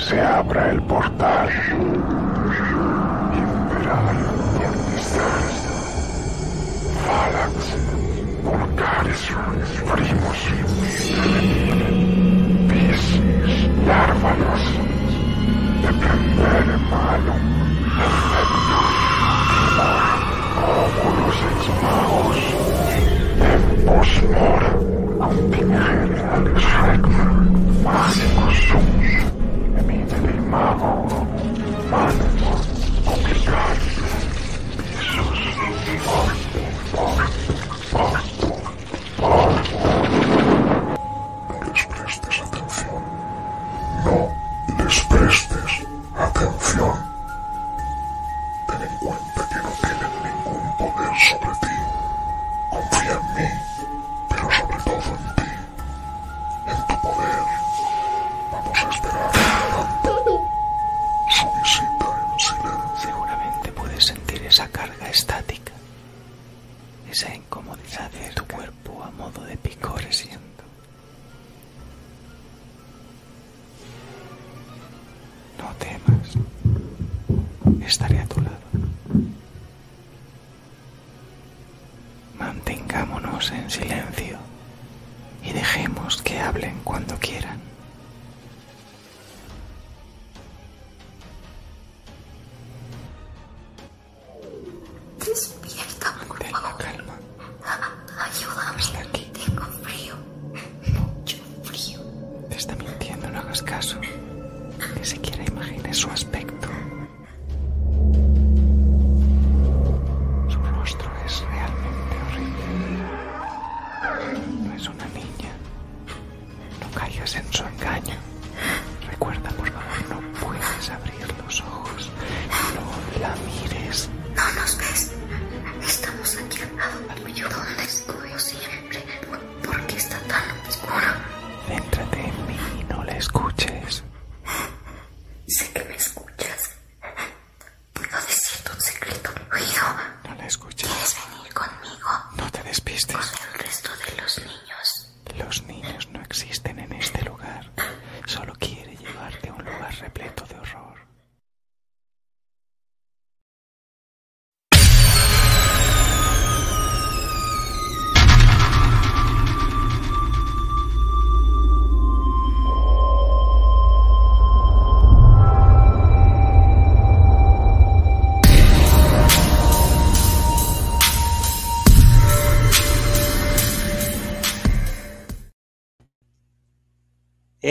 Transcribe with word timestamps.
se 0.00 0.20
abra 0.20 0.70
el 0.70 0.82
portal. 0.82 1.48
Imperal 3.34 4.16
Cortistas. 4.56 5.54
Falax. 7.04 7.54
Volcaris. 8.44 9.22
Primus. 9.90 10.40
Piscis. 12.68 13.54
Larvalos. 13.86 14.64
Dependere 15.82 16.76
malum. 16.90 17.44
Timor. 19.60 20.04
Oculus 20.80 21.40
ex 21.50 21.62
magos. 21.82 22.40
Tempos 23.40 24.10
mora. 24.32 24.72
Contingere 25.18 26.16
regna. 26.54 27.24
Magicus 27.84 28.58
sumus. 28.68 28.99
Emite 30.50 30.74
mago. 30.74 31.29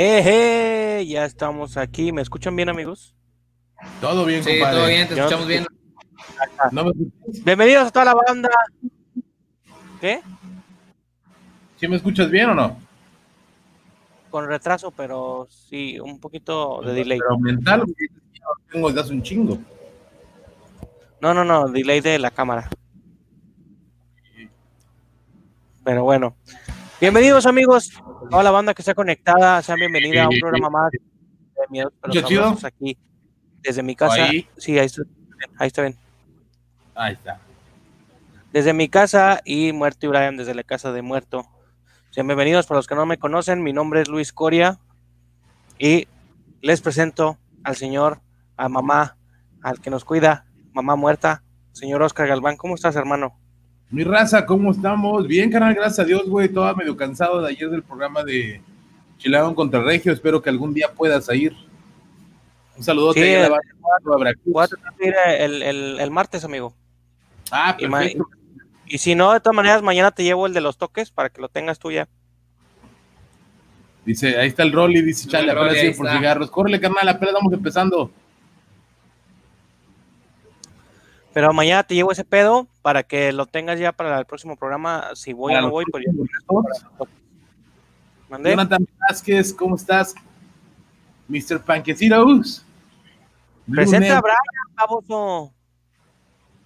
¡Eje! 0.02 1.06
Ya 1.08 1.26
estamos 1.26 1.76
aquí. 1.76 2.14
¿Me 2.14 2.22
escuchan 2.22 2.56
bien, 2.56 2.70
amigos? 2.70 3.14
Todo 4.00 4.24
bien, 4.24 4.42
Sí, 4.42 4.52
compadre. 4.52 4.78
todo 4.78 4.88
bien, 4.88 5.08
te 5.10 5.14
escuchamos 5.14 5.46
bien. 5.46 5.66
¿No 6.72 6.86
me, 6.86 6.92
escuchas? 6.92 7.44
Bienvenidos 7.44 7.88
a 7.88 7.92
toda 7.92 8.06
la 8.06 8.14
banda. 8.14 8.50
¿Qué? 10.00 10.22
¿Sí 11.76 11.90
me 11.90 11.98
escuchas 11.98 12.32
bien 12.32 12.52
o 12.52 12.56
no? 12.56 12.78
Con 14.30 14.48
retraso, 14.48 14.92
pero 14.92 15.50
sí, 15.50 16.00
un 16.00 16.18
poquito 16.18 16.81
de 16.81 16.94
delay. 16.94 17.20
Pero 17.20 17.38
mental, 17.38 17.84
tengo 18.72 18.88
desde 18.88 19.02
hace 19.02 19.12
un 19.12 19.22
chingo. 19.22 19.58
No, 21.20 21.34
no, 21.34 21.44
no, 21.44 21.68
delay 21.68 22.00
de 22.00 22.20
la 22.20 22.31
cámara. 22.31 22.70
Pero 25.84 26.06
bueno. 26.06 26.38
Bienvenidos, 27.02 27.46
amigos. 27.46 27.92
Toda 28.30 28.44
la 28.44 28.52
banda 28.52 28.74
que 28.74 28.82
está 28.82 28.94
conectada, 28.94 29.62
sean 29.62 29.80
bienvenida 29.80 30.26
a 30.26 30.28
un 30.28 30.38
programa 30.38 30.70
más 30.70 30.92
de 30.92 31.00
Miedos 31.70 32.66
aquí 32.66 32.98
desde 33.62 33.82
mi 33.82 33.96
casa. 33.96 34.26
Ahí. 34.26 34.50
Sí, 34.58 34.78
ahí 34.78 34.88
está, 34.88 35.04
ahí 35.58 35.68
está 35.68 35.84
bien. 35.84 35.96
Ahí 36.96 37.14
está. 37.14 37.40
Desde 38.52 38.74
mi 38.74 38.90
casa 38.90 39.40
y 39.46 39.72
Muerto 39.72 40.08
y 40.08 40.10
Brian 40.10 40.36
desde 40.36 40.54
la 40.54 40.64
casa 40.64 40.92
de 40.92 41.02
Muerto. 41.02 41.48
Sean 42.10 42.28
bienvenidos 42.28 42.68
para 42.68 42.80
los 42.80 42.88
que 42.88 42.96
no 42.96 43.06
me 43.06 43.18
conocen. 43.18 43.64
Mi 43.64 43.72
nombre 43.72 44.02
es 44.02 44.10
Luis 44.10 44.34
Coria 44.34 44.78
y 45.78 46.10
les 46.60 46.81
presento 46.81 47.38
al 47.64 47.78
señor, 47.78 48.20
a 48.58 48.68
mamá, 48.68 49.16
al 49.62 49.80
que 49.80 49.90
nos 49.90 50.04
cuida, 50.04 50.48
mamá 50.74 50.98
muerta, 50.98 51.44
señor 51.72 52.02
Oscar 52.02 52.28
Galván. 52.28 52.58
¿Cómo 52.58 52.76
estás, 52.76 52.98
hermano? 52.98 53.40
Mi 53.91 54.03
raza, 54.03 54.45
¿cómo 54.45 54.72
estamos? 54.72 55.27
Bien, 55.27 55.51
canal, 55.51 55.73
gracias 55.73 56.00
a 56.00 56.03
Dios, 56.05 56.27
güey. 56.29 56.50
Todo 56.50 56.73
medio 56.75 56.95
cansado 56.95 57.41
de 57.41 57.50
ayer 57.50 57.69
del 57.69 57.81
programa 57.81 58.23
de 58.23 58.61
Chileón 59.17 59.55
contra 59.55 59.81
Regio. 59.81 60.13
Espero 60.13 60.41
que 60.41 60.50
algún 60.50 60.73
día 60.73 60.91
puedas 60.94 61.27
ir. 61.33 61.55
Un 62.77 62.83
saludote 62.83 63.19
Sí, 63.21 63.27
ahí 63.27 63.36
a 63.36 63.39
la 63.39 63.45
el- 63.47 65.13
a 65.15 65.36
el, 65.36 65.62
el- 65.63 66.00
el 66.00 66.12
martes, 66.12 66.45
amigo. 66.45 66.74
Ah, 67.51 67.75
perfecto. 67.80 68.27
y 68.86 68.97
si 69.00 69.15
no, 69.15 69.33
de 69.33 69.39
todas 69.39 69.56
maneras, 69.56 69.81
mañana 69.81 70.12
te 70.12 70.24
llevo 70.24 70.45
el 70.45 70.53
de 70.53 70.62
los 70.62 70.77
toques 70.77 71.09
para 71.12 71.30
que 71.30 71.42
lo 71.42 71.50
tengas 71.50 71.80
tú 71.80 71.92
ya. 71.92 72.07
Dice, 74.06 74.38
ahí 74.38 74.47
está 74.47 74.63
el 74.63 74.71
Rolly, 74.71 75.01
dice, 75.01 75.27
chale, 75.27 75.51
apenas 75.51 75.97
por 75.97 76.09
cigarros. 76.12 76.51
Córrele, 76.51 76.80
carnal, 76.80 77.07
apenas 77.09 77.33
vamos 77.33 77.53
empezando. 77.53 78.12
Pero 81.39 81.53
mañana 81.53 81.83
te 81.83 81.95
llevo 81.95 82.12
ese 82.12 82.25
pedo 82.25 82.68
para 82.81 83.03
que 83.03 83.31
lo 83.31 83.45
tengas 83.45 83.80
ya 83.80 83.94
para 83.94 84.19
el 84.19 84.25
próximo 84.25 84.57
programa. 84.57 85.12
Si 85.15 85.31
voy 85.31 85.56
o 85.56 85.62
no 85.62 85.69
voy, 85.69 85.86
pues 85.89 86.03
ya. 86.06 86.12
¿Mandé? 88.27 88.50
Jonathan 88.50 88.86
Vázquez, 89.07 89.53
¿cómo 89.53 89.77
estás? 89.77 90.13
Mr. 91.30 91.62
Panquecitos. 91.63 92.65
Presenta 93.71 94.18
a 94.18 94.21
Brian, 94.21 94.75
baboso. 94.75 95.53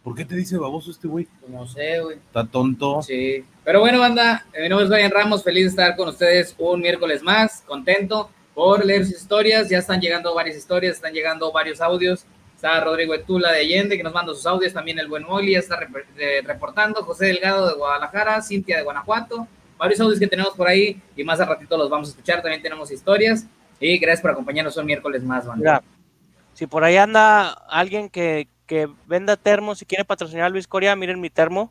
¿Por 0.04 0.16
qué 0.16 0.26
te 0.26 0.36
dice 0.36 0.58
baboso 0.58 0.90
este 0.90 1.08
güey? 1.08 1.28
No 1.48 1.68
sé, 1.68 2.00
güey. 2.00 2.18
Está 2.18 2.44
tonto. 2.44 3.04
Sí. 3.04 3.46
Pero 3.64 3.80
bueno, 3.80 4.00
banda, 4.00 4.44
mi 4.60 4.70
nombre 4.70 4.86
es 4.86 4.90
Brian 4.90 5.12
Ramos, 5.12 5.44
feliz 5.44 5.66
de 5.66 5.70
estar 5.70 5.96
con 5.96 6.10
ustedes 6.10 6.56
un 6.58 6.82
miércoles 6.82 7.22
más, 7.22 7.62
contento 7.68 8.32
por 8.56 8.84
leer 8.84 9.06
sus 9.06 9.18
historias, 9.18 9.70
ya 9.70 9.78
están 9.78 10.02
llegando 10.02 10.34
varias 10.34 10.58
historias, 10.58 10.96
están 10.96 11.14
llegando 11.14 11.52
varios 11.52 11.80
audios, 11.80 12.26
está 12.64 12.80
Rodrigo 12.82 13.14
Etula 13.14 13.52
de 13.52 13.60
Allende 13.60 13.98
que 13.98 14.04
nos 14.04 14.14
manda 14.14 14.34
sus 14.34 14.46
audios, 14.46 14.72
también 14.72 14.98
el 14.98 15.10
buen 15.10 15.24
Moli 15.24 15.52
ya 15.52 15.60
está 15.60 15.78
rep- 15.78 16.46
reportando, 16.46 17.04
José 17.04 17.26
Delgado 17.26 17.68
de 17.68 17.74
Guadalajara, 17.76 18.42
Cintia 18.42 18.78
de 18.78 18.84
Guanajuato, 18.84 19.46
varios 19.78 20.00
audios 20.00 20.18
que 20.18 20.28
tenemos 20.28 20.54
por 20.56 20.70
ahí 20.70 21.02
y 21.18 21.26
más 21.26 21.42
a 21.42 21.46
ratito 21.46 21.78
los 21.78 21.90
vamos 21.90 22.08
a 22.08 22.12
escuchar, 22.12 22.42
también 22.42 22.62
tenemos 22.62 22.90
historias. 22.90 23.46
Y 23.82 23.98
gracias 23.98 24.22
por 24.22 24.32
acompañarnos 24.32 24.78
un 24.78 24.86
miércoles 24.86 25.24
más, 25.24 25.46
banda. 25.46 25.82
Mira, 25.82 25.84
si 26.54 26.66
por 26.66 26.86
ahí 26.86 26.96
anda 26.96 27.50
alguien 27.52 28.08
que, 28.10 28.48
que 28.66 28.88
venda 29.08 29.36
termos 29.36 29.82
y 29.82 29.86
quiere 29.86 30.06
patrocinar 30.06 30.46
a 30.46 30.50
Luis 30.50 30.66
Coria, 30.66 30.96
miren 30.96 31.20
mi 31.20 31.30
termo. 31.30 31.70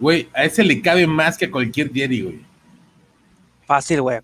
Güey, 0.00 0.28
a 0.34 0.44
ese 0.44 0.64
le 0.64 0.82
cabe 0.82 1.06
más 1.06 1.38
que 1.38 1.44
a 1.44 1.50
cualquier 1.50 1.92
Jerry, 1.92 2.22
güey. 2.22 2.40
Fácil, 3.66 4.02
güey. 4.02 4.18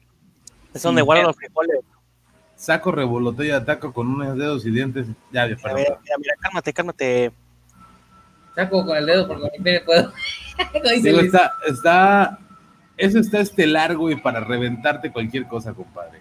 Es 0.74 0.82
Sí, 0.82 0.88
donde 0.88 1.02
guardo 1.02 1.22
eh. 1.22 1.26
los 1.26 1.36
frijoles. 1.36 1.78
Saco, 2.62 2.92
revoloteo 2.92 3.44
y 3.46 3.50
ataco 3.50 3.92
con 3.92 4.06
unos 4.06 4.38
dedos 4.38 4.64
y 4.64 4.70
dientes. 4.70 5.08
Ya, 5.32 5.48
ya, 5.48 5.56
Mira, 5.56 5.58
perdón. 5.62 5.78
mira, 5.80 5.98
mira, 6.00 6.16
mira, 6.18 6.34
cálmate, 6.38 6.72
cálmate. 6.72 7.32
Saco 8.54 8.86
con 8.86 8.96
el 8.96 9.04
dedo 9.06 9.26
porque 9.26 9.48
el 9.56 9.62
pie 9.64 9.80
puedo. 9.80 10.12
Digo, 11.02 11.18
está, 11.18 11.54
está, 11.66 12.38
eso 12.96 13.18
está 13.18 13.40
estelar, 13.40 13.96
güey, 13.96 14.14
para 14.14 14.38
reventarte 14.38 15.10
cualquier 15.10 15.48
cosa, 15.48 15.74
compadre. 15.74 16.20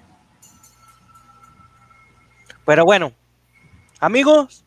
Pero 2.66 2.86
bueno, 2.86 3.12
amigos, 4.00 4.66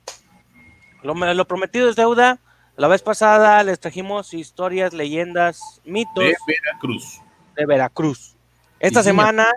lo, 1.02 1.14
lo 1.14 1.44
prometido 1.46 1.88
es 1.88 1.96
deuda. 1.96 2.38
La 2.76 2.86
vez 2.86 3.02
pasada 3.02 3.64
les 3.64 3.80
trajimos 3.80 4.32
historias, 4.32 4.92
leyendas, 4.94 5.80
mitos 5.84 6.14
De 6.22 6.36
Veracruz. 6.46 7.20
de 7.56 7.66
Veracruz. 7.66 8.36
Esta 8.78 9.00
Sí, 9.02 9.08
señor. 9.08 9.24
semana, 9.26 9.48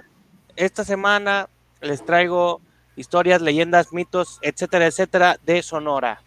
esta 0.55 0.83
semana 0.83 1.47
les 1.81 2.05
traigo 2.05 2.61
historias, 2.95 3.41
leyendas, 3.41 3.93
mitos, 3.93 4.39
etcétera, 4.41 4.87
etcétera, 4.87 5.39
de 5.45 5.61
Sonora. 5.61 6.21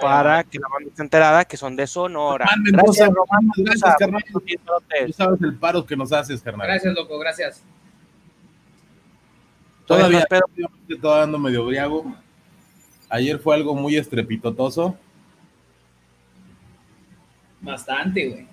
Para 0.00 0.44
que 0.44 0.58
la 0.58 0.68
banda 0.68 0.90
esté 0.90 1.02
enterada 1.02 1.44
que 1.44 1.56
son 1.56 1.74
de 1.74 1.86
Sonora. 1.86 2.44
Román 2.44 2.62
Mendoza, 2.62 3.04
Gracias, 3.06 3.14
Román 3.14 3.50
Gracias, 3.56 3.96
carnal. 3.98 4.24
Tú 5.06 5.12
sabes 5.12 5.42
el 5.42 5.54
paro 5.56 5.84
que 5.84 5.96
nos 5.96 6.12
haces, 6.12 6.40
carnal. 6.40 6.68
Gracias, 6.68 6.94
loco, 6.94 7.18
gracias. 7.18 7.62
Todavía, 9.86 10.24
Pero- 10.28 10.46
obviamente, 10.54 10.96
todavía 10.96 11.24
ando 11.24 11.38
medio 11.38 11.64
briago. 11.64 12.14
Ayer 13.08 13.38
fue 13.38 13.56
algo 13.56 13.74
muy 13.74 13.96
estrepitotoso. 13.96 14.96
Bastante, 17.60 18.28
güey. 18.28 18.46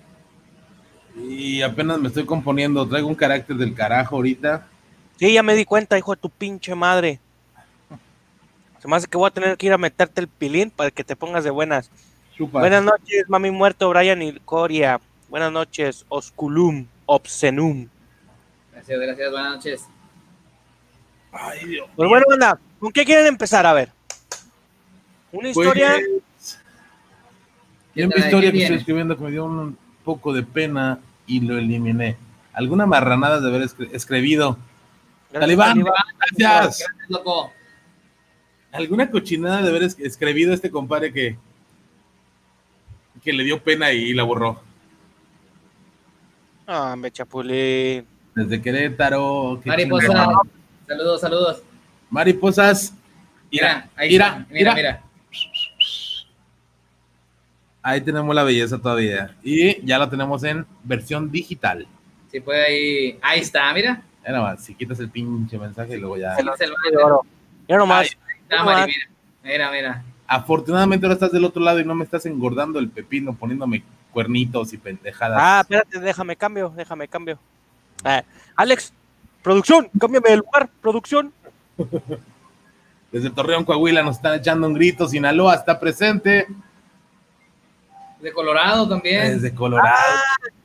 Y 1.30 1.62
apenas 1.62 1.98
me 2.00 2.08
estoy 2.08 2.24
componiendo. 2.24 2.88
Traigo 2.88 3.06
un 3.06 3.14
carácter 3.14 3.56
del 3.56 3.74
carajo 3.74 4.16
ahorita. 4.16 4.66
Sí, 5.18 5.32
ya 5.32 5.42
me 5.42 5.54
di 5.54 5.64
cuenta, 5.64 5.96
hijo 5.98 6.14
de 6.14 6.20
tu 6.20 6.28
pinche 6.30 6.74
madre. 6.74 7.20
Se 8.80 8.88
me 8.88 8.96
hace 8.96 9.06
que 9.06 9.16
voy 9.16 9.28
a 9.28 9.30
tener 9.32 9.56
que 9.56 9.66
ir 9.66 9.72
a 9.72 9.78
meterte 9.78 10.20
el 10.20 10.28
pilín 10.28 10.70
para 10.70 10.90
que 10.90 11.04
te 11.04 11.16
pongas 11.16 11.44
de 11.44 11.50
buenas. 11.50 11.90
Buenas 12.38 12.82
noches, 12.84 13.24
mami 13.28 13.50
muerto, 13.50 13.88
Brian 13.88 14.20
y 14.20 14.38
Coria. 14.40 15.00
Buenas 15.28 15.50
noches, 15.50 16.04
Osculum, 16.08 16.86
Obsenum. 17.06 17.88
Gracias, 18.72 19.00
gracias, 19.00 19.30
buenas 19.30 19.54
noches. 19.54 19.84
Ay, 21.32 21.64
Dios. 21.66 21.88
Pues 21.96 22.08
bueno, 22.08 22.26
anda, 22.32 22.58
¿con 22.78 22.92
qué 22.92 23.04
quieren 23.04 23.26
empezar? 23.26 23.64
A 23.66 23.72
ver. 23.72 23.90
Una 25.32 25.50
Pues, 25.52 25.56
historia. 25.66 25.94
Tiene 27.94 28.06
una 28.08 28.14
¿Quién 28.14 28.24
historia 28.26 28.50
que 28.50 28.52
viene? 28.52 28.64
estoy 28.66 28.76
escribiendo 28.78 29.16
que 29.16 29.24
me 29.24 29.30
dio 29.30 29.46
un 29.46 29.78
poco 30.04 30.34
de 30.34 30.42
pena 30.42 30.98
y 31.26 31.40
lo 31.40 31.56
eliminé. 31.58 32.16
Alguna 32.52 32.84
marranada 32.86 33.40
de 33.40 33.48
haber 33.48 33.62
escri- 33.62 33.88
escribido. 33.92 34.58
Talibán, 35.40 35.68
Talibán. 35.70 35.94
gracias. 36.18 36.38
Gracias, 36.38 36.90
loco. 37.08 37.52
Alguna 38.72 39.10
cochinada 39.10 39.62
de 39.62 39.68
haber 39.70 39.82
es- 39.84 39.98
escribido 39.98 40.52
este 40.52 40.70
compadre 40.70 41.12
que, 41.12 41.36
que 43.22 43.32
le 43.32 43.44
dio 43.44 43.62
pena 43.62 43.92
y 43.92 44.12
la 44.12 44.22
borró. 44.22 44.60
Ah, 46.66 46.94
me 46.96 47.10
chapulín. 47.10 48.06
Desde 48.34 48.60
Querétaro. 48.60 49.60
qué 49.62 49.68
Mariposa. 49.70 50.06
chingada. 50.06 50.38
Saludos, 50.86 51.20
saludos. 51.20 51.62
Mariposas. 52.10 52.92
Mira, 53.50 53.88
ahí 53.96 54.10
mira, 54.10 54.26
está. 54.26 54.46
Mira, 54.50 54.74
mira. 54.74 54.74
mira. 54.74 55.02
Ahí 57.82 58.00
tenemos 58.00 58.34
la 58.34 58.42
belleza 58.42 58.78
todavía. 58.78 59.36
Y 59.44 59.84
ya 59.86 59.98
la 59.98 60.10
tenemos 60.10 60.42
en 60.44 60.66
versión 60.82 61.30
digital. 61.30 61.86
Si 62.32 62.40
puede 62.40 62.64
ahí. 62.66 63.18
Ahí 63.22 63.40
está, 63.40 63.72
mira. 63.72 64.02
Ya 64.26 64.32
nada 64.32 64.42
más, 64.44 64.64
si 64.64 64.74
quitas 64.74 64.98
el 64.98 65.08
pinche 65.08 65.56
mensaje 65.56 65.96
y 65.96 66.00
luego 66.00 66.16
ya. 66.16 66.34
Se 66.34 66.42
lo- 66.42 66.56
Se 66.56 66.66
lo- 66.66 66.74
de 66.90 66.96
oro. 66.96 67.20
Mira 67.68 67.78
nomás. 67.78 68.08
Ay, 68.50 68.58
mira. 68.86 68.86
Mira, 69.44 69.70
mira. 69.70 70.04
Afortunadamente 70.26 71.06
ahora 71.06 71.14
estás 71.14 71.30
del 71.30 71.44
otro 71.44 71.62
lado 71.62 71.78
y 71.78 71.84
no 71.84 71.94
me 71.94 72.02
estás 72.02 72.26
engordando 72.26 72.80
el 72.80 72.88
pepino 72.90 73.34
poniéndome 73.34 73.84
cuernitos 74.12 74.72
y 74.72 74.78
pendejadas. 74.78 75.38
Ah, 75.40 75.60
espérate, 75.60 76.00
déjame 76.00 76.34
cambio, 76.34 76.72
déjame 76.76 77.06
cambio. 77.06 77.38
Ah, 78.04 78.24
Alex, 78.56 78.92
producción, 79.42 79.88
cámbiame 79.98 80.30
de 80.30 80.36
lugar, 80.38 80.68
producción. 80.80 81.32
Desde 83.12 83.30
Torreón, 83.30 83.64
Coahuila 83.64 84.02
nos 84.02 84.16
están 84.16 84.34
echando 84.34 84.66
un 84.66 84.74
grito. 84.74 85.06
Sinaloa 85.08 85.54
está 85.54 85.78
presente. 85.78 86.48
De 88.20 88.32
Colorado 88.32 88.88
también. 88.88 89.34
Desde 89.34 89.54
Colorado. 89.54 89.94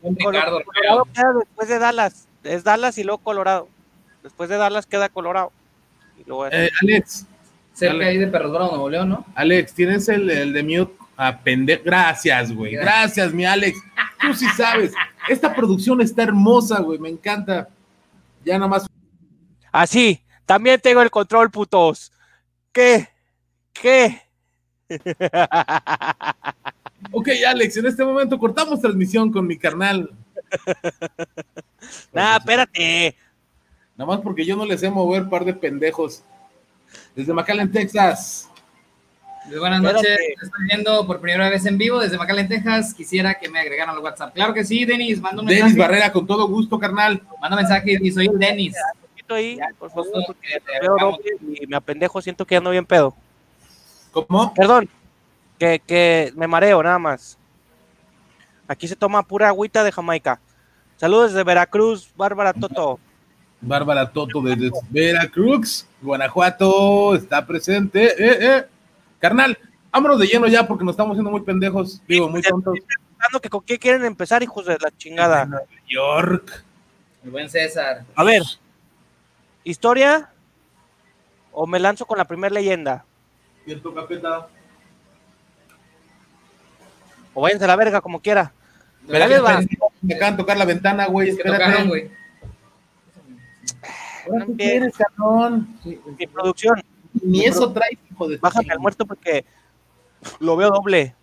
Ricardo 0.02 0.64
Colorado 0.64 1.40
después 1.40 1.70
de 1.70 1.78
Dallas. 1.78 2.28
Es 2.44 2.64
Dallas 2.64 2.98
y 2.98 3.04
luego 3.04 3.20
Colorado. 3.20 3.68
Después 4.24 4.50
de 4.50 4.58
Dallas 4.58 4.86
queda 4.86 5.10
Colorado. 5.10 5.52
Y 6.20 6.24
luego 6.28 6.48
es- 6.48 6.54
Eh, 6.54 6.70
Alex, 6.82 7.26
Cerca 7.74 7.94
dale. 7.94 8.06
ahí 8.10 8.18
de 8.18 8.28
Perros 8.28 8.52
Bravos, 8.52 8.72
Nuevo 8.72 8.90
León, 8.90 9.10
¿no? 9.10 9.26
Alex, 9.36 9.74
tienes 9.74 10.08
el, 10.10 10.30
el 10.30 10.54
de 10.54 10.64
mute. 10.64 10.94
Ah, 11.18 11.40
pende- 11.44 11.82
Gracias, 11.84 12.52
güey. 12.52 12.74
Gracias, 12.74 13.34
mi 13.34 13.46
Alex. 13.46 13.80
Tú 14.20 14.34
sí 14.34 14.46
sabes. 14.58 14.92
Esta 15.30 15.54
producción 15.54 16.02
está 16.02 16.24
hermosa, 16.24 16.80
güey. 16.82 16.98
Me 17.00 17.10
encanta. 17.10 17.70
Ya 18.44 18.56
nada 18.58 18.68
más. 18.68 18.88
Así, 19.72 20.22
también 20.46 20.80
tengo 20.82 21.02
el 21.02 21.12
control, 21.12 21.50
putos. 21.52 22.12
¿Qué? 22.72 23.08
¿Qué? 23.74 24.22
Ok, 27.14 27.30
Alex, 27.48 27.78
en 27.78 27.88
este 27.88 28.06
momento 28.06 28.38
cortamos 28.38 28.80
transmisión 28.80 29.32
con 29.32 29.48
mi 29.48 29.58
carnal. 29.58 30.10
Nah, 32.14 32.38
espérate. 32.38 33.16
Nada 33.98 34.12
más 34.12 34.22
porque 34.22 34.46
yo 34.46 34.56
no 34.56 34.66
les 34.66 34.80
sé 34.80 34.90
mover 34.90 35.28
par 35.30 35.44
de 35.46 35.54
pendejos. 35.54 36.24
Desde 37.16 37.34
McAllen, 37.34 37.72
Texas. 37.72 38.50
Pues 39.48 39.60
buenas 39.60 39.80
Espérate. 39.84 40.10
noches, 40.10 40.18
te 40.40 40.46
estoy 40.46 40.66
viendo 40.66 41.08
por 41.08 41.20
primera 41.20 41.50
vez 41.50 41.66
en 41.66 41.78
vivo 41.78 42.00
desde 42.00 42.18
McAllen, 42.18 42.48
Texas. 42.48 42.94
Quisiera 42.94 43.34
que 43.34 43.50
me 43.50 43.60
agregaran 43.60 43.96
al 43.96 44.02
WhatsApp. 44.02 44.34
Claro 44.34 44.54
que 44.54 44.64
sí, 44.64 44.86
Denis, 44.86 45.20
manda 45.20 45.42
un 45.42 45.48
Denis 45.48 45.64
mensaje. 45.64 45.82
Barrera, 45.82 46.12
con 46.12 46.28
todo 46.28 46.48
gusto, 46.48 46.78
carnal. 46.80 47.22
Manda 47.42 47.58
un 47.58 47.64
mensaje 47.64 47.98
y 48.02 48.12
soy 48.12 48.28
el 48.28 48.38
Denis. 48.38 48.76
Ahí, 49.30 49.56
Ya, 49.56 49.70
por 49.80 49.90
favor, 49.90 50.12
porque 50.28 50.60
te 50.60 50.80
veo 50.82 51.18
y 51.62 51.66
me 51.66 51.78
apendejo, 51.78 52.22
siento 52.22 52.46
que 52.46 52.58
ando 52.58 52.70
bien 52.72 52.86
pedo. 52.86 53.16
¿Cómo? 54.12 54.54
Perdón, 54.54 54.90
que, 55.58 55.82
que 55.88 56.34
me 56.36 56.48
mareo 56.48 56.84
nada 56.84 57.00
más. 57.00 57.38
Aquí 58.72 58.88
se 58.88 58.96
toma 58.96 59.22
pura 59.22 59.50
agüita 59.50 59.84
de 59.84 59.92
Jamaica. 59.92 60.40
Saludos 60.96 61.34
desde 61.34 61.44
Veracruz, 61.44 62.10
Bárbara 62.16 62.54
Toto. 62.54 63.02
Bárbara 63.60 64.10
Toto 64.10 64.42
desde 64.42 64.72
Veracruz, 64.90 65.86
Guanajuato, 66.02 67.14
está 67.14 67.46
presente. 67.46 68.06
Eh, 68.06 68.38
eh. 68.40 68.66
Carnal, 69.20 69.60
vámonos 69.92 70.20
de 70.20 70.28
lleno 70.28 70.48
ya 70.48 70.66
porque 70.66 70.86
nos 70.86 70.94
estamos 70.94 71.16
haciendo 71.16 71.32
muy 71.32 71.42
pendejos. 71.42 72.02
Digo, 72.08 72.30
muy 72.30 72.42
tontos. 72.42 72.76
Que 73.42 73.50
con 73.50 73.62
qué 73.64 73.78
quieren 73.78 74.06
empezar, 74.06 74.42
hijos 74.42 74.66
de 74.66 74.78
la 74.80 74.90
chingada. 74.98 75.46
Nueva 75.46 75.66
York. 75.90 76.64
El 77.26 77.32
buen 77.32 77.50
César. 77.50 78.06
A 78.16 78.24
ver, 78.24 78.42
¿historia? 79.66 80.30
¿O 81.52 81.68
me 81.68 81.78
lanzo 81.78 82.06
con 82.06 82.18
la 82.18 82.24
primera 82.24 82.54
leyenda? 82.54 83.04
Cierto, 83.66 83.94
capeta. 83.94 84.48
O 87.34 87.42
váyanse 87.42 87.66
a 87.66 87.68
la 87.68 87.76
verga, 87.76 88.00
como 88.00 88.22
quiera. 88.22 88.54
Me 89.08 89.18
acaban 89.24 89.68
de 89.68 90.38
tocar 90.38 90.58
la 90.58 90.66
ventana, 90.66 91.08
güey. 91.08 91.30
Es 91.30 91.38
que 91.38 91.44
tocaron, 91.44 91.68
Espérate. 91.70 91.88
güey. 91.90 92.12
Ahora, 94.32 94.46
¿qué 94.46 94.56
quieres, 94.56 94.94
cabrón? 94.98 95.68
Mi 96.18 96.28
producción, 96.28 96.82
Ni 97.22 97.46
eso 97.46 97.72
traes, 97.74 97.98
hijo 98.10 98.28
de 98.28 98.38
bájame 98.38 98.72
al 98.72 98.80
muerto 98.80 99.06
porque 99.06 99.46
lo 100.40 100.56
veo 100.56 100.70
doble. 100.70 101.16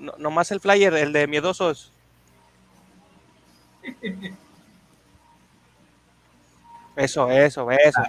No, 0.00 0.14
nomás 0.18 0.50
el 0.50 0.60
flyer, 0.60 0.92
el 0.94 1.12
de 1.12 1.26
miedosos. 1.26 1.92
Eso, 6.96 7.30
eso, 7.30 7.70
eso. 7.70 8.02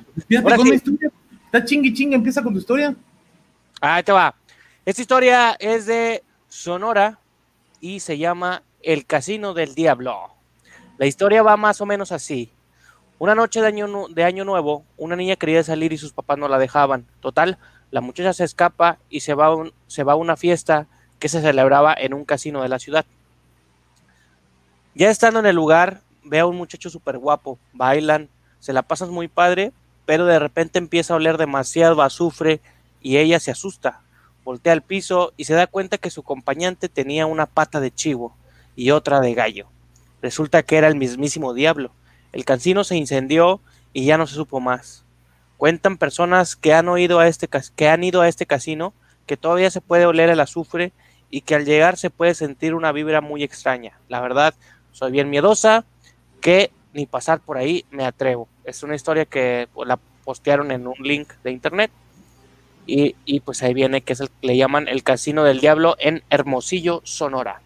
Ahora 0.44 0.56
con 0.58 0.66
sí. 0.66 0.70
la 0.70 0.76
historia. 0.76 1.12
Está 1.46 1.66
chingui 1.66 1.94
chingue, 1.94 2.16
empieza 2.16 2.44
con 2.44 2.54
tu 2.54 2.60
historia. 2.60 2.96
Ahí 3.82 4.04
te 4.04 4.12
va. 4.12 4.36
Esta 4.86 5.02
historia 5.02 5.56
es 5.60 5.86
de 5.86 6.24
Sonora 6.48 7.20
y 7.80 8.00
se 8.00 8.18
llama 8.18 8.62
El 8.86 9.08
Casino 9.08 9.56
del 9.56 9.74
Diablo. 9.74 10.30
La 11.00 11.08
historia 11.08 11.42
va 11.42 11.58
más 11.58 11.82
o 11.82 11.88
menos 11.88 12.12
así. 12.12 12.52
Una 13.18 13.34
noche 13.34 13.60
de 13.60 13.66
año, 13.66 13.88
de 14.10 14.24
año 14.24 14.46
nuevo, 14.46 14.86
una 14.96 15.16
niña 15.16 15.38
quería 15.38 15.64
salir 15.64 15.92
y 15.92 15.98
sus 15.98 16.14
papás 16.14 16.38
no 16.38 16.48
la 16.48 16.60
dejaban. 16.60 17.04
Total, 17.20 17.58
la 17.90 18.02
muchacha 18.02 18.32
se 18.34 18.44
escapa 18.44 19.00
y 19.10 19.22
se 19.22 19.34
va, 19.34 19.56
se 19.88 20.04
va 20.04 20.14
a 20.14 20.18
una 20.18 20.38
fiesta 20.38 20.86
que 21.18 21.30
se 21.30 21.42
celebraba 21.42 21.96
en 21.98 22.14
un 22.14 22.26
casino 22.26 22.62
de 22.62 22.70
la 22.70 22.78
ciudad. 22.78 23.08
Ya 24.94 25.10
estando 25.10 25.40
en 25.40 25.48
el 25.48 25.56
lugar, 25.56 26.02
ve 26.24 26.38
a 26.38 26.46
un 26.46 26.56
muchacho 26.56 26.92
súper 26.92 27.18
guapo, 27.18 27.58
bailan, 27.74 28.30
se 28.60 28.72
la 28.72 28.84
pasan 28.84 29.10
muy 29.10 29.28
padre, 29.28 29.72
pero 30.06 30.28
de 30.28 30.38
repente 30.38 30.78
empieza 30.78 31.16
a 31.16 31.18
oler 31.18 31.40
demasiado 31.40 32.04
azufre 32.04 32.62
y 33.02 33.18
ella 33.18 33.40
se 33.40 33.50
asusta, 33.50 34.02
voltea 34.44 34.74
al 34.74 34.84
piso 34.84 35.34
y 35.38 35.46
se 35.46 35.56
da 35.56 35.66
cuenta 35.66 35.98
que 35.98 36.12
su 36.12 36.22
acompañante 36.22 36.88
tenía 36.88 37.26
una 37.26 37.48
pata 37.48 37.80
de 37.80 37.90
chivo 37.90 38.36
y 38.76 38.92
otra 38.92 39.20
de 39.20 39.34
gallo. 39.34 39.68
Resulta 40.22 40.64
que 40.64 40.78
era 40.78 40.88
el 40.88 40.96
mismísimo 40.96 41.54
diablo. 41.54 41.92
El 42.32 42.46
casino 42.46 42.84
se 42.84 42.96
incendió 42.96 43.62
y 43.94 44.06
ya 44.06 44.18
no 44.18 44.28
se 44.28 44.36
supo 44.36 44.60
más. 44.60 45.06
Cuentan 45.58 45.98
personas 45.98 46.56
que 46.56 46.74
han 46.74 46.90
oído 46.90 47.20
a 47.20 47.28
este 47.28 47.48
que 47.76 47.88
han 47.88 48.04
ido 48.04 48.22
a 48.22 48.28
este 48.28 48.46
casino 48.46 48.94
que 49.26 49.38
todavía 49.38 49.72
se 49.72 49.82
puede 49.82 50.06
oler 50.06 50.30
el 50.30 50.40
azufre 50.40 50.92
y 51.30 51.42
que 51.42 51.56
al 51.56 51.66
llegar 51.66 51.98
se 51.98 52.10
puede 52.10 52.36
sentir 52.36 52.74
una 52.74 52.92
vibra 52.92 53.22
muy 53.22 53.44
extraña. 53.44 54.00
La 54.10 54.22
verdad, 54.22 54.54
soy 54.92 55.12
bien 55.12 55.30
miedosa, 55.30 55.86
que 56.42 56.72
ni 56.94 57.06
pasar 57.06 57.40
por 57.40 57.58
ahí 57.58 57.86
me 57.92 58.06
atrevo. 58.06 58.48
Es 58.64 58.84
una 58.84 58.96
historia 58.96 59.26
que 59.26 59.68
la 59.86 60.00
postearon 60.24 60.72
en 60.72 60.88
un 60.88 60.96
link 61.00 61.34
de 61.44 61.52
internet 61.52 61.92
y, 62.88 63.16
y, 63.26 63.40
pues 63.40 63.64
ahí 63.64 63.74
viene 63.74 64.02
que 64.02 64.14
es 64.14 64.20
el 64.20 64.30
que 64.30 64.48
le 64.48 64.58
llaman 64.58 64.88
el 64.88 65.04
Casino 65.04 65.44
del 65.44 65.60
Diablo 65.60 65.96
en 66.00 66.24
Hermosillo, 66.30 67.02
Sonora. 67.04 67.62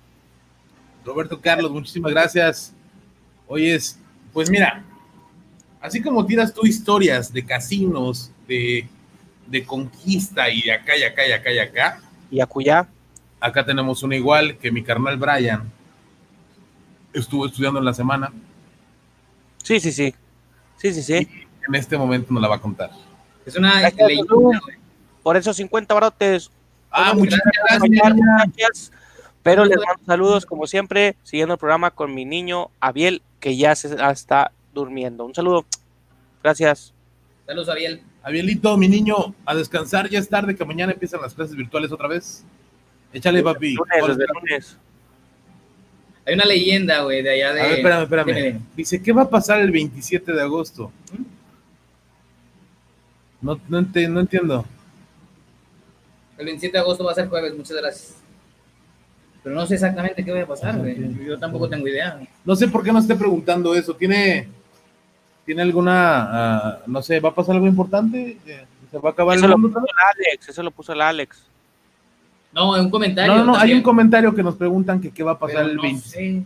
Roberto 1.05 1.39
Carlos, 1.39 1.71
muchísimas 1.71 2.11
gracias. 2.11 2.73
Oyes, 3.47 3.97
pues 4.33 4.49
mira, 4.49 4.83
así 5.81 6.01
como 6.01 6.25
tiras 6.25 6.53
tú 6.53 6.65
historias 6.65 7.31
de 7.33 7.43
casinos, 7.45 8.31
de, 8.47 8.87
de 9.47 9.63
conquista 9.65 10.49
y 10.49 10.61
de 10.61 10.73
acá 10.73 10.95
y 10.97 11.03
acá 11.03 11.27
y 11.27 11.31
acá 11.31 11.51
y 11.51 11.59
acá, 11.59 12.01
Y 12.31 12.39
Acuyá, 12.41 12.87
acá 13.39 13.65
tenemos 13.65 14.03
una 14.03 14.15
igual 14.15 14.57
que 14.57 14.71
mi 14.71 14.83
carnal 14.83 15.17
Brian 15.17 15.71
estuvo 17.13 17.47
estudiando 17.47 17.79
en 17.79 17.85
la 17.85 17.93
semana. 17.93 18.31
sí, 19.63 19.79
sí, 19.79 19.91
sí. 19.91 20.13
Sí, 20.77 20.93
sí, 20.93 21.03
sí. 21.03 21.27
En 21.67 21.75
este 21.75 21.97
momento 21.97 22.33
nos 22.33 22.41
la 22.41 22.47
va 22.47 22.55
a 22.55 22.61
contar. 22.61 22.89
Es 23.45 23.55
una 23.57 23.81
Gracias, 23.81 24.07
leyenda. 24.07 24.59
Por 25.21 25.35
esos 25.35 25.57
50 25.57 25.93
barotes. 25.93 26.49
Ah, 26.89 27.13
muchas 27.13 27.39
gracias, 27.67 28.13
gracias. 28.15 28.91
Pero 29.49 29.65
les 29.65 29.77
mando 29.77 30.03
saludos, 30.05 30.45
como 30.45 30.67
siempre, 30.67 31.15
siguiendo 31.23 31.55
el 31.55 31.59
programa 31.59 31.91
con 31.91 32.13
mi 32.13 32.25
niño 32.25 32.69
Abiel, 32.79 33.21
que 33.39 33.57
ya 33.57 33.75
se 33.75 33.95
está 34.11 34.51
durmiendo. 34.73 35.25
Un 35.25 35.33
saludo. 35.33 35.65
Gracias. 36.43 36.93
Saludos, 37.45 37.69
Ariel. 37.69 38.01
Abielito, 38.21 38.77
mi 38.77 38.87
niño, 38.87 39.33
a 39.45 39.55
descansar, 39.55 40.09
ya 40.09 40.19
es 40.19 40.29
tarde, 40.29 40.55
que 40.55 40.63
mañana 40.65 40.91
empiezan 40.91 41.21
las 41.21 41.33
clases 41.33 41.55
virtuales 41.55 41.91
otra 41.91 42.07
vez. 42.07 42.43
Échale, 43.11 43.41
papi. 43.41 43.73
Lunes, 43.73 44.17
desde 44.17 44.33
lunes. 44.33 44.77
Hay 46.27 46.35
una 46.35 46.45
leyenda, 46.45 47.01
güey, 47.01 47.23
de 47.23 47.29
allá 47.31 47.53
de. 47.53 47.61
A 47.61 47.63
ver, 47.63 47.77
espérame, 47.79 48.03
espérame. 48.03 48.61
Dice, 48.75 49.01
¿qué 49.01 49.11
va 49.11 49.23
a 49.23 49.29
pasar 49.29 49.61
el 49.61 49.71
27 49.71 50.31
de 50.31 50.41
agosto? 50.41 50.91
No, 53.41 53.59
no, 53.67 53.81
no 53.81 54.19
entiendo. 54.19 54.65
El 56.37 56.45
27 56.45 56.77
de 56.77 56.79
agosto 56.79 57.03
va 57.03 57.13
a 57.13 57.15
ser 57.15 57.29
jueves, 57.29 57.55
muchas 57.55 57.77
gracias. 57.77 58.15
Pero 59.43 59.55
no 59.55 59.65
sé 59.65 59.75
exactamente 59.75 60.23
qué 60.23 60.31
va 60.31 60.41
a 60.41 60.45
pasar, 60.45 60.77
güey. 60.77 60.97
Yo 61.25 61.37
tampoco 61.39 61.69
tengo 61.69 61.87
idea. 61.87 62.19
No 62.45 62.55
sé 62.55 62.67
por 62.67 62.83
qué 62.83 62.91
no 62.91 62.99
esté 62.99 63.15
preguntando 63.15 63.73
eso. 63.73 63.93
¿Tiene, 63.95 64.47
tiene 65.45 65.61
alguna, 65.61 65.93
ah, 66.57 66.79
no 66.87 67.01
sé, 67.01 67.19
va 67.19 67.29
a 67.29 67.35
pasar 67.35 67.55
algo 67.55 67.67
importante? 67.67 68.37
Eh, 68.45 68.65
¿Se 68.91 68.97
va 68.97 69.09
a 69.09 69.11
acabar 69.13 69.37
Eso 69.37 69.45
el 69.45 69.51
lo 69.51 69.57
mundo? 69.57 69.79
puso 69.79 69.85
el 69.87 70.27
Alex, 70.31 70.49
eso 70.49 70.63
lo 70.63 70.71
puso 70.71 70.93
el 70.93 71.01
Alex. 71.01 71.43
No, 72.51 72.71
un 72.71 72.89
comentario. 72.89 73.31
No, 73.31 73.39
no, 73.39 73.45
no, 73.45 73.51
hay 73.53 73.59
también, 73.59 73.77
un 73.77 73.83
comentario 73.83 74.35
que 74.35 74.43
nos 74.43 74.55
preguntan 74.55 74.99
que 74.99 75.11
qué 75.11 75.23
va 75.23 75.33
a 75.33 75.39
pasar 75.39 75.57
pero 75.57 75.69
el 75.69 75.75
no 75.77 75.81
20. 75.83 76.01
sé. 76.07 76.43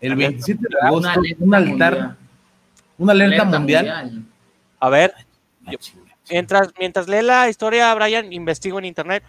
El 0.00 0.14
27 0.14 0.60
de 0.62 0.66
Una 0.80 0.88
agosto, 0.88 1.08
alerta 1.20 1.44
un 1.44 1.54
altar, 1.54 1.68
mundial. 1.92 2.16
una 2.98 3.12
alerta, 3.12 3.34
Alerta 3.42 3.58
mundial. 3.58 4.22
A 4.80 4.88
ver, 4.90 5.12
Ah, 5.66 5.72
Yo- 5.72 5.78
chinga. 6.28 6.38
mientras, 6.40 6.72
mientras 6.78 7.08
lee 7.08 7.22
la 7.22 7.48
historia, 7.48 7.94
Brian, 7.94 8.32
investigo 8.32 8.78
en 8.78 8.84
internet. 8.86 9.24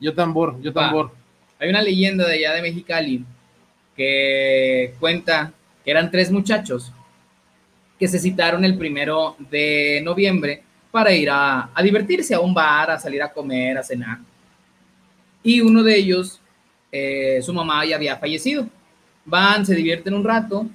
Yo 0.00 0.14
tambor, 0.14 0.60
yo 0.62 0.72
Va. 0.72 0.86
tambor. 0.86 1.12
Hay 1.58 1.68
una 1.68 1.82
leyenda 1.82 2.26
de 2.26 2.34
allá 2.34 2.52
de 2.54 2.62
Mexicali 2.62 3.24
que 3.96 4.94
cuenta 4.98 5.52
que 5.84 5.90
eran 5.90 6.10
tres 6.10 6.30
muchachos 6.30 6.92
que 7.98 8.08
se 8.08 8.18
citaron 8.18 8.64
el 8.64 8.76
primero 8.76 9.36
de 9.38 10.00
noviembre 10.04 10.62
para 10.90 11.12
ir 11.12 11.30
a, 11.30 11.70
a 11.74 11.82
divertirse 11.82 12.34
a 12.34 12.40
un 12.40 12.52
bar, 12.54 12.90
a 12.90 12.98
salir 12.98 13.22
a 13.22 13.32
comer, 13.32 13.78
a 13.78 13.82
cenar. 13.82 14.18
Y 15.42 15.60
uno 15.60 15.82
de 15.82 15.96
ellos, 15.96 16.40
eh, 16.90 17.40
su 17.42 17.52
mamá 17.52 17.84
ya 17.84 17.96
había 17.96 18.16
fallecido. 18.16 18.66
Van, 19.24 19.64
se 19.64 19.74
divierten 19.74 20.14
un 20.14 20.24
rato 20.24 20.66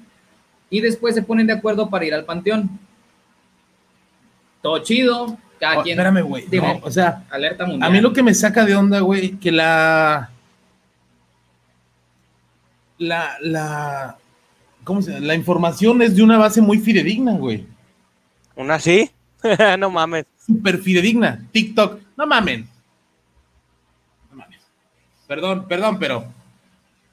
y 0.69 0.81
después 0.81 1.15
se 1.15 1.23
ponen 1.23 1.47
de 1.47 1.53
acuerdo 1.53 1.89
para 1.89 2.05
ir 2.05 2.13
al 2.13 2.25
panteón. 2.25 2.69
Todo 4.61 4.79
chido, 4.79 5.37
cada 5.59 5.79
Oh, 5.79 5.83
quien. 5.83 5.99
espérame, 5.99 6.21
güey. 6.23 6.45
Dime. 6.47 6.79
No, 6.79 6.85
o 6.85 6.91
sea, 6.91 7.23
Alerta 7.29 7.65
mundial. 7.65 7.89
a 7.89 7.93
mí 7.93 8.01
lo 8.01 8.13
que 8.13 8.23
me 8.23 8.33
saca 8.33 8.65
de 8.65 8.75
onda, 8.75 8.99
güey, 9.01 9.31
que 9.37 9.51
la. 9.51 10.29
La. 12.97 13.37
La. 13.41 14.17
¿Cómo 14.83 15.01
se 15.01 15.11
llama? 15.13 15.25
La 15.27 15.35
información 15.35 16.01
es 16.01 16.15
de 16.15 16.23
una 16.23 16.37
base 16.37 16.61
muy 16.61 16.79
fidedigna, 16.79 17.33
güey. 17.33 17.65
¿Una 18.55 18.75
así? 18.75 19.09
no 19.79 19.89
mames. 19.89 20.25
Súper 20.45 20.79
fidedigna. 20.79 21.41
TikTok. 21.51 21.99
No 22.17 22.27
mamen. 22.27 22.67
No 24.31 24.37
mames. 24.37 24.59
Perdón, 25.27 25.65
perdón, 25.67 25.97
pero. 25.99 26.25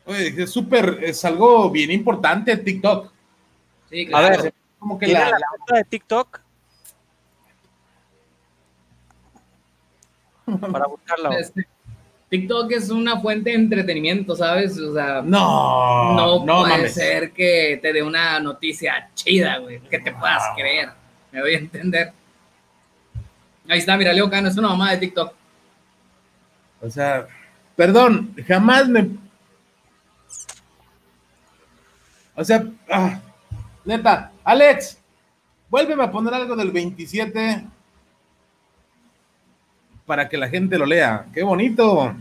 Oye, 0.06 0.42
es 0.42 0.50
súper. 0.50 0.98
Es 1.02 1.24
algo 1.24 1.70
bien 1.70 1.90
importante 1.90 2.56
TikTok. 2.56 3.12
Sí, 3.90 4.06
A 4.06 4.08
claro. 4.08 4.42
ver, 4.42 4.54
Como 4.78 4.98
que 4.98 5.06
¿Tiene 5.06 5.20
la. 5.20 5.30
la 5.30 5.46
cuenta 5.50 5.76
de 5.76 5.84
TikTok? 5.84 6.40
Para 10.72 10.86
buscarla. 10.86 11.38
Este, 11.38 11.66
TikTok 12.28 12.72
es 12.72 12.90
una 12.90 13.20
fuente 13.20 13.50
de 13.50 13.56
entretenimiento, 13.56 14.34
¿sabes? 14.34 14.78
O 14.78 14.94
sea, 14.94 15.22
No, 15.22 16.14
no, 16.14 16.44
no 16.44 16.60
puede 16.62 16.76
mames. 16.76 16.94
ser 16.94 17.32
que 17.32 17.78
te 17.80 17.92
dé 17.92 18.02
una 18.02 18.40
noticia 18.40 19.10
chida, 19.14 19.58
güey, 19.58 19.80
que 19.80 19.98
te 19.98 20.12
puedas 20.12 20.42
creer. 20.56 20.90
Me 21.32 21.40
voy 21.40 21.54
a 21.54 21.58
entender. 21.58 22.12
Ahí 23.68 23.78
está, 23.78 23.96
mira, 23.96 24.12
Leo 24.12 24.28
Cano, 24.30 24.48
es 24.48 24.56
una 24.56 24.68
mamá 24.68 24.92
de 24.92 24.98
TikTok. 24.98 25.32
O 26.80 26.90
sea, 26.90 27.26
perdón, 27.74 28.34
jamás 28.46 28.88
me. 28.88 29.08
O 32.34 32.44
sea, 32.44 32.64
ah, 32.90 33.20
neta, 33.84 34.30
Alex, 34.44 34.98
vuélveme 35.70 36.04
a 36.04 36.10
poner 36.10 36.34
algo 36.34 36.54
del 36.54 36.70
27 36.70 37.64
para 40.06 40.28
que 40.28 40.38
la 40.38 40.48
gente 40.48 40.78
lo 40.78 40.86
lea. 40.86 41.26
¡Qué 41.34 41.42
bonito! 41.42 42.14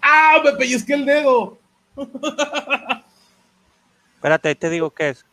¡Ah, 0.00 0.40
me 0.44 0.52
pellizqué 0.52 0.94
el 0.94 1.04
dedo! 1.04 1.58
Espérate, 4.16 4.48
ahí 4.48 4.54
te 4.54 4.70
digo 4.70 4.90
qué 4.90 5.10
es. 5.10 5.24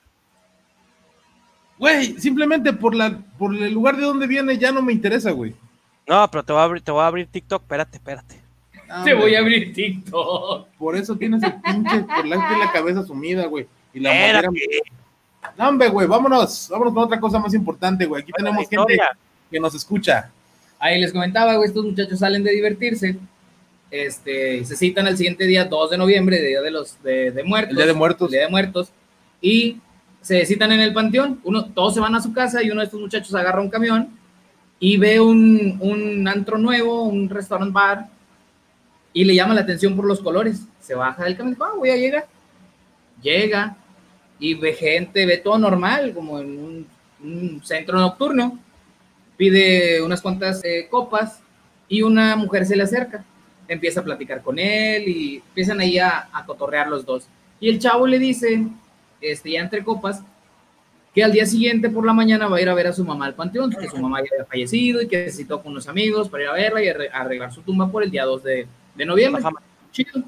Güey, 1.77 2.19
simplemente 2.19 2.73
por, 2.73 2.93
la, 2.93 3.17
por 3.37 3.55
el 3.55 3.73
lugar 3.73 3.97
de 3.97 4.03
donde 4.03 4.27
viene 4.27 4.57
ya 4.57 4.71
no 4.71 4.81
me 4.81 4.93
interesa, 4.93 5.31
güey. 5.31 5.55
No, 6.07 6.29
pero 6.29 6.43
te 6.43 6.53
voy 6.53 6.61
a 6.61 6.65
abrir, 6.65 6.83
te 6.83 6.91
voy 6.91 7.01
a 7.01 7.07
abrir 7.07 7.27
TikTok. 7.27 7.61
Espérate, 7.63 7.97
espérate. 7.97 8.41
Ah, 8.89 9.03
Te 9.03 9.13
voy 9.13 9.35
a 9.35 9.39
abrir 9.39 9.73
TikTok. 9.73 10.67
Por 10.77 10.95
eso 10.95 11.15
tienes 11.15 11.41
el 11.43 11.53
pinche, 11.61 12.01
por 12.01 12.27
la, 12.27 12.35
la 12.35 12.71
cabeza 12.71 13.03
sumida, 13.03 13.45
güey. 13.45 13.67
Y 13.93 13.99
la 13.99 14.11
mollera 14.11 14.41
No, 15.57 15.69
hombre, 15.69 15.87
güey, 15.89 16.07
vámonos, 16.07 16.67
vámonos 16.69 16.93
con 16.93 17.03
otra 17.03 17.19
cosa 17.19 17.39
más 17.39 17.53
importante, 17.53 18.05
güey. 18.05 18.21
Aquí 18.21 18.31
tenemos 18.33 18.67
gente 18.69 18.99
que 19.49 19.59
nos 19.59 19.73
escucha. 19.73 20.29
Ahí 20.81 20.99
les 20.99 21.13
comentaba, 21.13 21.55
güey, 21.57 21.67
estos 21.67 21.85
muchachos 21.85 22.17
salen 22.17 22.43
de 22.43 22.51
divertirse. 22.53 23.15
Este, 23.91 24.57
y 24.57 24.65
se 24.65 24.75
citan 24.75 25.05
el 25.05 25.15
siguiente 25.15 25.45
día, 25.45 25.65
2 25.65 25.91
de 25.91 25.97
noviembre, 25.99 26.41
Día 26.41 26.59
de 26.59 26.71
los 26.71 27.01
de, 27.03 27.29
de 27.29 27.43
Muertos. 27.43 27.69
El 27.69 27.75
Día 27.75 27.85
de 27.85 27.93
Muertos. 27.93 28.27
el 28.29 28.31
Día 28.31 28.41
de 28.45 28.49
Muertos. 28.49 28.91
Y 29.41 29.77
se 30.21 30.43
citan 30.47 30.71
en 30.71 30.79
el 30.79 30.91
panteón. 30.91 31.39
Uno, 31.43 31.65
todos 31.65 31.93
se 31.93 31.99
van 31.99 32.15
a 32.15 32.21
su 32.21 32.33
casa 32.33 32.63
y 32.63 32.71
uno 32.71 32.81
de 32.81 32.85
estos 32.85 32.99
muchachos 32.99 33.35
agarra 33.35 33.61
un 33.61 33.69
camión 33.69 34.09
y 34.79 34.97
ve 34.97 35.19
un, 35.19 35.77
un 35.81 36.27
antro 36.27 36.57
nuevo, 36.57 37.03
un 37.03 37.29
restaurant 37.29 37.71
bar, 37.71 38.09
y 39.13 39.23
le 39.23 39.35
llama 39.35 39.53
la 39.53 39.61
atención 39.61 39.95
por 39.95 40.05
los 40.05 40.19
colores. 40.19 40.63
Se 40.79 40.95
baja 40.95 41.25
del 41.25 41.37
camión 41.37 41.57
ah, 41.61 41.73
voy 41.77 41.91
a 41.91 41.95
llegar. 41.95 42.25
Llega 43.21 43.77
y 44.39 44.55
ve 44.55 44.73
gente, 44.73 45.27
ve 45.27 45.37
todo 45.37 45.59
normal, 45.59 46.11
como 46.15 46.39
en 46.39 46.57
un, 46.57 46.87
un 47.23 47.61
centro 47.63 47.99
nocturno. 47.99 48.57
Pide 49.41 50.03
unas 50.03 50.21
cuantas 50.21 50.61
eh, 50.63 50.85
copas 50.87 51.39
y 51.89 52.03
una 52.03 52.35
mujer 52.35 52.63
se 52.67 52.75
le 52.75 52.83
acerca. 52.83 53.25
Empieza 53.67 54.01
a 54.01 54.03
platicar 54.03 54.43
con 54.43 54.59
él 54.59 55.07
y 55.07 55.37
empiezan 55.37 55.79
ahí 55.79 55.97
a, 55.97 56.29
a 56.31 56.45
cotorrear 56.45 56.87
los 56.87 57.03
dos. 57.07 57.25
Y 57.59 57.67
el 57.67 57.79
chavo 57.79 58.05
le 58.05 58.19
dice, 58.19 58.67
este, 59.19 59.49
ya 59.53 59.61
entre 59.61 59.83
copas, 59.83 60.21
que 61.15 61.23
al 61.23 61.31
día 61.31 61.47
siguiente 61.47 61.89
por 61.89 62.05
la 62.05 62.13
mañana 62.13 62.47
va 62.47 62.57
a 62.57 62.61
ir 62.61 62.69
a 62.69 62.75
ver 62.75 62.85
a 62.85 62.93
su 62.93 63.03
mamá 63.03 63.25
al 63.25 63.33
panteón, 63.33 63.71
que 63.71 63.87
su 63.89 63.97
mamá 63.97 64.19
ya 64.21 64.27
había 64.31 64.45
fallecido 64.45 65.01
y 65.01 65.07
que 65.07 65.31
se 65.31 65.37
citó 65.37 65.59
con 65.63 65.71
unos 65.71 65.87
amigos 65.87 66.29
para 66.29 66.43
ir 66.43 66.49
a 66.49 66.53
verla 66.53 66.83
y 66.83 66.87
arre- 66.89 67.09
arreglar 67.11 67.51
su 67.51 67.63
tumba 67.63 67.89
por 67.91 68.03
el 68.03 68.11
día 68.11 68.25
2 68.25 68.43
de, 68.43 68.67
de 68.93 69.05
noviembre. 69.07 69.41
Chido. 69.91 70.23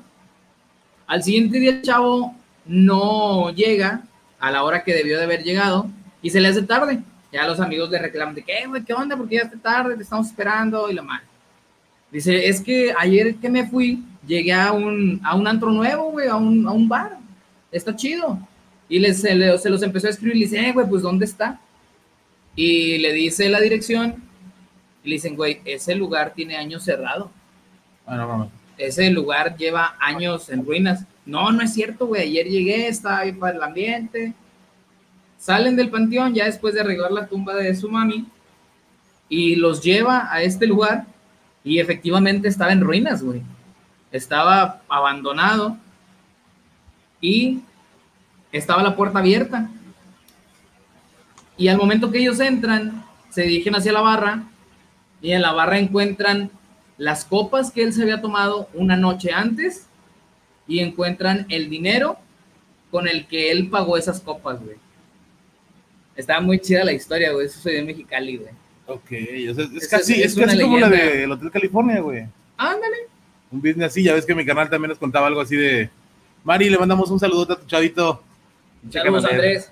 Al 1.06 1.22
siguiente 1.22 1.60
día 1.60 1.70
el 1.70 1.82
chavo 1.84 2.34
no 2.66 3.52
llega 3.52 4.02
a 4.40 4.50
la 4.50 4.64
hora 4.64 4.84
que 4.84 4.96
debió 4.96 5.20
de 5.20 5.26
haber 5.26 5.44
llegado 5.44 5.86
y 6.24 6.32
se 6.32 6.42
le 6.42 6.48
hace 6.48 6.64
tarde. 6.64 7.04
Ya 7.34 7.48
los 7.48 7.60
amigos 7.60 7.90
le 7.90 7.98
reclaman 7.98 8.36
de 8.36 8.44
que, 8.44 8.66
güey, 8.68 8.84
¿qué 8.84 8.94
onda? 8.94 9.18
Porque 9.18 9.36
ya 9.38 9.42
está 9.42 9.58
tarde, 9.58 9.96
te 9.98 10.04
estamos 10.04 10.28
esperando 10.28 10.90
y 10.90 10.94
la 10.94 11.02
madre. 11.02 11.26
Dice, 12.12 12.48
es 12.48 12.62
que 12.62 12.94
ayer 12.98 13.36
que 13.36 13.50
me 13.50 13.68
fui, 13.68 14.04
llegué 14.26 14.54
a 14.54 14.72
un, 14.72 15.20
a 15.24 15.36
un 15.36 15.48
antro 15.48 15.72
nuevo, 15.72 16.12
güey, 16.12 16.28
a 16.28 16.36
un, 16.36 16.68
a 16.68 16.72
un 16.72 16.88
bar. 16.88 17.18
Está 17.72 17.96
chido. 17.96 18.38
Y 18.88 19.00
les, 19.00 19.20
se, 19.22 19.34
le- 19.34 19.58
se 19.58 19.70
los 19.72 19.82
empezó 19.82 20.06
a 20.06 20.12
escribir 20.12 20.36
y 20.36 20.40
le 20.42 20.46
dice, 20.46 20.60
eh, 20.70 20.72
güey, 20.74 20.88
pues 20.88 21.02
¿dónde 21.02 21.26
está? 21.26 21.60
Y 22.56 23.00
le 23.00 23.12
dice 23.14 23.50
la 23.50 23.60
dirección 23.60 24.16
y 25.04 25.10
le 25.10 25.16
dicen, 25.16 25.36
güey, 25.36 25.60
ese 25.66 25.96
lugar 25.96 26.34
tiene 26.36 26.56
años 26.56 26.84
cerrado. 26.84 27.32
Ah, 28.06 28.16
no, 28.16 28.28
mames. 28.28 28.50
Ese 28.78 29.10
lugar 29.10 29.58
lleva 29.58 29.96
años 30.00 30.50
en 30.50 30.64
ruinas. 30.66 31.06
No, 31.26 31.52
no 31.52 31.64
es 31.64 31.74
cierto, 31.74 32.06
güey. 32.06 32.22
Ayer 32.24 32.48
llegué, 32.48 32.88
estaba 32.88 33.20
ahí 33.20 33.32
para 33.32 33.56
el 33.58 33.64
ambiente. 33.64 34.34
Salen 35.44 35.76
del 35.76 35.90
panteón 35.90 36.34
ya 36.34 36.46
después 36.46 36.74
de 36.74 36.80
arreglar 36.80 37.12
la 37.12 37.28
tumba 37.28 37.54
de 37.54 37.76
su 37.76 37.90
mami 37.90 38.26
y 39.28 39.58
los 39.58 39.84
lleva 39.84 40.34
a 40.34 40.42
este 40.42 40.66
lugar 40.66 41.06
y 41.66 41.80
efectivamente 41.80 42.48
estaba 42.48 42.72
en 42.72 42.80
ruinas, 42.80 43.22
güey. 43.22 43.42
Estaba 44.14 44.82
abandonado 44.88 45.76
y 47.20 47.60
estaba 48.54 48.84
la 48.84 48.96
puerta 48.96 49.20
abierta. 49.20 49.70
Y 51.58 51.68
al 51.68 51.78
momento 51.78 52.10
que 52.10 52.20
ellos 52.20 52.40
entran, 52.40 53.04
se 53.30 53.42
dirigen 53.42 53.76
hacia 53.76 53.92
la 53.92 54.00
barra 54.00 54.44
y 55.22 55.34
en 55.34 55.42
la 55.42 55.52
barra 55.52 55.78
encuentran 55.78 56.52
las 56.98 57.26
copas 57.26 57.70
que 57.70 57.84
él 57.84 57.92
se 57.92 58.04
había 58.04 58.22
tomado 58.22 58.70
una 58.74 58.96
noche 58.96 59.34
antes 59.34 59.88
y 60.70 60.80
encuentran 60.80 61.46
el 61.50 61.70
dinero 61.70 62.18
con 62.92 63.10
el 63.10 63.28
que 63.28 63.52
él 63.52 63.70
pagó 63.70 63.98
esas 63.98 64.22
copas, 64.22 64.64
güey. 64.64 64.83
Estaba 66.16 66.42
muy 66.42 66.60
chida 66.60 66.84
la 66.84 66.94
historia, 66.94 67.32
güey. 67.32 67.48
Eso 67.48 67.60
soy 67.60 67.74
de 67.76 67.82
Mexicali, 67.84 68.38
güey. 68.38 68.52
Ok, 68.86 69.12
o 69.52 69.54
sea, 69.56 69.66
es, 69.66 69.84
Es- 69.84 69.88
casi, 69.88 70.22
es 70.22 70.36
casi 70.36 70.60
como 70.62 70.78
la 70.80 70.90
del 70.90 71.32
Hotel 71.32 71.52
California, 71.52 72.00
güey. 72.02 72.26
Ándale. 72.58 72.98
Un 73.52 73.62
business 73.62 73.88
así, 73.88 74.04
ya 74.04 74.14
ves 74.14 74.26
que 74.26 74.36
mi 74.36 74.46
canal 74.46 74.70
también 74.70 74.90
nos 74.90 74.98
contaba 74.98 75.28
algo 75.28 75.42
así 75.42 75.56
de... 75.56 75.90
Mari, 76.44 76.70
le 76.70 76.78
mandamos 76.78 77.10
un 77.10 77.20
saludo 77.20 77.54
a 77.54 77.60
tu 77.60 77.66
chavito. 77.68 78.22
Saludos. 78.92 79.26
Andrés. 79.26 79.72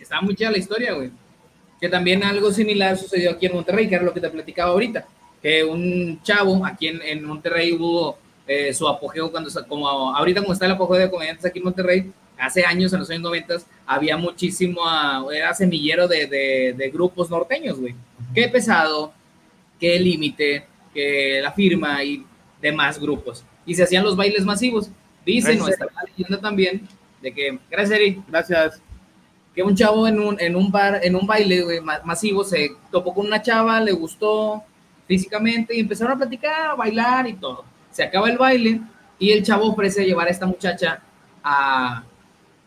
Está 0.00 0.20
muy 0.20 0.34
chida 0.36 0.50
la 0.50 0.58
historia, 0.58 0.92
güey. 0.92 1.10
Que 1.80 1.88
también 1.88 2.22
algo 2.22 2.52
similar 2.52 2.96
sucedió 2.96 3.32
aquí 3.32 3.46
en 3.46 3.54
Monterrey, 3.54 3.88
que 3.88 3.94
era 3.96 4.04
lo 4.04 4.12
que 4.14 4.20
te 4.20 4.30
platicaba 4.30 4.70
ahorita. 4.72 5.06
Que 5.42 5.64
un 5.64 6.20
chavo 6.22 6.64
aquí 6.64 6.88
en, 6.88 7.00
en 7.02 7.24
Monterrey 7.24 7.72
hubo 7.72 8.18
eh, 8.46 8.72
su 8.72 8.86
apogeo 8.88 9.30
cuando, 9.30 9.50
como 9.68 9.88
ahorita 10.14 10.40
como 10.40 10.52
está 10.52 10.66
el 10.66 10.72
apogeo 10.72 10.98
de 10.98 11.10
comediantes 11.10 11.44
aquí 11.44 11.58
en 11.58 11.64
Monterrey, 11.64 12.12
hace 12.38 12.64
años, 12.64 12.92
en 12.92 13.00
los 13.00 13.10
años 13.10 13.22
90, 13.22 13.56
había 13.86 14.16
muchísimo, 14.16 14.80
ah, 14.84 15.24
era 15.34 15.54
semillero 15.54 16.06
de, 16.08 16.26
de, 16.26 16.74
de 16.76 16.90
grupos 16.90 17.30
norteños, 17.30 17.78
güey. 17.80 17.94
Qué 18.34 18.48
pesado, 18.48 19.12
qué 19.80 19.98
límite, 19.98 20.66
que 20.94 21.40
la 21.42 21.52
firma 21.52 22.02
y 22.04 22.24
demás 22.60 22.98
grupos. 22.98 23.44
Y 23.66 23.74
se 23.74 23.82
hacían 23.82 24.04
los 24.04 24.16
bailes 24.16 24.44
masivos. 24.44 24.90
Dice 25.26 25.54
nuestra 25.56 25.86
leyenda 26.16 26.40
también 26.40 26.88
de 27.20 27.32
que, 27.34 27.58
gracias 27.70 27.98
Eri, 27.98 28.22
Gracias. 28.28 28.80
que 29.54 29.62
un 29.62 29.74
chavo 29.76 30.06
en 30.08 30.18
un, 30.20 30.40
en 30.40 30.56
un 30.56 30.70
bar, 30.70 31.00
en 31.02 31.14
un 31.16 31.26
baile 31.26 31.62
güey, 31.62 31.80
ma- 31.80 32.00
masivo 32.04 32.44
se 32.44 32.70
topó 32.90 33.12
con 33.12 33.26
una 33.26 33.42
chava, 33.42 33.80
le 33.80 33.92
gustó 33.92 34.62
físicamente 35.06 35.76
y 35.76 35.80
empezaron 35.80 36.14
a 36.14 36.16
platicar, 36.18 36.70
a 36.70 36.74
bailar 36.74 37.26
y 37.28 37.34
todo. 37.34 37.64
Se 37.90 38.02
acaba 38.02 38.30
el 38.30 38.38
baile 38.38 38.80
y 39.18 39.30
el 39.30 39.42
chavo 39.42 39.66
ofrece 39.72 40.04
llevar 40.04 40.28
a 40.28 40.30
esta 40.30 40.46
muchacha 40.46 41.00
a, 41.42 42.04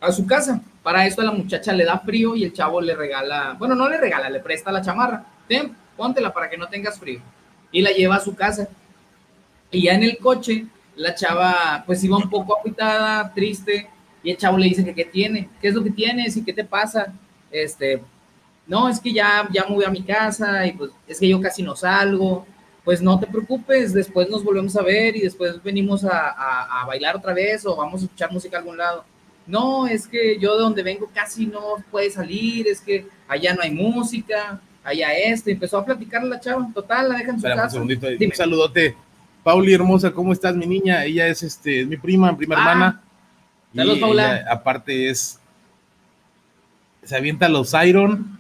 a 0.01 0.11
su 0.11 0.25
casa. 0.27 0.61
Para 0.83 1.05
esto 1.07 1.21
la 1.21 1.31
muchacha 1.31 1.73
le 1.73 1.85
da 1.85 1.99
frío 1.99 2.35
y 2.35 2.43
el 2.43 2.53
chavo 2.53 2.81
le 2.81 2.95
regala, 2.95 3.55
bueno, 3.59 3.75
no 3.75 3.87
le 3.87 3.97
regala, 3.97 4.29
le 4.29 4.39
presta 4.41 4.71
la 4.71 4.81
chamarra. 4.81 5.23
Ten, 5.47 5.75
póntela 5.95 6.33
para 6.33 6.49
que 6.49 6.57
no 6.57 6.67
tengas 6.67 6.99
frío. 6.99 7.21
Y 7.71 7.81
la 7.81 7.91
lleva 7.91 8.15
a 8.17 8.19
su 8.19 8.35
casa. 8.35 8.67
Y 9.69 9.83
ya 9.83 9.93
en 9.93 10.03
el 10.03 10.17
coche, 10.17 10.65
la 10.95 11.15
chava 11.15 11.83
pues 11.85 12.03
iba 12.03 12.17
un 12.17 12.29
poco 12.29 12.57
agitada, 12.59 13.33
triste, 13.33 13.89
y 14.23 14.31
el 14.31 14.37
chavo 14.37 14.57
le 14.57 14.65
dice 14.67 14.83
que 14.83 14.93
qué 14.93 15.05
tiene, 15.05 15.49
qué 15.61 15.69
es 15.69 15.73
lo 15.75 15.83
que 15.83 15.91
tienes 15.91 16.35
y 16.37 16.43
qué 16.43 16.53
te 16.53 16.63
pasa. 16.65 17.13
Este, 17.49 18.01
no, 18.67 18.89
es 18.89 18.99
que 18.99 19.13
ya, 19.13 19.47
ya 19.51 19.65
me 19.67 19.75
voy 19.75 19.85
a 19.85 19.89
mi 19.89 20.03
casa 20.03 20.65
y 20.65 20.73
pues 20.73 20.91
es 21.07 21.19
que 21.19 21.27
yo 21.29 21.39
casi 21.41 21.63
no 21.63 21.75
salgo. 21.75 22.45
Pues 22.83 22.99
no 23.01 23.19
te 23.19 23.27
preocupes, 23.27 23.93
después 23.93 24.27
nos 24.29 24.43
volvemos 24.43 24.75
a 24.75 24.81
ver 24.81 25.15
y 25.15 25.21
después 25.21 25.61
venimos 25.63 26.03
a, 26.03 26.29
a- 26.31 26.81
a 26.81 26.85
bailar 26.87 27.15
otra 27.15 27.31
vez 27.33 27.63
o 27.65 27.75
vamos 27.75 28.01
a 28.01 28.05
escuchar 28.05 28.31
música 28.31 28.57
a 28.57 28.59
algún 28.59 28.77
lado. 28.77 29.05
No, 29.47 29.87
es 29.87 30.07
que 30.07 30.37
yo 30.39 30.55
de 30.55 30.61
donde 30.63 30.83
vengo 30.83 31.09
casi 31.13 31.45
no 31.47 31.75
puede 31.89 32.09
salir, 32.11 32.67
es 32.67 32.79
que 32.81 33.07
allá 33.27 33.53
no 33.53 33.61
hay 33.61 33.71
música, 33.71 34.61
allá 34.83 35.13
esto. 35.13 35.49
Y 35.49 35.53
empezó 35.53 35.77
a 35.79 35.85
platicar 35.85 36.23
la 36.23 36.39
chava, 36.39 36.67
total, 36.73 37.09
la 37.09 37.17
dejan 37.17 37.35
en 37.35 37.41
su 37.41 37.47
Espera 37.47 37.55
un 37.55 37.61
casa. 37.61 37.73
segundito. 37.73 38.07
Dime. 38.07 38.25
Un 38.27 38.31
saludote. 38.33 38.95
Pauli, 39.43 39.73
hermosa, 39.73 40.11
¿cómo 40.11 40.31
estás, 40.33 40.55
mi 40.55 40.67
niña? 40.67 41.03
Ella 41.03 41.27
es 41.27 41.41
este, 41.43 41.81
es 41.81 41.87
mi 41.87 41.97
prima, 41.97 42.35
prima 42.37 42.55
Ah. 42.57 42.59
hermana. 42.71 43.01
Saludos, 43.75 43.99
Paula. 43.99 44.37
ella, 44.41 44.51
aparte 44.51 45.09
es. 45.09 45.39
Se 47.03 47.15
avienta 47.15 47.49
los 47.49 47.73
Iron. 47.85 48.37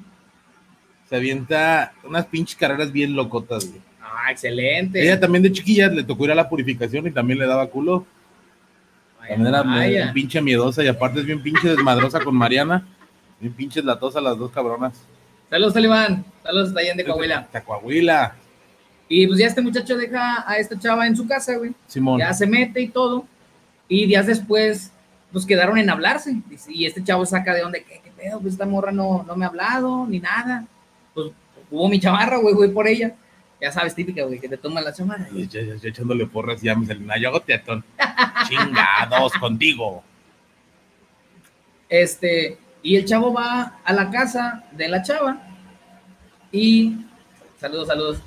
Se 1.09 1.15
avienta 1.15 1.93
unas 2.03 2.25
pinches 2.27 2.55
carreras 2.55 2.91
bien 2.91 3.15
locotas, 3.15 3.67
güey. 3.67 3.81
Ah, 4.01 4.31
excelente. 4.31 5.01
Ella 5.01 5.19
también 5.19 5.41
de 5.43 5.51
chiquilla 5.51 5.87
le 5.87 6.03
tocó 6.03 6.25
ir 6.25 6.31
a 6.31 6.35
la 6.35 6.47
purificación 6.47 7.07
y 7.07 7.11
también 7.11 7.39
le 7.39 7.47
daba 7.47 7.67
culo. 7.67 8.05
También 9.35 9.53
era 9.53 9.63
Vaya. 9.63 9.87
bien 10.03 10.13
pinche 10.13 10.41
miedosa 10.41 10.83
y 10.83 10.87
aparte 10.87 11.19
es 11.21 11.25
bien 11.25 11.41
pinche 11.41 11.69
desmadrosa 11.69 12.19
con 12.19 12.35
Mariana. 12.35 12.85
Bien 13.39 13.53
pinches 13.53 13.83
latosas 13.83 14.21
las 14.21 14.37
dos 14.37 14.51
cabronas. 14.51 14.93
Saludos, 15.49 15.73
Talibán. 15.73 16.23
Saludos, 16.43 16.69
hasta 16.69 16.79
allá 16.79 16.93
de 16.95 17.03
Coahuila. 17.05 17.47
De 17.51 17.61
Coahuila, 17.63 18.35
Y 19.09 19.27
pues 19.27 19.39
ya 19.39 19.47
este 19.47 19.61
muchacho 19.61 19.97
deja 19.97 20.49
a 20.49 20.57
esta 20.57 20.77
chava 20.79 21.07
en 21.07 21.15
su 21.15 21.27
casa, 21.27 21.55
güey. 21.57 21.73
Simón. 21.87 22.19
Ya 22.19 22.33
se 22.33 22.47
mete 22.47 22.81
y 22.81 22.87
todo. 22.87 23.25
Y 23.89 24.05
días 24.05 24.27
después, 24.27 24.91
pues 25.31 25.45
quedaron 25.45 25.77
en 25.77 25.89
hablarse. 25.89 26.35
Y 26.69 26.85
este 26.85 27.03
chavo 27.03 27.25
saca 27.25 27.53
de 27.53 27.61
donde, 27.61 27.83
¿qué, 27.83 27.99
qué 28.03 28.11
pedo? 28.11 28.39
Pues 28.39 28.53
esta 28.53 28.65
morra 28.65 28.91
no, 28.91 29.23
no 29.27 29.35
me 29.35 29.43
ha 29.45 29.49
hablado, 29.49 30.05
ni 30.07 30.19
nada. 30.19 30.65
Pues 31.13 31.31
hubo 31.69 31.89
mi 31.89 31.99
chamarra, 31.99 32.37
güey, 32.37 32.53
güey, 32.55 32.71
por 32.71 32.87
ella. 32.87 33.13
Ya 33.61 33.71
sabes, 33.71 33.93
típica, 33.93 34.23
güey, 34.23 34.39
que 34.39 34.49
te 34.49 34.57
toman 34.57 34.83
la. 34.83 34.91
Y 35.35 35.47
yo, 35.47 35.61
yo- 35.61 35.75
yo 35.75 35.89
echándole 35.89 36.25
porras 36.25 36.63
y 36.63 36.65
ya 36.65 36.75
me 36.75 36.85
salió 36.87 37.05
yo 37.21 37.29
hago 37.29 37.41
teatón. 37.41 37.83
Chingados 38.49 39.33
contigo. 39.33 40.03
Este, 41.89 42.57
y 42.81 42.95
el 42.95 43.05
chavo 43.05 43.33
va 43.33 43.79
a 43.83 43.93
la 43.93 44.09
casa 44.09 44.63
de 44.71 44.87
la 44.87 45.01
chava 45.03 45.41
y 46.51 46.97
saludos, 47.59 47.87
saludos. 47.87 48.21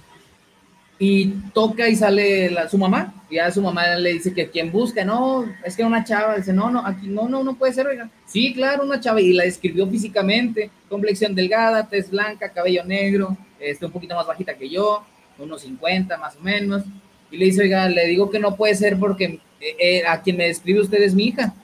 Y 0.98 1.30
toca 1.52 1.88
y 1.88 1.96
sale 1.96 2.50
la- 2.50 2.68
su 2.68 2.78
mamá. 2.78 3.12
Y 3.28 3.34
ya 3.36 3.50
su 3.50 3.60
mamá 3.60 3.96
le 3.96 4.12
dice 4.12 4.32
que 4.32 4.48
quien 4.48 4.70
busca, 4.70 5.04
no, 5.04 5.44
es 5.64 5.76
que 5.76 5.82
una 5.82 6.04
chava. 6.04 6.36
Dice, 6.36 6.52
no, 6.52 6.70
no, 6.70 6.86
aquí 6.86 7.08
no, 7.08 7.28
no, 7.28 7.42
no 7.42 7.54
puede 7.56 7.72
ser, 7.72 7.86
oiga. 7.88 8.08
Sí, 8.26 8.54
claro, 8.54 8.84
una 8.84 9.00
chava. 9.00 9.20
Y 9.20 9.32
la 9.32 9.42
describió 9.44 9.88
físicamente, 9.88 10.70
complexión 10.88 11.34
delgada, 11.34 11.88
tez 11.88 12.08
blanca, 12.10 12.52
cabello 12.52 12.84
negro, 12.84 13.36
este, 13.58 13.84
un 13.86 13.90
poquito 13.92 14.14
más 14.14 14.26
bajita 14.26 14.54
que 14.54 14.68
yo, 14.70 15.04
unos 15.38 15.62
50 15.62 16.16
más 16.18 16.36
o 16.36 16.40
menos. 16.40 16.82
Y 17.30 17.36
le 17.36 17.46
dice, 17.46 17.62
oiga, 17.62 17.88
le 17.88 18.06
digo 18.06 18.30
que 18.30 18.38
no 18.38 18.54
puede 18.56 18.74
ser 18.74 18.98
porque 18.98 19.40
eh, 19.60 19.76
eh, 19.80 20.02
a 20.06 20.20
quien 20.22 20.36
me 20.36 20.46
describe 20.46 20.80
usted 20.80 21.02
es 21.02 21.14
mi 21.14 21.24
hija. 21.28 21.54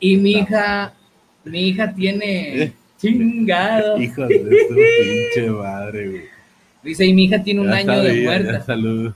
Y 0.00 0.16
mi 0.16 0.32
hija, 0.32 0.92
mi 1.44 1.68
hija 1.68 1.94
tiene 1.94 2.62
Eh. 2.64 2.72
chingado. 3.00 3.98
Hijos 4.00 4.28
de 4.28 4.38
su 4.68 4.74
pinche 4.74 5.50
madre, 5.50 6.08
güey. 6.08 6.22
Dice, 6.82 7.04
y 7.06 7.12
mi 7.14 7.24
hija 7.24 7.42
tiene 7.42 7.60
un 7.60 7.68
Ya 7.68 7.74
año 7.76 8.02
de 8.02 8.22
muerta. 8.24 8.52
ya, 8.52 8.60
Salud. 8.64 9.12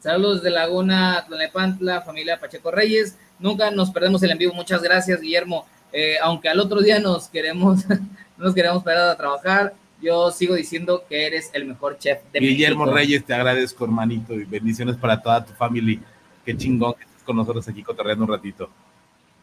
Saludos 0.00 0.42
de 0.42 0.50
Laguna, 0.50 1.24
Tlalnepantla, 1.26 2.02
familia 2.02 2.38
Pacheco 2.40 2.70
Reyes. 2.70 3.16
Nunca 3.38 3.70
nos 3.70 3.90
perdemos 3.90 4.22
el 4.22 4.30
en 4.30 4.38
vivo. 4.38 4.54
Muchas 4.54 4.82
gracias, 4.82 5.20
Guillermo. 5.20 5.66
Eh, 5.92 6.14
aunque 6.22 6.48
al 6.48 6.60
otro 6.60 6.80
día 6.80 6.98
nos 7.00 7.28
queremos, 7.28 7.86
no 7.88 7.98
nos 8.38 8.54
queremos 8.54 8.82
parar 8.82 9.10
a 9.10 9.16
trabajar, 9.16 9.74
yo 10.02 10.30
sigo 10.30 10.54
diciendo 10.54 11.04
que 11.08 11.26
eres 11.26 11.50
el 11.52 11.64
mejor 11.66 11.98
chef 11.98 12.18
de 12.32 12.40
Guillermo 12.40 12.84
México. 12.84 12.96
Reyes, 12.96 13.24
te 13.24 13.34
agradezco, 13.34 13.84
hermanito, 13.84 14.34
y 14.34 14.44
bendiciones 14.44 14.96
para 14.96 15.20
toda 15.20 15.44
tu 15.44 15.52
familia. 15.54 15.98
Qué 16.44 16.56
chingón 16.56 16.94
que 16.94 17.04
estés 17.04 17.22
con 17.22 17.36
nosotros 17.36 17.66
aquí 17.68 17.82
cotorreando 17.82 18.24
un 18.24 18.30
ratito. 18.30 18.70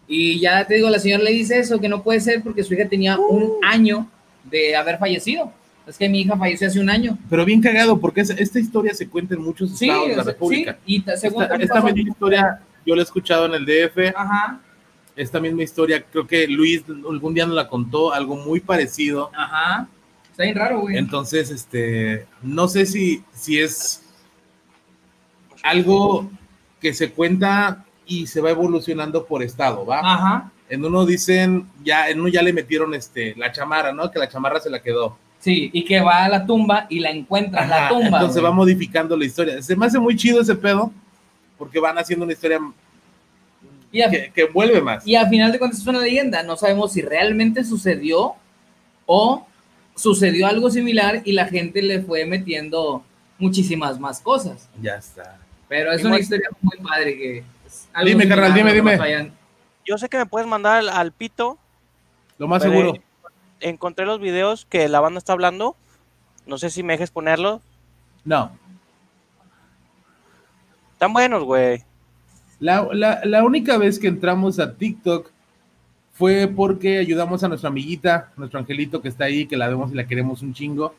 Y 0.07 0.39
ya 0.39 0.65
te 0.65 0.75
digo, 0.75 0.89
la 0.89 0.99
señora 0.99 1.23
le 1.23 1.31
dice 1.31 1.59
eso, 1.59 1.79
que 1.79 1.89
no 1.89 2.01
puede 2.01 2.19
ser 2.21 2.41
porque 2.41 2.63
su 2.63 2.73
hija 2.73 2.87
tenía 2.87 3.17
un 3.19 3.53
año 3.63 4.07
de 4.45 4.75
haber 4.75 4.97
fallecido. 4.97 5.51
Es 5.85 5.97
que 5.97 6.09
mi 6.09 6.21
hija 6.21 6.35
falleció 6.37 6.67
hace 6.67 6.79
un 6.79 6.89
año. 6.89 7.17
Pero 7.29 7.45
bien 7.45 7.61
cagado, 7.61 7.99
porque 7.99 8.21
esta 8.21 8.59
historia 8.59 8.93
se 8.93 9.07
cuenta 9.07 9.35
en 9.35 9.41
muchos 9.41 9.77
Sí, 9.77 9.85
estados 9.89 10.09
de 10.09 10.15
la 10.17 10.23
sea, 10.23 10.33
República. 10.33 10.77
sí, 10.85 11.03
y 11.07 11.17
según 11.17 11.43
esta 11.61 11.81
misma 11.81 12.01
historia 12.09 12.59
yo 12.85 12.95
la 12.95 13.01
he 13.01 13.03
escuchado 13.03 13.45
en 13.45 13.53
el 13.53 13.65
DF. 13.65 14.13
Ajá, 14.15 14.59
Esta 15.15 15.39
misma 15.39 15.63
historia, 15.63 16.01
creo 16.03 16.25
que 16.27 16.47
Luis 16.47 16.83
algún 17.09 17.33
día 17.33 17.45
nos 17.45 17.55
la 17.55 17.67
contó, 17.67 18.13
algo 18.13 18.35
muy 18.35 18.59
parecido. 18.59 19.29
ajá. 19.33 19.87
Está 20.37 20.43
bien 20.43 20.55
raro, 20.55 20.81
güey. 20.81 20.97
Entonces, 20.97 21.49
este, 21.49 22.27
no 22.43 22.67
sé 22.67 22.85
si, 22.85 23.23
si 23.33 23.59
es 23.59 24.03
algo 25.63 26.29
que 26.79 26.93
se 26.93 27.09
cuenta 27.09 27.83
y 28.05 28.27
se 28.27 28.39
va 28.39 28.51
evolucionando 28.51 29.25
por 29.25 29.41
estado, 29.41 29.83
¿va? 29.83 29.99
Ajá. 29.99 30.51
En 30.69 30.85
uno 30.85 31.07
dicen, 31.07 31.65
ya, 31.83 32.07
en 32.07 32.19
uno 32.19 32.29
ya 32.29 32.43
le 32.43 32.53
metieron 32.53 32.93
este, 32.93 33.33
la 33.35 33.51
chamarra, 33.51 33.91
¿no? 33.91 34.11
Que 34.11 34.19
la 34.19 34.29
chamarra 34.29 34.59
se 34.59 34.69
la 34.69 34.79
quedó. 34.79 35.17
Sí, 35.39 35.71
y 35.73 35.83
que 35.83 36.01
va 36.01 36.25
a 36.25 36.29
la 36.29 36.45
tumba 36.45 36.85
y 36.87 36.99
la 36.99 37.09
encuentra 37.09 37.63
en 37.63 37.71
la 37.71 37.89
tumba. 37.89 38.05
Entonces 38.05 38.39
güey. 38.39 38.43
va 38.43 38.51
modificando 38.51 39.17
la 39.17 39.25
historia. 39.25 39.59
Se 39.63 39.75
me 39.75 39.87
hace 39.87 39.97
muy 39.97 40.15
chido 40.15 40.39
ese 40.39 40.53
pedo, 40.53 40.91
porque 41.57 41.79
van 41.79 41.97
haciendo 41.97 42.25
una 42.25 42.33
historia 42.33 42.59
y, 43.91 44.03
a, 44.03 44.09
que, 44.11 44.31
que 44.31 44.41
envuelve 44.43 44.83
más. 44.83 45.07
y 45.07 45.15
a 45.15 45.27
final 45.27 45.51
de 45.51 45.57
cuentas 45.57 45.79
es 45.79 45.87
una 45.87 45.97
leyenda. 45.97 46.43
No 46.43 46.57
sabemos 46.57 46.93
si 46.93 47.01
realmente 47.01 47.63
sucedió 47.63 48.35
o 49.07 49.47
sucedió 49.97 50.47
algo 50.47 50.69
similar 50.71 51.21
y 51.25 51.33
la 51.33 51.45
gente 51.47 51.81
le 51.81 52.01
fue 52.01 52.23
metiendo 52.25 53.03
muchísimas 53.37 53.99
más 53.99 54.21
cosas. 54.21 54.69
Ya 54.81 54.95
está. 54.95 55.37
Pero 55.67 55.91
es 55.91 55.99
Y 56.01 56.05
una 56.05 56.11
muy- 56.13 56.21
historia 56.21 56.47
muy 56.61 56.77
padre 56.77 57.17
que 57.17 57.43
Dime, 58.05 58.27
carnal, 58.29 58.53
dime, 58.53 58.73
dime. 58.73 58.95
vayan- 58.97 59.33
Yo 59.85 59.97
sé 59.97 60.07
que 60.07 60.17
me 60.17 60.25
puedes 60.25 60.47
mandar 60.47 60.77
al, 60.79 60.89
al 60.89 61.11
pito. 61.11 61.57
Lo 62.37 62.47
más 62.47 62.61
seguro. 62.63 62.93
Encontré 63.59 64.05
los 64.05 64.19
videos 64.21 64.65
que 64.69 64.87
la 64.87 64.99
banda 65.01 65.17
está 65.17 65.33
hablando. 65.33 65.75
No 66.45 66.57
sé 66.57 66.69
si 66.69 66.83
me 66.83 66.93
dejes 66.93 67.11
ponerlo. 67.11 67.61
No. 68.23 68.51
Están 70.93 71.13
buenos, 71.13 71.43
güey. 71.43 71.83
La, 72.59 72.87
la- 72.91 73.21
la 73.23 73.43
única 73.43 73.77
vez 73.77 73.99
que 73.99 74.07
entramos 74.07 74.59
a 74.59 74.75
TikTok 74.75 75.31
fue 76.17 76.47
porque 76.53 76.97
ayudamos 76.97 77.43
a 77.43 77.47
nuestra 77.47 77.69
amiguita, 77.69 78.31
nuestro 78.37 78.59
angelito 78.59 79.01
que 79.01 79.07
está 79.09 79.25
ahí, 79.25 79.45
que 79.45 79.55
la 79.57 79.67
vemos 79.67 79.91
y 79.91 79.95
la 79.95 80.07
queremos 80.07 80.41
un 80.41 80.53
chingo. 80.53 80.95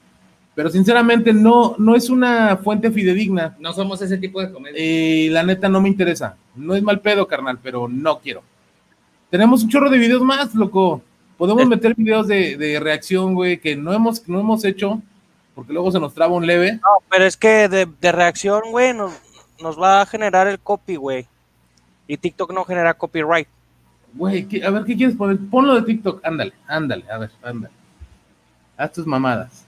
Pero 0.55 0.71
sinceramente 0.71 1.33
no, 1.33 1.75
no 1.79 1.95
es 1.95 2.11
una 2.11 2.57
fuente 2.57 2.91
fidedigna. 2.91 3.57
No 3.61 3.73
somos 3.73 4.01
ese 4.03 4.19
tipo 4.19 4.41
de 4.41 4.51
comedia. 4.53 4.79
Y 4.85 5.29
la 5.29 5.43
neta 5.45 5.69
no 5.69 5.81
me 5.81 5.89
interesa. 5.89 6.37
No 6.57 6.75
es 6.75 6.83
mal 6.83 7.01
pedo, 7.01 7.27
carnal, 7.29 7.59
pero 7.63 7.89
no 7.89 8.19
quiero. 8.19 8.43
Tenemos 9.31 9.63
un 9.63 9.69
chorro 9.69 9.91
de 9.91 9.99
videos 9.99 10.23
más, 10.23 10.55
loco. 10.55 11.03
Podemos 11.37 11.63
Es- 11.63 11.69
meter 11.69 11.95
videos 11.97 12.27
de, 12.27 12.57
de 12.57 12.81
reacción, 12.81 13.35
güey, 13.35 13.59
que 13.61 13.77
no 13.77 13.93
hemos, 13.93 14.27
no 14.29 14.41
hemos 14.41 14.65
hecho, 14.65 15.01
porque 15.55 15.73
luego 15.73 15.93
se 15.93 16.01
nos 16.01 16.13
traba 16.15 16.35
un 16.35 16.47
leve. 16.47 16.73
No, 16.75 17.05
pero 17.11 17.25
es 17.25 17.37
que 17.37 17.69
de, 17.69 17.87
de 18.01 18.13
reacción, 18.13 18.63
güey, 18.71 18.95
nos, 18.95 19.13
nos 19.63 19.81
va 19.81 20.01
a 20.01 20.07
generar 20.07 20.49
el 20.49 20.59
copy, 20.59 20.97
güey. 20.97 21.27
Y 22.09 22.17
TikTok 22.17 22.53
no 22.53 22.65
genera 22.65 22.95
copyright. 22.95 23.47
Güey, 24.15 24.47
¿qué- 24.47 24.65
a 24.65 24.71
ver, 24.71 24.85
¿qué 24.85 24.97
quieres 24.97 25.17
poner? 25.17 25.39
Ponlo 25.51 25.75
de 25.75 25.83
TikTok. 25.83 26.25
Ándale, 26.25 26.53
ándale, 26.67 27.05
a 27.11 27.19
ver, 27.19 27.31
ándale. 27.43 27.75
Haz 28.77 28.93
tus 28.93 29.07
mamadas. 29.07 29.67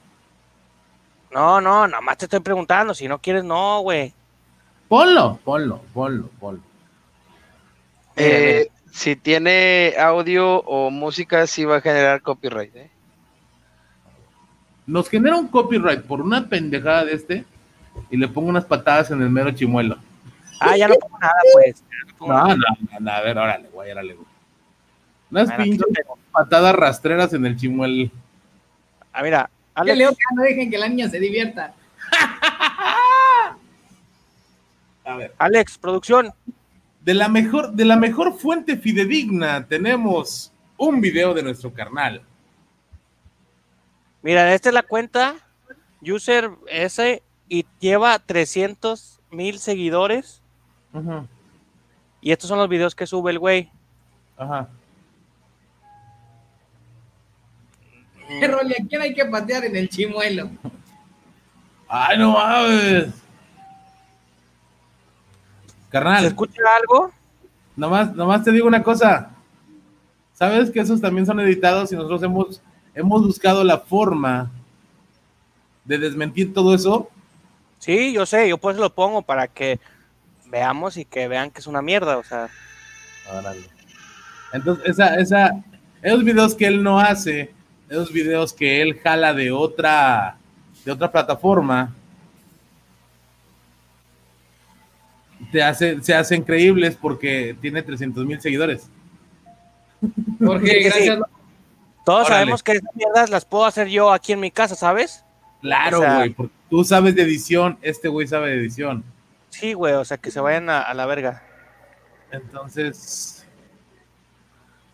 No, 1.30 1.60
no, 1.60 1.86
nada 1.86 2.00
más 2.00 2.18
te 2.18 2.24
estoy 2.26 2.40
preguntando. 2.40 2.94
Si 2.94 3.06
no 3.06 3.18
quieres, 3.20 3.44
no, 3.44 3.80
güey. 3.80 4.12
Ponlo, 4.88 5.38
ponlo, 5.44 5.82
ponlo, 5.94 6.28
ponlo. 6.40 6.60
Eh, 8.16 8.68
si 8.90 9.14
tiene 9.14 9.94
audio 9.98 10.56
o 10.62 10.90
música, 10.90 11.46
sí 11.46 11.64
va 11.64 11.76
a 11.76 11.80
generar 11.80 12.22
copyright. 12.22 12.74
¿eh? 12.74 12.90
Nos 14.86 15.08
genera 15.08 15.36
un 15.36 15.46
copyright 15.46 16.02
por 16.02 16.20
una 16.20 16.48
pendejada 16.48 17.04
de 17.04 17.12
este 17.14 17.44
y 18.10 18.16
le 18.16 18.26
pongo 18.26 18.48
unas 18.48 18.64
patadas 18.64 19.10
en 19.12 19.22
el 19.22 19.30
mero 19.30 19.52
chimuelo. 19.52 19.96
Ah, 20.60 20.76
ya 20.76 20.88
no 20.88 20.96
pongo 20.96 21.18
nada, 21.20 21.32
pues. 21.52 21.80
Ya 21.82 22.10
no 22.10 22.16
pongo 22.18 22.32
No, 22.32 22.38
nada. 22.38 22.56
no, 22.56 22.64
no, 22.92 23.00
no, 23.00 23.10
a 23.12 23.20
ver, 23.20 23.38
órale, 23.38 23.68
güey, 23.72 23.92
órale, 23.92 24.14
güey. 24.14 24.26
Unas 25.30 25.52
pinches 25.52 25.86
patadas 26.32 26.74
rastreras 26.74 27.32
en 27.32 27.46
el 27.46 27.56
chimuelo. 27.56 28.10
Ah, 29.12 29.22
mira, 29.22 29.50
Que 29.74 29.80
Alex, 29.80 29.98
Leo, 29.98 30.10
que 30.10 30.24
no 30.34 30.42
dejen 30.42 30.70
que 30.70 30.78
la 30.78 30.88
niña 30.88 31.08
se 31.08 31.18
divierta. 31.20 31.74
A 35.04 35.16
ver. 35.16 35.34
Alex, 35.38 35.78
producción. 35.78 36.32
De 37.02 37.14
la 37.14 37.28
mejor, 37.28 37.72
de 37.72 37.84
la 37.84 37.96
mejor 37.96 38.38
fuente 38.38 38.76
fidedigna 38.76 39.66
tenemos 39.66 40.52
un 40.76 41.00
video 41.00 41.32
de 41.34 41.42
nuestro 41.42 41.72
carnal. 41.72 42.22
Mira, 44.22 44.52
esta 44.54 44.68
es 44.68 44.74
la 44.74 44.82
cuenta 44.82 45.34
user 46.02 46.50
S 46.68 47.22
y 47.48 47.66
lleva 47.80 48.18
300 48.18 49.20
mil 49.30 49.58
seguidores. 49.58 50.42
Ajá, 50.92 51.24
Y 52.20 52.32
estos 52.32 52.48
son 52.48 52.58
los 52.58 52.68
videos 52.68 52.94
que 52.94 53.06
sube 53.06 53.30
el 53.30 53.38
güey. 53.38 53.70
ajá. 54.36 54.68
¿Qué 54.68 54.79
Rolly? 58.48 58.74
¿A 58.74 58.86
quién 58.88 59.02
hay 59.02 59.14
que 59.14 59.24
patear 59.24 59.64
en 59.64 59.76
el 59.76 59.88
chimuelo? 59.88 60.50
Ay, 61.88 62.18
no 62.18 62.32
mames. 62.32 63.06
¿Se 63.06 63.12
Carnal, 65.90 66.24
escucha 66.24 66.62
algo? 66.80 67.12
nomás, 67.76 68.14
nomás 68.14 68.44
te 68.44 68.52
digo 68.52 68.68
una 68.68 68.82
cosa. 68.82 69.30
¿Sabes 70.34 70.70
que 70.70 70.80
esos 70.80 71.00
también 71.00 71.26
son 71.26 71.40
editados 71.40 71.90
y 71.92 71.96
nosotros 71.96 72.22
hemos, 72.22 72.62
hemos 72.94 73.26
buscado 73.26 73.64
la 73.64 73.78
forma 73.78 74.50
de 75.84 75.98
desmentir 75.98 76.54
todo 76.54 76.74
eso? 76.74 77.10
Sí, 77.78 78.12
yo 78.12 78.24
sé, 78.26 78.48
yo 78.48 78.58
pues 78.58 78.76
lo 78.76 78.94
pongo 78.94 79.22
para 79.22 79.48
que 79.48 79.80
veamos 80.46 80.96
y 80.96 81.04
que 81.04 81.28
vean 81.28 81.50
que 81.50 81.60
es 81.60 81.66
una 81.66 81.82
mierda, 81.82 82.18
o 82.18 82.22
sea. 82.22 82.48
Órale. 83.32 83.62
Entonces, 84.52 84.90
esa, 84.90 85.14
esa, 85.16 85.64
esos 86.02 86.24
videos 86.24 86.54
que 86.54 86.66
él 86.66 86.82
no 86.82 87.00
hace, 87.00 87.52
esos 87.90 88.12
videos 88.12 88.52
que 88.52 88.80
él 88.80 88.98
jala 89.02 89.34
de 89.34 89.50
otra, 89.50 90.36
de 90.84 90.92
otra 90.92 91.10
plataforma, 91.10 91.92
te 95.52 95.62
hace, 95.62 96.00
se 96.02 96.14
hacen 96.14 96.42
creíbles 96.42 96.96
porque 97.00 97.56
tiene 97.60 97.82
300 97.82 98.24
mil 98.24 98.40
seguidores. 98.40 98.88
Sí. 100.00 100.08
gracias. 100.40 101.18
Todos 102.04 102.26
Órale. 102.26 102.34
sabemos 102.40 102.62
que 102.62 102.72
esas 102.72 102.94
mierdas 102.94 103.28
las 103.30 103.44
puedo 103.44 103.64
hacer 103.66 103.88
yo 103.88 104.12
aquí 104.12 104.32
en 104.32 104.40
mi 104.40 104.50
casa, 104.50 104.74
¿sabes? 104.74 105.24
Claro, 105.60 105.98
O 105.98 106.02
sea- 106.02 106.16
güey, 106.16 106.30
porque 106.30 106.54
tú 106.70 106.84
sabes 106.84 107.14
de 107.14 107.22
edición, 107.22 107.78
este 107.82 108.08
güey 108.08 108.26
sabe 108.26 108.50
de 108.50 108.56
edición. 108.56 109.04
Sí, 109.50 109.72
güey, 109.74 109.94
o 109.94 110.04
sea, 110.04 110.16
que 110.16 110.30
se 110.30 110.40
vayan 110.40 110.70
a, 110.70 110.80
a 110.80 110.94
la 110.94 111.06
verga. 111.06 111.42
Entonces, 112.30 113.39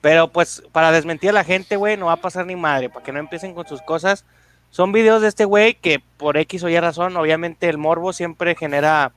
Pero 0.07 0.29
pues 0.29 0.63
para 0.71 0.93
desmentir 0.93 1.31
a 1.31 1.33
la 1.33 1.43
gente, 1.43 1.75
güey, 1.75 1.97
no 1.97 2.07
va 2.07 2.13
a 2.13 2.17
pasar 2.21 2.47
ni 2.47 2.55
madre, 2.55 2.89
para 2.89 3.05
que 3.05 3.11
no 3.11 3.19
empiecen 3.19 3.55
con 3.55 3.67
sus 3.67 3.83
cosas. 3.83 4.25
Son 4.71 4.93
videos 4.93 5.21
de 5.21 5.27
este 5.27 5.45
güey 5.45 5.75
que 5.75 6.01
por 6.17 6.37
X 6.37 6.63
o 6.63 6.69
Y 6.69 6.79
razón, 6.79 7.17
obviamente 7.17 7.69
el 7.69 7.77
morbo 7.77 8.13
siempre 8.13 8.55
genera 8.55 9.11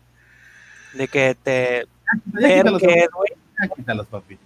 de 0.94 1.08
que 1.08 1.36
te... 1.36 1.86
ya 1.86 2.20
ver 2.26 2.58
quítalos, 2.64 2.82
que 2.82 2.88
es, 2.92 3.10
güey, 3.12 3.30
ya 3.62 3.68
quítalos, 3.68 4.08
papi. 4.08 4.40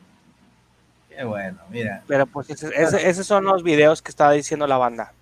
Qué 1.15 1.23
bueno, 1.23 1.59
mira. 1.69 2.03
pero 2.07 2.25
pues 2.25 2.49
ese- 2.49 2.73
ese- 2.75 3.07
esos 3.09 3.25
son 3.25 3.45
los 3.45 3.63
videos 3.63 4.01
que 4.01 4.09
estaba 4.11 4.33
diciendo 4.33 4.67
la 4.67 4.75
banda. 4.75 5.13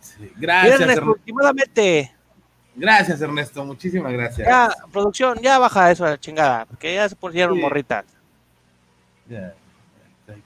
Sí, 0.00 0.32
Gracias, 0.36 0.80
Ernesto. 0.80 1.04
últimamente, 1.12 2.12
Gracias, 2.74 3.20
Ernesto. 3.20 3.64
Muchísimas 3.64 4.12
gracias. 4.12 4.48
ya, 4.48 4.74
producción, 4.90 5.38
ya 5.40 5.60
baja 5.60 5.88
eso 5.92 6.04
a 6.04 6.10
la 6.10 6.18
chingada, 6.18 6.64
porque 6.64 6.94
ya 6.94 7.08
se 7.08 7.14
pusieron 7.14 7.54
Sí. 7.54 7.60
morritas. 7.60 8.04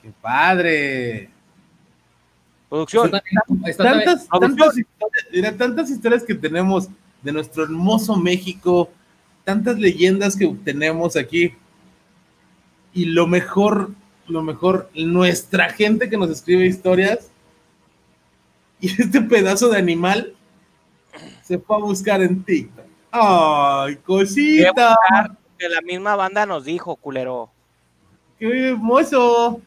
Qué 0.03 0.13
padre. 0.21 1.31
Producción, 2.69 3.07
Está 3.07 3.19
también- 3.21 3.69
está 3.71 3.85
también- 3.85 4.05
tantas, 4.07 4.29
Producción. 4.29 4.57
tantas 4.59 4.79
historias, 4.79 5.27
mira, 5.33 5.57
tantas 5.57 5.91
historias 5.91 6.23
que 6.25 6.35
tenemos 6.35 6.89
de 7.23 7.33
nuestro 7.33 7.65
hermoso 7.65 8.17
México, 8.17 8.91
tantas 9.45 9.79
leyendas 9.79 10.37
que 10.37 10.47
tenemos 10.65 11.17
aquí. 11.17 11.55
Y 12.93 13.07
lo 13.07 13.27
mejor, 13.27 13.91
lo 14.27 14.43
mejor, 14.43 14.91
nuestra 14.95 15.71
gente 15.71 16.09
que 16.11 16.17
nos 16.17 16.31
escribe 16.31 16.67
historias. 16.67 17.31
Y 18.81 18.89
este 19.01 19.21
pedazo 19.23 19.69
de 19.71 19.79
animal 19.79 20.35
se 21.43 21.59
fue 21.59 21.77
a 21.77 21.81
buscar 21.81 22.23
en 22.23 22.43
TikTok. 22.43 22.85
¡Ay, 23.13 23.97
cosita! 23.97 24.97
que 25.57 25.69
la 25.69 25.81
misma 25.83 26.17
banda 26.17 26.45
nos 26.47 26.65
dijo, 26.65 26.97
culero. 26.97 27.51
¡Qué 28.45 28.69
hermoso! 28.69 29.63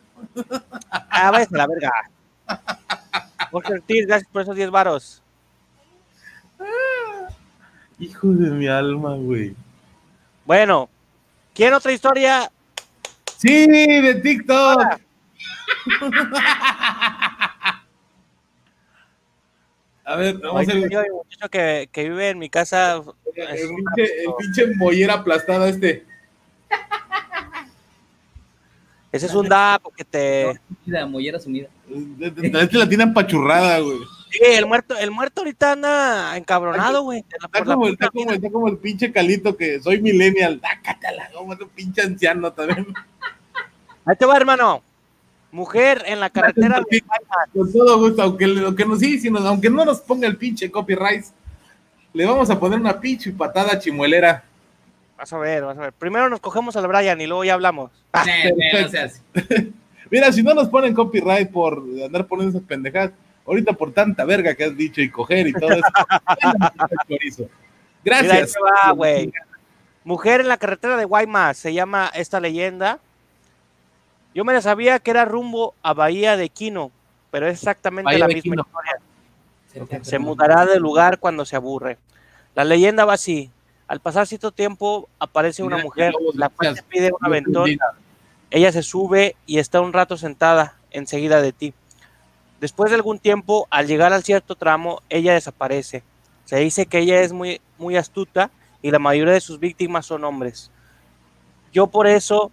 Ah, 1.10 1.32
váyase 1.32 1.56
a 1.56 1.58
la 1.58 1.66
verga. 1.66 1.92
Jorge 3.50 3.74
Ortiz, 3.74 4.06
gracias 4.06 4.30
por 4.32 4.44
esos 4.44 4.56
10 4.56 4.70
varos. 4.70 5.24
Hijo 7.98 8.28
de 8.28 8.52
mi 8.52 8.68
alma, 8.68 9.16
güey. 9.16 9.56
Bueno, 10.46 10.90
¿quieren 11.56 11.74
otra 11.74 11.92
historia? 11.92 12.52
Sí, 13.38 13.66
de 13.66 14.13
TikTok. 14.22 14.80
A 20.06 20.16
ver, 20.18 20.38
vamos 20.38 20.70
a 20.70 20.74
ver. 20.74 20.90
yo, 20.92 21.02
el 21.02 21.13
muchacho 21.13 21.50
que, 21.50 21.90
que 21.92 22.04
vive 22.04 22.30
en 22.30 22.38
mi 22.38 22.50
casa. 22.52 23.02
El 23.36 23.70
pinche, 23.70 24.24
el 24.24 24.34
pinche 24.38 24.76
mollera 24.76 25.16
aplastada 25.16 25.68
este. 25.68 26.06
Ese 29.18 29.26
es 29.28 29.36
un 29.36 29.50
da 29.50 29.80
porque 29.82 30.04
te. 30.04 30.60
Sumida, 30.84 31.06
mollera 31.06 31.40
sumida. 31.40 31.68
Este 32.20 32.78
la 32.78 32.88
tiene 32.88 33.04
apachurrada, 33.04 33.80
güey. 33.80 33.98
Sí, 34.32 34.40
el 34.44 34.66
muerto, 34.66 34.98
el 34.98 35.12
muerto 35.12 35.42
ahorita 35.42 35.72
anda 35.72 36.36
encabronado, 36.38 37.04
güey. 37.04 37.20
Está 37.20 37.64
como, 37.64 37.88
está, 37.88 38.10
como, 38.10 38.26
vida. 38.26 38.36
está 38.36 38.50
como 38.52 38.68
el 38.68 38.78
pinche 38.78 39.12
calito 39.12 39.56
que 39.56 39.80
soy 39.80 40.02
millennial. 40.02 40.60
Dácatela, 40.60 41.30
como 41.34 41.54
es 41.54 41.62
un 41.62 41.70
pinche 41.70 42.02
anciano 42.02 42.52
también. 42.52 42.88
Ahí 44.06 44.16
te 44.18 44.26
va, 44.26 44.36
hermano. 44.38 44.82
Mujer 45.50 46.04
en 46.06 46.20
la 46.20 46.30
carretera 46.30 46.84
Con 47.54 47.72
todo 47.72 47.98
gusto, 48.00 48.22
aunque, 48.22 48.46
aunque 48.46 48.86
no, 48.86 48.96
sí, 48.98 49.18
sí, 49.18 49.30
nos- 49.30 49.46
aunque 49.46 49.70
no 49.70 49.86
nos 49.86 50.02
ponga 50.02 50.28
el 50.28 50.36
pinche 50.36 50.70
copyright, 50.70 51.24
le 52.14 52.26
vamos 52.26 52.50
a 52.50 52.60
poner 52.60 52.80
una 52.80 53.00
pinche 53.00 53.32
patada 53.32 53.80
chimuelera. 53.80 54.44
Vas 55.18 55.34
a 55.34 55.38
ver, 55.38 55.64
vas 55.64 55.78
a 55.78 55.82
ver. 55.82 55.94
Primero 55.94 56.30
nos 56.30 56.40
cogemos 56.40 56.76
al 56.76 56.88
Brian 56.88 57.20
y 57.20 57.28
luego 57.28 57.44
ya 57.44 57.56
hablamos. 57.56 57.92
Mira, 60.12 60.32
si 60.32 60.44
no 60.44 60.54
nos 60.54 60.70
ponen 60.70 60.94
copyright 60.94 61.52
por 61.52 61.84
andar 62.06 62.28
poniendo 62.28 62.58
esas 62.58 62.68
pendejadas, 62.68 63.12
ahorita 63.46 63.74
por 63.74 63.92
tanta 63.92 64.26
verga 64.26 64.54
que 64.56 64.66
has 64.66 64.78
dicho 64.78 65.02
y 65.02 65.10
coger 65.10 65.48
y 65.48 65.54
todo 65.54 65.72
eso. 65.72 65.82
Mira, 67.08 67.48
Gracias. 68.04 68.54
va. 68.64 68.96
Mujer 70.04 70.42
en 70.42 70.48
la 70.48 70.58
carretera 70.58 70.96
de 70.96 71.04
Guaymas, 71.04 71.58
se 71.58 71.74
llama 71.74 72.10
esta 72.14 72.40
leyenda. 72.40 73.00
Yo 74.34 74.46
me 74.46 74.54
la 74.54 74.62
sabía 74.62 75.00
que 75.00 75.12
era 75.12 75.26
rumbo 75.26 75.74
a 75.82 75.94
Bahía 75.94 76.38
de 76.38 76.48
Quino, 76.50 76.92
pero 77.32 77.48
es 77.48 77.56
exactamente 77.56 78.06
Bahía 78.06 78.20
la 78.20 78.28
misma 78.28 78.42
Quino. 78.42 78.66
historia. 78.66 80.04
Se 80.04 80.20
mudará 80.20 80.66
de 80.66 80.80
lugar 80.80 81.20
cuando 81.20 81.44
se 81.44 81.56
aburre. 81.56 81.98
La 82.56 82.64
leyenda 82.64 83.04
va 83.04 83.14
así. 83.14 83.52
Al 83.88 84.00
pasar 84.02 84.28
cierto 84.28 84.52
tiempo 84.52 85.08
aparece 85.19 85.63
una 85.63 85.78
mujer, 85.78 86.13
la 86.34 86.50
cual 86.50 86.76
te 86.76 86.84
pide 86.84 87.12
un 87.12 87.26
aventón. 87.26 87.78
Ella 88.50 88.71
se 88.71 88.84
sube 88.84 89.36
y 89.45 89.60
está 89.60 89.82
un 89.82 89.93
rato 89.93 90.17
sentada 90.17 90.76
enseguida 90.91 91.41
de 91.41 91.54
ti. 91.54 91.73
Después 92.60 92.89
de 92.89 92.95
algún 92.95 93.19
tiempo, 93.19 93.67
al 93.69 93.88
llegar 93.88 94.13
al 94.13 94.23
cierto 94.23 94.56
tramo, 94.56 95.02
ella 95.10 95.34
desaparece. 95.34 96.04
Se 96.45 96.58
dice 96.58 96.86
que 96.86 97.00
ella 97.00 97.21
es 97.21 97.34
muy, 97.34 97.62
muy 97.78 97.97
astuta 97.97 98.50
y 98.82 98.91
la 98.91 99.00
mayoría 99.00 99.34
de 99.34 99.41
sus 99.41 99.60
víctimas 99.60 100.06
son 100.06 100.23
hombres. 100.23 100.71
Yo 101.71 101.88
por 101.88 102.08
eso, 102.08 102.52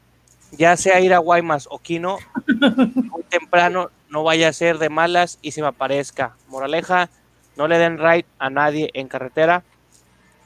ya 0.53 0.77
sea 0.77 1.01
ir 1.01 1.15
a 1.15 1.19
Guaymas 1.19 1.67
o 1.71 1.79
Quino, 1.79 2.19
muy 2.95 3.23
temprano 3.25 3.91
no 4.09 4.23
vaya 4.23 4.49
a 4.49 4.53
ser 4.53 4.79
de 4.79 4.91
malas 4.91 5.39
y 5.43 5.53
se 5.53 5.63
me 5.63 5.69
aparezca. 5.69 6.37
Moraleja, 6.49 7.09
no 7.57 7.67
le 7.67 7.79
den 7.79 7.99
ride 7.99 8.27
a 8.39 8.51
nadie 8.51 8.91
en 8.95 9.09
carretera. 9.09 9.65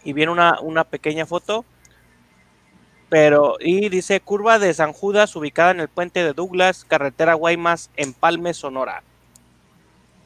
Y 0.08 0.12
viene 0.14 0.32
una, 0.32 0.58
una 0.60 0.84
pequeña 0.84 1.26
foto 1.26 1.64
pero 3.08 3.56
y 3.60 3.88
dice 3.88 4.20
curva 4.20 4.58
de 4.58 4.74
San 4.74 4.92
Judas 4.92 5.34
ubicada 5.34 5.70
en 5.70 5.80
el 5.80 5.88
puente 5.88 6.22
de 6.22 6.32
Douglas, 6.32 6.84
carretera 6.84 7.34
Guaymas, 7.34 7.90
Empalme, 7.96 8.52
Sonora. 8.54 9.02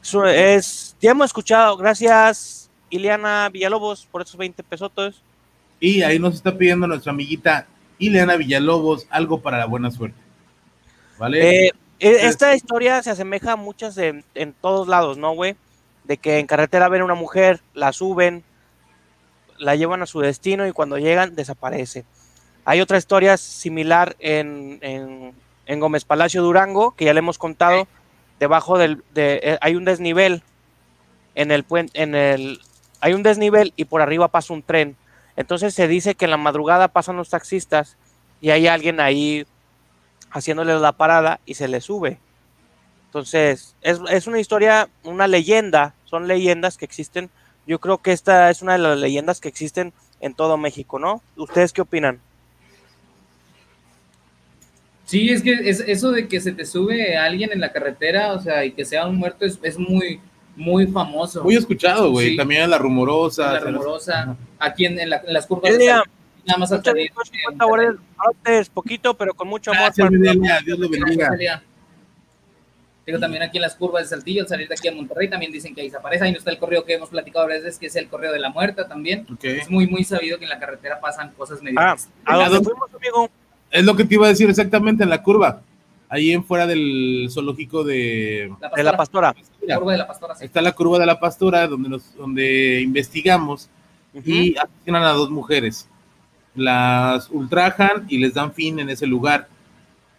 Eso 0.01 0.25
es, 0.25 0.95
ya 1.01 1.11
hemos 1.11 1.27
escuchado, 1.27 1.77
gracias 1.77 2.69
Ileana 2.89 3.49
Villalobos 3.49 4.05
por 4.11 4.21
esos 4.21 4.35
20 4.35 4.61
pesotos. 4.63 5.21
Y 5.79 6.01
ahí 6.01 6.19
nos 6.19 6.35
está 6.35 6.57
pidiendo 6.57 6.87
nuestra 6.87 7.11
amiguita 7.13 7.67
Ileana 7.99 8.35
Villalobos 8.35 9.07
algo 9.09 9.41
para 9.41 9.59
la 9.59 9.65
buena 9.65 9.89
suerte. 9.89 10.17
¿Vale? 11.17 11.67
Eh, 11.67 11.71
e- 11.99 12.27
esta 12.27 12.53
historia 12.53 13.01
se 13.01 13.11
asemeja 13.11 13.53
a 13.53 13.55
muchas 13.55 13.97
en, 13.97 14.25
en 14.35 14.53
todos 14.53 14.89
lados, 14.89 15.17
¿no, 15.17 15.33
güey? 15.33 15.55
De 16.03 16.17
que 16.17 16.39
en 16.39 16.47
carretera 16.47 16.89
ven 16.89 17.01
a 17.01 17.05
una 17.05 17.15
mujer, 17.15 17.61
la 17.73 17.93
suben, 17.93 18.43
la 19.63 19.75
llevan 19.75 20.01
a 20.01 20.05
su 20.05 20.19
destino 20.19 20.67
y 20.67 20.71
cuando 20.71 20.97
llegan 20.97 21.35
desaparece. 21.35 22.05
Hay 22.65 22.81
otra 22.81 22.97
historia 22.97 23.37
similar 23.37 24.15
en, 24.19 24.79
en, 24.81 25.33
en 25.65 25.79
Gómez 25.79 26.05
Palacio 26.05 26.41
Durango, 26.41 26.91
que 26.91 27.05
ya 27.05 27.13
le 27.13 27.19
hemos 27.19 27.37
contado. 27.37 27.87
Debajo 28.39 28.77
del 28.77 29.03
de, 29.13 29.39
eh, 29.43 29.57
hay 29.61 29.75
un 29.75 29.85
desnivel 29.85 30.43
en 31.35 31.51
el 31.51 31.63
puente, 31.63 32.01
en 32.01 32.15
el 32.15 32.59
hay 32.99 33.13
un 33.13 33.23
desnivel 33.23 33.73
y 33.75 33.85
por 33.85 34.01
arriba 34.01 34.27
pasa 34.27 34.53
un 34.53 34.63
tren. 34.63 34.95
Entonces 35.35 35.73
se 35.73 35.87
dice 35.87 36.15
que 36.15 36.25
en 36.25 36.31
la 36.31 36.37
madrugada 36.37 36.89
pasan 36.89 37.15
los 37.15 37.29
taxistas 37.29 37.97
y 38.41 38.51
hay 38.51 38.67
alguien 38.67 38.99
ahí 38.99 39.45
haciéndole 40.31 40.77
la 40.79 40.91
parada 40.91 41.39
y 41.45 41.53
se 41.53 41.67
le 41.67 41.81
sube. 41.81 42.19
Entonces, 43.05 43.75
es, 43.81 43.99
es 44.09 44.25
una 44.25 44.39
historia, 44.39 44.89
una 45.03 45.27
leyenda, 45.27 45.93
son 46.05 46.27
leyendas 46.27 46.77
que 46.77 46.85
existen. 46.85 47.29
Yo 47.67 47.79
creo 47.79 47.97
que 47.99 48.11
esta 48.11 48.49
es 48.49 48.61
una 48.61 48.73
de 48.73 48.79
las 48.79 48.97
leyendas 48.99 49.39
que 49.39 49.47
existen 49.49 49.93
en 50.19 50.33
todo 50.33 50.57
México, 50.57 50.99
¿no? 50.99 51.21
¿Ustedes 51.37 51.71
qué 51.73 51.81
opinan? 51.81 52.19
Sí, 55.05 55.29
es 55.29 55.41
que 55.41 55.51
es, 55.69 55.81
eso 55.81 56.11
de 56.11 56.27
que 56.27 56.39
se 56.39 56.53
te 56.53 56.65
sube 56.65 57.17
alguien 57.17 57.51
en 57.51 57.59
la 57.59 57.71
carretera, 57.71 58.33
o 58.33 58.39
sea, 58.39 58.63
y 58.65 58.71
que 58.71 58.85
sea 58.85 59.05
un 59.05 59.17
muerto 59.17 59.45
es, 59.45 59.59
es 59.61 59.77
muy, 59.77 60.19
muy 60.55 60.87
famoso. 60.87 61.43
Muy 61.43 61.55
escuchado, 61.55 62.09
güey. 62.11 62.31
Sí. 62.31 62.37
También 62.37 62.63
en 62.63 62.69
la 62.69 62.77
rumorosa. 62.77 63.53
la 63.53 63.59
se 63.59 63.65
nos- 63.65 63.73
rumorosa, 63.75 64.35
aquí 64.59 64.85
en, 64.85 64.97
en 64.99 65.09
la- 65.09 65.21
en 65.25 65.33
las 65.33 65.45
curvas 65.45 65.71
El 65.71 65.79
de 65.79 65.85
nada 65.87 66.57
más 66.57 66.71
al 66.71 66.79
muchas 66.79 66.91
salir. 66.93 67.11
50 67.31 67.65
bolas, 67.65 67.95
es 68.45 68.69
poquito, 68.69 69.13
pero 69.15 69.33
con 69.33 69.47
mucho 69.47 69.71
amor. 69.71 69.91
Gracias, 69.95 70.07
para-. 70.09 70.59
Dios 70.61 70.79
lo 70.79 70.89
bendiga. 70.89 71.27
Gracias, 71.29 71.33
Elia. 71.33 71.63
Digo, 73.05 73.19
también 73.19 73.43
aquí 73.43 73.57
en 73.57 73.63
las 73.63 73.75
curvas 73.75 74.03
de 74.03 74.09
Saltillo, 74.09 74.43
al 74.43 74.47
salir 74.47 74.67
de 74.67 74.75
aquí 74.75 74.87
a 74.87 74.93
Monterrey, 74.93 75.29
también 75.29 75.51
dicen 75.51 75.75
que 75.75 75.81
ahí 75.81 75.89
se 75.89 75.97
aparece. 75.97 76.23
Ahí 76.23 76.31
no 76.31 76.37
está 76.37 76.51
el 76.51 76.57
correo 76.57 76.85
que 76.85 76.93
hemos 76.93 77.09
platicado 77.09 77.43
a 77.43 77.47
veces, 77.49 77.77
que 77.77 77.87
es 77.87 77.95
el 77.97 78.07
correo 78.07 78.31
de 78.31 78.39
la 78.39 78.49
muerta 78.49 78.87
también. 78.87 79.27
Ok. 79.33 79.43
Es 79.43 79.69
muy, 79.69 79.87
muy 79.87 80.05
sabido 80.05 80.37
que 80.37 80.45
en 80.45 80.49
la 80.49 80.59
carretera 80.59 81.01
pasan 81.01 81.31
cosas 81.33 81.61
medio. 81.61 81.79
Ah, 81.79 81.97
a 82.25 82.33
¿A 82.33 82.37
donde 82.37 82.55
dónde? 82.55 82.69
fuimos, 82.69 82.89
amigo. 82.93 83.29
Es 83.71 83.83
lo 83.83 83.95
que 83.95 84.05
te 84.05 84.13
iba 84.13 84.25
a 84.25 84.29
decir 84.29 84.49
exactamente 84.49 85.03
en 85.03 85.09
la 85.09 85.21
curva. 85.21 85.61
Ahí 86.07 86.31
en 86.31 86.45
fuera 86.45 86.65
del 86.65 87.27
zoológico 87.29 87.83
de. 87.83 88.53
la 88.61 88.69
De 88.69 88.83
la 88.83 88.95
pastora. 88.95 89.35
La 89.63 89.77
curva 89.77 89.91
de 89.93 89.97
la 89.97 90.07
pastora, 90.07 90.35
sí. 90.35 90.45
Está 90.45 90.61
la 90.61 90.71
curva 90.71 90.99
de 90.99 91.05
la 91.05 91.19
pastora 91.19 91.67
donde, 91.67 91.89
nos, 91.89 92.15
donde 92.15 92.79
investigamos 92.81 93.69
y 94.23 94.55
asesinan 94.55 95.03
a 95.03 95.09
dos 95.09 95.29
mujeres. 95.29 95.89
Las 96.55 97.29
ultrajan 97.31 98.05
y 98.07 98.19
les 98.19 98.33
dan 98.35 98.53
fin 98.53 98.79
en 98.79 98.89
ese 98.89 99.07
lugar. 99.07 99.47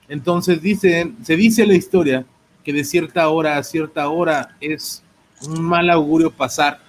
Entonces 0.09 0.61
dicen, 0.61 1.16
se 1.23 1.37
dice 1.37 1.64
la 1.64 1.75
historia 1.75 2.27
que 2.64 2.72
de 2.72 2.83
cierta 2.85 3.29
hora 3.29 3.57
a 3.59 3.62
cierta 3.62 4.09
hora 4.09 4.57
es 4.61 5.03
un 5.46 5.62
mal 5.62 5.90
augurio 5.90 6.31
pasar 6.31 6.81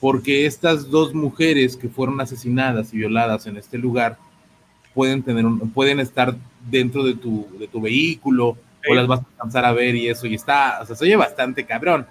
porque 0.00 0.44
estas 0.46 0.90
dos 0.90 1.14
mujeres 1.14 1.76
que 1.76 1.88
fueron 1.88 2.20
asesinadas 2.20 2.92
y 2.92 2.98
violadas 2.98 3.46
en 3.46 3.56
este 3.56 3.78
lugar 3.78 4.18
pueden 4.92 5.22
tener 5.22 5.46
un- 5.46 5.70
pueden 5.70 5.98
estar 5.98 6.34
dentro 6.70 7.02
de 7.04 7.14
tu, 7.14 7.48
de 7.58 7.66
tu 7.68 7.80
vehículo 7.80 8.56
Sí. 8.82 8.90
o 8.90 8.94
las 8.94 9.06
vas 9.06 9.20
a 9.20 9.24
alcanzar 9.32 9.64
a 9.64 9.72
ver 9.72 9.94
y 9.94 10.08
eso 10.08 10.26
y 10.26 10.34
está, 10.34 10.78
o 10.82 10.86
sea, 10.86 10.94
se 10.94 11.04
oye 11.04 11.16
bastante 11.16 11.64
cabrón 11.64 12.06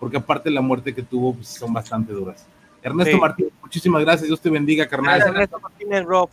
porque 0.00 0.16
aparte 0.16 0.50
la 0.50 0.62
muerte 0.62 0.94
que 0.94 1.02
tuvo 1.02 1.34
pues, 1.34 1.48
son 1.48 1.72
bastante 1.74 2.12
duras. 2.12 2.46
Ernesto 2.82 3.12
Sí. 3.12 3.20
Martínez, 3.20 3.52
muchísimas 3.60 4.02
gracias, 4.02 4.26
Dios 4.28 4.40
te 4.40 4.48
bendiga, 4.48 4.86
carnal. 4.86 5.16
Gracias, 5.16 5.34
Ernesto 5.34 5.60
Martínez, 5.60 6.04
Rob. 6.04 6.30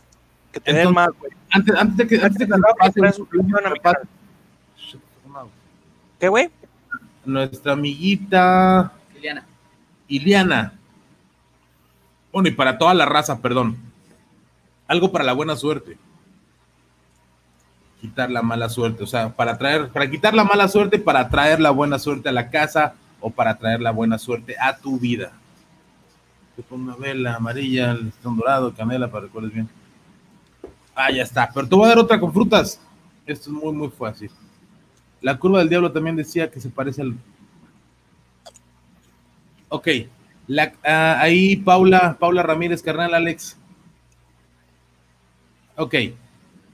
Que 0.52 0.60
te 0.60 0.72
den 0.72 0.92
más, 0.92 1.08
güey. 1.18 1.32
Antes, 1.50 1.74
antes 1.74 1.96
de 1.96 2.06
que, 2.06 2.14
antes 2.24 2.38
de 2.38 2.46
que 2.46 3.12
suscripción 3.12 3.66
a 3.66 3.70
mi 3.70 3.80
canal. 3.80 4.02
¿Qué, 6.24 6.28
güey? 6.28 6.48
nuestra 7.26 7.74
amiguita 7.74 8.90
Liliana. 9.14 9.44
Iliana. 10.08 10.72
Bueno, 12.32 12.48
y 12.48 12.52
para 12.52 12.78
toda 12.78 12.94
la 12.94 13.04
raza, 13.04 13.42
perdón. 13.42 13.76
Algo 14.86 15.12
para 15.12 15.22
la 15.22 15.34
buena 15.34 15.54
suerte. 15.54 15.98
Quitar 18.00 18.30
la 18.30 18.40
mala 18.40 18.70
suerte, 18.70 19.04
o 19.04 19.06
sea, 19.06 19.36
para 19.36 19.58
traer, 19.58 19.90
para 19.90 20.10
quitar 20.10 20.32
la 20.32 20.44
mala 20.44 20.66
suerte, 20.68 20.98
para 20.98 21.28
traer 21.28 21.60
la 21.60 21.72
buena 21.72 21.98
suerte 21.98 22.30
a 22.30 22.32
la 22.32 22.48
casa 22.48 22.94
o 23.20 23.28
para 23.28 23.58
traer 23.58 23.82
la 23.82 23.90
buena 23.90 24.16
suerte 24.16 24.56
a 24.58 24.78
tu 24.78 24.98
vida. 24.98 25.30
Te 26.56 26.62
pongo 26.62 26.84
una 26.84 26.96
vela 26.96 27.34
amarilla, 27.34 27.90
el 27.90 28.06
listón 28.06 28.38
dorado, 28.38 28.72
canela, 28.72 29.10
para 29.10 29.24
que 29.24 29.26
recuerdes 29.26 29.52
bien. 29.52 29.68
Ah, 30.94 31.10
ya 31.10 31.22
está. 31.22 31.50
Pero 31.52 31.68
te 31.68 31.74
voy 31.74 31.84
a 31.84 31.88
dar 31.88 31.98
otra 31.98 32.18
con 32.18 32.32
frutas. 32.32 32.80
Esto 33.26 33.50
es 33.50 33.56
muy, 33.62 33.74
muy 33.74 33.90
fácil. 33.90 34.30
La 35.24 35.38
curva 35.38 35.60
del 35.60 35.70
diablo 35.70 35.90
también 35.90 36.16
decía 36.16 36.50
que 36.50 36.60
se 36.60 36.68
parece 36.68 37.00
al. 37.00 37.14
Ok. 39.70 39.88
La, 40.46 40.74
ah, 40.84 41.16
ahí 41.18 41.56
Paula, 41.56 42.18
Paula 42.20 42.42
Ramírez, 42.42 42.82
carnal 42.82 43.14
Alex. 43.14 43.56
Ok. 45.76 45.94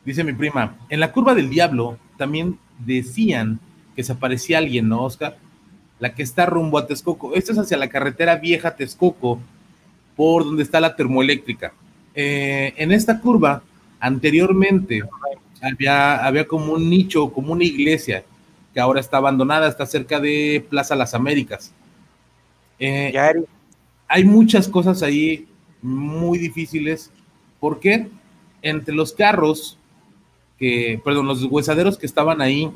Dice 0.05 0.25
mi 0.25 0.33
prima. 0.33 0.77
En 0.89 0.99
la 0.99 1.13
curva 1.13 1.37
del 1.37 1.49
diablo 1.49 1.97
también 2.19 2.59
decían 2.81 3.61
que 3.95 4.03
se 4.03 4.11
aparecía 4.11 4.59
alguien, 4.59 4.89
¿no, 4.89 5.05
Oscar? 5.05 5.39
La 6.01 6.13
que 6.13 6.25
está 6.25 6.45
rumbo 6.45 6.77
a 6.77 6.89
Texcoco. 6.89 7.37
Esto 7.37 7.53
es 7.53 7.59
hacia 7.59 7.77
la 7.77 7.89
carretera 7.89 8.35
vieja 8.35 8.75
Texcoco, 8.75 9.39
por 10.17 10.45
donde 10.45 10.65
está 10.65 10.81
la 10.81 10.97
termoeléctrica. 10.97 11.73
Eh, 12.17 12.75
en 12.79 12.91
esta 12.91 13.21
curva, 13.21 13.63
anteriormente, 14.01 15.05
había, 15.63 16.27
había 16.27 16.49
como 16.49 16.73
un 16.73 16.91
nicho, 16.91 17.33
como 17.33 17.53
una 17.53 17.63
iglesia, 17.63 18.25
que 18.73 18.81
ahora 18.81 19.01
está 19.01 19.17
abandonada, 19.17 19.69
está 19.69 19.87
cerca 19.87 20.21
de 20.21 20.65
Plaza 20.69 20.95
Las 20.95 21.15
Américas. 21.15 21.73
Eh, 22.79 23.13
hay 24.09 24.25
muchas 24.25 24.69
cosas 24.69 25.03
ahí 25.03 25.47
muy 25.83 26.39
difíciles. 26.39 27.11
¿Por 27.59 27.81
qué? 27.81 28.09
Entre 28.63 28.95
los 28.95 29.13
carros, 29.13 29.79
que, 30.59 31.01
perdón, 31.05 31.27
los 31.27 31.45
huesaderos 31.45 31.99
que 31.99 32.07
estaban 32.07 32.41
ahí, 32.41 32.71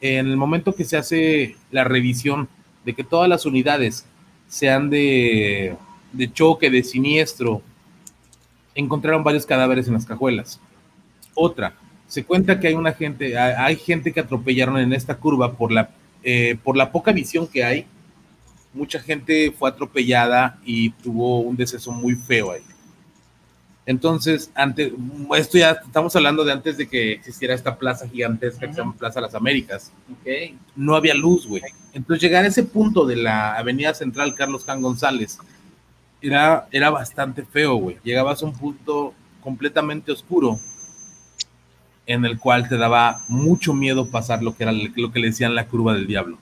en 0.00 0.26
el 0.26 0.36
momento 0.36 0.74
que 0.74 0.84
se 0.84 0.96
hace 0.96 1.56
la 1.70 1.84
revisión 1.84 2.48
de 2.84 2.94
que 2.94 3.04
todas 3.04 3.28
las 3.28 3.46
unidades 3.46 4.06
sean 4.48 4.90
de, 4.90 5.76
de 6.12 6.32
choque, 6.32 6.70
de 6.70 6.82
siniestro, 6.82 7.62
encontraron 8.74 9.24
varios 9.24 9.44
cadáveres 9.44 9.88
en 9.88 9.94
las 9.94 10.06
cajuelas. 10.06 10.60
Otra, 11.34 11.74
se 12.08 12.24
cuenta 12.24 12.58
que 12.58 12.68
hay 12.68 12.74
una 12.74 12.92
gente, 12.92 13.38
hay 13.38 13.76
gente 13.76 14.12
que 14.12 14.20
atropellaron 14.20 14.78
en 14.78 14.94
esta 14.94 15.16
curva 15.16 15.52
por 15.52 15.70
la, 15.70 15.90
eh, 16.22 16.58
por 16.64 16.76
la 16.76 16.90
poca 16.90 17.12
visión 17.12 17.46
que 17.46 17.62
hay. 17.62 17.86
Mucha 18.72 18.98
gente 18.98 19.52
fue 19.56 19.68
atropellada 19.68 20.58
y 20.64 20.90
tuvo 20.90 21.40
un 21.40 21.54
deceso 21.54 21.92
muy 21.92 22.14
feo 22.14 22.52
ahí. 22.52 22.62
Entonces, 23.84 24.50
antes, 24.54 24.92
esto 25.36 25.58
ya 25.58 25.70
estamos 25.70 26.14
hablando 26.16 26.44
de 26.44 26.52
antes 26.52 26.76
de 26.78 26.88
que 26.88 27.12
existiera 27.12 27.54
esta 27.54 27.76
plaza 27.76 28.08
gigantesca 28.08 28.66
que 28.66 28.72
se 28.72 28.78
llama 28.80 28.96
Plaza 28.96 29.20
Las 29.20 29.34
Américas. 29.34 29.92
Ok. 30.10 30.56
No 30.76 30.96
había 30.96 31.14
luz, 31.14 31.46
güey. 31.46 31.62
Entonces, 31.92 32.22
llegar 32.22 32.44
a 32.44 32.48
ese 32.48 32.62
punto 32.62 33.06
de 33.06 33.16
la 33.16 33.54
Avenida 33.54 33.92
Central 33.92 34.34
Carlos 34.34 34.64
Can 34.64 34.82
González 34.82 35.38
era, 36.22 36.68
era 36.70 36.90
bastante 36.90 37.44
feo, 37.44 37.76
güey. 37.76 37.98
Llegabas 38.02 38.42
a 38.42 38.46
un 38.46 38.52
punto 38.52 39.14
completamente 39.42 40.12
oscuro 40.12 40.58
en 42.08 42.24
el 42.24 42.38
cual 42.38 42.68
te 42.68 42.76
daba 42.78 43.20
mucho 43.28 43.74
miedo 43.74 44.06
pasar 44.06 44.42
lo 44.42 44.56
que 44.56 44.64
era 44.64 44.72
lo 44.72 45.12
que 45.12 45.20
le 45.20 45.28
decían 45.28 45.54
la 45.54 45.66
curva 45.68 45.92
del 45.94 46.06
diablo. 46.08 46.38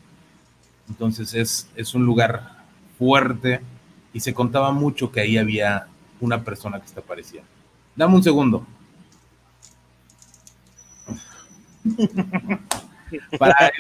Entonces 0.89 1.35
es, 1.35 1.69
es 1.75 1.93
un 1.95 2.07
lugar 2.07 2.63
fuerte 2.99 3.61
y 4.15 4.21
se 4.21 4.33
contaba 4.33 4.71
mucho 4.73 5.11
que 5.11 5.21
ahí 5.21 5.37
había 5.37 5.89
una 6.21 6.43
persona 6.45 6.81
que 6.81 6.87
se 6.89 6.99
aparecía. 7.01 7.43
Dame 7.97 8.15
un 8.15 8.23
segundo. 8.23 8.65
Para, 13.39 13.71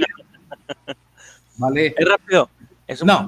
vale. 1.57 1.95
Es 1.97 2.09
rápido. 2.09 2.51
Es 2.87 3.01
un- 3.03 3.09
No. 3.09 3.27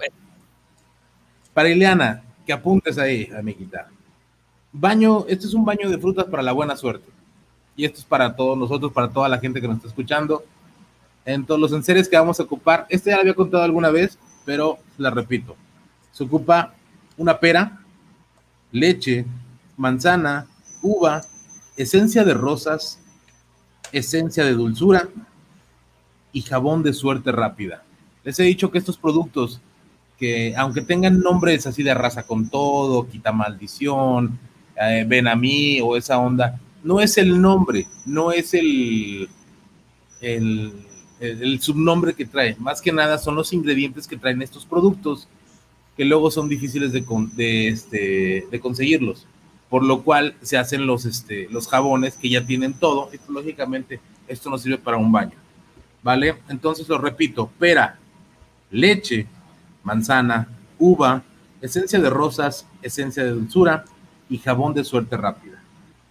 Para 1.54 1.68
Ileana, 1.70 2.22
que 2.46 2.52
apuntes 2.52 2.98
ahí, 2.98 3.28
amiguita. 3.36 3.88
Baño, 4.72 5.24
este 5.28 5.46
es 5.46 5.54
un 5.54 5.64
baño 5.64 5.88
de 5.90 5.98
frutas 5.98 6.26
para 6.26 6.42
la 6.42 6.52
buena 6.52 6.76
suerte. 6.76 7.08
Y 7.78 7.84
esto 7.84 8.00
es 8.00 8.04
para 8.04 8.34
todos 8.34 8.58
nosotros, 8.58 8.92
para 8.92 9.08
toda 9.08 9.28
la 9.28 9.38
gente 9.38 9.60
que 9.60 9.68
nos 9.68 9.76
está 9.76 9.86
escuchando. 9.86 10.42
En 11.24 11.46
todos 11.46 11.60
los 11.60 11.72
enseres 11.72 12.08
que 12.08 12.16
vamos 12.16 12.40
a 12.40 12.42
ocupar, 12.42 12.86
este 12.88 13.10
ya 13.10 13.16
lo 13.16 13.20
había 13.20 13.34
contado 13.34 13.62
alguna 13.62 13.90
vez, 13.90 14.18
pero 14.44 14.78
la 14.96 15.10
repito. 15.10 15.54
Se 16.10 16.24
ocupa 16.24 16.74
una 17.16 17.38
pera, 17.38 17.78
leche, 18.72 19.24
manzana, 19.76 20.48
uva, 20.82 21.22
esencia 21.76 22.24
de 22.24 22.34
rosas, 22.34 22.98
esencia 23.92 24.44
de 24.44 24.54
dulzura 24.54 25.08
y 26.32 26.42
jabón 26.42 26.82
de 26.82 26.92
suerte 26.92 27.30
rápida. 27.30 27.84
Les 28.24 28.40
he 28.40 28.42
dicho 28.42 28.72
que 28.72 28.78
estos 28.78 28.98
productos, 28.98 29.60
que 30.18 30.52
aunque 30.56 30.82
tengan 30.82 31.20
nombres 31.20 31.64
así 31.68 31.84
de 31.84 31.94
raza 31.94 32.24
con 32.24 32.48
todo, 32.48 33.08
quita 33.08 33.30
maldición, 33.30 34.36
eh, 34.82 35.04
ven 35.06 35.28
a 35.28 35.36
mí 35.36 35.80
o 35.80 35.96
esa 35.96 36.18
onda, 36.18 36.58
no 36.88 37.00
es 37.02 37.18
el 37.18 37.38
nombre, 37.38 37.86
no 38.06 38.32
es 38.32 38.54
el, 38.54 39.28
el, 40.22 40.72
el- 41.20 41.60
subnombre 41.60 42.14
que 42.14 42.24
trae. 42.24 42.56
Más 42.58 42.80
que 42.80 42.92
nada 42.92 43.18
son 43.18 43.34
los 43.34 43.52
ingredientes 43.52 44.06
que 44.08 44.16
traen 44.16 44.40
estos 44.40 44.64
productos 44.64 45.28
que 45.98 46.06
luego 46.06 46.30
son 46.30 46.48
difíciles 46.48 46.90
de, 46.92 47.68
este, 47.68 48.46
de 48.50 48.60
conseguirlos. 48.60 49.26
Por 49.68 49.84
lo 49.84 50.02
cual 50.02 50.34
se 50.40 50.56
hacen 50.56 50.86
los, 50.86 51.04
este, 51.04 51.46
los 51.50 51.68
jabones 51.68 52.16
que 52.16 52.30
ya 52.30 52.46
tienen 52.46 52.72
todo. 52.72 53.10
Y 53.12 53.18
pues, 53.18 53.28
lógicamente 53.28 54.00
esto 54.26 54.48
nos 54.48 54.62
sirve 54.62 54.78
para 54.78 54.96
un 54.96 55.12
baño. 55.12 55.36
¿Vale? 56.02 56.36
Entonces 56.48 56.88
lo 56.88 56.96
repito, 56.96 57.50
pera, 57.58 57.98
leche, 58.70 59.26
manzana, 59.82 60.48
uva, 60.78 61.22
esencia 61.60 62.00
de 62.00 62.08
rosas, 62.08 62.66
esencia 62.80 63.24
de 63.24 63.32
dulzura 63.32 63.84
y 64.30 64.38
jabón 64.38 64.72
de 64.72 64.84
suerte 64.84 65.18
rápida. 65.18 65.47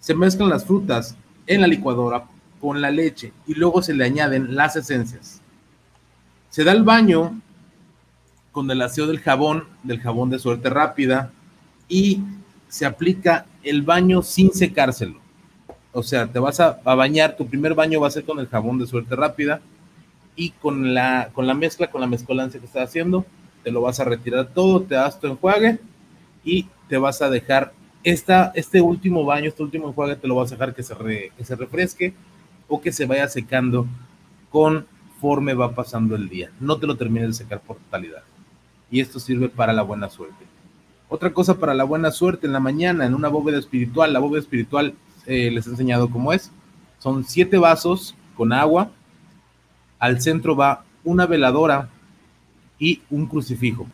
Se 0.08 0.16
mezclan 0.16 0.48
las 0.48 0.64
frutas 0.64 1.18
en 1.48 1.60
la 1.60 1.68
licuadora 1.68 2.28
con 2.62 2.80
la 2.80 2.92
leche 2.92 3.34
y 3.46 3.56
luego 3.56 3.82
se 3.82 3.94
le 3.94 4.06
añaden 4.06 4.56
las 4.56 4.78
esencias. 4.78 5.42
Se 6.50 6.64
da 6.64 6.72
el 6.72 6.84
baño 6.84 7.42
con 8.54 8.72
el 8.72 8.82
aseo 8.82 9.06
del 9.06 9.20
jabón, 9.20 9.66
del 9.84 10.00
jabón 10.00 10.30
de 10.30 10.40
suerte 10.40 10.70
rápida 10.70 11.34
y 11.90 12.22
se 12.70 12.86
aplica 12.86 13.48
el 13.64 13.82
baño 13.82 14.22
sin 14.22 14.54
secárselo. 14.54 15.20
O 15.92 16.02
sea, 16.04 16.26
te 16.26 16.40
vas 16.40 16.62
a, 16.62 16.80
bañar, 16.86 17.36
tu 17.36 17.46
primer 17.46 17.74
baño 17.74 18.00
va 18.00 18.08
a 18.08 18.12
ser 18.12 18.24
con 18.24 18.40
el 18.40 18.48
jabón 18.48 18.80
de 18.80 18.88
suerte 18.88 19.14
rápida 19.14 19.60
y 20.38 20.52
con 20.52 20.94
la, 20.94 21.32
con 21.34 21.48
la 21.48 21.54
mezcla, 21.54 21.92
con 21.92 22.00
la 22.00 22.08
mezcolancia 22.08 22.62
que 22.62 22.66
estás 22.66 22.88
haciendo, 22.88 23.26
te 23.62 23.72
lo 23.72 23.82
vas 23.82 24.00
a 24.00 24.06
retirar 24.06 24.48
todo, 24.54 24.84
te 24.84 24.96
das 24.96 25.20
tu 25.20 25.28
enjuague 25.28 25.80
y 26.46 26.66
te 26.88 26.98
vas 26.98 27.22
a 27.22 27.30
dejar 27.30 27.74
esta, 28.12 28.54
este 28.56 28.80
último 28.80 29.26
baño, 29.26 29.50
este 29.50 29.62
último 29.62 29.90
enjuague, 29.90 30.16
te 30.16 30.30
lo 30.30 30.36
vas 30.36 30.50
a 30.50 30.56
dejar 30.56 30.74
que 30.74 30.82
se, 30.82 30.96
se 31.44 31.56
refresque 31.58 32.14
o 32.70 32.80
que 32.80 32.94
se 32.94 33.06
vaya 33.06 33.28
secando 33.28 33.86
conforme 34.50 35.54
va 35.54 35.76
pasando 35.76 36.16
el 36.16 36.30
día. 36.30 36.50
No 36.62 36.78
te 36.78 36.88
lo 36.88 36.96
termines 36.96 37.28
de 37.28 37.34
secar 37.44 37.60
por 37.60 37.76
totalidad. 37.76 38.24
Y 38.90 39.02
esto 39.02 39.20
sirve 39.20 39.50
para 39.50 39.74
la 39.74 39.82
buena 39.82 40.10
suerte. 40.10 40.46
Otra 41.10 41.34
cosa 41.34 41.60
para 41.60 41.74
la 41.74 41.84
buena 41.84 42.12
suerte 42.12 42.48
en 42.48 42.54
la 42.54 42.62
mañana, 42.62 43.06
en 43.06 43.14
una 43.14 43.28
bóveda 43.28 43.60
espiritual. 43.60 44.14
La 44.14 44.20
bóveda 44.20 44.40
espiritual 44.40 44.94
eh, 45.26 45.52
les 45.52 45.68
he 45.68 45.72
enseñado 45.72 46.10
cómo 46.10 46.32
es. 46.32 46.50
Son 47.00 47.26
siete 47.26 47.58
vasos 47.58 48.16
con 48.38 48.54
agua. 48.54 48.90
Al 50.00 50.22
centro 50.22 50.56
va 50.56 50.86
una 51.04 51.26
veladora 51.26 51.90
y 52.80 53.02
un 53.10 53.28
crucifijo. 53.28 53.86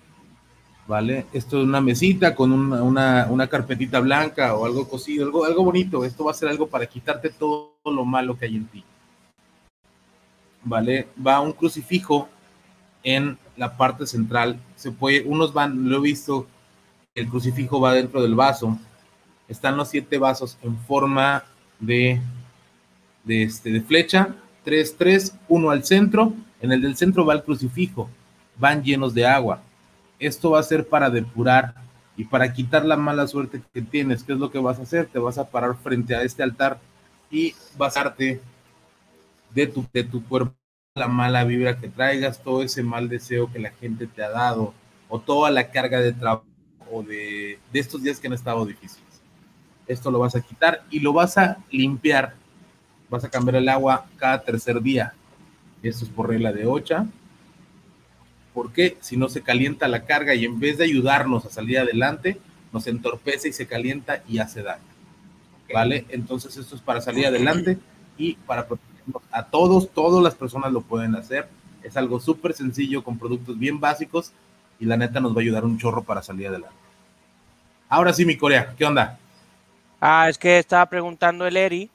¿Vale? 0.86 1.26
Esto 1.32 1.60
es 1.60 1.64
una 1.66 1.80
mesita 1.80 2.36
con 2.36 2.52
una, 2.52 2.84
una- 2.84 3.28
una 3.30 3.48
carpetita 3.48 4.00
blanca 4.02 4.54
o 4.56 4.66
algo 4.66 4.88
cosido, 4.88 5.26
algo, 5.26 5.46
algo 5.46 5.64
bonito. 5.64 6.04
Esto 6.04 6.26
va 6.26 6.32
a 6.32 6.36
ser 6.36 6.50
algo 6.50 6.68
para 6.68 6.86
quitarte 6.86 7.30
todo 7.30 7.72
lo 7.86 8.04
malo 8.04 8.38
que 8.38 8.46
hay 8.46 8.58
en 8.58 8.66
ti. 8.68 8.84
¿Vale? 10.64 11.08
Va 11.26 11.40
un 11.40 11.54
crucifijo 11.54 12.28
en 13.04 13.38
la 13.56 13.78
parte 13.78 14.06
central. 14.06 14.60
Se 14.76 14.92
puede, 14.92 15.22
unos 15.24 15.54
van, 15.54 15.90
lo 15.90 15.98
he 15.98 16.02
visto, 16.02 16.48
el 17.16 17.30
crucifijo 17.30 17.80
va 17.80 17.94
dentro 17.94 18.22
del 18.22 18.36
vaso. 18.36 18.78
Están 19.48 19.78
los 19.78 19.90
siete 19.90 20.18
vasos 20.18 20.58
en 20.64 20.78
forma 20.80 21.44
de, 21.80 22.20
de, 23.24 23.44
este, 23.44 23.72
de 23.72 23.82
flecha, 23.82 24.36
tres, 24.66 24.96
tres, 24.98 25.36
uno 25.48 25.70
al 25.70 25.84
centro. 25.86 26.34
En 26.62 26.72
el 26.74 26.82
del 26.82 26.96
centro 26.98 27.26
va 27.26 27.34
el 27.36 27.44
crucifijo. 27.44 28.10
Van 28.58 28.84
llenos 28.84 29.14
de 29.14 29.26
agua. 29.26 29.62
Esto 30.26 30.52
va 30.52 30.60
a 30.60 30.64
ser 30.64 30.88
para 30.88 31.10
depurar 31.10 31.76
y 32.16 32.24
para 32.24 32.54
quitar 32.54 32.86
la 32.86 32.96
mala 32.96 33.28
suerte 33.28 33.62
que 33.74 33.82
tienes. 33.82 34.24
¿Qué 34.24 34.32
es 34.32 34.40
lo 34.40 34.52
que 34.52 34.60
vas 34.60 34.80
a 34.80 34.84
hacer? 34.84 35.08
Te 35.08 35.20
vas 35.20 35.38
a 35.38 35.50
parar 35.50 35.76
frente 35.76 36.16
a 36.16 36.22
este 36.24 36.44
altar 36.44 36.80
y 37.30 37.54
vas 37.78 37.98
a 37.98 38.06
darte 38.06 38.40
de 39.54 39.68
tu, 39.68 39.86
de 39.92 40.04
tu 40.06 40.24
cuerpo 40.24 40.56
la 40.96 41.08
mala 41.08 41.44
vibra 41.44 41.78
que 41.78 41.90
traigas, 41.90 42.42
todo 42.42 42.64
ese 42.64 42.84
mal 42.84 43.10
deseo 43.10 43.52
que 43.52 43.60
la 43.60 43.72
gente 43.72 44.06
te 44.06 44.24
ha 44.24 44.30
dado, 44.30 44.74
o 45.10 45.20
toda 45.20 45.50
la 45.50 45.72
carga 45.72 46.00
de 46.00 46.14
trabajo 46.14 46.46
o 46.92 47.02
de, 47.02 47.60
de 47.72 47.80
estos 47.80 48.02
días 48.02 48.20
que 48.20 48.28
han 48.28 48.34
estado 48.34 48.66
difíciles. 48.66 49.22
Esto 49.88 50.10
lo 50.10 50.20
vas 50.20 50.36
a 50.36 50.42
quitar 50.42 50.84
y 50.90 51.00
lo 51.00 51.12
vas 51.12 51.38
a 51.38 51.58
limpiar. 51.70 52.36
Vas 53.10 53.26
a 53.26 53.30
cambiar 53.30 53.56
el 53.56 53.68
agua 53.68 54.06
cada 54.16 54.42
tercer 54.42 54.82
día. 54.82 55.14
Esto 55.82 56.06
es 56.06 56.12
por 56.12 56.30
regla 56.30 56.54
de 56.54 56.66
8. 56.66 57.08
Porque 58.54 58.98
si 59.02 59.18
no 59.18 59.30
se 59.30 59.42
calienta 59.42 59.88
la 59.88 60.06
carga 60.06 60.36
y 60.36 60.46
en 60.46 60.60
vez 60.60 60.78
de 60.78 60.86
ayudarnos 60.86 61.46
a 61.46 61.50
salir 61.50 61.80
adelante, 61.80 62.40
nos 62.72 62.88
entorpece 62.88 63.50
y 63.50 63.54
se 63.54 63.68
calienta 63.68 64.24
y 64.28 64.40
hace 64.40 64.64
daño. 64.64 64.84
¿Vale? 65.74 66.06
Entonces 66.10 66.56
esto 66.58 66.76
es 66.76 66.82
para 66.82 67.02
salir 67.02 67.26
adelante 67.26 67.78
y 68.18 68.36
para 68.36 68.68
protegernos 68.68 69.24
a 69.32 69.46
todos, 69.46 69.90
todas 69.90 70.24
las 70.24 70.36
personas 70.36 70.72
lo 70.72 70.82
pueden 70.82 71.16
hacer. 71.16 71.48
Es 71.82 71.98
algo 71.98 72.20
súper 72.20 72.54
sencillo 72.54 73.04
con 73.04 73.18
productos 73.18 73.58
bien 73.58 73.80
básicos 73.80 74.34
y 74.80 74.86
la 74.86 74.98
neta 74.98 75.20
nos 75.20 75.36
va 75.36 75.40
a 75.40 75.42
ayudar 75.42 75.66
un 75.66 75.78
chorro 75.78 76.04
para 76.04 76.22
salir 76.22 76.48
adelante. 76.48 76.76
Ahora 77.90 78.14
sí, 78.14 78.26
mi 78.26 78.38
Corea, 78.38 78.74
¿qué 78.78 78.86
onda? 78.86 79.20
Ah, 80.02 80.28
es 80.30 80.38
que 80.38 80.60
estaba 80.60 80.86
preguntando 80.88 81.48
el 81.48 81.58
Eri 81.58 81.90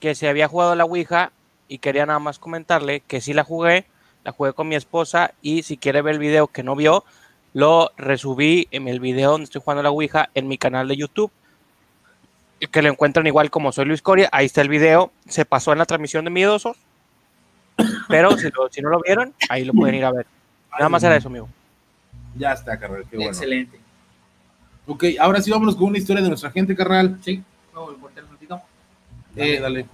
que 0.00 0.14
se 0.14 0.28
había 0.28 0.48
jugado 0.48 0.74
la 0.74 0.84
Ouija 0.84 1.32
y 1.68 1.78
quería 1.78 2.06
nada 2.06 2.18
más 2.18 2.38
comentarle 2.38 3.00
que 3.00 3.20
sí 3.20 3.32
la 3.32 3.44
jugué, 3.44 3.86
la 4.24 4.32
jugué 4.32 4.52
con 4.52 4.66
mi 4.68 4.74
esposa 4.74 5.32
y 5.42 5.62
si 5.62 5.76
quiere 5.76 6.02
ver 6.02 6.14
el 6.14 6.18
video 6.20 6.46
que 6.48 6.62
no 6.62 6.74
vio, 6.74 7.04
lo 7.52 7.92
resubí 7.96 8.66
en 8.70 8.88
el 8.88 8.98
video 8.98 9.32
donde 9.32 9.44
estoy 9.44 9.60
jugando 9.62 9.82
la 9.82 9.90
Ouija 9.90 10.30
en 10.34 10.48
mi 10.48 10.58
canal 10.58 10.88
de 10.88 10.96
YouTube. 10.96 11.30
Que 12.70 12.82
lo 12.82 12.88
encuentran 12.88 13.26
igual 13.26 13.50
como 13.50 13.72
soy 13.72 13.84
Luis 13.84 14.00
Coria, 14.00 14.28
ahí 14.32 14.46
está 14.46 14.62
el 14.62 14.68
video, 14.70 15.12
se 15.28 15.44
pasó 15.44 15.72
en 15.72 15.78
la 15.78 15.84
transmisión 15.84 16.24
de 16.24 16.30
Miedosos, 16.30 16.76
pero 18.08 18.36
si, 18.38 18.48
lo- 18.50 18.68
si 18.70 18.80
no 18.80 18.88
lo 18.88 19.00
vieron, 19.00 19.34
ahí 19.50 19.64
lo 19.64 19.74
pueden 19.74 19.96
ir 19.96 20.04
a 20.04 20.12
ver. 20.12 20.26
Nada 20.72 20.88
más 20.88 21.02
era 21.04 21.16
eso, 21.16 21.28
amigo. 21.28 21.48
Ya 22.36 22.52
está, 22.52 22.78
carnal, 22.78 23.04
qué 23.10 23.16
bueno. 23.16 23.30
Excelente. 23.30 23.78
Ok, 24.86 25.04
ahora 25.20 25.40
sí 25.42 25.50
vámonos 25.50 25.76
con 25.76 25.88
una 25.88 25.98
historia 25.98 26.22
de 26.22 26.28
nuestra 26.28 26.50
gente, 26.50 26.74
carnal. 26.74 27.18
Sí, 27.22 27.42
vamos 27.74 27.94
a 27.94 28.00
voltear 28.00 28.24
un 28.24 28.32
ratito. 28.32 28.60
Dale, 29.34 29.60
dale. 29.60 29.86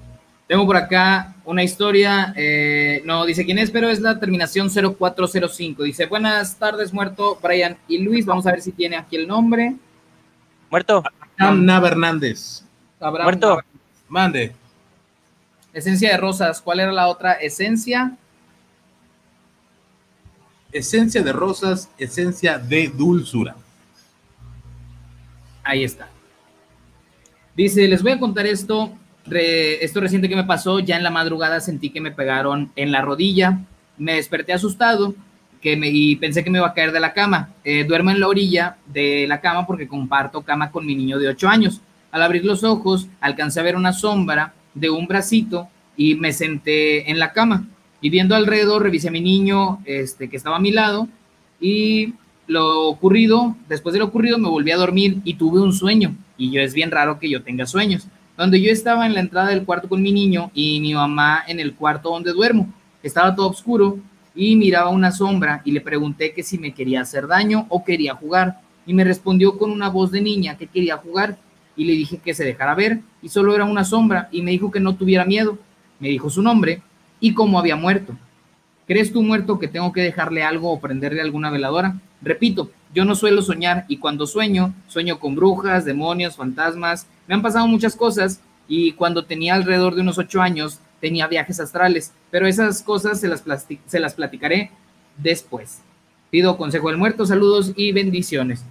Tengo 0.51 0.67
por 0.67 0.77
acá 0.77 1.37
una 1.45 1.63
historia, 1.63 2.35
eh, 2.37 3.03
no 3.05 3.25
dice 3.25 3.45
quién 3.45 3.59
es, 3.59 3.71
pero 3.71 3.89
es 3.89 4.01
la 4.01 4.19
terminación 4.19 4.69
0405. 4.69 5.85
Dice, 5.85 6.07
buenas 6.07 6.57
tardes, 6.59 6.93
muerto 6.93 7.39
Brian 7.41 7.79
y 7.87 7.99
Luis. 7.99 8.27
Vamos 8.27 8.49
a 8.49 8.51
ver 8.51 8.61
si 8.61 8.73
tiene 8.73 8.97
aquí 8.97 9.15
el 9.15 9.29
nombre. 9.29 9.77
Muerto. 10.69 11.05
Abraham 11.39 11.85
Hernández. 11.85 12.65
Abraham 12.99 13.27
Muerto. 13.27 13.49
Navarro. 13.49 13.69
Mande. 14.09 14.53
Esencia 15.73 16.11
de 16.11 16.17
rosas. 16.17 16.61
¿Cuál 16.61 16.81
era 16.81 16.91
la 16.91 17.07
otra 17.07 17.35
esencia? 17.35 18.17
Esencia 20.73 21.23
de 21.23 21.33
rosas, 21.33 21.89
esencia 21.97 22.59
de 22.59 22.89
dulzura. 22.89 23.55
Ahí 25.63 25.85
está. 25.85 26.09
Dice, 27.55 27.87
les 27.87 28.03
voy 28.03 28.11
a 28.11 28.19
contar 28.19 28.47
esto, 28.47 28.97
re- 29.27 29.85
esto 29.85 30.01
reciente 30.01 30.29
que 30.29 30.37
me 30.37 30.45
pasó, 30.45 30.81
ya 30.81 30.97
en 30.97 31.03
la 31.03 31.11
madrugada 31.11 31.61
sentí 31.61 31.91
que 31.91 32.01
me 32.01 32.11
pegaron 32.11 32.71
en 32.77 32.93
la 32.93 33.01
rodilla, 33.03 33.61
me 33.99 34.15
desperté 34.15 34.53
asustado 34.53 35.15
que 35.61 35.77
me, 35.77 35.89
y 35.91 36.17
pensé 36.17 36.43
que 36.43 36.51
me 36.51 36.59
iba 36.59 36.69
a 36.69 36.75
caer 36.75 36.93
de 36.93 37.01
la 37.01 37.13
cama. 37.13 37.51
Eh, 37.65 37.85
duermo 37.85 38.11
en 38.11 38.21
la 38.21 38.29
orilla 38.29 38.77
de 38.87 39.27
la 39.29 39.41
cama 39.41 39.67
porque 39.67 39.87
comparto 39.89 40.41
cama 40.43 40.71
con 40.71 40.87
mi 40.87 40.95
niño 40.95 41.19
de 41.19 41.29
8 41.29 41.49
años. 41.49 41.81
Al 42.13 42.23
abrir 42.23 42.45
los 42.45 42.65
ojos, 42.65 43.09
alcancé 43.21 43.61
a 43.61 43.65
ver 43.65 43.77
una 43.77 43.93
sombra 43.93 44.55
de 44.75 44.89
un 44.91 45.07
bracito 45.07 45.69
y 45.97 46.15
me 46.15 46.33
senté 46.33 47.11
en 47.11 47.19
la 47.19 47.33
cama. 47.33 47.67
Y 48.01 48.09
viendo 48.09 48.35
alrededor, 48.35 48.83
revisé 48.83 49.09
a 49.09 49.13
mi 49.13 49.21
niño 49.21 49.81
este, 49.85 50.31
que 50.31 50.37
estaba 50.39 50.57
a 50.57 50.61
mi 50.61 50.71
lado 50.73 51.07
y 51.61 52.15
lo 52.47 52.87
ocurrido, 52.89 53.55
después 53.69 53.93
de 53.93 53.99
lo 53.99 54.07
ocurrido, 54.07 54.39
me 54.39 54.49
volví 54.49 54.71
a 54.73 54.77
dormir 54.77 55.19
y 55.25 55.35
tuve 55.35 55.61
un 55.61 55.73
sueño. 55.75 56.15
Y 56.39 56.51
yo 56.51 56.63
es 56.63 56.73
bien 56.73 56.91
raro 56.91 57.19
que 57.21 57.29
yo 57.29 57.43
tenga 57.43 57.67
sueños. 57.67 58.09
Donde 58.41 58.63
yo 58.63 58.73
estaba 58.73 59.05
en 59.05 59.13
la 59.13 59.21
entrada 59.21 59.49
del 59.49 59.67
cuarto 59.67 59.87
con 59.87 60.01
mi 60.01 60.13
niño 60.13 60.51
y 60.55 60.81
mi 60.81 60.95
mamá 60.95 61.43
en 61.47 61.61
el 61.61 61.75
cuarto 61.75 62.09
donde 62.09 62.33
duermo. 62.33 62.73
Estaba 63.03 63.35
todo 63.35 63.51
oscuro 63.51 63.99
y 64.35 64.57
miraba 64.57 64.89
una 64.89 65.13
sombra 65.13 65.61
y 65.63 65.73
le 65.73 65.83
pregunté 65.83 66.33
que 66.33 66.43
si 66.43 66.57
me 66.57 66.73
quería 66.73 67.03
hacer 67.03 67.27
daño 67.27 67.67
o 67.69 67.85
quería 67.85 68.15
jugar. 68.15 68.63
Y 68.87 68.95
me 68.95 69.05
respondió 69.05 69.59
con 69.59 69.71
una 69.71 69.91
voz 69.91 70.11
de 70.11 70.23
niña 70.23 70.57
que 70.57 70.67
quería 70.67 70.97
jugar 70.97 71.37
y 71.77 71.85
le 71.85 71.93
dije 71.93 72.17
que 72.17 72.33
se 72.33 72.47
dejara 72.47 72.75
ver 72.75 73.01
y 73.21 73.29
solo 73.29 73.55
era 73.55 73.67
una 73.67 73.85
sombra 73.85 74.31
y 74.33 74.41
me 74.41 74.53
dijo 74.53 74.71
que 74.71 74.81
no 74.81 74.95
tuviera 74.95 75.27
miedo. 75.27 75.59
Me 75.99 76.09
dijo 76.09 76.31
su 76.31 76.41
nombre 76.41 76.81
y 77.21 77.35
cómo 77.35 77.59
había 77.59 77.77
muerto. 77.77 78.17
¿Crees 78.87 79.13
tú 79.13 79.23
muerto 79.23 79.59
que 79.59 79.69
tengo 79.69 79.93
que 79.93 80.01
dejarle 80.01 80.45
algo 80.45 80.73
o 80.73 80.81
prenderle 80.81 81.21
alguna 81.21 81.51
veladora? 81.51 82.01
Repito, 82.23 82.71
yo 82.95 83.05
no 83.05 83.15
suelo 83.15 83.43
soñar 83.43 83.85
y 83.87 83.99
cuando 83.99 84.27
sueño, 84.27 84.75
sueño 84.89 85.21
con 85.21 85.37
brujas, 85.37 85.85
demonios, 85.85 86.37
fantasmas. 86.37 87.07
Me 87.31 87.37
han 87.37 87.43
pasado 87.43 87.69
muchas 87.69 87.95
cosas 87.95 88.41
y 88.67 88.91
cuando 88.95 89.25
tenía 89.25 89.55
alrededor 89.55 89.95
de 89.95 90.01
unos 90.01 90.19
ocho 90.19 90.43
años 90.43 90.81
tenía 91.01 91.29
viajes 91.29 91.61
astrales, 91.61 92.13
pero 92.29 92.49
esas 92.49 92.83
cosas 92.83 93.21
se 93.21 93.29
las, 93.29 93.45
se 93.87 94.01
las 94.01 94.15
platicaré 94.15 94.73
después. 95.17 95.79
Pido 96.33 96.57
consejo 96.57 96.89
del 96.89 96.97
muerto, 96.97 97.25
saludos 97.27 97.73
y 97.77 97.93
bendiciones. 97.93 98.65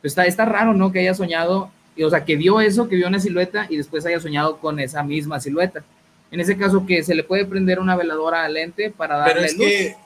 Pues 0.00 0.10
está, 0.10 0.26
está 0.26 0.44
raro, 0.44 0.74
¿no? 0.74 0.90
Que 0.90 0.98
haya 0.98 1.14
soñado, 1.14 1.70
y, 1.94 2.02
o 2.02 2.10
sea, 2.10 2.24
que 2.24 2.34
vio 2.34 2.60
eso, 2.60 2.88
que 2.88 2.96
vio 2.96 3.06
una 3.06 3.20
silueta 3.20 3.68
y 3.70 3.76
después 3.76 4.04
haya 4.04 4.18
soñado 4.18 4.58
con 4.58 4.80
esa 4.80 5.04
misma 5.04 5.38
silueta. 5.38 5.84
En 6.32 6.40
ese 6.40 6.56
caso, 6.56 6.84
que 6.84 7.04
se 7.04 7.14
le 7.14 7.22
puede 7.22 7.44
prender 7.44 7.78
una 7.78 7.94
veladora 7.94 8.42
al 8.44 8.54
lente 8.54 8.90
para 8.90 9.18
darle 9.18 9.34
Pero 9.34 9.46
es 9.46 9.56
luz. 9.56 9.66
que, 9.68 9.96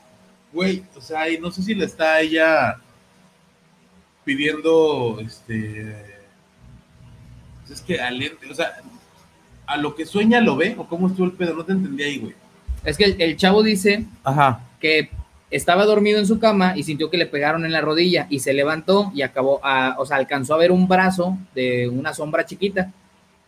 güey, 0.52 0.84
o 0.94 1.00
sea, 1.00 1.30
y 1.30 1.38
no 1.38 1.50
sé 1.50 1.62
si 1.62 1.74
le 1.74 1.86
está 1.86 2.20
ella 2.20 2.76
pidiendo, 4.26 5.20
este, 5.20 6.13
es 7.70 7.80
que 7.80 8.00
al 8.00 8.22
ente, 8.22 8.50
o 8.50 8.54
sea, 8.54 8.72
a 9.66 9.76
lo 9.76 9.94
que 9.94 10.04
sueña 10.06 10.40
lo 10.40 10.56
ve, 10.56 10.74
o 10.78 10.86
cómo 10.86 11.08
estuvo 11.08 11.26
el 11.26 11.32
pedo, 11.32 11.54
no 11.54 11.64
te 11.64 11.72
entendí 11.72 12.02
ahí, 12.02 12.18
güey. 12.18 12.34
Es 12.84 12.96
que 12.98 13.04
el, 13.04 13.16
el 13.20 13.36
chavo 13.36 13.62
dice 13.62 14.04
Ajá. 14.22 14.60
que 14.80 15.08
estaba 15.50 15.84
dormido 15.86 16.18
en 16.18 16.26
su 16.26 16.38
cama 16.38 16.76
y 16.76 16.82
sintió 16.82 17.08
que 17.10 17.16
le 17.16 17.26
pegaron 17.26 17.64
en 17.64 17.72
la 17.72 17.80
rodilla 17.80 18.26
y 18.28 18.40
se 18.40 18.52
levantó 18.52 19.10
y 19.14 19.22
acabó, 19.22 19.60
a- 19.64 19.96
o 19.98 20.04
sea, 20.04 20.16
alcanzó 20.18 20.54
a 20.54 20.58
ver 20.58 20.70
un 20.72 20.86
brazo 20.88 21.38
de 21.54 21.88
una 21.88 22.12
sombra 22.12 22.44
chiquita. 22.44 22.92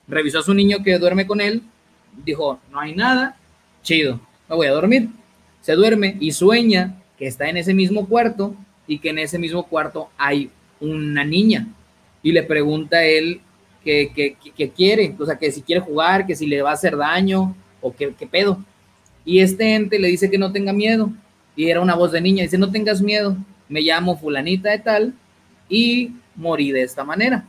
Revisó 0.08 0.38
a 0.38 0.42
su 0.42 0.54
niño 0.54 0.78
que 0.84 0.98
duerme 0.98 1.26
con 1.26 1.40
él, 1.40 1.62
dijo, 2.24 2.60
no 2.70 2.80
hay 2.80 2.94
nada, 2.94 3.36
chido, 3.82 4.20
me 4.48 4.56
voy 4.56 4.68
a 4.68 4.72
dormir. 4.72 5.08
Se 5.60 5.72
duerme 5.74 6.16
y 6.20 6.30
sueña 6.32 6.94
que 7.18 7.26
está 7.26 7.48
en 7.48 7.56
ese 7.56 7.74
mismo 7.74 8.06
cuarto 8.06 8.54
y 8.86 9.00
que 9.00 9.10
en 9.10 9.18
ese 9.18 9.38
mismo 9.38 9.66
cuarto 9.66 10.08
hay 10.16 10.48
una 10.80 11.24
niña. 11.24 11.66
Y 12.22 12.32
le 12.32 12.42
pregunta 12.44 12.98
a 12.98 13.04
él 13.04 13.40
que, 13.86 14.10
que, 14.12 14.36
que- 14.42 14.50
que 14.50 14.70
quiere, 14.70 15.14
o 15.16 15.24
sea, 15.24 15.38
que 15.38 15.52
si 15.52 15.62
quiere 15.62 15.80
jugar, 15.80 16.26
que 16.26 16.34
si 16.34 16.46
le 16.46 16.60
va 16.60 16.70
a 16.70 16.74
hacer 16.74 16.96
daño 16.96 17.54
o 17.80 17.94
qué 17.94 18.10
pedo. 18.30 18.58
Y 19.24 19.38
este 19.40 19.74
ente 19.76 19.98
le 20.00 20.08
dice 20.08 20.28
que 20.28 20.38
no 20.38 20.50
tenga 20.52 20.72
miedo. 20.72 21.10
Y 21.54 21.68
era 21.70 21.80
una 21.80 21.94
voz 21.94 22.10
de 22.12 22.20
niña. 22.20 22.42
Dice, 22.42 22.58
no 22.58 22.70
tengas 22.72 23.00
miedo. 23.00 23.36
Me 23.68 23.80
llamo 23.80 24.16
fulanita 24.18 24.70
de 24.70 24.78
tal 24.80 25.14
y 25.68 26.12
morí 26.34 26.72
de 26.72 26.82
esta 26.82 27.04
manera. 27.04 27.44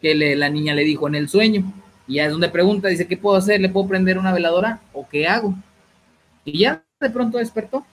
Que 0.00 0.14
le- 0.14 0.36
la 0.36 0.50
niña 0.50 0.74
le 0.74 0.84
dijo 0.84 1.06
en 1.08 1.14
el 1.14 1.28
sueño. 1.28 1.72
Y 2.08 2.14
ya 2.16 2.26
es 2.26 2.32
donde 2.32 2.48
pregunta, 2.48 2.88
dice, 2.88 3.06
¿qué 3.06 3.16
puedo 3.16 3.36
hacer? 3.36 3.60
¿Le 3.60 3.68
puedo 3.68 3.88
prender 3.88 4.18
una 4.18 4.32
veladora? 4.32 4.80
¿O 4.92 5.08
qué 5.08 5.26
hago? 5.26 5.54
Y 6.44 6.58
ya 6.58 6.82
de 7.00 7.10
pronto 7.10 7.38
despertó. 7.38 7.86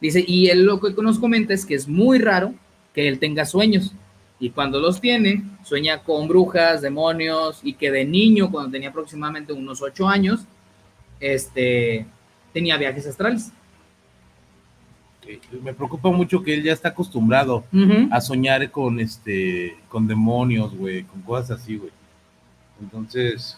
Dice, 0.00 0.24
y 0.26 0.48
él 0.48 0.64
lo 0.64 0.80
que 0.80 0.92
nos 1.02 1.18
comenta 1.18 1.52
es 1.54 1.66
que 1.66 1.74
es 1.74 1.88
muy 1.88 2.18
raro 2.18 2.54
que 2.94 3.08
él 3.08 3.18
tenga 3.18 3.44
sueños. 3.44 3.92
Y 4.38 4.50
cuando 4.50 4.80
los 4.80 5.00
tiene, 5.00 5.42
sueña 5.62 6.02
con 6.02 6.28
brujas, 6.28 6.82
demonios, 6.82 7.60
y 7.62 7.74
que 7.74 7.90
de 7.90 8.04
niño, 8.04 8.50
cuando 8.50 8.72
tenía 8.72 8.90
aproximadamente 8.90 9.52
unos 9.52 9.80
ocho 9.80 10.08
años, 10.08 10.44
este, 11.20 12.06
tenía 12.52 12.76
viajes 12.76 13.06
astrales. 13.06 13.52
Eh, 15.26 15.40
Me 15.62 15.72
preocupa 15.72 16.10
mucho 16.10 16.42
que 16.42 16.54
él 16.54 16.62
ya 16.62 16.72
está 16.72 16.88
acostumbrado 16.90 17.64
a 18.10 18.20
soñar 18.20 18.70
con 18.70 19.00
este, 19.00 19.76
con 19.88 20.06
demonios, 20.06 20.74
güey, 20.76 21.04
con 21.04 21.22
cosas 21.22 21.62
así, 21.62 21.76
güey. 21.76 21.92
Entonces, 22.80 23.56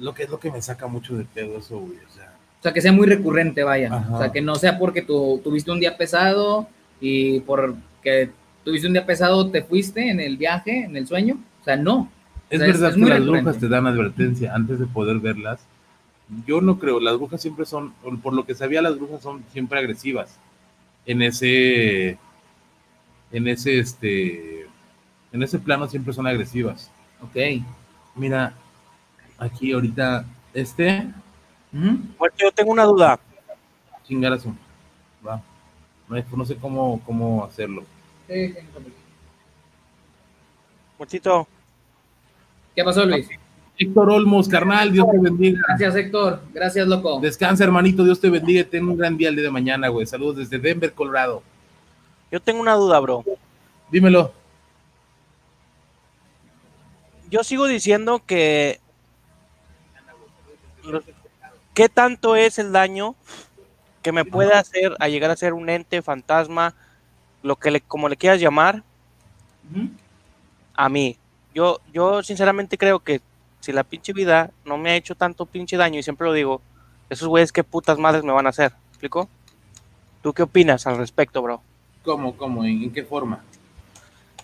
lo 0.00 0.14
que 0.14 0.22
es 0.22 0.30
lo 0.30 0.38
que 0.38 0.50
me 0.50 0.62
saca 0.62 0.86
mucho 0.86 1.16
de 1.16 1.24
pedo 1.24 1.58
eso, 1.58 1.78
güey, 1.78 1.98
o 1.98 2.14
sea. 2.14 2.32
O 2.60 2.62
sea, 2.62 2.72
que 2.72 2.80
sea 2.80 2.92
muy 2.92 3.06
recurrente, 3.06 3.62
vaya. 3.62 3.94
Ajá. 3.94 4.14
O 4.14 4.18
sea, 4.18 4.32
que 4.32 4.40
no 4.40 4.54
sea 4.54 4.78
porque 4.78 5.02
tú 5.02 5.40
tuviste 5.44 5.70
un 5.70 5.80
día 5.80 5.96
pesado 5.96 6.68
y 7.00 7.40
porque 7.40 8.30
tuviste 8.66 8.88
un 8.88 8.94
día 8.94 9.06
pesado 9.06 9.48
te 9.48 9.62
fuiste 9.62 10.10
en 10.10 10.18
el 10.18 10.36
viaje, 10.36 10.84
en 10.84 10.96
el 10.96 11.06
sueño. 11.06 11.38
O 11.62 11.64
sea, 11.64 11.76
no. 11.76 12.10
Es 12.50 12.60
O 12.60 12.64
sea, 12.64 12.66
es- 12.68 12.72
verdad 12.80 12.88
es 12.90 12.94
que 12.96 13.00
las 13.00 13.08
recurrente. 13.20 13.40
brujas 13.42 13.60
te 13.60 13.68
dan 13.68 13.86
advertencia 13.86 14.54
antes 14.54 14.78
de 14.80 14.86
poder 14.86 15.18
verlas. 15.20 15.60
Yo 16.46 16.60
no 16.60 16.78
creo, 16.80 16.98
las 16.98 17.16
brujas 17.16 17.40
siempre 17.40 17.64
son, 17.64 17.92
por 18.22 18.34
lo 18.34 18.44
que 18.44 18.56
sabía, 18.56 18.82
las 18.82 18.98
brujas 18.98 19.22
son 19.22 19.44
siempre 19.52 19.78
agresivas. 19.78 20.36
En 21.06 21.22
ese, 21.22 22.18
en 23.30 23.46
ese, 23.46 23.78
este, 23.78 24.66
en 25.32 25.42
ese 25.44 25.60
plano 25.60 25.86
siempre 25.86 26.12
son 26.12 26.26
agresivas. 26.26 26.90
Ok. 27.22 27.62
Mira, 28.16 28.52
aquí 29.38 29.72
ahorita, 29.72 30.24
este. 30.52 31.06
Muerto, 31.70 32.36
yo 32.38 32.50
tengo 32.52 32.72
una 32.72 32.84
duda. 32.84 33.18
chingar 34.04 34.32
a 34.32 34.38
su- 34.40 34.52
va. 35.26 35.40
No, 36.08 36.16
no 36.36 36.44
sé 36.44 36.56
cómo, 36.56 37.00
cómo 37.06 37.44
hacerlo. 37.44 37.84
Muertito, 40.98 41.46
¿Qué 42.74 42.84
pasó, 42.84 43.04
Luis? 43.04 43.28
Héctor 43.78 44.10
Olmos, 44.10 44.48
carnal, 44.48 44.90
Dios 44.90 45.06
te 45.10 45.18
bendiga. 45.18 45.60
Gracias, 45.68 45.96
Héctor. 45.96 46.40
Gracias, 46.52 46.86
loco. 46.88 47.20
Descansa, 47.20 47.64
hermanito, 47.64 48.04
Dios 48.04 48.20
te 48.20 48.30
bendiga. 48.30 48.64
Ten 48.64 48.88
un 48.88 48.96
gran 48.96 49.16
día 49.16 49.28
el 49.28 49.36
día 49.36 49.44
de 49.44 49.50
mañana, 49.50 49.88
güey. 49.88 50.06
Saludos 50.06 50.36
desde 50.36 50.58
Denver, 50.58 50.92
Colorado. 50.92 51.42
yo 52.30 52.40
tengo 52.40 52.60
una 52.60 52.74
duda, 52.74 52.98
bro. 53.00 53.24
Dímelo. 53.90 54.32
Yo 57.30 57.44
sigo 57.44 57.66
diciendo 57.66 58.22
que. 58.26 58.80
¿Qué 61.74 61.88
tanto 61.88 62.36
es 62.36 62.58
el 62.58 62.72
daño 62.72 63.14
que 64.00 64.12
me 64.12 64.24
puede 64.24 64.54
hacer 64.54 64.96
a 65.00 65.08
llegar 65.08 65.30
a 65.30 65.36
ser 65.36 65.52
un 65.52 65.68
ente, 65.68 66.00
fantasma, 66.00 66.74
lo 67.46 67.56
que 67.56 67.70
le, 67.70 67.80
como 67.80 68.08
le 68.08 68.16
quieras 68.16 68.40
llamar, 68.40 68.82
a 70.74 70.88
mí? 70.88 71.16
Yo, 71.54 71.80
yo 71.92 72.22
sinceramente 72.22 72.76
creo 72.76 72.98
que 73.00 73.20
si 73.60 73.72
la 73.72 73.84
pinche 73.84 74.12
vida 74.12 74.50
no 74.64 74.76
me 74.76 74.90
ha 74.90 74.96
hecho 74.96 75.14
tanto 75.14 75.46
pinche 75.46 75.76
daño, 75.76 75.98
y 75.98 76.02
siempre 76.02 76.26
lo 76.26 76.32
digo, 76.32 76.60
esos 77.08 77.28
güeyes 77.28 77.52
qué 77.52 77.64
putas 77.64 77.98
madres 77.98 78.24
me 78.24 78.32
van 78.32 78.46
a 78.46 78.50
hacer. 78.50 78.72
¿Me 78.72 78.88
¿Explico? 78.90 79.28
¿Tú 80.22 80.32
qué 80.32 80.42
opinas 80.42 80.86
al 80.86 80.98
respecto, 80.98 81.40
bro? 81.40 81.62
¿Cómo, 82.04 82.36
cómo? 82.36 82.64
¿En, 82.64 82.82
en 82.82 82.92
qué 82.92 83.04
forma? 83.04 83.42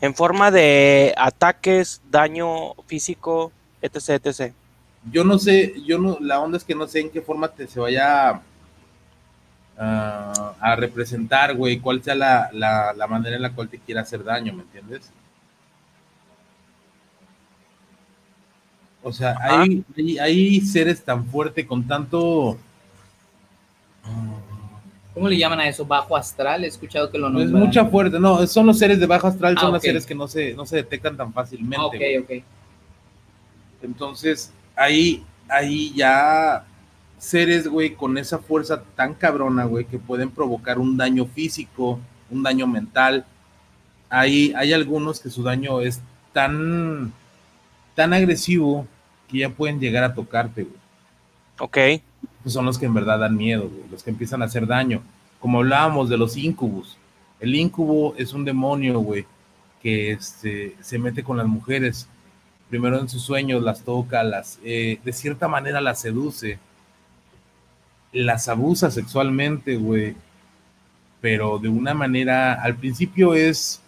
En 0.00 0.14
forma 0.14 0.50
de 0.50 1.14
ataques, 1.16 2.00
daño 2.10 2.74
físico, 2.86 3.52
etc, 3.80 4.24
etc. 4.24 4.52
Yo 5.10 5.24
no 5.24 5.38
sé, 5.38 5.74
yo 5.84 5.98
no, 5.98 6.18
la 6.20 6.40
onda 6.40 6.56
es 6.56 6.64
que 6.64 6.74
no 6.74 6.86
sé 6.86 7.00
en 7.00 7.10
qué 7.10 7.20
forma 7.20 7.48
te 7.48 7.66
se 7.66 7.80
vaya 7.80 8.40
a, 9.78 10.54
a 10.60 10.76
representar, 10.76 11.54
güey, 11.56 11.78
cuál 11.78 12.02
sea 12.02 12.14
la, 12.14 12.50
la, 12.52 12.92
la 12.92 13.06
manera 13.06 13.36
en 13.36 13.42
la 13.42 13.52
cual 13.52 13.68
te 13.68 13.78
quiera 13.78 14.02
hacer 14.02 14.22
daño, 14.22 14.52
¿me 14.52 14.62
entiendes? 14.62 15.10
O 19.02 19.12
sea, 19.12 19.36
hay, 19.40 19.84
hay, 19.96 20.18
hay 20.18 20.60
seres 20.60 21.02
tan 21.02 21.24
fuertes 21.26 21.66
con 21.66 21.86
tanto. 21.86 22.56
¿Cómo 25.12 25.28
le 25.28 25.36
llaman 25.36 25.60
a 25.60 25.68
eso? 25.68 25.84
Bajo 25.84 26.16
astral, 26.16 26.64
he 26.64 26.68
escuchado 26.68 27.10
que 27.10 27.18
lo 27.18 27.28
No 27.28 27.40
es 27.40 27.46
nombran. 27.46 27.64
mucha 27.66 27.84
fuerte, 27.84 28.18
no, 28.18 28.46
son 28.46 28.66
los 28.66 28.78
seres 28.78 28.98
de 29.00 29.06
bajo 29.06 29.26
astral, 29.26 29.54
Ah, 29.58 29.60
son 29.60 29.68
ok. 29.70 29.74
los 29.74 29.82
seres 29.82 30.06
que 30.06 30.14
no 30.14 30.26
se, 30.28 30.54
no 30.54 30.64
se 30.64 30.76
detectan 30.76 31.16
tan 31.16 31.32
fácilmente. 31.32 31.76
Ah, 31.78 31.86
ok, 31.86 32.24
ok. 32.24 32.44
Entonces, 33.82 34.52
ahí, 34.76 35.22
ahí 35.48 35.92
ya 35.94 36.64
seres, 37.22 37.68
güey, 37.68 37.94
con 37.94 38.18
esa 38.18 38.40
fuerza 38.40 38.82
tan 38.96 39.14
cabrona, 39.14 39.64
güey, 39.64 39.84
que 39.84 39.98
pueden 39.98 40.28
provocar 40.28 40.80
un 40.80 40.96
daño 40.96 41.24
físico, 41.26 42.00
un 42.28 42.42
daño 42.42 42.66
mental. 42.66 43.24
Hay, 44.10 44.52
hay 44.56 44.72
algunos 44.72 45.20
que 45.20 45.30
su 45.30 45.44
daño 45.44 45.80
es 45.80 46.02
tan, 46.32 47.12
tan 47.94 48.12
agresivo 48.12 48.88
que 49.28 49.38
ya 49.38 49.50
pueden 49.50 49.78
llegar 49.78 50.02
a 50.02 50.14
tocarte, 50.14 50.64
güey. 50.64 50.76
Ok. 51.60 52.02
Pues 52.42 52.52
son 52.52 52.66
los 52.66 52.76
que 52.76 52.86
en 52.86 52.94
verdad 52.94 53.20
dan 53.20 53.36
miedo, 53.36 53.68
güey, 53.68 53.88
los 53.88 54.02
que 54.02 54.10
empiezan 54.10 54.42
a 54.42 54.46
hacer 54.46 54.66
daño. 54.66 55.00
Como 55.38 55.60
hablábamos 55.60 56.08
de 56.08 56.16
los 56.18 56.36
incubus. 56.36 56.96
El 57.38 57.54
incubo 57.54 58.16
es 58.16 58.32
un 58.32 58.44
demonio, 58.44 58.98
güey, 58.98 59.26
que 59.80 60.10
este, 60.10 60.74
se 60.80 60.98
mete 60.98 61.22
con 61.22 61.36
las 61.36 61.46
mujeres. 61.46 62.08
Primero 62.68 62.98
en 62.98 63.08
sus 63.08 63.22
sueños 63.22 63.62
las 63.62 63.82
toca, 63.82 64.24
las, 64.24 64.58
eh, 64.64 64.98
de 65.04 65.12
cierta 65.12 65.46
manera 65.46 65.80
las 65.80 66.00
seduce, 66.00 66.58
las 68.12 68.48
abusa 68.48 68.90
sexualmente, 68.90 69.76
güey. 69.76 70.14
Pero 71.20 71.58
de 71.58 71.68
una 71.68 71.94
manera, 71.94 72.54
al 72.54 72.76
principio 72.76 73.34
es, 73.34 73.80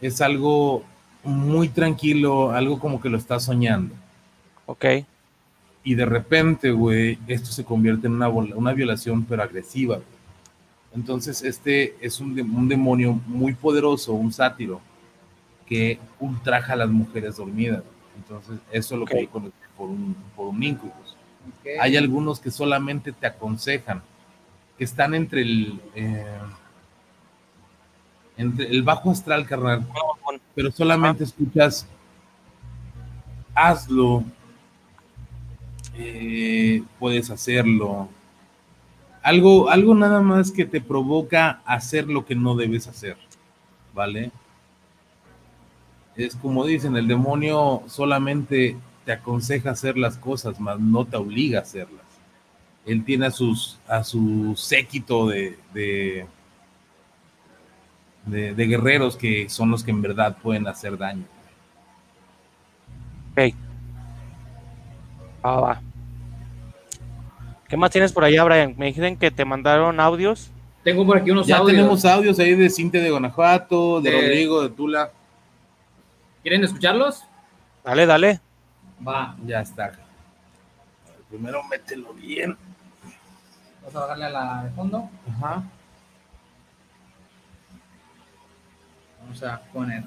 es 0.00 0.20
algo 0.20 0.84
muy 1.24 1.68
tranquilo, 1.68 2.52
algo 2.52 2.78
como 2.78 3.00
que 3.00 3.08
lo 3.10 3.18
está 3.18 3.38
soñando 3.40 3.94
Ok. 4.66 4.84
y 5.84 5.94
de 5.94 6.06
repente, 6.06 6.70
güey, 6.70 7.18
esto 7.26 7.50
se 7.52 7.64
convierte 7.64 8.06
en 8.06 8.14
una, 8.14 8.28
una 8.28 8.72
violación, 8.72 9.24
pero 9.24 9.42
agresiva. 9.42 9.98
Entonces, 10.94 11.42
este 11.42 11.96
es 12.00 12.20
un, 12.20 12.38
un 12.40 12.68
demonio 12.68 13.20
muy 13.26 13.52
poderoso, 13.54 14.12
un 14.14 14.32
sátiro, 14.32 14.80
que 15.66 15.98
ultraja 16.18 16.72
a 16.72 16.76
las 16.76 16.88
mujeres 16.90 17.36
dormidas. 17.36 17.82
Entonces, 18.16 18.58
eso 18.72 18.94
es 18.94 19.00
lo 19.00 19.06
que 19.06 19.28
por 19.76 19.88
un, 19.88 20.16
por 20.34 20.48
un 20.48 20.62
incubus. 20.62 21.09
Hay 21.80 21.96
algunos 21.96 22.40
que 22.40 22.50
solamente 22.50 23.12
te 23.12 23.26
aconsejan, 23.26 24.02
que 24.76 24.84
están 24.84 25.14
entre 25.14 25.42
el, 25.42 25.80
eh, 25.94 26.38
entre 28.36 28.66
el 28.68 28.82
bajo 28.82 29.10
astral, 29.10 29.46
carnal, 29.46 29.86
pero 30.54 30.70
solamente 30.70 31.24
escuchas, 31.24 31.86
hazlo, 33.54 34.24
eh, 35.96 36.82
puedes 36.98 37.30
hacerlo. 37.30 38.08
Algo, 39.22 39.68
algo 39.68 39.94
nada 39.94 40.22
más 40.22 40.50
que 40.50 40.64
te 40.64 40.80
provoca 40.80 41.60
hacer 41.66 42.08
lo 42.08 42.24
que 42.24 42.34
no 42.34 42.54
debes 42.54 42.86
hacer, 42.86 43.18
¿vale? 43.94 44.32
Es 46.16 46.34
como 46.36 46.64
dicen, 46.64 46.96
el 46.96 47.06
demonio 47.06 47.82
solamente 47.86 48.76
te 49.04 49.12
aconseja 49.12 49.70
hacer 49.70 49.96
las 49.98 50.16
cosas, 50.16 50.60
mas 50.60 50.78
no 50.78 51.04
te 51.04 51.16
obliga 51.16 51.58
a 51.60 51.62
hacerlas. 51.62 52.04
Él 52.86 53.04
tiene 53.04 53.26
a 53.26 53.30
sus 53.30 53.78
a 53.86 54.02
su 54.04 54.54
séquito 54.56 55.28
de, 55.28 55.58
de, 55.74 56.26
de- 58.26 58.54
de 58.54 58.66
guerreros 58.66 59.16
que 59.16 59.48
son 59.48 59.70
los 59.70 59.82
que 59.84 59.90
en 59.90 60.02
verdad 60.02 60.36
pueden 60.42 60.66
hacer 60.68 60.96
daño. 60.96 61.24
Ok. 63.32 63.54
Va, 65.44 65.60
va. 65.60 65.82
¿Qué 67.68 67.76
más 67.76 67.90
tienes 67.90 68.12
por 68.12 68.24
allá, 68.24 68.42
Brian? 68.44 68.74
Me 68.76 68.86
dijeron 68.86 69.16
que 69.16 69.30
te 69.30 69.44
mandaron 69.44 70.00
audios. 70.00 70.50
Tengo 70.82 71.06
por 71.06 71.18
aquí 71.18 71.30
unos 71.30 71.46
Ya 71.46 71.58
audios. 71.58 71.76
tenemos 71.76 72.04
audios 72.04 72.38
ahí 72.38 72.54
de 72.54 72.68
Cintia 72.68 73.00
de 73.00 73.10
Guanajuato, 73.10 74.00
de 74.00 74.10
De- 74.10 74.20
Rodrigo, 74.20 74.62
de 74.62 74.70
Tula. 74.70 75.12
¿Quieren 76.42 76.64
escucharlos? 76.64 77.22
Dale, 77.84 78.06
dale. 78.06 78.40
Va. 79.06 79.34
Ya 79.46 79.60
está. 79.60 79.84
A 79.84 79.88
ver, 79.88 79.98
Primero 81.28 81.62
mételo 81.64 82.12
bien. 82.14 82.56
Vamos 83.80 83.96
a 83.96 84.00
bajarle 84.00 84.24
a 84.26 84.30
la 84.30 84.64
de 84.64 84.70
fondo. 84.70 85.08
Ajá. 85.28 85.62
Vamos 89.22 89.42
a 89.42 89.60
poner. 89.72 90.02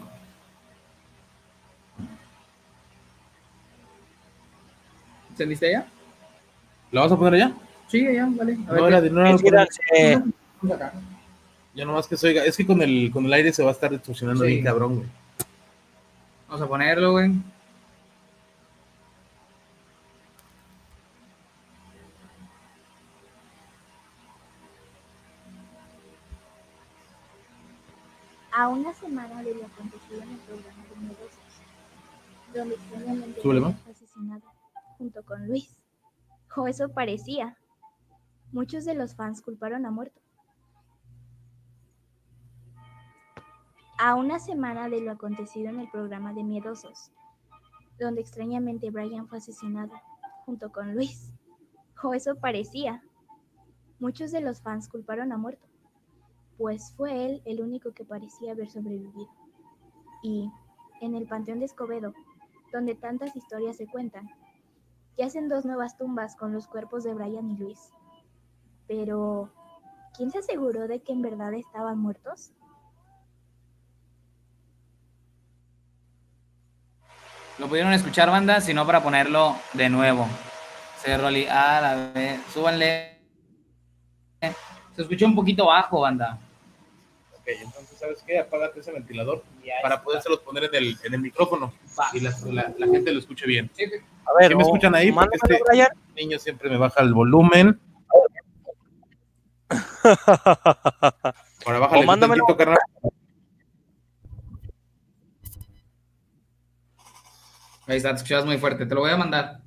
¿Encendiste 5.32 5.72
ya? 5.72 5.86
¿La 6.92 7.02
vas 7.02 7.12
a 7.12 7.18
poner 7.18 7.34
allá? 7.42 7.54
Sí, 7.88 8.04
ya, 8.14 8.28
vale. 8.30 8.58
A 8.68 8.72
ver, 8.74 8.82
No, 8.82 8.82
¿qué- 8.82 8.88
era 8.88 9.02
de- 9.02 9.10
no 9.10 9.24
Despídanse. 9.24 10.22
vamos 10.62 10.76
acá. 10.76 10.94
Yo 11.76 11.86
nomás 11.86 12.08
que 12.08 12.18
se 12.18 12.28
oiga. 12.28 12.44
Es 12.46 12.56
que 12.56 12.66
con 12.68 12.82
el, 12.82 13.10
con 13.12 13.26
el 13.26 13.34
aire 13.34 13.52
se 13.52 13.64
va 13.64 13.70
a 13.70 13.74
estar 13.74 13.90
distorsionando 13.90 14.44
Sí. 14.44 14.52
bien 14.52 14.64
cabrón, 14.64 14.96
güey. 14.98 15.08
Vamos 16.48 16.62
a 16.62 16.68
ponerlo, 16.68 17.12
güey. 17.14 17.32
A 28.56 28.68
una 28.68 28.94
semana 28.94 29.42
de 29.42 29.56
lo 29.56 29.66
acontecido 29.66 30.22
en 30.22 30.30
el 30.30 30.38
programa 30.42 30.84
de 30.88 30.96
Miedosos, 30.98 31.40
donde 32.54 32.76
extrañamente 32.76 33.42
fue 33.42 33.92
asesinado 33.92 34.44
junto 35.00 35.24
con 35.24 35.48
Luis. 35.48 35.82
O 36.56 36.68
eso 36.68 36.90
parecía. 36.90 37.58
Muchos 38.52 38.86
de 38.86 38.94
los 38.94 39.16
fans 39.16 39.42
culparon 39.42 39.88
a 39.88 39.92
muerto. 39.92 40.22
A 43.98 44.14
una 44.14 44.38
semana 44.38 44.88
de 44.88 45.02
lo 45.02 45.12
acontecido 45.14 45.70
en 45.70 45.80
el 45.80 45.90
programa 45.90 46.32
de 46.34 46.44
Miedosos, 46.44 47.12
donde 48.00 48.22
extrañamente 48.22 48.92
Brian 48.92 49.28
fue 49.28 49.40
asesinado 49.40 49.94
junto 50.46 50.72
con 50.72 50.94
Luis. 50.94 51.32
O 52.04 52.14
eso 52.14 52.36
parecía. 52.36 53.02
Muchos 53.98 54.32
de 54.32 54.42
los 54.42 54.62
fans 54.62 54.90
culparon 54.90 55.32
a 55.32 55.38
muerto 55.38 55.73
pues 56.58 56.94
fue 56.96 57.26
él 57.26 57.42
el 57.46 57.62
único 57.62 57.94
que 57.94 58.06
parecía 58.06 58.52
haber 58.52 58.70
sobrevivido. 58.70 59.30
Y 60.22 60.50
en 61.02 61.16
el 61.16 61.28
Panteón 61.28 61.60
de 61.60 61.66
Escobedo, 61.66 62.14
donde 62.72 62.96
tantas 62.96 63.36
historias 63.36 63.78
se 63.78 63.88
cuentan, 63.88 64.30
yacen 65.18 65.50
dos 65.50 65.66
nuevas 65.66 65.98
tumbas 65.98 66.36
con 66.36 66.54
los 66.54 66.68
cuerpos 66.68 67.04
de 67.04 67.14
Brian 67.14 67.52
y 67.52 67.58
Luis. 67.58 67.80
Pero, 68.88 69.52
¿quién 70.16 70.32
se 70.32 70.40
aseguró 70.40 70.88
de 70.88 71.02
que 71.02 71.14
en 71.14 71.22
verdad 71.22 71.54
estaban 71.54 72.00
muertos? 72.00 72.54
Lo 77.60 77.68
pudieron 77.68 77.94
escuchar, 77.94 78.30
banda, 78.30 78.62
sino 78.62 78.86
para 78.86 79.04
ponerlo 79.04 79.56
de 79.74 79.90
nuevo. 79.90 80.28
Se 80.98 81.14
a 81.14 81.82
la 81.82 82.12
vez, 82.14 82.42
súbanle. 82.52 83.20
Se 84.96 85.02
escuchó 85.02 85.26
un 85.26 85.36
poquito 85.36 85.66
bajo, 85.66 86.02
banda. 86.02 86.40
Ok, 87.34 87.48
entonces, 87.62 87.98
¿sabes 88.00 88.24
qué? 88.26 88.40
Apágate 88.40 88.80
ese 88.80 88.92
ventilador 88.92 89.44
para 89.82 90.02
podérselos 90.02 90.40
poner 90.40 90.66
en 90.66 90.76
el, 90.76 90.98
en 91.04 91.14
el 91.14 91.20
micrófono 91.22 91.74
y 92.14 92.20
la, 92.22 92.32
la- 92.52 92.74
la 92.78 92.88
gente 92.88 93.12
lo 93.12 93.20
escuche 93.20 93.46
bien. 93.46 93.70
A 94.26 94.34
ver, 94.40 94.50
¿Sí 94.52 94.56
me 94.56 94.64
o- 94.64 94.68
escuchan 94.68 94.96
ahí? 94.96 95.12
Porque 95.12 95.36
este- 95.42 95.60
Brian. 95.68 95.90
El 96.16 96.28
niño 96.28 96.40
siempre 96.40 96.70
me 96.70 96.78
baja 96.78 97.02
el 97.02 97.14
volumen. 97.14 97.80
Ahora 101.66 101.80
bájale 101.80 102.04
O 102.04 102.06
mándamelo. 102.06 102.46
tantito, 102.46 102.58
carnal. 102.58 102.78
Ahí 107.88 107.98
está, 107.98 108.10
te 108.12 108.16
escuchabas 108.18 108.46
muy 108.46 108.58
fuerte. 108.58 108.86
Te 108.86 108.96
lo 108.96 109.02
voy 109.02 109.12
a 109.12 109.18
mandar. 109.18 109.60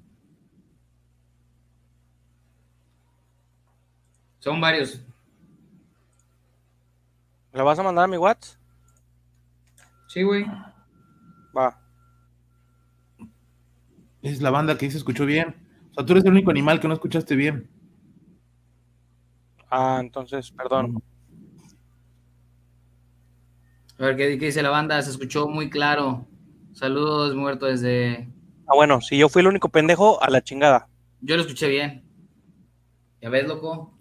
Son 4.39 4.61
varios. 4.61 5.01
¿Le 7.57 7.62
vas 7.62 7.78
a 7.78 7.82
mandar 7.82 8.04
a 8.04 8.09
mi 8.09 8.18
WhatsApp? 8.18 8.61
Sí, 10.09 10.22
güey. 10.22 10.44
Va. 11.57 11.80
Es 14.20 14.42
la 14.42 14.50
banda 14.50 14.76
que 14.76 14.84
dice 14.84 14.98
escuchó 14.98 15.24
bien. 15.24 15.57
O 15.92 15.94
sea, 15.94 16.04
tú 16.04 16.12
eres 16.12 16.24
el 16.26 16.32
único 16.32 16.50
animal 16.50 16.80
que 16.80 16.86
no 16.86 16.92
escuchaste 16.92 17.34
bien. 17.34 17.70
Ah, 19.70 19.96
entonces, 20.00 20.50
perdón. 20.50 21.02
A 23.98 24.02
ver 24.02 24.16
¿qué, 24.16 24.38
qué 24.38 24.46
dice 24.46 24.62
la 24.62 24.68
banda. 24.68 25.00
Se 25.00 25.11
escuchó 25.11 25.48
muy 25.48 25.70
claro. 25.70 26.26
Saludos, 26.74 27.34
muerto 27.34 27.64
desde. 27.64 28.28
Ah, 28.66 28.74
bueno, 28.74 29.00
si 29.00 29.16
yo 29.16 29.30
fui 29.30 29.40
el 29.40 29.48
único 29.48 29.70
pendejo, 29.70 30.22
a 30.22 30.28
la 30.28 30.42
chingada. 30.42 30.88
Yo 31.22 31.36
lo 31.36 31.42
escuché 31.42 31.68
bien. 31.68 32.04
¿Ya 33.22 33.30
ves, 33.30 33.48
loco? 33.48 33.95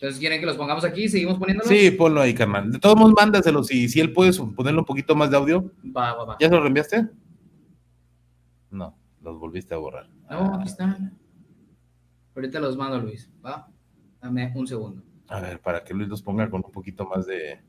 Entonces, 0.00 0.18
¿quieren 0.18 0.40
que 0.40 0.46
los 0.46 0.56
pongamos 0.56 0.82
aquí? 0.82 1.10
¿Seguimos 1.10 1.38
poniéndolos? 1.38 1.68
Sí, 1.68 1.90
ponlo 1.90 2.22
ahí, 2.22 2.32
carnal. 2.32 2.72
De 2.72 2.78
todos 2.78 2.96
modos, 2.96 3.12
mándaselo. 3.12 3.62
Si, 3.62 3.86
si 3.86 4.00
él 4.00 4.14
puede 4.14 4.32
ponerle 4.32 4.78
un 4.78 4.86
poquito 4.86 5.14
más 5.14 5.30
de 5.30 5.36
audio. 5.36 5.70
Va, 5.94 6.14
va, 6.14 6.24
va. 6.24 6.36
¿Ya 6.40 6.48
se 6.48 6.54
lo 6.54 6.62
reenviaste? 6.62 7.06
No, 8.70 8.96
los 9.20 9.38
volviste 9.38 9.74
a 9.74 9.76
borrar. 9.76 10.08
No, 10.30 10.54
aquí 10.54 10.68
están. 10.68 11.18
Ahorita 12.34 12.60
los 12.60 12.78
mando, 12.78 12.98
Luis. 12.98 13.30
¿Va? 13.44 13.68
Dame 14.22 14.50
un 14.56 14.66
segundo. 14.66 15.02
A 15.28 15.38
ver, 15.38 15.60
para 15.60 15.84
que 15.84 15.92
Luis 15.92 16.08
los 16.08 16.22
ponga 16.22 16.48
con 16.48 16.62
un 16.64 16.72
poquito 16.72 17.04
más 17.04 17.26
de. 17.26 17.60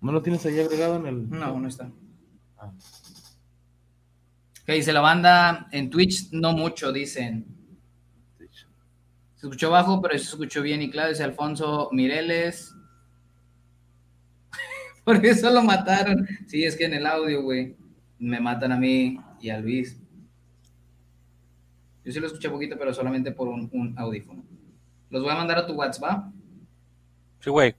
¿No 0.00 0.10
lo 0.10 0.22
tienes 0.22 0.44
ahí 0.44 0.58
agregado 0.58 0.96
en 0.96 1.06
el.? 1.06 1.30
No, 1.30 1.60
no 1.60 1.68
está. 1.68 1.88
Ah. 2.58 2.72
¿Qué 4.66 4.72
dice 4.72 4.92
la 4.92 5.02
banda? 5.02 5.68
En 5.70 5.88
Twitch 5.88 6.32
no 6.32 6.52
mucho, 6.52 6.90
dicen. 6.90 7.61
Se 9.42 9.48
escuchó 9.48 9.70
bajo, 9.72 10.00
pero 10.00 10.16
se 10.16 10.22
escuchó 10.22 10.62
bien 10.62 10.82
y 10.82 10.88
claro, 10.88 11.08
dice 11.08 11.24
Alfonso 11.24 11.88
Mireles. 11.90 12.76
Por 15.04 15.16
eso 15.26 15.50
lo 15.50 15.64
mataron. 15.64 16.28
Sí, 16.46 16.62
es 16.64 16.76
que 16.76 16.84
en 16.84 16.94
el 16.94 17.04
audio, 17.04 17.42
güey, 17.42 17.74
me 18.20 18.38
matan 18.38 18.70
a 18.70 18.76
mí 18.76 19.18
y 19.40 19.50
a 19.50 19.58
Luis. 19.58 20.00
Yo 22.04 22.12
sí 22.12 22.20
lo 22.20 22.28
escuché 22.28 22.50
poquito, 22.50 22.76
pero 22.78 22.94
solamente 22.94 23.32
por 23.32 23.48
un, 23.48 23.68
un 23.72 23.98
audífono. 23.98 24.44
Los 25.10 25.24
voy 25.24 25.32
a 25.32 25.36
mandar 25.36 25.58
a 25.58 25.66
tu 25.66 25.72
WhatsApp, 25.72 26.04
¿va? 26.04 26.32
Sí, 27.40 27.50
güey. 27.50 27.74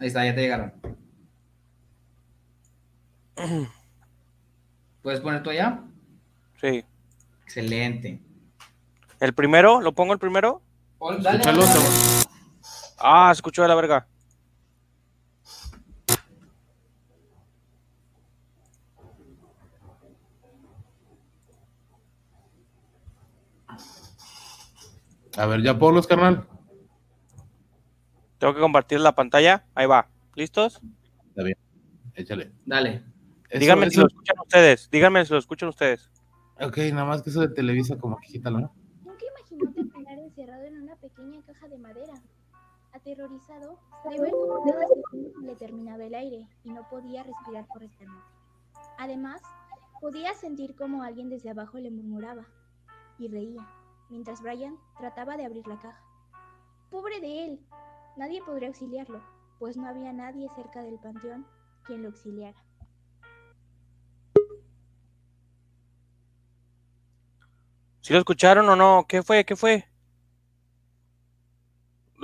Ahí 0.00 0.08
está, 0.08 0.24
ya 0.24 0.34
te 0.34 0.40
llegaron. 0.40 0.72
¿Puedes 5.02 5.20
poner 5.20 5.40
tú 5.40 5.50
allá? 5.50 5.84
Sí. 6.60 6.84
Excelente. 7.44 8.18
¿El 9.20 9.34
primero? 9.34 9.80
¿Lo 9.80 9.92
pongo 9.92 10.12
el 10.12 10.18
primero? 10.18 10.63
Ah, 12.98 13.30
escuchó 13.32 13.62
de 13.62 13.68
la 13.68 13.74
verga. 13.74 14.06
A 25.36 25.46
ver, 25.46 25.62
ya 25.62 25.78
ponlos, 25.78 26.06
carnal. 26.06 26.46
Tengo 28.38 28.54
que 28.54 28.60
compartir 28.60 29.00
la 29.00 29.14
pantalla. 29.14 29.64
Ahí 29.74 29.86
va. 29.86 30.08
¿Listos? 30.34 30.80
Está 31.28 31.42
bien. 31.42 31.56
Échale. 32.14 32.52
Dale. 32.64 33.04
Eso- 33.48 33.60
Díganme 33.60 33.90
si 33.90 33.98
lo 33.98 34.06
escuchan 34.06 34.36
ustedes. 34.40 34.90
Díganme 34.90 35.24
si 35.24 35.32
lo 35.32 35.38
escuchan 35.38 35.68
ustedes. 35.68 36.10
Ok, 36.60 36.78
nada 36.92 37.04
más 37.04 37.22
que 37.22 37.30
eso 37.30 37.40
de 37.40 37.48
Televisa, 37.48 37.98
como 37.98 38.16
que 38.20 38.28
quítalo, 38.28 38.60
¿no? 38.60 38.74
Encerrado 40.36 40.64
en 40.64 40.82
una 40.82 40.96
pequeña 40.96 41.40
caja 41.46 41.68
de 41.68 41.78
madera. 41.78 42.14
Aterrorizado 42.92 43.78
de 44.10 44.20
ver 44.20 44.32
cómo 44.32 44.64
cada 44.64 44.88
segundo 44.88 45.40
le 45.42 45.54
terminaba 45.54 46.02
el 46.02 46.12
aire 46.12 46.48
y 46.64 46.72
no 46.72 46.88
podía 46.88 47.22
respirar 47.22 47.64
correctamente. 47.68 48.26
Además, 48.98 49.40
podía 50.00 50.34
sentir 50.34 50.74
como 50.74 51.04
alguien 51.04 51.28
desde 51.28 51.50
abajo 51.50 51.78
le 51.78 51.92
murmuraba 51.92 52.46
y 53.16 53.28
reía, 53.28 53.64
mientras 54.10 54.42
Brian 54.42 54.76
trataba 54.98 55.36
de 55.36 55.44
abrir 55.44 55.68
la 55.68 55.78
caja. 55.78 56.02
Pobre 56.90 57.20
de 57.20 57.44
él, 57.44 57.60
nadie 58.16 58.42
podría 58.42 58.66
auxiliarlo, 58.66 59.22
pues 59.60 59.76
no 59.76 59.86
había 59.86 60.12
nadie 60.12 60.48
cerca 60.56 60.82
del 60.82 60.98
panteón 60.98 61.46
quien 61.84 62.02
lo 62.02 62.08
auxiliara. 62.08 62.60
¿Sí 68.00 68.12
lo 68.12 68.18
escucharon 68.18 68.68
o 68.68 68.74
no? 68.74 69.06
¿Qué 69.08 69.22
fue? 69.22 69.44
¿Qué 69.44 69.54
fue? 69.54 69.93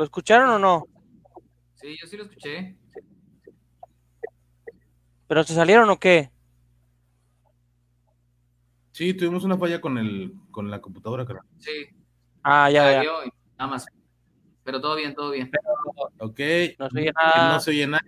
¿Lo 0.01 0.05
escucharon 0.05 0.49
o 0.49 0.59
no? 0.59 0.87
Sí, 1.75 1.95
yo 2.01 2.07
sí 2.09 2.17
lo 2.17 2.23
escuché. 2.23 2.75
¿Pero 5.27 5.45
se 5.45 5.53
salieron 5.55 5.91
o 5.91 5.99
qué? 5.99 6.31
Sí, 8.93 9.13
tuvimos 9.13 9.45
una 9.45 9.59
falla 9.59 9.79
con 9.79 9.99
el 9.99 10.33
con 10.51 10.71
la 10.71 10.81
computadora, 10.81 11.27
carnal. 11.27 11.45
Sí, 11.59 11.89
Ah, 12.43 12.71
ya, 12.71 13.03
ya. 13.03 13.11
nada 13.59 13.71
más. 13.71 13.85
Pero 14.65 14.81
todo 14.81 14.97
bien, 14.97 15.15
todo 15.15 15.33
bien. 15.33 15.51
Ok. 16.19 16.41
No 16.79 16.89
se 16.89 16.99
oye 16.99 17.13
nada. 17.13 17.53
No 17.53 17.61
se 17.61 17.71
oye 17.73 17.87
nada. 17.87 18.03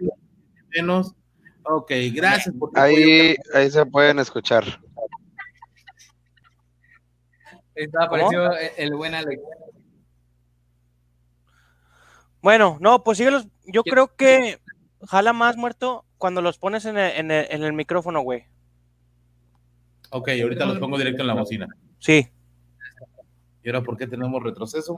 Menos. 0.75 1.15
Ok, 1.65 1.91
gracias 2.15 2.55
por 2.59 2.71
Ahí, 2.75 3.37
ahí 3.53 3.71
se 3.71 3.85
pueden 3.85 4.19
escuchar. 4.19 4.65
Está, 7.75 8.05
apareció 8.05 8.51
el, 8.57 8.71
el 8.79 8.95
buen 8.95 9.15
Alex. 9.15 9.43
Bueno, 12.43 12.77
no, 12.81 13.03
pues 13.05 13.19
síguelos. 13.19 13.47
Yo 13.67 13.83
¿Quién- 13.83 13.93
creo 13.95 14.17
que 14.17 14.59
jala 15.07 15.33
más 15.33 15.57
muerto 15.57 16.05
cuando 16.19 16.43
los 16.43 16.59
pones 16.59 16.85
en 16.85 16.99
el, 16.99 17.13
en 17.17 17.31
el, 17.31 17.47
en 17.51 17.63
el 17.63 17.73
micrófono, 17.73 18.21
güey. 18.21 18.45
Ok, 20.11 20.29
ahorita 20.43 20.67
los 20.67 20.79
pongo 20.79 20.99
directo 20.99 21.23
en 21.23 21.29
la 21.29 21.35
bocina. 21.35 21.69
Sí. 21.99 22.29
¿Y 23.65 23.69
ahora 23.69 23.83
por 23.83 23.97
qué 23.97 24.07
tenemos 24.07 24.43
retroceso? 24.43 24.97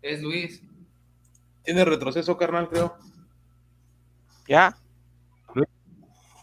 Es 0.00 0.20
Luis. 0.22 0.62
¿Tiene 1.62 1.84
retroceso, 1.84 2.36
carnal, 2.36 2.68
creo? 2.68 2.96
¿Ya? 4.48 4.76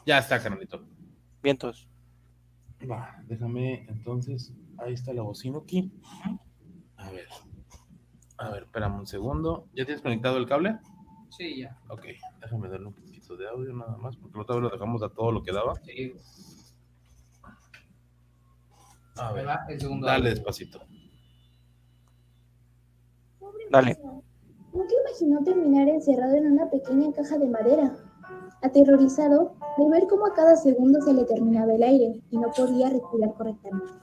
Ya 0.05 0.17
está, 0.19 0.41
carnalito. 0.41 0.85
Vientos. 1.43 1.87
Va, 2.89 3.21
déjame, 3.27 3.85
entonces, 3.89 4.53
ahí 4.77 4.93
está 4.93 5.13
la 5.13 5.21
bocina 5.23 5.57
aquí. 5.59 5.91
A 6.95 7.09
ver. 7.11 7.27
A 8.39 8.49
ver, 8.51 8.63
espérame 8.63 8.99
un 8.99 9.07
segundo. 9.07 9.67
¿Ya 9.75 9.83
tienes 9.83 10.01
conectado 10.01 10.37
el 10.37 10.47
cable? 10.47 10.79
Sí, 11.29 11.59
ya. 11.59 11.77
Ok, 11.89 12.05
déjame 12.39 12.69
darle 12.69 12.87
un 12.87 12.93
poquito 12.93 13.35
de 13.35 13.49
audio 13.49 13.73
nada 13.73 13.97
más, 13.97 14.15
porque 14.15 14.39
otra 14.39 14.55
vez 14.55 14.63
lo 14.63 14.69
dejamos 14.69 15.03
a 15.03 15.09
todo 15.09 15.31
lo 15.33 15.43
que 15.43 15.51
daba. 15.51 15.75
Sí. 15.83 16.13
A 19.17 19.33
ver, 19.33 19.45
el 19.67 19.81
segundo. 19.81 20.07
dale 20.07 20.19
audio. 20.19 20.35
despacito. 20.35 20.79
Pobre 23.39 23.65
Dale. 23.69 23.99
Nunca 24.71 24.93
imaginó 25.05 25.43
terminar 25.43 25.89
encerrado 25.89 26.35
en 26.35 26.53
una 26.53 26.69
pequeña 26.69 27.11
caja 27.11 27.37
de 27.37 27.47
madera. 27.47 27.93
Aterrorizado 28.61 29.55
de 29.77 29.89
ver 29.89 30.07
cómo 30.07 30.25
a 30.27 30.33
cada 30.33 30.55
segundo 30.55 31.01
se 31.01 31.13
le 31.13 31.25
terminaba 31.25 31.73
el 31.73 31.83
aire 31.83 32.21
y 32.29 32.37
no 32.37 32.49
podía 32.51 32.89
respirar 32.89 33.33
correctamente. 33.33 33.93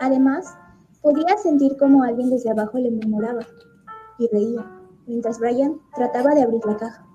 Además, 0.00 0.56
podía 1.00 1.36
sentir 1.38 1.76
como 1.76 2.02
alguien 2.02 2.30
desde 2.30 2.50
abajo 2.50 2.78
le 2.78 2.90
murmuraba 2.90 3.40
y 4.18 4.28
reía, 4.28 4.64
mientras 5.06 5.38
Brian 5.38 5.80
trataba 5.94 6.34
de 6.34 6.42
abrir 6.42 6.64
la 6.66 6.76
caja. 6.76 7.06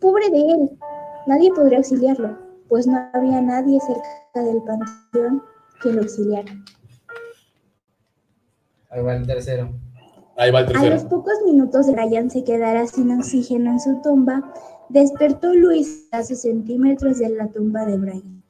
Pobre 0.00 0.30
de 0.30 0.38
él, 0.38 0.78
nadie 1.26 1.52
podría 1.54 1.78
auxiliarlo, 1.78 2.36
pues 2.68 2.86
no 2.86 2.98
había 3.12 3.40
nadie 3.40 3.78
cerca 3.80 4.42
del 4.42 4.62
panteón 4.62 5.42
que 5.82 5.92
lo 5.92 6.02
auxiliara. 6.02 6.52
Ahí 8.90 9.02
va 9.02 9.16
el 9.16 9.26
tercero. 9.26 9.70
Ahí 10.36 10.50
va 10.50 10.60
el 10.60 10.76
A 10.76 10.84
los 10.86 11.04
pocos 11.04 11.34
minutos 11.46 11.86
de 11.86 11.92
Brian 11.92 12.30
se 12.30 12.44
quedara 12.44 12.86
sin 12.86 13.16
oxígeno 13.16 13.70
en 13.72 13.80
su 13.80 14.00
tumba, 14.02 14.52
despertó 14.88 15.54
Luis 15.54 16.08
a 16.12 16.22
sus 16.22 16.40
centímetros 16.40 17.18
de 17.18 17.28
la 17.30 17.48
tumba 17.48 17.84
de 17.84 17.98
Brian. 17.98 18.42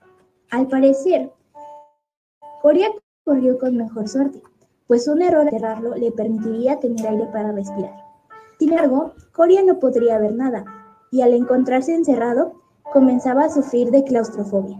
Al 0.51 0.69
parecer, 0.69 1.33
Coria 2.61 2.89
corrió 3.25 3.59
con 3.59 3.77
mejor 3.77 4.09
suerte, 4.09 4.43
pues 4.93 5.09
un 5.09 5.23
error 5.23 5.47
al 5.47 5.49
cerrarlo 5.49 5.95
le 5.95 6.13
permitiría 6.13 6.79
tener 6.79 7.07
aire 7.07 7.25
para 7.33 7.51
respirar. 7.51 7.95
Sin 8.59 8.73
embargo, 8.73 9.15
Coria 9.33 9.63
no 9.63 9.79
podría 9.79 10.19
ver 10.19 10.35
nada, 10.35 10.67
y 11.11 11.23
al 11.23 11.33
encontrarse 11.33 11.95
encerrado, 11.95 12.61
comenzaba 12.93 13.45
a 13.45 13.49
sufrir 13.49 13.91
de 13.91 14.05
claustrofobia. 14.05 14.79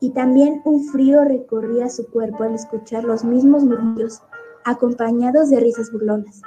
Y 0.00 0.12
también 0.12 0.62
un 0.64 0.84
frío 0.84 1.22
recorría 1.22 1.90
su 1.90 2.10
cuerpo 2.10 2.44
al 2.44 2.54
escuchar 2.54 3.04
los 3.04 3.24
mismos 3.24 3.62
murmullos 3.62 4.22
acompañados 4.64 5.50
de 5.50 5.60
risas 5.60 5.92
burlonas. 5.92 6.40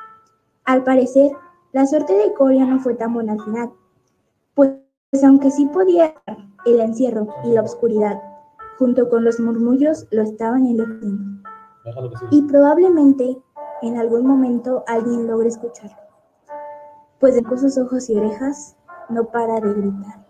Al 0.65 0.83
parecer, 0.83 1.31
la 1.73 1.85
suerte 1.85 2.13
de 2.13 2.33
Coria 2.33 2.65
no 2.65 2.79
fue 2.79 2.95
tan 2.95 3.13
buena 3.13 3.33
al 3.33 3.43
final, 3.43 3.69
pues 4.55 4.73
aunque 5.23 5.51
sí 5.51 5.67
podía 5.67 6.15
el 6.65 6.79
encierro 6.79 7.27
y 7.43 7.49
la 7.49 7.61
oscuridad, 7.61 8.19
junto 8.79 9.09
con 9.09 9.23
los 9.23 9.39
murmullos 9.39 10.07
lo 10.09 10.23
estaban 10.23 10.65
enloqueciendo. 10.65 11.38
Y 12.31 12.41
probablemente 12.43 13.41
en 13.81 13.97
algún 13.97 14.25
momento 14.25 14.83
alguien 14.87 15.27
logre 15.27 15.49
escucharlo, 15.49 15.97
pues 17.19 17.35
de 17.35 17.57
sus 17.57 17.77
ojos 17.77 18.09
y 18.09 18.17
orejas 18.17 18.75
no 19.09 19.25
para 19.25 19.59
de 19.59 19.73
gritar. 19.73 20.25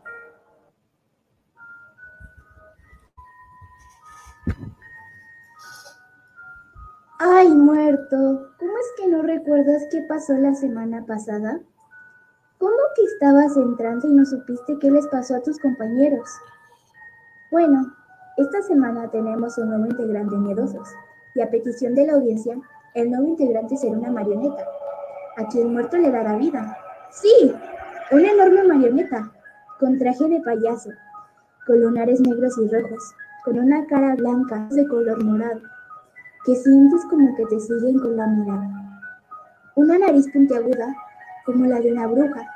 Ay, 7.22 7.50
muerto, 7.50 8.50
¿cómo 8.58 8.72
es 8.72 8.94
que 8.98 9.10
no 9.10 9.22
recuerdas 9.22 9.84
qué 9.92 10.02
pasó 10.08 10.34
la 10.34 10.56
semana 10.56 11.06
pasada? 11.06 11.60
¿Cómo 12.58 12.78
que 12.96 13.04
estabas 13.04 13.58
en 13.58 13.76
trance 13.76 14.08
y 14.08 14.14
no 14.14 14.26
supiste 14.26 14.80
qué 14.80 14.90
les 14.90 15.06
pasó 15.08 15.36
a 15.36 15.42
tus 15.42 15.60
compañeros? 15.60 16.30
Bueno, 17.52 17.94
esta 18.38 18.62
semana 18.62 19.10
tenemos 19.12 19.58
un 19.58 19.70
nuevo 19.70 19.86
integrante 19.88 20.38
Miedosos, 20.38 20.88
y 21.36 21.42
a 21.42 21.50
petición 21.50 21.96
de 21.96 22.08
la 22.08 22.14
audiencia, 22.14 22.58
el 22.96 23.12
nuevo 23.12 23.28
integrante 23.28 23.78
será 23.78 23.98
una 23.98 24.12
marioneta, 24.12 24.66
a 25.38 25.48
quien 25.48 25.72
muerto 25.74 25.98
le 25.98 26.12
dará 26.12 26.36
vida. 26.36 26.78
¡Sí! 27.12 27.54
Una 28.12 28.32
enorme 28.32 28.64
marioneta, 28.64 29.32
con 29.80 29.98
traje 29.98 30.28
de 30.28 30.42
payaso, 30.42 30.90
con 31.66 31.82
lunares 31.82 32.20
negros 32.22 32.58
y 32.58 32.68
rojos, 32.68 33.14
con 33.46 33.60
una 33.60 33.86
cara 33.86 34.16
blanca 34.16 34.68
de 34.72 34.88
color 34.88 35.24
morado, 35.24 35.62
que 36.46 36.56
sientes 36.56 37.06
como 37.06 37.36
que 37.36 37.46
te 37.46 37.60
siguen 37.60 38.00
con 38.00 38.18
la 38.18 38.28
mirada. 38.28 38.70
Una 39.76 39.98
nariz 39.98 40.32
puntiaguda, 40.32 40.96
como 41.46 41.66
la 41.66 41.80
de 41.80 41.92
una 41.92 42.08
bruja, 42.08 42.48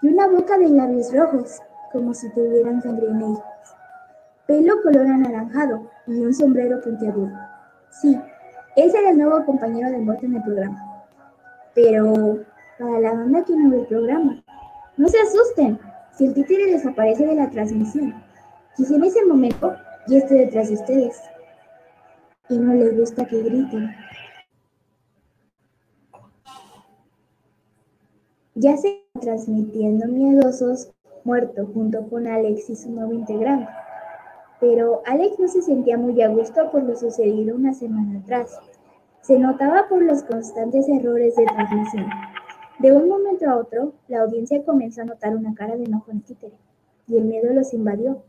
y 0.00 0.08
una 0.08 0.28
boca 0.28 0.56
de 0.58 0.68
labios 0.68 1.12
rojos, 1.14 1.60
como 1.92 2.14
si 2.14 2.30
tuvieran 2.30 2.80
sangre 2.82 3.08
en 3.08 3.22
ellos. 3.22 3.42
Pelo 4.46 4.82
color 4.82 5.06
anaranjado 5.06 5.90
y 6.06 6.24
un 6.24 6.32
sombrero 6.32 6.80
puntiagudo. 6.80 7.51
Sí, 8.00 8.18
ese 8.74 8.98
era 8.98 9.10
el 9.10 9.18
nuevo 9.18 9.44
compañero 9.44 9.90
de 9.90 9.98
muerte 9.98 10.26
en 10.26 10.36
el 10.36 10.42
programa. 10.42 11.04
Pero, 11.74 12.40
para 12.78 12.98
la 13.00 13.12
banda 13.12 13.44
que 13.44 13.54
no 13.54 13.70
ve 13.70 13.80
el 13.80 13.86
programa, 13.86 14.42
no 14.96 15.08
se 15.08 15.18
asusten 15.20 15.78
si 16.16 16.26
el 16.26 16.34
títere 16.34 16.72
desaparece 16.72 17.26
de 17.26 17.34
la 17.34 17.50
transmisión. 17.50 18.14
Quizá 18.76 18.94
en 18.94 19.04
ese 19.04 19.24
momento 19.26 19.74
ya 20.06 20.18
esté 20.18 20.34
detrás 20.34 20.68
de 20.68 20.74
ustedes. 20.74 21.20
Y 22.48 22.58
no 22.58 22.74
les 22.74 22.98
gusta 22.98 23.26
que 23.26 23.42
griten. 23.42 23.94
Ya 28.54 28.76
se 28.76 29.02
transmitiendo 29.20 30.06
Miedosos 30.08 30.92
muerto 31.24 31.66
junto 31.72 32.08
con 32.08 32.26
Alex 32.26 32.70
y 32.70 32.76
su 32.76 32.90
nuevo 32.90 33.12
integrante. 33.12 33.70
Pero 34.62 35.02
Alex 35.06 35.40
no 35.40 35.48
se 35.48 35.60
sentía 35.60 35.98
muy 35.98 36.22
a 36.22 36.28
gusto 36.28 36.70
por 36.70 36.84
lo 36.84 36.94
sucedido 36.94 37.56
una 37.56 37.74
semana 37.74 38.20
atrás. 38.20 38.60
Se 39.20 39.36
notaba 39.36 39.88
por 39.88 40.00
los 40.00 40.22
constantes 40.22 40.88
errores 40.88 41.34
de 41.34 41.44
transmisión. 41.46 42.06
De 42.78 42.92
un 42.92 43.08
momento 43.08 43.50
a 43.50 43.56
otro, 43.56 43.92
la 44.06 44.20
audiencia 44.20 44.64
comenzó 44.64 45.02
a 45.02 45.06
notar 45.06 45.36
una 45.36 45.52
cara 45.52 45.74
de 45.76 45.82
enojo 45.82 46.12
en 46.12 46.20
títere, 46.20 46.54
y 47.08 47.16
el 47.16 47.24
miedo 47.24 47.52
los 47.52 47.74
invadió, 47.74 48.22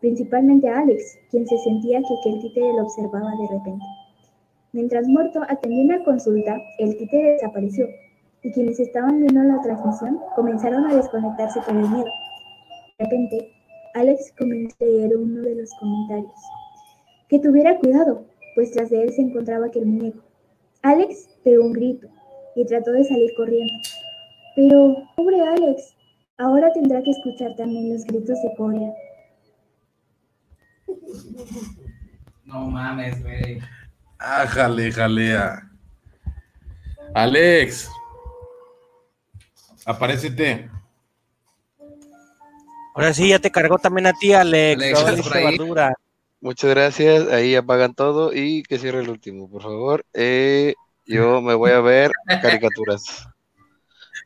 principalmente 0.00 0.68
a 0.68 0.80
Alex, 0.80 1.18
quien 1.30 1.46
se 1.46 1.56
sentía 1.56 2.00
que 2.00 2.14
aquel 2.20 2.42
títere 2.42 2.74
lo 2.74 2.82
observaba 2.82 3.30
de 3.30 3.56
repente. 3.56 3.86
Mientras 4.72 5.08
Muerto 5.08 5.40
atendía 5.48 5.96
una 5.96 6.04
consulta, 6.04 6.58
el 6.78 6.94
títere 6.98 7.32
desapareció, 7.32 7.86
y 8.42 8.52
quienes 8.52 8.78
estaban 8.80 9.18
viendo 9.18 9.42
la 9.42 9.62
transmisión 9.62 10.20
comenzaron 10.36 10.84
a 10.84 10.94
desconectarse 10.94 11.62
por 11.62 11.74
el 11.74 11.88
miedo. 11.88 12.10
De 12.98 13.04
repente, 13.06 13.53
Alex 13.94 14.32
comenzó 14.36 14.76
a 14.80 14.84
leer 14.84 15.16
uno 15.16 15.40
de 15.40 15.54
los 15.54 15.70
comentarios. 15.78 16.32
Que 17.28 17.38
tuviera 17.38 17.78
cuidado, 17.78 18.26
pues 18.54 18.72
tras 18.72 18.90
de 18.90 19.02
él 19.02 19.12
se 19.12 19.22
encontraba 19.22 19.66
aquel 19.66 19.86
muñeco. 19.86 20.20
Alex 20.82 21.28
pegó 21.44 21.64
un 21.64 21.72
grito 21.72 22.08
y 22.56 22.66
trató 22.66 22.90
de 22.90 23.04
salir 23.04 23.30
corriendo. 23.36 23.72
Pero, 24.56 24.96
pobre 25.16 25.40
Alex, 25.40 25.96
ahora 26.38 26.72
tendrá 26.72 27.02
que 27.02 27.12
escuchar 27.12 27.54
también 27.56 27.92
los 27.92 28.04
gritos 28.04 28.42
de 28.42 28.54
Corea. 28.56 28.92
No 32.44 32.66
mames, 32.66 33.22
güey. 33.22 33.60
Ah, 34.18 34.46
jale, 34.46 34.90
jalea. 34.92 35.70
Alex. 37.14 37.88
Aparécete. 39.86 40.68
Ahora 42.94 43.12
sí, 43.12 43.28
ya 43.28 43.38
te 43.40 43.50
cargó 43.50 43.78
también 43.78 44.06
a 44.06 44.12
ti, 44.12 44.32
Alex. 44.32 44.80
Muchas 46.40 46.70
gracias. 46.70 47.28
Ahí 47.28 47.56
apagan 47.56 47.94
todo 47.94 48.32
y 48.32 48.62
que 48.62 48.78
cierre 48.78 49.00
el 49.00 49.10
último, 49.10 49.50
por 49.50 49.62
favor. 49.62 50.06
Eh, 50.14 50.74
yo 51.06 51.40
me 51.40 51.54
voy 51.54 51.72
a 51.72 51.80
ver 51.80 52.12
caricaturas. 52.40 53.28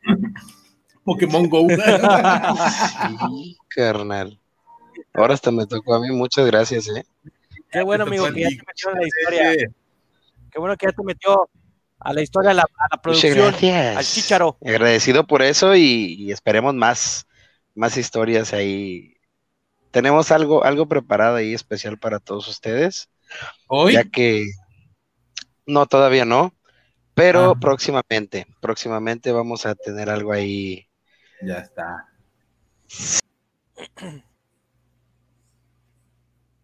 Pokémon 1.04 1.48
Go. 1.48 1.66
Sí, 3.28 3.56
carnal. 3.68 4.38
Ahora 5.14 5.34
hasta 5.34 5.50
me 5.50 5.66
tocó 5.66 5.94
a 5.94 6.00
mí. 6.00 6.10
Muchas 6.10 6.46
gracias, 6.46 6.88
¿eh? 6.88 7.04
Qué 7.70 7.82
bueno, 7.82 8.04
amigo, 8.04 8.26
que 8.32 8.42
ya 8.42 8.48
te 8.48 8.56
metió 8.66 8.90
en 8.90 8.98
la 9.00 9.06
historia. 9.06 9.70
Qué 10.50 10.58
bueno 10.58 10.76
que 10.76 10.86
ya 10.86 10.92
te 10.92 11.02
metió 11.02 11.48
a 12.00 12.12
la 12.12 12.22
historia, 12.22 12.50
a 12.50 12.54
la, 12.54 12.62
a 12.62 12.66
la 12.66 12.88
Muchas 12.90 13.00
producción, 13.02 13.36
gracias. 13.36 13.96
al 13.96 14.04
chícharo. 14.04 14.58
Agradecido 14.64 15.26
por 15.26 15.42
eso 15.42 15.74
y, 15.74 16.14
y 16.18 16.32
esperemos 16.32 16.74
más, 16.74 17.26
más 17.78 17.96
historias 17.96 18.52
ahí. 18.52 19.14
Tenemos 19.92 20.32
algo, 20.32 20.64
algo 20.64 20.86
preparado 20.86 21.36
ahí 21.36 21.54
especial 21.54 21.96
para 21.98 22.18
todos 22.18 22.48
ustedes, 22.48 23.08
Hoy. 23.68 23.94
ya 23.94 24.04
que 24.04 24.46
no, 25.64 25.86
todavía 25.86 26.24
no, 26.24 26.52
pero 27.14 27.52
Ah. 27.52 27.54
próximamente, 27.60 28.46
próximamente 28.60 29.30
vamos 29.32 29.64
a 29.64 29.74
tener 29.74 30.10
algo 30.10 30.32
ahí. 30.32 30.88
Ya 31.40 31.58
está. 31.58 32.04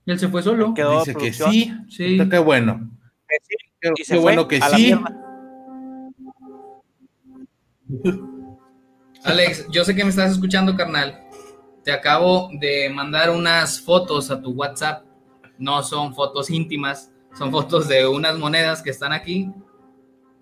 Y 0.05 0.11
él 0.12 0.19
se 0.19 0.29
fue 0.29 0.43
solo. 0.43 0.75
Quedó 0.75 0.99
Dice 0.99 1.15
que 1.15 1.33
sí. 1.33 1.73
Sí. 1.89 2.19
Qué 2.29 2.39
bueno. 2.39 2.91
Que 3.29 4.05
sí, 4.05 4.12
Qué, 4.12 4.19
bueno 4.19 4.49
que 4.49 4.61
sí. 4.61 4.95
Alex, 9.25 9.66
yo 9.70 9.85
sé 9.85 9.95
que 9.95 10.05
me 10.05 10.11
estás 10.11 10.33
escuchando, 10.33 10.77
carnal. 10.77 11.20
Te 11.83 11.93
acabo 11.93 12.51
de 12.53 12.89
mandar 12.91 13.31
unas 13.31 13.81
fotos 13.81 14.31
a 14.31 14.41
tu 14.41 14.51
WhatsApp. 14.53 15.05
No 15.59 15.83
son 15.83 16.14
fotos 16.14 16.51
íntimas, 16.51 17.11
son 17.37 17.51
fotos 17.51 17.89
de 17.89 18.07
unas 18.07 18.39
monedas 18.39 18.83
que 18.83 18.91
están 18.91 19.12
aquí. 19.12 19.51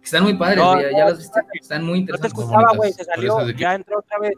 Que 0.01 0.05
están 0.05 0.25
muy 0.25 0.35
padres, 0.35 0.59
No, 0.59 0.73
güey, 0.75 0.93
¿ya, 0.93 1.05
no, 1.05 1.11
las 1.11 1.19
viste? 1.19 1.41
Están 1.55 1.85
muy 1.85 2.01
No 2.01 2.07
te 2.07 2.13
interesantes. 2.13 2.39
escuchaba, 2.39 2.73
güey, 2.77 2.93
se 2.93 3.05
salió, 3.05 3.51
ya 3.51 3.75
entró 3.75 3.99
otra 4.01 4.19
vez. 4.19 4.35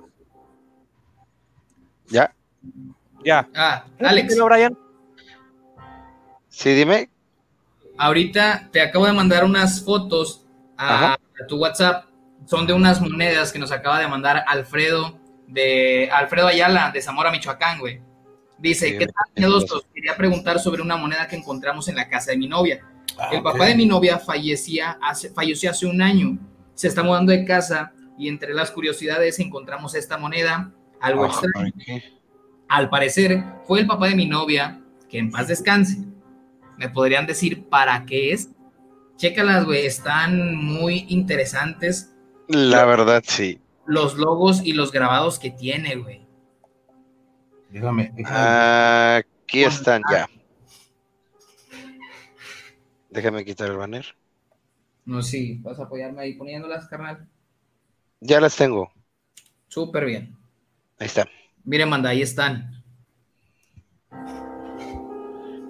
¿Ya? 2.09 2.35
Ya. 3.25 3.49
Ah, 3.55 3.85
Alex, 4.01 4.37
Brian. 4.39 4.77
Sí, 6.49 6.71
dime. 6.75 7.09
ahorita 7.97 8.69
te 8.71 8.81
acabo 8.83 9.07
de 9.07 9.13
mandar 9.13 9.45
unas 9.45 9.83
fotos 9.83 10.45
a 10.77 11.17
tu 11.49 11.57
WhatsApp. 11.57 12.05
Son 12.47 12.67
de 12.67 12.73
unas 12.73 13.01
monedas 13.01 13.53
que 13.53 13.59
nos 13.59 13.73
acaba 13.73 13.99
de 14.01 14.09
mandar 14.09 14.45
Alfredo 14.47 15.19
de 15.47 16.09
Alfredo 16.13 16.47
Ayala 16.47 16.91
de 16.93 17.01
Zamora, 17.01 17.31
Michoacán, 17.31 17.79
güey. 17.81 18.01
Dice, 18.59 18.89
Sí, 18.89 18.99
¿qué 18.99 19.07
tal, 19.07 19.25
miedosos? 19.37 19.87
Quería 19.95 20.17
preguntar 20.17 20.59
sobre 20.59 20.81
una 20.83 20.97
moneda 20.97 21.27
que 21.29 21.37
encontramos 21.37 21.89
en 21.89 21.97
la 21.97 22.09
casa 22.09 22.31
de 22.31 22.39
mi 22.39 22.49
novia. 22.49 22.81
Ah, 23.19 23.29
El 23.33 23.43
papá 23.43 23.67
de 23.67 23.75
mi 23.75 23.87
novia 23.87 24.19
fallecía 24.19 24.99
hace, 25.03 25.31
falleció 25.31 25.71
hace 25.71 25.87
un 25.87 26.01
año. 26.01 26.39
Se 26.75 26.89
está 26.89 27.03
mudando 27.03 27.33
de 27.33 27.45
casa 27.45 27.93
y 28.19 28.29
entre 28.29 28.55
las 28.55 28.71
curiosidades 28.71 29.39
encontramos 29.39 29.95
esta 29.95 30.19
moneda, 30.19 30.73
algo 31.01 31.25
Ah, 31.25 31.29
extraño. 31.29 31.73
Al 32.69 32.89
parecer, 32.89 33.45
fue 33.67 33.81
el 33.81 33.87
papá 33.87 34.09
de 34.09 34.17
mi 34.17 34.27
novia, 34.27 34.81
que 35.09 35.19
en 35.19 35.31
paz 35.31 35.49
descanse. 35.49 35.99
¿Me 36.79 36.89
podrían 36.89 37.27
decir 37.27 37.69
para 37.69 38.05
qué 38.07 38.33
es? 38.33 38.51
Chécalas, 39.17 39.65
güey, 39.65 39.87
están 39.87 40.57
muy 40.57 41.05
interesantes 41.09 42.14
La 42.49 42.85
verdad, 42.85 43.23
sí. 43.27 43.61
los 43.87 44.17
logos 44.17 44.63
y 44.65 44.73
los 44.73 44.93
grabados 44.93 45.39
que 45.39 45.51
tiene, 45.51 45.97
güey. 45.97 46.27
Déjame. 47.71 48.13
déjame. 48.15 49.17
Aquí 49.17 49.65
están 49.65 50.03
ya. 50.11 50.29
Déjame 53.11 53.45
quitar 53.45 53.71
el 53.71 53.77
banner. 53.77 54.05
No 55.05 55.23
si 55.23 55.59
vas 55.59 55.79
a 55.79 55.85
apoyarme 55.85 56.23
ahí 56.23 56.35
poniéndolas, 56.35 56.87
carnal. 56.89 57.29
Ya 58.21 58.41
las 58.41 58.57
tengo. 58.57 58.93
Súper 59.69 60.05
bien. 60.05 60.37
Ahí 60.99 61.07
está. 61.07 61.29
Miren, 61.65 61.89
manda, 61.89 62.11
ahí 62.11 62.23
están. 62.23 62.83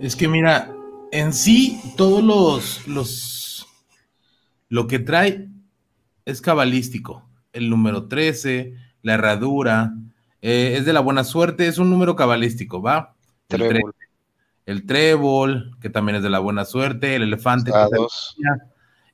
Es 0.01 0.15
que 0.17 0.29
mira, 0.29 0.75
en 1.11 1.33
sí, 1.33 1.81
todos 1.97 2.23
los, 2.23 2.87
los. 2.87 3.67
Lo 4.69 4.87
que 4.87 4.99
trae 4.99 5.49
es 6.25 6.41
cabalístico. 6.41 7.29
El 7.53 7.71
número 7.71 8.09
13, 8.09 8.75
la 9.03 9.15
herradura, 9.15 9.95
eh, 10.43 10.77
es 10.77 10.85
de 10.85 10.93
la 10.93 11.01
buena 11.01 11.25
suerte, 11.25 11.67
es 11.67 11.79
un 11.79 11.91
número 11.91 12.17
cabalístico, 12.17 12.83
¿va? 12.83 13.15
El, 13.49 13.69
Trébol, 13.69 13.95
el 14.67 14.87
trébol, 14.87 15.77
que 15.81 15.91
también 15.91 16.17
es 16.17 16.23
de 16.23 16.31
la 16.31 16.39
buena 16.39 16.65
suerte, 16.65 17.17
el 17.17 17.23
elefante. 17.23 17.71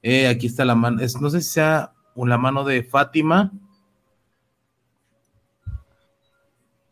Eh, 0.02 0.28
aquí 0.28 0.46
está 0.46 0.64
la 0.64 0.74
mano, 0.74 1.00
es, 1.00 1.20
no 1.20 1.28
sé 1.28 1.42
si 1.42 1.50
sea 1.50 1.92
la 2.16 2.38
mano 2.38 2.64
de 2.64 2.82
Fátima. 2.82 3.52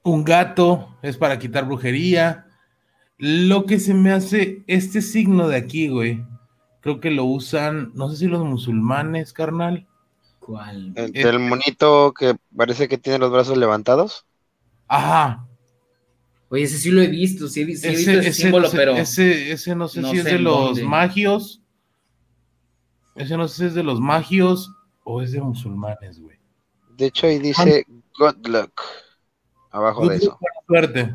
Un 0.02 0.24
gato 0.24 0.96
es 1.02 1.16
para 1.16 1.38
quitar 1.38 1.66
brujería. 1.66 2.46
Lo 3.16 3.66
que 3.66 3.80
se 3.80 3.94
me 3.94 4.12
hace, 4.12 4.62
este 4.66 5.02
signo 5.02 5.48
de 5.48 5.56
aquí, 5.56 5.88
güey, 5.88 6.24
creo 6.80 7.00
que 7.00 7.10
lo 7.10 7.24
usan, 7.24 7.90
no 7.94 8.08
sé 8.10 8.18
si 8.18 8.26
los 8.26 8.44
musulmanes, 8.44 9.32
carnal. 9.32 9.88
¿Cuál? 10.49 10.94
El, 10.96 11.14
el 11.14 11.38
monito 11.40 12.14
que 12.18 12.34
parece 12.57 12.88
que 12.88 12.96
tiene 12.96 13.18
los 13.18 13.30
brazos 13.30 13.59
levantados. 13.59 14.24
Ajá. 14.86 15.46
Oye, 16.49 16.62
ese 16.62 16.78
sí 16.78 16.90
lo 16.90 17.03
he 17.03 17.07
visto, 17.07 17.49
sí 17.49 17.61
he, 17.61 17.64
visto 17.66 17.86
Ese, 17.86 18.01
ese, 18.01 18.18
ese 18.20 18.32
símbolo, 18.32 18.64
no 18.64 18.70
sé, 18.70 18.76
pero 18.78 18.92
ese, 18.96 19.53
ese 19.53 19.74
no 19.74 19.88
sé 19.88 20.01
no 20.01 20.11
si 20.11 20.16
es 20.16 20.24
de 20.24 20.38
los 20.38 20.68
dónde. 20.68 20.84
magios. 20.84 21.61
Ese 23.14 23.36
no 23.36 23.46
sé 23.46 23.57
si 23.57 23.64
es 23.66 23.74
de 23.74 23.82
los 23.82 24.01
magios 24.01 24.72
o 25.05 25.20
es 25.20 25.32
de 25.32 25.42
musulmanes, 25.42 26.18
güey. 26.18 26.38
De 26.96 27.05
hecho, 27.09 27.26
ahí 27.26 27.38
dice 27.40 27.84
Good 28.18 28.46
luck. 28.46 28.80
Abajo 29.70 30.09
de 30.09 30.14
Good 30.16 30.22
eso. 30.22 30.38
buena 30.40 30.61
suerte. 30.66 31.14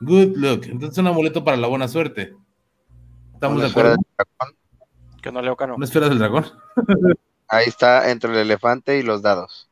Good 0.00 0.36
luck. 0.36 0.66
Entonces 0.66 0.98
un 0.98 1.06
amuleto 1.06 1.44
para 1.44 1.56
la 1.56 1.68
buena 1.68 1.86
suerte. 1.86 2.34
¿Estamos 3.32 3.62
de 3.62 3.68
acuerdo? 3.68 3.90
del 3.90 4.04
dragón. 4.16 4.56
Que 5.22 5.30
no 5.30 5.40
leo 5.40 5.54
cano. 5.54 5.76
¿Una 5.76 5.84
esfera 5.84 6.08
del 6.08 6.18
dragón? 6.18 6.46
Ahí 7.50 7.66
está 7.68 8.10
entre 8.10 8.30
el 8.32 8.38
elefante 8.38 8.98
y 8.98 9.02
los 9.02 9.22
dados. 9.22 9.68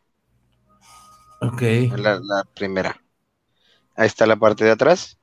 Ok. 1.41 1.63
La, 1.97 2.19
la 2.21 2.45
primera. 2.55 3.01
Ahí 3.97 4.07
está 4.07 4.27
la 4.27 4.37
parte 4.37 4.65
de 4.65 4.71
atrás. 4.73 5.19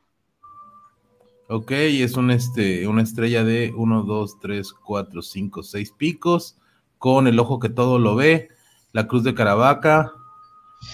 Ok, 1.47 1.71
es 1.71 2.17
un, 2.17 2.31
este, 2.31 2.87
una 2.87 3.03
estrella 3.03 3.43
de 3.43 3.71
1, 3.75 4.03
2, 4.03 4.39
3, 4.39 4.73
4, 4.73 5.21
5, 5.21 5.61
6 5.61 5.91
picos, 5.91 6.57
con 6.97 7.27
el 7.27 7.39
ojo 7.39 7.59
que 7.59 7.69
todo 7.69 7.99
lo 7.99 8.15
ve, 8.15 8.49
la 8.93 9.07
cruz 9.07 9.23
de 9.23 9.35
Caravaca, 9.35 10.11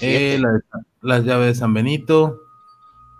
eh, 0.01 0.37
la- 0.39 0.61
las 1.01 1.23
llaves 1.23 1.47
de 1.47 1.55
San 1.55 1.73
Benito, 1.73 2.41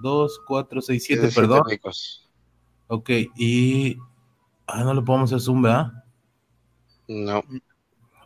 2, 0.01 0.41
4, 0.45 0.81
6, 0.81 1.03
7, 1.05 1.29
Siete 1.29 1.41
perdón. 1.41 1.63
picos. 1.69 2.29
Ok, 2.87 3.09
y... 3.37 3.97
Ah, 4.67 4.83
no 4.83 4.93
le 4.93 5.01
podemos 5.01 5.29
hacer 5.31 5.41
zoom, 5.41 5.61
¿verdad? 5.61 5.91
No. 7.07 7.43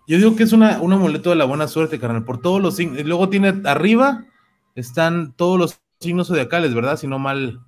Yo 0.08 0.18
digo 0.18 0.36
que 0.36 0.44
es 0.44 0.54
una, 0.54 0.82
un 0.82 0.94
amuleto 0.94 1.32
de 1.32 1.36
la 1.36 1.46
buena 1.46 1.68
suerte, 1.68 2.00
carnal, 2.00 2.26
por 2.26 2.42
todos 2.42 2.62
los 2.62 2.76
signos. 2.76 3.00
Y 3.00 3.04
luego 3.04 3.30
tiene 3.30 3.62
arriba, 3.66 4.26
están 4.76 5.34
todos 5.34 5.58
los 5.58 5.82
signos 6.00 6.28
zodiacales, 6.28 6.74
¿verdad? 6.74 6.98
Si 6.98 7.08
no 7.08 7.20
mal... 7.20 7.60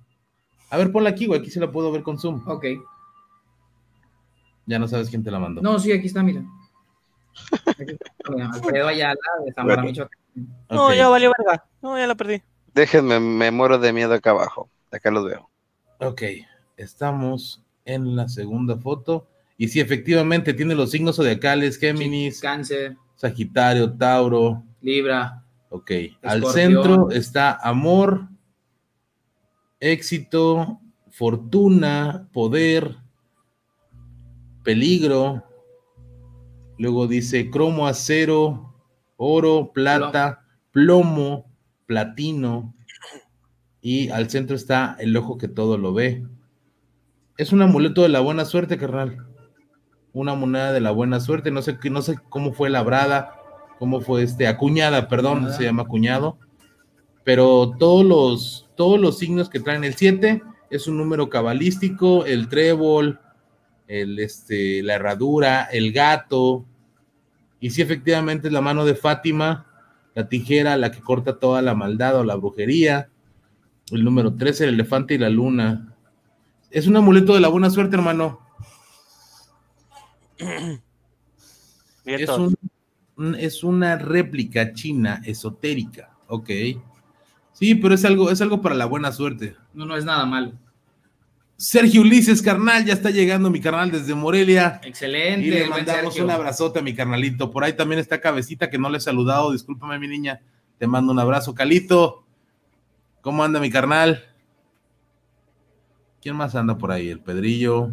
A 0.70 0.76
ver, 0.76 0.92
ponla 0.92 1.10
aquí, 1.10 1.26
güey, 1.26 1.40
aquí 1.40 1.50
sí 1.50 1.58
la 1.58 1.72
puedo 1.72 1.90
ver 1.90 2.02
con 2.02 2.18
zoom. 2.18 2.46
Ok. 2.46 2.66
Ya 4.66 4.78
no 4.78 4.86
sabes 4.86 5.08
quién 5.08 5.24
te 5.24 5.30
la 5.30 5.38
mandó. 5.38 5.62
No, 5.62 5.78
sí, 5.78 5.90
aquí 5.92 6.06
está, 6.06 6.22
mira. 6.22 6.44
Aquí 7.66 7.92
está, 7.92 8.50
Alfredo 8.52 8.88
Ayala 8.88 9.18
de 9.44 9.52
Zamora, 9.52 9.82
Michoacán. 9.82 10.18
No, 10.70 10.92
ya 10.92 11.08
valió 11.08 11.32
verga. 11.36 11.64
No, 11.82 11.98
ya 11.98 12.06
la 12.06 12.14
perdí. 12.14 12.42
Déjenme, 12.74 13.18
me 13.18 13.50
muero 13.50 13.78
de 13.78 13.92
miedo 13.92 14.14
acá 14.14 14.30
abajo. 14.30 14.70
Acá 14.92 15.10
los 15.10 15.24
veo. 15.24 15.50
Ok, 16.00 16.22
estamos 16.76 17.64
en 17.84 18.14
la 18.14 18.28
segunda 18.28 18.76
foto. 18.76 19.26
Y 19.58 19.68
sí, 19.68 19.80
efectivamente, 19.80 20.54
tiene 20.54 20.74
los 20.74 20.92
signos 20.92 21.16
zodiacales, 21.16 21.78
Géminis, 21.78 22.40
Cáncer, 22.40 22.96
Sagitario, 23.16 23.92
Tauro. 23.92 24.62
Libra, 24.80 25.44
Ok, 25.70 25.90
al 26.22 26.44
centro 26.46 27.10
está 27.10 27.52
amor, 27.52 28.28
éxito, 29.80 30.80
fortuna, 31.10 32.28
poder, 32.32 32.96
peligro. 34.64 35.44
Luego 36.78 37.06
dice 37.06 37.50
cromo, 37.50 37.86
acero, 37.86 38.74
oro, 39.16 39.72
plata, 39.74 40.46
plomo, 40.70 41.50
platino. 41.84 42.74
Y 43.82 44.08
al 44.08 44.30
centro 44.30 44.56
está 44.56 44.96
el 44.98 45.14
ojo 45.16 45.36
que 45.36 45.48
todo 45.48 45.76
lo 45.76 45.92
ve. 45.92 46.26
Es 47.36 47.52
un 47.52 47.60
amuleto 47.60 48.02
de 48.02 48.08
la 48.08 48.20
buena 48.20 48.46
suerte, 48.46 48.78
carnal. 48.78 49.26
Una 50.18 50.34
moneda 50.34 50.72
de 50.72 50.80
la 50.80 50.90
buena 50.90 51.20
suerte. 51.20 51.52
No 51.52 51.62
sé, 51.62 51.78
no 51.92 52.02
sé 52.02 52.18
cómo 52.28 52.52
fue 52.52 52.70
labrada, 52.70 53.36
cómo 53.78 54.00
fue 54.00 54.24
este, 54.24 54.48
acuñada, 54.48 55.06
perdón, 55.06 55.52
se 55.52 55.62
llama 55.62 55.84
acuñado. 55.84 56.36
Pero 57.22 57.76
todos 57.78 58.04
los, 58.04 58.68
todos 58.74 58.98
los 58.98 59.16
signos 59.16 59.48
que 59.48 59.60
traen 59.60 59.84
el 59.84 59.94
7 59.94 60.42
es 60.70 60.88
un 60.88 60.96
número 60.96 61.30
cabalístico, 61.30 62.24
el 62.26 62.48
trébol, 62.48 63.20
el, 63.86 64.18
este, 64.18 64.82
la 64.82 64.94
herradura, 64.94 65.68
el 65.70 65.92
gato. 65.92 66.64
Y 67.60 67.70
sí, 67.70 67.80
efectivamente 67.80 68.48
es 68.48 68.52
la 68.52 68.60
mano 68.60 68.84
de 68.84 68.96
Fátima, 68.96 69.66
la 70.16 70.28
tijera, 70.28 70.76
la 70.76 70.90
que 70.90 71.00
corta 71.00 71.38
toda 71.38 71.62
la 71.62 71.76
maldad 71.76 72.16
o 72.16 72.24
la 72.24 72.34
brujería. 72.34 73.08
El 73.92 74.02
número 74.02 74.34
13, 74.34 74.64
el 74.64 74.74
elefante 74.74 75.14
y 75.14 75.18
la 75.18 75.30
luna. 75.30 75.94
Es 76.72 76.88
un 76.88 76.96
amuleto 76.96 77.34
de 77.34 77.40
la 77.40 77.46
buena 77.46 77.70
suerte, 77.70 77.94
hermano. 77.94 78.47
Es, 82.04 82.28
un- 82.30 82.56
una 83.64 83.96
réplica 83.98 84.72
china 84.72 85.20
esotérica. 85.24 86.16
Ok. 86.28 86.48
Sí, 87.52 87.74
pero 87.74 87.94
es 87.94 88.04
algo, 88.04 88.30
es 88.30 88.40
algo 88.40 88.62
para 88.62 88.74
la 88.74 88.86
buena 88.86 89.12
suerte. 89.12 89.56
no, 89.74 89.84
no 89.84 89.96
es 89.96 90.04
nada 90.04 90.24
malo. 90.24 90.52
Sergio 91.56 92.02
Ulises, 92.02 92.40
carnal, 92.40 92.84
ya 92.84 92.92
está 92.92 93.10
llegando 93.10 93.50
mi 93.50 93.60
carnal 93.60 93.90
desde 93.90 94.14
Morelia. 94.14 94.80
Excelente. 94.84 95.44
Y 95.48 95.50
le 95.50 95.68
mandamos 95.68 96.16
un 96.20 96.30
abrazote 96.30 96.78
a 96.78 96.82
mi 96.82 96.94
carnalito. 96.94 97.50
Por 97.50 97.64
ahí 97.64 97.72
también 97.72 97.98
está 97.98 98.20
Cabecita, 98.20 98.70
que 98.70 98.78
no 98.78 98.88
le 98.88 98.98
he 98.98 99.00
saludado. 99.00 99.50
Discúlpame, 99.50 99.98
mi 99.98 100.06
niña. 100.06 100.40
Te 100.78 100.86
mando 100.86 101.10
un 101.12 101.18
abrazo. 101.18 101.56
Calito, 101.56 102.24
¿cómo 103.22 103.42
anda 103.42 103.58
mi 103.58 103.70
carnal? 103.70 104.24
¿Quién 106.22 106.36
más 106.36 106.54
anda 106.54 106.78
por 106.78 106.92
ahí? 106.92 107.08
El 107.08 107.18
Pedrillo, 107.20 107.90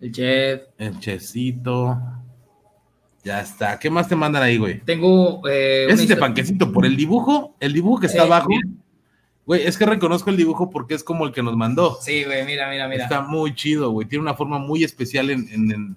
El 0.00 0.12
chef. 0.12 0.62
el 0.78 0.98
Checito. 0.98 1.98
Ya 3.22 3.40
está. 3.40 3.78
¿Qué 3.78 3.88
más 3.88 4.06
te 4.08 4.16
mandan 4.16 4.42
ahí, 4.42 4.58
güey? 4.58 4.80
Tengo. 4.80 5.40
Eh, 5.48 5.86
Es 5.88 6.00
este 6.00 6.16
panquecito 6.16 6.70
por 6.72 6.84
el 6.84 6.96
dibujo, 6.96 7.56
el 7.60 7.72
dibujo 7.72 8.00
que 8.00 8.06
está 8.06 8.20
Sí, 8.22 8.26
abajo. 8.26 8.48
mira. 8.48 8.68
Güey, 9.46 9.66
es 9.66 9.76
que 9.78 9.86
reconozco 9.86 10.30
el 10.30 10.36
dibujo 10.36 10.70
porque 10.70 10.94
es 10.94 11.04
como 11.04 11.24
el 11.26 11.32
que 11.32 11.42
nos 11.42 11.56
mandó. 11.56 11.98
Sí, 12.00 12.24
güey, 12.24 12.44
mira, 12.44 12.68
mira, 12.70 12.88
mira. 12.88 13.04
Está 13.04 13.20
muy 13.22 13.54
chido, 13.54 13.90
güey. 13.90 14.06
Tiene 14.08 14.22
una 14.22 14.34
forma 14.34 14.58
muy 14.58 14.84
especial 14.84 15.30
en, 15.30 15.46
en- 15.50 15.70
en- 15.72 15.96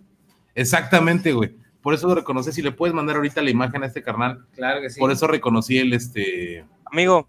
Exactamente, 0.55 1.33
güey. 1.33 1.55
Por 1.81 1.93
eso 1.93 2.07
lo 2.07 2.15
reconocí. 2.15 2.51
Si 2.51 2.61
le 2.61 2.71
puedes 2.71 2.93
mandar 2.93 3.15
ahorita 3.17 3.41
la 3.41 3.49
imagen 3.49 3.83
a 3.83 3.87
este 3.87 4.01
carnal. 4.03 4.45
Claro 4.55 4.81
que 4.81 4.89
sí. 4.89 4.99
Por 4.99 5.11
eso 5.11 5.27
reconocí 5.27 5.77
el 5.77 5.93
este. 5.93 6.65
Amigo, 6.85 7.27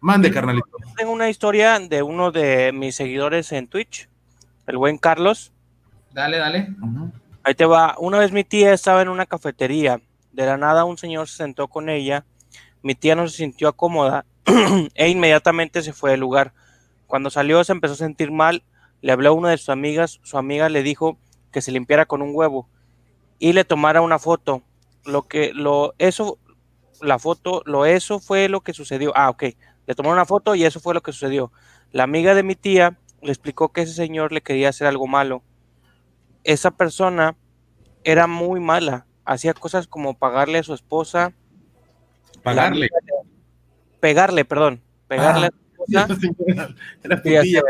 Mande, 0.00 0.30
carnalito. 0.30 0.66
tengo 0.96 1.12
una 1.12 1.28
historia 1.28 1.78
de 1.78 2.02
uno 2.02 2.30
de 2.32 2.72
mis 2.72 2.94
seguidores 2.96 3.52
en 3.52 3.66
Twitch, 3.68 4.08
el 4.66 4.76
buen 4.78 4.98
Carlos. 4.98 5.52
Dale, 6.20 6.36
dale. 6.36 6.68
Ahí 7.42 7.54
te 7.54 7.64
va. 7.64 7.94
Una 7.98 8.18
vez 8.18 8.30
mi 8.30 8.44
tía 8.44 8.74
estaba 8.74 9.00
en 9.00 9.08
una 9.08 9.24
cafetería. 9.24 10.02
De 10.32 10.44
la 10.44 10.58
nada 10.58 10.84
un 10.84 10.98
señor 10.98 11.28
se 11.28 11.38
sentó 11.38 11.68
con 11.68 11.88
ella. 11.88 12.26
Mi 12.82 12.94
tía 12.94 13.14
no 13.14 13.26
se 13.26 13.38
sintió 13.38 13.72
cómoda 13.72 14.26
e 14.94 15.08
inmediatamente 15.08 15.80
se 15.80 15.94
fue 15.94 16.10
del 16.10 16.20
lugar. 16.20 16.52
Cuando 17.06 17.30
salió 17.30 17.64
se 17.64 17.72
empezó 17.72 17.94
a 17.94 17.96
sentir 17.96 18.30
mal. 18.30 18.62
Le 19.00 19.12
habló 19.12 19.30
a 19.30 19.32
una 19.32 19.48
de 19.48 19.56
sus 19.56 19.70
amigas. 19.70 20.20
Su 20.22 20.36
amiga 20.36 20.68
le 20.68 20.82
dijo 20.82 21.16
que 21.52 21.62
se 21.62 21.72
limpiara 21.72 22.04
con 22.04 22.20
un 22.20 22.32
huevo 22.34 22.68
y 23.38 23.54
le 23.54 23.64
tomara 23.64 24.02
una 24.02 24.18
foto. 24.18 24.62
Lo 25.06 25.22
que 25.22 25.54
lo 25.54 25.94
eso 25.96 26.38
la 27.00 27.18
foto 27.18 27.62
lo 27.64 27.86
eso 27.86 28.20
fue 28.20 28.50
lo 28.50 28.60
que 28.60 28.74
sucedió. 28.74 29.12
Ah, 29.16 29.30
ok. 29.30 29.44
Le 29.86 29.94
tomó 29.94 30.10
una 30.10 30.26
foto 30.26 30.54
y 30.54 30.64
eso 30.66 30.80
fue 30.80 30.92
lo 30.92 31.00
que 31.00 31.12
sucedió. 31.12 31.50
La 31.92 32.02
amiga 32.02 32.34
de 32.34 32.42
mi 32.42 32.56
tía 32.56 32.98
le 33.22 33.32
explicó 33.32 33.70
que 33.70 33.80
ese 33.80 33.94
señor 33.94 34.32
le 34.32 34.42
quería 34.42 34.68
hacer 34.68 34.86
algo 34.86 35.06
malo 35.06 35.42
esa 36.44 36.70
persona 36.70 37.36
era 38.04 38.26
muy 38.26 38.60
mala. 38.60 39.06
Hacía 39.24 39.54
cosas 39.54 39.86
como 39.86 40.18
pagarle 40.18 40.58
a 40.58 40.62
su 40.62 40.74
esposa. 40.74 41.32
Pagarle. 42.42 42.88
Pegarle, 44.00 44.44
perdón. 44.44 44.82
Pegarle 45.08 45.48
a 45.96 46.06
su 46.06 46.12
esposa. 46.12 46.74
Era. 47.24 47.62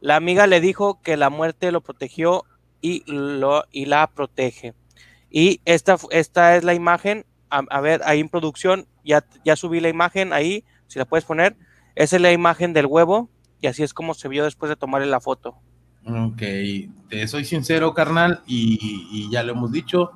La 0.00 0.16
amiga 0.16 0.46
le 0.46 0.60
dijo 0.60 1.00
que 1.02 1.16
la 1.16 1.30
muerte 1.30 1.72
lo 1.72 1.80
protegió 1.80 2.44
y, 2.80 3.02
lo, 3.06 3.64
y 3.70 3.86
la 3.86 4.06
protege. 4.06 4.74
Y 5.30 5.60
esta, 5.64 5.96
esta 6.10 6.56
es 6.56 6.64
la 6.64 6.74
imagen. 6.74 7.24
A, 7.48 7.62
a 7.70 7.80
ver, 7.80 8.02
ahí 8.04 8.20
en 8.20 8.28
producción, 8.28 8.86
ya, 9.04 9.24
ya 9.44 9.56
subí 9.56 9.80
la 9.80 9.88
imagen 9.88 10.32
ahí, 10.32 10.64
si 10.88 10.98
la 10.98 11.06
puedes 11.06 11.24
poner. 11.24 11.56
Esa 11.94 12.16
es 12.16 12.22
la 12.22 12.32
imagen 12.32 12.72
del 12.72 12.86
huevo 12.86 13.30
y 13.60 13.66
así 13.66 13.82
es 13.82 13.94
como 13.94 14.14
se 14.14 14.28
vio 14.28 14.44
después 14.44 14.68
de 14.68 14.76
tomarle 14.76 15.06
la 15.06 15.20
foto. 15.20 15.56
Ok, 16.06 16.42
te 17.08 17.26
soy 17.28 17.44
sincero, 17.44 17.94
carnal, 17.94 18.42
y, 18.46 18.78
y 19.10 19.30
ya 19.30 19.42
lo 19.42 19.52
hemos 19.52 19.72
dicho. 19.72 20.12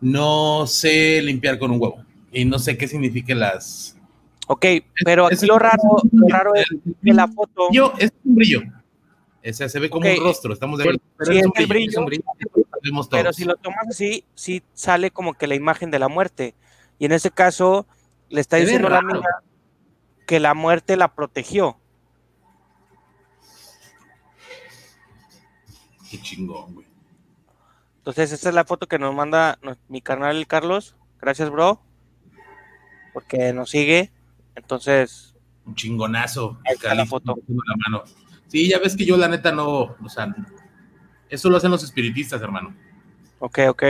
No 0.00 0.66
sé 0.66 1.22
limpiar 1.22 1.58
con 1.58 1.70
un 1.70 1.80
huevo. 1.80 2.04
Y 2.32 2.44
no 2.44 2.58
sé 2.58 2.76
qué 2.76 2.88
significan 2.88 3.38
las. 3.40 3.96
Ok, 4.48 4.66
pero 5.04 5.26
aquí 5.26 5.34
es- 5.36 5.42
lo 5.46 5.58
raro, 5.58 5.78
lo 6.12 6.28
raro 6.28 6.54
es 6.54 6.66
que 7.02 7.12
la 7.14 7.28
foto. 7.28 7.68
Brillo, 7.68 7.94
es 7.98 8.12
un 8.24 8.34
brillo. 8.34 8.60
O 9.48 9.52
sea, 9.52 9.68
se 9.68 9.78
ve 9.78 9.88
como 9.90 10.08
un 10.10 10.16
rostro, 10.20 10.52
estamos 10.52 10.78
de 10.78 10.84
acuerdo. 10.84 11.00
Pero 11.18 11.32
Sí, 11.32 11.38
es 11.38 11.46
un 11.46 11.52
es 11.54 11.60
el 11.60 11.66
brillo. 11.66 11.68
brillo. 11.68 11.90
es 11.90 11.96
un 11.98 12.04
brillo. 12.06 12.24
Sabemos 12.80 13.08
Pero 13.08 13.22
todos. 13.24 13.36
si 13.36 13.44
lo 13.44 13.56
tomas 13.56 13.86
así, 13.88 14.24
sí 14.34 14.62
sale 14.74 15.10
como 15.10 15.34
que 15.34 15.46
la 15.46 15.54
imagen 15.54 15.90
de 15.90 15.98
la 15.98 16.08
muerte. 16.08 16.54
Y 16.98 17.06
en 17.06 17.12
ese 17.12 17.30
caso, 17.30 17.86
le 18.28 18.40
está 18.40 18.56
Se 18.56 18.62
diciendo 18.64 18.88
la 18.88 18.98
amiga 18.98 19.42
que 20.26 20.40
la 20.40 20.54
muerte 20.54 20.96
la 20.96 21.14
protegió. 21.14 21.78
Qué 26.16 26.22
chingón, 26.22 26.74
güey. 26.74 26.86
Entonces, 27.98 28.30
esta 28.32 28.48
es 28.50 28.54
la 28.54 28.64
foto 28.64 28.86
que 28.86 28.98
nos 28.98 29.14
manda 29.14 29.58
mi 29.88 30.00
carnal 30.00 30.46
Carlos. 30.46 30.94
Gracias, 31.20 31.50
bro. 31.50 31.80
Porque 33.12 33.52
nos 33.52 33.70
sigue. 33.70 34.12
Entonces, 34.54 35.34
Un 35.64 35.74
chingonazo. 35.74 36.58
Ahí 36.66 36.74
está 36.74 36.94
la 36.94 37.06
foto. 37.06 37.34
con 37.34 37.44
la 37.66 37.74
mano. 37.88 38.04
Sí, 38.46 38.68
ya 38.68 38.78
ves 38.78 38.94
que 38.96 39.04
yo 39.04 39.16
la 39.16 39.26
neta 39.28 39.50
no, 39.50 39.68
o 40.00 40.08
sea, 40.08 40.32
eso 41.28 41.50
lo 41.50 41.56
hacen 41.56 41.70
los 41.72 41.82
espiritistas, 41.82 42.40
hermano. 42.42 42.72
ok, 43.40 43.58
ok. 43.70 43.82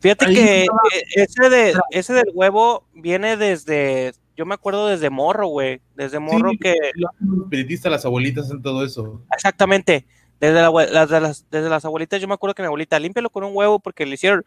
Fíjate 0.00 0.26
Ahí 0.26 0.34
que 0.34 0.60
estaba- 0.62 0.80
eh, 0.92 1.04
ese, 1.14 1.48
de, 1.48 1.74
ese 1.90 2.12
del 2.12 2.26
huevo 2.34 2.84
viene 2.92 3.38
desde 3.38 4.12
yo 4.36 4.44
me 4.44 4.52
acuerdo 4.54 4.88
desde 4.88 5.08
morro, 5.08 5.46
güey. 5.46 5.80
Desde 5.94 6.18
morro 6.18 6.50
Sí, 6.50 6.58
que. 6.58 6.74
Los 6.96 7.10
espiritistas, 7.44 7.90
las 7.90 8.04
abuelitas 8.04 8.50
en 8.50 8.60
todo 8.60 8.84
eso. 8.84 9.22
Exactamente. 9.32 10.06
Desde, 10.40 10.54
la 10.60 10.70
las, 10.70 11.08
de 11.08 11.20
las, 11.20 11.50
desde 11.50 11.68
las 11.70 11.84
abuelitas, 11.84 12.20
yo 12.20 12.28
me 12.28 12.34
acuerdo 12.34 12.54
que 12.54 12.62
mi 12.62 12.66
abuelita, 12.66 12.98
límpialo 12.98 13.30
con 13.30 13.44
un 13.44 13.52
huevo 13.54 13.78
porque 13.80 14.04
le 14.04 14.14
hicieron 14.14 14.44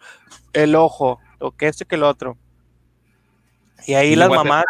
el 0.54 0.76
ojo, 0.76 1.20
o 1.40 1.52
que 1.52 1.68
este 1.68 1.86
que 1.86 1.96
el 1.96 2.04
otro. 2.04 2.38
Y 3.88 3.94
ahí 3.96 4.14
Y 4.14 4.16
las 4.16 4.30
te- 4.30 4.36
mamás, 4.36 4.66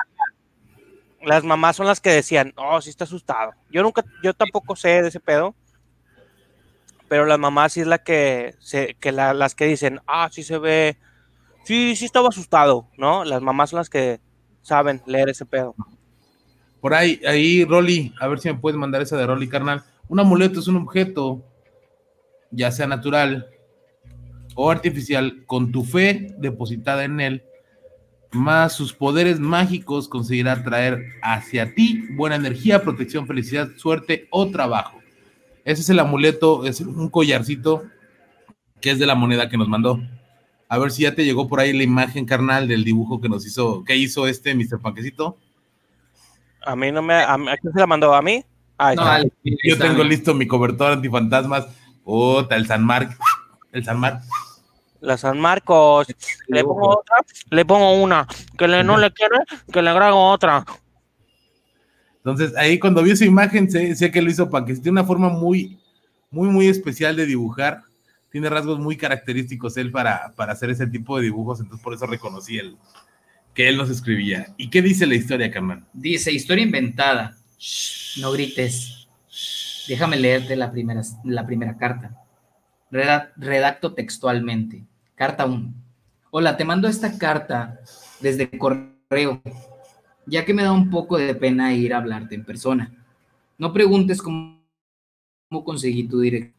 las 1.21 1.43
mamás 1.43 1.75
son 1.75 1.87
las 1.87 1.99
que 1.99 2.11
decían, 2.11 2.53
oh, 2.55 2.79
sí 2.81 2.89
está 2.89 3.03
asustado. 3.03 3.51
Yo 3.69 3.83
nunca, 3.83 4.03
yo 4.23 4.33
tampoco 4.33 4.75
sé 4.75 5.01
de 5.01 5.09
ese 5.09 5.19
pedo, 5.19 5.55
pero 7.09 7.25
las 7.25 7.39
mamás 7.39 7.73
sí 7.73 7.81
es 7.81 7.87
la 7.87 7.97
que, 7.97 8.55
se, 8.59 8.95
que 8.99 9.11
la- 9.11 9.33
las 9.33 9.55
que 9.55 9.65
dicen, 9.65 9.99
ah, 10.07 10.29
sí 10.31 10.43
se 10.43 10.57
ve, 10.57 10.97
sí, 11.65 11.95
sí 11.97 12.05
estaba 12.05 12.29
asustado, 12.29 12.87
¿no? 12.97 13.25
Las 13.25 13.41
mamás 13.41 13.71
son 13.71 13.77
las 13.77 13.89
que 13.89 14.21
saben 14.61 15.01
leer 15.05 15.29
ese 15.29 15.45
pedo. 15.45 15.75
Por 16.79 16.93
ahí, 16.93 17.19
ahí, 17.27 17.65
Rolly, 17.65 18.13
a 18.21 18.27
ver 18.27 18.39
si 18.39 18.47
me 18.47 18.57
puedes 18.57 18.77
mandar 18.79 19.01
esa 19.01 19.17
de 19.17 19.27
Rolly, 19.27 19.49
carnal. 19.49 19.83
Un 20.09 20.19
amuleto 20.19 20.59
es 20.59 20.67
un 20.67 20.75
objeto, 20.75 21.43
ya 22.51 22.71
sea 22.71 22.87
natural 22.87 23.47
o 24.55 24.69
artificial, 24.69 25.43
con 25.45 25.71
tu 25.71 25.83
fe 25.83 26.35
depositada 26.39 27.05
en 27.05 27.21
él, 27.21 27.43
más 28.31 28.73
sus 28.73 28.93
poderes 28.93 29.39
mágicos, 29.39 30.07
conseguirá 30.09 30.63
traer 30.63 31.13
hacia 31.21 31.73
ti 31.73 32.03
buena 32.11 32.35
energía, 32.35 32.81
protección, 32.83 33.25
felicidad, 33.27 33.69
suerte 33.77 34.27
o 34.31 34.49
trabajo. 34.49 34.99
Ese 35.63 35.81
es 35.81 35.89
el 35.89 35.99
amuleto, 35.99 36.65
es 36.65 36.81
un 36.81 37.09
collarcito 37.09 37.83
que 38.81 38.91
es 38.91 38.99
de 38.99 39.05
la 39.05 39.15
moneda 39.15 39.47
que 39.49 39.57
nos 39.57 39.67
mandó. 39.69 39.99
A 40.67 40.77
ver 40.77 40.91
si 40.91 41.03
ya 41.03 41.15
te 41.15 41.25
llegó 41.25 41.47
por 41.47 41.59
ahí 41.59 41.73
la 41.73 41.83
imagen, 41.83 42.25
carnal, 42.25 42.67
del 42.67 42.83
dibujo 42.83 43.19
que 43.21 43.29
nos 43.29 43.45
hizo, 43.45 43.83
que 43.83 43.95
hizo 43.95 44.27
este 44.27 44.53
Mr. 44.53 44.79
Panquecito. 44.81 45.37
A 46.65 46.75
mí 46.75 46.91
no 46.91 47.01
me, 47.01 47.13
a, 47.15 47.37
mí- 47.37 47.49
¿a 47.49 47.57
quién 47.57 47.73
se 47.73 47.79
la 47.79 47.87
mandó? 47.87 48.13
¿A 48.13 48.21
mí? 48.21 48.43
No, 48.79 49.23
Yo 49.43 49.77
tengo 49.77 50.03
listo 50.03 50.33
mi 50.33 50.47
cobertor 50.47 50.93
antifantasmas. 50.93 51.67
Puta, 52.03 52.55
el 52.55 52.65
San 52.65 52.83
Marc. 52.83 53.17
El 53.71 53.83
San 53.83 53.99
Marc. 53.99 54.23
La 55.01 55.17
San 55.17 55.39
Marcos. 55.39 56.07
Le 56.47 56.63
pongo 56.63 56.99
otra, 56.99 57.17
le 57.49 57.65
pongo 57.65 58.01
una. 58.01 58.25
Que 58.57 58.67
le, 58.67 58.83
no 58.83 58.97
le 58.97 59.11
quiere, 59.11 59.37
que 59.71 59.81
le 59.81 59.89
agrego 59.89 60.29
otra. 60.29 60.65
Entonces, 62.17 62.55
ahí 62.57 62.79
cuando 62.79 63.03
vi 63.03 63.11
esa 63.11 63.25
imagen, 63.25 63.69
sé, 63.69 63.95
sé 63.95 64.11
que 64.11 64.21
lo 64.21 64.29
hizo 64.29 64.49
para 64.49 64.65
que 64.65 64.73
tiene 64.73 64.91
una 64.91 65.05
forma 65.05 65.29
muy, 65.29 65.79
muy, 66.31 66.49
muy 66.49 66.67
especial 66.67 67.15
de 67.15 67.25
dibujar. 67.25 67.81
Tiene 68.31 68.49
rasgos 68.49 68.79
muy 68.79 68.95
característicos 68.95 69.75
él 69.77 69.91
para, 69.91 70.33
para 70.35 70.53
hacer 70.53 70.69
ese 70.69 70.87
tipo 70.87 71.17
de 71.17 71.23
dibujos. 71.23 71.59
Entonces, 71.59 71.83
por 71.83 71.93
eso 71.93 72.05
reconocí 72.05 72.57
el, 72.57 72.77
que 73.53 73.67
él 73.67 73.77
nos 73.77 73.89
escribía. 73.89 74.53
¿Y 74.57 74.69
qué 74.69 74.81
dice 74.81 75.05
la 75.05 75.15
historia, 75.15 75.51
carnal? 75.51 75.85
Dice, 75.93 76.31
historia 76.31 76.63
inventada. 76.63 77.35
No 78.21 78.31
grites. 78.31 79.07
Déjame 79.87 80.17
leerte 80.17 80.55
la 80.55 80.71
primera, 80.71 81.01
la 81.23 81.45
primera 81.45 81.77
carta. 81.77 82.15
Reda- 82.91 83.31
redacto 83.35 83.93
textualmente. 83.93 84.83
Carta 85.15 85.45
1. 85.45 85.73
Hola, 86.31 86.57
te 86.57 86.63
mando 86.65 86.87
esta 86.87 87.17
carta 87.17 87.79
desde 88.19 88.49
correo, 88.57 89.41
ya 90.25 90.45
que 90.45 90.53
me 90.53 90.63
da 90.63 90.71
un 90.71 90.89
poco 90.89 91.17
de 91.17 91.33
pena 91.35 91.73
ir 91.73 91.93
a 91.93 91.97
hablarte 91.97 92.35
en 92.35 92.45
persona. 92.45 92.91
No 93.57 93.73
preguntes 93.73 94.21
cómo, 94.21 94.61
cómo 95.49 95.63
conseguí 95.63 96.03
tu 96.07 96.19
dirección. 96.21 96.53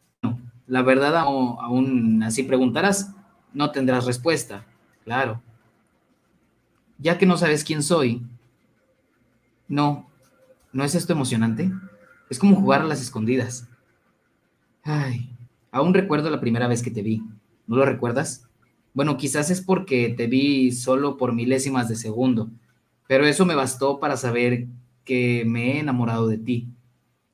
La 0.66 0.82
verdad, 0.82 1.16
aún 1.16 2.22
así 2.22 2.42
preguntarás, 2.42 3.14
no 3.52 3.70
tendrás 3.70 4.04
respuesta. 4.04 4.64
Claro. 5.04 5.40
Ya 6.98 7.16
que 7.16 7.26
no 7.26 7.38
sabes 7.38 7.64
quién 7.64 7.82
soy, 7.82 8.22
no, 9.68 10.09
¿no 10.72 10.84
es 10.84 10.94
esto 10.94 11.12
emocionante? 11.12 11.72
Es 12.28 12.38
como 12.38 12.56
jugar 12.56 12.82
a 12.82 12.84
las 12.84 13.00
escondidas. 13.00 13.68
Ay, 14.82 15.30
aún 15.70 15.94
recuerdo 15.94 16.30
la 16.30 16.40
primera 16.40 16.68
vez 16.68 16.82
que 16.82 16.90
te 16.90 17.02
vi. 17.02 17.22
¿No 17.66 17.76
lo 17.76 17.84
recuerdas? 17.84 18.48
Bueno, 18.92 19.16
quizás 19.16 19.50
es 19.50 19.60
porque 19.60 20.14
te 20.16 20.26
vi 20.26 20.72
solo 20.72 21.16
por 21.16 21.32
milésimas 21.32 21.88
de 21.88 21.96
segundo, 21.96 22.50
pero 23.06 23.26
eso 23.26 23.46
me 23.46 23.54
bastó 23.54 24.00
para 24.00 24.16
saber 24.16 24.66
que 25.04 25.44
me 25.46 25.72
he 25.72 25.80
enamorado 25.80 26.26
de 26.28 26.38
ti. 26.38 26.68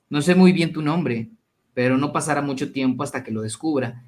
No 0.08 0.22
sé 0.22 0.34
muy 0.34 0.52
bien 0.52 0.72
tu 0.72 0.82
nombre, 0.82 1.30
pero 1.74 1.98
no 1.98 2.12
pasará 2.12 2.42
mucho 2.42 2.72
tiempo 2.72 3.02
hasta 3.02 3.22
que 3.22 3.32
lo 3.32 3.42
descubra 3.42 4.04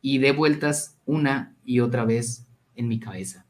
y 0.00 0.18
dé 0.18 0.32
vueltas 0.32 0.98
una 1.04 1.54
y 1.64 1.80
otra 1.80 2.04
vez 2.04 2.46
en 2.74 2.88
mi 2.88 3.00
cabeza. 3.00 3.46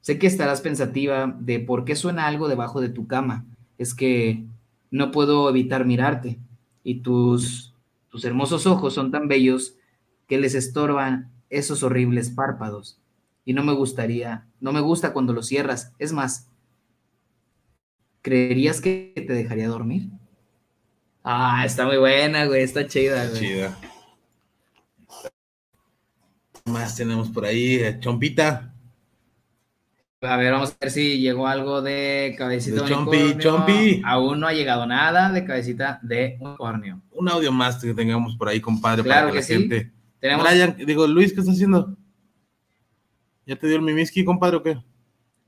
Sé 0.00 0.18
que 0.18 0.26
estarás 0.26 0.60
pensativa 0.60 1.36
de 1.38 1.60
por 1.60 1.84
qué 1.84 1.94
suena 1.94 2.26
algo 2.26 2.48
debajo 2.48 2.80
de 2.80 2.88
tu 2.88 3.06
cama. 3.06 3.46
Es 3.80 3.94
que 3.94 4.44
no 4.90 5.10
puedo 5.10 5.48
evitar 5.48 5.86
mirarte 5.86 6.38
y 6.84 6.96
tus, 6.96 7.74
tus 8.10 8.26
hermosos 8.26 8.66
ojos 8.66 8.92
son 8.92 9.10
tan 9.10 9.26
bellos 9.26 9.74
que 10.26 10.36
les 10.36 10.54
estorban 10.54 11.32
esos 11.48 11.82
horribles 11.82 12.28
párpados. 12.28 13.00
Y 13.42 13.54
no 13.54 13.64
me 13.64 13.72
gustaría, 13.72 14.46
no 14.60 14.74
me 14.74 14.82
gusta 14.82 15.14
cuando 15.14 15.32
los 15.32 15.46
cierras. 15.46 15.94
Es 15.98 16.12
más, 16.12 16.50
¿creerías 18.20 18.82
que 18.82 19.14
te 19.16 19.32
dejaría 19.32 19.68
dormir? 19.68 20.10
Ah, 21.24 21.64
está 21.64 21.86
muy 21.86 21.96
buena, 21.96 22.44
güey, 22.44 22.62
está 22.62 22.86
chida, 22.86 23.28
güey. 23.28 23.40
Chida. 23.40 23.78
¿Qué 26.64 26.70
Más 26.70 26.96
tenemos 26.96 27.30
por 27.30 27.46
ahí, 27.46 27.76
eh, 27.76 27.98
Chompita. 27.98 28.69
A 30.22 30.36
ver, 30.36 30.52
vamos 30.52 30.70
a 30.72 30.76
ver 30.78 30.90
si 30.90 31.18
llegó 31.18 31.46
algo 31.46 31.80
de 31.80 32.34
cabecita 32.36 32.76
De 32.76 32.82
de 32.82 32.88
Chompi, 32.88 33.16
unicornio. 33.16 33.40
Chompi. 33.40 34.02
Aún 34.04 34.40
no 34.40 34.46
ha 34.46 34.52
llegado 34.52 34.84
nada 34.84 35.32
de 35.32 35.44
cabecita 35.46 35.98
de 36.02 36.36
unicornio. 36.40 37.00
Un 37.12 37.28
audio 37.30 37.50
más 37.52 37.82
que 37.82 37.94
tengamos 37.94 38.36
por 38.36 38.48
ahí, 38.48 38.60
compadre, 38.60 39.02
Claro 39.02 39.28
para 39.28 39.40
que, 39.40 39.46
que 39.46 39.54
la 39.54 39.60
sí. 39.60 39.68
gente. 39.68 39.92
Tenemos, 40.18 40.46
Brian, 40.46 40.76
digo, 40.76 41.06
Luis, 41.06 41.32
¿qué 41.32 41.40
estás 41.40 41.54
haciendo? 41.54 41.96
¿Ya 43.46 43.56
te 43.56 43.66
dio 43.66 43.76
el 43.76 43.82
mimiski, 43.82 44.22
compadre, 44.24 44.56
o 44.58 44.62
qué? 44.62 44.78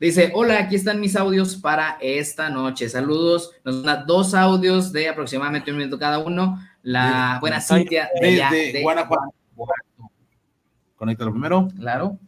dice, 0.00 0.32
hola, 0.34 0.58
aquí 0.58 0.74
están 0.74 1.00
mis 1.00 1.14
audios 1.14 1.54
para 1.56 1.98
esta 2.00 2.48
noche. 2.50 2.88
Saludos. 2.88 3.52
Nos 3.64 3.84
da 3.84 3.96
dos 4.04 4.34
audios 4.34 4.90
de 4.92 5.08
aproximadamente 5.08 5.70
un 5.70 5.76
minuto 5.76 5.98
cada 5.98 6.18
uno. 6.18 6.58
La 6.82 7.38
buena 7.40 7.60
Cintia 7.60 8.08
de 8.20 8.32
Desde 8.32 8.72
de 8.72 8.82
Guanajuato. 8.82 9.32
Conéctalo 10.96 11.30
primero. 11.30 11.68
Claro. 11.78 12.18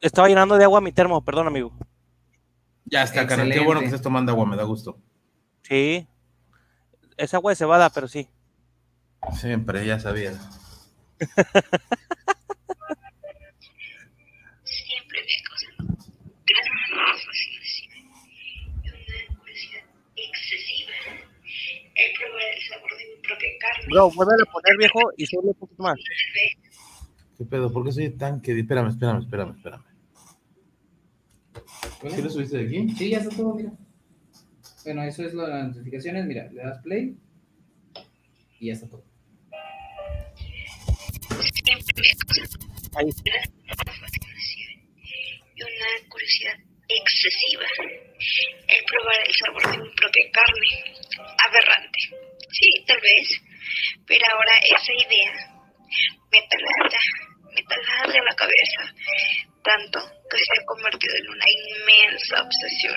Estaba 0.00 0.28
llenando 0.28 0.56
de 0.56 0.64
agua 0.64 0.80
mi 0.80 0.92
termo, 0.92 1.22
perdón, 1.22 1.46
amigo. 1.46 1.76
Ya 2.86 3.02
está, 3.02 3.26
carnal. 3.26 3.52
Qué 3.52 3.60
bueno 3.60 3.80
que 3.80 3.86
estés 3.86 4.00
tomando 4.00 4.32
agua, 4.32 4.46
me 4.46 4.56
da 4.56 4.64
gusto. 4.64 4.98
Sí. 5.62 6.06
Es 7.18 7.34
agua 7.34 7.52
de 7.52 7.56
cebada, 7.56 7.90
pero 7.90 8.08
sí. 8.08 8.28
Siempre, 9.32 9.84
ya 9.84 10.00
sabía. 10.00 10.32
Siempre 14.64 15.18
y 18.82 18.88
una 18.88 19.38
curiosidad 19.38 19.82
excesiva. 20.16 20.92
El 21.94 22.12
probar 22.18 22.42
el 22.56 22.62
sabor 22.62 22.90
de 22.96 23.04
mi 23.04 23.22
propia 23.22 23.48
carne. 23.60 23.86
Bro, 23.90 24.10
vuelve 24.12 24.32
a 24.32 24.50
poner 24.50 24.78
viejo 24.78 25.12
y 25.18 25.26
sube 25.26 25.48
un 25.48 25.54
poquito 25.54 25.82
más. 25.82 25.98
¿Qué 27.36 27.44
pedo? 27.44 27.70
¿Por 27.70 27.84
qué 27.84 27.92
soy 27.92 28.08
tan 28.10 28.40
que... 28.40 28.58
Espérame, 28.58 28.88
espérame, 28.88 29.20
espérame, 29.20 29.56
espérame. 29.56 29.89
¿Sí 31.82 32.22
lo 32.22 32.30
subiste 32.30 32.58
de 32.58 32.66
aquí? 32.66 32.94
Sí, 32.96 33.10
ya 33.10 33.18
está 33.18 33.36
todo, 33.36 33.54
mira. 33.54 33.72
Bueno, 34.84 35.02
eso 35.04 35.24
es 35.24 35.34
lo 35.34 35.46
de 35.46 35.52
las 35.52 35.68
notificaciones. 35.68 36.26
Mira, 36.26 36.48
le 36.52 36.62
das 36.62 36.82
play 36.82 37.16
y 38.58 38.66
ya 38.68 38.72
está 38.72 38.88
todo. 38.88 39.04
Siempre 41.64 41.94
me 41.96 42.10
causan 42.26 42.60
Ahí. 42.96 43.10
y 45.56 45.62
una 45.62 46.08
curiosidad 46.08 46.54
excesiva. 46.88 47.66
El 48.68 48.84
probar 48.84 49.16
el 49.26 49.34
sabor 49.34 49.70
de 49.70 49.78
mi 49.84 49.94
propia 49.94 50.30
carne. 50.32 50.68
Aberrante. 51.48 51.98
Sí, 52.50 52.84
tal 52.86 53.00
vez. 53.00 53.28
Pero 54.06 54.24
ahora 54.32 54.52
esa 54.58 54.92
idea 54.92 55.32
me 56.32 56.38
taladra, 56.48 56.98
me 57.54 57.62
taladra 57.62 58.22
la 58.22 58.34
cabeza. 58.34 58.94
Tanto 59.62 60.00
que 60.30 60.38
se 60.38 60.52
ha 60.58 60.64
convertido 60.66 61.14
en 61.16 61.28
una 61.28 61.44
inmensa 61.50 62.42
obsesión. 62.42 62.96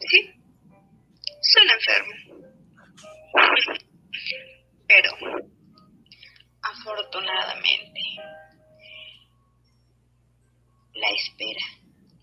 Sí, 0.00 0.30
suena 1.42 1.74
enfermo. 1.74 2.14
Pero, 4.88 5.10
afortunadamente, 6.62 8.00
la 10.94 11.08
espera 11.10 11.66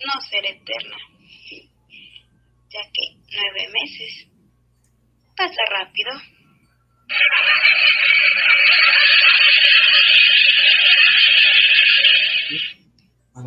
no 0.05 0.21
será 0.21 0.49
eterna, 0.49 0.97
ya 2.69 2.81
que 2.93 3.17
nueve 3.31 3.67
meses 3.73 4.27
pasa 5.35 5.61
rápido. 5.69 6.11
Ah, 13.33 13.43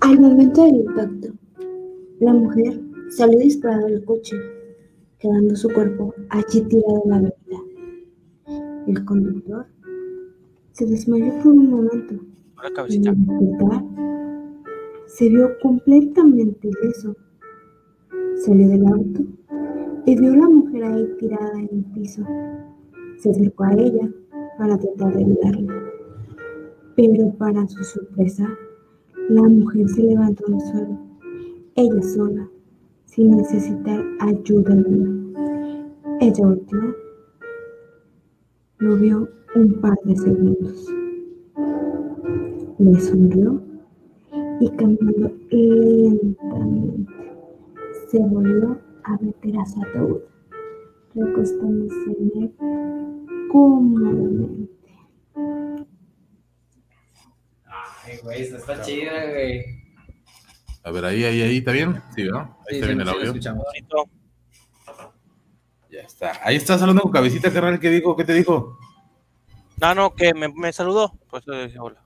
Al 0.00 0.18
momento 0.20 0.64
del 0.64 0.76
impacto, 0.76 1.28
la 2.20 2.32
mujer 2.32 2.80
salió 3.10 3.38
disparada 3.38 3.86
del 3.86 4.04
coche, 4.04 4.36
quedando 5.18 5.54
su 5.54 5.68
cuerpo 5.72 6.14
allí 6.30 6.62
tirado 6.62 7.02
en 7.04 7.10
la 7.10 7.18
mitad. 7.18 7.62
El 8.86 9.04
conductor 9.04 9.66
se 10.72 10.86
desmayó 10.86 11.34
por 11.42 11.52
un 11.52 11.70
momento 11.70 12.14
y 12.66 12.72
cabecita. 12.72 13.14
se 15.06 15.28
vio 15.28 15.58
completamente 15.60 16.68
ileso. 16.68 17.16
Salió 18.44 18.68
del 18.68 18.86
auto 18.86 19.20
y 20.06 20.18
vio 20.18 20.32
a 20.32 20.36
la 20.36 20.48
mujer 20.48 20.84
ahí 20.84 21.08
tirada 21.18 21.60
en 21.60 21.68
el 21.70 21.84
piso. 21.94 22.24
Se 23.18 23.30
acercó 23.30 23.64
a 23.64 23.74
ella 23.74 24.08
para 24.58 24.78
tratar 24.78 25.14
de 25.14 25.24
ayudarla. 25.24 25.74
Pero 26.96 27.32
para 27.34 27.66
su 27.68 27.84
sorpresa, 27.84 28.48
la 29.28 29.42
mujer 29.42 29.88
se 29.88 30.02
levantó 30.02 30.44
del 30.46 30.60
suelo, 30.60 30.98
ella 31.76 32.02
sola, 32.02 32.48
sin 33.04 33.36
necesitar 33.36 34.02
ayuda 34.20 34.72
alguna. 34.72 35.14
Ella 36.20 36.46
volteó, 36.46 36.96
lo 38.78 38.96
vio 38.96 39.28
un 39.54 39.80
par 39.80 39.98
de 40.04 40.16
segundos. 40.16 40.86
Le 42.78 43.00
sonrió 43.00 43.60
y 44.60 44.70
caminando 44.76 45.32
lentamente 45.50 47.12
se 48.10 48.18
volvió 48.20 48.80
a 49.04 49.16
meter 49.20 49.58
a 49.58 49.66
su 49.66 49.82
ataúd, 49.82 50.20
recostándose 51.14 52.10
en 52.18 52.42
él 52.42 52.54
cómodamente. 53.50 54.72
Ay, 57.64 58.18
güey, 58.22 58.42
está 58.42 58.82
chida, 58.82 59.30
güey. 59.30 59.64
A 60.84 60.90
ver, 60.90 61.04
ahí, 61.04 61.24
ahí, 61.24 61.42
ahí, 61.42 61.56
¿está 61.58 61.72
bien? 61.72 62.00
Sí, 62.14 62.24
¿no? 62.24 62.38
Ahí 62.38 62.46
Sí, 62.68 62.74
está 62.76 62.86
sí, 62.86 62.94
bien 62.94 63.00
el 63.00 63.08
audio. 63.08 63.34
Ya 65.90 66.00
está. 66.00 66.32
Ahí 66.44 66.56
estás 66.56 66.80
hablando 66.80 67.02
con 67.02 67.10
cabecita, 67.12 67.52
carnal. 67.52 67.80
¿Qué 67.80 67.90
dijo? 67.90 68.14
¿Qué 68.16 68.24
te 68.24 68.34
dijo? 68.34 68.78
No, 69.80 69.94
no, 69.94 70.14
que 70.14 70.32
me, 70.34 70.48
me 70.48 70.72
saludó. 70.72 71.12
Pues 71.28 71.46
le 71.46 71.66
dije 71.66 71.78
hola. 71.78 72.02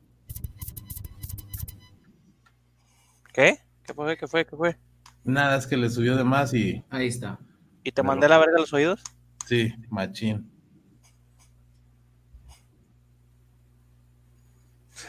¿Qué? 3.33 3.59
¿Qué 3.85 3.95
fue? 3.95 4.17
¿Qué 4.17 4.27
fue? 4.27 4.47
¿Qué 4.47 4.57
fue? 4.57 4.77
Nada, 5.25 5.57
es 5.57 5.67
que 5.67 5.77
le 5.77 5.89
subió 5.89 6.17
de 6.17 6.25
más 6.25 6.53
y 6.55 6.85
Ahí 6.91 7.07
está. 7.09 7.39
¿Y 7.85 7.93
te 7.93 8.03
mandé 8.03 8.29
la 8.29 8.39
verga 8.39 8.57
a 8.57 8.61
los 8.61 8.73
oídos? 8.73 9.03
sí, 9.47 9.73
machín. 9.89 10.49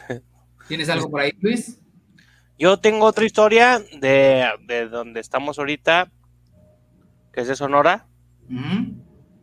¿Tienes 0.68 0.88
algo 0.88 1.10
por 1.10 1.20
ahí, 1.20 1.32
Luis? 1.40 1.78
Yo 2.58 2.78
tengo 2.78 3.06
otra 3.06 3.24
historia 3.24 3.80
de, 4.00 4.48
de 4.66 4.88
donde 4.88 5.20
estamos 5.20 5.58
ahorita, 5.58 6.10
que 7.32 7.40
es 7.40 7.48
de 7.48 7.56
Sonora, 7.56 8.06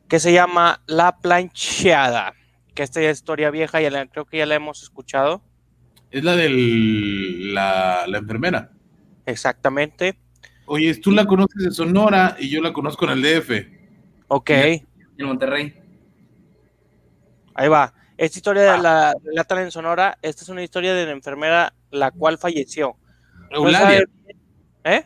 que 0.08 0.20
se 0.20 0.34
llama 0.34 0.82
La 0.88 1.18
Plancheada. 1.20 2.34
Que 2.74 2.84
esta 2.84 3.02
es 3.02 3.18
historia 3.18 3.50
vieja, 3.52 3.82
ya 3.82 3.92
la- 3.92 4.08
creo 4.08 4.26
que 4.26 4.38
ya 4.38 4.46
la 4.46 4.56
hemos 4.56 4.82
escuchado. 4.82 5.44
Es 6.12 6.24
la 6.24 6.36
de 6.36 6.50
la, 6.50 8.04
la 8.08 8.18
enfermera. 8.18 8.72
Exactamente. 9.26 10.18
Oye, 10.66 10.94
tú 10.96 11.12
la 11.12 11.26
conoces 11.26 11.64
de 11.64 11.72
Sonora 11.72 12.36
y 12.40 12.50
yo 12.50 12.62
la 12.62 12.74
conozco 12.74 13.06
en 13.06 13.12
el 13.12 13.22
DF. 13.22 13.52
Ok, 14.28 14.50
En 14.50 14.86
Monterrey. 15.26 15.74
ahí 17.56 17.68
va. 17.68 17.94
Esta 18.18 18.38
historia 18.38 18.74
de 18.74 18.78
la 18.82 19.14
relatan 19.24 19.60
en 19.60 19.72
Sonora. 19.72 20.18
Esta 20.22 20.44
es 20.44 20.50
una 20.50 20.64
historia 20.64 20.94
de 20.94 21.06
la 21.06 21.12
enfermera 21.12 21.74
la 21.90 22.12
cual 22.12 22.38
falleció. 22.38 22.96
Eulalia. 23.50 24.04
¿Eh? 24.84 25.04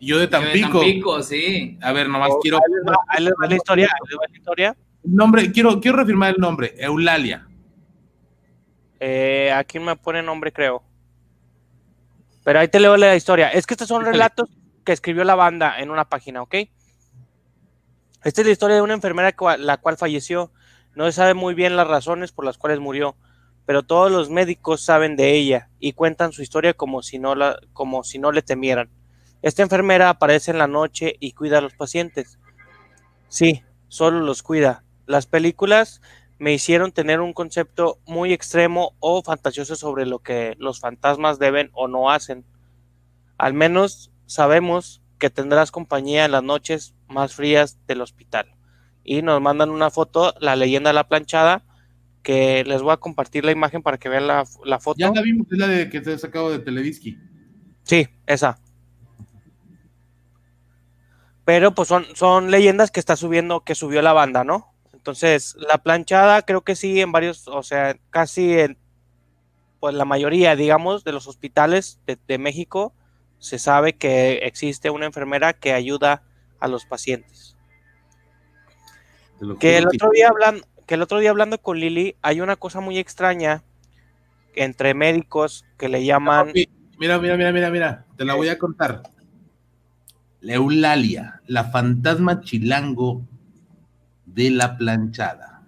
Yo 0.00 0.18
de 0.18 0.18
Yo 0.18 0.18
de 0.18 0.28
Tampico. 0.28 0.80
Tampico, 0.80 1.22
sí. 1.22 1.78
A 1.82 1.92
ver, 1.92 2.08
nomás 2.08 2.30
quiero. 2.42 2.58
Ahí 2.58 2.72
les 2.74 2.84
va, 2.92 2.96
ahí 3.08 3.24
les 3.24 3.32
va 3.32 3.46
la 3.48 3.56
historia. 3.56 3.86
ahí 3.86 4.08
les 4.10 4.18
va 4.18 4.22
la 4.30 4.36
historia. 4.38 4.76
Nombre, 5.04 5.50
quiero, 5.50 5.80
quiero 5.80 5.96
reafirmar 5.96 6.34
el 6.34 6.40
nombre. 6.40 6.74
Eulalia. 6.76 7.46
Eh, 9.00 9.52
aquí 9.52 9.78
me 9.78 9.96
pone 9.96 10.22
nombre, 10.22 10.52
creo. 10.52 10.82
Pero 12.44 12.60
ahí 12.60 12.68
te 12.68 12.80
leo 12.80 12.96
la 12.96 13.14
historia. 13.14 13.50
Es 13.50 13.66
que 13.66 13.74
estos 13.74 13.88
son 13.88 14.04
relatos 14.04 14.48
que 14.84 14.92
escribió 14.92 15.24
la 15.24 15.34
banda 15.34 15.78
en 15.78 15.90
una 15.90 16.08
página, 16.08 16.42
¿ok? 16.42 16.54
Esta 18.24 18.40
es 18.40 18.46
la 18.46 18.52
historia 18.52 18.76
de 18.76 18.82
una 18.82 18.94
enfermera 18.94 19.34
la 19.58 19.76
cual 19.76 19.96
falleció. 19.96 20.50
No 20.94 21.04
se 21.06 21.12
sabe 21.12 21.34
muy 21.34 21.54
bien 21.54 21.76
las 21.76 21.86
razones 21.86 22.32
por 22.32 22.44
las 22.44 22.58
cuales 22.58 22.80
murió, 22.80 23.16
pero 23.66 23.84
todos 23.84 24.10
los 24.10 24.30
médicos 24.30 24.82
saben 24.82 25.14
de 25.14 25.32
ella 25.32 25.68
y 25.78 25.92
cuentan 25.92 26.32
su 26.32 26.42
historia 26.42 26.74
como 26.74 27.02
si 27.02 27.18
no, 27.18 27.34
la, 27.34 27.60
como 27.72 28.02
si 28.02 28.18
no 28.18 28.32
le 28.32 28.42
temieran. 28.42 28.90
Esta 29.42 29.62
enfermera 29.62 30.08
aparece 30.08 30.50
en 30.50 30.58
la 30.58 30.66
noche 30.66 31.14
y 31.20 31.32
cuida 31.32 31.58
a 31.58 31.60
los 31.60 31.74
pacientes. 31.74 32.38
Sí, 33.28 33.62
solo 33.88 34.20
los 34.20 34.42
cuida. 34.42 34.84
Las 35.06 35.26
películas 35.26 36.00
me 36.38 36.52
hicieron 36.52 36.92
tener 36.92 37.20
un 37.20 37.32
concepto 37.32 37.98
muy 38.06 38.32
extremo 38.32 38.94
o 39.00 39.22
fantasioso 39.22 39.74
sobre 39.76 40.06
lo 40.06 40.20
que 40.20 40.54
los 40.58 40.80
fantasmas 40.80 41.38
deben 41.38 41.70
o 41.72 41.88
no 41.88 42.10
hacen. 42.10 42.44
Al 43.36 43.54
menos 43.54 44.12
sabemos 44.26 45.02
que 45.18 45.30
tendrás 45.30 45.72
compañía 45.72 46.24
en 46.24 46.32
las 46.32 46.44
noches 46.44 46.94
más 47.08 47.34
frías 47.34 47.78
del 47.86 48.00
hospital. 48.00 48.54
Y 49.02 49.22
nos 49.22 49.40
mandan 49.40 49.70
una 49.70 49.90
foto, 49.90 50.34
la 50.40 50.54
leyenda 50.54 50.90
de 50.90 50.94
la 50.94 51.08
planchada, 51.08 51.64
que 52.22 52.62
les 52.64 52.82
voy 52.82 52.92
a 52.92 52.98
compartir 52.98 53.44
la 53.44 53.52
imagen 53.52 53.82
para 53.82 53.98
que 53.98 54.08
vean 54.08 54.26
la, 54.26 54.44
la 54.64 54.78
foto. 54.78 54.98
Ya 54.98 55.10
la 55.10 55.22
vimos, 55.22 55.46
es 55.50 55.58
la 55.58 55.66
de 55.66 55.88
que 55.88 56.00
te 56.00 56.12
he 56.12 56.18
sacado 56.18 56.50
de 56.50 56.58
Televisky. 56.58 57.18
Sí, 57.82 58.06
esa. 58.26 58.60
Pero 61.44 61.74
pues 61.74 61.88
son, 61.88 62.04
son 62.14 62.50
leyendas 62.50 62.90
que 62.90 63.00
está 63.00 63.16
subiendo, 63.16 63.64
que 63.64 63.74
subió 63.74 64.02
la 64.02 64.12
banda, 64.12 64.44
¿no? 64.44 64.74
Entonces, 65.08 65.56
la 65.58 65.78
planchada 65.78 66.42
creo 66.42 66.60
que 66.60 66.76
sí 66.76 67.00
en 67.00 67.12
varios, 67.12 67.48
o 67.48 67.62
sea, 67.62 67.96
casi 68.10 68.58
en 68.58 68.76
pues 69.80 69.94
la 69.94 70.04
mayoría, 70.04 70.54
digamos, 70.54 71.02
de 71.02 71.12
los 71.12 71.26
hospitales 71.26 71.98
de, 72.04 72.18
de 72.28 72.36
México 72.36 72.92
se 73.38 73.58
sabe 73.58 73.94
que 73.94 74.40
existe 74.42 74.90
una 74.90 75.06
enfermera 75.06 75.54
que 75.54 75.72
ayuda 75.72 76.24
a 76.60 76.68
los 76.68 76.84
pacientes. 76.84 77.56
Te 79.38 79.46
lo 79.46 79.58
Que 79.58 79.78
el 79.78 79.86
otro 79.86 80.10
día 80.10 80.28
hablando, 80.28 80.66
que 80.86 80.94
el 80.96 81.00
otro 81.00 81.20
día 81.20 81.30
hablando 81.30 81.56
con 81.56 81.80
Lili, 81.80 82.14
hay 82.20 82.42
una 82.42 82.56
cosa 82.56 82.80
muy 82.80 82.98
extraña 82.98 83.64
entre 84.54 84.92
médicos 84.92 85.64
que 85.78 85.88
le 85.88 86.04
llaman 86.04 86.52
Mira, 86.98 87.18
mira, 87.18 87.34
mira, 87.38 87.50
mira, 87.50 87.70
mira. 87.70 88.04
Te 88.18 88.26
la 88.26 88.34
voy 88.34 88.50
a 88.50 88.58
contar. 88.58 89.04
La 90.42 90.52
Eulalia, 90.52 91.40
la 91.46 91.64
fantasma 91.64 92.42
chilango 92.42 93.22
de 94.34 94.50
la 94.50 94.76
planchada. 94.76 95.62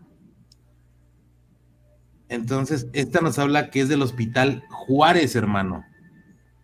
Entonces, 2.28 2.86
esta 2.92 3.20
nos 3.20 3.38
habla 3.38 3.70
que 3.70 3.80
es 3.80 3.88
del 3.88 4.02
hospital 4.02 4.62
Juárez, 4.70 5.34
hermano. 5.34 5.84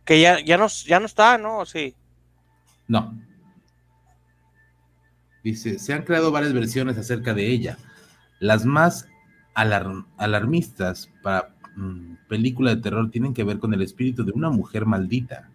que 0.04 0.20
ya, 0.20 0.38
ya, 0.44 0.56
no, 0.56 0.68
ya 0.68 1.00
no 1.00 1.06
está, 1.06 1.36
¿no? 1.38 1.66
Sí. 1.66 1.94
No. 2.86 3.18
Dice, 5.42 5.78
se 5.78 5.92
han 5.92 6.02
creado 6.02 6.30
varias 6.30 6.52
versiones 6.52 6.98
acerca 6.98 7.34
de 7.34 7.50
ella. 7.50 7.78
Las 8.38 8.64
más 8.64 9.08
alar- 9.54 10.04
alarmistas 10.16 11.10
para 11.22 11.54
mm, 11.76 12.14
película 12.28 12.74
de 12.74 12.82
terror 12.82 13.10
tienen 13.10 13.34
que 13.34 13.44
ver 13.44 13.58
con 13.58 13.74
el 13.74 13.82
espíritu 13.82 14.24
de 14.24 14.32
una 14.32 14.50
mujer 14.50 14.86
maldita 14.86 15.50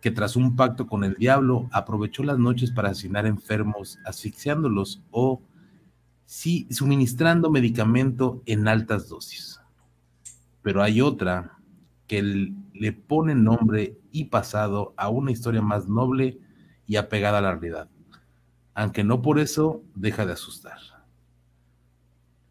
que 0.00 0.10
tras 0.10 0.34
un 0.34 0.56
pacto 0.56 0.86
con 0.86 1.04
el 1.04 1.14
diablo 1.14 1.68
aprovechó 1.72 2.22
las 2.24 2.38
noches 2.38 2.70
para 2.70 2.88
asesinar 2.90 3.26
enfermos, 3.26 3.98
asfixiándolos 4.06 5.02
o 5.10 5.42
sí, 6.30 6.68
suministrando 6.70 7.50
medicamento 7.50 8.40
en 8.46 8.68
altas 8.68 9.08
dosis. 9.08 9.60
Pero 10.62 10.80
hay 10.80 11.00
otra 11.00 11.58
que 12.06 12.22
le 12.22 12.92
pone 12.92 13.34
nombre 13.34 13.98
y 14.12 14.26
pasado 14.26 14.94
a 14.96 15.08
una 15.08 15.32
historia 15.32 15.60
más 15.60 15.88
noble 15.88 16.38
y 16.86 16.96
apegada 16.96 17.38
a 17.38 17.40
la 17.40 17.56
realidad, 17.56 17.88
aunque 18.74 19.02
no 19.02 19.22
por 19.22 19.40
eso 19.40 19.82
deja 19.96 20.24
de 20.24 20.34
asustar. 20.34 20.78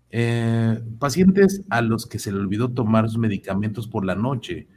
Eh, 0.10 0.84
pacientes 1.00 1.62
a 1.70 1.82
los 1.82 2.06
que 2.06 2.20
se 2.20 2.34
le 2.34 2.40
olvidó 2.40 2.70
tomar 2.70 3.08
sus 3.08 3.18
medicamentos 3.18 3.88
por 3.88 4.04
la 4.04 4.16
noche 4.16 4.68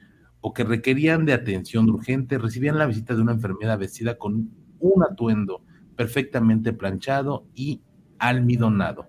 o 0.40 0.54
que 0.54 0.62
requerían 0.62 1.24
de 1.24 1.32
atención 1.32 1.90
urgente 1.90 2.38
recibían 2.38 2.78
la 2.78 2.86
visita 2.86 3.16
de 3.16 3.22
una 3.22 3.32
enfermera 3.32 3.74
vestida 3.76 4.16
con 4.16 4.50
un 4.78 5.02
atuendo 5.02 5.64
perfectamente 5.96 6.72
planchado 6.72 7.46
y 7.56 7.80
almidonado. 8.28 9.08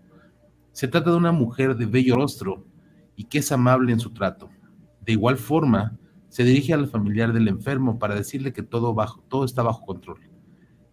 Se 0.71 0.87
trata 0.87 1.11
de 1.11 1.17
una 1.17 1.31
mujer 1.31 1.75
de 1.75 1.85
bello 1.85 2.15
rostro 2.15 2.65
y 3.15 3.25
que 3.25 3.39
es 3.39 3.51
amable 3.51 3.91
en 3.91 3.99
su 3.99 4.11
trato. 4.11 4.49
De 5.01 5.13
igual 5.13 5.37
forma, 5.37 5.97
se 6.29 6.43
dirige 6.43 6.73
al 6.73 6.87
familiar 6.87 7.31
del 7.31 7.47
enfermo 7.47 7.99
para 7.99 8.15
decirle 8.15 8.53
que 8.53 8.63
todo, 8.63 8.93
bajo, 8.93 9.23
todo 9.27 9.45
está 9.45 9.61
bajo 9.61 9.85
control. 9.85 10.19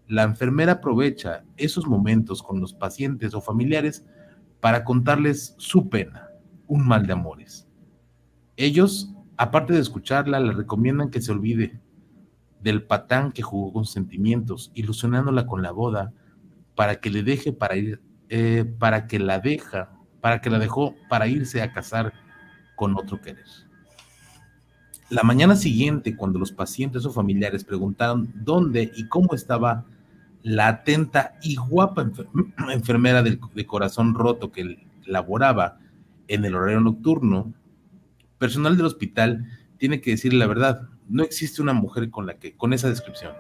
La 0.07 0.25
enfermera 0.25 0.73
aprovecha 0.73 1.45
esos 1.57 1.87
momentos 1.87 2.43
con 2.43 2.61
los 2.61 2.75
pacientes 2.75 3.35
o 3.35 3.41
familiares 3.41 4.05
para 4.61 4.85
contarles 4.85 5.55
su 5.57 5.89
pena, 5.89 6.29
un 6.67 6.87
mal 6.87 7.07
de 7.07 7.13
amores. 7.15 7.67
Ellos 8.57 9.15
aparte 9.41 9.73
de 9.73 9.81
escucharla, 9.81 10.39
le 10.39 10.53
recomiendan 10.53 11.09
que 11.09 11.23
se 11.23 11.33
olvide 11.33 11.81
del 12.61 12.83
patán 12.83 13.33
que 13.33 13.41
jugó 13.41 13.73
con 13.73 13.87
sentimientos, 13.87 14.71
ilusionándola 14.75 15.47
con 15.47 15.63
la 15.63 15.71
boda, 15.71 16.13
para 16.75 17.01
que 17.01 17.09
le 17.09 17.23
deje 17.23 17.51
para 17.51 17.79
ir, 17.79 18.03
eh, 18.31 18.65
para 18.79 19.07
que 19.07 19.19
la 19.19 19.39
deja, 19.39 19.91
para 20.21 20.41
que 20.41 20.49
la 20.49 20.59
dejó 20.59 20.95
para 21.09 21.27
irse 21.27 21.61
a 21.61 21.73
casar 21.73 22.15
con 22.77 22.97
otro 22.97 23.21
querer. 23.21 23.45
La 25.11 25.23
mañana 25.25 25.57
siguiente, 25.57 26.17
cuando 26.17 26.39
los 26.39 26.53
pacientes 26.53 27.05
o 27.05 27.13
familiares 27.13 27.65
preguntaron 27.65 28.33
dónde 28.35 28.91
y 28.95 29.09
cómo 29.09 29.35
estaba 29.35 29.85
la 30.43 30.69
atenta 30.69 31.35
y 31.43 31.57
guapa 31.57 32.05
enfer- 32.05 32.29
enfermera 32.73 33.23
de 33.23 33.67
corazón 33.67 34.15
roto 34.15 34.53
que 34.53 34.87
laboraba 35.05 35.79
en 36.29 36.45
el 36.45 36.55
horario 36.55 36.81
nocturno, 36.81 37.53
personal 38.39 38.77
del 38.77 38.87
hospital 38.87 39.47
tiene 39.79 40.01
que 40.01 40.13
decir 40.13 40.33
la 40.33 40.47
verdad. 40.47 40.89
No 41.09 41.25
existe 41.25 41.61
una 41.61 41.73
mujer 41.73 42.11
con 42.11 42.27
la 42.27 42.39
que, 42.39 42.57
con 42.57 42.73
esa 42.73 42.89
descripción. 42.89 43.33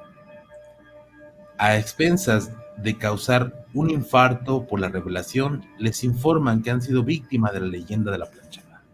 A 1.57 1.77
expensas 1.77 2.51
de 2.83 2.97
causar 2.97 3.67
un 3.75 3.91
infarto 3.91 4.67
por 4.67 4.81
la 4.81 4.89
revelación, 4.89 5.65
les 5.79 6.05
informan 6.05 6.63
que 6.63 6.71
han 6.71 6.83
sido 6.83 7.03
víctimas 7.03 7.53
de 7.53 7.61
la 7.61 7.67
leyenda 7.67 8.11
de 8.11 8.19
la 8.19 8.31
planchada. 8.31 8.85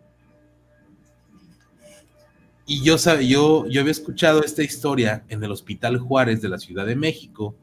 Y 2.66 2.82
yo, 2.82 2.96
yo, 3.20 3.66
yo 3.68 3.80
había 3.80 3.92
escuchado 3.92 4.42
esta 4.42 4.62
historia 4.62 5.24
en 5.28 5.42
el 5.42 5.52
Hospital 5.52 5.98
Juárez 5.98 6.42
de 6.42 6.48
la 6.48 6.58
Ciudad 6.58 6.84
de 6.84 6.96
México 6.96 7.56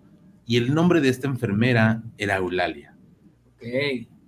y 0.45 0.57
el 0.57 0.73
nombre 0.73 1.01
de 1.01 1.09
esta 1.09 1.27
enfermera 1.27 2.03
era 2.17 2.37
Eulalia. 2.37 2.95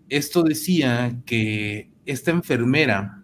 Esto 0.10 0.44
decía 0.44 1.22
que 1.26 1.92
esta 2.06 2.32
enfermera 2.32 3.24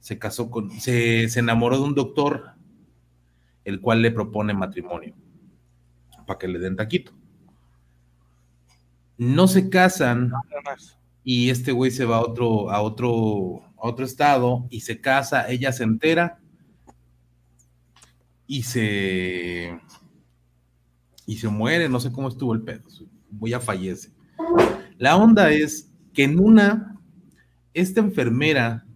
se 0.00 0.18
casó 0.18 0.50
con, 0.50 0.70
se, 0.80 1.28
se 1.28 1.40
enamoró 1.40 1.78
de 1.78 1.84
un 1.84 1.94
doctor, 1.94 2.52
el 3.64 3.80
cual 3.80 4.02
le 4.02 4.12
propone 4.12 4.54
matrimonio 4.54 5.14
para 6.26 6.38
que 6.38 6.48
le 6.48 6.58
den 6.58 6.76
taquito. 6.76 7.15
No 9.18 9.48
se 9.48 9.68
casan 9.68 10.32
y 11.24 11.50
este 11.50 11.72
güey 11.72 11.90
se 11.90 12.04
va 12.04 12.18
a 12.18 12.20
otro, 12.20 12.70
a 12.70 12.80
otro, 12.82 13.62
a 13.76 13.88
otro 13.88 14.04
estado 14.04 14.66
y 14.70 14.80
se 14.80 15.00
casa, 15.00 15.50
ella 15.50 15.72
se 15.72 15.84
entera 15.84 16.38
y 18.46 18.62
se 18.62 19.78
y 21.26 21.36
se 21.38 21.48
muere, 21.48 21.88
no 21.88 21.98
sé 21.98 22.12
cómo 22.12 22.28
estuvo 22.28 22.54
el 22.54 22.62
pedo, 22.62 22.84
voy 23.30 23.52
a 23.52 23.60
fallece. 23.60 24.12
La 24.96 25.16
onda 25.16 25.50
es 25.50 25.90
que 26.14 26.24
en 26.24 26.38
una, 26.38 26.96
esta 27.74 28.00
enfermera, 28.00 28.86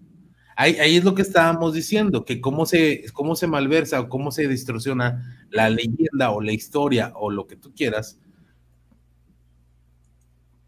ahí, 0.56 0.76
ahí 0.76 0.96
es 0.96 1.04
lo 1.04 1.14
que 1.14 1.22
estábamos 1.22 1.74
diciendo, 1.74 2.24
que 2.24 2.40
cómo 2.40 2.64
se, 2.66 3.04
cómo 3.12 3.34
se 3.34 3.48
malversa 3.48 4.00
o 4.00 4.08
cómo 4.08 4.30
se 4.30 4.46
distorsiona 4.46 5.46
la 5.50 5.68
leyenda 5.68 6.30
o 6.30 6.40
la 6.40 6.52
historia 6.52 7.12
o 7.16 7.30
lo 7.30 7.46
que 7.46 7.56
tú 7.56 7.74
quieras, 7.74 8.20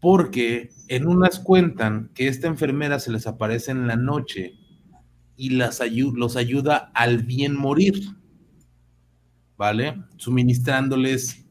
porque 0.03 0.69
en 0.89 1.07
unas 1.07 1.39
cuentan 1.39 2.11
que 2.13 2.27
esta 2.27 2.47
enfermera 2.47 2.99
se 2.99 3.09
les 3.09 3.25
aparece 3.25 3.71
en 3.71 3.87
la 3.87 3.95
noche 3.95 4.59
y 5.37 5.51
las 5.51 5.79
ayu- 5.79 6.13
los 6.13 6.35
ayuda 6.35 6.91
al 6.93 7.19
bien 7.19 7.55
morir, 7.55 8.03
¿vale? 9.55 10.03
Suministrándoles 10.17 11.45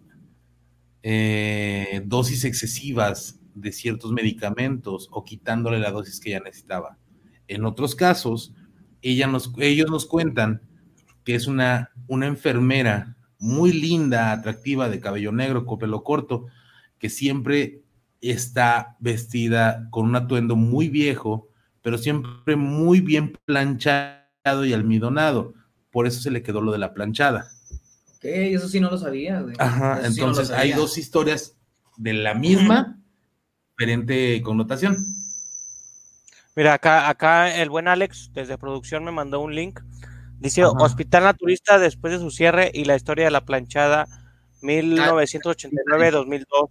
eh, 1.03 2.03
dosis 2.05 2.45
excesivas 2.45 3.41
de 3.55 3.73
ciertos 3.73 4.13
medicamentos 4.13 5.09
o 5.11 5.25
quitándole 5.25 5.79
la 5.79 5.91
dosis 5.91 6.21
que 6.21 6.29
ella 6.29 6.45
necesitaba. 6.45 6.99
En 7.49 7.65
otros 7.65 7.95
casos, 7.95 8.55
ella 9.01 9.29
nos, 9.29 9.51
ellos 9.61 9.91
nos 9.91 10.05
cuentan 10.05 10.61
que 11.25 11.37
es 11.37 11.47
una, 11.47 11.91
una 12.07 12.27
enfermera 12.27 13.17
muy 13.39 13.73
linda, 13.73 14.31
atractiva, 14.31 14.91
de 14.91 15.01
cabello 15.01 15.33
negro, 15.33 15.65
con 15.65 15.79
pelo 15.79 16.05
corto, 16.05 16.49
que 16.99 17.09
siempre 17.09 17.82
está 18.31 18.97
vestida 19.01 19.89
con 19.91 20.07
un 20.07 20.17
atuendo 20.17 20.57
muy 20.57 20.89
viejo, 20.89 21.49
pero 21.83 21.99
siempre 21.99 22.57
muy 22.57 23.01
bien 23.01 23.39
planchado 23.45 24.65
y 24.65 24.73
almidonado. 24.73 25.55
Por 25.91 26.07
eso 26.07 26.21
se 26.21 26.31
le 26.31 26.43
quedó 26.43 26.61
lo 26.61 26.73
de 26.73 26.79
la 26.79 26.95
planchada. 26.95 27.51
Ok, 28.17 28.25
eso 28.25 28.69
sí 28.69 28.81
no 28.81 28.91
lo 28.91 28.97
sabía, 28.97 29.41
güey. 29.41 29.57
Ajá, 29.59 30.01
Eso 30.01 30.13
sí 30.13 30.21
no 30.21 30.27
lo 30.27 30.33
entonces 30.33 30.57
hay 30.57 30.73
dos 30.73 30.97
historias 30.97 31.57
de 31.97 32.15
la 32.15 32.35
misma, 32.35 32.99
diferente 33.77 34.41
connotación. 34.43 34.97
Mira, 36.55 36.75
acá, 36.75 37.09
acá 37.09 37.57
el 37.57 37.71
buen 37.71 37.89
Alex 37.89 38.31
desde 38.33 38.59
producción 38.59 39.05
me 39.05 39.11
mandó 39.11 39.41
un 39.41 39.55
link. 39.55 39.81
Dice 40.39 40.63
Ajá. 40.63 40.73
Hospital 40.73 41.25
Naturista 41.25 41.79
después 41.79 42.13
de 42.13 42.21
su 42.21 42.31
cierre 42.31 42.71
y 42.73 42.85
la 42.85 42.95
historia 42.95 43.25
de 43.25 43.31
la 43.31 43.45
planchada 43.45 44.07
1989-2002. 44.63 46.71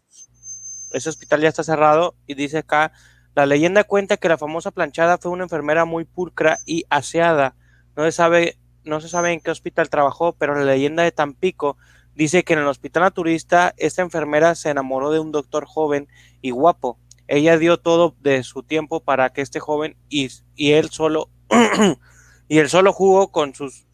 Ese 0.94 1.10
hospital 1.10 1.42
ya 1.42 1.50
está 1.50 1.64
cerrado 1.64 2.16
y 2.28 2.34
dice 2.34 2.60
acá, 2.60 2.92
la 3.34 3.46
leyenda 3.46 3.84
cuenta 3.84 4.18
que 4.18 4.30
la 4.30 4.38
famosa 4.38 4.72
planchada 4.72 5.18
fue 5.18 5.32
una 5.32 5.44
enfermera 5.44 5.86
muy 5.86 6.06
pulcra 6.06 6.60
y 6.66 6.86
aseada. 6.90 7.56
No 7.96 8.04
se 8.04 8.12
sabe, 8.12 8.58
no 8.84 9.00
se 9.00 9.08
sabe 9.08 9.32
en 9.32 9.40
qué 9.40 9.52
hospital 9.52 9.90
trabajó, 9.90 10.34
pero 10.34 10.56
la 10.56 10.66
leyenda 10.66 11.04
de 11.04 11.12
Tampico 11.12 11.78
dice 12.16 12.44
que 12.44 12.54
en 12.54 12.60
el 12.60 12.68
hospital 12.68 13.04
naturista 13.04 13.74
esta 13.78 14.02
enfermera 14.02 14.56
se 14.56 14.70
enamoró 14.70 15.12
de 15.12 15.20
un 15.20 15.32
doctor 15.32 15.66
joven 15.66 16.08
y 16.42 16.52
guapo. 16.52 17.00
Ella 17.28 17.58
dio 17.58 17.78
todo 17.78 18.16
de 18.20 18.44
su 18.44 18.64
tiempo 18.64 19.00
para 19.00 19.32
que 19.32 19.42
este 19.42 19.62
joven 19.62 19.96
y, 20.10 20.30
y 20.56 20.74
él 20.74 20.90
solo 20.90 21.30
y 22.50 22.58
él 22.58 22.70
solo 22.70 22.92
jugó 22.92 23.32
con 23.32 23.56
sus 23.56 23.86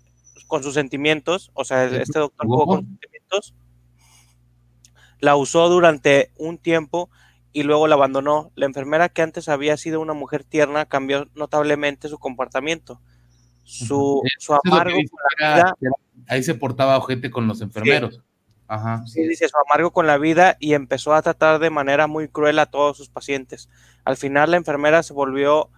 con 0.47 0.63
sus 0.63 0.73
sentimientos, 0.73 1.51
o 1.53 1.65
sea, 1.65 1.85
este 1.85 2.19
doctor 2.19 2.47
jugó 2.47 2.65
con 2.65 2.79
sus 2.79 2.87
sentimientos, 2.87 3.53
la 5.19 5.35
usó 5.35 5.69
durante 5.69 6.31
un 6.37 6.57
tiempo 6.57 7.09
y 7.53 7.63
luego 7.63 7.87
la 7.87 7.95
abandonó. 7.95 8.51
La 8.55 8.65
enfermera 8.65 9.09
que 9.09 9.21
antes 9.21 9.49
había 9.49 9.77
sido 9.77 9.99
una 9.99 10.13
mujer 10.13 10.43
tierna 10.43 10.85
cambió 10.85 11.27
notablemente 11.35 12.07
su 12.07 12.19
comportamiento. 12.19 13.01
Su, 13.63 14.21
su 14.39 14.53
amargo 14.53 14.95
con 14.95 15.19
la 15.39 15.55
vida, 15.55 15.75
ahí 16.27 16.41
se 16.41 16.55
portaba 16.55 16.97
ojete 16.97 17.29
con 17.29 17.47
los 17.47 17.61
enfermeros. 17.61 18.21
Ajá. 18.69 19.05
sí, 19.07 19.25
dice, 19.25 19.47
su 19.47 19.55
amargo 19.65 19.91
con 19.91 20.07
la 20.07 20.17
vida 20.17 20.57
y 20.59 20.73
empezó 20.73 21.13
a 21.13 21.21
tratar 21.21 21.59
de 21.59 21.69
manera 21.69 22.07
muy 22.07 22.27
cruel 22.27 22.59
a 22.59 22.65
todos 22.65 22.97
sus 22.97 23.09
pacientes. 23.09 23.69
Al 24.05 24.17
final 24.17 24.51
la 24.51 24.57
enfermera 24.57 25.03
se 25.03 25.13
volvió 25.13 25.69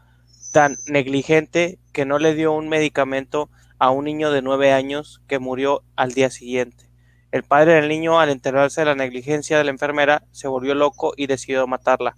tan 0.51 0.75
negligente 0.87 1.79
que 1.93 2.05
no 2.05 2.19
le 2.19 2.35
dio 2.35 2.51
un 2.53 2.67
medicamento 2.67 3.49
a 3.77 3.91
un 3.91 4.05
niño 4.05 4.31
de 4.31 4.41
nueve 4.41 4.73
años 4.73 5.21
que 5.27 5.39
murió 5.39 5.83
al 5.95 6.11
día 6.11 6.29
siguiente. 6.29 6.88
El 7.31 7.43
padre 7.43 7.73
del 7.73 7.89
niño, 7.89 8.19
al 8.19 8.29
enterarse 8.29 8.81
de 8.81 8.85
la 8.85 8.95
negligencia 8.95 9.57
de 9.57 9.63
la 9.63 9.69
enfermera, 9.69 10.23
se 10.31 10.47
volvió 10.47 10.73
loco 10.73 11.13
y 11.15 11.27
decidió 11.27 11.67
matarla, 11.67 12.15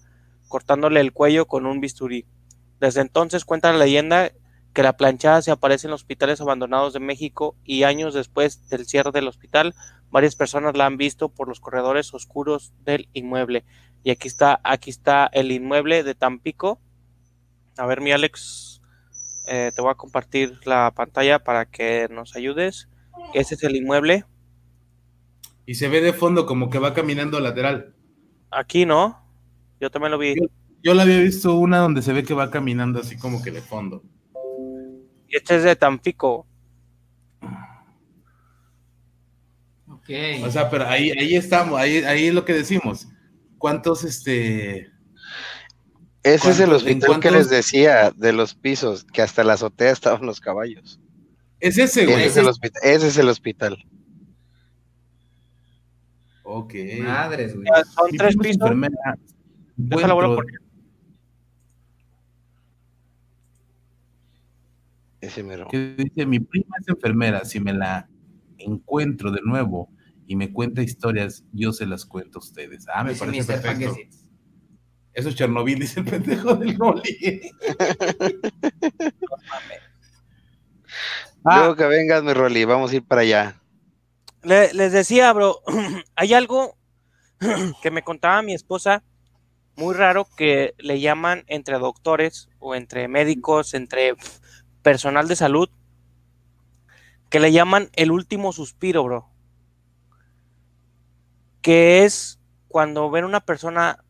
cortándole 0.47 1.01
el 1.01 1.11
cuello 1.11 1.47
con 1.47 1.65
un 1.65 1.81
bisturí. 1.81 2.25
Desde 2.79 3.01
entonces 3.01 3.43
cuenta 3.43 3.71
la 3.73 3.79
leyenda 3.79 4.31
que 4.73 4.83
la 4.83 4.95
planchada 4.95 5.41
se 5.41 5.51
aparece 5.51 5.87
en 5.87 5.91
los 5.91 6.01
hospitales 6.01 6.39
abandonados 6.39 6.93
de 6.93 7.01
México 7.01 7.57
y 7.65 7.83
años 7.83 8.13
después 8.13 8.69
del 8.69 8.85
cierre 8.85 9.11
del 9.11 9.27
hospital, 9.27 9.75
varias 10.09 10.37
personas 10.37 10.77
la 10.77 10.85
han 10.85 10.95
visto 10.95 11.29
por 11.29 11.49
los 11.49 11.59
corredores 11.59 12.13
oscuros 12.13 12.73
del 12.85 13.09
inmueble. 13.11 13.65
Y 14.03 14.11
aquí 14.11 14.29
está, 14.29 14.61
aquí 14.63 14.89
está 14.89 15.29
el 15.33 15.51
inmueble 15.51 16.03
de 16.03 16.15
Tampico. 16.15 16.79
A 17.77 17.85
ver, 17.85 17.99
mi 17.99 18.13
Alex, 18.13 18.81
eh, 19.47 19.71
te 19.75 19.81
voy 19.81 19.91
a 19.91 19.95
compartir 19.95 20.57
la 20.65 20.91
pantalla 20.95 21.39
para 21.39 21.65
que 21.65 22.07
nos 22.09 22.35
ayudes. 22.35 22.87
Ese 23.33 23.55
es 23.55 23.63
el 23.63 23.75
inmueble. 23.75 24.25
Y 25.71 25.75
se 25.75 25.87
ve 25.87 26.01
de 26.01 26.11
fondo 26.11 26.45
como 26.45 26.69
que 26.69 26.79
va 26.79 26.93
caminando 26.93 27.39
lateral. 27.39 27.95
Aquí, 28.51 28.85
¿no? 28.85 29.25
Yo 29.79 29.89
también 29.89 30.11
lo 30.11 30.17
vi. 30.17 30.35
Yo 30.83 30.93
la 30.93 31.03
había 31.03 31.19
visto 31.19 31.55
una 31.55 31.77
donde 31.77 32.01
se 32.01 32.11
ve 32.11 32.25
que 32.25 32.33
va 32.33 32.51
caminando 32.51 32.99
así 32.99 33.17
como 33.17 33.41
que 33.41 33.51
de 33.51 33.61
fondo. 33.61 34.03
Y 35.29 35.37
este 35.37 35.55
es 35.55 35.63
de 35.63 35.77
Tampico. 35.77 36.45
Ok. 39.87 40.09
O 40.43 40.51
sea, 40.51 40.69
pero 40.69 40.87
ahí, 40.89 41.11
ahí 41.11 41.35
estamos, 41.37 41.79
ahí, 41.79 41.99
ahí 41.99 42.27
es 42.27 42.33
lo 42.33 42.43
que 42.43 42.51
decimos. 42.51 43.07
¿Cuántos, 43.57 44.03
este, 44.03 44.91
Ese 46.21 46.49
es 46.49 46.59
el 46.59 46.67
¿Cuántos- 46.69 46.85
en 46.85 46.97
hospital 46.97 47.19
que 47.21 47.31
les 47.31 47.49
decía 47.49 48.11
de 48.13 48.33
los 48.33 48.55
pisos, 48.55 49.05
que 49.05 49.21
hasta 49.21 49.45
la 49.45 49.53
azotea 49.53 49.91
estaban 49.91 50.25
los 50.25 50.41
caballos. 50.41 50.99
es 51.61 51.77
ese, 51.77 52.01
Ese 52.03 52.11
güey? 52.11 52.25
es 52.25 52.35
el 52.35 52.47
hospital. 52.47 52.81
Ese 52.83 53.07
es 53.07 53.17
el 53.17 53.29
hospital. 53.29 53.85
Ok. 56.53 56.73
Madres, 57.03 57.55
güey. 57.55 57.65
Ya 57.73 57.83
Son 57.85 58.09
Mi 58.11 58.17
tres 58.17 58.35
prima 58.35 58.49
es 58.49 58.55
pisos. 58.57 58.61
enfermera. 58.61 59.17
Déjala. 59.77 60.15
Ese 65.21 65.43
mero. 65.43 65.67
que 65.69 65.95
dice, 65.97 66.25
mi 66.25 66.39
prima 66.39 66.75
es 66.79 66.87
enfermera, 66.87 67.45
si 67.45 67.59
me 67.59 67.73
la 67.73 68.09
encuentro 68.57 69.31
de 69.31 69.41
nuevo 69.43 69.89
y 70.25 70.35
me 70.35 70.51
cuenta 70.51 70.81
historias, 70.81 71.43
yo 71.53 71.71
se 71.73 71.85
las 71.85 72.05
cuento 72.05 72.39
a 72.39 72.41
ustedes. 72.41 72.85
Ah, 72.93 73.03
me 73.03 73.13
parece 73.13 73.43
perfecto. 73.53 73.95
Eso 75.13 75.29
es 75.29 75.35
Chernobyl, 75.35 75.77
dice 75.79 75.99
el 75.99 76.05
pendejo 76.07 76.55
del 76.55 76.75
Rolly. 76.77 77.41
Ah. 81.43 81.57
Luego 81.59 81.75
que 81.75 81.85
vengas, 81.85 82.21
mi 82.23 82.33
Rolly, 82.33 82.65
vamos 82.65 82.91
a 82.91 82.97
ir 82.97 83.03
para 83.03 83.21
allá. 83.21 83.60
Le- 84.43 84.73
les 84.73 84.91
decía, 84.91 85.31
bro, 85.33 85.61
hay 86.15 86.33
algo 86.33 86.77
que 87.81 87.91
me 87.91 88.03
contaba 88.03 88.41
mi 88.41 88.53
esposa, 88.53 89.03
muy 89.75 89.93
raro, 89.95 90.27
que 90.37 90.73
le 90.77 90.99
llaman 90.99 91.43
entre 91.47 91.79
doctores 91.79 92.49
o 92.59 92.75
entre 92.75 93.07
médicos, 93.07 93.73
entre 93.73 94.15
personal 94.81 95.27
de 95.27 95.35
salud, 95.35 95.69
que 97.29 97.39
le 97.39 97.51
llaman 97.51 97.89
el 97.93 98.11
último 98.11 98.51
suspiro, 98.51 99.03
bro. 99.03 99.29
Que 101.61 102.03
es 102.05 102.39
cuando 102.67 103.09
ven 103.11 103.25
una 103.25 103.39
persona 103.41 104.03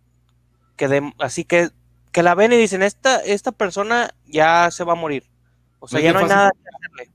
que 0.78 0.88
de- 0.88 1.14
así 1.20 1.44
que, 1.46 1.70
que 2.12 2.24
la 2.24 2.36
ven 2.36 2.54
y 2.54 2.58
dicen, 2.58 2.82
esta, 2.82 3.18
esta 3.18 3.52
persona 3.52 4.12
ya 4.26 4.72
se 4.72 4.84
va 4.84 4.94
a 4.94 4.96
morir. 4.96 5.30
O 5.80 5.88
sea, 5.88 6.00
No 6.00 6.06
ya 6.06 6.14
no 6.14 6.20
hay 6.20 6.24
fácil. 6.26 6.36
nada 6.38 6.52
que 6.52 6.70
hacerle. 6.70 7.14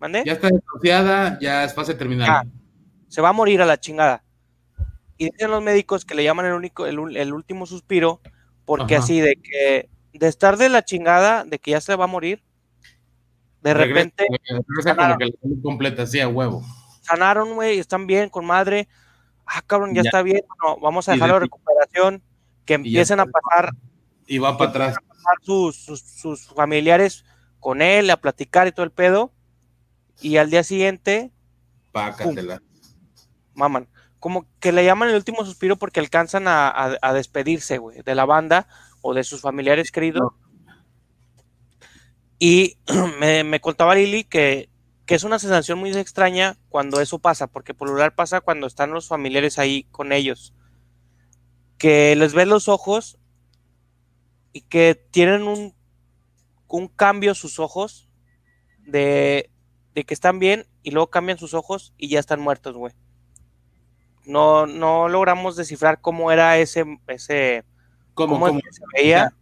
¿Mande? 0.00 0.22
Ya 0.24 0.32
está 0.32 0.48
desahuciada, 0.48 1.38
ya 1.40 1.64
es 1.64 1.74
fase 1.74 1.94
terminal. 1.94 2.50
Se 3.08 3.20
va 3.20 3.28
a 3.28 3.32
morir 3.32 3.60
a 3.62 3.66
la 3.66 3.78
chingada. 3.78 4.24
Y 5.18 5.26
dicen 5.30 5.50
los 5.50 5.62
médicos 5.62 6.04
que 6.06 6.14
le 6.14 6.24
llaman 6.24 6.46
el 6.46 6.54
único, 6.54 6.86
el, 6.86 7.16
el 7.16 7.32
último 7.34 7.66
suspiro, 7.66 8.20
porque 8.64 8.94
Ajá. 8.96 9.04
así 9.04 9.20
de 9.20 9.36
que 9.36 9.90
de 10.14 10.26
estar 10.28 10.56
de 10.56 10.70
la 10.70 10.82
chingada, 10.84 11.44
de 11.44 11.58
que 11.58 11.72
ya 11.72 11.80
se 11.82 11.94
va 11.94 12.04
a 12.04 12.08
morir, 12.08 12.42
de 13.62 13.74
Regresa- 13.74 13.86
repente 14.16 14.26
que 14.38 15.60
completa, 15.62 16.04
a 16.22 16.28
huevo. 16.28 16.62
sanaron, 17.02 17.54
güey, 17.54 17.78
están 17.78 18.06
bien 18.06 18.30
con 18.30 18.46
madre. 18.46 18.88
Ah, 19.44 19.60
cabrón, 19.66 19.90
ya, 19.94 20.02
Ya. 20.02 20.08
está 20.08 20.22
bien, 20.22 20.40
bueno, 20.60 20.80
vamos 20.80 21.08
a 21.08 21.12
dejarlo 21.12 21.34
de 21.34 21.40
recuperación, 21.40 22.22
que 22.64 22.74
empiecen 22.74 23.20
a 23.20 23.26
pasar, 23.26 23.72
Y 24.26 24.38
va 24.38 24.56
para 24.56 24.70
atrás. 24.70 24.96
sus, 25.42 25.76
sus 25.76 26.46
familiares 26.46 27.24
con 27.58 27.82
él, 27.82 28.08
a 28.10 28.16
platicar 28.16 28.66
y 28.68 28.72
todo 28.72 28.84
el 28.84 28.92
pedo, 28.92 29.32
y 30.20 30.36
al 30.36 30.50
día 30.50 30.62
siguiente 30.64 31.32
Pácatela. 31.92 32.62
maman. 33.54 33.88
Como 34.18 34.46
que 34.60 34.72
le 34.72 34.84
llaman 34.84 35.08
el 35.08 35.16
último 35.16 35.44
suspiro 35.44 35.76
porque 35.76 36.00
alcanzan 36.00 36.46
a, 36.46 36.68
a- 36.68 36.98
a 37.00 37.12
despedirse, 37.14 37.78
güey, 37.78 38.02
de 38.02 38.14
la 38.14 38.26
banda 38.26 38.66
o 39.00 39.14
de 39.14 39.24
sus 39.24 39.40
familiares 39.40 39.90
queridos. 39.90 40.32
Y 42.38 42.78
me, 43.20 43.44
me 43.44 43.60
contaba 43.60 43.94
Lili 43.94 44.24
que, 44.24 44.68
que 45.06 45.14
es 45.14 45.24
una 45.24 45.38
sensación 45.38 45.78
muy 45.78 45.90
extraña 45.96 46.56
cuando 46.68 47.00
eso 47.00 47.18
pasa, 47.18 47.46
porque 47.46 47.74
por 47.74 47.88
lo 47.88 47.94
general 47.94 48.14
pasa 48.14 48.40
cuando 48.40 48.66
están 48.66 48.90
los 48.90 49.08
familiares 49.08 49.58
ahí 49.58 49.84
con 49.90 50.12
ellos. 50.12 50.54
Que 51.78 52.14
les 52.14 52.34
ves 52.34 52.46
los 52.46 52.68
ojos 52.68 53.18
y 54.52 54.62
que 54.62 54.94
tienen 55.10 55.42
un, 55.44 55.74
un 56.68 56.88
cambio 56.88 57.34
sus 57.34 57.58
ojos 57.58 58.08
de, 58.80 59.50
de 59.94 60.04
que 60.04 60.14
están 60.14 60.38
bien 60.38 60.66
y 60.82 60.90
luego 60.90 61.10
cambian 61.10 61.38
sus 61.38 61.54
ojos 61.54 61.92
y 61.96 62.08
ya 62.08 62.20
están 62.20 62.40
muertos, 62.40 62.76
güey. 62.76 62.92
No, 64.24 64.66
no 64.66 65.08
logramos 65.08 65.56
descifrar 65.56 66.00
cómo 66.00 66.30
era 66.30 66.58
ese, 66.58 66.84
ese, 67.08 67.64
cómo 68.14 68.44
que 68.46 68.72
se 68.72 68.82
veía. 68.94 69.34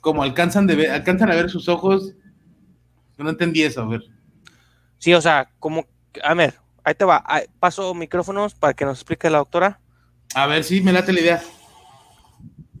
como 0.00 0.22
alcanzan, 0.22 0.66
de 0.66 0.74
ver, 0.74 0.90
alcanzan 0.90 1.30
a 1.30 1.34
ver 1.34 1.50
sus 1.50 1.68
ojos. 1.68 2.14
No 3.16 3.30
entendí 3.30 3.62
eso, 3.62 3.82
a 3.82 3.86
ver. 3.86 4.02
Sí, 4.98 5.14
o 5.14 5.20
sea, 5.20 5.50
como, 5.60 5.86
a 6.22 6.34
ver, 6.34 6.54
ahí 6.82 6.94
te 6.94 7.04
va. 7.04 7.24
Paso 7.60 7.94
micrófonos 7.94 8.54
para 8.54 8.74
que 8.74 8.84
nos 8.84 8.98
explique 8.98 9.30
la 9.30 9.38
doctora. 9.38 9.80
A 10.34 10.46
ver, 10.46 10.64
sí, 10.64 10.80
me 10.80 10.92
late 10.92 11.12
la 11.12 11.20
idea. 11.20 11.42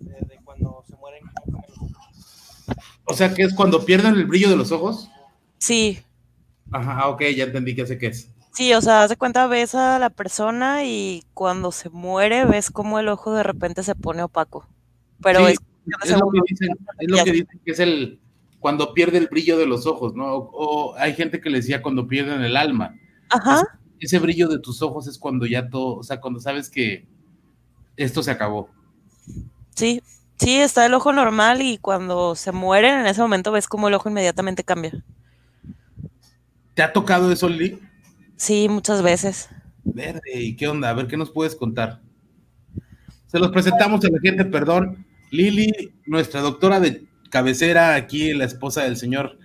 De, 0.00 0.12
de 0.12 0.40
cuando 0.42 0.82
se 0.88 0.96
mueren. 0.96 1.22
cómo. 1.44 1.62
O 3.04 3.14
sea, 3.14 3.32
que 3.32 3.42
es 3.42 3.54
cuando 3.54 3.84
pierden 3.84 4.14
el 4.14 4.24
brillo 4.24 4.48
de 4.48 4.56
los 4.56 4.72
ojos. 4.72 5.08
Sí, 5.58 6.02
Ajá, 6.74 6.98
ah, 7.02 7.08
ok, 7.08 7.22
ya 7.36 7.44
entendí 7.44 7.74
qué 7.74 7.86
sé 7.86 7.98
qué 7.98 8.08
es. 8.08 8.30
sí, 8.52 8.72
o 8.74 8.80
sea, 8.80 9.02
haz 9.02 9.10
de 9.10 9.16
cuenta, 9.16 9.46
ves 9.46 9.74
a 9.74 9.98
la 9.98 10.10
persona 10.10 10.84
y 10.84 11.24
cuando 11.34 11.72
se 11.72 11.90
muere 11.90 12.44
ves 12.46 12.70
como 12.70 12.98
el 12.98 13.08
ojo 13.08 13.32
de 13.34 13.42
repente 13.42 13.82
se 13.82 13.94
pone 13.94 14.22
opaco. 14.22 14.68
Pero 15.22 15.40
Sí, 15.40 15.44
es, 15.48 15.58
es 16.02 16.16
lo 16.18 16.30
que 16.30 16.40
dicen, 16.48 16.68
es 16.98 17.08
lo 17.08 17.22
que 17.22 17.32
dicen 17.32 17.60
que 17.64 17.72
es 17.72 17.78
el 17.80 18.20
cuando 18.60 18.94
pierde 18.94 19.18
el 19.18 19.28
brillo 19.28 19.58
de 19.58 19.66
los 19.66 19.86
ojos, 19.86 20.14
¿no? 20.14 20.34
O, 20.34 20.92
o 20.92 20.96
hay 20.96 21.14
gente 21.14 21.40
que 21.40 21.50
le 21.50 21.58
decía 21.58 21.82
cuando 21.82 22.08
pierden 22.08 22.42
el 22.42 22.56
alma. 22.56 22.94
Ajá, 23.28 23.62
Ese 23.98 24.18
brillo 24.20 24.48
de 24.48 24.58
tus 24.60 24.82
ojos 24.82 25.06
es 25.08 25.18
cuando 25.18 25.46
ya 25.46 25.68
todo, 25.68 25.96
o 25.96 26.02
sea, 26.04 26.20
cuando 26.20 26.40
sabes 26.40 26.70
que 26.70 27.08
esto 27.96 28.22
se 28.22 28.30
acabó. 28.30 28.70
sí, 29.76 30.02
sí, 30.38 30.56
está 30.56 30.86
el 30.86 30.94
ojo 30.94 31.12
normal 31.12 31.62
y 31.62 31.78
cuando 31.78 32.34
se 32.36 32.52
mueren 32.52 33.00
en 33.00 33.06
ese 33.06 33.20
momento 33.22 33.52
ves 33.52 33.68
como 33.68 33.88
el 33.88 33.94
ojo 33.94 34.08
inmediatamente 34.08 34.64
cambia. 34.64 35.04
¿Te 36.74 36.82
ha 36.82 36.92
tocado 36.92 37.30
eso, 37.32 37.48
Lili? 37.48 37.80
Sí, 38.36 38.68
muchas 38.68 39.02
veces. 39.02 39.48
Verde, 39.84 40.20
¿y 40.34 40.56
qué 40.56 40.68
onda? 40.68 40.90
A 40.90 40.94
ver, 40.94 41.06
¿qué 41.06 41.16
nos 41.16 41.30
puedes 41.30 41.54
contar? 41.54 42.00
Se 43.26 43.38
los 43.38 43.50
presentamos 43.50 44.04
a 44.04 44.08
la 44.08 44.18
gente, 44.20 44.44
perdón. 44.44 45.06
Lili, 45.30 45.94
nuestra 46.06 46.40
doctora 46.40 46.80
de 46.80 47.06
cabecera, 47.30 47.94
aquí 47.94 48.32
la 48.32 48.44
esposa 48.44 48.82
del 48.84 48.96
señor 48.96 49.38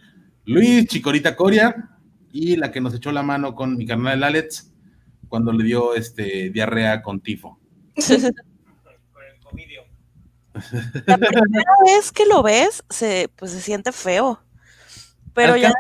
Luis 0.46 0.88
Chicorita 0.88 1.36
Coria, 1.36 1.90
y 2.32 2.56
la 2.56 2.72
que 2.72 2.82
nos 2.82 2.94
echó 2.94 3.12
la 3.12 3.24
mano 3.24 3.56
con 3.56 3.78
mi 3.78 3.86
carnal 3.86 4.24
Alex 4.24 4.72
cuando 5.28 5.52
le 5.52 5.64
dio 5.64 5.96
este 5.96 6.50
diarrea 6.50 7.02
con 7.02 7.22
tifo. 7.22 7.60
Con 7.96 9.24
el 9.24 9.40
covidio. 9.44 9.84
La 11.06 11.18
primera 11.18 11.72
vez 11.86 12.12
que 12.12 12.26
lo 12.26 12.44
ves, 12.44 12.84
se, 12.90 13.30
pues 13.36 13.52
se 13.52 13.62
siente 13.62 13.92
feo. 13.92 14.42
Pero 15.34 15.56
ya, 15.56 15.72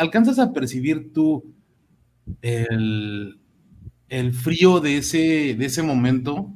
¿Alcanzas 0.00 0.38
a 0.38 0.52
percibir 0.52 1.12
tú 1.12 1.54
el, 2.42 3.40
el 4.08 4.32
frío 4.32 4.80
de 4.80 4.98
ese, 4.98 5.54
de 5.54 5.66
ese 5.66 5.82
momento? 5.82 6.52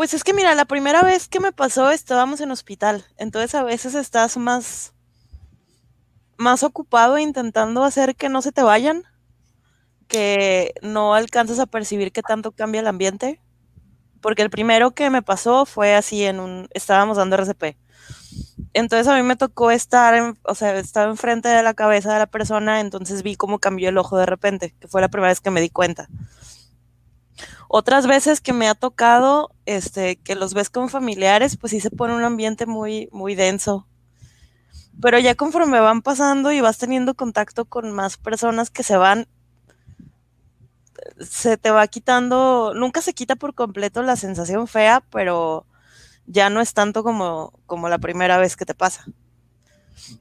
pues 0.00 0.14
es 0.14 0.24
que 0.24 0.32
mira, 0.32 0.54
la 0.54 0.64
primera 0.64 1.02
vez 1.02 1.28
que 1.28 1.40
me 1.40 1.52
pasó 1.52 1.90
estábamos 1.90 2.40
en 2.40 2.50
hospital, 2.50 3.04
entonces 3.18 3.54
a 3.54 3.62
veces 3.62 3.94
estás 3.94 4.38
más, 4.38 4.94
más 6.38 6.62
ocupado 6.62 7.18
intentando 7.18 7.84
hacer 7.84 8.16
que 8.16 8.30
no 8.30 8.40
se 8.40 8.50
te 8.50 8.62
vayan, 8.62 9.02
que 10.08 10.72
no 10.80 11.12
alcanzas 11.14 11.58
a 11.58 11.66
percibir 11.66 12.12
qué 12.12 12.22
tanto 12.22 12.52
cambia 12.52 12.80
el 12.80 12.86
ambiente. 12.86 13.42
Porque 14.20 14.42
el 14.42 14.50
primero 14.50 14.92
que 14.92 15.10
me 15.10 15.22
pasó 15.22 15.66
fue 15.66 15.94
así 15.94 16.24
en 16.24 16.40
un, 16.40 16.68
estábamos 16.72 17.16
dando 17.16 17.36
RCP. 17.36 17.76
Entonces 18.74 19.08
a 19.08 19.16
mí 19.16 19.22
me 19.22 19.36
tocó 19.36 19.70
estar, 19.70 20.14
en- 20.14 20.38
o 20.44 20.54
sea, 20.54 20.76
estaba 20.76 21.10
enfrente 21.10 21.48
de 21.48 21.62
la 21.62 21.74
cabeza 21.74 22.12
de 22.12 22.18
la 22.20 22.26
persona, 22.26 22.80
entonces 22.80 23.22
vi 23.22 23.34
cómo 23.34 23.58
cambió 23.58 23.88
el 23.88 23.98
ojo 23.98 24.16
de 24.18 24.26
repente, 24.26 24.74
que 24.78 24.88
fue 24.88 25.00
la 25.00 25.08
primera 25.08 25.30
vez 25.30 25.40
que 25.40 25.50
me 25.50 25.60
di 25.60 25.70
cuenta. 25.70 26.08
Otras 27.68 28.06
veces 28.06 28.40
que 28.40 28.52
me 28.52 28.68
ha 28.68 28.74
tocado, 28.74 29.50
este, 29.64 30.16
que 30.16 30.34
los 30.34 30.54
ves 30.54 30.70
con 30.70 30.88
familiares, 30.88 31.56
pues 31.56 31.70
sí 31.70 31.80
se 31.80 31.90
pone 31.90 32.14
un 32.14 32.24
ambiente 32.24 32.66
muy, 32.66 33.08
muy 33.12 33.34
denso. 33.34 33.86
Pero 35.00 35.18
ya 35.18 35.34
conforme 35.34 35.80
van 35.80 36.02
pasando 36.02 36.52
y 36.52 36.60
vas 36.60 36.78
teniendo 36.78 37.14
contacto 37.14 37.64
con 37.64 37.90
más 37.92 38.16
personas 38.16 38.70
que 38.70 38.82
se 38.82 38.96
van, 38.96 39.26
se 41.18 41.56
te 41.56 41.70
va 41.70 41.86
quitando, 41.86 42.72
nunca 42.74 43.02
se 43.02 43.14
quita 43.14 43.36
por 43.36 43.54
completo 43.54 44.02
la 44.02 44.16
sensación 44.16 44.66
fea, 44.66 45.02
pero 45.10 45.66
ya 46.26 46.50
no 46.50 46.60
es 46.60 46.74
tanto 46.74 47.02
como, 47.02 47.52
como 47.66 47.88
la 47.88 47.98
primera 47.98 48.38
vez 48.38 48.56
que 48.56 48.66
te 48.66 48.74
pasa. 48.74 49.04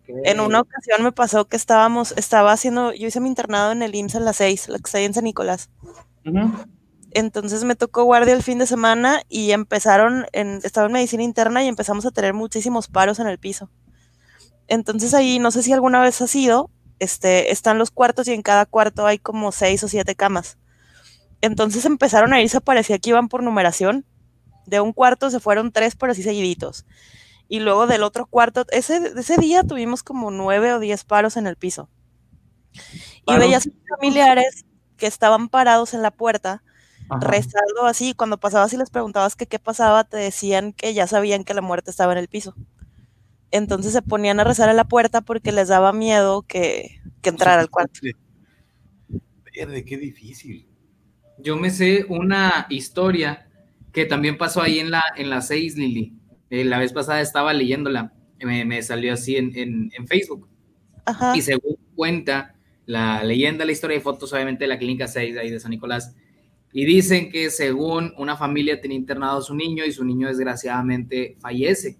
En 0.08 0.40
una 0.40 0.62
ocasión 0.62 1.04
me 1.04 1.12
pasó 1.12 1.46
que 1.46 1.56
estábamos, 1.56 2.14
estaba 2.18 2.52
haciendo, 2.52 2.94
yo 2.94 3.08
hice 3.08 3.20
mi 3.20 3.30
internado 3.30 3.72
en 3.72 3.82
el 3.82 3.96
IMSS 3.96 4.16
a 4.16 4.20
las 4.20 4.38
6, 4.38 4.70
la 4.70 4.78
que 4.78 4.84
está 4.86 4.98
ahí 4.98 5.06
en 5.06 5.14
San 5.14 5.24
Nicolás. 5.24 5.70
Entonces 7.12 7.64
me 7.64 7.76
tocó 7.76 8.04
guardia 8.04 8.34
el 8.34 8.44
fin 8.44 8.60
de 8.60 8.68
semana 8.68 9.22
y 9.30 9.52
empezaron, 9.52 10.26
en, 10.32 10.60
estaba 10.64 10.88
en 10.88 10.94
medicina 10.94 11.24
interna 11.24 11.64
y 11.64 11.68
empezamos 11.68 12.06
a 12.06 12.12
tener 12.12 12.34
muchísimos 12.34 12.88
paros 12.88 13.20
en 13.20 13.28
el 13.28 13.40
piso. 13.40 13.70
Entonces 14.68 15.14
ahí, 15.16 15.40
no 15.40 15.50
sé 15.50 15.64
si 15.64 15.74
alguna 15.74 16.02
vez 16.02 16.22
ha 16.22 16.28
sido, 16.28 16.70
este, 17.00 17.52
están 17.52 17.80
los 17.80 17.90
cuartos 17.90 18.28
y 18.28 18.34
en 18.34 18.44
cada 18.44 18.66
cuarto 18.68 19.08
hay 19.08 19.18
como 19.18 19.52
seis 19.52 19.84
o 19.84 19.88
siete 19.88 20.16
camas. 20.16 20.59
Entonces 21.42 21.86
empezaron 21.86 22.34
a 22.34 22.42
irse, 22.42 22.62
parecía 22.62 23.00
que 23.00 23.12
iban 23.12 23.30
por 23.30 23.44
numeración. 23.44 24.06
De 24.66 24.82
un 24.82 24.94
cuarto 24.94 25.30
se 25.30 25.40
fueron 25.40 25.72
tres, 25.72 25.96
pero 25.96 26.12
así 26.12 26.24
seguiditos. 26.24 26.86
Y 27.48 27.60
luego 27.60 27.88
del 27.88 28.04
otro 28.04 28.28
cuarto, 28.28 28.66
ese, 28.72 29.14
ese 29.18 29.38
día 29.38 29.64
tuvimos 29.64 30.04
como 30.04 30.30
nueve 30.30 30.74
o 30.74 30.80
diez 30.80 31.04
paros 31.04 31.38
en 31.38 31.48
el 31.48 31.56
piso. 31.56 31.90
Y 33.26 33.38
veías 33.38 33.68
a 33.68 33.96
familiares 33.96 34.66
que 34.98 35.08
estaban 35.08 35.50
parados 35.50 35.94
en 35.94 36.02
la 36.02 36.12
puerta 36.12 36.62
Ajá. 37.10 37.28
rezando 37.28 37.86
así, 37.86 38.14
cuando 38.14 38.40
pasabas 38.40 38.72
y 38.74 38.78
les 38.78 38.92
preguntabas 38.92 39.36
que 39.36 39.48
qué 39.48 39.58
pasaba, 39.58 40.04
te 40.04 40.18
decían 40.18 40.74
que 40.74 40.94
ya 40.94 41.08
sabían 41.08 41.44
que 41.44 41.56
la 41.56 41.62
muerte 41.62 41.90
estaba 41.90 42.12
en 42.12 42.20
el 42.20 42.28
piso. 42.28 42.56
Entonces 43.52 43.94
se 43.94 44.04
ponían 44.04 44.40
a 44.40 44.44
rezar 44.44 44.70
en 44.70 44.76
la 44.76 44.84
puerta 44.84 45.22
porque 45.22 45.52
les 45.52 45.70
daba 45.70 45.92
miedo 45.92 46.44
que, 46.44 47.02
que 47.22 47.30
entrara 47.30 47.60
al 47.62 47.70
cuarto. 47.72 48.00
Verde, 49.56 49.84
qué 49.84 49.98
difícil. 49.98 50.69
Yo 51.42 51.58
me 51.58 51.70
sé 51.70 52.06
una 52.10 52.68
historia 52.70 53.48
que 53.92 54.06
también 54.06 54.38
pasó 54.38 54.62
ahí 54.62 54.80
en 54.80 54.92
la, 54.92 55.04
en 55.16 55.30
la 55.30 55.42
6, 55.42 55.78
Lili. 55.78 56.14
Eh, 56.50 56.66
la 56.66 56.80
vez 56.80 56.94
pasada 56.94 57.22
estaba 57.22 57.54
leyéndola, 57.54 58.14
me, 58.42 58.66
me 58.66 58.82
salió 58.84 59.14
así 59.14 59.36
en, 59.36 59.56
en- 59.56 59.92
en 59.98 60.08
Facebook. 60.08 60.48
Ajá. 61.06 61.36
Y 61.36 61.42
según 61.42 61.78
cuenta 61.96 62.56
la 62.86 63.24
leyenda, 63.24 63.66
la 63.66 63.72
historia 63.72 63.98
y 63.98 64.02
fotos, 64.02 64.34
obviamente, 64.34 64.64
de 64.64 64.68
la 64.70 64.80
clínica 64.80 65.08
6 65.08 65.38
ahí 65.38 65.50
de 65.52 65.60
San 65.60 65.72
Nicolás. 65.72 66.16
Y 66.72 66.86
dicen 66.86 67.32
que 67.32 67.50
según 67.50 68.14
una 68.18 68.36
familia 68.38 68.80
tenía 68.80 68.98
internado 68.98 69.40
a 69.40 69.42
su 69.42 69.56
niño 69.56 69.86
y 69.86 69.92
su 69.92 70.04
niño 70.06 70.28
desgraciadamente 70.28 71.36
fallece, 71.40 71.98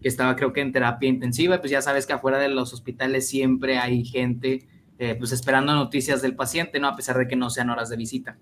que 0.00 0.08
estaba 0.08 0.36
creo 0.36 0.52
que 0.52 0.60
en 0.60 0.72
terapia 0.72 1.08
intensiva, 1.08 1.58
pues 1.60 1.70
ya 1.70 1.80
sabes 1.80 2.06
que 2.06 2.12
afuera 2.12 2.38
de 2.38 2.48
los 2.50 2.72
hospitales 2.74 3.26
siempre 3.28 3.78
hay 3.78 4.04
gente 4.04 4.66
eh, 4.98 5.14
pues 5.18 5.32
esperando 5.32 5.74
noticias 5.74 6.20
del 6.22 6.36
paciente, 6.36 6.78
¿no? 6.80 6.88
A 6.88 6.96
pesar 6.96 7.16
de 7.18 7.26
que 7.26 7.34
no 7.36 7.48
sean 7.50 7.70
horas 7.70 7.88
de 7.88 7.96
visita. 7.96 8.38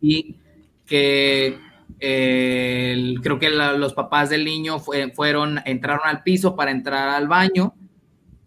Y 0.00 0.36
que 0.86 1.58
eh, 2.00 3.14
creo 3.22 3.38
que 3.38 3.50
los 3.50 3.94
papás 3.94 4.30
del 4.30 4.44
niño 4.44 4.78
fue- 4.78 5.12
fueron, 5.12 5.60
entraron 5.64 6.02
al 6.04 6.22
piso 6.22 6.56
para 6.56 6.70
entrar 6.70 7.08
al 7.10 7.28
baño 7.28 7.74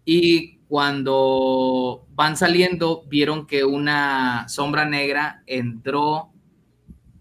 y 0.06 0.58
cuando 0.68 2.08
van 2.16 2.38
saliendo 2.38 3.04
vieron 3.10 3.48
que 3.48 3.64
una 3.66 4.48
sombra 4.49 4.86
negra 4.86 5.44
entró 5.48 6.32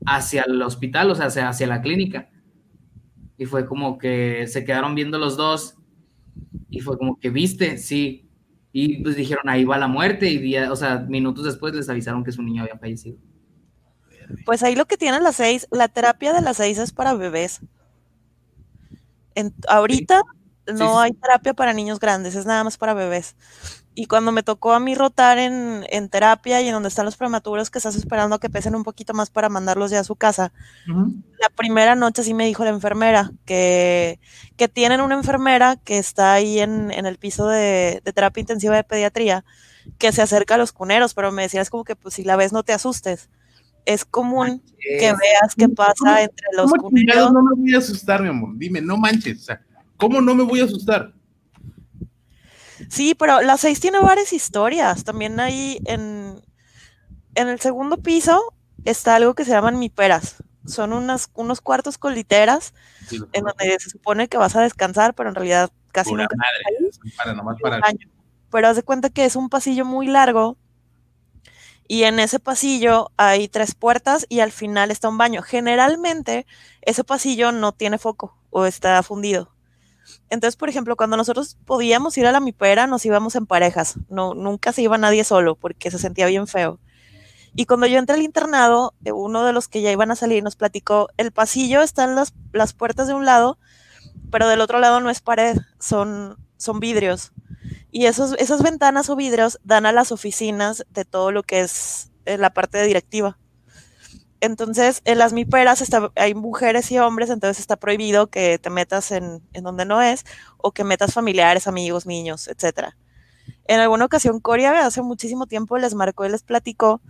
hacia 0.07 0.45
el 0.45 0.63
hospital, 0.63 1.11
o 1.11 1.15
sea, 1.15 1.27
hacia, 1.27 1.49
hacia 1.49 1.67
la 1.67 1.83
clínica. 1.83 2.31
Y 3.39 3.45
fue 3.47 3.67
como 3.67 3.99
que 3.99 4.47
se 4.47 4.65
quedaron 4.65 4.95
viendo 4.95 5.19
los 5.19 5.37
dos 5.37 5.77
y 6.71 6.81
fue 6.81 6.99
como 6.99 7.19
que 7.21 7.31
viste, 7.31 7.79
sí. 7.79 8.29
Y 8.73 9.03
pues 9.03 9.17
dijeron, 9.17 9.49
ahí 9.49 9.65
va 9.65 9.79
la 9.79 9.89
muerte 9.89 10.29
y 10.31 10.39
día, 10.39 10.73
o 10.73 10.77
sea, 10.77 10.99
minutos 11.01 11.45
después 11.45 11.75
les 11.75 11.89
avisaron 11.89 12.25
que 12.25 12.33
su 12.33 12.43
niño 12.43 12.63
había 12.63 12.79
fallecido. 12.79 13.19
Pues 14.45 14.63
ahí 14.63 14.77
lo 14.77 14.87
que 14.87 14.97
tienen 14.97 15.25
las 15.25 15.37
seis, 15.37 15.67
la 15.71 15.89
terapia 15.89 16.33
de 16.33 16.43
las 16.43 16.59
seis 16.59 16.79
es 16.79 16.93
para 16.93 17.15
bebés. 17.15 17.61
En- 19.35 19.55
ahorita 19.69 20.23
no 20.67 20.99
sí, 20.99 21.01
hay 21.01 21.13
terapia 21.13 21.55
para 21.55 21.73
niños 21.73 22.01
grandes, 22.01 22.35
es 22.35 22.47
nada 22.47 22.65
más 22.65 22.77
para 22.79 22.95
bebés. 22.95 23.37
Y 23.95 24.07
cuando 24.07 24.33
me 24.33 24.43
tocó 24.43 24.73
a 24.75 24.81
mí 24.81 24.95
rotar 24.95 25.39
en, 25.39 25.87
en 25.91 26.09
terapia 26.11 26.61
y 26.63 26.69
en 26.69 26.75
donde 26.75 26.89
están 26.91 27.07
los 27.07 27.17
prematuros 27.17 27.71
que 27.71 27.79
estás 27.79 27.97
esperando 27.97 28.37
a 28.37 28.41
que 28.41 28.51
pesen 28.51 28.75
un 28.77 28.85
poquito 28.85 29.15
más 29.15 29.31
para 29.31 29.49
mandarlos 29.51 29.91
ya 29.91 30.01
a 30.01 30.05
su 30.05 30.17
casa, 30.17 30.53
la 31.41 31.51
primera 31.51 31.97
noche 31.97 32.23
sí 32.25 32.35
me 32.35 32.47
dijo 32.47 32.65
la 32.65 32.71
enfermera 32.71 33.33
que, 33.47 34.21
que 34.57 34.69
tienen 34.69 35.01
una 35.03 35.17
enfermera 35.17 35.77
que 35.85 35.99
está 35.99 36.35
ahí 36.35 36.61
en, 36.61 36.91
en 36.93 37.07
el 37.07 37.19
piso 37.19 37.49
de, 37.49 38.03
de 38.05 38.13
terapia 38.15 38.41
intensiva 38.43 38.77
de 38.77 38.85
pediatría 38.85 39.45
que 39.99 40.13
se 40.13 40.23
acerca 40.23 40.55
a 40.57 40.59
los 40.59 40.73
cuneros, 40.73 41.15
pero 41.15 41.33
me 41.33 41.43
decía 41.43 41.63
es 41.63 41.71
como 41.71 41.85
que 41.85 41.97
pues 41.97 42.15
si 42.15 42.25
la 42.25 42.37
ves 42.37 42.53
no 42.53 42.63
te 42.65 42.73
asustes. 42.75 43.31
Es 43.87 44.05
común 44.05 44.63
que 44.79 45.13
veas 45.13 45.55
qué 45.57 45.69
pasa 45.69 46.23
entre 46.23 46.47
los 46.55 46.71
¿Cómo 46.71 46.91
cuneros. 46.91 47.33
no 47.33 47.43
me 47.43 47.61
voy 47.63 47.75
a 47.75 47.79
asustar, 47.79 48.21
mi 48.23 48.29
amor? 48.29 48.51
Dime, 48.57 48.81
no 48.83 48.97
manches. 48.99 49.41
O 49.41 49.45
sea, 49.45 49.63
¿cómo 49.97 50.21
no 50.21 50.35
me 50.35 50.43
voy 50.43 50.61
a 50.61 50.65
asustar? 50.65 51.15
Sí, 52.91 53.15
pero 53.15 53.41
la 53.41 53.57
6 53.57 53.81
tiene 53.81 54.01
varias 54.01 54.33
historias. 54.33 55.05
También 55.05 55.41
ahí 55.41 55.81
en, 55.87 56.43
en 57.35 57.49
el 57.49 57.61
segundo 57.61 57.97
piso 57.97 58.55
está 58.85 59.17
algo 59.17 59.35
que 59.35 59.45
se 59.45 59.53
llaman 59.53 59.79
miperas. 59.79 60.37
Son 60.67 60.93
unas, 60.93 61.31
unos 61.35 61.61
cuartos 61.61 61.97
con 61.97 62.15
literas 62.15 62.75
Sí, 63.07 63.21
en 63.33 63.45
donde 63.45 63.79
se 63.79 63.89
supone 63.89 64.29
que 64.29 64.37
vas 64.37 64.57
a 64.57 64.63
descansar, 64.63 65.15
pero 65.15 65.29
en 65.29 65.37
realidad 65.37 65.71
casi 65.93 66.11
Pura 66.11 66.25
nunca 66.25 66.37
madre. 66.37 66.91
Para 67.17 67.35
nomás 67.35 67.57
para. 67.63 67.81
Pero 68.51 68.69
haz 68.69 68.77
de 68.77 68.83
cuenta 68.83 69.11
que 69.11 69.25
es 69.25 69.37
un 69.37 69.49
pasillo 69.49 69.85
muy 69.85 70.09
largo 70.09 70.59
y 71.89 72.05
en 72.05 72.19
ese 72.19 72.39
pasillo 72.39 73.11
hay 73.17 73.49
tres 73.49 73.75
puertas 73.75 74.27
y 74.29 74.41
al 74.41 74.53
final 74.53 74.91
está 74.91 75.09
un 75.09 75.19
baño. 75.19 75.43
Generalmente 75.43 76.47
ese 76.83 77.05
pasillo 77.05 77.53
no 77.53 77.73
tiene 77.73 77.99
foco 77.99 78.37
o 78.51 78.67
está 78.67 79.03
fundido. 79.03 79.53
Entonces, 80.31 80.57
por 80.57 80.69
ejemplo, 80.69 80.97
cuando 80.97 81.17
nosotros 81.17 81.57
podíamos 81.65 82.17
ir 82.19 82.27
a 82.27 82.33
la 82.33 82.41
mipera, 82.41 82.87
nos 82.87 83.05
íbamos 83.05 83.35
en 83.37 83.47
parejas. 83.47 83.99
No, 84.09 84.35
nunca 84.35 84.73
se 84.73 84.83
iba 84.83 84.99
nadie 84.99 85.25
solo 85.25 85.57
porque 85.57 85.91
se 85.91 85.99
sentía 85.99 86.27
bien 86.27 86.47
feo. 86.47 86.81
Y 87.55 87.67
cuando 87.67 87.87
yo 87.87 87.99
entré 87.99 88.15
al 88.17 88.23
internado, 88.23 88.95
uno 89.05 89.45
de 89.45 89.53
los 89.53 89.67
que 89.67 89.81
ya 89.81 89.91
iban 89.91 90.11
a 90.11 90.17
salir 90.17 90.43
nos 90.43 90.57
platicó, 90.57 91.09
el 91.17 91.33
pasillo 91.33 91.83
están 91.83 92.15
las, 92.15 92.35
las 92.53 92.75
puertas 92.75 93.09
de 93.09 93.15
un 93.15 93.25
lado, 93.25 93.59
pero 94.31 94.47
del 94.47 94.61
otro 94.61 94.79
lado 94.79 95.01
no 95.01 95.09
es 95.09 95.21
pared, 95.21 95.57
son, 95.79 96.37
son 96.59 96.81
vidrios. 96.81 97.33
Y 97.97 98.05
esos, 98.05 98.35
esas 98.39 98.63
ventanas 98.63 99.09
o 99.09 99.17
vidrios 99.17 99.59
dan 99.65 99.87
a 99.87 99.93
las 99.93 100.13
oficinas 100.13 100.85
de 100.91 101.07
todo 101.07 101.33
lo 101.33 101.43
que 101.43 101.61
es 101.61 102.11
eh, 102.27 102.37
la 102.37 102.51
parte 102.51 102.77
de 102.77 102.85
directiva. 102.85 103.39
Entonces, 104.43 105.01
en 105.07 105.17
las 105.17 105.33
miperas 105.33 105.83
hay 106.15 106.35
mujeres 106.35 106.93
y 106.93 106.99
hombres, 106.99 107.31
entonces 107.31 107.59
está 107.59 107.77
prohibido 107.77 108.27
que 108.27 108.59
te 108.59 108.69
metas 108.69 109.13
en, 109.13 109.43
en 109.55 109.65
donde 109.65 109.87
no 109.87 110.03
es 110.03 110.27
o 110.59 110.73
que 110.73 110.85
metas 110.85 111.15
familiares, 111.15 111.67
amigos, 111.67 112.05
niños, 112.05 112.49
etc. 112.49 112.91
En 113.65 113.81
alguna 113.81 114.05
ocasión, 114.05 114.41
Coria 114.41 114.85
hace 114.85 115.01
muchísimo 115.01 115.47
tiempo 115.47 115.79
les 115.79 115.95
marcó 115.95 116.27
y 116.27 116.29
les 116.29 116.43
platicó 116.43 117.01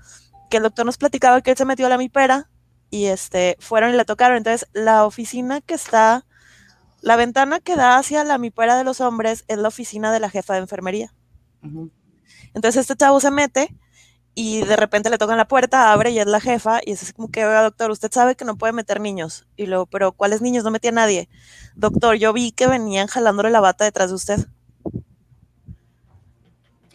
que 0.50 0.58
el 0.58 0.62
doctor 0.62 0.86
nos 0.86 0.98
platicaba 0.98 1.40
que 1.40 1.50
él 1.50 1.56
se 1.56 1.64
metió 1.64 1.86
a 1.86 1.88
la 1.88 1.98
mipera 1.98 2.48
y 2.90 3.06
este, 3.06 3.56
fueron 3.58 3.92
y 3.92 3.96
le 3.96 4.04
tocaron. 4.04 4.36
Entonces, 4.36 4.68
la 4.72 5.04
oficina 5.04 5.60
que 5.62 5.74
está, 5.74 6.26
la 7.06 7.14
ventana 7.14 7.60
que 7.60 7.76
da 7.76 7.98
hacia 7.98 8.24
la 8.24 8.36
mipera 8.36 8.76
de 8.76 8.82
los 8.82 9.00
hombres 9.00 9.44
es 9.46 9.58
la 9.58 9.68
oficina 9.68 10.10
de 10.10 10.18
la 10.18 10.28
jefa 10.28 10.54
de 10.54 10.58
enfermería. 10.58 11.14
Entonces, 12.52 12.80
este 12.80 12.96
chavo 12.96 13.20
se 13.20 13.30
mete 13.30 13.72
y 14.34 14.64
de 14.64 14.74
repente 14.74 15.08
le 15.08 15.16
tocan 15.16 15.36
la 15.36 15.46
puerta, 15.46 15.92
abre 15.92 16.10
y 16.10 16.18
es 16.18 16.26
la 16.26 16.40
jefa 16.40 16.80
y 16.84 16.90
es 16.90 17.12
como 17.12 17.30
que, 17.30 17.44
oiga, 17.44 17.62
doctor, 17.62 17.92
usted 17.92 18.10
sabe 18.10 18.34
que 18.34 18.44
no 18.44 18.58
puede 18.58 18.72
meter 18.72 19.00
niños. 19.00 19.46
Y 19.56 19.66
luego, 19.66 19.86
pero 19.86 20.10
¿cuáles 20.10 20.42
niños? 20.42 20.64
No 20.64 20.72
metía 20.72 20.90
a 20.90 20.94
nadie. 20.94 21.28
Doctor, 21.76 22.16
yo 22.16 22.32
vi 22.32 22.50
que 22.50 22.66
venían 22.66 23.06
jalándole 23.06 23.50
la 23.50 23.60
bata 23.60 23.84
detrás 23.84 24.08
de 24.08 24.16
usted. 24.16 24.46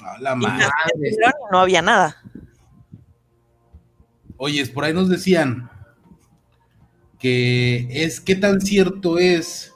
A 0.04 0.20
la 0.20 0.34
Y 0.34 0.36
madre. 0.36 0.66
no 1.54 1.60
había 1.60 1.82
nada. 1.82 2.18
Oyes, 4.36 4.70
por 4.72 4.84
ahí 4.84 4.94
nos 4.94 5.08
decían 5.08 5.72
que 7.18 7.88
es 8.04 8.20
qué 8.20 8.36
tan 8.36 8.60
cierto 8.60 9.18
es 9.18 9.71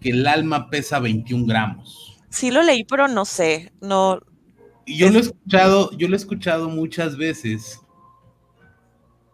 que 0.00 0.10
el 0.10 0.26
alma 0.26 0.70
pesa 0.70 0.98
21 0.98 1.46
gramos. 1.46 2.18
Sí 2.28 2.50
lo 2.50 2.62
leí, 2.62 2.84
pero 2.84 3.08
no 3.08 3.24
sé. 3.24 3.72
No, 3.80 4.20
Y 4.86 4.96
yo 4.98 5.10
lo 5.10 5.18
he 5.18 5.22
escuchado, 5.22 5.90
yo 5.96 6.08
lo 6.08 6.14
he 6.14 6.16
escuchado 6.16 6.68
muchas 6.68 7.16
veces. 7.16 7.80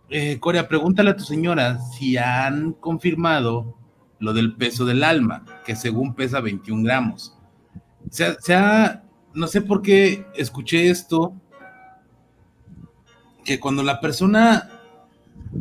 Eh, 0.08 0.38
Corea, 0.38 0.68
pregúntale 0.68 1.10
a 1.10 1.16
tu 1.16 1.24
señora 1.24 1.78
si 1.96 2.16
han 2.16 2.72
confirmado 2.72 3.76
lo 4.18 4.32
del 4.32 4.54
peso 4.56 4.84
del 4.84 5.02
alma, 5.04 5.44
que 5.64 5.76
según 5.76 6.14
pesa 6.14 6.40
21 6.40 6.84
gramos. 6.84 7.34
O 8.08 8.12
sea, 8.12 8.36
sea, 8.40 9.04
no 9.34 9.46
sé 9.46 9.60
por 9.60 9.82
qué 9.82 10.24
escuché 10.36 10.90
esto, 10.90 11.34
que 13.44 13.60
cuando 13.60 13.82
la 13.82 14.00
persona, 14.00 14.70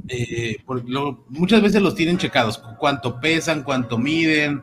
eh, 0.08 0.58
por 0.66 0.88
lo- 0.90 1.26
muchas 1.30 1.62
veces 1.62 1.82
los 1.82 1.96
tienen 1.96 2.18
checados, 2.18 2.58
cuánto 2.80 3.20
pesan, 3.20 3.64
cuánto 3.64 3.98
miden, 3.98 4.62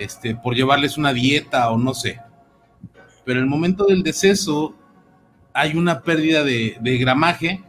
este, 0.00 0.34
por 0.34 0.54
llevarles 0.54 0.98
una 0.98 1.12
dieta 1.12 1.70
o 1.70 1.78
no 1.78 1.94
sé. 1.94 2.20
Pero 3.24 3.38
en 3.38 3.44
el 3.44 3.50
momento 3.50 3.84
del 3.84 4.02
deceso 4.02 4.74
hay 5.52 5.76
una 5.76 6.02
pérdida 6.02 6.42
de, 6.42 6.78
de 6.80 6.98
gramaje 6.98 7.62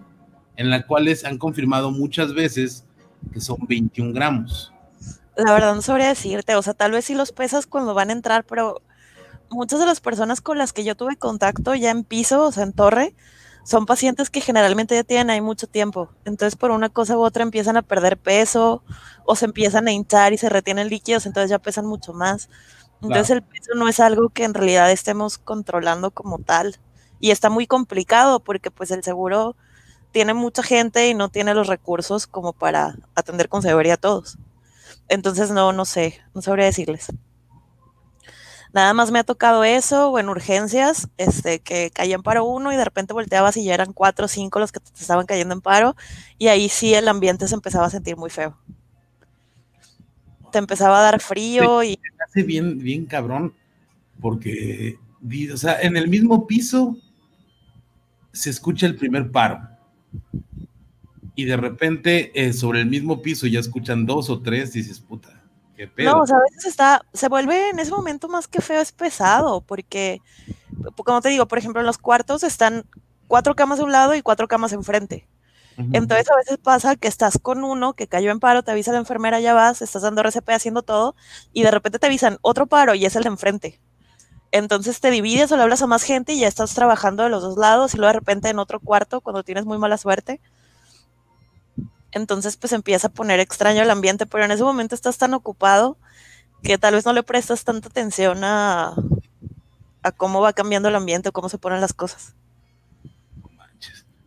en 0.56 0.70
la 0.70 0.86
cual 0.86 1.08
han 1.26 1.38
confirmado 1.38 1.92
muchas 1.92 2.34
veces 2.34 2.86
que 3.34 3.42
son 3.42 3.58
21 3.68 4.14
gramos. 4.14 4.74
la 5.36 5.54
verdad 5.54 5.76
no 5.76 5.82
sabría 5.82 6.08
decirte. 6.08 6.56
O 6.56 6.62
sea, 6.62 6.74
tal 6.74 6.92
vez 6.92 7.06
sí 7.06 7.16
los 7.16 7.32
pesas 7.32 7.68
cuando 7.68 7.94
van 7.94 8.10
a 8.10 8.14
entrar, 8.14 8.44
pero 8.46 8.82
muchas 9.50 9.80
de 9.80 9.86
las 9.86 10.00
personas 10.02 10.42
con 10.42 10.58
las 10.58 10.74
que 10.74 10.84
yo 10.84 10.96
tuve 10.96 11.18
contacto 11.18 11.76
ya 11.76 11.92
en 11.92 12.04
piso, 12.04 12.46
o 12.46 12.52
sea, 12.52 12.64
en 12.64 12.74
torre, 12.74 13.16
son 13.64 13.86
pacientes 13.86 14.30
que 14.30 14.42
generalmente 14.42 14.96
ya 14.96 15.04
tienen 15.04 15.30
ahí 15.30 15.42
mucho 15.42 15.68
tiempo. 15.68 16.10
Entonces, 16.26 16.56
por 16.56 16.72
una 16.72 16.90
cosa 16.90 17.18
u 17.18 17.22
otra 17.24 17.44
empiezan 17.44 17.78
a 17.78 17.82
perder 17.84 18.18
peso 18.18 18.84
o 19.26 19.36
se 19.36 19.46
empiezan 19.46 19.88
a 19.88 19.92
hinchar 19.92 20.34
y 20.34 20.38
se 20.38 20.50
retienen 20.50 20.90
líquidos, 20.90 21.26
entonces 21.26 21.50
ya 21.50 21.60
pesan 21.60 21.86
mucho 21.86 22.14
más. 22.14 22.50
Entonces, 23.02 23.32
el 23.32 23.44
peso 23.44 23.74
no 23.76 23.88
es 23.88 24.00
algo 24.00 24.30
que 24.30 24.44
en 24.44 24.54
realidad 24.54 24.92
estemos 24.92 25.38
controlando 25.38 26.12
como 26.12 26.40
tal. 26.40 26.78
Y 27.20 27.32
está 27.32 27.50
muy 27.50 27.68
complicado 27.68 28.40
porque 28.40 28.72
pues 28.72 28.92
el 28.92 29.04
seguro 29.04 29.56
tiene 30.12 30.34
mucha 30.34 30.64
gente 30.64 31.10
y 31.10 31.14
no 31.16 31.30
tiene 31.30 31.54
los 31.56 31.68
recursos 31.68 32.28
como 32.28 32.54
para 32.54 32.96
atender 33.16 33.50
con 33.50 33.62
severidad 33.64 33.96
a 33.96 34.02
todos. 34.02 34.38
Entonces, 35.10 35.52
no, 35.52 35.74
no 35.74 35.86
sé, 35.86 36.22
no 36.34 36.42
sabría 36.42 36.66
decirles. 36.66 37.08
Nada 38.74 38.94
más 38.94 39.12
me 39.12 39.20
ha 39.20 39.24
tocado 39.24 39.64
eso, 39.64 40.10
o 40.10 40.20
en 40.20 40.30
urgencias, 40.30 41.10
este, 41.18 41.60
que 41.60 41.92
caía 41.92 42.16
en 42.16 42.24
paro 42.24 42.46
uno 42.46 42.72
y 42.72 42.78
de 42.78 42.86
repente 42.86 43.14
volteabas 43.14 43.58
y 43.58 43.66
ya 43.66 43.74
eran 43.74 43.92
cuatro 43.92 44.26
o 44.26 44.28
cinco 44.30 44.60
los 44.60 44.72
que 44.72 44.80
te 44.80 44.92
estaban 45.00 45.26
cayendo 45.26 45.54
en 45.54 45.62
paro, 45.62 45.96
y 46.38 46.48
ahí 46.48 46.70
sí 46.70 46.94
el 46.94 47.08
ambiente 47.10 47.48
se 47.48 47.56
empezaba 47.56 47.88
a 47.88 47.90
sentir 47.90 48.16
muy 48.16 48.30
feo. 48.30 48.58
Te 50.52 50.58
empezaba 50.58 51.00
a 51.00 51.04
dar 51.04 51.22
frío 51.22 51.84
y 51.84 52.00
Hace 52.26 52.44
bien, 52.44 52.78
bien 52.80 53.06
cabrón, 53.06 53.54
porque, 54.22 54.98
o 55.52 55.58
sea, 55.58 55.82
en 55.82 55.98
el 55.98 56.08
mismo 56.08 56.48
piso 56.48 56.96
se 58.32 58.50
escucha 58.50 58.86
el 58.86 58.96
primer 58.96 59.32
paro. 59.32 59.60
Y 61.36 61.46
de 61.46 61.58
repente, 61.58 62.32
eh, 62.36 62.54
sobre 62.54 62.82
el 62.82 62.86
mismo 62.86 63.22
piso 63.22 63.48
ya 63.48 63.60
escuchan 63.60 64.06
dos 64.06 64.30
o 64.30 64.42
tres, 64.42 64.74
dices, 64.74 65.00
puta, 65.00 65.41
qué 65.82 65.88
pedo. 65.88 66.12
No, 66.12 66.22
o 66.22 66.28
sea, 66.28 66.38
a 66.38 66.42
veces 66.42 66.66
está, 66.66 67.02
se 67.12 67.28
vuelve 67.28 67.70
en 67.70 67.80
ese 67.80 67.92
momento 67.92 68.28
más 68.28 68.48
que 68.48 68.62
feo, 68.62 68.82
es 68.82 68.92
pesado, 68.92 69.62
porque 69.62 70.22
como 71.04 71.22
te 71.22 71.30
digo, 71.30 71.48
por 71.48 71.58
ejemplo, 71.58 71.82
en 71.82 71.88
los 71.88 71.98
cuartos 71.98 72.44
están 72.44 72.86
cuatro 73.28 73.56
camas 73.56 73.80
de 73.80 73.86
un 73.86 73.92
lado 73.92 74.14
y 74.14 74.22
cuatro 74.22 74.48
camas 74.48 74.74
enfrente. 74.74 75.28
Entonces 75.94 76.30
a 76.30 76.36
veces 76.36 76.60
pasa 76.60 76.96
que 76.96 77.08
estás 77.08 77.40
con 77.42 77.64
uno 77.64 77.94
que 77.94 78.06
cayó 78.06 78.30
en 78.30 78.40
paro, 78.40 78.62
te 78.62 78.70
avisa 78.70 78.92
la 78.92 79.00
enfermera, 79.00 79.40
ya 79.40 79.56
vas, 79.56 79.82
estás 79.82 80.04
dando 80.04 80.22
RCP 80.22 80.50
haciendo 80.50 80.84
todo, 80.84 81.16
y 81.54 81.64
de 81.64 81.72
repente 81.72 81.98
te 81.98 82.06
avisan 82.06 82.38
otro 82.42 82.68
paro 82.68 82.94
y 82.94 83.06
es 83.06 83.16
el 83.16 83.24
de 83.24 83.30
enfrente. 83.30 83.80
Entonces 84.52 85.00
te 85.00 85.10
divides 85.10 85.52
o 85.52 85.58
le 85.58 85.64
hablas 85.64 85.82
a 85.82 85.88
más 85.88 86.04
gente 86.04 86.34
y 86.34 86.42
ya 86.42 86.48
estás 86.48 86.76
trabajando 86.76 87.24
de 87.24 87.30
los 87.30 87.42
dos 87.42 87.58
lados 87.58 87.96
y 87.96 87.98
luego 87.98 88.14
de 88.14 88.20
repente 88.20 88.50
en 88.50 88.60
otro 88.60 88.80
cuarto 88.80 89.22
cuando 89.22 89.44
tienes 89.44 89.66
muy 89.66 89.80
mala 89.80 89.98
suerte. 89.98 90.40
Entonces 92.12 92.58
pues 92.58 92.74
empieza 92.74 93.08
a 93.08 93.12
poner 93.12 93.40
extraño 93.40 93.82
el 93.82 93.90
ambiente, 93.90 94.26
pero 94.26 94.44
en 94.44 94.52
ese 94.52 94.64
momento 94.64 94.96
estás 94.96 95.18
tan 95.18 95.34
ocupado 95.34 95.98
que 96.64 96.78
tal 96.78 96.94
vez 96.94 97.06
no 97.06 97.14
le 97.14 97.24
prestas 97.24 97.64
tanta 97.64 97.90
atención 97.90 98.44
a, 98.44 98.94
a 100.04 100.12
cómo 100.12 100.42
va 100.42 100.54
cambiando 100.54 100.90
el 100.90 100.96
ambiente 100.96 101.30
o 101.30 101.32
cómo 101.32 101.50
se 101.50 101.58
ponen 101.58 101.82
las 101.82 101.94
cosas. 101.94 102.36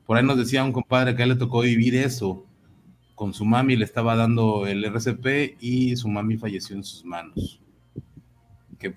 Por 0.06 0.16
ahí 0.16 0.24
nos 0.24 0.36
decía 0.36 0.62
un 0.62 0.72
compadre 0.72 1.16
que 1.16 1.22
a 1.22 1.24
él 1.24 1.30
le 1.30 1.36
tocó 1.36 1.60
vivir 1.60 1.94
eso. 1.96 2.44
Con 3.14 3.32
su 3.32 3.44
mami 3.44 3.76
le 3.76 3.84
estaba 3.84 4.16
dando 4.16 4.66
el 4.66 4.84
RCP 4.84 5.56
y 5.60 5.96
su 5.96 6.08
mami 6.08 6.36
falleció 6.36 6.76
en 6.76 6.84
sus 6.84 7.04
manos. 7.04 7.60
Qué, 8.78 8.94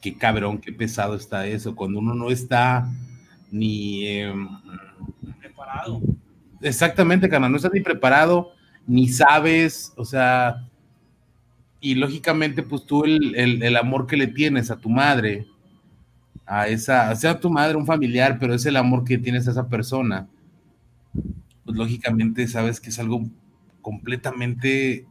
qué, 0.00 0.16
cabrón, 0.16 0.58
qué 0.58 0.72
pesado 0.72 1.14
está 1.14 1.46
eso. 1.46 1.76
Cuando 1.76 2.00
uno 2.00 2.14
no 2.14 2.30
está 2.30 2.88
ni 3.50 4.06
em, 4.08 4.48
preparado. 5.38 6.00
Exactamente, 6.66 7.28
carnal, 7.28 7.50
no 7.50 7.56
estás 7.56 7.72
ni 7.72 7.80
preparado, 7.80 8.52
ni 8.86 9.08
sabes, 9.08 9.92
o 9.96 10.04
sea, 10.04 10.66
y 11.80 11.94
lógicamente, 11.94 12.62
pues 12.62 12.84
tú 12.84 13.04
el, 13.04 13.62
el 13.62 13.76
amor 13.76 14.06
que 14.06 14.16
le 14.16 14.26
tienes 14.26 14.70
a 14.70 14.76
tu 14.76 14.88
madre, 14.88 15.46
a 16.46 16.68
esa, 16.68 17.14
sea 17.14 17.40
tu 17.40 17.50
madre, 17.50 17.76
un 17.76 17.86
familiar, 17.86 18.38
pero 18.38 18.54
es 18.54 18.66
el 18.66 18.76
amor 18.76 19.04
que 19.04 19.18
tienes 19.18 19.46
a 19.46 19.50
esa 19.50 19.68
persona, 19.68 20.28
pues 21.64 21.76
lógicamente 21.76 22.46
sabes 22.46 22.80
que 22.80 22.90
es 22.90 22.98
algo 22.98 23.24
completamente 23.82 25.06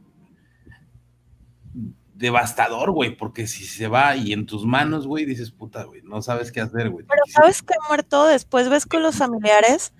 devastador, 2.15 2.91
güey, 2.91 3.15
porque 3.15 3.45
si 3.45 3.65
se 3.65 3.87
va 3.87 4.15
y 4.15 4.31
en 4.31 4.45
tus 4.45 4.65
manos, 4.65 5.05
güey, 5.05 5.25
dices, 5.25 5.51
puta, 5.51 5.83
güey, 5.83 6.01
no 6.03 6.21
sabes 6.21 6.51
qué 6.51 6.61
hacer, 6.61 6.89
güey. 6.89 7.05
Pero 7.05 7.21
sabes 7.27 7.61
que 7.61 7.73
muerto 7.87 8.25
después 8.25 8.69
ves 8.69 8.85
con 8.85 9.03
los 9.03 9.17
familiares 9.17 9.93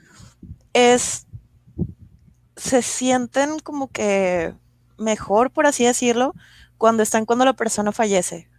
es, 0.74 1.25
se 2.66 2.82
sienten 2.82 3.60
como 3.60 3.90
que 3.90 4.54
mejor, 4.98 5.52
por 5.52 5.66
así 5.66 5.86
decirlo, 5.86 6.34
cuando 6.78 7.04
están 7.04 7.26
cuando 7.26 7.46
la 7.46 7.54
persona 7.54 7.92
fallece 7.92 8.50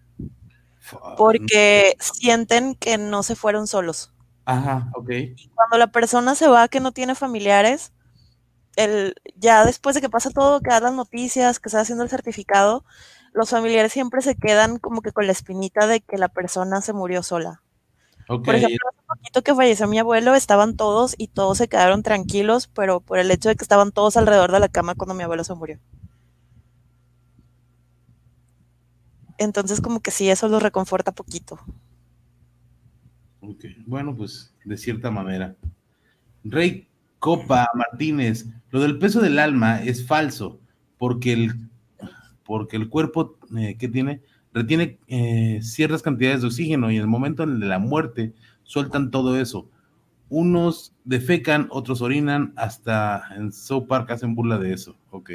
porque 1.17 1.97
sienten 1.99 2.75
que 2.75 2.99
no 2.99 3.23
se 3.23 3.35
fueron 3.35 3.67
solos. 3.67 4.13
Ajá, 4.45 4.91
ok. 4.95 5.11
Y 5.11 5.51
cuando 5.55 5.79
la 5.79 5.89
persona 5.89 6.35
se 6.35 6.49
va 6.49 6.69
que 6.69 6.81
no 6.81 6.93
tiene 6.93 7.15
familiares, 7.15 7.93
el, 8.77 9.15
ya 9.35 9.65
después 9.65 9.95
de 9.95 10.01
que 10.01 10.09
pasa 10.09 10.31
todo, 10.31 10.61
que 10.61 10.71
da 10.71 10.81
las 10.81 10.93
noticias, 10.93 11.59
que 11.59 11.69
está 11.69 11.81
haciendo 11.81 12.05
el 12.05 12.11
certificado, 12.11 12.85
los 13.33 13.51
familiares 13.51 13.93
siempre 13.93 14.23
se 14.23 14.37
quedan 14.37 14.79
como 14.79 15.03
que 15.03 15.13
con 15.13 15.27
la 15.27 15.33
espinita 15.33 15.87
de 15.87 16.01
que 16.01 16.19
la 16.19 16.29
persona 16.29 16.81
se 16.81 16.93
murió 16.93 17.23
sola. 17.23 17.63
Por 18.29 18.55
ejemplo, 18.55 18.89
hace 18.91 18.96
poquito 19.07 19.43
que 19.43 19.55
falleció 19.55 19.87
mi 19.87 19.99
abuelo, 19.99 20.35
estaban 20.35 20.77
todos 20.77 21.15
y 21.19 21.29
todos 21.29 21.59
se 21.59 21.69
quedaron 21.69 22.03
tranquilos, 22.03 22.69
pero 22.69 23.01
por 23.01 23.19
el 23.19 23.31
hecho 23.31 23.49
de 23.49 23.57
que 23.57 23.65
estaban 23.65 23.93
todos 23.93 24.17
alrededor 24.17 24.53
de 24.53 24.61
la 24.61 24.69
cama 24.69 24.95
cuando 24.95 25.15
mi 25.15 25.23
abuelo 25.23 25.45
se 25.45 25.55
murió. 25.55 25.79
Entonces 29.39 29.81
como 29.81 30.01
que 30.01 30.11
sí, 30.11 30.29
eso 30.29 30.49
los 30.49 30.63
reconforta 30.63 31.13
poquito. 31.13 31.59
Ok, 33.41 33.65
bueno, 33.87 34.17
pues 34.17 34.55
de 34.65 34.77
cierta 34.77 35.11
manera. 35.11 35.55
Rey 36.43 36.89
Copa 37.19 37.69
Martínez, 37.75 38.47
lo 38.71 38.81
del 38.81 38.99
peso 38.99 39.21
del 39.21 39.39
alma 39.39 39.83
es 39.83 40.07
falso, 40.07 40.61
porque 40.99 41.33
el, 41.33 41.69
porque 42.45 42.77
el 42.77 42.89
cuerpo 42.89 43.39
eh, 43.57 43.77
que 43.79 43.89
tiene 43.89 44.23
retiene 44.53 44.99
eh, 45.07 45.61
ciertas 45.63 46.01
cantidades 46.01 46.41
de 46.41 46.47
oxígeno 46.47 46.91
y 46.91 46.97
en 46.97 47.03
el 47.03 47.09
momento 47.09 47.45
de 47.45 47.67
la 47.67 47.79
muerte 47.79 48.33
sueltan 48.67 49.11
todo 49.11 49.41
eso. 49.41 49.71
Unos 50.29 50.93
defecan, 51.05 51.69
otros 51.71 52.03
orinan, 52.03 52.53
hasta 52.57 53.23
en 53.37 53.53
South 53.53 53.87
Park 53.87 54.11
hacen 54.11 54.35
burla 54.35 54.59
de 54.59 54.73
eso. 54.73 54.97
Ok. 55.11 55.31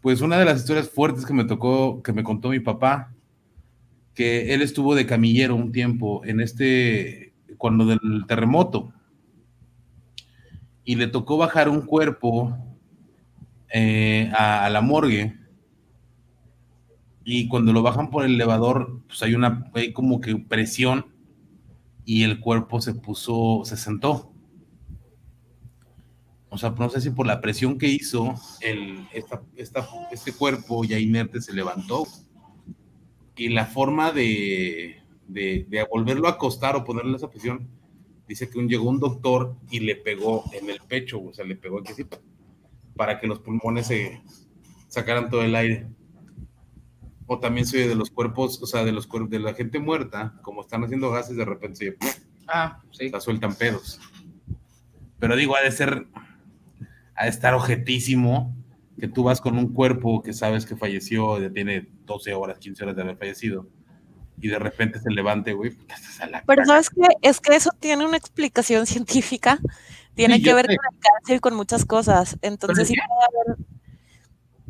Pues 0.00 0.20
una 0.20 0.38
de 0.38 0.44
las 0.44 0.60
historias 0.60 0.88
fuertes 0.88 1.26
que 1.26 1.34
me 1.34 1.44
tocó, 1.44 2.02
que 2.02 2.12
me 2.12 2.22
contó 2.22 2.50
mi 2.50 2.60
papá, 2.60 3.12
que 4.14 4.54
él 4.54 4.62
estuvo 4.62 4.94
de 4.94 5.06
camillero 5.06 5.56
un 5.56 5.72
tiempo 5.72 6.24
en 6.24 6.40
este, 6.40 7.34
cuando 7.56 7.84
del 7.86 8.24
terremoto, 8.26 8.92
y 10.84 10.94
le 10.94 11.08
tocó 11.08 11.36
bajar 11.36 11.68
un 11.68 11.82
cuerpo 11.82 12.56
eh, 13.70 14.32
a, 14.36 14.70
la 14.70 14.80
morgue, 14.80 15.36
y 17.24 17.48
cuando 17.48 17.72
lo 17.72 17.82
bajan 17.82 18.10
por 18.10 18.24
el 18.24 18.34
elevador, 18.34 19.02
pues 19.06 19.22
hay 19.22 19.34
una, 19.34 19.70
hay 19.74 19.92
como 19.92 20.20
que 20.20 20.36
presión, 20.36 21.06
y 22.08 22.24
el 22.24 22.40
cuerpo 22.40 22.80
se 22.80 22.94
puso, 22.94 23.60
se 23.66 23.76
sentó. 23.76 24.32
O 26.48 26.56
sea, 26.56 26.70
no 26.70 26.88
sé 26.88 27.02
si 27.02 27.10
por 27.10 27.26
la 27.26 27.42
presión 27.42 27.76
que 27.76 27.86
hizo, 27.86 28.34
el, 28.62 29.06
este 29.58 30.32
cuerpo 30.32 30.84
ya 30.84 30.98
inerte 30.98 31.42
se 31.42 31.52
levantó. 31.52 32.06
Y 33.36 33.50
la 33.50 33.66
forma 33.66 34.10
de, 34.10 35.02
de, 35.26 35.86
volverlo 35.90 36.28
a 36.28 36.30
acostar 36.30 36.76
o 36.76 36.84
ponerle 36.84 37.14
esa 37.14 37.28
presión, 37.28 37.68
dice 38.26 38.48
que 38.48 38.58
un, 38.58 38.70
llegó 38.70 38.88
un 38.88 39.00
doctor 39.00 39.56
y 39.70 39.80
le 39.80 39.94
pegó 39.94 40.44
en 40.54 40.70
el 40.70 40.80
pecho, 40.80 41.22
o 41.22 41.34
sea, 41.34 41.44
le 41.44 41.56
pegó 41.56 41.80
aquí 41.80 41.92
para 42.96 43.20
que 43.20 43.26
los 43.26 43.40
pulmones 43.40 43.88
se 43.88 44.22
sacaran 44.88 45.28
todo 45.28 45.42
el 45.42 45.54
aire. 45.54 45.86
O 47.30 47.38
también 47.38 47.66
se 47.66 47.76
oye 47.76 47.88
de 47.88 47.94
los 47.94 48.10
cuerpos, 48.10 48.60
o 48.62 48.66
sea, 48.66 48.84
de 48.84 48.90
los 48.92 49.06
cuerpos 49.06 49.30
de 49.30 49.38
la 49.38 49.52
gente 49.52 49.78
muerta, 49.78 50.34
como 50.42 50.62
están 50.62 50.82
haciendo 50.82 51.10
gases, 51.10 51.36
de 51.36 51.44
repente 51.44 51.76
se, 51.76 51.96
ah, 52.48 52.80
sí. 52.90 53.10
la 53.10 53.20
sueltan 53.20 53.54
pedos. 53.54 54.00
Pero 55.18 55.36
digo, 55.36 55.54
ha 55.54 55.60
de 55.60 55.70
ser 55.70 56.06
a 57.14 57.26
estar 57.26 57.52
objetísimo 57.52 58.56
que 58.98 59.08
tú 59.08 59.24
vas 59.24 59.42
con 59.42 59.58
un 59.58 59.74
cuerpo 59.74 60.22
que 60.22 60.32
sabes 60.32 60.64
que 60.64 60.74
falleció, 60.74 61.38
ya 61.38 61.50
tiene 61.50 61.88
12 62.06 62.32
horas, 62.32 62.58
15 62.58 62.84
horas 62.84 62.96
de 62.96 63.02
haber 63.02 63.16
fallecido, 63.18 63.68
y 64.40 64.48
de 64.48 64.58
repente 64.58 64.98
se 64.98 65.10
levante, 65.10 65.52
güey, 65.52 65.76
Pero 66.46 66.64
sabes 66.64 66.88
que 66.88 67.02
es 67.22 67.40
que 67.40 67.54
eso 67.54 67.70
tiene 67.78 68.06
una 68.06 68.16
explicación 68.16 68.86
científica, 68.86 69.58
tiene 70.14 70.40
que 70.40 70.54
ver 70.54 70.66
con 70.66 70.74
el 70.74 71.00
cáncer 71.00 71.36
y 71.36 71.40
con 71.40 71.54
muchas 71.54 71.84
cosas. 71.84 72.38
Entonces, 72.40 72.88
sí 72.88 72.94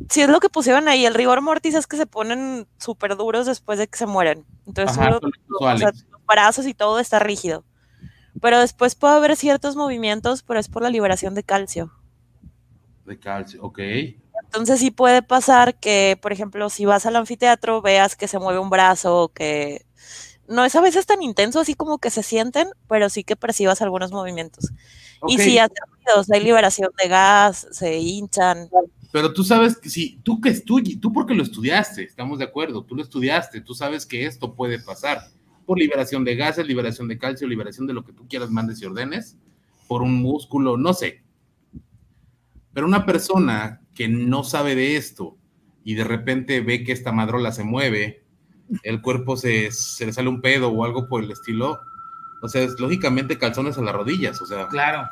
si 0.09 0.21
es 0.21 0.29
lo 0.29 0.39
que 0.39 0.49
pusieron 0.49 0.87
ahí, 0.87 1.05
el 1.05 1.13
rigor 1.13 1.41
mortis 1.41 1.75
es 1.75 1.87
que 1.87 1.97
se 1.97 2.05
ponen 2.05 2.67
súper 2.77 3.17
duros 3.17 3.45
después 3.45 3.79
de 3.79 3.87
que 3.87 3.97
se 3.97 4.05
mueren. 4.05 4.45
Entonces, 4.65 4.97
los 4.97 6.03
brazos 6.27 6.65
y 6.67 6.73
todo 6.73 6.99
está 6.99 7.19
rígido. 7.19 7.63
Pero 8.41 8.59
después 8.59 8.95
puede 8.95 9.15
haber 9.15 9.35
ciertos 9.35 9.75
movimientos, 9.75 10.43
pero 10.43 10.59
es 10.59 10.69
por 10.69 10.83
la 10.83 10.89
liberación 10.89 11.35
de 11.35 11.43
calcio 11.43 11.91
de 13.09 13.19
calcio, 13.19 13.61
ok. 13.61 13.79
Entonces 14.43 14.79
sí 14.79 14.89
puede 14.91 15.21
pasar 15.21 15.75
que, 15.75 16.17
por 16.21 16.31
ejemplo, 16.31 16.69
si 16.69 16.85
vas 16.85 17.05
al 17.05 17.17
anfiteatro, 17.17 17.81
veas 17.81 18.15
que 18.15 18.29
se 18.29 18.39
mueve 18.39 18.59
un 18.59 18.69
brazo, 18.69 19.31
que 19.33 19.85
no 20.47 20.63
es 20.63 20.75
a 20.75 20.81
veces 20.81 21.05
tan 21.05 21.21
intenso 21.21 21.59
así 21.59 21.73
como 21.73 21.97
que 21.97 22.09
se 22.09 22.23
sienten, 22.23 22.69
pero 22.87 23.09
sí 23.09 23.23
que 23.23 23.35
percibas 23.35 23.81
algunos 23.81 24.11
movimientos. 24.11 24.71
Y 25.27 25.37
si 25.37 25.57
hace 25.57 25.73
ruidos, 25.91 26.31
hay 26.31 26.41
liberación 26.41 26.89
de 27.01 27.09
gas, 27.09 27.67
se 27.71 27.97
hinchan. 27.97 28.69
Pero 29.11 29.33
tú 29.33 29.43
sabes 29.43 29.77
que 29.77 29.89
si 29.89 30.19
tú 30.23 30.39
que 30.39 30.49
estudias, 30.49 30.99
tú 30.99 31.11
porque 31.11 31.33
lo 31.33 31.43
estudiaste, 31.43 32.03
estamos 32.03 32.39
de 32.39 32.45
acuerdo, 32.45 32.83
tú 32.83 32.95
lo 32.95 33.01
estudiaste, 33.01 33.61
tú 33.61 33.73
sabes 33.73 34.05
que 34.05 34.25
esto 34.25 34.53
puede 34.53 34.79
pasar 34.79 35.21
por 35.65 35.79
liberación 35.79 36.23
de 36.23 36.35
gases, 36.35 36.67
liberación 36.67 37.07
de 37.07 37.17
calcio, 37.17 37.47
liberación 37.47 37.87
de 37.87 37.93
lo 37.93 38.03
que 38.03 38.13
tú 38.13 38.27
quieras, 38.27 38.51
mandes 38.51 38.81
y 38.81 38.85
ordenes, 38.85 39.37
por 39.87 40.01
un 40.03 40.21
músculo, 40.21 40.77
no 40.77 40.93
sé, 40.93 41.23
pero 42.73 42.87
una 42.87 43.05
persona 43.05 43.81
que 43.95 44.07
no 44.07 44.43
sabe 44.43 44.75
de 44.75 44.95
esto 44.95 45.37
y 45.83 45.95
de 45.95 46.03
repente 46.03 46.61
ve 46.61 46.83
que 46.83 46.91
esta 46.91 47.11
madrola 47.11 47.51
se 47.51 47.63
mueve, 47.63 48.23
el 48.83 49.01
cuerpo 49.01 49.35
se, 49.35 49.71
se 49.71 50.05
le 50.05 50.13
sale 50.13 50.29
un 50.29 50.41
pedo 50.41 50.69
o 50.69 50.85
algo 50.85 51.07
por 51.07 51.23
el 51.23 51.31
estilo, 51.31 51.79
o 52.41 52.47
sea, 52.47 52.61
es 52.61 52.79
lógicamente 52.79 53.37
calzones 53.37 53.77
a 53.77 53.81
las 53.81 53.93
rodillas, 53.93 54.41
o 54.41 54.45
sea. 54.45 54.67
Claro. 54.67 55.09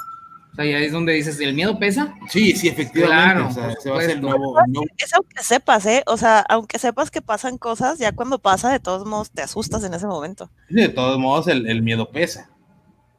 Sea, 0.57 0.65
ya 0.65 0.79
es 0.79 0.91
donde 0.91 1.13
dices, 1.13 1.39
¿el 1.39 1.53
miedo 1.53 1.77
pesa? 1.77 2.15
Sí, 2.29 2.55
sí, 2.55 2.67
efectivamente. 2.67 3.15
Claro, 3.15 3.47
o 3.47 3.51
sea, 3.51 4.11
el 4.11 4.21
nuevo, 4.21 4.55
Es 4.97 5.13
aunque 5.13 5.43
sepas, 5.43 5.85
¿eh? 5.85 6.03
O 6.07 6.17
sea, 6.17 6.39
aunque 6.49 6.79
sepas 6.79 7.11
que 7.11 7.21
pasan 7.21 7.59
cosas, 7.59 7.99
ya 7.99 8.11
cuando 8.11 8.39
pasa, 8.39 8.71
de 8.71 8.79
todos 8.79 9.05
modos 9.05 9.29
te 9.29 9.43
asustas 9.43 9.83
en 9.83 9.93
ese 9.93 10.07
momento. 10.07 10.49
De 10.69 10.89
todos 10.89 11.19
modos, 11.19 11.47
el, 11.47 11.67
el 11.69 11.83
miedo 11.83 12.09
pesa. 12.09 12.49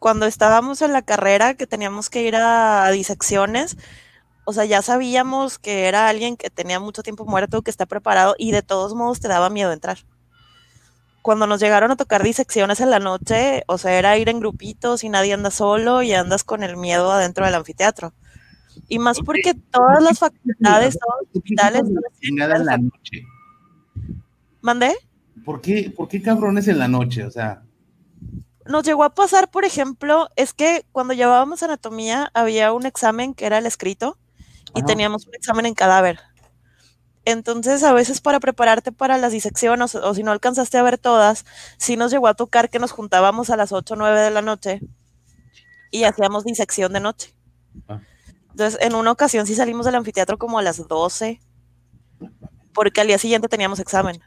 Cuando 0.00 0.26
estábamos 0.26 0.82
en 0.82 0.92
la 0.92 1.02
carrera, 1.02 1.54
que 1.54 1.68
teníamos 1.68 2.10
que 2.10 2.22
ir 2.22 2.34
a 2.34 2.90
disecciones, 2.90 3.76
o 4.44 4.52
sea, 4.52 4.64
ya 4.64 4.82
sabíamos 4.82 5.60
que 5.60 5.86
era 5.86 6.08
alguien 6.08 6.36
que 6.36 6.50
tenía 6.50 6.80
mucho 6.80 7.04
tiempo 7.04 7.24
muerto, 7.24 7.62
que 7.62 7.70
está 7.70 7.86
preparado 7.86 8.34
y 8.36 8.50
de 8.50 8.62
todos 8.62 8.94
modos 8.94 9.20
te 9.20 9.28
daba 9.28 9.48
miedo 9.48 9.72
entrar. 9.72 9.98
Cuando 11.22 11.46
nos 11.46 11.60
llegaron 11.60 11.90
a 11.90 11.96
tocar 11.96 12.22
disecciones 12.22 12.80
en 12.80 12.90
la 12.90 12.98
noche, 12.98 13.64
o 13.66 13.78
sea, 13.78 13.98
era 13.98 14.16
ir 14.18 14.28
en 14.28 14.40
grupitos 14.40 15.04
y 15.04 15.08
nadie 15.08 15.34
anda 15.34 15.50
solo 15.50 16.02
y 16.02 16.12
andas 16.12 16.44
con 16.44 16.62
el 16.62 16.76
miedo 16.76 17.10
adentro 17.12 17.44
del 17.44 17.54
anfiteatro. 17.54 18.12
Y 18.88 18.98
más 18.98 19.18
porque 19.20 19.54
todas 19.54 20.02
las 20.02 20.18
facultades, 20.18 20.98
todos 20.98 21.14
los 21.22 21.36
hospitales... 21.36 21.82
Chingada 22.20 22.56
en 22.56 22.66
la 22.66 22.78
noche. 22.78 23.26
¿Mandé? 24.60 24.94
¿Por 25.44 25.60
qué, 25.60 25.92
¿Por 25.94 26.08
qué 26.08 26.22
cabrones 26.22 26.68
en 26.68 26.78
la 26.78 26.88
noche? 26.88 27.24
O 27.24 27.30
sea, 27.30 27.62
Nos 28.66 28.84
llegó 28.84 29.04
a 29.04 29.14
pasar, 29.14 29.50
por 29.50 29.64
ejemplo, 29.64 30.28
es 30.36 30.52
que 30.52 30.84
cuando 30.92 31.14
llevábamos 31.14 31.62
anatomía 31.62 32.30
había 32.34 32.72
un 32.72 32.86
examen 32.86 33.34
que 33.34 33.46
era 33.46 33.58
el 33.58 33.66
escrito 33.66 34.18
y 34.74 34.80
Ajá. 34.80 34.86
teníamos 34.86 35.26
un 35.26 35.34
examen 35.34 35.66
en 35.66 35.74
cadáver. 35.74 36.20
Entonces, 37.30 37.82
a 37.82 37.92
veces 37.92 38.22
para 38.22 38.40
prepararte 38.40 38.90
para 38.90 39.18
las 39.18 39.32
disecciones 39.32 39.94
o, 39.94 40.08
o 40.08 40.14
si 40.14 40.22
no 40.22 40.30
alcanzaste 40.30 40.78
a 40.78 40.82
ver 40.82 40.96
todas, 40.96 41.44
sí 41.76 41.94
nos 41.98 42.10
llegó 42.10 42.26
a 42.26 42.32
tocar 42.32 42.70
que 42.70 42.78
nos 42.78 42.90
juntábamos 42.90 43.50
a 43.50 43.56
las 43.56 43.70
8 43.70 43.92
o 43.92 43.96
9 43.98 44.18
de 44.18 44.30
la 44.30 44.40
noche 44.40 44.80
y 45.90 46.04
hacíamos 46.04 46.46
disección 46.46 46.94
de 46.94 47.00
noche. 47.00 47.34
Ah. 47.86 48.00
Entonces, 48.52 48.80
en 48.80 48.94
una 48.94 49.12
ocasión 49.12 49.46
sí 49.46 49.54
salimos 49.54 49.84
del 49.84 49.96
anfiteatro 49.96 50.38
como 50.38 50.58
a 50.58 50.62
las 50.62 50.88
12 50.88 51.38
porque 52.72 53.02
al 53.02 53.08
día 53.08 53.18
siguiente 53.18 53.46
teníamos 53.46 53.78
examen. 53.78 54.22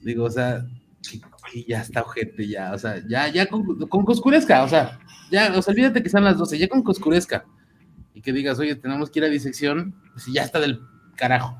digo, 0.00 0.24
o 0.24 0.30
sea, 0.30 0.64
que, 1.10 1.20
que 1.52 1.64
ya 1.64 1.82
está 1.82 2.00
ojete, 2.00 2.48
ya, 2.48 2.72
o 2.72 2.78
sea, 2.78 3.06
ya, 3.06 3.28
ya 3.28 3.44
con, 3.50 3.86
con 3.86 4.06
coscuresca, 4.06 4.64
o 4.64 4.68
sea, 4.68 4.98
ya, 5.30 5.52
o 5.54 5.60
sea, 5.60 5.72
olvídate 5.72 6.02
que 6.02 6.08
sean 6.08 6.24
las 6.24 6.38
12, 6.38 6.56
ya 6.56 6.68
con 6.68 6.82
coscuresca. 6.82 7.44
Y 8.14 8.22
que 8.22 8.32
digas, 8.32 8.58
oye, 8.58 8.76
tenemos 8.76 9.10
que 9.10 9.18
ir 9.18 9.26
a 9.26 9.28
disección, 9.28 9.94
pues 10.14 10.24
ya 10.32 10.42
está 10.42 10.58
del 10.58 10.80
carajo. 11.20 11.54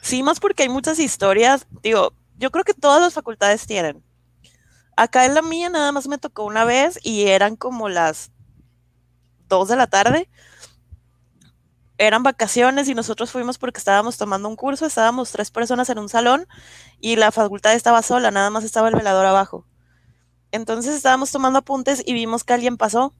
Sí, 0.00 0.22
más 0.22 0.40
porque 0.40 0.62
hay 0.62 0.68
muchas 0.68 0.98
historias. 0.98 1.66
Digo, 1.82 2.14
yo 2.38 2.50
creo 2.50 2.64
que 2.64 2.72
todas 2.72 3.02
las 3.02 3.12
facultades 3.12 3.66
tienen. 3.66 4.02
Acá 4.96 5.26
en 5.26 5.34
la 5.34 5.42
mía 5.42 5.68
nada 5.68 5.92
más 5.92 6.08
me 6.08 6.18
tocó 6.18 6.44
una 6.44 6.64
vez 6.64 6.98
y 7.02 7.26
eran 7.26 7.56
como 7.56 7.88
las 7.88 8.30
2 9.48 9.68
de 9.68 9.76
la 9.76 9.88
tarde. 9.88 10.30
Eran 11.98 12.22
vacaciones 12.22 12.88
y 12.88 12.94
nosotros 12.94 13.30
fuimos 13.30 13.58
porque 13.58 13.78
estábamos 13.78 14.16
tomando 14.16 14.48
un 14.48 14.56
curso, 14.56 14.86
estábamos 14.86 15.32
tres 15.32 15.50
personas 15.50 15.90
en 15.90 15.98
un 15.98 16.08
salón 16.08 16.46
y 16.98 17.16
la 17.16 17.30
facultad 17.30 17.74
estaba 17.74 18.00
sola, 18.00 18.30
nada 18.30 18.48
más 18.48 18.64
estaba 18.64 18.88
el 18.88 18.94
velador 18.94 19.26
abajo. 19.26 19.66
Entonces 20.50 20.94
estábamos 20.94 21.30
tomando 21.30 21.58
apuntes 21.58 22.02
y 22.06 22.14
vimos 22.14 22.42
que 22.42 22.54
alguien 22.54 22.78
pasó. 22.78 23.14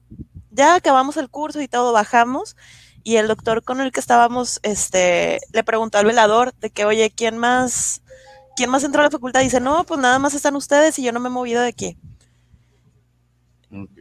Ya 0.49 0.75
acabamos 0.75 1.15
el 1.17 1.29
curso 1.29 1.61
y 1.61 1.67
todo, 1.67 1.93
bajamos 1.93 2.55
y 3.03 3.17
el 3.17 3.27
doctor 3.27 3.63
con 3.63 3.81
el 3.81 3.91
que 3.91 3.99
estábamos, 3.99 4.59
este, 4.63 5.39
le 5.51 5.63
preguntó 5.63 5.97
al 5.97 6.05
velador 6.05 6.53
de 6.55 6.69
que, 6.69 6.85
oye, 6.85 7.11
¿quién 7.15 7.37
más, 7.37 8.01
quién 8.55 8.69
más 8.69 8.83
entró 8.83 9.01
a 9.01 9.05
la 9.05 9.11
facultad? 9.11 9.41
dice, 9.41 9.59
no, 9.59 9.83
pues 9.85 9.99
nada 9.99 10.19
más 10.19 10.33
están 10.33 10.55
ustedes 10.55 10.97
y 10.99 11.03
yo 11.03 11.11
no 11.11 11.19
me 11.19 11.27
he 11.27 11.31
movido 11.31 11.61
de 11.61 11.69
aquí. 11.69 11.97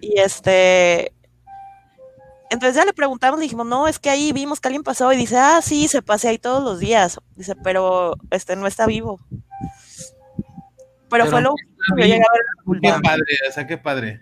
Y 0.00 0.18
este, 0.18 1.12
entonces 2.50 2.74
ya 2.74 2.84
le 2.84 2.92
preguntamos, 2.92 3.38
le 3.38 3.44
dijimos, 3.44 3.66
no, 3.66 3.86
es 3.86 4.00
que 4.00 4.10
ahí 4.10 4.32
vimos 4.32 4.60
que 4.60 4.68
alguien 4.68 4.82
pasó 4.82 5.12
y 5.12 5.16
dice, 5.16 5.36
ah, 5.38 5.60
sí, 5.62 5.86
se 5.86 6.02
pase 6.02 6.28
ahí 6.28 6.38
todos 6.38 6.62
los 6.62 6.80
días. 6.80 7.20
Dice, 7.36 7.54
pero 7.62 8.16
este 8.30 8.56
no 8.56 8.66
está 8.66 8.86
vivo. 8.86 9.20
Pero, 11.08 11.24
Pero 11.24 11.26
fue 11.26 11.42
lo 11.42 11.52
único 11.52 11.96
que 11.96 12.02
yo 12.02 12.06
llegué 12.08 12.22
a 12.22 12.32
ver 12.32 12.80
Qué 12.82 13.02
padre, 13.02 13.24
o 13.48 13.52
sea, 13.52 13.66
qué 13.66 13.78
padre. 13.78 14.20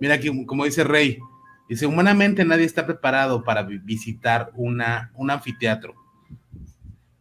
Mira 0.00 0.14
aquí, 0.14 0.44
como 0.44 0.64
dice 0.64 0.84
Rey, 0.84 1.18
dice, 1.68 1.86
humanamente 1.86 2.44
nadie 2.44 2.64
está 2.64 2.86
preparado 2.86 3.44
para 3.44 3.62
vi- 3.62 3.78
visitar 3.78 4.50
una, 4.54 5.10
un 5.14 5.30
anfiteatro. 5.30 5.94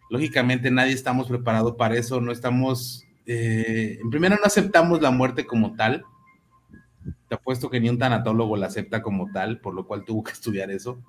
Lógicamente 0.09 0.69
nadie 0.72 0.93
estamos 0.93 1.27
preparados 1.27 1.76
para 1.76 1.95
eso, 1.95 2.19
no 2.19 2.31
estamos, 2.31 3.05
eh, 3.26 3.97
en 4.01 4.09
primera 4.09 4.35
no 4.35 4.43
aceptamos 4.45 5.01
la 5.01 5.11
muerte 5.11 5.45
como 5.45 5.76
tal. 5.76 6.03
Te 7.27 7.34
apuesto 7.34 7.69
que 7.72 7.80
ni 7.80 7.89
un 7.89 7.97
tanatólogo 7.97 8.55
la 8.57 8.68
acepta 8.68 9.01
como 9.01 9.31
tal, 9.31 9.59
por 9.59 9.73
lo 9.73 9.88
cual 9.88 10.05
tuvo 10.05 10.23
que 10.23 10.34
estudiar 10.34 10.69
eso. 10.69 10.99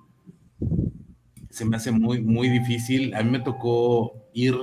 Se 1.49 1.65
me 1.65 1.77
hace 1.77 1.91
muy, 1.91 2.21
muy 2.21 2.49
difícil. 2.49 3.13
A 3.15 3.23
mí 3.23 3.29
me 3.29 3.39
tocó 3.39 4.13
ir 4.33 4.55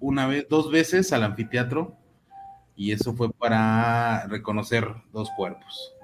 una 0.00 0.26
vez, 0.26 0.46
dos 0.48 0.70
veces 0.70 1.12
al 1.12 1.24
anfiteatro 1.24 1.96
y 2.76 2.92
eso 2.92 3.14
fue 3.14 3.30
para 3.32 4.26
reconocer 4.28 4.86
dos 5.12 5.30
cuerpos, 5.36 5.94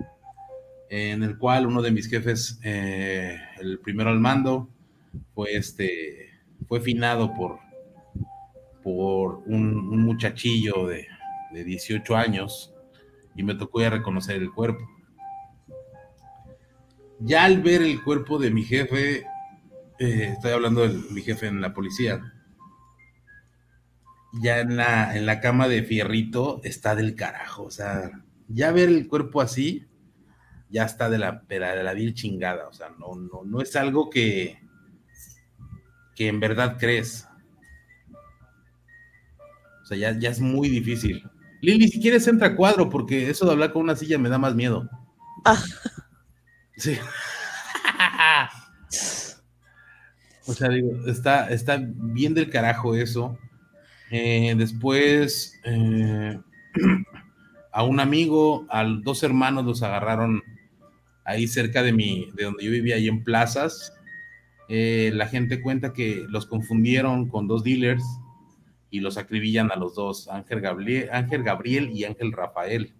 en 0.90 1.23
el 1.23 1.39
cual 1.39 1.66
uno 1.66 1.82
de 1.82 1.90
mis 1.90 2.09
jefes, 2.09 2.61
eh, 2.62 3.39
el 3.61 3.78
primero 3.81 4.11
al 4.11 4.20
mando, 4.20 4.69
fue 5.35 5.56
este, 5.56 6.31
fue 6.69 6.81
finado 6.81 7.32
por, 7.35 7.59
por 8.82 9.43
un, 9.47 9.89
muchachillo 10.05 10.86
de, 10.86 11.06
de 11.52 11.65
18 11.65 12.16
años 12.16 12.74
y 13.36 13.43
me 13.43 13.55
tocó 13.55 13.81
ir 13.81 13.86
a 13.89 13.90
reconocer 13.90 14.36
el 14.36 14.52
cuerpo. 14.52 14.89
Ya 17.20 17.44
al 17.44 17.62
ver 17.62 17.82
el 17.82 18.02
cuerpo 18.02 18.39
de 18.39 18.51
mi 18.51 18.65
jefe, 18.65 19.24
eh, 19.98 20.31
estoy 20.32 20.52
hablando 20.52 20.86
de 20.86 20.98
mi 21.11 21.23
jefe 21.23 21.47
en 21.47 21.61
la 21.61 21.73
policía, 21.73 22.20
ya 24.43 24.61
en 24.61 24.77
la, 24.77 25.16
en 25.16 25.27
la 25.27 25.40
cama 25.40 25.69
de 25.69 25.85
Fierrito 25.85 26.61
está 26.65 26.94
del 26.94 27.15
carajo. 27.15 27.65
O 27.65 27.70
sea, 27.70 28.11
ya 28.48 28.73
ver 28.73 28.89
el 28.89 29.06
cuerpo 29.09 29.40
así, 29.40 29.86
ya 30.70 30.85
está 30.85 31.09
de 31.09 31.19
la, 31.19 31.43
de 31.49 31.61
la, 31.61 31.74
de 31.74 31.82
la 31.82 31.95
vil 31.95 32.15
chingada. 32.15 32.69
O 32.69 32.73
sea, 32.73 32.89
no, 32.99 33.15
no, 33.15 33.45
no 33.45 33.61
es 33.61 33.74
algo 33.77 34.11
que, 34.11 34.59
que 36.15 36.28
en 36.28 36.41
verdad 36.41 36.77
crees. 36.78 37.28
O 39.82 39.86
sea, 39.86 39.99
ya, 39.99 40.19
ya 40.19 40.31
es 40.31 40.41
muy 40.41 40.69
difícil. 40.69 41.23
Lili, 41.61 41.89
si 41.89 42.01
quieres 42.01 42.27
entra 42.27 42.49
a 42.49 42.57
cuadro, 42.57 42.91
porque 42.91 43.31
eso 43.31 43.47
de 43.47 43.53
hablar 43.53 43.73
con 43.73 43.82
una 43.82 43.97
silla 43.97 44.19
me 44.19 44.28
da 44.28 44.39
más 44.39 44.55
miedo. 44.55 44.89
Ah. 45.45 45.62
Sí. 46.77 46.99
o 50.47 50.53
sea, 50.53 50.69
digo, 50.69 51.07
está, 51.07 51.49
está 51.49 51.81
bien 51.82 52.35
del 52.35 52.51
carajo 52.51 52.95
eso. 52.95 53.39
Eh, 54.11 54.55
después, 54.57 55.59
eh, 55.65 56.39
a 57.73 57.82
un 57.82 57.99
amigo, 57.99 58.66
a 58.70 58.85
dos 58.85 59.23
hermanos 59.23 59.65
los 59.65 59.82
agarraron 59.82 60.43
ahí 61.25 61.47
cerca 61.47 61.83
de 61.83 61.93
mi, 61.93 62.29
de 62.35 62.45
donde 62.45 62.65
yo 62.65 62.71
vivía, 62.71 62.97
ahí 62.97 63.09
en 63.09 63.25
plazas. 63.25 63.93
Eh, 64.69 65.11
la 65.15 65.27
gente 65.27 65.61
cuenta 65.61 65.93
que 65.93 66.25
los 66.29 66.47
confundieron 66.47 67.29
con 67.29 67.49
dos 67.49 67.65
dealers 67.65 68.05
y 68.91 69.01
los 69.01 69.19
acribillan 69.19 69.73
a 69.73 69.77
los 69.77 69.95
dos, 69.95 70.29
Ángel 70.29 70.61
Gabriel, 70.61 71.09
Ángel 71.13 71.43
Gabriel 71.43 71.91
y 71.91 72.05
Ángel 72.05 72.33
Rafael. 72.33 72.95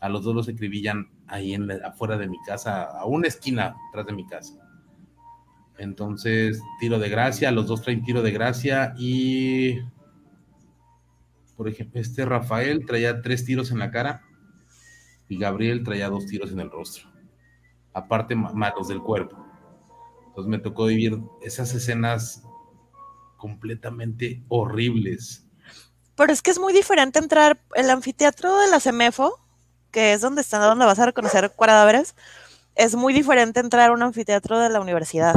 A 0.00 0.08
los 0.08 0.22
dos 0.22 0.34
los 0.34 0.48
acribillan 0.48 1.10
ahí 1.26 1.54
en 1.54 1.70
afuera 1.84 2.16
de 2.16 2.28
mi 2.28 2.38
casa, 2.46 2.84
a 2.84 3.04
una 3.04 3.26
esquina 3.26 3.74
atrás 3.90 4.06
de 4.06 4.12
mi 4.12 4.26
casa. 4.26 4.54
Entonces, 5.78 6.60
tiro 6.80 6.98
de 6.98 7.08
gracia, 7.08 7.50
los 7.52 7.68
dos 7.68 7.82
traen 7.82 8.02
tiro 8.02 8.22
de 8.22 8.32
gracia 8.32 8.94
y, 8.98 9.78
por 11.56 11.68
ejemplo, 11.68 12.00
este 12.00 12.24
Rafael 12.24 12.84
traía 12.84 13.22
tres 13.22 13.44
tiros 13.44 13.70
en 13.70 13.78
la 13.78 13.90
cara 13.90 14.22
y 15.28 15.38
Gabriel 15.38 15.84
traía 15.84 16.08
dos 16.08 16.26
tiros 16.26 16.52
en 16.52 16.60
el 16.60 16.70
rostro, 16.70 17.08
aparte 17.98 18.34
ma- 18.34 18.52
más 18.52 18.72
los 18.76 18.88
del 18.88 19.00
cuerpo. 19.02 19.36
Entonces 20.28 20.48
me 20.50 20.58
tocó 20.58 20.86
vivir 20.86 21.18
esas 21.42 21.74
escenas 21.74 22.42
completamente 23.36 24.42
horribles. 24.48 25.46
Pero 26.16 26.32
es 26.32 26.42
que 26.42 26.50
es 26.50 26.58
muy 26.58 26.72
diferente 26.72 27.18
entrar 27.18 27.60
el 27.74 27.90
anfiteatro 27.90 28.58
de 28.58 28.68
la 28.70 28.80
CEMEFO, 28.80 29.38
que 29.90 30.12
es 30.12 30.20
donde 30.20 30.40
está, 30.40 30.58
donde 30.58 30.84
vas 30.84 30.98
a 30.98 31.06
reconocer 31.06 31.52
cadáveres, 31.58 32.14
es 32.74 32.94
muy 32.94 33.12
diferente 33.12 33.60
entrar 33.60 33.90
a 33.90 33.92
un 33.92 34.02
anfiteatro 34.02 34.58
de 34.58 34.68
la 34.68 34.80
universidad. 34.80 35.34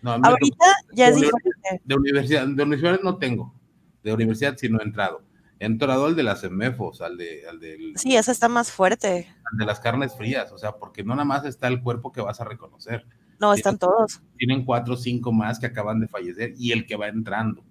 No, 0.00 0.12
Ahorita 0.12 0.66
ya 0.92 1.08
es 1.08 1.14
de, 1.16 1.20
diferente. 1.22 1.82
de 1.84 1.94
universidad, 1.94 2.46
de 2.46 2.62
universidad 2.62 3.00
no 3.02 3.16
tengo, 3.18 3.54
de 4.02 4.12
universidad 4.12 4.56
sí 4.56 4.68
no 4.68 4.78
he 4.80 4.84
entrado. 4.84 5.22
He 5.60 5.66
entrado 5.66 6.06
al 6.06 6.14
de 6.14 6.22
las 6.22 6.40
CEMEFOS, 6.42 7.00
al 7.00 7.16
de, 7.16 7.48
al 7.48 7.58
del- 7.58 7.92
Sí, 7.96 8.16
esa 8.16 8.30
está 8.32 8.48
más 8.48 8.70
fuerte. 8.70 9.26
al 9.50 9.58
de 9.58 9.64
las 9.66 9.80
carnes 9.80 10.14
frías, 10.16 10.52
o 10.52 10.58
sea, 10.58 10.72
porque 10.72 11.02
no 11.02 11.14
nada 11.14 11.24
más 11.24 11.44
está 11.44 11.66
el 11.68 11.82
cuerpo 11.82 12.12
que 12.12 12.20
vas 12.20 12.40
a 12.40 12.44
reconocer. 12.44 13.06
No, 13.40 13.52
están 13.54 13.78
todos. 13.78 14.20
Tienen 14.36 14.64
cuatro 14.64 14.94
o 14.94 14.96
cinco 14.96 15.32
más 15.32 15.58
que 15.58 15.66
acaban 15.66 16.00
de 16.00 16.08
fallecer 16.08 16.54
y 16.58 16.72
el 16.72 16.86
que 16.86 16.96
va 16.96 17.08
entrando. 17.08 17.64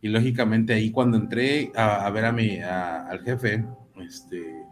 Y 0.00 0.08
lógicamente 0.08 0.72
ahí 0.72 0.90
cuando 0.90 1.16
entré 1.18 1.72
a, 1.76 2.06
a 2.06 2.10
ver 2.10 2.24
a 2.24 2.32
mi, 2.32 2.58
a- 2.58 3.06
al 3.08 3.20
jefe, 3.22 3.64
este, 4.00 4.64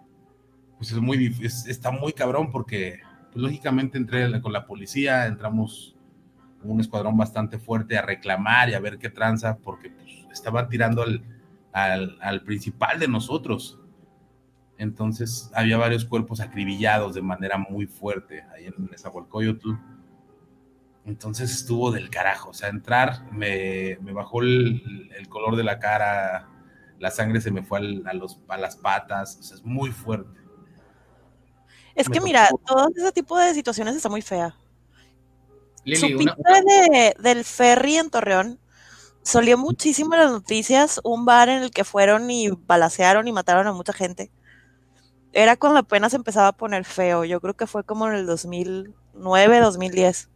pues 0.79 0.91
es 0.93 0.99
muy, 0.99 1.37
es- 1.43 1.67
está 1.67 1.91
muy 1.91 2.13
cabrón 2.13 2.51
porque 2.51 3.01
pues, 3.33 3.37
lógicamente 3.43 3.99
entré 3.99 4.41
con 4.41 4.53
la 4.53 4.67
policía, 4.67 5.27
entramos 5.27 5.95
un 6.63 6.81
escuadrón 6.81 7.17
bastante 7.17 7.59
fuerte 7.59 7.97
a 7.99 8.03
reclamar 8.03 8.69
y 8.71 8.75
a 8.75 8.81
ver 8.81 8.99
qué 8.99 9.11
tranza 9.11 9.59
porque 9.59 9.91
pues, 9.91 10.09
estaban 10.33 10.69
tirando 10.69 11.03
al, 11.03 11.23
al, 11.85 12.19
al 12.21 12.43
principal 12.43 12.99
de 12.99 13.09
nosotros. 13.09 13.79
Entonces 14.77 15.51
había 15.55 15.77
varios 15.77 16.05
cuerpos 16.05 16.41
acribillados 16.41 17.15
de 17.15 17.23
manera 17.23 17.59
muy 17.59 17.87
fuerte 17.87 18.45
ahí 18.55 18.67
en 18.67 18.75
Nezahualcóyotl. 18.91 19.73
Entonces 21.05 21.51
estuvo 21.51 21.91
del 21.91 22.11
carajo, 22.11 22.51
o 22.51 22.55
sea, 22.55 22.69
entrar, 22.69 23.33
me, 23.33 23.97
me 24.03 24.13
bajó 24.13 24.43
el, 24.43 25.11
el 25.17 25.29
color 25.29 25.57
de 25.57 25.65
la 25.65 25.79
cara, 25.79 26.49
la 26.99 27.11
sangre 27.11 27.41
se 27.41 27.51
me 27.51 27.63
fue 27.63 27.79
al- 27.79 28.07
a, 28.07 28.13
los, 28.13 28.39
a 28.47 28.59
las 28.59 28.77
patas, 28.77 29.39
o 29.41 29.43
sea, 29.43 29.57
es 29.57 29.65
muy 29.65 29.91
fuerte. 29.91 30.39
Es 31.95 32.09
Me 32.09 32.15
que 32.15 32.21
mira, 32.21 32.49
todo 32.67 32.89
ese 32.95 33.11
tipo 33.13 33.39
de 33.39 33.55
situaciones 33.55 33.97
está 33.97 34.11
muy 34.11 34.21
fea. 34.23 34.55
Lili, 35.85 36.13
una, 36.15 36.35
¿Supiste 36.37 36.63
de- 36.93 37.15
del 37.19 37.45
ferry 37.45 37.97
en 37.97 38.11
Torreón? 38.11 38.59
Salió 39.29 39.59
muchísimo 39.59 40.15
en 40.15 40.21
las 40.21 40.31
noticias 40.31 41.03
un 41.05 41.27
bar 41.27 41.51
en 41.51 41.63
el 41.63 41.71
que 41.71 41.85
fueron 41.85 42.31
y 42.31 42.49
balacearon 42.49 43.29
y 43.29 43.33
mataron 43.33 43.67
a 43.67 43.75
mucha 43.75 43.93
gente. 43.93 44.31
Era 45.35 45.55
cuando 45.59 45.81
apenas 45.81 46.15
empezaba 46.15 46.49
a 46.49 46.53
poner 46.53 46.87
feo. 46.87 47.27
Yo 47.27 47.39
creo 47.39 47.53
que 47.53 47.67
fue 47.67 47.85
como 47.85 48.09
en 48.09 48.15
el 48.15 48.25
2009, 48.25 49.61
2010. 49.61 50.31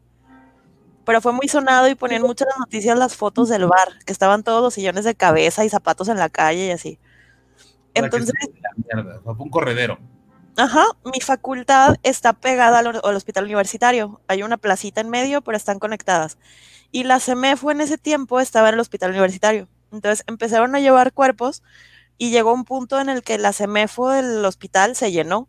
Pero 1.06 1.22
fue 1.22 1.32
muy 1.32 1.48
sonado 1.48 1.88
y 1.88 1.94
ponían 1.94 2.20
muchas 2.20 2.48
noticias 2.58 2.98
las 2.98 3.16
fotos 3.16 3.48
del 3.48 3.64
bar, 3.64 3.88
que 4.04 4.12
estaban 4.12 4.42
todos 4.42 4.62
los 4.62 4.74
sillones 4.74 5.06
de 5.06 5.14
cabeza 5.14 5.64
y 5.64 5.70
zapatos 5.70 6.08
en 6.08 6.18
la 6.18 6.28
calle 6.28 6.66
y 6.66 6.70
así. 6.72 6.98
Entonces, 7.94 8.34
la 8.60 9.02
mierda, 9.02 9.20
fue 9.22 9.36
un 9.38 9.48
corredero. 9.48 9.98
Ajá, 10.58 10.84
mi 11.06 11.22
facultad 11.22 11.96
está 12.02 12.34
pegada 12.34 12.80
al, 12.80 13.00
al 13.02 13.16
hospital 13.16 13.44
universitario. 13.44 14.20
Hay 14.28 14.42
una 14.42 14.58
placita 14.58 15.00
en 15.00 15.08
medio, 15.08 15.40
pero 15.40 15.56
están 15.56 15.78
conectadas. 15.78 16.36
Y 16.92 17.04
la 17.04 17.18
CEMEFO 17.18 17.70
en 17.72 17.80
ese 17.80 17.98
tiempo 17.98 18.38
estaba 18.38 18.68
en 18.68 18.74
el 18.74 18.80
hospital 18.80 19.10
universitario. 19.10 19.68
Entonces 19.90 20.24
empezaron 20.28 20.74
a 20.76 20.80
llevar 20.80 21.12
cuerpos 21.12 21.62
y 22.18 22.30
llegó 22.30 22.52
un 22.52 22.64
punto 22.64 23.00
en 23.00 23.08
el 23.08 23.22
que 23.22 23.38
la 23.38 23.52
CEMEFO 23.52 24.10
del 24.10 24.44
hospital 24.44 24.94
se 24.94 25.10
llenó. 25.10 25.48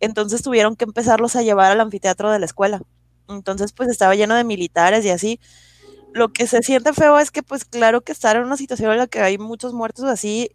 Entonces 0.00 0.42
tuvieron 0.42 0.76
que 0.76 0.84
empezarlos 0.84 1.34
a 1.36 1.42
llevar 1.42 1.72
al 1.72 1.80
anfiteatro 1.80 2.30
de 2.30 2.38
la 2.38 2.46
escuela. 2.46 2.80
Entonces 3.28 3.72
pues 3.72 3.88
estaba 3.88 4.14
lleno 4.14 4.34
de 4.36 4.44
militares 4.44 5.04
y 5.04 5.10
así. 5.10 5.40
Lo 6.14 6.32
que 6.32 6.46
se 6.46 6.62
siente 6.62 6.92
feo 6.92 7.18
es 7.18 7.30
que 7.30 7.42
pues 7.42 7.64
claro 7.64 8.02
que 8.02 8.12
estar 8.12 8.36
en 8.36 8.44
una 8.44 8.56
situación 8.56 8.92
en 8.92 8.98
la 8.98 9.06
que 9.06 9.20
hay 9.20 9.38
muchos 9.38 9.74
muertos 9.74 10.04
así 10.04 10.50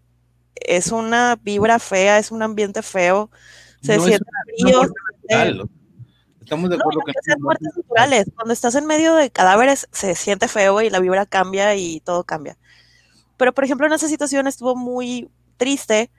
es 0.55 0.91
una 0.91 1.37
vibra 1.41 1.79
fea, 1.79 2.19
es 2.19 2.31
un 2.31 2.41
ambiente 2.43 2.81
feo 2.83 3.29
se 3.81 3.97
No 3.97 4.03
siente 4.05 4.25
frío. 4.57 4.77
muerte 4.77 4.93
se- 5.27 5.35
natural, 5.35 5.57
¿no? 5.57 5.69
Estamos 6.43 6.69
de 6.69 6.77
no, 6.77 6.81
acuerdo 6.81 6.99
no 6.99 7.05
que 7.05 7.13
sean 7.23 7.41
muertes 7.41 7.69
naturales. 7.75 8.25
Cuando 8.35 8.53
estás 8.53 8.75
en 8.75 8.85
medio 8.85 9.15
de 9.15 9.31
cadáveres 9.31 9.87
se 9.91 10.13
siente 10.15 10.47
feo 10.47 10.81
y 10.81 10.89
la 10.89 10.99
vibra 10.99 11.25
cambia 11.25 11.75
y 11.75 12.01
todo 12.01 12.23
cambia. 12.23 12.57
Pero, 13.37 13.53
por 13.53 13.63
ejemplo, 13.63 13.87
en 13.87 13.93
esa 13.93 14.07
situación 14.07 14.47
estuvo 14.47 14.75
muy 14.75 15.29
triste 15.57 16.11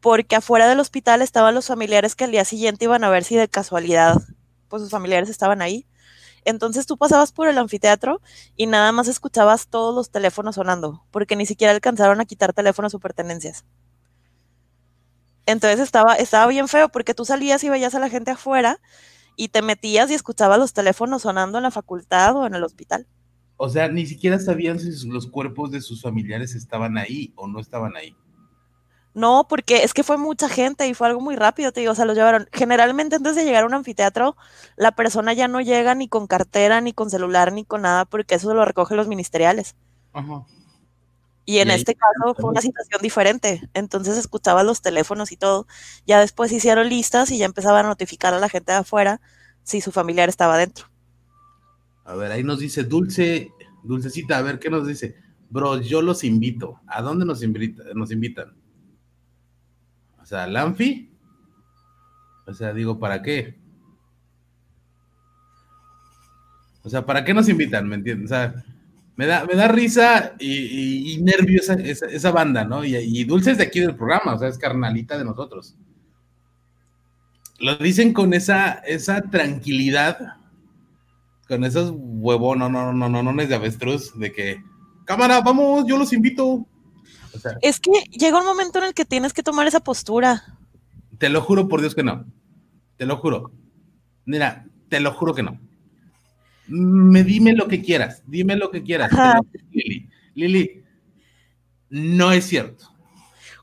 porque 0.00 0.36
afuera 0.36 0.68
del 0.68 0.80
hospital 0.80 1.22
estaban 1.22 1.54
los 1.54 1.66
familiares 1.68 2.16
que 2.16 2.24
al 2.24 2.32
día 2.32 2.44
siguiente 2.44 2.86
iban 2.86 3.04
a 3.04 3.10
ver 3.10 3.22
si 3.22 3.36
de 3.36 3.48
casualidad, 3.48 4.16
pues 4.68 4.82
sus 4.82 4.90
familiares 4.90 5.28
estaban 5.30 5.62
ahí. 5.62 5.86
Entonces 6.44 6.86
tú 6.86 6.96
pasabas 6.98 7.30
por 7.30 7.46
el 7.46 7.56
anfiteatro 7.56 8.20
y 8.56 8.66
nada 8.66 8.90
más 8.90 9.06
escuchabas 9.06 9.68
todos 9.68 9.94
los 9.94 10.10
teléfonos 10.10 10.56
sonando, 10.56 11.04
porque 11.12 11.36
ni 11.36 11.46
siquiera 11.46 11.72
alcanzaron 11.72 12.20
a 12.20 12.24
quitar 12.24 12.52
teléfonos 12.52 12.94
o 12.94 12.98
pertenencias. 12.98 13.64
Entonces 15.46 15.78
estaba, 15.78 16.16
estaba 16.16 16.48
bien 16.48 16.66
feo 16.66 16.88
porque 16.88 17.14
tú 17.14 17.24
salías 17.24 17.62
y 17.62 17.68
veías 17.68 17.94
a 17.94 18.00
la 18.00 18.08
gente 18.08 18.32
afuera 18.32 18.80
y 19.36 19.48
te 19.48 19.62
metías 19.62 20.10
y 20.10 20.14
escuchabas 20.14 20.58
los 20.58 20.72
teléfonos 20.72 21.22
sonando 21.22 21.58
en 21.58 21.64
la 21.64 21.70
facultad 21.70 22.36
o 22.36 22.46
en 22.46 22.54
el 22.54 22.64
hospital. 22.64 23.06
O 23.56 23.68
sea, 23.68 23.88
ni 23.88 24.06
siquiera 24.06 24.38
sabían 24.38 24.78
si 24.78 25.08
los 25.08 25.26
cuerpos 25.26 25.70
de 25.70 25.80
sus 25.80 26.02
familiares 26.02 26.54
estaban 26.54 26.98
ahí 26.98 27.32
o 27.36 27.46
no 27.46 27.60
estaban 27.60 27.96
ahí. 27.96 28.16
No, 29.14 29.46
porque 29.48 29.84
es 29.84 29.92
que 29.92 30.02
fue 30.02 30.16
mucha 30.16 30.48
gente 30.48 30.88
y 30.88 30.94
fue 30.94 31.06
algo 31.06 31.20
muy 31.20 31.36
rápido, 31.36 31.70
te 31.70 31.80
digo, 31.80 31.92
o 31.92 31.94
sea, 31.94 32.06
lo 32.06 32.14
llevaron. 32.14 32.48
Generalmente 32.52 33.16
antes 33.16 33.36
de 33.36 33.44
llegar 33.44 33.64
a 33.64 33.66
un 33.66 33.74
anfiteatro, 33.74 34.36
la 34.76 34.92
persona 34.92 35.34
ya 35.34 35.48
no 35.48 35.60
llega 35.60 35.94
ni 35.94 36.08
con 36.08 36.26
cartera, 36.26 36.80
ni 36.80 36.92
con 36.92 37.10
celular, 37.10 37.52
ni 37.52 37.64
con 37.64 37.82
nada, 37.82 38.06
porque 38.06 38.36
eso 38.36 38.52
lo 38.54 38.64
recogen 38.64 38.96
los 38.96 39.08
ministeriales. 39.08 39.76
Ajá. 40.14 40.46
Y 41.44 41.58
en 41.58 41.68
Y 41.68 41.72
este 41.72 41.94
caso 41.94 42.34
fue 42.34 42.50
una 42.50 42.60
situación 42.60 43.02
diferente. 43.02 43.68
Entonces 43.74 44.16
escuchaba 44.16 44.62
los 44.62 44.80
teléfonos 44.80 45.32
y 45.32 45.36
todo. 45.36 45.66
Ya 46.06 46.20
después 46.20 46.52
hicieron 46.52 46.88
listas 46.88 47.30
y 47.30 47.38
ya 47.38 47.46
empezaban 47.46 47.84
a 47.86 47.88
notificar 47.88 48.34
a 48.34 48.38
la 48.38 48.48
gente 48.48 48.72
de 48.72 48.78
afuera 48.78 49.20
si 49.64 49.80
su 49.80 49.92
familiar 49.92 50.28
estaba 50.28 50.56
dentro. 50.56 50.86
A 52.04 52.14
ver, 52.14 52.32
ahí 52.32 52.42
nos 52.42 52.58
dice 52.58 52.84
Dulce, 52.84 53.52
Dulcecita, 53.82 54.38
a 54.38 54.42
ver 54.42 54.58
qué 54.58 54.70
nos 54.70 54.86
dice. 54.86 55.16
Bro, 55.50 55.80
yo 55.80 56.02
los 56.02 56.24
invito. 56.24 56.80
¿A 56.86 57.02
dónde 57.02 57.24
nos, 57.24 57.42
invita, 57.42 57.82
nos 57.94 58.10
invitan? 58.10 58.54
O 60.20 60.24
sea, 60.24 60.44
¿al 60.44 60.56
Anfi? 60.56 61.10
O 62.46 62.54
sea, 62.54 62.72
digo, 62.72 62.98
¿para 62.98 63.22
qué? 63.22 63.60
O 66.84 66.88
sea, 66.88 67.04
¿para 67.06 67.24
qué 67.24 67.34
nos 67.34 67.48
invitan? 67.48 67.88
¿Me 67.88 67.96
entiendes? 67.96 68.26
O 68.26 68.34
sea, 68.34 68.64
me 69.16 69.26
da, 69.26 69.44
me 69.44 69.54
da 69.54 69.68
risa 69.68 70.34
y, 70.38 70.50
y- 70.52 71.12
y 71.14 71.22
nervio 71.22 71.60
esa, 71.60 71.74
esa- 71.74 72.06
esa 72.06 72.30
banda, 72.30 72.64
¿no? 72.64 72.84
Y, 72.84 72.96
y 72.96 73.24
Dulce 73.24 73.52
es 73.52 73.58
de 73.58 73.64
aquí 73.64 73.80
del 73.80 73.94
programa, 73.96 74.34
o 74.34 74.38
sea, 74.38 74.48
es 74.48 74.58
carnalita 74.58 75.18
de 75.18 75.24
nosotros. 75.24 75.76
Lo 77.58 77.76
dicen 77.76 78.12
con 78.12 78.32
esa, 78.34 78.72
esa 78.86 79.20
tranquilidad, 79.22 80.36
con 81.46 81.64
esos 81.64 81.92
huevos, 81.96 82.56
no, 82.56 82.68
no, 82.68 82.92
no, 82.92 83.08
no, 83.08 83.22
no, 83.22 83.32
no 83.32 83.42
es 83.42 83.48
de 83.48 83.54
avestruz, 83.54 84.18
de 84.18 84.32
que, 84.32 84.62
cámara, 85.04 85.40
vamos, 85.42 85.84
yo 85.86 85.96
los 85.98 86.12
invito. 86.12 86.66
O 87.34 87.38
sea, 87.38 87.52
Es 87.62 87.78
que 87.78 87.90
llega 88.10 88.38
un 88.40 88.44
momento 88.46 88.78
en 88.78 88.86
el 88.86 88.94
que 88.94 89.04
tienes 89.04 89.32
que 89.32 89.42
tomar 89.42 89.66
esa 89.66 89.80
postura. 89.80 90.56
te 91.18 91.28
lo 91.28 91.40
juro 91.40 91.68
por 91.68 91.80
Dios 91.80 91.94
que 91.94 92.02
no. 92.02 92.24
Te 92.96 93.06
lo 93.06 93.16
juro. 93.18 93.52
Mira, 94.24 94.66
te 94.88 94.98
lo 95.00 95.12
juro 95.12 95.34
que 95.34 95.42
no. 95.42 95.58
Me 96.74 97.22
dime 97.22 97.52
lo 97.52 97.68
que 97.68 97.82
quieras, 97.82 98.22
dime 98.26 98.56
lo 98.56 98.70
que 98.70 98.82
quieras. 98.82 99.10
Pero, 99.10 99.40
Lili, 99.70 100.08
Lili, 100.34 100.82
no 101.90 102.32
es 102.32 102.46
cierto. 102.46 102.86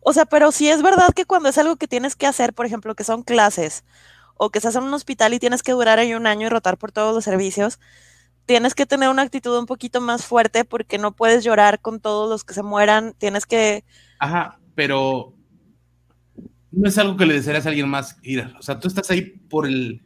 O 0.01 0.13
sea, 0.13 0.25
pero 0.25 0.51
sí 0.51 0.69
es 0.69 0.83
verdad 0.83 1.13
que 1.15 1.25
cuando 1.25 1.49
es 1.49 1.57
algo 1.57 1.75
que 1.75 1.87
tienes 1.87 2.15
que 2.15 2.27
hacer, 2.27 2.53
por 2.53 2.67
ejemplo, 2.67 2.93
que 2.93 3.03
son 3.03 3.23
clases, 3.23 3.83
o 4.37 4.51
que 4.51 4.59
estás 4.59 4.75
en 4.75 4.83
un 4.83 4.93
hospital 4.93 5.33
y 5.33 5.39
tienes 5.39 5.63
que 5.63 5.71
durar 5.71 5.97
ahí 5.97 6.13
un 6.13 6.27
año 6.27 6.45
y 6.45 6.49
rotar 6.49 6.77
por 6.77 6.91
todos 6.91 7.15
los 7.15 7.23
servicios, 7.23 7.79
tienes 8.45 8.75
que 8.75 8.85
tener 8.85 9.09
una 9.09 9.23
actitud 9.23 9.57
un 9.57 9.65
poquito 9.65 10.01
más 10.01 10.25
fuerte 10.25 10.63
porque 10.63 10.97
no 10.97 11.15
puedes 11.15 11.43
llorar 11.43 11.79
con 11.81 11.99
todos 11.99 12.29
los 12.29 12.43
que 12.43 12.53
se 12.53 12.63
mueran, 12.63 13.15
tienes 13.17 13.45
que... 13.45 13.83
Ajá, 14.19 14.59
pero 14.75 15.33
no 16.71 16.87
es 16.87 16.97
algo 16.99 17.17
que 17.17 17.25
le 17.25 17.33
desearías 17.33 17.65
a 17.65 17.69
alguien 17.69 17.89
más 17.89 18.17
ir. 18.21 18.53
O 18.59 18.61
sea, 18.61 18.79
tú 18.79 18.87
estás 18.87 19.09
ahí 19.09 19.21
por 19.21 19.65
el, 19.65 20.01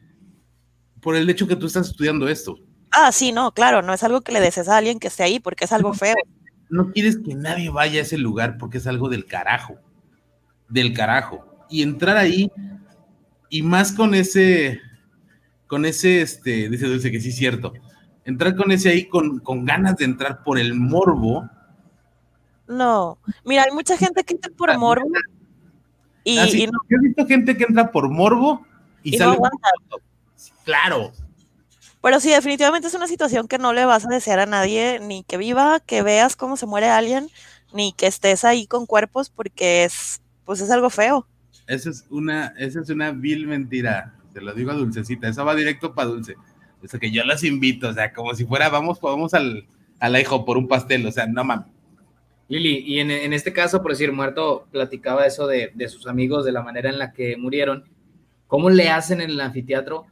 por 1.02 1.16
el 1.16 1.30
hecho 1.30 1.48
que 1.48 1.56
tú 1.56 1.68
estás 1.68 1.90
estudiando 1.90 2.28
esto. 2.28 2.58
Ah, 2.96 3.12
sí, 3.12 3.32
no, 3.32 3.52
claro, 3.54 3.82
no 3.82 3.94
es 3.94 4.04
algo 4.04 4.22
que 4.22 4.32
le 4.32 4.40
desees 4.40 4.70
a 4.70 4.78
alguien 4.78 5.00
que 5.00 5.08
esté 5.08 5.24
ahí 5.24 5.40
porque 5.40 5.66
es 5.66 5.72
algo 5.72 5.94
feo. 5.94 6.16
No 6.70 6.92
quieres 6.92 7.18
que 7.18 7.34
nadie 7.36 7.70
vaya 7.70 8.00
a 8.00 8.04
ese 8.04 8.18
lugar 8.18 8.58
porque 8.58 8.78
es 8.78 8.88
algo 8.88 9.10
del 9.10 9.26
carajo. 9.26 9.76
Del 10.70 10.94
carajo. 10.94 11.46
Y 11.70 11.82
entrar 11.82 12.18
ahí, 12.18 12.52
y 13.50 13.62
más 13.64 13.92
con 13.92 14.14
ese, 14.14 14.80
con 15.68 15.86
ese, 15.86 16.22
este, 16.22 16.70
dice 16.70 16.88
Dulce 16.88 17.12
que 17.12 17.20
sí 17.20 17.30
es 17.30 17.36
cierto. 17.36 17.74
Entrar 18.26 18.56
con 18.56 18.72
ese 18.72 18.90
ahí 18.90 19.06
con, 19.08 19.40
con 19.40 19.66
ganas 19.66 19.98
de 19.98 20.06
entrar 20.06 20.44
por 20.44 20.58
el 20.60 20.74
morbo. 20.76 21.50
No, 22.68 23.18
mira, 23.44 23.64
hay 23.64 23.72
mucha 23.72 23.98
gente 23.98 24.24
que 24.24 24.34
entra 24.36 24.52
por 24.56 24.76
morbo 24.78 25.06
y, 26.24 26.38
Ah, 26.38 26.48
sí, 26.48 26.64
y 26.64 26.68
no, 26.68 26.80
Yo 26.90 26.98
he 26.98 27.08
visto 27.08 27.26
gente 27.28 27.58
que 27.58 27.66
entra 27.66 27.92
por 27.92 28.10
morbo 28.10 28.66
y, 29.04 29.16
y 29.16 29.18
no 29.18 29.26
sale. 29.26 29.36
aguanta. 29.36 29.70
claro. 30.64 31.12
Pero 32.04 32.20
sí, 32.20 32.32
definitivamente 32.32 32.90
es 32.90 32.94
una 32.96 33.08
situación 33.08 33.48
que 33.48 33.58
no 33.58 33.72
le 33.72 33.86
vas 33.86 34.06
a 34.06 34.10
desear 34.10 34.40
a 34.40 34.46
nadie, 34.46 35.00
ni 35.00 35.24
que 35.24 35.38
viva, 35.38 35.80
que 35.80 36.04
veas 36.04 36.36
cómo 36.36 36.58
se 36.58 36.66
muere 36.66 36.90
alguien, 36.90 37.30
ni 37.74 37.94
que 37.94 38.08
estés 38.08 38.44
ahí 38.44 38.68
con 38.68 38.86
cuerpos, 38.86 39.30
porque 39.30 39.86
es, 39.86 40.22
pues 40.44 40.60
es 40.60 40.70
algo 40.70 40.90
feo. 40.90 41.26
Esa 41.66 41.90
es 41.90 42.06
una, 42.10 42.48
esa 42.58 42.82
es 42.82 42.90
una 42.90 43.12
vil 43.12 43.48
mentira. 43.48 44.16
Te 44.34 44.42
lo 44.42 44.54
digo 44.54 44.72
a 44.72 44.74
Dulcecita. 44.74 45.30
Eso 45.30 45.46
va 45.46 45.56
directo 45.56 45.96
para 45.96 46.10
Dulce. 46.10 46.36
O 46.84 46.88
sea, 46.90 47.00
que 47.00 47.10
yo 47.10 47.24
los 47.24 47.42
invito. 47.46 47.88
O 47.88 47.94
sea, 47.94 48.12
como 48.12 48.36
si 48.36 48.44
fuera, 48.44 48.68
vamos, 48.68 49.00
vamos 49.00 49.34
al, 49.34 49.66
al 50.00 50.20
hijo 50.20 50.44
por 50.44 50.58
un 50.58 50.68
pastel. 50.68 51.06
O 51.06 51.12
sea, 51.12 51.26
no 51.26 51.46
mames. 51.46 51.68
Lili, 52.50 52.84
y 52.86 53.00
en, 53.00 53.12
en 53.12 53.32
este 53.32 53.54
caso, 53.54 53.82
por 53.82 53.92
decir, 53.92 54.12
muerto, 54.12 54.68
platicaba 54.72 55.26
eso 55.26 55.48
de, 55.48 55.72
de 55.74 55.88
sus 55.88 56.06
amigos, 56.08 56.44
de 56.44 56.52
la 56.52 56.64
manera 56.64 56.90
en 56.90 57.00
la 57.00 57.14
que 57.14 57.38
murieron. 57.38 57.86
¿Cómo 58.48 58.70
le 58.70 58.90
hacen 58.90 59.22
en 59.22 59.30
el 59.30 59.40
anfiteatro 59.40 60.06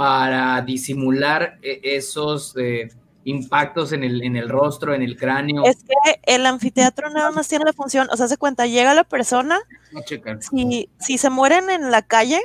para 0.00 0.62
disimular 0.62 1.58
eh, 1.60 1.78
esos 1.82 2.56
eh, 2.56 2.88
impactos 3.24 3.92
en 3.92 4.02
el, 4.02 4.22
en 4.22 4.34
el 4.34 4.48
rostro, 4.48 4.94
en 4.94 5.02
el 5.02 5.14
cráneo? 5.14 5.62
Es 5.66 5.84
que 5.84 6.20
el 6.22 6.46
anfiteatro 6.46 7.10
nada 7.10 7.30
más 7.32 7.48
tiene 7.48 7.66
la 7.66 7.74
función, 7.74 8.08
o 8.10 8.16
sea, 8.16 8.26
se 8.26 8.38
cuenta, 8.38 8.64
llega 8.64 8.94
la 8.94 9.04
persona, 9.04 9.58
No 9.92 10.00
si, 10.40 10.88
si 10.98 11.18
se 11.18 11.28
mueren 11.28 11.68
en 11.68 11.90
la 11.90 12.00
calle, 12.00 12.40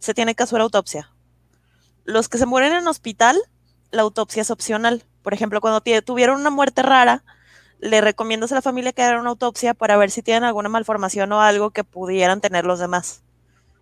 se 0.00 0.12
tiene 0.12 0.34
que 0.34 0.42
hacer 0.42 0.60
autopsia. 0.60 1.10
Los 2.04 2.28
que 2.28 2.36
se 2.36 2.44
mueren 2.44 2.74
en 2.74 2.86
hospital, 2.88 3.38
la 3.90 4.02
autopsia 4.02 4.42
es 4.42 4.50
opcional. 4.50 5.02
Por 5.22 5.32
ejemplo, 5.32 5.62
cuando 5.62 5.80
tuvieron 6.02 6.38
una 6.38 6.50
muerte 6.50 6.82
rara, 6.82 7.24
le 7.80 8.02
recomiendas 8.02 8.52
a 8.52 8.56
la 8.56 8.62
familia 8.62 8.92
que 8.92 9.02
hagan 9.02 9.20
una 9.20 9.30
autopsia 9.30 9.72
para 9.72 9.96
ver 9.96 10.10
si 10.10 10.20
tienen 10.20 10.44
alguna 10.44 10.68
malformación 10.68 11.32
o 11.32 11.40
algo 11.40 11.70
que 11.70 11.84
pudieran 11.84 12.42
tener 12.42 12.66
los 12.66 12.80
demás. 12.80 13.22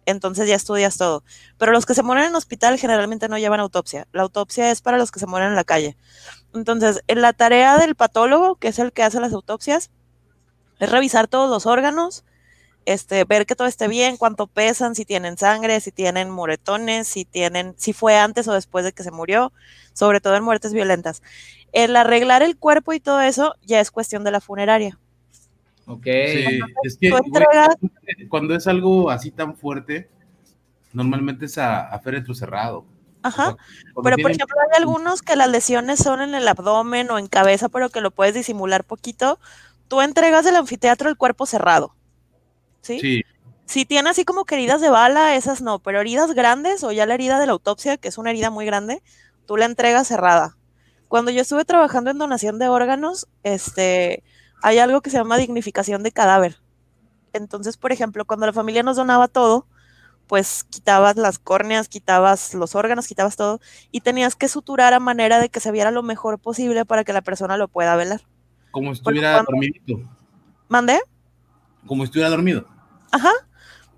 Entonces 0.06 0.48
ya 0.48 0.55
estudias 0.55 0.97
todo. 0.97 1.24
Pero 1.59 1.72
los 1.72 1.86
que 1.86 1.94
se 1.94 2.02
mueren 2.02 2.26
en 2.26 2.35
hospital 2.35 2.78
generalmente 2.78 3.28
no 3.28 3.39
llevan 3.39 3.60
autopsia. 3.60 4.06
La 4.12 4.22
autopsia 4.22 4.70
es 4.70 4.81
para 4.81 4.98
los 4.98 5.10
que 5.10 5.20
se 5.20 5.26
mueren 5.26 5.51
en 5.51 5.56
la 5.56 5.64
calle. 5.64 5.97
Entonces, 6.55 7.02
en 7.06 7.20
la 7.20 7.32
tarea 7.32 7.78
del 7.78 7.94
patólogo, 7.94 8.56
que 8.56 8.68
es 8.68 8.78
el 8.78 8.93
que 8.93 9.02
hace 9.02 9.20
las 9.20 9.32
autopsias, 9.32 9.90
es 10.78 10.90
revisar 10.90 11.28
todos 11.28 11.51
los 11.51 11.66
órganos, 11.66 12.24
este, 12.86 13.24
ver 13.24 13.47
que 13.47 13.56
todo 13.56 13.66
esté 13.66 13.89
bien, 13.89 14.16
cuánto 14.16 14.47
pesan, 14.47 14.94
si 14.94 15.05
tienen 15.05 15.39
sangre, 15.39 15.81
si 15.81 15.90
tienen 15.90 16.31
moretones, 16.31 17.09
si 17.09 17.24
tienen, 17.24 17.74
si 17.78 17.93
fue 17.93 18.16
antes 18.18 18.47
o 18.48 18.52
después 18.52 18.85
de 18.85 18.93
que 18.93 19.02
se 19.02 19.10
murió, 19.10 19.52
sobre 19.93 20.20
todo 20.20 20.36
en 20.36 20.44
muertes 20.44 20.72
violentas. 20.72 21.22
El 21.72 21.97
arreglar 21.97 22.43
el 22.43 22.56
cuerpo 22.56 22.93
y 22.93 23.01
todo 23.01 23.20
eso 23.20 23.55
ya 23.62 23.81
es 23.81 23.90
cuestión 23.90 24.22
de 24.24 24.31
la 24.31 24.40
funeraria. 24.40 24.98
Ok. 25.86 26.05
Sí, 26.05 26.61
es 26.82 26.98
que 26.98 27.11
güey, 27.11 27.23
cuando 28.28 28.55
es 28.55 28.66
algo 28.66 29.11
así 29.11 29.31
tan 29.31 29.56
fuerte, 29.56 30.09
normalmente 30.93 31.47
es 31.47 31.59
a, 31.59 31.89
a 31.89 31.98
féretro 32.01 32.35
cerrado. 32.35 32.86
Ajá. 33.23 33.43
O 33.43 33.47
sea, 33.47 33.56
cuando 33.94 34.02
Pero, 34.02 34.16
por 34.19 34.31
ejemplo, 34.31 34.56
hay 34.61 34.78
algunos 34.78 35.23
que 35.23 35.36
las 35.36 35.48
lesiones 35.48 35.98
son 35.98 36.20
en 36.20 36.35
el 36.35 36.47
abdomen 36.47 37.11
o 37.11 37.19
en 37.19 37.27
cabeza, 37.27 37.69
pero 37.69 37.89
que 37.90 38.01
lo 38.01 38.11
puedes 38.11 38.35
disimular 38.35 38.85
poquito. 38.85 39.39
Tú 39.89 40.01
entregas 40.01 40.44
del 40.44 40.56
anfiteatro 40.56 41.09
el 41.09 41.16
cuerpo 41.16 41.47
cerrado. 41.47 41.94
¿Sí? 42.82 43.01
Sí, 43.01 43.23
Si 43.66 43.86
tiene 43.86 44.11
así 44.11 44.24
como 44.24 44.44
que 44.44 44.56
heridas 44.56 44.81
de 44.82 44.90
bala, 44.90 45.36
esas 45.36 45.62
no, 45.62 45.78
pero 45.78 46.01
heridas 46.01 46.35
grandes 46.35 46.85
o 46.85 46.93
ya 46.93 47.06
la 47.06 47.15
herida 47.15 47.40
de 47.40 47.47
la 47.47 47.52
autopsia, 47.52 47.97
que 47.97 48.09
es 48.09 48.19
una 48.19 48.31
herida 48.31 48.51
muy 48.51 48.66
grande, 48.66 49.02
tú 49.47 49.56
la 49.56 49.65
entregas 49.65 50.09
cerrada. 50.09 50.56
Cuando 51.09 51.31
yo 51.31 51.43
estuve 51.43 51.65
trabajando 51.65 52.11
en 52.11 52.19
donación 52.19 52.59
de 52.59 52.69
órganos, 52.69 53.27
este, 53.43 54.23
hay 54.66 54.78
algo 54.78 55.03
que 55.03 55.11
se 55.11 55.19
llama 55.19 55.36
dignificación 55.36 56.03
de 56.03 56.11
cadáver. 56.11 56.59
Entonces, 57.35 57.77
por 57.77 57.93
ejemplo, 57.93 58.24
cuando 58.24 58.47
la 58.47 58.53
familia 58.53 58.82
nos 58.82 58.97
donaba 58.97 59.28
todo, 59.28 59.66
pues 60.27 60.65
quitabas 60.65 61.16
las 61.16 61.39
córneas, 61.39 61.89
quitabas 61.89 62.55
los 62.55 62.74
órganos, 62.74 63.07
quitabas 63.07 63.36
todo 63.36 63.61
y 63.91 64.01
tenías 64.01 64.36
que 64.36 64.49
suturar 64.49 64.95
a 64.95 65.01
manera 65.01 65.39
de 65.39 65.51
que 65.51 65.61
se 65.61 65.70
viera 65.70 65.91
lo 65.91 66.03
mejor 66.03 66.39
posible 66.39 66.86
para 66.86 67.05
que 67.05 67.12
la 67.12 67.20
persona 67.23 67.57
lo 67.59 67.69
pueda 67.69 67.95
velar. 67.97 68.23
como 68.70 68.91
estuviera 68.91 69.35
cuando- 69.35 69.53
dormidito, 69.53 70.01
¿Mandé? 70.69 71.01
como 71.86 72.03
estuviera 72.03 72.28
dormido. 72.31 72.66
Ajá. 73.12 73.31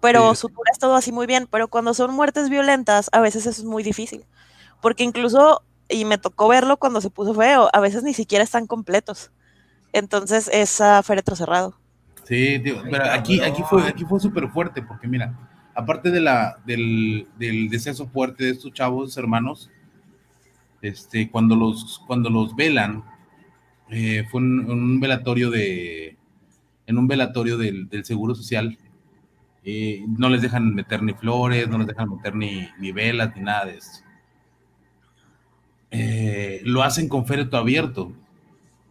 Pero 0.00 0.34
Sí. 0.34 0.40
suturas 0.42 0.78
todo 0.78 0.96
así 0.96 1.12
muy 1.12 1.26
bien, 1.26 1.46
pero 1.50 1.68
cuando 1.68 1.94
son 1.94 2.12
muertes 2.12 2.50
violentas, 2.50 3.08
a 3.12 3.20
veces 3.20 3.46
eso 3.46 3.62
es 3.62 3.64
muy 3.66 3.82
difícil. 3.82 4.26
Porque 4.82 5.02
incluso, 5.04 5.62
y 5.88 6.04
me 6.04 6.18
tocó 6.18 6.48
verlo 6.48 6.76
cuando 6.76 7.00
se 7.00 7.08
puso 7.08 7.32
feo, 7.34 7.70
a 7.72 7.80
veces 7.80 8.02
ni 8.02 8.12
siquiera 8.12 8.44
están 8.44 8.66
completos. 8.66 9.30
Entonces 9.96 10.50
es 10.52 10.80
a 10.82 11.02
féretro 11.02 11.34
cerrado. 11.34 11.74
Sí, 12.24 12.62
pero 12.90 13.04
aquí, 13.10 13.40
aquí 13.40 13.62
fue, 13.62 13.88
aquí 13.88 14.04
fue 14.04 14.20
súper 14.20 14.48
fuerte, 14.48 14.82
porque 14.82 15.08
mira, 15.08 15.34
aparte 15.74 16.10
de 16.10 16.20
la, 16.20 16.58
del, 16.66 17.26
del 17.38 17.70
deceso 17.70 18.06
fuerte 18.06 18.44
de 18.44 18.50
estos 18.50 18.72
chavos 18.72 19.16
hermanos, 19.16 19.70
este, 20.82 21.30
cuando 21.30 21.56
los, 21.56 22.02
cuando 22.06 22.28
los 22.28 22.54
velan, 22.54 23.04
eh, 23.88 24.24
fue 24.30 24.42
en, 24.42 24.60
en 24.62 24.70
un 24.70 25.00
velatorio 25.00 25.50
de, 25.50 26.16
en 26.86 26.98
un 26.98 27.08
velatorio 27.08 27.56
del, 27.56 27.88
del 27.88 28.04
Seguro 28.04 28.34
Social, 28.34 28.76
eh, 29.64 30.04
no 30.18 30.28
les 30.28 30.42
dejan 30.42 30.74
meter 30.74 31.02
ni 31.02 31.14
flores, 31.14 31.68
no 31.68 31.78
les 31.78 31.86
dejan 31.86 32.10
meter 32.10 32.34
ni, 32.34 32.68
ni 32.78 32.92
velas, 32.92 33.34
ni 33.34 33.42
nada 33.42 33.64
de 33.64 33.76
eso. 33.78 34.02
Eh, 35.90 36.60
lo 36.64 36.82
hacen 36.82 37.08
con 37.08 37.24
féretro 37.24 37.58
abierto, 37.58 38.12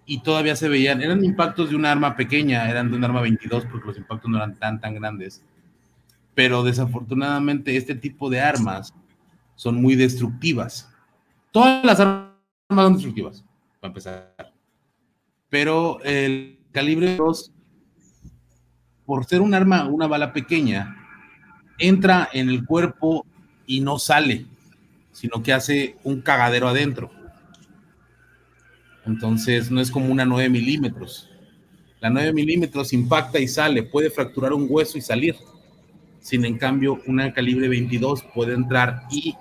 y 0.05 0.21
todavía 0.21 0.55
se 0.55 0.69
veían, 0.69 1.01
eran 1.01 1.23
impactos 1.25 1.69
de 1.69 1.75
un 1.75 1.85
arma 1.85 2.15
pequeña, 2.15 2.69
eran 2.69 2.91
de 2.91 2.97
un 2.97 3.03
arma 3.03 3.21
22 3.21 3.65
porque 3.65 3.87
los 3.87 3.97
impactos 3.97 4.29
no 4.29 4.37
eran 4.37 4.55
tan, 4.55 4.79
tan 4.79 4.95
grandes. 4.95 5.43
Pero 6.33 6.63
desafortunadamente 6.63 7.75
este 7.75 7.95
tipo 7.95 8.29
de 8.29 8.41
armas 8.41 8.93
son 9.55 9.81
muy 9.81 9.95
destructivas. 9.95 10.89
Todas 11.51 11.83
las 11.83 11.99
armas 11.99 12.35
son 12.69 12.93
destructivas, 12.93 13.43
para 13.79 13.89
empezar. 13.89 14.53
Pero 15.49 15.99
el 16.03 16.59
calibre 16.71 17.15
2, 17.15 17.51
por 19.05 19.25
ser 19.25 19.41
un 19.41 19.53
arma, 19.53 19.87
una 19.87 20.07
bala 20.07 20.33
pequeña, 20.33 20.97
entra 21.79 22.29
en 22.31 22.49
el 22.49 22.65
cuerpo 22.65 23.25
y 23.65 23.81
no 23.81 23.97
sale, 23.97 24.45
sino 25.13 25.41
que 25.41 25.53
hace 25.53 25.97
un 26.03 26.21
cagadero 26.21 26.67
adentro. 26.67 27.09
Entonces 29.05 29.71
no 29.71 29.81
es 29.81 29.91
como 29.91 30.11
una 30.11 30.25
9 30.25 30.49
milímetros. 30.49 31.29
La 31.99 32.09
9 32.09 32.33
milímetros 32.33 32.93
impacta 32.93 33.39
y 33.39 33.47
sale, 33.47 33.83
puede 33.83 34.09
fracturar 34.09 34.53
un 34.53 34.67
hueso 34.69 34.97
y 34.97 35.01
salir. 35.01 35.35
Sin 36.19 36.43
en 36.45 36.57
cambio, 36.57 36.99
una 37.05 37.33
calibre 37.33 37.67
22 37.67 38.23
puede 38.33 38.53
entrar 38.53 39.03
y 39.11 39.35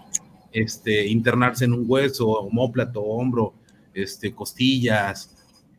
este, 0.53 1.07
internarse 1.07 1.65
en 1.65 1.73
un 1.73 1.85
hueso, 1.87 2.29
homóplato, 2.29 3.01
hombro, 3.03 3.55
este, 3.95 4.35
costillas. 4.35 5.35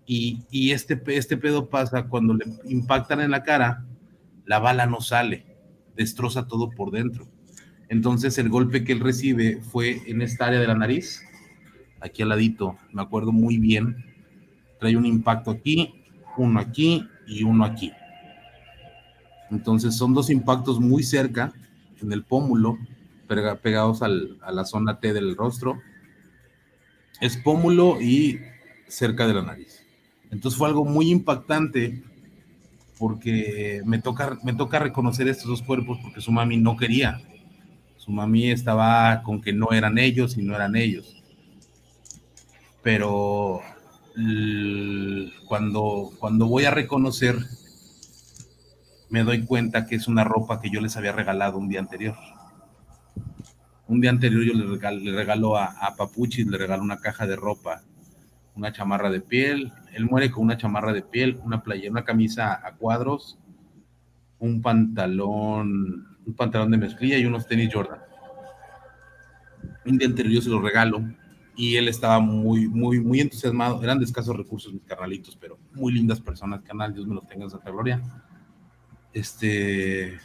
Y, 0.05 0.43
y 0.51 0.71
este, 0.71 1.01
este 1.07 1.37
pedo 1.37 1.69
pasa 1.69 2.07
cuando 2.07 2.33
le 2.33 2.45
impactan 2.67 3.21
en 3.21 3.31
la 3.31 3.43
cara, 3.43 3.85
la 4.45 4.59
bala 4.59 4.85
no 4.85 5.01
sale, 5.01 5.45
destroza 5.95 6.47
todo 6.47 6.69
por 6.69 6.91
dentro. 6.91 7.27
Entonces 7.89 8.37
el 8.37 8.49
golpe 8.49 8.83
que 8.83 8.93
él 8.93 8.99
recibe 8.99 9.61
fue 9.61 10.01
en 10.07 10.21
esta 10.21 10.47
área 10.47 10.59
de 10.59 10.67
la 10.67 10.75
nariz, 10.75 11.23
aquí 12.01 12.21
al 12.21 12.29
ladito, 12.29 12.77
me 12.91 13.01
acuerdo 13.01 13.31
muy 13.31 13.57
bien. 13.57 13.95
Trae 14.79 14.95
un 14.97 15.05
impacto 15.05 15.51
aquí, 15.51 15.95
uno 16.37 16.59
aquí 16.59 17.07
y 17.27 17.43
uno 17.43 17.63
aquí. 17.65 17.91
Entonces 19.51 19.95
son 19.95 20.13
dos 20.13 20.29
impactos 20.29 20.79
muy 20.79 21.03
cerca, 21.03 21.53
en 22.01 22.11
el 22.11 22.23
pómulo, 22.23 22.77
pega- 23.27 23.55
pegados 23.57 24.01
al- 24.01 24.37
a 24.41 24.51
la 24.51 24.65
zona 24.65 24.99
T 24.99 25.13
del 25.13 25.35
rostro. 25.35 25.79
Es 27.21 27.37
pómulo 27.37 28.01
y 28.01 28.39
cerca 28.87 29.27
de 29.27 29.33
la 29.33 29.41
nariz. 29.41 29.83
Entonces 30.31 30.57
fue 30.57 30.67
algo 30.67 30.83
muy 30.83 31.09
impactante 31.09 32.03
porque 32.99 33.81
me 33.85 33.99
toca, 33.99 34.37
me 34.43 34.53
toca 34.53 34.79
reconocer 34.79 35.27
estos 35.27 35.47
dos 35.47 35.61
cuerpos 35.61 35.99
porque 36.01 36.21
su 36.21 36.31
mami 36.31 36.57
no 36.57 36.75
quería. 36.75 37.21
Su 37.97 38.11
mami 38.11 38.51
estaba 38.51 39.21
con 39.23 39.41
que 39.41 39.53
no 39.53 39.71
eran 39.71 39.97
ellos 39.97 40.37
y 40.37 40.43
no 40.43 40.55
eran 40.55 40.75
ellos 40.75 41.15
pero 42.85 43.61
cuando, 45.47 46.11
cuando 46.19 46.45
voy 46.45 46.65
a 46.65 46.71
reconocer, 46.71 47.35
me 49.09 49.23
doy 49.23 49.43
cuenta 49.43 49.87
que 49.87 49.95
es 49.95 50.07
una 50.07 50.23
ropa 50.23 50.61
que 50.61 50.69
yo 50.69 50.81
les 50.81 50.95
había 50.95 51.11
regalado 51.11 51.57
un 51.57 51.67
día 51.67 51.79
anterior. 51.79 52.15
Un 53.87 54.01
día 54.01 54.11
anterior 54.11 54.43
yo 54.43 54.53
le, 54.53 54.65
regal- 54.65 55.03
le 55.03 55.13
regalo 55.13 55.57
a, 55.57 55.65
a 55.65 55.95
le 55.97 56.57
regalo 56.59 56.83
una 56.83 56.99
caja 56.99 57.25
de 57.25 57.35
ropa, 57.35 57.81
una 58.53 58.71
chamarra 58.71 59.09
de 59.09 59.21
piel. 59.21 59.73
Él 59.91 60.05
muere 60.05 60.29
con 60.29 60.43
una 60.43 60.55
chamarra 60.55 60.93
de 60.93 61.01
piel, 61.01 61.39
una 61.43 61.63
playera, 61.63 61.89
una 61.89 62.05
camisa 62.05 62.53
a 62.53 62.75
cuadros, 62.75 63.39
un 64.37 64.61
pantalón, 64.61 66.19
un 66.23 66.33
pantalón 66.35 66.69
de 66.69 66.77
mezclilla 66.77 67.17
y 67.17 67.25
unos 67.25 67.47
tenis 67.47 67.73
Jordan. 67.73 67.99
Un 69.87 69.97
día 69.97 70.07
anterior 70.07 70.35
yo 70.35 70.41
se 70.43 70.49
los 70.49 70.61
regalo 70.61 71.01
y 71.55 71.77
él 71.77 71.87
estaba 71.87 72.19
muy, 72.19 72.67
muy, 72.67 72.99
muy 72.99 73.21
entusiasmado. 73.21 73.81
Eran 73.83 73.99
de 73.99 74.05
escasos 74.05 74.35
recursos 74.35 74.73
mis 74.73 74.83
carnalitos, 74.83 75.35
pero 75.35 75.57
muy 75.73 75.93
lindas 75.93 76.19
personas, 76.19 76.61
canal, 76.61 76.93
Dios 76.93 77.07
me 77.07 77.15
los 77.15 77.27
tenga 77.27 77.45
en 77.45 77.49
Santa 77.49 77.71
Gloria. 77.71 78.01
Este, 79.13 80.19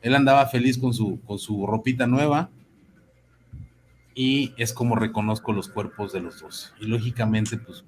él 0.00 0.14
andaba 0.14 0.46
feliz 0.46 0.78
con 0.78 0.94
su, 0.94 1.20
con 1.22 1.38
su 1.38 1.66
ropita 1.66 2.06
nueva 2.06 2.50
y 4.14 4.54
es 4.56 4.72
como 4.72 4.96
reconozco 4.96 5.52
los 5.52 5.68
cuerpos 5.68 6.12
de 6.12 6.20
los 6.20 6.40
dos. 6.40 6.74
Y 6.80 6.86
lógicamente, 6.86 7.58
pues, 7.58 7.84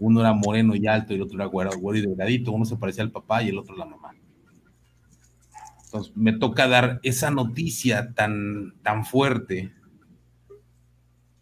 uno 0.00 0.20
era 0.20 0.32
moreno 0.32 0.74
y 0.74 0.86
alto 0.86 1.12
y 1.12 1.16
el 1.16 1.22
otro 1.22 1.36
era 1.36 1.46
güero, 1.46 1.70
y 1.94 2.00
delgadito, 2.00 2.52
uno 2.52 2.64
se 2.64 2.76
parecía 2.76 3.04
al 3.04 3.10
papá 3.10 3.42
y 3.42 3.48
el 3.48 3.58
otro 3.58 3.74
a 3.74 3.78
la 3.78 3.84
mamá. 3.84 4.14
Entonces, 5.84 6.12
me 6.16 6.32
toca 6.32 6.68
dar 6.68 7.00
esa 7.02 7.30
noticia 7.30 8.12
tan, 8.14 8.74
tan 8.82 9.04
fuerte 9.04 9.72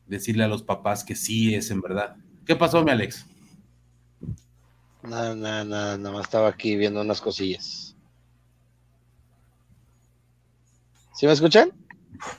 decirle 0.07 0.45
a 0.45 0.49
los 0.49 0.63
papás 0.63 1.05
que 1.05 1.15
sí 1.15 1.55
es 1.55 1.71
en 1.71 1.81
verdad. 1.81 2.17
¿Qué 2.45 2.57
pasó, 2.57 2.85
mi 2.85 2.91
Alex? 2.91 3.27
Nada, 5.03 5.35
nada, 5.35 5.65
nada, 5.65 5.99
nada 5.99 6.15
más 6.15 6.25
estaba 6.25 6.49
aquí 6.49 6.77
viendo 6.77 7.01
unas 7.01 7.21
cosillas. 7.21 7.97
¿Sí 11.15 11.27
me 11.27 11.33
escuchan? 11.33 11.71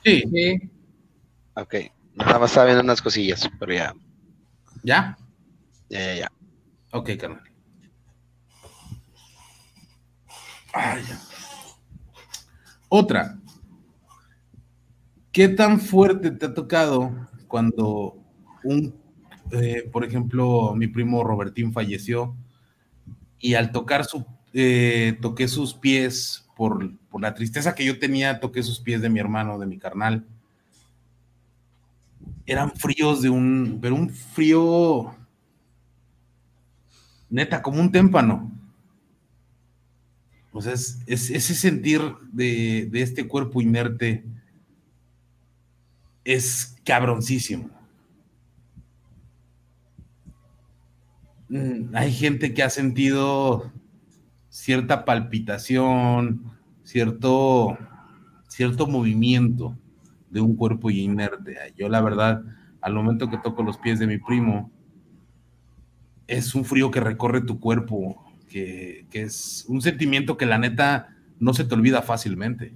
Sí, 0.03 0.23
Sí. 0.31 0.69
Ok, 1.55 1.75
nada 2.13 2.39
más 2.39 2.51
estaba 2.51 2.67
viendo 2.67 2.83
unas 2.83 3.01
cosillas, 3.01 3.49
pero 3.59 3.73
ya, 3.73 3.93
¿ya? 4.83 5.17
ya, 5.89 5.99
ya, 5.99 6.15
ya. 6.15 6.31
Ok, 6.91 7.09
carnal. 7.19 7.41
Ay, 10.73 11.03
ya. 11.07 11.19
Otra. 12.89 13.39
¿Qué 15.31 15.47
tan 15.49 15.79
fuerte 15.79 16.31
te 16.31 16.45
ha 16.45 16.53
tocado 16.53 17.11
cuando 17.47 18.17
un, 18.63 18.93
eh, 19.51 19.89
por 19.91 20.03
ejemplo, 20.03 20.73
mi 20.75 20.87
primo 20.87 21.23
Robertín 21.23 21.71
falleció 21.71 22.35
y 23.39 23.53
al 23.53 23.71
tocar 23.71 24.05
su, 24.05 24.25
eh, 24.53 25.17
toqué 25.21 25.47
sus 25.47 25.73
pies 25.73 26.47
por, 26.55 26.97
por 27.09 27.21
la 27.21 27.33
tristeza 27.33 27.75
que 27.75 27.85
yo 27.85 27.99
tenía, 27.99 28.39
toqué 28.39 28.63
sus 28.63 28.79
pies 28.79 29.01
de 29.01 29.09
mi 29.09 29.19
hermano, 29.19 29.59
de 29.59 29.67
mi 29.67 29.77
carnal. 29.77 30.25
Eran 32.45 32.71
fríos 32.71 33.21
de 33.21 33.29
un, 33.29 33.79
pero 33.81 33.95
un 33.95 34.09
frío 34.09 35.15
neta, 37.29 37.61
como 37.61 37.81
un 37.81 37.91
témpano. 37.91 38.51
O 40.51 40.61
sea, 40.61 40.73
es, 40.73 41.03
ese 41.05 41.53
sentir 41.53 42.01
de, 42.31 42.87
de, 42.91 43.01
este 43.01 43.27
cuerpo 43.27 43.61
inerte 43.61 44.25
es 46.27 46.75
cabroncísimo. 46.83 47.69
Mm, 51.47 51.95
hay 51.95 52.11
gente 52.11 52.53
que 52.53 52.63
ha 52.63 52.69
sentido 52.69 53.71
cierta 54.49 55.05
palpitación, 55.05 56.51
cierto, 56.83 57.77
cierto 58.49 58.87
movimiento 58.87 59.77
de 60.29 60.41
un 60.41 60.57
cuerpo 60.57 60.89
inerte. 60.89 61.55
Yo 61.77 61.87
la 61.87 62.01
verdad, 62.01 62.43
al 62.81 62.93
momento 62.93 63.29
que 63.29 63.37
toco 63.37 63.63
los 63.63 63.77
pies 63.77 63.97
de 63.97 64.07
mi 64.07 64.17
primo, 64.17 64.69
es 66.27 66.55
un 66.55 66.65
frío 66.65 66.91
que 66.91 66.99
recorre 66.99 67.39
tu 67.39 67.61
cuerpo, 67.61 68.21
que, 68.49 69.05
es 69.13 69.63
un 69.69 69.81
sentimiento 69.81 70.35
que 70.35 70.45
la 70.45 70.57
neta 70.57 71.15
no 71.39 71.53
se 71.53 71.63
te 71.63 71.73
olvida 71.73 72.01
fácilmente. 72.01 72.73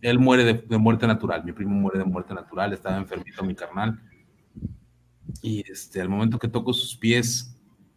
Él 0.00 0.18
muere 0.18 0.44
de, 0.44 0.78
muerte 0.78 1.06
natural, 1.06 1.44
mi 1.44 1.52
primo 1.52 1.74
muere 1.74 1.98
de 1.98 2.04
muerte 2.04 2.34
natural, 2.34 2.72
estaba 2.72 2.96
enfermito 2.96 3.44
mi 3.44 3.54
carnal. 3.54 4.00
Y 5.42 5.70
este, 5.70 6.00
al 6.00 6.08
momento 6.08 6.38
que 6.38 6.48
toco 6.48 6.72
sus 6.72 6.96
pies 6.96 7.56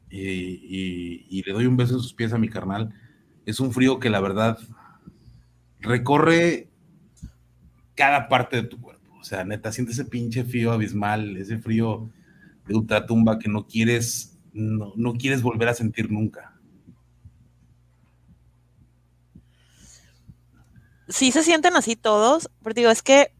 y, 0.09 1.41
le 1.43 1.53
doy 1.53 1.65
un 1.65 1.77
beso 1.77 1.93
en 1.93 1.99
sus 1.99 2.13
pies 2.13 2.33
a 2.33 2.37
mi 2.37 2.49
carnal, 2.49 2.93
es 3.45 3.59
un 3.59 3.71
frío 3.71 3.99
que 3.99 4.09
la 4.09 4.19
verdad 4.19 4.57
recorre 5.79 6.69
cada 7.95 8.27
parte 8.27 8.57
de 8.57 8.63
tu 8.63 8.79
cuerpo. 8.79 9.15
O 9.19 9.23
sea, 9.23 9.43
neta, 9.43 9.71
siente 9.71 9.93
ese 9.93 10.05
pinche 10.05 10.43
frío 10.43 10.71
abismal, 10.71 11.37
ese 11.37 11.57
frío 11.57 12.09
de 12.67 12.75
ultratumba 12.75 13.37
que 13.37 13.49
no 13.49 13.67
quieres, 13.67 14.39
no 14.53 15.13
quieres 15.13 15.41
volver 15.41 15.69
a 15.69 15.73
sentir 15.73 16.11
nunca. 16.11 16.50
Sí 21.11 21.31
se 21.31 21.43
sienten 21.43 21.75
así 21.75 21.95
todos, 21.95 22.49
pero 22.63 22.73
digo, 22.73 22.89
es 22.89 23.03
que 23.03 23.33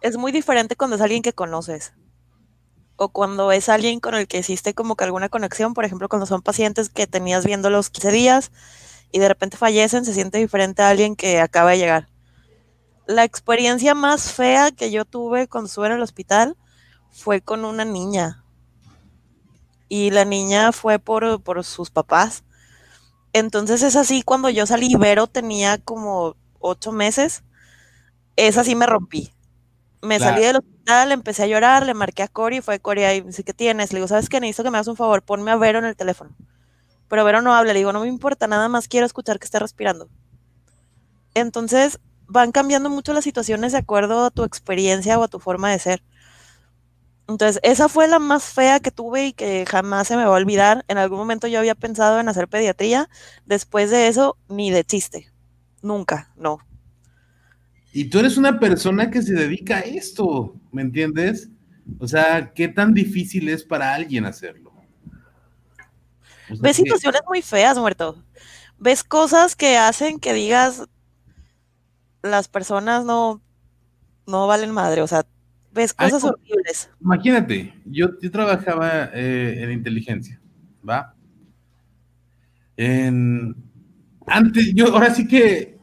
es 0.00 0.16
muy 0.16 0.32
diferente 0.32 0.76
cuando 0.76 0.96
es 0.96 1.02
alguien 1.02 1.22
que 1.22 1.32
conoces 1.32 1.92
o 2.98 3.08
cuando 3.10 3.52
es 3.52 3.68
alguien 3.68 4.00
con 4.00 4.14
el 4.14 4.26
que 4.26 4.38
hiciste 4.38 4.74
como 4.74 4.96
que 4.96 5.04
alguna 5.04 5.28
conexión, 5.28 5.72
por 5.72 5.84
ejemplo, 5.84 6.08
cuando 6.08 6.26
son 6.26 6.42
pacientes 6.42 6.88
que 6.88 7.06
tenías 7.06 7.46
viendo 7.46 7.70
los 7.70 7.90
15 7.90 8.10
días 8.10 8.52
y 9.12 9.20
de 9.20 9.28
repente 9.28 9.56
fallecen, 9.56 10.04
se 10.04 10.12
siente 10.12 10.38
diferente 10.38 10.82
a 10.82 10.90
alguien 10.90 11.14
que 11.14 11.40
acaba 11.40 11.70
de 11.70 11.78
llegar. 11.78 12.08
La 13.06 13.24
experiencia 13.24 13.94
más 13.94 14.32
fea 14.32 14.72
que 14.72 14.90
yo 14.90 15.04
tuve 15.04 15.46
cuando 15.46 15.68
estuve 15.68 15.86
en 15.86 15.92
el 15.92 16.02
hospital 16.02 16.56
fue 17.10 17.40
con 17.40 17.64
una 17.64 17.84
niña. 17.84 18.44
Y 19.88 20.10
la 20.10 20.24
niña 20.24 20.72
fue 20.72 20.98
por, 20.98 21.40
por 21.42 21.64
sus 21.64 21.90
papás. 21.90 22.42
Entonces 23.32 23.82
es 23.82 23.94
así, 23.94 24.22
cuando 24.22 24.50
yo 24.50 24.66
salí, 24.66 24.96
Vero 24.96 25.28
tenía 25.28 25.78
como 25.78 26.36
ocho 26.60 26.92
meses, 26.92 27.44
es 28.36 28.58
así 28.58 28.74
me 28.74 28.86
rompí. 28.86 29.32
Me 30.02 30.20
salí 30.20 30.42
del 30.42 30.56
hospital, 30.56 31.12
empecé 31.12 31.44
a 31.44 31.46
llorar, 31.46 31.84
le 31.84 31.94
marqué 31.94 32.22
a 32.22 32.28
Cory, 32.28 32.60
fue 32.60 32.80
Cory 32.80 33.04
ahí, 33.04 33.20
dice, 33.20 33.42
¿qué 33.44 33.52
tienes? 33.54 33.92
Le 33.92 33.98
digo, 33.98 34.08
¿sabes 34.08 34.28
qué? 34.28 34.40
Necesito 34.40 34.64
que 34.64 34.70
me 34.70 34.78
hagas 34.78 34.88
un 34.88 34.96
favor, 34.96 35.22
ponme 35.22 35.50
a 35.50 35.56
Vero 35.56 35.80
en 35.80 35.86
el 35.86 35.96
teléfono. 35.96 36.36
Pero 37.08 37.24
Vero 37.24 37.42
no 37.42 37.54
habla, 37.54 37.72
le 37.72 37.80
digo, 37.80 37.92
no 37.92 38.00
me 38.00 38.08
importa, 38.08 38.46
nada 38.46 38.68
más 38.68 38.88
quiero 38.88 39.06
escuchar 39.06 39.38
que 39.38 39.46
esté 39.46 39.58
respirando. 39.58 40.08
Entonces 41.34 41.98
van 42.28 42.52
cambiando 42.52 42.90
mucho 42.90 43.12
las 43.12 43.24
situaciones 43.24 43.72
de 43.72 43.78
acuerdo 43.78 44.24
a 44.26 44.30
tu 44.30 44.44
experiencia 44.44 45.18
o 45.18 45.24
a 45.24 45.28
tu 45.28 45.40
forma 45.40 45.70
de 45.70 45.78
ser. 45.78 46.02
Entonces, 47.28 47.60
esa 47.62 47.88
fue 47.88 48.08
la 48.08 48.18
más 48.18 48.44
fea 48.44 48.80
que 48.80 48.90
tuve 48.90 49.26
y 49.26 49.32
que 49.34 49.66
jamás 49.66 50.08
se 50.08 50.16
me 50.16 50.24
va 50.24 50.30
a 50.30 50.38
olvidar. 50.38 50.84
En 50.88 50.96
algún 50.96 51.18
momento 51.18 51.46
yo 51.46 51.58
había 51.58 51.74
pensado 51.74 52.20
en 52.20 52.28
hacer 52.28 52.48
pediatría. 52.48 53.10
Después 53.44 53.90
de 53.90 54.08
eso, 54.08 54.38
ni 54.48 54.70
de 54.70 54.84
chiste. 54.84 55.30
Nunca, 55.82 56.30
no. 56.36 56.58
Y 57.92 58.04
tú 58.04 58.18
eres 58.18 58.36
una 58.36 58.60
persona 58.60 59.10
que 59.10 59.22
se 59.22 59.34
dedica 59.34 59.78
a 59.78 59.80
esto, 59.80 60.54
¿me 60.72 60.82
entiendes? 60.82 61.48
O 61.98 62.06
sea, 62.06 62.52
¿qué 62.52 62.68
tan 62.68 62.92
difícil 62.92 63.48
es 63.48 63.64
para 63.64 63.94
alguien 63.94 64.26
hacerlo? 64.26 64.72
Ves 66.60 66.76
situaciones 66.76 67.20
muy 67.26 67.42
feas, 67.42 67.78
muerto. 67.78 68.22
Ves 68.78 69.04
cosas 69.04 69.56
que 69.56 69.76
hacen 69.76 70.18
que 70.18 70.32
digas, 70.32 70.88
las 72.22 72.48
personas 72.48 73.04
no, 73.04 73.42
no 74.26 74.46
valen 74.46 74.70
madre. 74.70 75.02
O 75.02 75.06
sea, 75.06 75.26
ves 75.72 75.92
cosas 75.92 76.22
horribles. 76.24 76.90
Imagínate, 77.00 77.74
yo, 77.84 78.18
yo 78.20 78.30
trabajaba 78.30 79.10
eh, 79.14 79.62
en 79.62 79.72
inteligencia, 79.72 80.40
¿va? 80.88 81.14
En, 82.76 83.56
antes, 84.28 84.72
yo, 84.74 84.86
ahora 84.94 85.14
sí 85.14 85.26
que 85.26 85.78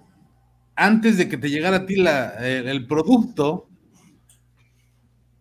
antes 0.76 1.18
de 1.18 1.30
que 1.30 1.38
te 1.38 1.50
llegara 1.50 1.78
a 1.78 1.86
ti 1.86 1.96
la, 1.96 2.36
el, 2.46 2.86
producto, 2.86 3.70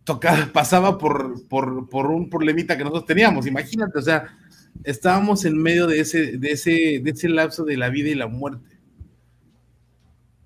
tocaba, 0.04 0.50
pasaba 0.52 0.98
por, 0.98 1.46
por, 1.48 1.88
por, 1.88 2.06
un 2.06 2.30
problemita 2.30 2.76
que 2.76 2.84
nosotros 2.84 3.06
teníamos. 3.06 3.46
Imagínate, 3.46 3.98
o 3.98 4.02
sea, 4.02 4.36
estábamos 4.84 5.44
en 5.44 5.60
medio 5.60 5.86
de 5.86 6.00
ese, 6.00 6.38
de 6.38 6.52
ese, 6.52 7.00
de 7.02 7.10
ese 7.10 7.28
lapso 7.28 7.64
de 7.64 7.76
la 7.76 7.88
vida 7.88 8.10
y 8.10 8.14
la 8.14 8.28
muerte. 8.28 8.78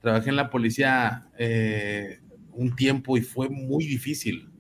Trabajé 0.01 0.30
en 0.30 0.36
la 0.36 0.51
policía 0.51 1.28
eh, 1.39 2.20
un 2.52 2.74
tiempo 2.76 3.16
y 3.16 3.22
fue 3.22 3.48
muy 3.48 3.85
difícil. 3.85 4.51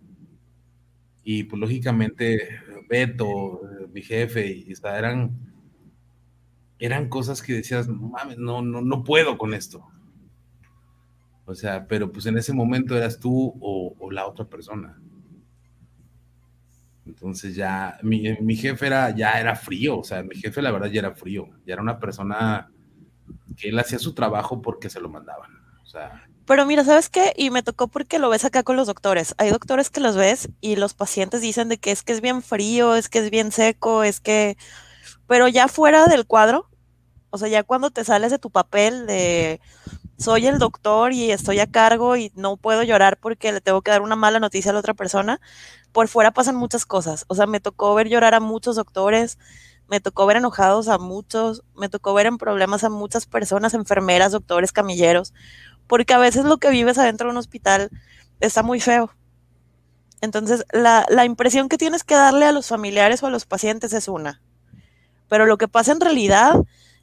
Y 1.22 1.44
pues 1.44 1.60
lógicamente 1.60 2.60
Beto, 2.88 3.60
mi 3.92 4.02
jefe, 4.02 4.46
y 4.46 4.72
eran, 4.82 5.38
eran 6.78 7.08
cosas 7.08 7.42
que 7.42 7.54
decías, 7.54 7.88
no 7.88 8.08
mames, 8.08 8.38
no, 8.38 8.62
no, 8.62 8.80
no 8.80 9.04
puedo 9.04 9.38
con 9.38 9.54
esto. 9.54 9.86
O 11.44 11.54
sea, 11.54 11.86
pero 11.86 12.12
pues 12.12 12.26
en 12.26 12.36
ese 12.36 12.52
momento 12.52 12.96
eras 12.96 13.18
tú 13.18 13.56
o, 13.60 14.10
la 14.10 14.26
otra 14.26 14.44
persona. 14.44 15.00
Entonces 17.06 17.54
ya, 17.54 17.98
mi, 18.02 18.36
mi, 18.40 18.54
jefe 18.54 18.86
era, 18.86 19.10
ya 19.16 19.40
era 19.40 19.56
frío, 19.56 19.98
o 19.98 20.04
sea, 20.04 20.22
mi 20.22 20.36
jefe 20.36 20.60
la 20.60 20.70
verdad 20.70 20.88
ya 20.88 21.00
era 21.00 21.14
frío, 21.14 21.48
ya 21.64 21.72
era 21.72 21.82
una 21.82 21.98
persona 21.98 22.70
que 23.56 23.70
él 23.70 23.78
hacía 23.78 23.98
su 23.98 24.14
trabajo 24.14 24.60
porque 24.60 24.90
se 24.90 25.00
lo 25.00 25.08
mandaban. 25.08 25.50
O 25.82 25.86
sea, 25.86 26.28
pero 26.48 26.64
mira, 26.64 26.82
¿sabes 26.82 27.10
qué? 27.10 27.34
Y 27.36 27.50
me 27.50 27.62
tocó 27.62 27.88
porque 27.88 28.18
lo 28.18 28.30
ves 28.30 28.46
acá 28.46 28.62
con 28.62 28.76
los 28.76 28.86
doctores. 28.86 29.34
Hay 29.36 29.50
doctores 29.50 29.90
que 29.90 30.00
los 30.00 30.16
ves 30.16 30.48
y 30.62 30.76
los 30.76 30.94
pacientes 30.94 31.42
dicen 31.42 31.68
de 31.68 31.76
que 31.76 31.90
es 31.90 32.02
que 32.02 32.14
es 32.14 32.22
bien 32.22 32.40
frío, 32.40 32.96
es 32.96 33.10
que 33.10 33.18
es 33.18 33.30
bien 33.30 33.52
seco, 33.52 34.02
es 34.02 34.18
que... 34.18 34.56
Pero 35.28 35.46
ya 35.46 35.68
fuera 35.68 36.06
del 36.06 36.26
cuadro, 36.26 36.68
o 37.30 37.38
sea, 37.38 37.48
ya 37.48 37.62
cuando 37.62 37.90
te 37.90 38.04
sales 38.04 38.32
de 38.32 38.40
tu 38.40 38.50
papel 38.50 39.06
de 39.06 39.60
soy 40.18 40.48
el 40.48 40.58
doctor 40.58 41.12
y 41.12 41.30
estoy 41.30 41.60
a 41.60 41.68
cargo 41.68 42.16
y 42.16 42.32
no 42.34 42.56
puedo 42.56 42.82
llorar 42.82 43.18
porque 43.20 43.52
le 43.52 43.60
tengo 43.60 43.82
que 43.82 43.92
dar 43.92 44.02
una 44.02 44.16
mala 44.16 44.40
noticia 44.40 44.72
a 44.72 44.74
la 44.74 44.80
otra 44.80 44.94
persona, 44.94 45.40
por 45.92 46.08
fuera 46.08 46.32
pasan 46.32 46.56
muchas 46.56 46.86
cosas. 46.86 47.24
O 47.28 47.36
sea, 47.36 47.46
me 47.46 47.60
tocó 47.60 47.94
ver 47.94 48.08
llorar 48.08 48.34
a 48.34 48.40
muchos 48.40 48.74
doctores, 48.74 49.38
me 49.88 50.00
tocó 50.00 50.26
ver 50.26 50.38
enojados 50.38 50.88
a 50.88 50.98
muchos, 50.98 51.62
me 51.76 51.88
tocó 51.88 52.14
ver 52.14 52.26
en 52.26 52.38
problemas 52.38 52.82
a 52.82 52.90
muchas 52.90 53.26
personas, 53.26 53.74
enfermeras, 53.74 54.32
doctores, 54.32 54.72
camilleros 54.72 55.32
porque 55.88 56.14
a 56.14 56.18
veces 56.18 56.44
lo 56.44 56.58
que 56.58 56.70
vives 56.70 56.98
adentro 56.98 57.26
de 57.26 57.32
un 57.32 57.38
hospital 57.38 57.90
está 58.38 58.62
muy 58.62 58.78
feo. 58.78 59.10
Entonces, 60.20 60.64
la, 60.72 61.24
impresión 61.24 61.68
que 61.68 61.78
tienes 61.78 62.04
que 62.04 62.14
darle 62.14 62.44
a 62.44 62.52
los 62.52 62.68
familiares 62.68 63.22
o 63.22 63.26
a 63.26 63.30
los 63.30 63.46
pacientes 63.46 63.92
es 63.92 64.06
una, 64.06 64.40
pero 65.28 65.46
lo 65.46 65.58
que 65.58 65.68
pasa 65.68 65.92
en 65.92 66.00
realidad 66.00 66.54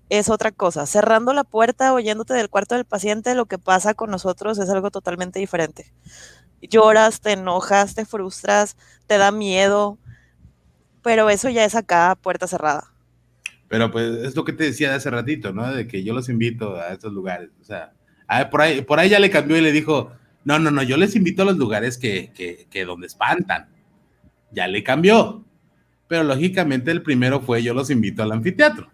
es 0.09 0.29
otra 0.29 0.51
cosa. 0.51 0.85
Cerrando 0.85 1.33
la 1.33 1.43
puerta, 1.43 1.93
oyéndote 1.93 2.33
del 2.33 2.49
cuarto 2.49 2.75
del 2.75 2.85
paciente, 2.85 3.35
lo 3.35 3.45
que 3.45 3.57
pasa 3.57 3.93
con 3.93 4.11
nosotros 4.11 4.57
es 4.59 4.69
algo 4.69 4.91
totalmente 4.91 5.39
diferente. 5.39 5.91
Lloras, 6.61 7.21
te 7.21 7.33
enojas, 7.33 7.95
te 7.95 8.05
frustras, 8.05 8.77
te 9.07 9.17
da 9.17 9.31
miedo, 9.31 9.97
pero 11.01 11.29
eso 11.29 11.49
ya 11.49 11.65
es 11.65 11.75
acá, 11.75 12.17
puerta 12.21 12.47
cerrada. 12.47 12.91
Pero 13.67 13.91
pues 13.91 14.05
es 14.23 14.35
lo 14.35 14.45
que 14.45 14.53
te 14.53 14.65
decía 14.65 14.89
de 14.89 14.95
hace 14.95 15.09
ratito, 15.09 15.53
¿no? 15.53 15.71
De 15.71 15.87
que 15.87 16.03
yo 16.03 16.13
los 16.13 16.29
invito 16.29 16.75
a 16.75 16.89
estos 16.89 17.13
lugares. 17.13 17.49
O 17.61 17.63
sea, 17.63 17.91
Ah, 18.27 18.49
por, 18.49 18.61
ahí, 18.61 18.81
por 18.81 18.99
ahí 18.99 19.09
ya 19.09 19.19
le 19.19 19.29
cambió 19.29 19.57
y 19.57 19.61
le 19.61 19.71
dijo, 19.71 20.11
no, 20.43 20.59
no, 20.59 20.71
no, 20.71 20.83
yo 20.83 20.97
les 20.97 21.15
invito 21.15 21.43
a 21.43 21.45
los 21.45 21.57
lugares 21.57 21.97
que, 21.97 22.31
que, 22.33 22.67
que 22.69 22.85
donde 22.85 23.07
espantan. 23.07 23.67
Ya 24.51 24.67
le 24.67 24.83
cambió. 24.83 25.43
Pero 26.07 26.23
lógicamente 26.23 26.91
el 26.91 27.01
primero 27.01 27.41
fue 27.41 27.63
yo 27.63 27.73
los 27.73 27.89
invito 27.89 28.23
al 28.23 28.31
anfiteatro. 28.31 28.89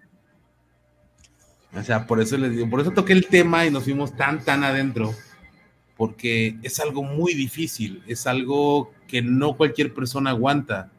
O 1.74 1.84
sea, 1.84 2.06
por 2.06 2.20
eso 2.20 2.38
les 2.38 2.52
digo, 2.52 2.70
por 2.70 2.82
eso 2.82 2.92
toqué 2.92 3.14
el 3.14 3.28
tema 3.28 3.66
y 3.66 3.72
nos 3.72 3.86
fuimos 3.86 4.16
tan, 4.16 4.44
tan 4.44 4.64
adentro, 4.64 5.14
porque 5.96 6.58
es 6.64 6.80
algo 6.80 7.04
muy 7.04 7.34
difícil, 7.34 8.04
es 8.08 8.28
algo 8.28 8.92
que 9.08 9.22
no 9.22 9.56
cualquier 9.56 9.94
persona 9.94 10.32
aguanta. 10.32 10.92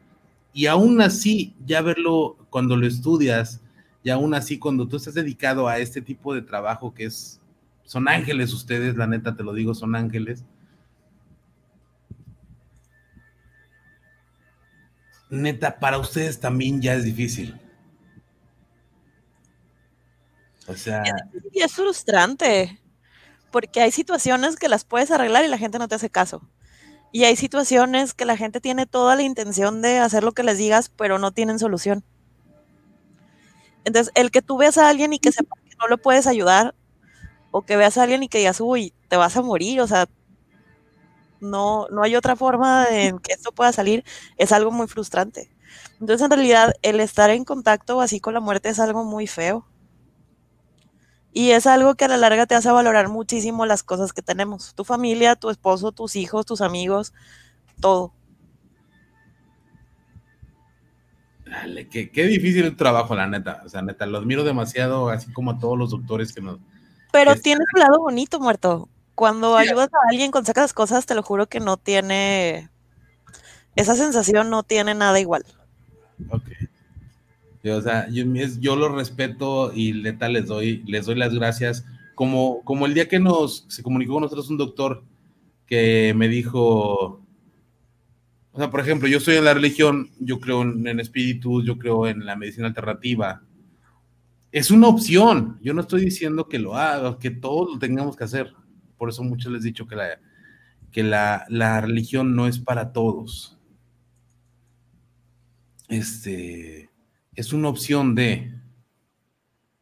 Y 0.51 0.65
aún 0.65 1.01
así, 1.01 1.53
ya 1.65 1.81
verlo 1.81 2.37
cuando 2.49 2.75
lo 2.75 2.87
estudias, 2.87 3.61
y 4.03 4.09
aún 4.09 4.33
así 4.33 4.57
cuando 4.59 4.87
tú 4.87 4.97
estás 4.97 5.13
dedicado 5.13 5.67
a 5.67 5.77
este 5.77 6.01
tipo 6.01 6.33
de 6.33 6.41
trabajo 6.41 6.93
que 6.93 7.05
es, 7.05 7.39
son 7.83 8.07
ángeles 8.07 8.51
ustedes, 8.51 8.95
la 8.97 9.07
neta 9.07 9.35
te 9.35 9.43
lo 9.43 9.53
digo, 9.53 9.73
son 9.73 9.95
ángeles. 9.95 10.43
Neta, 15.33 15.79
para 15.79 15.97
ustedes 15.97 16.39
también 16.39 16.79
ya 16.79 16.93
es 16.93 17.03
difícil. 17.03 17.59
O 20.67 20.75
sea, 20.75 21.03
Y 21.51 21.61
es 21.61 21.73
frustrante, 21.73 22.79
porque 23.51 23.81
hay 23.81 23.91
situaciones 23.91 24.55
que 24.57 24.69
las 24.69 24.85
puedes 24.85 25.09
arreglar 25.09 25.43
y 25.43 25.47
la 25.47 25.57
gente 25.57 25.79
no 25.79 25.87
te 25.87 25.95
hace 25.95 26.11
caso. 26.11 26.47
Y 27.11 27.23
hay 27.23 27.35
situaciones 27.35 28.13
que 28.13 28.25
la 28.25 28.37
gente 28.37 28.61
tiene 28.61 28.85
toda 28.85 29.15
la 29.15 29.23
intención 29.23 29.81
de 29.81 29.97
hacer 29.97 30.23
lo 30.23 30.33
que 30.33 30.43
les 30.43 30.59
digas, 30.59 30.89
pero 30.89 31.17
no 31.17 31.31
tienen 31.31 31.57
solución. 31.57 32.03
Entonces, 33.85 34.13
el 34.15 34.29
que 34.29 34.43
tú 34.43 34.57
veas 34.57 34.77
a 34.77 34.87
alguien 34.87 35.13
y 35.13 35.19
que 35.19 35.31
sepas 35.31 35.59
que 35.67 35.75
no 35.79 35.87
lo 35.87 35.97
puedes 35.97 36.27
ayudar, 36.27 36.75
o 37.49 37.63
que 37.63 37.75
veas 37.75 37.97
a 37.97 38.03
alguien 38.03 38.21
y 38.21 38.29
que 38.29 38.37
digas, 38.37 38.61
uy, 38.61 38.93
te 39.09 39.17
vas 39.17 39.35
a 39.35 39.41
morir, 39.41 39.81
o 39.81 39.87
sea, 39.87 40.07
no, 41.43 41.87
no 41.89 42.03
hay 42.03 42.15
otra 42.15 42.35
forma 42.35 42.85
de 42.85 43.07
en 43.07 43.19
que 43.19 43.33
esto 43.33 43.51
pueda 43.51 43.71
salir, 43.71 44.03
es 44.37 44.51
algo 44.51 44.71
muy 44.71 44.87
frustrante. 44.87 45.51
Entonces, 45.99 46.25
en 46.25 46.31
realidad, 46.31 46.73
el 46.81 46.99
estar 46.99 47.29
en 47.29 47.45
contacto 47.45 48.01
así 48.01 48.19
con 48.19 48.33
la 48.33 48.39
muerte 48.39 48.69
es 48.69 48.79
algo 48.79 49.03
muy 49.03 49.27
feo. 49.27 49.65
Y 51.31 51.51
es 51.51 51.65
algo 51.65 51.95
que 51.95 52.05
a 52.05 52.07
la 52.07 52.17
larga 52.17 52.45
te 52.45 52.55
hace 52.55 52.71
valorar 52.71 53.09
muchísimo 53.09 53.65
las 53.65 53.83
cosas 53.83 54.13
que 54.13 54.21
tenemos. 54.21 54.75
Tu 54.75 54.83
familia, 54.83 55.35
tu 55.35 55.49
esposo, 55.49 55.91
tus 55.91 56.15
hijos, 56.15 56.45
tus 56.45 56.61
amigos, 56.61 57.13
todo. 57.81 58.13
dale, 61.45 61.87
qué, 61.87 62.09
qué 62.09 62.23
difícil 62.25 62.65
el 62.65 62.75
trabajo, 62.75 63.15
la 63.15 63.27
neta. 63.27 63.61
O 63.65 63.69
sea, 63.69 63.81
neta, 63.81 64.05
lo 64.05 64.17
admiro 64.17 64.43
demasiado, 64.43 65.09
así 65.09 65.31
como 65.31 65.51
a 65.51 65.59
todos 65.59 65.77
los 65.77 65.91
doctores 65.91 66.33
que 66.33 66.41
nos... 66.41 66.59
Pero 67.11 67.33
Es- 67.33 67.41
tiene 67.41 67.63
su 67.71 67.79
lado 67.79 67.99
bonito, 67.99 68.39
muerto. 68.39 68.89
Cuando 69.15 69.55
ayudas 69.55 69.89
a 69.93 70.09
alguien 70.09 70.31
con 70.31 70.45
sacas 70.45 70.73
cosas, 70.73 71.05
te 71.05 71.15
lo 71.15 71.23
juro 71.23 71.47
que 71.47 71.59
no 71.59 71.77
tiene. 71.77 72.69
Esa 73.75 73.95
sensación 73.95 74.49
no 74.49 74.63
tiene 74.63 74.95
nada 74.95 75.19
igual. 75.19 75.43
Ok. 76.29 76.49
O 77.71 77.81
sea, 77.81 78.09
yo, 78.09 78.25
yo 78.59 78.75
lo 78.75 78.89
respeto 78.89 79.71
y 79.73 79.93
neta 79.93 80.27
les 80.27 80.47
doy, 80.47 80.83
les 80.85 81.05
doy 81.05 81.15
las 81.15 81.33
gracias. 81.33 81.85
Como, 82.15 82.61
como 82.63 82.85
el 82.85 82.93
día 82.93 83.07
que 83.07 83.19
nos 83.19 83.65
se 83.69 83.81
comunicó 83.81 84.13
con 84.13 84.23
nosotros 84.23 84.49
un 84.49 84.57
doctor 84.57 85.03
que 85.65 86.13
me 86.15 86.27
dijo, 86.27 87.21
o 88.51 88.57
sea, 88.57 88.69
por 88.69 88.81
ejemplo, 88.81 89.07
yo 89.07 89.19
estoy 89.19 89.37
en 89.37 89.45
la 89.45 89.53
religión, 89.53 90.09
yo 90.19 90.39
creo 90.39 90.61
en, 90.63 90.85
en 90.85 90.99
espíritus, 90.99 91.65
yo 91.65 91.77
creo 91.77 92.07
en 92.07 92.25
la 92.25 92.35
medicina 92.35 92.67
alternativa. 92.67 93.41
Es 94.51 94.69
una 94.69 94.89
opción. 94.89 95.57
Yo 95.61 95.73
no 95.73 95.81
estoy 95.81 96.05
diciendo 96.05 96.47
que 96.47 96.59
lo 96.59 96.75
haga, 96.75 97.17
que 97.17 97.31
todos 97.31 97.73
lo 97.73 97.79
tengamos 97.79 98.15
que 98.15 98.25
hacer. 98.25 98.53
Por 99.03 99.09
eso 99.09 99.21
muchos 99.21 99.51
les 99.51 99.63
he 99.63 99.67
dicho 99.67 99.85
que 99.85 99.97
la, 99.97 100.17
que 100.93 101.03
la, 101.03 101.45
la 101.49 101.81
religión 101.81 102.37
no 102.37 102.47
es 102.47 102.57
para 102.57 102.93
todos. 102.93 103.57
Este 105.89 106.89
es 107.35 107.51
una 107.51 107.67
opción 107.67 108.15
de. 108.15 108.53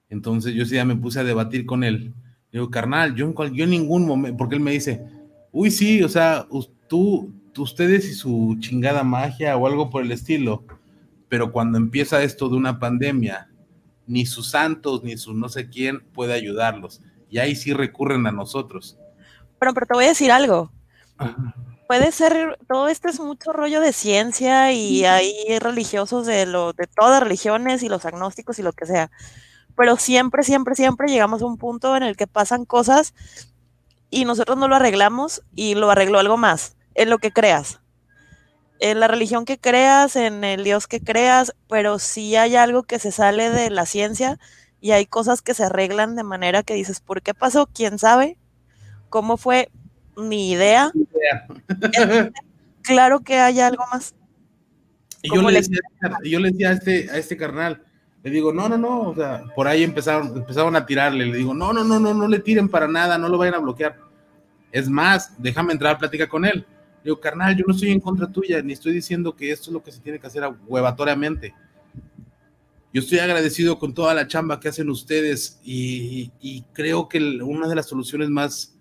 Entonces 0.10 0.56
yo 0.56 0.66
sí 0.66 0.74
ya 0.74 0.86
me 0.86 0.96
puse 0.96 1.20
a 1.20 1.24
debatir 1.24 1.68
con 1.68 1.84
él. 1.84 2.16
Digo, 2.52 2.72
carnal, 2.72 3.14
yo 3.14 3.28
en, 3.28 3.34
cual, 3.34 3.54
yo 3.54 3.64
en 3.66 3.70
ningún 3.70 4.08
momento, 4.08 4.38
porque 4.38 4.56
él 4.56 4.62
me 4.62 4.72
dice, 4.72 5.06
uy, 5.52 5.70
sí, 5.70 6.02
o 6.02 6.10
sea, 6.10 6.48
tú- 6.88 7.32
ustedes 7.60 8.10
y 8.10 8.16
su 8.16 8.58
chingada 8.60 9.04
magia 9.04 9.56
o 9.56 9.68
algo 9.68 9.92
por 9.92 10.02
el 10.04 10.12
estilo, 10.12 10.66
pero 11.30 11.52
cuando 11.52 11.78
empieza 11.78 12.24
esto 12.24 12.50
de 12.50 12.56
una 12.56 12.80
pandemia, 12.80 13.52
ni 14.08 14.26
sus 14.26 14.50
santos 14.50 15.04
ni 15.04 15.16
su 15.16 15.36
no 15.36 15.48
sé 15.48 15.70
quién 15.70 16.02
puede 16.14 16.34
ayudarlos. 16.34 17.02
Y 17.30 17.38
ahí 17.38 17.56
sí 17.56 17.72
recurren 17.72 18.26
a 18.26 18.32
nosotros. 18.32 18.98
Pero, 19.62 19.76
pero 19.76 19.86
te 19.86 19.94
voy 19.94 20.06
a 20.06 20.08
decir 20.08 20.32
algo. 20.32 20.72
Puede 21.88 22.12
ser, 22.12 22.58
todo 22.68 22.88
esto 22.88 23.10
es 23.10 23.20
mucho 23.20 23.54
rollo 23.54 23.80
de 23.80 23.94
ciencia 23.94 24.72
y 24.72 25.06
hay 25.06 25.60
religiosos 25.60 26.26
de, 26.26 26.48
lo, 26.48 26.74
de 26.74 26.88
todas 26.88 27.22
religiones 27.22 27.84
y 27.84 27.88
los 27.88 28.04
agnósticos 28.08 28.58
y 28.58 28.64
lo 28.64 28.74
que 28.74 28.88
sea. 28.88 29.12
Pero 29.78 29.98
siempre, 29.98 30.42
siempre, 30.42 30.74
siempre 30.74 31.10
llegamos 31.10 31.44
a 31.44 31.46
un 31.46 31.60
punto 31.60 31.96
en 31.96 32.02
el 32.02 32.18
que 32.18 32.26
pasan 32.26 32.66
cosas 32.66 33.14
y 34.10 34.26
nosotros 34.26 34.58
no 34.58 34.68
lo 34.68 34.78
arreglamos 34.78 35.44
y 35.54 35.76
lo 35.76 35.92
arregló 35.92 36.18
algo 36.18 36.38
más, 36.38 36.76
en 36.96 37.12
lo 37.12 37.20
que 37.20 37.32
creas. 37.32 37.82
En 38.80 39.00
la 39.00 39.08
religión 39.08 39.46
que 39.46 39.60
creas, 39.60 40.16
en 40.16 40.44
el 40.44 40.64
Dios 40.64 40.88
que 40.88 41.02
creas, 41.02 41.54
pero 41.70 42.00
si 42.00 42.36
hay 42.36 42.56
algo 42.56 42.82
que 42.82 42.98
se 42.98 43.12
sale 43.12 43.52
de 43.52 43.70
la 43.70 43.86
ciencia 43.86 44.40
y 44.80 44.90
hay 44.90 45.06
cosas 45.06 45.44
que 45.44 45.54
se 45.54 45.66
arreglan 45.66 46.16
de 46.16 46.24
manera 46.24 46.64
que 46.64 46.74
dices, 46.74 47.00
¿por 47.00 47.22
qué 47.22 47.36
pasó? 47.36 47.68
¿Quién 47.68 48.00
sabe? 48.00 48.40
¿Cómo 49.12 49.36
fue? 49.36 49.70
Ni 50.16 50.52
idea. 50.52 50.90
Entonces, 51.68 52.32
claro 52.82 53.20
que 53.20 53.36
hay 53.36 53.60
algo 53.60 53.84
más. 53.92 54.16
Y 55.22 55.28
yo 55.28 55.36
¿Cómo 55.36 55.52
le, 55.52 55.58
decía, 55.58 55.80
yo 56.24 56.40
le 56.40 56.50
decía 56.50 56.70
a 56.70 56.72
este, 56.72 57.12
a 57.12 57.18
este 57.18 57.36
carnal, 57.36 57.84
le 58.24 58.32
digo, 58.32 58.54
no, 58.54 58.70
no, 58.70 58.78
no, 58.78 59.10
o 59.10 59.16
sea, 59.16 59.44
por 59.54 59.68
ahí 59.68 59.84
empezaron, 59.84 60.38
empezaron 60.38 60.78
a 60.78 60.86
tirarle, 60.86 61.26
le 61.26 61.38
digo, 61.38 61.54
no, 61.54 61.74
no, 61.74 61.84
no, 61.84 62.00
no, 62.00 62.14
no 62.14 62.28
le 62.28 62.40
tiren 62.40 62.70
para 62.70 62.88
nada, 62.88 63.18
no 63.18 63.28
lo 63.28 63.38
vayan 63.38 63.56
a 63.56 63.60
bloquear. 63.60 64.00
Es 64.72 64.90
más, 64.90 65.36
déjame 65.38 65.74
entrar 65.74 65.96
a 65.96 66.00
plática 66.00 66.30
con 66.30 66.46
él. 66.46 66.66
Le 67.04 67.04
digo, 67.04 67.20
carnal, 67.20 67.56
yo 67.56 67.66
no 67.68 67.74
estoy 67.74 67.92
en 67.92 68.00
contra 68.00 68.32
tuya, 68.32 68.62
ni 68.62 68.72
estoy 68.72 68.94
diciendo 68.94 69.36
que 69.36 69.52
esto 69.52 69.72
es 69.72 69.74
lo 69.74 69.84
que 69.84 69.92
se 69.92 70.00
tiene 70.00 70.20
que 70.20 70.28
hacer 70.28 70.50
huevatoriamente. 70.66 71.54
Yo 72.94 73.02
estoy 73.02 73.20
agradecido 73.20 73.78
con 73.78 73.94
toda 73.94 74.14
la 74.14 74.26
chamba 74.26 74.58
que 74.58 74.70
hacen 74.70 74.90
ustedes 74.90 75.60
y, 75.66 76.32
y 76.40 76.62
creo 76.72 77.10
que 77.10 77.20
una 77.42 77.68
de 77.68 77.76
las 77.76 77.88
soluciones 77.88 78.30
más, 78.30 78.78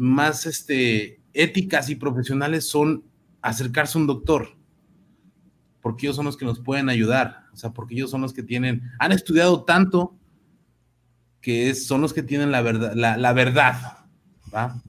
más 0.00 0.46
este, 0.46 1.20
éticas 1.32 1.90
y 1.90 1.94
profesionales 1.94 2.68
son 2.68 3.04
acercarse 3.42 3.96
a 3.96 4.00
un 4.00 4.06
doctor 4.06 4.60
porque 5.80 6.06
ellos 6.06 6.16
son 6.16 6.26
los 6.26 6.36
que 6.36 6.44
nos 6.44 6.60
pueden 6.60 6.88
ayudar, 6.88 7.44
o 7.52 7.56
sea, 7.56 7.72
porque 7.72 7.94
ellos 7.94 8.10
son 8.10 8.20
los 8.20 8.32
que 8.32 8.42
tienen, 8.42 8.82
han 8.98 9.12
estudiado 9.12 9.64
tanto 9.64 10.16
que 11.40 11.74
son 11.74 12.02
los 12.02 12.12
que 12.12 12.22
tienen 12.22 12.50
la 12.50 12.60
verdad, 12.60 12.92
la, 12.94 13.16
la 13.16 13.32
verdad, 13.32 13.98
¿va? 14.54 14.82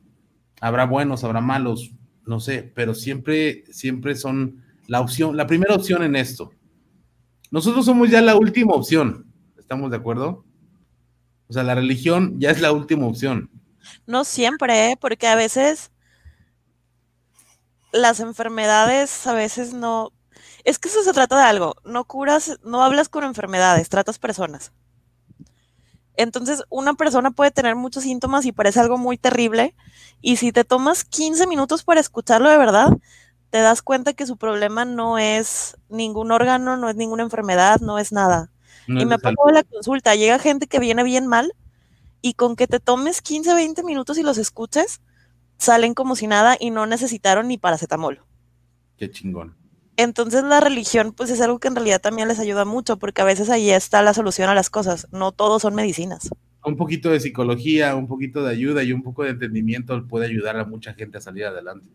Habrá 0.59 0.85
buenos, 0.85 1.23
habrá 1.23 1.39
malos, 1.39 1.91
no 2.25 2.39
sé, 2.39 2.69
pero 2.75 2.93
siempre, 2.93 3.63
siempre 3.71 4.15
son 4.15 4.63
la 4.87 4.99
opción, 4.99 5.37
la 5.37 5.47
primera 5.47 5.75
opción 5.75 6.03
en 6.03 6.15
esto. 6.15 6.51
Nosotros 7.51 7.85
somos 7.85 8.09
ya 8.09 8.21
la 8.21 8.35
última 8.35 8.73
opción, 8.73 9.25
¿estamos 9.57 9.91
de 9.91 9.97
acuerdo? 9.97 10.45
O 11.47 11.53
sea, 11.53 11.63
la 11.63 11.75
religión 11.75 12.39
ya 12.39 12.51
es 12.51 12.61
la 12.61 12.71
última 12.71 13.05
opción. 13.05 13.49
No 14.05 14.23
siempre, 14.23 14.91
¿eh? 14.91 14.97
porque 14.99 15.27
a 15.27 15.35
veces 15.35 15.91
las 17.91 18.19
enfermedades 18.19 19.27
a 19.27 19.33
veces 19.33 19.73
no... 19.73 20.11
Es 20.63 20.79
que 20.79 20.89
eso 20.89 21.03
se 21.03 21.13
trata 21.13 21.37
de 21.37 21.43
algo, 21.43 21.75
no 21.83 22.05
curas, 22.05 22.59
no 22.63 22.83
hablas 22.83 23.09
con 23.09 23.23
enfermedades, 23.23 23.89
tratas 23.89 24.19
personas. 24.19 24.71
Entonces, 26.15 26.63
una 26.69 26.93
persona 26.93 27.31
puede 27.31 27.51
tener 27.51 27.75
muchos 27.75 28.03
síntomas 28.03 28.45
y 28.45 28.51
parece 28.51 28.79
algo 28.79 28.97
muy 28.97 29.17
terrible, 29.17 29.75
y 30.21 30.37
si 30.37 30.51
te 30.51 30.63
tomas 30.63 31.03
15 31.03 31.47
minutos 31.47 31.83
para 31.83 31.99
escucharlo 31.99 32.49
de 32.49 32.57
verdad, 32.57 32.89
te 33.49 33.59
das 33.59 33.81
cuenta 33.81 34.13
que 34.13 34.25
su 34.25 34.37
problema 34.37 34.85
no 34.85 35.17
es 35.17 35.77
ningún 35.89 36.31
órgano, 36.31 36.77
no 36.77 36.89
es 36.89 36.95
ninguna 36.95 37.23
enfermedad, 37.23 37.79
no 37.81 37.97
es 37.97 38.11
nada. 38.11 38.51
No 38.87 39.01
y 39.01 39.05
me 39.05 39.19
pongo 39.19 39.51
la 39.51 39.63
consulta, 39.63 40.15
llega 40.15 40.39
gente 40.39 40.67
que 40.67 40.79
viene 40.79 41.03
bien 41.03 41.27
mal 41.27 41.53
y 42.21 42.33
con 42.33 42.55
que 42.55 42.67
te 42.67 42.79
tomes 42.79 43.21
15, 43.21 43.53
20 43.53 43.83
minutos 43.83 44.17
y 44.17 44.23
los 44.23 44.37
escuches, 44.37 45.01
salen 45.57 45.93
como 45.93 46.15
si 46.15 46.27
nada 46.27 46.57
y 46.59 46.69
no 46.71 46.85
necesitaron 46.85 47.47
ni 47.47 47.57
paracetamol. 47.57 48.21
Qué 48.97 49.09
chingón. 49.09 49.55
Entonces 49.97 50.43
la 50.43 50.59
religión 50.59 51.13
pues 51.13 51.29
es 51.29 51.41
algo 51.41 51.59
que 51.59 51.67
en 51.67 51.75
realidad 51.75 52.01
también 52.01 52.27
les 52.27 52.39
ayuda 52.39 52.65
mucho 52.65 52.97
porque 52.97 53.21
a 53.21 53.25
veces 53.25 53.49
ahí 53.49 53.69
está 53.69 54.01
la 54.01 54.13
solución 54.13 54.49
a 54.49 54.55
las 54.55 54.69
cosas, 54.69 55.07
no 55.11 55.31
todo 55.31 55.59
son 55.59 55.75
medicinas. 55.75 56.29
Un 56.63 56.77
poquito 56.77 57.09
de 57.09 57.19
psicología, 57.19 57.95
un 57.95 58.07
poquito 58.07 58.43
de 58.43 58.51
ayuda 58.51 58.83
y 58.83 58.93
un 58.93 59.03
poco 59.03 59.23
de 59.23 59.31
entendimiento 59.31 60.07
puede 60.07 60.27
ayudar 60.27 60.57
a 60.57 60.65
mucha 60.65 60.93
gente 60.93 61.17
a 61.17 61.21
salir 61.21 61.45
adelante. 61.45 61.87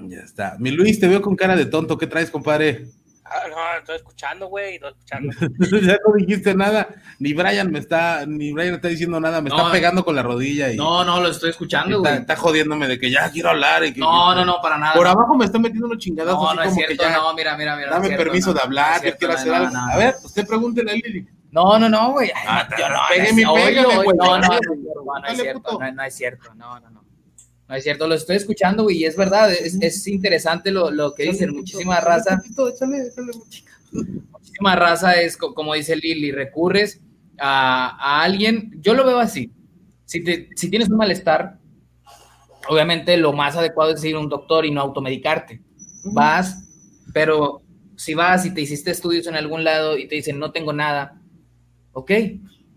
Ya 0.00 0.18
está. 0.18 0.56
Mi 0.58 0.70
Luis, 0.70 0.98
te 0.98 1.08
veo 1.08 1.22
con 1.22 1.36
cara 1.36 1.56
de 1.56 1.66
tonto. 1.66 1.96
¿Qué 1.96 2.06
traes, 2.06 2.30
compadre? 2.30 2.88
Ah, 3.26 3.48
no, 3.48 3.78
estoy 3.78 3.96
escuchando, 3.96 4.48
güey, 4.48 4.74
estoy 4.74 4.90
escuchando. 4.92 5.32
ya 5.80 5.98
no 6.06 6.14
dijiste 6.14 6.54
nada. 6.54 6.88
Ni 7.18 7.32
Brian 7.32 7.70
me 7.72 7.78
está, 7.78 8.26
ni 8.26 8.52
Brian 8.52 8.74
está 8.74 8.88
diciendo 8.88 9.18
nada. 9.18 9.40
Me 9.40 9.48
No. 9.48 9.56
está 9.56 9.72
pegando 9.72 10.04
con 10.04 10.14
la 10.14 10.22
rodilla 10.22 10.70
y 10.70 10.76
No, 10.76 11.04
no, 11.04 11.20
lo 11.20 11.28
estoy 11.30 11.50
escuchando, 11.50 11.96
está, 11.96 12.10
güey. 12.10 12.20
está 12.20 12.36
jodiéndome 12.36 12.86
de 12.86 12.98
que 12.98 13.10
ya 13.10 13.30
quiero 13.30 13.50
hablar. 13.50 13.82
Y 13.84 13.94
que, 13.94 14.00
No, 14.00 14.34
no, 14.34 14.44
no, 14.44 14.60
para 14.60 14.76
nada. 14.76 14.92
Por 14.94 15.06
abajo 15.06 15.34
me 15.36 15.46
está 15.46 15.58
metiendo 15.58 15.86
unos 15.86 15.98
chingadazos 15.98 16.38
No, 16.42 16.48
así 16.48 16.56
no 16.56 16.62
es 16.62 16.68
como 16.68 16.76
cierto, 16.76 17.02
que 17.04 17.10
ya. 17.10 17.16
no, 17.16 17.34
mira, 17.34 17.56
mira, 17.56 17.76
mira. 17.76 17.88
no 17.88 17.94
dame 17.94 18.06
es 18.06 18.08
cierto, 18.10 18.24
permiso 18.24 18.46
no, 18.48 18.52
de 18.52 18.58
no 18.58 18.64
hablar, 18.64 18.90
es 18.90 18.96
yo 18.96 19.00
cierto, 19.02 19.18
quiero 19.18 19.32
no, 19.32 19.38
hacer 19.38 19.50
no, 19.52 19.56
algo. 19.56 19.70
no, 19.72 19.78
a 19.80 19.92
no. 19.92 19.98
ver, 19.98 20.14
usted 20.22 20.46
pregúntele 20.46 20.90
a 20.90 20.94
Lili. 20.94 21.28
No, 21.50 21.78
no, 21.78 21.88
no, 21.88 22.10
güey. 22.12 22.30
Ay, 22.34 22.42
Ah, 22.46 22.68
no, 22.70 22.76
yo 22.76 22.88
no, 22.90 22.98
pégame 23.08 23.40
y 23.40 23.44
no 23.44 23.56
es- 23.56 23.64
pégame, 23.64 23.86
oye, 23.86 23.96
güey. 24.04 24.16
No, 24.18 24.24
no, 24.26 24.38
no, 24.38 24.48
Dale, 24.48 24.60
no, 24.66 25.04
no 25.04 25.16
es 25.16 25.22
dale, 25.24 25.42
cierto, 25.42 25.62
puto. 25.62 25.78
no, 25.84 25.92
no 25.92 26.02
es 26.02 26.14
cierto, 26.14 26.54
no, 26.56 26.80
no, 26.80 26.90
no. 26.90 27.00
No 27.00 27.03
es 27.68 27.84
cierto, 27.84 28.06
lo 28.06 28.14
estoy 28.14 28.36
escuchando, 28.36 28.84
güey, 28.84 28.98
y 28.98 29.04
es 29.06 29.16
verdad, 29.16 29.52
es, 29.52 29.76
es 29.80 30.06
interesante 30.06 30.70
lo, 30.70 30.90
lo 30.90 31.14
que 31.14 31.24
dicen, 31.24 31.50
muchísima 31.54 32.00
raza. 32.00 32.40
Échale, 32.44 33.06
échale, 33.08 33.32
muchísima 34.32 34.76
raza 34.76 35.20
es, 35.20 35.36
co- 35.36 35.54
como 35.54 35.74
dice 35.74 35.96
Lili, 35.96 36.30
recurres 36.32 37.00
a, 37.38 37.96
a 37.98 38.22
alguien, 38.22 38.72
yo 38.80 38.94
lo 38.94 39.04
veo 39.06 39.18
así, 39.18 39.50
si, 40.04 40.22
te- 40.22 40.48
si 40.54 40.70
tienes 40.70 40.88
un 40.90 40.96
malestar, 40.98 41.58
obviamente 42.68 43.16
lo 43.16 43.32
más 43.32 43.56
adecuado 43.56 43.92
es 43.92 44.04
ir 44.04 44.16
a 44.16 44.20
un 44.20 44.28
doctor 44.28 44.64
y 44.64 44.70
no 44.70 44.80
automedicarte. 44.80 45.60
Vas, 46.04 46.64
pero 47.12 47.62
si 47.96 48.14
vas 48.14 48.44
y 48.46 48.52
te 48.52 48.60
hiciste 48.60 48.90
estudios 48.90 49.26
en 49.26 49.36
algún 49.36 49.64
lado 49.64 49.96
y 49.96 50.08
te 50.08 50.16
dicen 50.16 50.38
no 50.38 50.52
tengo 50.52 50.72
nada, 50.72 51.20
ok, 51.92 52.10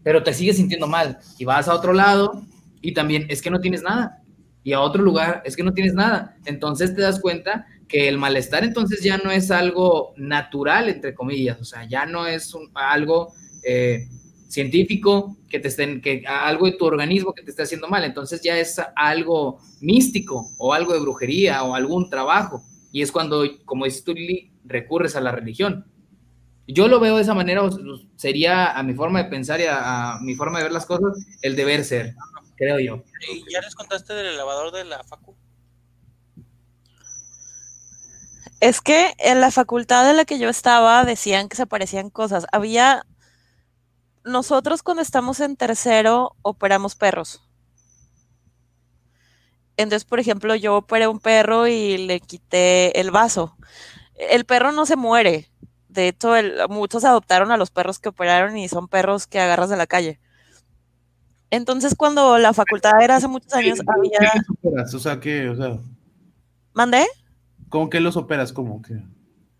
pero 0.03 0.23
te 0.23 0.34
sigues 0.34 0.57
sintiendo 0.57 0.88
mal 0.88 1.19
y 1.38 1.45
vas 1.45 1.68
a 1.68 1.76
otro 1.76 1.93
lado 1.93 2.43
y 2.81 2.93
también 2.93 3.26
es 3.30 3.41
que 3.41 3.49
no 3.51 3.59
tienes 3.59 3.84
nada 3.84 4.23
y 4.68 4.73
a 4.73 4.81
otro 4.81 5.02
lugar 5.02 5.41
es 5.45 5.56
que 5.56 5.64
no 5.64 5.73
tienes 5.73 5.94
nada. 5.94 6.35
Entonces 6.44 6.94
te 6.94 7.02
das 7.02 7.22
cuenta 7.22 7.65
que 7.88 8.10
el 8.10 8.18
malestar 8.18 8.65
entonces 8.65 9.02
ya 9.02 9.18
no 9.18 9.31
es 9.31 9.49
algo 9.49 10.14
natural, 10.18 10.89
entre 10.89 11.14
comillas, 11.14 11.61
o 11.61 11.64
sea, 11.64 11.88
ya 11.88 12.06
no 12.06 12.27
es 12.27 12.53
un- 12.53 12.69
algo 12.73 13.34
eh, 13.64 14.07
científico 14.49 15.38
que 15.48 15.60
te 15.60 15.69
estén, 15.69 16.02
que 16.02 16.23
algo 16.27 16.65
de 16.65 16.73
tu 16.73 16.84
organismo 16.85 17.34
que 17.34 17.44
te 17.44 17.52
esté 17.52 17.64
haciendo 17.64 17.88
mal, 17.88 18.03
entonces 18.03 18.41
ya 18.41 18.57
es 18.57 18.81
algo 18.95 19.60
místico 19.80 20.49
o 20.57 20.73
algo 20.73 20.91
de 20.94 20.99
brujería 20.99 21.64
o 21.64 21.73
algún 21.73 22.10
trabajo. 22.10 22.61
Y 22.91 23.02
es 23.02 23.11
cuando, 23.14 23.45
como 23.64 23.85
dices 23.85 24.03
tú, 24.03 24.14
recurres 24.65 25.15
a 25.15 25.22
la 25.22 25.31
religión. 25.31 25.85
Yo 26.68 26.89
lo 26.89 26.99
veo 26.99 27.15
de 27.15 27.22
esa 27.22 27.34
manera, 27.34 27.61
sería 28.18 28.77
a 28.77 28.84
mi 28.84 28.94
forma 28.94 29.23
de 29.23 29.30
pensar 29.30 29.61
y 29.61 29.65
a 29.69 30.18
mi 30.22 30.35
forma 30.35 30.57
de 30.57 30.65
ver 30.65 30.73
las 30.73 30.85
cosas, 30.85 31.26
el 31.41 31.56
deber 31.56 31.85
ser, 31.85 32.14
creo 32.57 32.79
yo. 32.79 33.03
¿Y 33.31 33.51
ya 33.51 33.61
les 33.61 33.75
contaste 33.75 34.13
del 34.13 34.27
elevador 34.27 34.71
de 34.71 34.84
la 34.85 35.03
Facu? 35.03 35.35
Es 38.59 38.81
que 38.81 39.13
en 39.19 39.39
la 39.39 39.51
facultad 39.51 40.09
en 40.09 40.17
la 40.17 40.25
que 40.25 40.39
yo 40.39 40.49
estaba 40.49 41.05
decían 41.05 41.47
que 41.47 41.55
se 41.55 41.67
parecían 41.67 42.09
cosas. 42.09 42.47
Había, 42.51 43.05
nosotros 44.23 44.81
cuando 44.84 45.03
estamos 45.03 45.39
en 45.39 45.55
tercero 45.55 46.35
operamos 46.41 46.95
perros. 46.95 47.43
Entonces, 49.77 50.05
por 50.05 50.19
ejemplo, 50.19 50.55
yo 50.55 50.75
operé 50.75 51.07
un 51.07 51.19
perro 51.19 51.67
y 51.67 51.97
le 51.99 52.19
quité 52.19 52.99
el 52.99 53.11
vaso. 53.11 53.55
El 54.15 54.45
perro 54.45 54.71
no 54.71 54.88
se 54.88 54.95
muere. 54.95 55.51
De 55.88 56.07
hecho, 56.07 56.35
el- 56.35 56.57
muchos 56.69 57.05
adoptaron 57.05 57.51
a 57.51 57.57
los 57.57 57.69
perros 57.69 57.99
que 57.99 58.09
operaron 58.09 58.57
y 58.57 58.67
son 58.69 58.88
perros 58.88 59.27
que 59.27 59.39
agarras 59.39 59.69
de 59.69 59.77
la 59.77 59.85
calle. 59.85 60.19
Entonces, 61.49 61.95
cuando 61.95 62.38
la 62.38 62.53
facultad 62.53 63.02
era 63.02 63.15
hace 63.15 63.28
muchos 63.28 63.53
años, 63.53 63.80
¿Qué 63.80 63.86
había... 64.19 64.34
los 64.36 64.49
operas? 64.49 64.94
O 64.94 64.99
sea, 64.99 65.19
¿qué? 65.19 65.49
O 65.49 65.56
sea, 65.56 65.78
¿Mandé? 66.74 67.06
¿cómo 67.69 67.90
que 67.90 67.99
los 67.99 68.18
operas? 68.18 68.53
¿Cómo 68.53 68.82
que? 68.82 69.02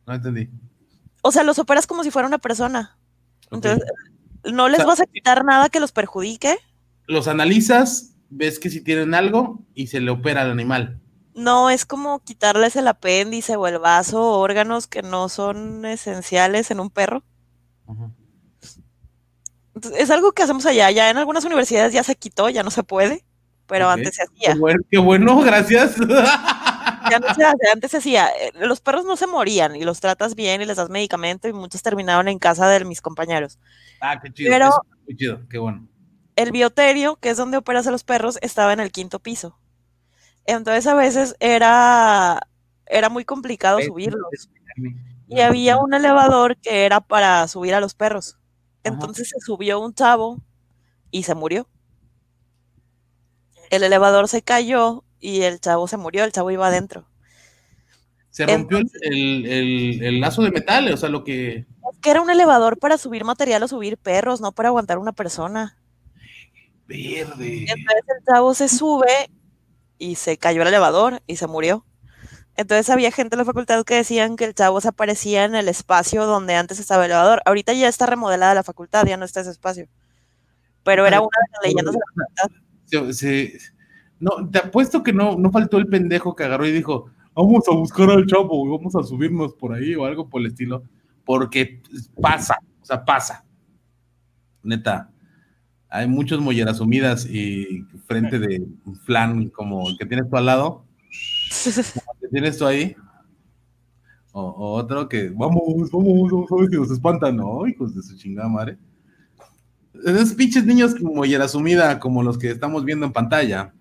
No 0.06 0.14
entendí. 0.14 0.50
O 1.22 1.32
sea, 1.32 1.44
los 1.44 1.60
operas 1.60 1.88
como 1.88 2.04
si 2.04 2.12
fuera 2.12 2.28
una 2.28 2.38
persona. 2.38 2.98
Entonces, 3.52 3.84
no 4.44 4.70
les 4.70 4.80
O 4.80 4.82
sea, 4.82 4.88
vas 4.88 5.02
a 5.02 5.06
quitar 5.06 5.44
nada 5.44 5.70
que 5.70 5.80
los 5.80 5.92
perjudique. 5.92 6.58
Los 7.08 7.28
analizas, 7.28 8.16
ves 8.30 8.60
que 8.60 8.70
si 8.70 8.82
tienen 8.82 9.14
algo 9.14 9.66
y 9.74 9.88
se 9.88 10.00
le 10.00 10.12
opera 10.12 10.42
al 10.42 10.52
animal. 10.52 11.00
No 11.34 11.70
es 11.70 11.86
como 11.86 12.20
quitarles 12.20 12.76
el 12.76 12.88
apéndice 12.88 13.56
o 13.56 13.68
el 13.68 13.80
vaso 13.80 14.22
o 14.22 14.40
órganos 14.40 14.88
que 14.88 15.02
no 15.02 15.30
son 15.30 15.86
esenciales 15.86 16.72
en 16.72 16.80
un 16.80 16.90
perro. 16.90 17.24
Ajá. 17.88 18.12
Es 19.98 20.10
algo 20.12 20.32
que 20.32 20.44
hacemos 20.44 20.66
allá. 20.66 20.92
Ya 20.92 21.10
en 21.10 21.18
algunas 21.18 21.46
universidades 21.46 21.94
ya 21.94 22.04
se 22.04 22.16
quitó, 22.16 22.50
ya 22.50 22.64
no 22.64 22.72
se 22.72 22.84
puede, 22.84 23.26
pero 23.68 23.90
antes 23.90 24.16
se 24.16 24.26
Qué 24.40 24.48
hacía. 24.52 24.60
bueno, 24.60 24.80
qué 24.90 24.98
bueno, 24.98 25.40
gracias. 25.42 25.96
Ya 27.10 27.20
no 27.20 27.34
se 27.34 27.44
hace, 27.46 27.70
antes 27.74 27.92
se 27.92 27.98
hacía. 27.98 28.28
Eh, 28.28 28.52
Los 28.56 28.82
perros 28.82 29.06
no 29.06 29.16
se 29.16 29.28
morían 29.28 29.76
y 29.76 29.84
los 29.84 30.00
tratas 30.02 30.36
bien 30.36 30.62
y 30.62 30.66
les 30.66 30.76
das 30.78 30.90
medicamento 30.90 31.48
y 31.48 31.54
muchos 31.54 31.82
terminaron 31.82 32.28
en 32.28 32.38
casa 32.40 32.68
de 32.68 32.84
mis 32.84 33.02
compañeros. 33.02 33.60
ah, 34.02 34.20
qué 34.22 34.32
chido. 34.34 34.52
Pero- 34.52 34.72
muy 35.06 35.16
chido, 35.16 35.40
qué 35.50 35.58
bueno. 35.58 35.88
el 36.36 36.52
bioterio, 36.52 37.16
que 37.16 37.30
es 37.30 37.38
donde 37.38 37.58
operas 37.58 37.88
a 37.88 37.92
los 37.92 38.04
perros, 38.04 38.38
estaba 38.42 38.74
en 38.74 38.80
el 38.82 38.92
quinto 38.92 39.20
piso. 39.20 39.58
Entonces 40.46 40.86
a 40.88 40.94
veces 40.96 41.36
era, 41.40 42.42
era 42.86 43.10
muy 43.10 43.24
complicado 43.26 43.80
subirlos. 43.82 44.50
Y 45.30 45.42
había 45.42 45.78
un 45.78 45.94
elevador 45.94 46.56
que 46.58 46.86
era 46.86 47.02
para 47.02 47.48
subir 47.48 47.74
a 47.74 47.80
los 47.82 47.94
perros. 47.96 48.38
Entonces 48.88 49.30
se 49.30 49.40
subió 49.40 49.80
un 49.80 49.94
chavo 49.94 50.42
y 51.12 51.24
se 51.24 51.36
murió. 51.36 51.68
El 53.70 53.84
elevador 53.84 54.28
se 54.28 54.42
cayó 54.42 55.04
y 55.20 55.42
el 55.42 55.60
chavo 55.60 55.88
se 55.88 55.98
murió, 55.98 56.24
el 56.24 56.32
chavo 56.32 56.52
iba 56.52 56.68
adentro. 56.68 57.08
Se 58.30 58.46
rompió 58.46 58.78
el, 58.78 58.90
el- 59.02 59.46
el- 59.48 60.04
el 60.04 60.20
lazo 60.22 60.44
de 60.44 60.52
metal, 60.52 60.92
o 60.94 60.98
sea, 60.98 61.10
lo 61.10 61.24
que. 61.24 61.66
Es 61.92 62.00
que 62.02 62.12
era 62.12 62.22
un 62.22 62.30
elevador 62.30 62.78
para 62.78 62.98
subir 62.98 63.24
material 63.24 63.64
o 63.64 63.68
subir 63.68 63.98
perros, 63.98 64.42
no 64.42 64.52
para 64.52 64.70
aguantar 64.70 65.00
una 65.00 65.12
persona. 65.14 65.78
Verde. 66.88 67.62
Entonces 67.64 68.04
el 68.20 68.26
chavo 68.26 68.54
se 68.54 68.70
sube 68.70 69.30
y 69.98 70.16
se 70.16 70.38
cayó 70.38 70.62
el 70.62 70.68
elevador 70.70 71.22
y 71.28 71.36
se 71.38 71.48
murió. 71.48 71.84
Entonces 72.58 72.90
había 72.90 73.12
gente 73.12 73.36
en 73.36 73.40
la 73.40 73.46
facultad 73.46 73.84
que 73.86 73.96
decían 73.96 74.36
que 74.36 74.46
el 74.46 74.56
chavo 74.56 74.82
se 74.82 74.88
aparecía 74.90 75.46
en 75.46 75.56
el 75.56 75.70
espacio 75.70 76.26
donde 76.26 76.56
antes 76.56 76.80
estaba 76.80 77.06
el 77.06 77.12
elevador. 77.12 77.42
Ahorita 77.46 77.72
ya 77.74 77.88
está 77.88 78.08
remodelada 78.08 78.56
la 78.56 78.64
facultad, 78.64 79.06
ya 79.06 79.16
no 79.16 79.26
está 79.26 79.42
ese 79.42 79.52
espacio. 79.52 79.88
Pero 80.84 81.06
era 81.06 81.22
una 81.22 81.30
de 81.30 81.52
las 81.52 81.62
leyendas 81.64 81.94
de 81.94 82.00
la 82.00 82.26
facultad. 82.88 83.12
Se- 83.14 83.58
no, 84.20 84.50
te 84.50 84.58
apuesto 84.58 85.04
que 85.04 85.14
no, 85.14 85.38
no 85.38 85.52
faltó 85.52 85.78
el 85.78 85.86
pendejo 85.88 86.36
que 86.36 86.44
agarró 86.46 86.66
y 86.66 86.72
dijo, 86.72 87.12
vamos 87.36 87.64
a 87.68 87.76
buscar 87.76 88.10
al 88.10 88.26
chavo, 88.26 88.78
vamos 88.78 88.96
a 88.96 89.04
subirnos 89.04 89.54
por 89.54 89.74
ahí 89.74 89.94
o 89.94 90.06
algo 90.06 90.28
por 90.28 90.42
el 90.42 90.48
estilo, 90.48 90.82
porque 91.24 91.82
pasa, 92.20 92.58
o 92.82 92.86
sea, 92.86 93.06
pasa. 93.06 93.46
Neta, 94.64 95.12
hay 95.90 96.08
muchos 96.08 96.42
molleras 96.42 96.78
sumidas 96.78 97.28
y 97.28 97.84
frente 98.08 98.40
de 98.40 98.66
un 98.86 98.96
flan 98.96 99.50
como 99.50 99.88
el 99.90 99.98
que 100.00 100.08
tienes 100.08 100.28
tú 100.28 100.36
al 100.38 100.48
lado, 100.48 100.84
tienes 102.32 102.58
tú 102.58 102.66
ahí, 102.66 102.96
o, 104.32 104.42
o 104.42 104.74
otro 104.74 105.10
que, 105.10 105.30
vamos, 105.30 105.62
vamos, 105.66 105.92
vamos, 105.92 106.70
si 106.70 106.76
nos 106.78 106.92
espantan, 106.92 107.36
no, 107.38 107.68
hijos 107.68 107.96
de 107.96 108.04
su 108.04 108.16
chingada 108.16 108.48
madre. 108.48 108.78
Esos 110.06 110.34
pinches 110.34 110.66
niños 110.66 110.94
como 110.96 111.16
mollera 111.16 111.48
sumida, 111.48 112.00
como 112.00 112.22
los 112.22 112.38
que 112.38 112.52
estamos 112.52 112.86
viendo 112.86 113.06
en 113.06 113.14
pantalla. 113.14 113.74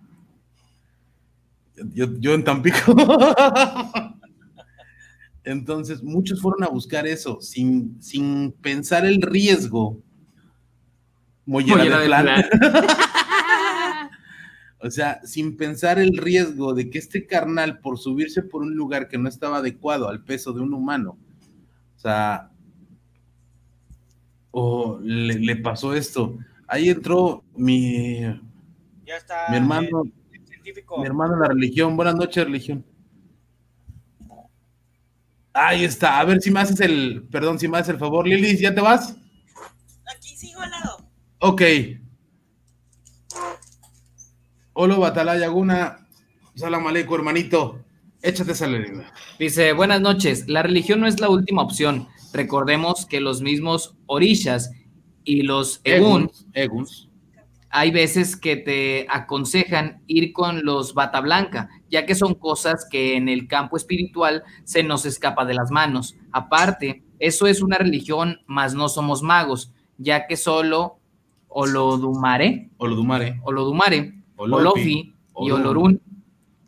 Yo, 1.92 2.06
yo 2.18 2.32
en 2.32 2.42
Tampico. 2.42 2.96
Entonces, 5.44 6.02
muchos 6.02 6.40
fueron 6.40 6.64
a 6.64 6.68
buscar 6.68 7.06
eso, 7.06 7.40
sin, 7.40 8.02
sin 8.02 8.52
pensar 8.52 9.04
el 9.04 9.20
riesgo. 9.22 10.00
Mollera, 11.44 11.76
Mollera 11.76 11.96
de 11.98 12.02
de 12.02 12.08
plan. 12.08 12.24
plan. 12.24 12.44
O 14.80 14.90
sea, 14.90 15.20
sin 15.24 15.56
pensar 15.56 15.98
el 15.98 16.16
riesgo 16.16 16.74
de 16.74 16.90
que 16.90 16.98
este 16.98 17.26
carnal, 17.26 17.80
por 17.80 17.98
subirse 17.98 18.42
por 18.42 18.62
un 18.62 18.74
lugar 18.76 19.08
que 19.08 19.18
no 19.18 19.28
estaba 19.28 19.58
adecuado 19.58 20.08
al 20.08 20.22
peso 20.24 20.52
de 20.52 20.60
un 20.60 20.74
humano, 20.74 21.18
o 21.96 21.98
sea, 21.98 22.50
o 24.50 24.98
le, 25.02 25.34
le 25.34 25.56
pasó 25.56 25.94
esto. 25.94 26.36
Ahí 26.66 26.88
entró 26.88 27.44
mi, 27.56 28.20
Ya 29.04 29.16
está. 29.18 29.46
mi 29.50 29.56
hermano, 29.56 30.02
eh, 30.32 30.40
científico. 30.46 30.98
mi 30.98 31.06
hermano 31.06 31.34
de 31.36 31.40
la 31.40 31.48
religión. 31.48 31.96
Buenas 31.96 32.16
noches, 32.16 32.44
religión. 32.44 32.84
Ahí 35.52 35.84
está. 35.84 36.20
A 36.20 36.24
ver 36.24 36.40
si 36.42 36.50
me 36.50 36.60
haces 36.60 36.80
el, 36.80 37.26
perdón, 37.30 37.58
si 37.58 37.66
me 37.68 37.78
haces 37.78 37.94
el 37.94 37.98
favor, 37.98 38.26
Lili, 38.26 38.56
¿ya 38.56 38.74
te 38.74 38.80
vas? 38.80 39.16
Aquí 40.14 40.36
sigo 40.36 40.60
al 40.60 40.70
lado. 40.70 41.08
Ok. 41.38 41.62
Hola, 44.78 44.98
Batalaya 44.98 45.48
Guna. 45.48 46.06
Salam 46.54 46.86
aleikum, 46.86 47.14
hermanito. 47.14 47.78
Échate 48.20 48.52
esa 48.52 48.66
leyenda. 48.66 49.10
Dice, 49.38 49.72
buenas 49.72 50.02
noches, 50.02 50.50
la 50.50 50.62
religión 50.62 51.00
no 51.00 51.06
es 51.06 51.18
la 51.18 51.30
última 51.30 51.62
opción. 51.62 52.08
Recordemos 52.34 53.06
que 53.06 53.22
los 53.22 53.40
mismos 53.40 53.96
orishas 54.04 54.70
y 55.24 55.44
los 55.44 55.80
egun 55.82 56.24
Eguns. 56.24 56.46
Eguns. 56.52 57.08
hay 57.70 57.90
veces 57.90 58.36
que 58.36 58.56
te 58.56 59.06
aconsejan 59.08 60.02
ir 60.08 60.34
con 60.34 60.62
los 60.66 60.92
bata 60.92 61.22
blanca, 61.22 61.70
ya 61.88 62.04
que 62.04 62.14
son 62.14 62.34
cosas 62.34 62.86
que 62.90 63.16
en 63.16 63.30
el 63.30 63.48
campo 63.48 63.78
espiritual 63.78 64.42
se 64.64 64.82
nos 64.82 65.06
escapa 65.06 65.46
de 65.46 65.54
las 65.54 65.70
manos. 65.70 66.16
Aparte, 66.32 67.02
eso 67.18 67.46
es 67.46 67.62
una 67.62 67.78
religión, 67.78 68.40
mas 68.46 68.74
no 68.74 68.90
somos 68.90 69.22
magos, 69.22 69.72
ya 69.96 70.26
que 70.26 70.36
solo 70.36 70.98
Olodumare, 71.48 72.68
Olodumare. 72.76 73.40
Olodumare, 73.42 74.16
Olofi, 74.36 75.14
y 75.40 75.50
Olorun, 75.50 76.00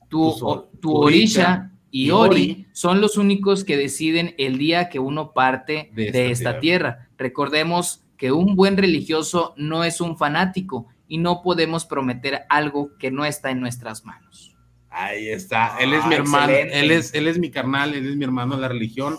tu, 0.09 0.35
tu 0.81 0.93
o- 0.93 1.01
orisha 1.05 1.71
y 1.91 2.11
Ori 2.11 2.67
son 2.73 3.01
los 3.01 3.17
únicos 3.17 3.65
que 3.65 3.77
deciden 3.77 4.35
el 4.39 4.59
día 4.59 4.89
que 4.91 4.99
uno 4.99 5.33
parte 5.33 5.91
De 5.95 6.13
de 6.13 6.31
esta 6.31 6.61
tierra. 6.61 7.09
Recordemos 7.17 8.05
que 8.17 8.31
un 8.33 8.57
buen 8.57 8.77
religioso 8.77 9.55
no 9.57 9.85
es 9.85 10.01
un 10.01 10.17
fanático 10.19 10.87
y 11.07 11.19
no 11.19 11.43
podemos 11.43 11.87
prometer 11.87 12.43
algo 12.51 12.91
que 12.99 13.11
no 13.11 13.25
está 13.25 13.51
en 13.51 13.61
nuestras 13.61 14.05
manos. 14.05 14.55
Ahí 14.91 15.29
está. 15.29 15.79
Él 15.79 15.95
es 15.95 16.05
mi 16.07 16.15
Ah, 16.15 16.19
hermano. 16.19 16.53
excelente. 16.53 16.81
Él 16.81 16.91
es, 16.91 17.15
él 17.15 17.29
es 17.29 17.39
mi 17.39 17.51
carnal. 17.51 17.95
Él 17.95 18.07
es 18.09 18.17
mi 18.17 18.25
hermano 18.25 18.55
en 18.55 18.61
la 18.61 18.69
religión. 18.69 19.17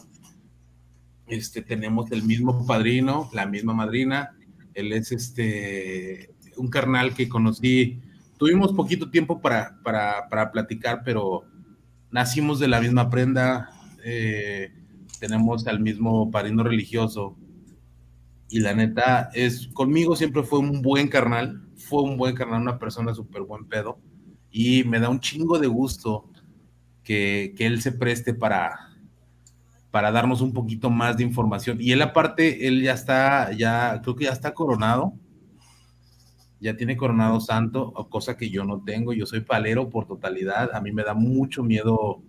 este, 1.28 1.62
tenemos 1.62 2.12
el 2.12 2.24
mismo 2.24 2.66
padrino, 2.66 3.30
la 3.34 3.46
misma 3.46 3.74
madrina. 3.74 4.36
Él 4.74 4.92
es 4.94 5.12
este, 5.12 6.32
un 6.58 6.70
carnal 6.70 7.14
que 7.14 7.30
conocí. 7.30 8.02
Tuvimos 8.40 8.72
poquito 8.72 9.10
tiempo 9.10 9.42
para, 9.42 9.78
para, 9.84 10.50
platicar, 10.50 11.02
pero 11.04 11.44
nacimos 12.10 12.58
de 12.58 12.70
la 12.70 12.80
misma 12.80 13.10
prenda. 13.10 13.70
Eh, 14.02 14.72
tenemos 15.20 15.68
al 15.68 15.82
mismo 15.82 16.32
padrino 16.32 16.64
religioso. 16.64 17.38
Y 18.50 18.62
la 18.62 18.74
neta, 18.74 19.30
es, 19.34 19.68
conmigo 19.68 20.16
siempre 20.16 20.44
fue 20.44 20.60
un 20.60 20.82
buen 20.82 21.10
carnal. 21.10 21.68
Fue 21.76 22.02
un 22.02 22.16
buen 22.16 22.34
carnal, 22.34 22.62
una 22.62 22.80
persona 22.80 23.14
súper 23.14 23.42
buen 23.42 23.66
pedo. 23.66 24.00
Y 24.50 24.86
me 24.86 25.02
da 25.02 25.10
un 25.10 25.20
chingo 25.20 25.60
de 25.60 25.68
gusto 25.68 26.32
que, 27.04 27.54
que 27.58 27.66
él 27.66 27.82
se 27.82 27.92
preste 27.92 28.34
para, 28.34 28.90
para 29.92 30.14
darnos 30.14 30.40
un 30.40 30.54
poquito 30.54 30.90
más 30.90 31.18
de 31.18 31.24
información. 31.24 31.78
Y 31.82 31.92
él 31.92 32.02
aparte, 32.02 32.70
él 32.70 32.82
ya 32.82 32.94
está, 32.94 33.52
ya 33.52 34.00
creo 34.02 34.16
que 34.16 34.24
ya 34.24 34.32
está 34.32 34.54
coronado, 34.54 35.14
ya 36.60 36.76
tiene 36.76 36.98
coronado 36.98 37.40
santo, 37.40 37.94
cosa 38.10 38.36
que 38.36 38.50
yo 38.50 38.66
no 38.66 38.84
tengo, 38.84 39.14
yo 39.14 39.26
soy 39.26 39.42
palero 39.42 39.90
por 39.90 40.06
totalidad, 40.06 40.72
a 40.74 40.82
mí 40.82 40.92
me 40.92 41.04
da 41.04 41.14
mucho 41.14 41.64
miedo 41.64 42.22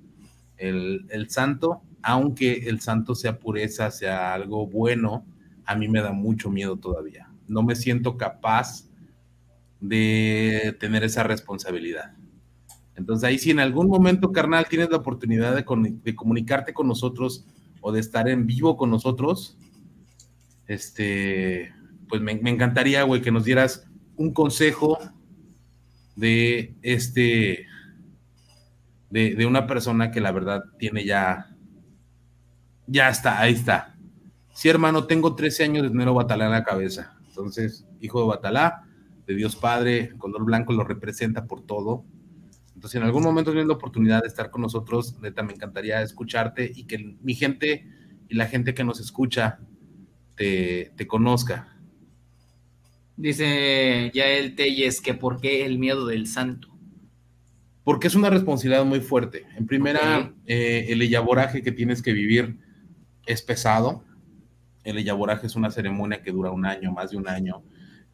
el, 0.56 1.26
santo, 1.28 1.82
aunque 2.02 2.68
el 2.68 2.80
santo 2.80 3.14
sea 3.14 3.38
pureza, 3.38 3.90
sea 3.90 4.34
algo 4.34 4.66
bueno, 4.66 5.24
a 5.64 5.74
mí 5.74 5.88
me 5.88 6.02
da 6.02 6.12
mucho 6.12 6.50
miedo 6.50 6.76
todavía. 6.76 7.30
No 7.48 7.62
me 7.62 7.74
siento 7.74 8.16
capaz 8.16 8.88
de 9.80 10.76
tener 10.78 11.02
esa 11.02 11.22
responsabilidad. 11.22 12.12
Entonces 12.94 13.26
ahí 13.26 13.38
si 13.38 13.50
en 13.50 13.60
algún 13.60 13.88
momento, 13.88 14.30
carnal, 14.30 14.66
tienes 14.68 14.90
la 14.90 14.98
oportunidad 14.98 15.56
de, 15.56 16.14
comunicarte 16.14 16.74
con 16.74 16.86
nosotros 16.86 17.46
o 17.80 17.92
de 17.92 18.00
estar 18.00 18.28
en 18.28 18.46
vivo 18.46 18.76
con 18.76 18.90
nosotros, 18.90 19.56
este, 20.66 21.72
pues 22.08 22.20
me, 22.20 22.32
encantaría, 22.32 23.02
güey, 23.04 23.22
que 23.22 23.32
nos 23.32 23.44
dieras 23.44 23.89
un 24.20 24.32
consejo 24.32 24.98
de 26.16 26.74
este, 26.82 27.66
de, 29.10 29.46
una 29.46 29.66
persona 29.66 30.10
que 30.10 30.20
la 30.20 30.32
verdad 30.32 30.62
tiene 30.78 31.04
ya, 31.04 31.56
ya 32.86 33.08
está, 33.08 33.40
ahí 33.40 33.54
está. 33.54 33.96
Sí, 34.52 34.68
hermano, 34.68 35.06
tengo 35.06 35.34
13 35.34 35.64
años 35.64 35.82
de 35.84 35.90
tener 35.90 36.10
Batalá 36.10 36.46
en 36.46 36.50
la 36.52 36.64
cabeza. 36.64 37.16
Entonces, 37.28 37.86
hijo 38.00 38.20
de 38.20 38.28
Batalá, 38.28 38.84
de 39.26 39.34
Dios 39.34 39.56
Padre, 39.56 40.12
color 40.18 40.44
blanco 40.44 40.72
lo 40.72 40.84
representa 40.84 41.46
por 41.46 41.62
todo 41.62 42.04
entonces, 42.80 42.98
en 42.98 43.06
algún 43.06 43.22
momento 43.22 43.50
tienes 43.50 43.68
la 43.68 43.74
oportunidad 43.74 44.22
de 44.22 44.28
estar 44.28 44.50
con 44.50 44.62
nosotros, 44.62 45.14
neta, 45.20 45.42
me 45.42 45.52
encantaría 45.52 46.00
escucharte 46.00 46.72
y 46.74 46.84
que 46.84 47.14
mi 47.20 47.34
gente 47.34 47.86
y 48.26 48.36
la 48.36 48.46
gente 48.46 48.72
que 48.72 48.84
nos 48.84 49.00
escucha 49.00 49.58
te, 50.34 50.90
conozca. 51.06 51.76
Dice 53.20 54.10
Yael 54.14 54.54
Telles 54.54 55.02
que 55.02 55.12
por 55.12 55.42
qué 55.42 55.66
el 55.66 55.78
miedo 55.78 56.06
del 56.06 56.26
santo. 56.26 56.68
Porque 57.84 58.06
es 58.06 58.14
una 58.14 58.30
responsabilidad 58.30 58.86
muy 58.86 59.00
fuerte. 59.00 59.44
En 59.58 59.66
primera, 59.66 60.32
eh, 60.46 60.86
el 60.88 61.02
ellaboraje 61.02 61.62
que 61.62 61.70
tienes 61.70 62.00
que 62.00 62.14
vivir 62.14 62.56
es 63.26 63.42
pesado. 63.42 64.02
El 64.84 64.96
ellaboraje 64.96 65.48
es 65.48 65.54
una 65.54 65.70
ceremonia 65.70 66.22
que 66.22 66.32
dura 66.32 66.50
un 66.50 66.64
año, 66.64 66.92
más 66.92 67.10
de 67.10 67.18
un 67.18 67.28
año. 67.28 67.62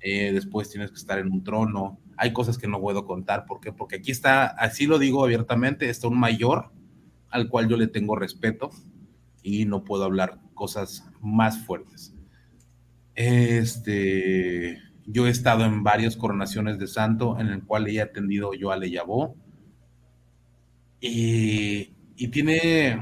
Eh, 0.00 0.32
después 0.32 0.70
tienes 0.70 0.90
que 0.90 0.96
estar 0.96 1.20
en 1.20 1.30
un 1.30 1.44
trono, 1.44 2.00
hay 2.16 2.32
cosas 2.32 2.58
que 2.58 2.66
no 2.66 2.80
puedo 2.80 3.06
contar, 3.06 3.46
¿por 3.46 3.60
qué? 3.60 3.72
Porque 3.72 3.96
aquí 3.96 4.10
está, 4.10 4.46
así 4.46 4.86
lo 4.86 4.98
digo 4.98 5.24
abiertamente, 5.24 5.88
está 5.88 6.08
un 6.08 6.18
mayor 6.18 6.70
al 7.30 7.48
cual 7.48 7.68
yo 7.68 7.76
le 7.76 7.86
tengo 7.86 8.16
respeto 8.16 8.70
y 9.42 9.66
no 9.66 9.84
puedo 9.84 10.02
hablar 10.04 10.40
cosas 10.54 11.08
más 11.20 11.64
fuertes. 11.64 12.12
Este, 13.14 14.78
yo 15.06 15.26
he 15.26 15.30
estado 15.30 15.64
en 15.64 15.82
varias 15.82 16.16
coronaciones 16.16 16.78
de 16.78 16.86
santo 16.86 17.38
en 17.38 17.48
el 17.48 17.62
cual 17.62 17.88
he 17.88 18.00
atendido 18.00 18.54
yo 18.54 18.72
a 18.72 18.76
Leyabó 18.76 19.36
y, 21.00 21.94
y 22.16 22.28
tiene, 22.28 23.00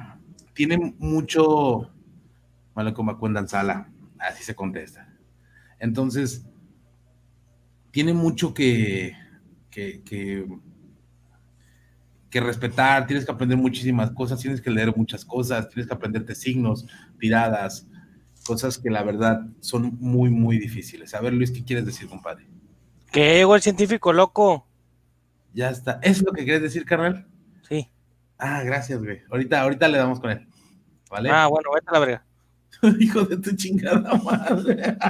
tiene 0.53 0.95
mucho, 0.99 1.91
cuentan 3.19 3.49
sala, 3.49 3.91
así 4.19 4.43
se 4.45 4.55
contesta. 4.55 5.09
Entonces, 5.79 6.45
tiene 7.91 8.13
mucho 8.13 8.53
que, 8.53 9.17
que, 9.71 10.01
respetar, 12.33 13.07
tienes 13.07 13.25
que 13.25 13.31
aprender 13.31 13.57
muchísimas 13.57 14.11
cosas, 14.11 14.41
tienes 14.41 14.61
que 14.61 14.71
leer 14.71 14.93
muchas 14.97 15.25
cosas, 15.25 15.69
tienes 15.69 15.87
que 15.87 15.95
aprenderte 15.95 16.35
signos, 16.35 16.87
tiradas, 17.21 17.87
cosas 18.45 18.79
que 18.79 18.91
la 18.91 19.03
verdad 19.03 19.47
son 19.61 19.97
muy, 20.01 20.31
muy 20.31 20.59
difíciles. 20.59 21.15
A 21.15 21.21
ver, 21.21 21.33
Luis, 21.33 21.51
¿qué 21.51 21.65
quieres 21.65 21.87
decir, 21.87 22.09
compadre? 22.09 22.47
Que 23.11 23.35
llegó 23.35 23.55
el 23.57 23.63
científico 23.63 24.13
loco. 24.13 24.67
Ya 25.53 25.71
está. 25.71 26.01
¿Es 26.03 26.23
lo 26.23 26.33
que 26.33 26.45
quieres 26.45 26.63
decir, 26.63 26.85
carnal? 26.85 27.27
Sí. 27.69 27.89
Ah, 28.39 28.63
gracias, 28.63 29.03
güey. 29.03 29.23
Ahorita, 29.31 29.61
ahorita 29.61 29.89
le 29.89 29.99
damos 29.99 30.21
con 30.21 30.31
él. 30.31 30.47
¿Vale? 31.11 31.31
Ah, 31.31 31.47
bueno, 31.47 31.71
vete 31.75 31.87
a 31.89 31.93
la 31.93 31.99
verga. 31.99 32.25
Hijo 33.01 33.23
de 33.23 33.37
tu 33.39 33.55
chingada 33.57 34.15
madre. 34.23 34.97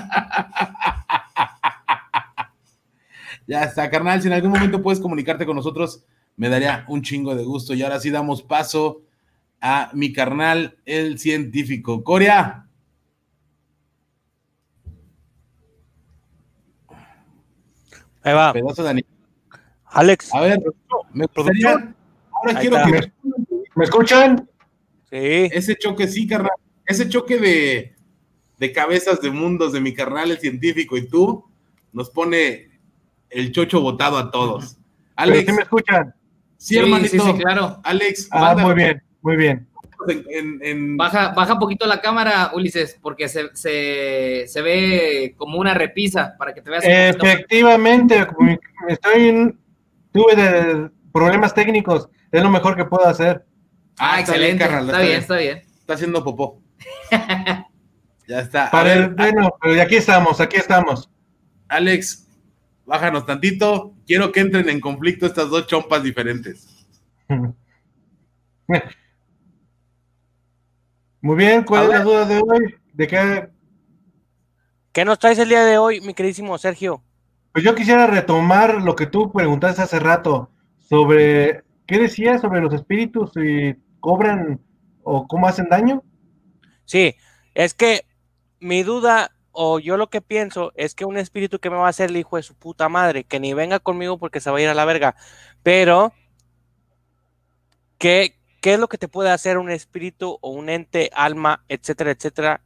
Ya 3.46 3.64
está, 3.64 3.90
carnal. 3.90 4.22
Si 4.22 4.28
en 4.28 4.32
algún 4.32 4.52
momento 4.52 4.82
puedes 4.82 5.00
comunicarte 5.00 5.44
con 5.44 5.56
nosotros, 5.56 6.04
me 6.36 6.48
daría 6.48 6.84
un 6.88 7.02
chingo 7.02 7.34
de 7.34 7.44
gusto. 7.44 7.74
Y 7.74 7.82
ahora 7.82 8.00
sí 8.00 8.10
damos 8.10 8.42
paso 8.42 9.02
a 9.60 9.90
mi 9.92 10.12
carnal, 10.12 10.78
el 10.86 11.18
científico. 11.18 12.04
Coria. 12.04 12.63
Ahí 18.24 18.34
va. 18.34 18.52
Pedazo 18.52 18.82
de 18.82 19.04
Alex. 19.86 20.34
A 20.34 20.40
ver, 20.40 20.60
me 21.12 21.26
gustaría. 21.26 21.94
Ahora 22.32 22.60
quiero 22.60 22.76
que 22.84 23.12
me, 23.76 23.84
escuchan. 23.84 24.48
Sí. 25.10 25.48
Ese 25.52 25.76
choque, 25.76 26.08
sí, 26.08 26.26
carnal. 26.26 26.50
Ese 26.86 27.08
choque 27.08 27.38
de, 27.38 27.94
de 28.58 28.72
cabezas 28.72 29.20
de 29.20 29.30
mundos 29.30 29.72
de 29.72 29.80
mi 29.80 29.94
carnal, 29.94 30.30
el 30.30 30.38
científico, 30.38 30.96
y 30.96 31.06
tú, 31.06 31.44
nos 31.92 32.10
pone 32.10 32.70
el 33.30 33.52
chocho 33.52 33.80
votado 33.80 34.18
a 34.18 34.30
todos. 34.30 34.78
Alex, 35.16 35.52
me 35.52 35.62
escuchan? 35.62 36.14
Sí, 36.56 36.76
hermanito. 36.76 37.24
Sí, 37.24 37.34
claro. 37.34 37.80
Alex, 37.84 38.28
ah, 38.32 38.56
muy 38.56 38.74
bien, 38.74 39.02
muy 39.22 39.36
bien. 39.36 39.68
Baja, 40.96 41.28
baja 41.30 41.58
poquito 41.58 41.86
la 41.86 42.00
cámara, 42.00 42.50
Ulises, 42.54 42.98
porque 43.00 43.28
se, 43.28 43.54
se, 43.54 44.62
ve 44.62 45.34
como 45.36 45.58
una 45.58 45.74
repisa 45.74 46.34
para 46.38 46.54
que 46.54 46.62
te 46.62 46.70
veas. 46.70 46.84
Efectivamente, 46.84 48.26
estoy 48.88 49.56
tuve 50.12 50.36
de 50.36 50.90
problemas 51.12 51.52
técnicos, 51.52 52.08
es 52.30 52.42
lo 52.42 52.50
mejor 52.50 52.76
que 52.76 52.84
puedo 52.84 53.06
hacer. 53.06 53.44
Ah, 53.98 54.20
excelente. 54.20 54.64
está, 54.64 55.00
bien, 55.00 55.20
está 55.20 55.36
bien. 55.36 55.62
Está 55.78 55.94
haciendo 55.94 56.24
popó. 56.24 56.62
ya 58.28 58.40
está. 58.40 58.70
bueno, 59.16 59.54
pero 59.60 59.82
aquí 59.82 59.96
estamos, 59.96 60.40
aquí 60.40 60.56
estamos. 60.56 61.10
Alex, 61.68 62.28
bájanos 62.86 63.26
tantito, 63.26 63.94
quiero 64.06 64.32
que 64.32 64.40
entren 64.40 64.68
en 64.68 64.80
conflicto 64.80 65.26
estas 65.26 65.50
dos 65.50 65.66
chompas 65.66 66.02
diferentes. 66.02 66.86
Muy 71.24 71.36
bien, 71.36 71.64
¿cuál 71.64 71.84
es 71.84 71.88
la 71.88 72.00
duda 72.02 72.26
de 72.26 72.36
hoy? 72.36 72.74
¿De 72.92 73.06
qué? 73.06 73.48
¿Qué 74.92 75.06
nos 75.06 75.18
traes 75.18 75.38
el 75.38 75.48
día 75.48 75.64
de 75.64 75.78
hoy, 75.78 76.02
mi 76.02 76.12
queridísimo 76.12 76.58
Sergio? 76.58 77.02
Pues 77.50 77.64
yo 77.64 77.74
quisiera 77.74 78.06
retomar 78.06 78.82
lo 78.82 78.94
que 78.94 79.06
tú 79.06 79.32
preguntaste 79.32 79.80
hace 79.80 79.98
rato 80.00 80.50
sobre, 80.76 81.64
¿qué 81.86 81.98
decías 81.98 82.42
sobre 82.42 82.60
los 82.60 82.74
espíritus 82.74 83.30
y 83.36 83.74
cobran 84.00 84.60
o 85.02 85.26
cómo 85.26 85.48
hacen 85.48 85.70
daño? 85.70 86.02
Sí, 86.84 87.14
es 87.54 87.72
que 87.72 88.02
mi 88.60 88.82
duda 88.82 89.30
o 89.50 89.78
yo 89.78 89.96
lo 89.96 90.10
que 90.10 90.20
pienso 90.20 90.72
es 90.74 90.94
que 90.94 91.06
un 91.06 91.16
espíritu 91.16 91.58
que 91.58 91.70
me 91.70 91.76
va 91.76 91.86
a 91.86 91.88
hacer 91.88 92.10
el 92.10 92.18
hijo 92.18 92.36
de 92.36 92.42
su 92.42 92.54
puta 92.54 92.90
madre, 92.90 93.24
que 93.24 93.40
ni 93.40 93.54
venga 93.54 93.78
conmigo 93.78 94.18
porque 94.18 94.40
se 94.40 94.50
va 94.50 94.58
a 94.58 94.60
ir 94.60 94.68
a 94.68 94.74
la 94.74 94.84
verga, 94.84 95.16
pero 95.62 96.12
¿qué, 97.96 98.36
qué 98.64 98.72
es 98.72 98.80
lo 98.80 98.88
que 98.88 98.96
te 98.96 99.08
puede 99.08 99.28
hacer 99.28 99.58
un 99.58 99.68
espíritu 99.68 100.38
o 100.40 100.48
un 100.48 100.70
ente, 100.70 101.10
alma, 101.14 101.66
etcétera, 101.68 102.12
etcétera, 102.12 102.62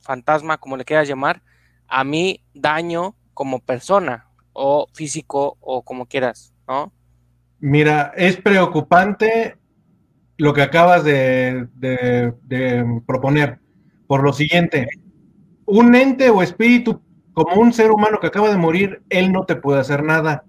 fantasma, 0.00 0.58
como 0.58 0.76
le 0.76 0.84
quieras 0.84 1.08
llamar, 1.08 1.40
a 1.88 2.04
mí 2.04 2.44
daño 2.52 3.16
como 3.32 3.60
persona 3.60 4.28
o 4.52 4.86
físico 4.92 5.56
o 5.60 5.80
como 5.80 6.04
quieras, 6.04 6.52
¿no? 6.68 6.92
Mira, 7.58 8.12
es 8.18 8.36
preocupante 8.36 9.56
lo 10.36 10.52
que 10.52 10.60
acabas 10.60 11.04
de, 11.04 11.68
de 11.72 13.00
proponer, 13.06 13.60
por 14.06 14.22
lo 14.22 14.34
siguiente 14.34 14.88
un 15.64 15.94
ente 15.94 16.28
o 16.28 16.42
espíritu 16.42 17.00
como 17.32 17.62
un 17.62 17.72
ser 17.72 17.92
humano 17.92 18.18
que 18.20 18.26
acaba 18.26 18.50
de 18.50 18.58
morir, 18.58 19.02
él 19.08 19.32
no 19.32 19.46
te 19.46 19.56
puede 19.56 19.80
hacer 19.80 20.02
nada. 20.02 20.44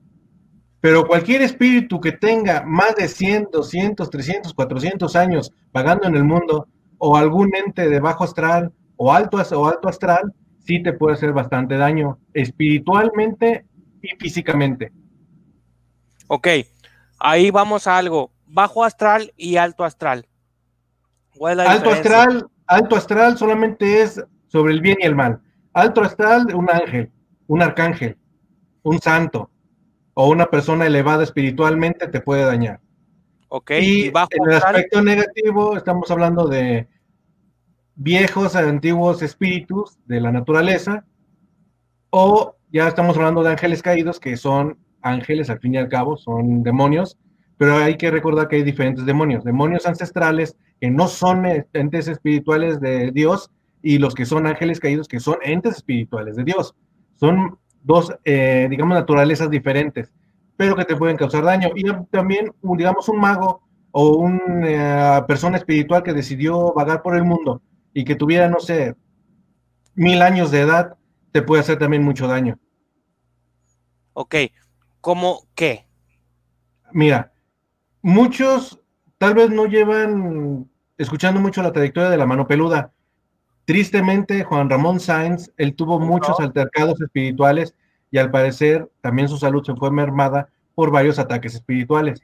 Pero 0.81 1.05
cualquier 1.05 1.43
espíritu 1.43 2.01
que 2.01 2.11
tenga 2.11 2.63
más 2.65 2.95
de 2.95 3.07
100, 3.07 3.49
200, 3.51 4.09
300, 4.09 4.53
400 4.53 5.15
años 5.15 5.53
vagando 5.71 6.07
en 6.07 6.15
el 6.15 6.23
mundo, 6.23 6.67
o 6.97 7.15
algún 7.15 7.55
ente 7.55 7.87
de 7.87 7.99
bajo 7.99 8.23
astral, 8.23 8.71
o 8.95 9.13
alto, 9.13 9.37
o 9.37 9.67
alto 9.67 9.87
astral, 9.87 10.33
sí 10.59 10.81
te 10.81 10.93
puede 10.93 11.13
hacer 11.13 11.33
bastante 11.33 11.77
daño 11.77 12.19
espiritualmente 12.33 13.65
y 14.01 14.09
físicamente. 14.19 14.91
Ok, 16.27 16.47
ahí 17.19 17.51
vamos 17.51 17.85
a 17.85 17.97
algo. 17.97 18.31
Bajo 18.47 18.83
astral 18.83 19.33
y 19.37 19.57
alto 19.57 19.83
astral. 19.83 20.27
¿Cuál 21.37 21.51
es 21.51 21.57
la 21.65 21.71
Alto 21.71 21.89
diferencia? 21.89 22.23
astral, 22.23 22.47
alto 22.65 22.95
astral 22.95 23.37
solamente 23.37 24.01
es 24.01 24.23
sobre 24.47 24.73
el 24.73 24.81
bien 24.81 24.97
y 24.99 25.05
el 25.05 25.15
mal. 25.15 25.41
Alto 25.73 26.01
astral, 26.01 26.53
un 26.55 26.69
ángel, 26.69 27.11
un 27.47 27.61
arcángel, 27.61 28.17
un 28.83 28.99
santo 28.99 29.50
o 30.22 30.30
una 30.30 30.45
persona 30.52 30.85
elevada 30.85 31.23
espiritualmente 31.23 32.07
te 32.07 32.19
puede 32.19 32.45
dañar. 32.45 32.80
Ok, 33.49 33.72
y 33.81 34.06
y 34.06 34.10
bajo 34.11 34.30
en 34.31 34.52
el 34.52 34.57
aspecto 34.57 35.02
negativo 35.02 35.76
estamos 35.76 36.11
hablando 36.11 36.48
de 36.48 36.88
viejos, 37.95 38.56
antiguos 38.56 39.23
espíritus 39.23 39.98
de 40.06 40.22
la 40.22 40.31
naturaleza 40.31 41.06
o 42.11 42.56
ya 42.72 42.88
estamos 42.88 43.18
hablando 43.18 43.41
de 43.41 43.49
ángeles 43.49 43.81
caídos 43.81 44.19
que 44.19 44.38
son 44.38 44.77
ángeles 45.02 45.49
al 45.49 45.60
fin 45.60 45.73
y 45.73 45.77
al 45.77 45.89
cabo, 45.89 46.18
son 46.18 46.61
demonios, 46.61 47.18
pero 47.57 47.77
hay 47.77 47.98
que 47.98 48.11
recordar 48.11 48.48
que 48.48 48.57
hay 48.57 48.64
diferentes 48.64 49.07
demonios, 49.07 49.43
demonios 49.43 49.88
ancestrales 49.88 50.56
que 50.80 50.91
no 50.91 51.07
son 51.07 51.48
entes 51.73 52.07
espirituales 52.07 52.80
de 52.80 53.10
Dios 53.10 53.49
y 53.81 53.98
los 53.98 54.14
que 54.14 54.27
son 54.27 54.45
ángeles 54.45 54.80
caídos 54.80 55.07
que 55.07 55.19
son 55.19 55.38
entes 55.41 55.77
espirituales 55.77 56.35
de 56.35 56.43
Dios. 56.43 56.76
Son 57.15 57.57
dos, 57.83 58.13
eh, 58.23 58.67
digamos, 58.69 58.95
naturalezas 58.95 59.49
diferentes, 59.49 60.11
pero 60.57 60.75
que 60.75 60.85
te 60.85 60.95
pueden 60.95 61.17
causar 61.17 61.43
daño. 61.43 61.69
Y 61.75 61.83
también, 62.11 62.53
digamos, 62.61 63.09
un 63.09 63.19
mago 63.19 63.61
o 63.91 64.17
una 64.17 65.25
persona 65.27 65.57
espiritual 65.57 66.03
que 66.03 66.13
decidió 66.13 66.73
vagar 66.73 67.01
por 67.01 67.15
el 67.15 67.23
mundo 67.23 67.61
y 67.93 68.05
que 68.05 68.15
tuviera, 68.15 68.47
no 68.47 68.59
sé, 68.59 68.95
mil 69.95 70.21
años 70.21 70.51
de 70.51 70.61
edad, 70.61 70.95
te 71.31 71.41
puede 71.41 71.61
hacer 71.61 71.77
también 71.77 72.03
mucho 72.03 72.27
daño. 72.27 72.57
Ok, 74.13 74.35
¿cómo 74.99 75.47
qué? 75.55 75.87
Mira, 76.91 77.31
muchos 78.01 78.81
tal 79.17 79.33
vez 79.33 79.49
no 79.49 79.65
llevan 79.65 80.69
escuchando 80.97 81.39
mucho 81.39 81.61
la 81.61 81.71
trayectoria 81.71 82.09
de 82.09 82.17
la 82.17 82.25
mano 82.25 82.47
peluda. 82.47 82.91
Tristemente, 83.72 84.43
Juan 84.43 84.69
Ramón 84.69 84.99
Sáenz, 84.99 85.49
él 85.56 85.76
tuvo 85.76 85.98
muchos 85.98 86.38
altercados 86.41 86.99
espirituales 86.99 87.73
y 88.11 88.18
al 88.18 88.30
parecer 88.30 88.91
también 88.99 89.30
su 89.30 89.38
salud 89.38 89.64
se 89.64 89.73
fue 89.76 89.89
mermada 89.91 90.49
por 90.76 90.91
varios 90.91 91.19
ataques 91.19 91.56
espirituales. 91.56 92.19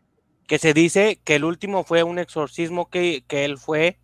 Que 0.45 0.57
se 0.57 0.73
dice 0.73 1.21
que 1.23 1.35
el 1.35 1.45
último 1.45 1.85
fue 1.85 2.03
un 2.03 2.19
exorcismo 2.19 2.89
que, 2.89 3.23
que 3.29 3.45
él 3.45 3.57
fue 3.57 3.97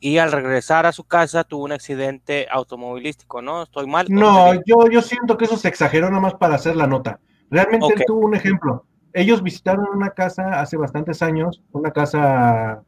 y 0.00 0.16
al 0.16 0.32
regresar 0.32 0.86
a 0.86 0.92
su 0.92 1.04
casa 1.04 1.44
tuvo 1.44 1.64
un 1.64 1.72
accidente 1.72 2.46
automovilístico, 2.50 3.42
¿no? 3.42 3.64
¿Estoy 3.64 3.86
mal? 3.86 4.06
No, 4.08 4.54
yo, 4.64 4.88
yo 4.90 5.02
siento 5.02 5.36
que 5.36 5.44
eso 5.44 5.58
se 5.58 5.68
exageró 5.68 6.08
nada 6.08 6.22
más 6.22 6.32
para 6.36 6.54
hacer 6.54 6.76
la 6.76 6.86
nota. 6.86 7.20
Realmente 7.50 7.88
él 7.94 8.04
tuvo 8.06 8.24
un 8.24 8.34
ejemplo. 8.34 8.86
Ellos 9.12 9.42
visitaron 9.42 9.84
una 9.94 10.12
casa 10.12 10.62
hace 10.62 10.78
bastantes 10.78 11.20
años, 11.20 11.60
una 11.72 11.90
casa 11.90 12.82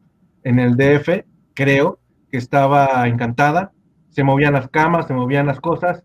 en 0.44 0.59
el 0.59 0.78
DF, 0.78 1.27
creo, 1.52 1.98
que 2.31 2.39
estaba 2.39 3.06
encantada. 3.06 3.70
Se 4.12 4.22
movían 4.22 4.52
las 4.52 4.68
camas, 4.68 5.09
se 5.09 5.14
movían 5.14 5.47
las 5.47 5.60
cosas. 5.60 6.05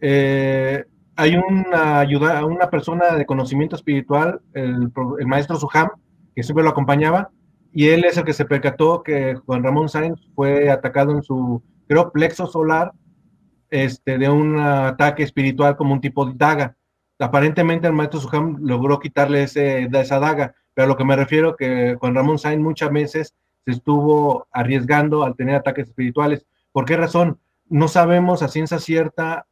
Eh, 0.00 0.84
hay 1.16 1.36
una 1.36 1.98
ayuda, 1.98 2.44
una 2.44 2.70
persona 2.70 3.16
de 3.16 3.26
conocimiento 3.26 3.74
espiritual, 3.74 4.40
el, 4.54 4.92
maestro 5.26 5.56
Suham, 5.56 5.88
que 6.36 6.44
siempre 6.44 6.62
lo 6.62 6.70
acompañaba, 6.70 7.30
y 7.72 7.88
él 7.88 8.04
es 8.04 8.16
el 8.16 8.24
que 8.24 8.32
se 8.32 8.44
percató 8.44 9.02
que 9.02 9.34
Juan 9.34 9.64
Ramón 9.64 9.88
Sáenz 9.88 10.20
fue 10.36 10.70
atacado 10.70 11.10
en 11.10 11.24
su, 11.24 11.60
creo, 11.88 12.12
plexo 12.12 12.46
solar, 12.46 12.92
este, 13.70 14.16
de 14.16 14.30
un 14.30 14.60
ataque 14.60 15.24
espiritual 15.24 15.76
como 15.76 15.92
un 15.92 16.00
tipo 16.00 16.24
de 16.24 16.34
daga. 16.36 16.76
Aparentemente 17.18 17.88
el 17.88 17.94
maestro 17.94 18.20
Suham 18.20 18.58
logró 18.60 19.00
quitarle 19.00 19.42
ese, 19.42 19.88
esa 19.92 20.20
daga, 20.20 20.54
pero 20.72 20.84
a 20.84 20.88
lo 20.88 20.96
que 20.96 21.04
me 21.04 21.16
refiero 21.16 21.56
que 21.56 21.96
Juan 21.98 22.14
Ramón 22.14 22.38
Sainz 22.38 22.62
muchas 22.62 22.92
veces 22.92 23.34
se 23.64 23.72
estuvo 23.72 24.46
arriesgando 24.52 25.24
al 25.24 25.34
tener 25.34 25.56
ataques 25.56 25.88
espirituales. 25.88 26.46
¿Por 26.78 26.84
qué 26.84 26.96
razón? 26.96 27.40
No 27.68 27.88
sabemos 27.88 28.40
a 28.40 28.46
ciencia 28.46 28.78
cierta 28.78 29.48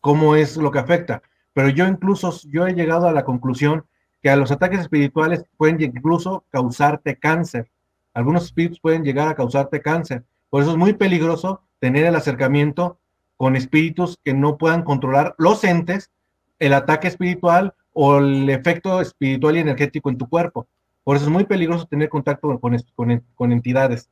cómo 0.00 0.36
es 0.36 0.56
lo 0.56 0.70
que 0.70 0.78
afecta, 0.78 1.20
pero 1.52 1.68
yo 1.68 1.86
incluso, 1.86 2.32
yo 2.48 2.66
he 2.66 2.72
llegado 2.72 3.06
a 3.06 3.12
la 3.12 3.26
conclusión 3.26 3.84
que 4.22 4.30
a 4.30 4.36
los 4.36 4.50
ataques 4.50 4.80
espirituales 4.80 5.44
pueden 5.58 5.78
incluso 5.82 6.46
causarte 6.48 7.18
cáncer. 7.18 7.70
Algunos 8.14 8.44
espíritus 8.44 8.80
pueden 8.80 9.04
llegar 9.04 9.28
a 9.28 9.34
causarte 9.34 9.82
cáncer. 9.82 10.24
Por 10.48 10.62
eso 10.62 10.70
es 10.70 10.78
muy 10.78 10.94
peligroso 10.94 11.60
tener 11.78 12.06
el 12.06 12.16
acercamiento 12.16 12.98
con 13.36 13.54
espíritus 13.54 14.18
que 14.24 14.32
no 14.32 14.56
puedan 14.56 14.82
controlar 14.82 15.34
los 15.36 15.62
entes, 15.62 16.10
el 16.58 16.72
ataque 16.72 17.08
espiritual 17.08 17.74
o 17.92 18.16
el 18.16 18.48
efecto 18.48 19.02
espiritual 19.02 19.58
y 19.58 19.60
energético 19.60 20.08
en 20.08 20.16
tu 20.16 20.26
cuerpo. 20.26 20.66
Por 21.04 21.16
eso 21.16 21.26
es 21.26 21.30
muy 21.30 21.44
peligroso 21.44 21.84
tener 21.84 22.08
contacto 22.08 22.58
con, 22.58 23.22
con 23.34 23.52
entidades. 23.52 24.08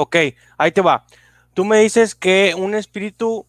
Ok, 0.00 0.14
ahí 0.58 0.70
te 0.70 0.80
va. 0.80 1.06
Tú 1.54 1.64
me 1.64 1.78
dices 1.78 2.14
que 2.14 2.54
un 2.56 2.76
espíritu 2.76 3.48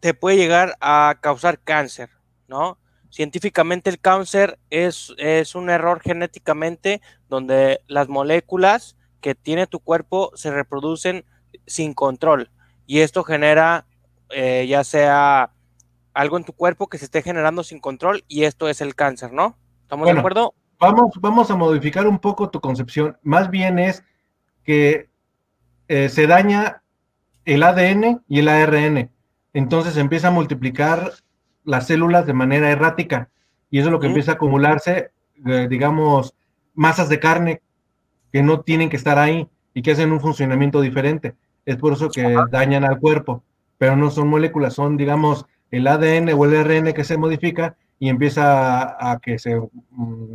te 0.00 0.12
puede 0.12 0.36
llegar 0.36 0.76
a 0.82 1.16
causar 1.22 1.58
cáncer, 1.58 2.10
¿no? 2.48 2.76
Científicamente 3.08 3.88
el 3.88 3.98
cáncer 3.98 4.58
es, 4.68 5.14
es 5.16 5.54
un 5.54 5.70
error 5.70 6.02
genéticamente 6.02 7.00
donde 7.30 7.80
las 7.86 8.10
moléculas 8.10 8.98
que 9.22 9.34
tiene 9.34 9.66
tu 9.66 9.80
cuerpo 9.80 10.32
se 10.34 10.50
reproducen 10.50 11.24
sin 11.66 11.94
control 11.94 12.50
y 12.84 13.00
esto 13.00 13.24
genera 13.24 13.86
eh, 14.28 14.66
ya 14.68 14.84
sea 14.84 15.50
algo 16.12 16.36
en 16.36 16.44
tu 16.44 16.52
cuerpo 16.52 16.88
que 16.88 16.98
se 16.98 17.06
esté 17.06 17.22
generando 17.22 17.64
sin 17.64 17.80
control 17.80 18.22
y 18.28 18.44
esto 18.44 18.68
es 18.68 18.82
el 18.82 18.94
cáncer, 18.94 19.32
¿no? 19.32 19.56
¿Estamos 19.84 20.12
de 20.12 20.18
acuerdo? 20.18 20.52
Vamos, 20.78 21.12
vamos 21.20 21.50
a 21.50 21.56
modificar 21.56 22.06
un 22.06 22.18
poco 22.18 22.50
tu 22.50 22.60
concepción. 22.60 23.16
Más 23.22 23.48
bien 23.48 23.78
es 23.78 24.04
que 24.62 25.09
eh, 25.90 26.08
se 26.08 26.28
daña 26.28 26.84
el 27.44 27.64
ADN 27.64 28.22
y 28.28 28.38
el 28.38 28.48
ARN. 28.48 29.10
Entonces 29.52 29.96
empieza 29.96 30.28
a 30.28 30.30
multiplicar 30.30 31.10
las 31.64 31.88
células 31.88 32.26
de 32.26 32.32
manera 32.32 32.70
errática. 32.70 33.28
Y 33.72 33.80
eso 33.80 33.88
es 33.88 33.92
lo 33.92 33.98
que 33.98 34.06
empieza 34.06 34.30
a 34.30 34.34
acumularse, 34.34 35.10
eh, 35.44 35.66
digamos, 35.68 36.32
masas 36.74 37.08
de 37.08 37.18
carne 37.18 37.60
que 38.32 38.40
no 38.40 38.60
tienen 38.60 38.88
que 38.88 38.96
estar 38.96 39.18
ahí 39.18 39.48
y 39.74 39.82
que 39.82 39.90
hacen 39.90 40.12
un 40.12 40.20
funcionamiento 40.20 40.80
diferente. 40.80 41.34
Es 41.66 41.74
por 41.74 41.94
eso 41.94 42.08
que 42.08 42.36
dañan 42.52 42.84
al 42.84 43.00
cuerpo. 43.00 43.42
Pero 43.76 43.96
no 43.96 44.12
son 44.12 44.28
moléculas, 44.28 44.74
son, 44.74 44.96
digamos, 44.96 45.44
el 45.72 45.88
ADN 45.88 46.32
o 46.34 46.44
el 46.44 46.56
ARN 46.56 46.92
que 46.92 47.02
se 47.02 47.18
modifica 47.18 47.76
y 47.98 48.10
empieza 48.10 48.84
a, 48.84 49.10
a 49.10 49.18
que 49.18 49.40
se 49.40 49.56
mm, 49.58 50.34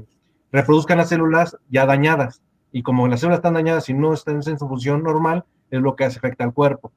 reproduzcan 0.51 0.97
las 0.97 1.07
células 1.07 1.55
ya 1.69 1.85
dañadas. 1.85 2.41
Y 2.75 2.83
como 2.83 3.07
las 3.07 3.21
células 3.21 3.37
están 3.37 3.53
dañadas 3.53 3.87
y 3.87 3.93
no 3.93 4.13
están 4.13 4.41
en 4.45 4.59
su 4.59 4.67
función 4.67 5.01
normal, 5.01 5.45
es 5.71 5.79
lo 5.79 5.95
que 5.95 6.03
hace 6.03 6.17
afecta 6.17 6.43
al 6.43 6.53
cuerpo. 6.53 6.91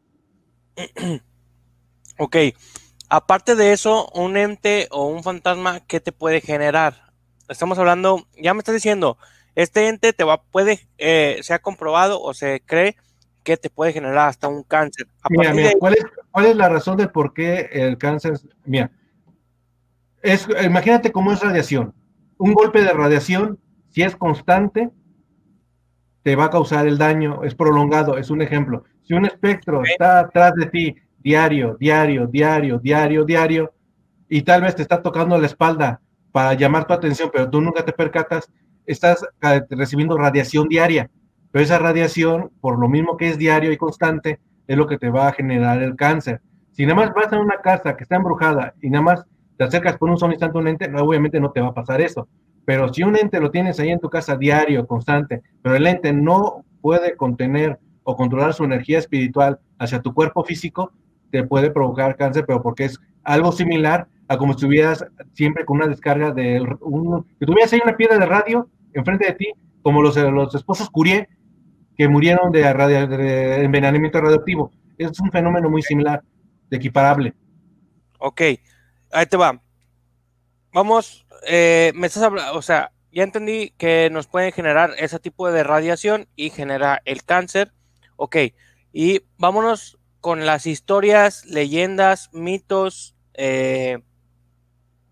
Ok, 2.21 2.37
aparte 3.09 3.55
de 3.55 3.73
eso, 3.73 4.11
un 4.13 4.37
ente 4.37 4.89
o 4.91 5.07
un 5.07 5.23
fantasma, 5.23 5.79
¿qué 5.87 6.01
te 6.01 6.11
puede 6.11 6.41
generar? 6.41 7.13
Estamos 7.49 7.79
hablando, 7.79 8.27
ya 8.37 8.55
me 8.55 8.59
estás 8.59 8.75
diciendo, 8.75 9.19
este 9.55 9.87
ente 9.87 10.13
te 10.13 10.25
va, 10.25 10.43
puede, 10.43 10.89
eh, 10.99 11.39
se 11.43 11.55
ha 11.55 11.61
comprobado 11.61 12.21
o 12.21 12.35
se 12.35 12.61
cree 12.67 12.97
que 13.45 13.57
te 13.57 13.71
puede 13.71 13.93
generar 13.93 14.31
hasta 14.31 14.49
un 14.49 14.65
cáncer. 14.65 15.07
Mira, 15.31 15.55
mira, 15.55 15.69
de 15.69 15.79
¿cuál 15.79 15.95
es, 15.95 16.05
cuál 16.33 16.47
es 16.47 16.57
la 16.57 16.69
razón 16.69 16.97
de 16.97 17.07
por 17.07 17.33
qué 17.33 17.69
el 17.71 17.99
cáncer? 17.99 18.41
Mira, 18.65 18.91
es, 20.23 20.49
imagínate 20.65 21.13
cómo 21.13 21.31
es 21.31 21.41
radiación. 21.41 21.95
Un 22.37 22.53
golpe 22.53 22.83
de 22.83 22.93
radiación, 22.93 23.61
si 23.91 24.03
es 24.03 24.17
constante, 24.17 24.91
te 26.23 26.37
va 26.37 26.47
a 26.47 26.51
causar 26.51 26.87
el 26.87 26.99
daño, 26.99 27.45
es 27.45 27.55
prolongado, 27.55 28.19
es 28.19 28.31
un 28.31 28.43
ejemplo. 28.43 28.85
Si 29.03 29.15
un 29.15 29.25
espectro 29.25 29.83
está 29.85 30.21
atrás 30.21 30.55
de 30.55 30.67
ti 30.67 30.97
diario, 31.19 31.77
diario, 31.79 32.27
diario, 32.27 32.79
diario, 32.79 33.25
diario, 33.25 33.73
y 34.29 34.43
tal 34.43 34.63
vez 34.63 34.77
te 34.77 34.83
está 34.83 35.03
tocando 35.03 35.39
la 35.39 35.47
espalda 35.47 36.01
para 36.33 36.55
llamar 36.55 36.87
tu 36.87 36.93
atención, 36.93 37.31
pero 37.33 37.49
tú 37.49 37.61
nunca 37.61 37.85
te 37.85 37.93
percatas, 37.93 38.51
estás 38.87 39.25
eh, 39.43 39.63
recibiendo 39.71 40.17
radiación 40.17 40.69
diaria. 40.69 41.11
Pero 41.51 41.65
esa 41.65 41.79
radiación, 41.79 42.51
por 42.61 42.79
lo 42.79 42.89
mismo 42.89 43.17
que 43.17 43.29
es 43.29 43.39
diario 43.39 43.73
y 43.73 43.77
constante, 43.77 44.39
es 44.67 44.77
lo 44.77 44.87
que 44.87 44.99
te 44.99 45.09
va 45.09 45.29
a 45.29 45.33
generar 45.33 45.83
el 45.83 45.97
cáncer. 45.97 46.43
Si 46.73 46.85
nada 46.85 46.95
más 46.95 47.15
vas 47.15 47.33
a 47.33 47.41
una 47.41 47.61
casa 47.61 47.97
que 47.97 48.05
está 48.05 48.17
embrujada 48.17 48.75
y 48.83 48.91
nada 48.91 49.03
más 49.03 49.25
te 49.57 49.65
acercas 49.65 49.97
por 49.97 50.11
un 50.11 50.19
solo 50.19 50.33
instante 50.33 50.59
a 50.59 50.61
un 50.61 50.69
ente, 50.69 50.91
obviamente 50.95 51.41
no 51.41 51.51
te 51.51 51.61
va 51.61 51.69
a 51.69 51.75
pasar 51.75 52.01
eso. 52.01 52.29
Pero 52.69 52.93
si 52.93 53.03
un 53.03 53.17
ente 53.17 53.41
lo 53.41 53.51
tienes 53.51 53.81
ahí 53.81 53.89
en 53.89 53.99
tu 53.99 54.11
casa 54.11 54.37
diario, 54.37 54.87
constante, 54.87 55.41
pero 55.63 55.75
el 55.75 55.87
ente 55.87 56.13
no 56.13 56.67
puede 56.83 57.17
contener 57.17 57.79
o 58.03 58.15
controlar 58.15 58.53
su 58.53 58.63
energía 58.63 58.99
espiritual 58.99 59.59
hacia 59.79 60.03
tu 60.03 60.13
cuerpo 60.13 60.45
físico, 60.45 60.93
te 61.31 61.45
puede 61.45 61.71
provocar 61.71 62.15
cáncer, 62.17 62.45
pero 62.47 62.61
porque 62.61 62.85
es 62.85 63.01
algo 63.25 63.53
similar 63.53 64.07
a 64.29 64.37
como 64.37 64.53
si 64.53 64.57
estuvieras 64.59 65.03
siempre 65.33 65.65
con 65.65 65.79
una 65.79 65.87
descarga 65.87 66.31
de 66.31 66.61
un, 66.83 67.25
que 67.41 67.47
tuvieras 67.47 67.73
ahí 67.73 67.81
una 67.83 67.97
piedra 67.97 68.19
de 68.19 68.27
radio 68.27 68.69
enfrente 68.93 69.25
de 69.25 69.33
ti, 69.33 69.47
como 69.81 70.03
los, 70.03 70.15
los 70.19 70.55
esposos 70.55 70.91
Curie, 70.91 71.27
que 71.97 72.07
murieron 72.07 72.53
de, 72.53 72.71
radio- 72.71 73.07
de 73.07 73.65
envenenamiento 73.65 74.21
radioactivo. 74.21 74.71
es 74.99 75.19
un 75.21 75.31
fenómeno 75.31 75.71
muy 75.71 75.81
similar, 75.81 76.23
de 76.69 76.77
equiparable. 76.77 77.33
Ok, 78.19 78.43
ahí 79.11 79.27
te 79.27 79.39
va. 79.39 79.59
Vamos, 80.75 81.27
eh, 81.47 81.93
me 81.95 82.07
estás 82.07 82.23
hablando, 82.23 82.55
o 82.57 82.63
sea, 82.63 82.93
ya 83.13 83.23
entendí 83.23 83.71
que 83.79 84.11
nos 84.11 84.27
pueden 84.27 84.53
generar 84.53 84.93
ese 84.99 85.19
tipo 85.19 85.51
de 85.51 85.63
radiación 85.63 86.29
y 86.37 86.51
genera 86.51 87.01
el 87.05 87.25
cáncer. 87.25 87.73
Ok, 88.17 88.37
y 88.93 89.23
vámonos 89.39 89.99
con 90.21 90.45
las 90.47 90.67
historias, 90.67 91.45
leyendas, 91.47 92.31
mitos, 92.33 93.15
eh, 93.35 94.01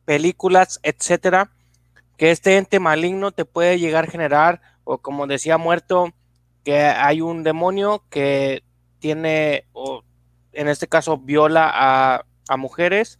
películas, 0.05 0.81
etcétera, 0.82 1.53
que 2.16 2.31
este 2.31 2.57
ente 2.57 2.81
maligno 2.81 3.32
te 3.32 3.44
puede 3.44 3.78
llegar 3.78 4.05
a 4.05 4.11
generar, 4.11 4.61
o 4.85 4.98
como 4.98 5.27
decía 5.27 5.59
Muerto, 5.59 6.12
que 6.65 6.78
hay 6.78 7.20
un 7.20 7.43
demonio 7.43 8.05
que 8.11 8.62
tiene, 8.98 9.66
o 9.73 10.03
en 10.53 10.69
este 10.69 10.89
caso, 10.89 11.19
viola 11.19 11.70
a, 11.73 12.24
a 12.48 12.57
mujeres. 12.57 13.19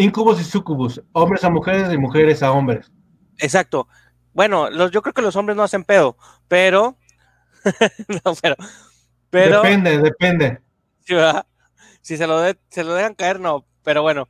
Incubus 0.00 0.40
y 0.40 0.44
sucubus, 0.44 1.02
hombres 1.12 1.44
a 1.44 1.50
mujeres 1.50 1.92
y 1.92 1.98
mujeres 1.98 2.42
a 2.42 2.52
hombres. 2.52 2.90
Exacto. 3.38 3.86
Bueno, 4.32 4.70
los, 4.70 4.90
yo 4.90 5.02
creo 5.02 5.12
que 5.12 5.22
los 5.22 5.36
hombres 5.36 5.56
no 5.56 5.62
hacen 5.62 5.84
pedo, 5.84 6.16
pero. 6.48 6.96
no, 8.24 8.34
pero, 8.40 8.56
pero. 9.28 9.62
Depende, 9.62 9.98
depende. 9.98 10.60
Sí, 11.00 11.14
¿verdad? 11.14 11.46
Si 12.00 12.16
se 12.16 12.26
lo, 12.26 12.40
de- 12.40 12.58
se 12.70 12.84
lo 12.84 12.94
dejan 12.94 13.14
caer, 13.14 13.40
no. 13.40 13.66
Pero 13.82 14.02
bueno, 14.02 14.28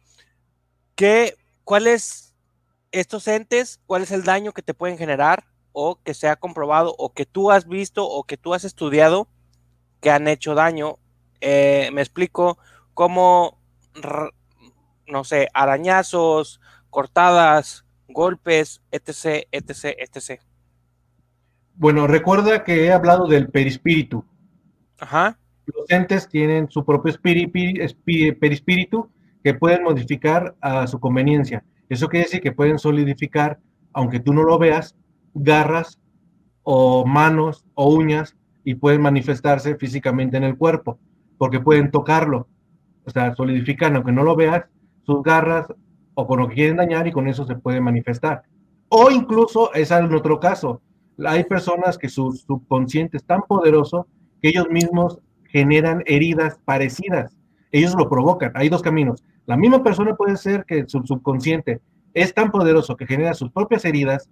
¿qué, 0.94 1.36
¿cuáles 1.64 2.34
estos 2.92 3.28
entes, 3.28 3.80
cuál 3.86 4.02
es 4.02 4.10
el 4.10 4.24
daño 4.24 4.52
que 4.52 4.62
te 4.62 4.74
pueden 4.74 4.98
generar 4.98 5.44
o 5.72 6.00
que 6.02 6.14
se 6.14 6.28
ha 6.28 6.36
comprobado 6.36 6.94
o 6.98 7.12
que 7.12 7.26
tú 7.26 7.50
has 7.52 7.68
visto 7.68 8.06
o 8.08 8.24
que 8.24 8.36
tú 8.36 8.54
has 8.54 8.64
estudiado 8.64 9.28
que 10.00 10.10
han 10.10 10.26
hecho 10.28 10.54
daño? 10.54 10.98
Eh, 11.40 11.90
me 11.92 12.00
explico 12.00 12.58
cómo, 12.94 13.60
no 15.10 15.24
sé, 15.24 15.48
arañazos, 15.54 16.60
cortadas, 16.88 17.84
golpes, 18.08 18.82
etc., 18.90 19.46
etc., 19.52 19.96
etc. 19.98 20.40
Bueno, 21.74 22.06
recuerda 22.06 22.64
que 22.64 22.84
he 22.84 22.92
hablado 22.92 23.26
del 23.26 23.48
perispíritu. 23.48 24.24
Ajá. 24.98 25.38
Los 25.66 25.88
entes 25.88 26.28
tienen 26.28 26.68
su 26.70 26.84
propio 26.84 27.14
perispíritu 27.22 29.10
que 29.42 29.54
pueden 29.54 29.84
modificar 29.84 30.54
a 30.60 30.86
su 30.86 31.00
conveniencia. 31.00 31.64
Eso 31.88 32.08
quiere 32.08 32.26
decir 32.26 32.40
que 32.40 32.52
pueden 32.52 32.78
solidificar, 32.78 33.58
aunque 33.92 34.20
tú 34.20 34.32
no 34.32 34.42
lo 34.42 34.58
veas, 34.58 34.94
garras 35.34 35.98
o 36.62 37.06
manos 37.06 37.64
o 37.74 37.88
uñas 37.88 38.36
y 38.64 38.74
pueden 38.74 39.00
manifestarse 39.00 39.76
físicamente 39.76 40.36
en 40.36 40.44
el 40.44 40.56
cuerpo, 40.56 40.98
porque 41.38 41.60
pueden 41.60 41.90
tocarlo. 41.90 42.48
O 43.04 43.10
sea, 43.10 43.34
solidifican, 43.34 43.96
aunque 43.96 44.12
no 44.12 44.22
lo 44.22 44.36
veas, 44.36 44.64
sus 45.10 45.22
garras 45.22 45.66
o 46.14 46.26
con 46.26 46.38
lo 46.40 46.48
que 46.48 46.54
quieren 46.54 46.76
dañar 46.76 47.06
y 47.06 47.12
con 47.12 47.26
eso 47.28 47.44
se 47.44 47.56
puede 47.56 47.80
manifestar. 47.80 48.42
O 48.88 49.10
incluso, 49.10 49.72
es 49.74 49.90
en 49.90 50.12
otro 50.14 50.38
caso, 50.38 50.80
hay 51.24 51.44
personas 51.44 51.98
que 51.98 52.08
su 52.08 52.32
subconsciente 52.32 53.16
es 53.16 53.24
tan 53.24 53.42
poderoso 53.42 54.06
que 54.40 54.48
ellos 54.48 54.68
mismos 54.70 55.18
generan 55.44 56.02
heridas 56.06 56.58
parecidas. 56.64 57.36
Ellos 57.72 57.94
lo 57.96 58.08
provocan. 58.08 58.52
Hay 58.54 58.68
dos 58.68 58.82
caminos. 58.82 59.22
La 59.46 59.56
misma 59.56 59.82
persona 59.82 60.14
puede 60.14 60.36
ser 60.36 60.64
que 60.64 60.84
su 60.86 61.02
subconsciente 61.04 61.80
es 62.14 62.32
tan 62.34 62.50
poderoso 62.50 62.96
que 62.96 63.06
genera 63.06 63.34
sus 63.34 63.50
propias 63.50 63.84
heridas, 63.84 64.30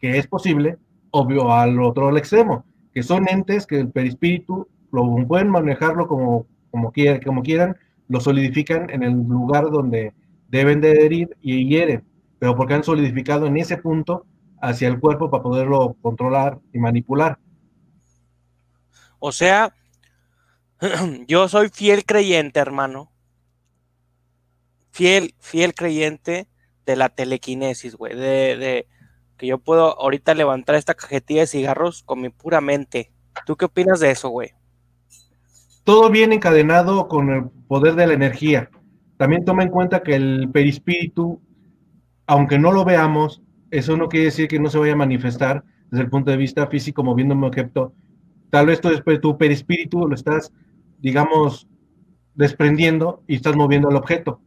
que 0.00 0.18
es 0.18 0.26
posible, 0.26 0.78
obvio 1.10 1.52
al 1.52 1.80
otro 1.82 2.16
extremo, 2.16 2.64
que 2.92 3.02
son 3.02 3.28
entes 3.28 3.66
que 3.66 3.80
el 3.80 3.90
perispíritu 3.90 4.66
lo 4.92 5.26
pueden 5.26 5.50
manejarlo 5.50 6.06
como, 6.06 6.46
como, 6.70 6.90
quiera- 6.92 7.20
como 7.20 7.42
quieran, 7.42 7.76
lo 8.10 8.20
solidifican 8.20 8.90
en 8.90 9.04
el 9.04 9.12
lugar 9.12 9.70
donde 9.70 10.12
deben 10.48 10.80
de 10.80 11.04
herir 11.04 11.36
y 11.40 11.68
hieren, 11.68 12.04
pero 12.40 12.56
porque 12.56 12.74
han 12.74 12.82
solidificado 12.82 13.46
en 13.46 13.56
ese 13.56 13.76
punto 13.76 14.26
hacia 14.60 14.88
el 14.88 14.98
cuerpo 14.98 15.30
para 15.30 15.44
poderlo 15.44 15.96
controlar 16.02 16.58
y 16.72 16.78
manipular. 16.80 17.38
O 19.20 19.30
sea, 19.30 19.72
yo 21.28 21.48
soy 21.48 21.68
fiel 21.68 22.04
creyente, 22.04 22.58
hermano. 22.58 23.12
Fiel, 24.90 25.36
fiel 25.38 25.72
creyente 25.72 26.48
de 26.84 26.96
la 26.96 27.10
telequinesis, 27.10 27.94
güey. 27.94 28.16
De, 28.16 28.56
de 28.56 28.88
que 29.36 29.46
yo 29.46 29.58
puedo 29.58 30.00
ahorita 30.00 30.34
levantar 30.34 30.74
esta 30.74 30.94
cajetilla 30.94 31.42
de 31.42 31.46
cigarros 31.46 32.02
con 32.02 32.20
mi 32.20 32.30
pura 32.30 32.60
mente. 32.60 33.12
¿Tú 33.46 33.56
qué 33.56 33.66
opinas 33.66 34.00
de 34.00 34.10
eso, 34.10 34.30
güey? 34.30 34.52
Todo 35.90 36.08
viene 36.08 36.36
encadenado 36.36 37.08
con 37.08 37.30
el 37.30 37.44
poder 37.66 37.96
de 37.96 38.06
la 38.06 38.12
energía. 38.12 38.70
También 39.16 39.44
toma 39.44 39.64
en 39.64 39.70
cuenta 39.70 40.04
que 40.04 40.14
el 40.14 40.48
perispíritu, 40.52 41.40
aunque 42.28 42.60
no 42.60 42.70
lo 42.70 42.84
veamos, 42.84 43.42
eso 43.72 43.96
no 43.96 44.08
quiere 44.08 44.26
decir 44.26 44.46
que 44.46 44.60
no 44.60 44.70
se 44.70 44.78
vaya 44.78 44.92
a 44.92 44.96
manifestar 44.96 45.64
desde 45.90 46.04
el 46.04 46.08
punto 46.08 46.30
de 46.30 46.36
vista 46.36 46.68
físico 46.68 47.02
moviendo 47.02 47.34
un 47.34 47.42
objeto. 47.42 47.92
Tal 48.50 48.66
vez 48.66 48.80
tu, 48.80 48.88
tu 49.20 49.36
perispíritu 49.36 50.06
lo 50.06 50.14
estás, 50.14 50.52
digamos, 51.00 51.66
desprendiendo 52.36 53.24
y 53.26 53.34
estás 53.34 53.56
moviendo 53.56 53.90
el 53.90 53.96
objeto. 53.96 54.40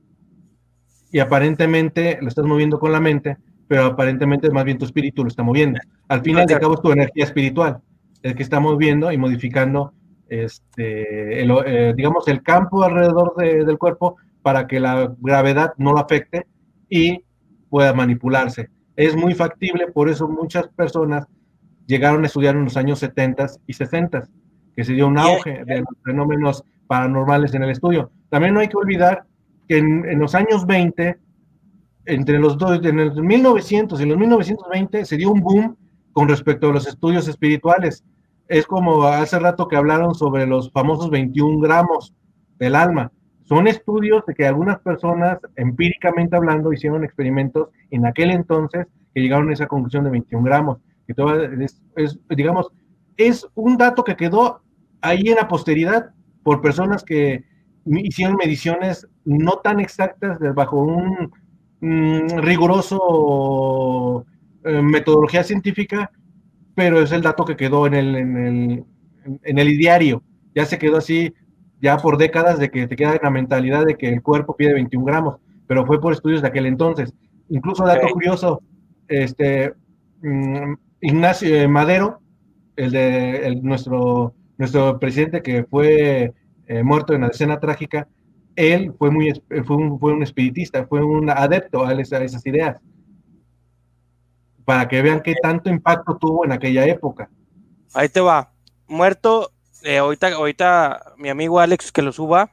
Y 1.12 1.20
aparentemente 1.20 2.20
lo 2.22 2.30
estás 2.30 2.46
moviendo 2.46 2.80
con 2.80 2.94
la 2.94 3.02
mente, 3.02 3.36
pero 3.68 3.88
aparentemente 3.88 4.50
más 4.50 4.64
bien 4.64 4.78
tu 4.78 4.86
espíritu 4.86 5.24
lo 5.24 5.28
está 5.28 5.44
moviendo. 5.44 5.78
Al 6.08 6.22
final 6.22 6.46
de 6.46 6.58
cabo 6.58 6.76
es 6.76 6.82
tu 6.82 6.94
energía 6.94 7.26
espiritual, 7.26 7.82
el 8.22 8.34
que 8.34 8.44
está 8.44 8.62
moviendo 8.62 9.12
y 9.12 9.18
modificando 9.18 9.94
este, 10.42 11.42
el, 11.42 11.52
eh, 11.66 11.94
digamos, 11.96 12.28
el 12.28 12.42
campo 12.42 12.84
alrededor 12.84 13.36
de- 13.38 13.64
del 13.66 13.78
cuerpo 13.78 14.18
para 14.42 14.68
que 14.68 14.80
la 14.80 15.14
gravedad 15.20 15.74
no 15.78 15.94
lo 15.94 16.00
afecte 16.00 16.48
y 16.90 17.24
pueda 17.70 17.94
manipularse. 17.94 18.70
Es 18.96 19.16
muy 19.16 19.34
factible, 19.34 19.88
por 19.92 20.10
eso 20.10 20.28
muchas 20.28 20.68
personas 20.70 21.26
llegaron 21.88 22.24
a 22.24 22.28
estudiar 22.28 22.56
en 22.56 22.66
los 22.66 22.78
años 22.78 23.00
70 23.00 23.48
y 23.68 23.74
60, 23.74 24.28
que 24.76 24.84
se 24.84 24.94
dio 24.94 25.08
un 25.08 25.18
auge 25.18 25.64
de 25.66 25.80
los 25.80 25.88
fenómenos 26.04 26.64
paranormales 26.88 27.54
en 27.54 27.64
el 27.64 27.70
estudio. 27.72 28.12
También 28.30 28.54
no 28.54 28.60
hay 28.60 28.68
que 28.68 28.78
olvidar 28.78 29.24
que 29.68 29.78
en, 29.78 30.06
en 30.10 30.20
los 30.20 30.36
años 30.36 30.66
20, 30.66 31.18
entre 32.06 32.38
los 32.40 32.58
dos, 32.58 32.80
en 32.84 33.00
el 33.00 33.14
1900 33.24 34.00
y 34.02 34.06
los 34.06 34.18
1920, 34.18 35.06
se 35.06 35.18
dio 35.18 35.32
un 35.32 35.42
boom 35.42 35.78
con 36.12 36.28
respecto 36.28 36.70
a 36.70 36.74
los 36.74 36.86
estudios 36.88 37.28
espirituales. 37.28 38.04
Es 38.54 38.68
como 38.68 39.06
hace 39.06 39.40
rato 39.40 39.68
que 39.68 39.76
hablaron 39.76 40.14
sobre 40.14 40.46
los 40.46 40.72
famosos 40.72 41.10
21 41.10 41.60
gramos 41.60 42.14
del 42.60 42.76
alma. 42.76 43.12
Son 43.46 43.68
estudios 43.68 44.24
de 44.28 44.36
que 44.36 44.46
algunas 44.46 44.80
personas, 44.80 45.40
empíricamente 45.56 46.36
hablando, 46.36 46.72
hicieron 46.72 47.04
experimentos 47.04 47.70
en 47.90 48.06
aquel 48.06 48.30
entonces 48.30 48.86
que 49.12 49.22
llegaron 49.22 49.50
a 49.50 49.54
esa 49.54 49.66
conclusión 49.66 50.04
de 50.04 50.12
21 50.12 50.46
gramos. 50.46 50.78
Que 51.08 51.16
es, 51.64 51.82
es, 51.96 52.20
digamos, 52.30 52.68
es 53.18 53.48
un 53.56 53.76
dato 53.76 54.04
que 54.04 54.16
quedó 54.16 54.62
ahí 55.02 55.30
en 55.30 55.38
la 55.38 55.48
posteridad 55.48 56.12
por 56.44 56.62
personas 56.62 57.04
que 57.04 57.44
hicieron 57.88 58.36
mediciones 58.36 59.08
no 59.26 59.54
tan 59.64 59.80
exactas 59.80 60.38
bajo 60.54 60.78
un 60.78 61.32
mm, 61.82 62.38
riguroso 62.38 64.28
eh, 64.64 64.80
metodología 64.84 65.44
científica, 65.44 66.12
pero 66.76 67.02
es 67.02 67.12
el 67.12 67.22
dato 67.22 67.46
que 67.46 67.56
quedó 67.56 67.88
en 67.88 67.94
el, 67.94 68.16
en 68.16 68.38
el, 68.38 68.84
en 69.44 69.58
el 69.60 69.78
diario. 69.78 70.24
Ya 70.56 70.66
se 70.66 70.78
quedó 70.80 70.98
así, 70.98 71.34
ya 71.82 71.98
por 71.98 72.18
décadas, 72.18 72.60
de 72.60 72.70
que 72.70 72.88
te 72.88 72.96
queda 72.96 73.14
en 73.16 73.20
la 73.24 73.30
mentalidad 73.30 73.86
de 73.86 73.96
que 73.98 74.10
el 74.10 74.22
cuerpo 74.22 74.56
pide 74.56 74.74
21 74.74 75.06
gramos, 75.06 75.36
pero 75.68 75.86
fue 75.86 76.00
por 76.02 76.14
estudios 76.14 76.42
de 76.42 76.48
aquel 76.48 76.66
entonces. 76.66 77.14
Incluso, 77.50 77.86
dato 77.86 78.08
curioso, 78.10 78.62
este, 79.08 79.74
mm, 80.22 80.74
Ignacio 81.02 81.56
eh, 81.56 81.68
Madero, 81.68 82.20
el 82.76 82.92
de 82.92 83.46
el- 83.48 83.64
nuestro, 83.64 84.34
nuestro 84.58 85.00
presidente 85.00 85.42
que 85.42 85.64
fue 85.66 86.34
eh, 86.68 86.84
muerto 86.84 87.14
en 87.14 87.22
la 87.22 87.28
escena 87.28 87.60
trágica, 87.60 88.08
él 88.56 88.94
fue, 88.98 89.12
muy, 89.12 89.34
fue, 89.66 89.76
un, 89.76 90.00
fue 90.00 90.14
un 90.14 90.24
espiritista, 90.24 90.86
fue 90.88 91.04
un 91.04 91.30
adepto 91.30 91.86
a 91.86 91.94
esas 91.94 92.46
ideas, 92.46 92.78
para 94.66 94.88
que 94.88 95.02
vean 95.02 95.22
qué 95.22 95.36
tanto 95.42 95.70
impacto 95.70 96.18
tuvo 96.18 96.46
en 96.46 96.52
aquella 96.52 96.86
época. 96.86 97.30
Ahí 97.94 98.10
te 98.10 98.22
va. 98.22 98.52
Muerto, 98.88 99.52
eh, 99.84 99.98
ahorita, 99.98 100.34
ahorita 100.34 101.14
mi 101.18 101.30
amigo 101.30 101.60
Alex 101.60 101.92
que 101.92 102.02
lo 102.02 102.12
suba. 102.12 102.52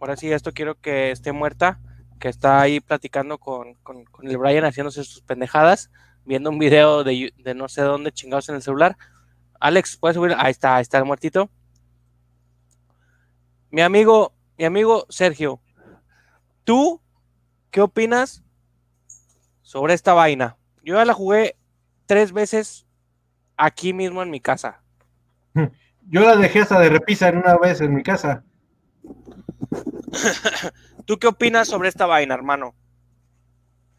Ahora 0.00 0.16
sí, 0.16 0.30
esto 0.30 0.52
quiero 0.52 0.76
que 0.80 1.10
esté 1.10 1.32
muerta, 1.32 1.80
que 2.20 2.28
está 2.28 2.60
ahí 2.60 2.80
platicando 2.80 3.38
con, 3.38 3.74
con, 3.82 4.04
el 4.22 4.38
Brian 4.38 4.64
haciéndose 4.64 5.04
sus 5.04 5.22
pendejadas, 5.22 5.90
viendo 6.24 6.50
un 6.50 6.58
video 6.58 7.02
de, 7.02 7.32
de 7.36 7.54
no 7.54 7.68
sé 7.68 7.82
dónde 7.82 8.12
chingados 8.12 8.48
en 8.48 8.56
el 8.56 8.62
celular. 8.62 8.96
Alex, 9.60 9.96
¿puedes 9.96 10.16
subir? 10.16 10.34
Ahí 10.38 10.52
está, 10.52 10.76
ahí 10.76 10.82
está 10.82 10.98
el 10.98 11.04
muertito. 11.04 11.50
Mi 13.70 13.82
amigo, 13.82 14.32
mi 14.56 14.64
amigo 14.64 15.06
Sergio, 15.08 15.60
¿tú 16.64 17.00
qué 17.70 17.80
opinas 17.80 18.42
sobre 19.62 19.94
esta 19.94 20.14
vaina? 20.14 20.56
Yo 20.84 20.94
ya 20.94 21.04
la 21.04 21.14
jugué 21.14 21.56
tres 22.06 22.32
veces 22.32 22.86
aquí 23.56 23.92
mismo 23.92 24.22
en 24.22 24.30
mi 24.30 24.40
casa. 24.40 24.82
Yo 26.10 26.22
la 26.22 26.36
dejé 26.36 26.60
hasta 26.60 26.80
de 26.80 26.88
repisa 26.88 27.28
en 27.28 27.38
una 27.38 27.56
vez 27.58 27.80
en 27.80 27.94
mi 27.94 28.02
casa. 28.02 28.42
¿Tú 31.04 31.18
qué 31.18 31.26
opinas 31.26 31.68
sobre 31.68 31.88
esta 31.88 32.06
vaina, 32.06 32.34
hermano? 32.34 32.74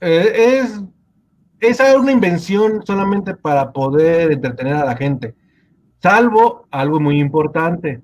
Eh, 0.01 0.61
es, 0.61 0.81
es 1.59 1.79
una 1.95 2.11
invención 2.11 2.83
solamente 2.85 3.35
para 3.35 3.71
poder 3.71 4.31
entretener 4.31 4.75
a 4.75 4.85
la 4.85 4.95
gente. 4.95 5.35
Salvo 6.01 6.67
algo 6.71 6.99
muy 6.99 7.19
importante. 7.19 8.01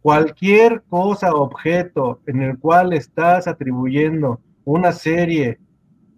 Cualquier 0.00 0.84
cosa, 0.84 1.34
objeto 1.34 2.20
en 2.26 2.42
el 2.42 2.58
cual 2.58 2.92
estás 2.92 3.48
atribuyendo 3.48 4.40
una 4.64 4.92
serie 4.92 5.58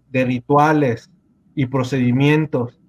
de 0.09 0.25
rituales 0.25 1.09
y 1.55 1.65
procedimientos, 1.67 2.79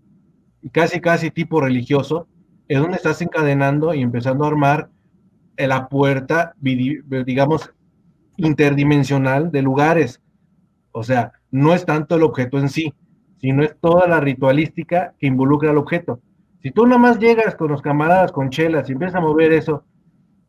y 0.62 0.70
casi 0.70 1.00
casi 1.00 1.30
tipo 1.30 1.60
religioso, 1.60 2.28
es 2.68 2.80
donde 2.80 2.96
estás 2.96 3.20
encadenando 3.20 3.94
y 3.94 4.02
empezando 4.02 4.44
a 4.44 4.48
armar 4.48 4.90
la 5.56 5.88
puerta, 5.88 6.54
digamos, 6.60 7.72
interdimensional 8.36 9.50
de 9.50 9.62
lugares. 9.62 10.20
O 10.92 11.02
sea, 11.02 11.32
no 11.50 11.74
es 11.74 11.84
tanto 11.84 12.16
el 12.16 12.22
objeto 12.22 12.58
en 12.58 12.68
sí, 12.68 12.94
sino 13.40 13.62
es 13.62 13.76
toda 13.80 14.06
la 14.06 14.20
ritualística 14.20 15.14
que 15.18 15.26
involucra 15.26 15.70
al 15.70 15.78
objeto. 15.78 16.20
Si 16.62 16.70
tú 16.70 16.86
nada 16.86 16.98
más 16.98 17.18
llegas 17.18 17.56
con 17.56 17.70
los 17.70 17.82
camaradas, 17.82 18.30
con 18.30 18.50
chelas 18.50 18.88
y 18.88 18.92
empiezas 18.92 19.16
a 19.16 19.20
mover 19.20 19.52
eso, 19.52 19.84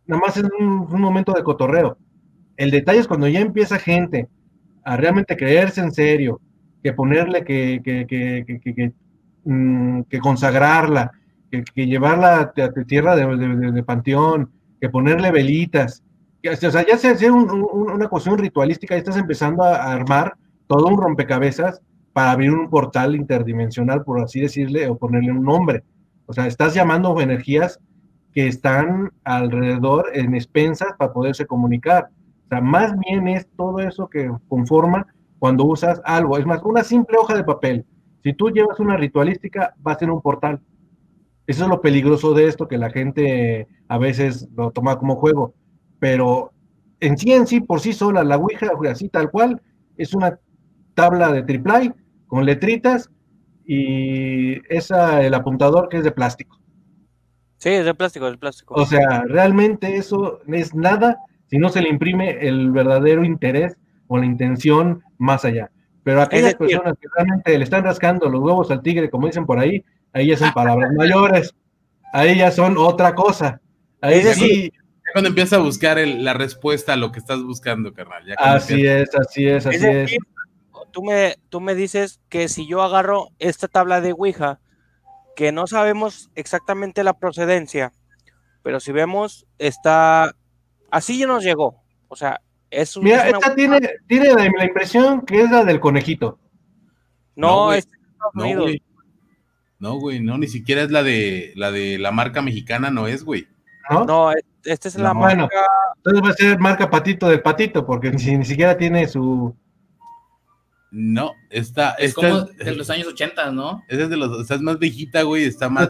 nada 0.06 0.22
más 0.22 0.38
es 0.38 0.44
un, 0.60 1.02
momento 1.02 1.34
de 1.34 1.44
cotorreo. 1.44 1.98
El 2.56 2.70
detalle 2.70 3.00
es 3.00 3.08
cuando 3.08 3.28
ya 3.28 3.40
empieza 3.40 3.80
gente 3.80 4.30
a 4.84 4.96
realmente 4.96 5.36
creerse 5.36 5.82
en 5.82 5.92
serio, 5.92 6.40
que 6.84 6.94
ponerle 6.94 7.46
que, 7.46 7.82
que, 7.84 8.06
que, 8.06 8.92
mm, 9.46 10.02
consagrarla, 10.22 11.12
que, 11.50 11.86
llevarla 11.88 12.54
a, 12.56 12.86
tierra 12.86 13.16
de, 13.16 13.84
panteón, 13.84 14.52
que 14.82 14.90
ponerle 14.90 15.32
velitas. 15.32 16.04
o 16.52 16.56
sea, 16.56 16.86
ya 16.86 16.98
se 16.98 17.10
hace 17.10 17.32
una 17.32 18.08
cuestión 18.10 18.38
ritualística 18.38 18.96
y 18.96 19.00
estás 19.00 19.18
empezando 19.18 19.64
a, 19.64 19.94
armar 19.94 20.34
todo 20.68 20.88
un 20.88 21.02
rompecabezas 21.02 21.82
para 22.12 22.32
abrir 22.32 22.52
un 22.52 22.70
portal 22.70 23.16
interdimensional, 23.16 24.04
por 24.04 24.22
así 24.22 24.42
decirle, 24.42 24.88
o 24.88 24.98
ponerle 24.98 25.32
un 25.32 25.44
nombre. 25.44 25.84
O 26.26 26.34
sea, 26.34 26.48
estás 26.48 26.74
llamando 26.74 27.20
energías 27.22 27.80
que 28.34 28.48
están 28.48 29.12
alrededor 29.24 30.10
en 30.14 30.36
expensas 30.36 30.94
para 30.98 31.14
poderse 31.14 31.46
comunicar. 31.46 32.10
O 32.46 32.48
sea, 32.50 32.62
más 32.62 32.94
bien 33.00 33.28
es 33.28 33.48
todo 33.56 33.80
eso 33.80 34.08
que 34.10 34.30
conforma 34.48 35.08
cuando 35.44 35.66
usas 35.66 36.02
algo. 36.06 36.38
Es 36.38 36.46
más, 36.46 36.62
una 36.64 36.86
simple 36.86 37.18
hoja 37.18 37.36
de 37.36 37.44
papel. 37.44 37.86
Si 38.24 38.32
tú 38.32 38.50
llevas 38.50 38.80
una 38.80 38.96
ritualística, 38.96 39.76
va 39.86 39.92
a 39.92 40.00
ser 40.00 40.10
un 40.10 40.22
portal. 40.22 40.62
Eso 41.48 41.64
es 41.66 41.70
lo 41.70 41.82
peligroso 41.82 42.34
de 42.34 42.48
esto, 42.48 42.70
que 42.70 42.78
la 42.78 42.92
gente 42.92 43.68
a 43.90 43.98
veces 43.98 44.48
lo 44.56 44.72
toma 44.72 44.98
como 44.98 45.18
juego. 45.18 45.54
Pero 46.00 46.54
en 47.02 47.18
sí, 47.18 47.34
en 47.34 47.46
sí, 47.46 47.60
por 47.60 47.82
sí 47.82 47.92
sola, 47.92 48.24
la 48.24 48.38
Ouija, 48.38 48.72
así 48.90 49.10
tal 49.10 49.32
cual, 49.32 49.62
es 49.98 50.14
una 50.14 50.40
tabla 50.94 51.34
de 51.34 51.44
triple 51.44 51.94
con 52.28 52.46
letritas 52.46 53.10
y 53.66 54.62
esa, 54.74 55.26
el 55.26 55.34
apuntador 55.34 55.90
que 55.90 55.98
es 55.98 56.06
de 56.06 56.14
plástico. 56.14 56.58
Sí, 57.58 57.68
es 57.68 57.84
de 57.84 57.94
plástico, 57.94 58.28
es 58.28 58.32
de 58.32 58.38
plástico. 58.38 58.76
O 58.76 58.86
sea, 58.86 59.26
realmente 59.28 59.98
eso 59.98 60.40
es 60.48 60.74
nada 60.74 61.18
si 61.48 61.58
no 61.58 61.68
se 61.68 61.82
le 61.82 61.90
imprime 61.90 62.48
el 62.48 62.72
verdadero 62.72 63.26
interés 63.26 63.76
o 64.14 64.18
la 64.20 64.26
intención 64.26 65.04
más 65.18 65.46
allá. 65.46 65.72
Pero 66.04 66.22
aquellas 66.22 66.56
personas 66.56 66.96
que 67.00 67.08
realmente 67.16 67.58
le 67.58 67.64
están 67.64 67.84
rascando 67.84 68.30
los 68.30 68.42
huevos 68.42 68.70
al 68.72 68.82
tigre, 68.82 69.10
como 69.10 69.28
dicen 69.28 69.46
por 69.46 69.60
ahí, 69.60 69.84
ahí 70.12 70.28
ya 70.28 70.38
son 70.38 70.52
palabras 70.54 70.92
mayores. 70.96 71.56
Ahí 72.14 72.38
ya 72.38 72.52
son 72.52 72.78
otra 72.78 73.16
cosa. 73.16 73.60
Ahí 74.02 74.22
sí. 74.34 74.72
cuando 75.14 75.30
empieza 75.30 75.56
a 75.56 75.60
buscar 75.60 75.98
la 75.98 76.34
respuesta 76.34 76.94
a 76.94 76.96
lo 76.98 77.12
que 77.12 77.20
estás 77.20 77.42
buscando, 77.42 77.94
carnal. 77.94 78.24
así 78.38 78.86
es, 78.86 79.10
así 79.16 79.48
es, 79.48 79.66
así 79.66 79.86
es 79.86 80.18
tú 80.94 81.04
me, 81.04 81.38
tú 81.50 81.60
me 81.60 81.76
dices 81.76 82.22
que 82.30 82.48
si 82.48 82.68
yo 82.68 82.82
agarro 82.82 83.30
esta 83.40 83.68
tabla 83.68 84.00
de 84.00 84.14
Ouija, 84.14 84.60
que 85.36 85.52
no 85.52 85.68
sabemos 85.68 86.30
exactamente 86.36 87.04
la 87.04 87.18
procedencia, 87.18 87.92
pero 88.62 88.80
si 88.80 88.92
vemos, 88.92 89.48
está, 89.58 90.36
así 90.92 91.18
ya 91.18 91.28
nos 91.28 91.44
llegó. 91.44 91.84
O 92.08 92.16
sea, 92.16 92.42
es 92.74 92.98
un... 92.98 93.06
Mira, 93.06 93.28
esta 93.30 93.56
tiene, 93.56 93.80
tiene 94.08 94.34
la 94.34 94.66
impresión 94.66 95.22
que 95.22 95.42
es 95.42 95.52
la 95.52 95.64
del 95.64 95.80
conejito. 95.80 96.40
No, 97.36 97.74
es 97.74 97.88
no, 98.34 98.62
güey. 98.62 98.82
No, 99.80 99.96
güey, 100.00 100.20
no, 100.22 100.38
ni 100.38 100.48
siquiera 100.48 100.84
es 100.84 100.92
la 100.92 101.04
de 101.04 101.52
la 101.56 101.72
de 101.72 101.98
la 101.98 102.12
marca 102.12 102.42
mexicana, 102.42 102.90
no 102.90 103.08
es, 103.08 103.24
güey. 103.24 103.48
No, 103.90 104.32
esta 104.64 104.88
es 104.88 104.96
la 104.96 105.14
marca. 105.14 105.50
entonces 105.98 106.24
va 106.24 106.30
a 106.30 106.34
ser 106.34 106.60
marca 106.60 106.90
patito 106.90 107.28
del 107.28 107.42
patito, 107.42 107.86
porque 107.86 108.12
ni, 108.12 108.38
ni 108.38 108.46
siquiera 108.46 108.78
tiene 108.78 109.08
su, 109.08 109.54
no, 110.96 111.34
está. 111.50 111.96
Es 111.98 112.14
como 112.14 112.42
de 112.42 112.76
los 112.76 112.88
años 112.92 113.08
80, 113.08 113.52
¿no? 113.52 113.84
Es 113.88 114.10
de 114.10 114.16
los. 114.16 114.40
Estás 114.40 114.62
más 114.62 114.78
viejita, 114.78 115.24
güey. 115.24 115.46
Está 115.46 115.68
más. 115.68 115.90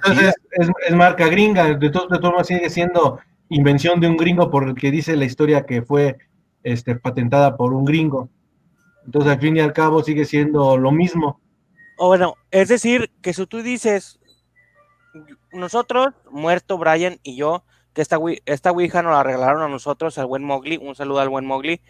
es, 0.87 0.95
marca 0.95 1.27
gringa. 1.27 1.75
De 1.75 1.89
todas 1.89 2.21
formas, 2.21 2.47
sigue 2.47 2.69
siendo 2.69 3.19
invención 3.49 3.99
de 3.99 4.07
un 4.07 4.15
gringo 4.15 4.49
porque 4.49 4.91
dice 4.91 5.17
la 5.17 5.25
historia 5.25 5.65
que 5.65 5.81
fue 5.81 6.19
este, 6.63 6.95
patentada 6.95 7.57
por 7.57 7.73
un 7.73 7.85
gringo. 7.85 8.29
Entonces, 9.05 9.31
al 9.31 9.39
fin 9.39 9.57
y 9.57 9.59
al 9.59 9.73
cabo, 9.73 10.03
sigue 10.03 10.25
siendo 10.25 10.77
lo 10.77 10.91
mismo. 10.91 11.39
O 11.97 12.07
bueno, 12.07 12.35
es 12.51 12.69
decir, 12.69 13.11
que 13.21 13.33
si 13.33 13.45
tú 13.45 13.61
dices, 13.61 14.19
nosotros, 15.51 16.13
muerto 16.31 16.77
Brian 16.77 17.19
y 17.23 17.35
yo, 17.35 17.63
que 17.93 18.01
esta, 18.01 18.17
esta 18.45 18.71
Ouija 18.71 19.03
nos 19.03 19.13
la 19.13 19.23
regalaron 19.23 19.61
a 19.61 19.67
nosotros, 19.67 20.17
al 20.17 20.25
buen 20.25 20.43
Mowgli, 20.43 20.77
un 20.77 20.95
saludo 20.95 21.19
al 21.19 21.29
buen 21.29 21.45
Mowgli, 21.45 21.81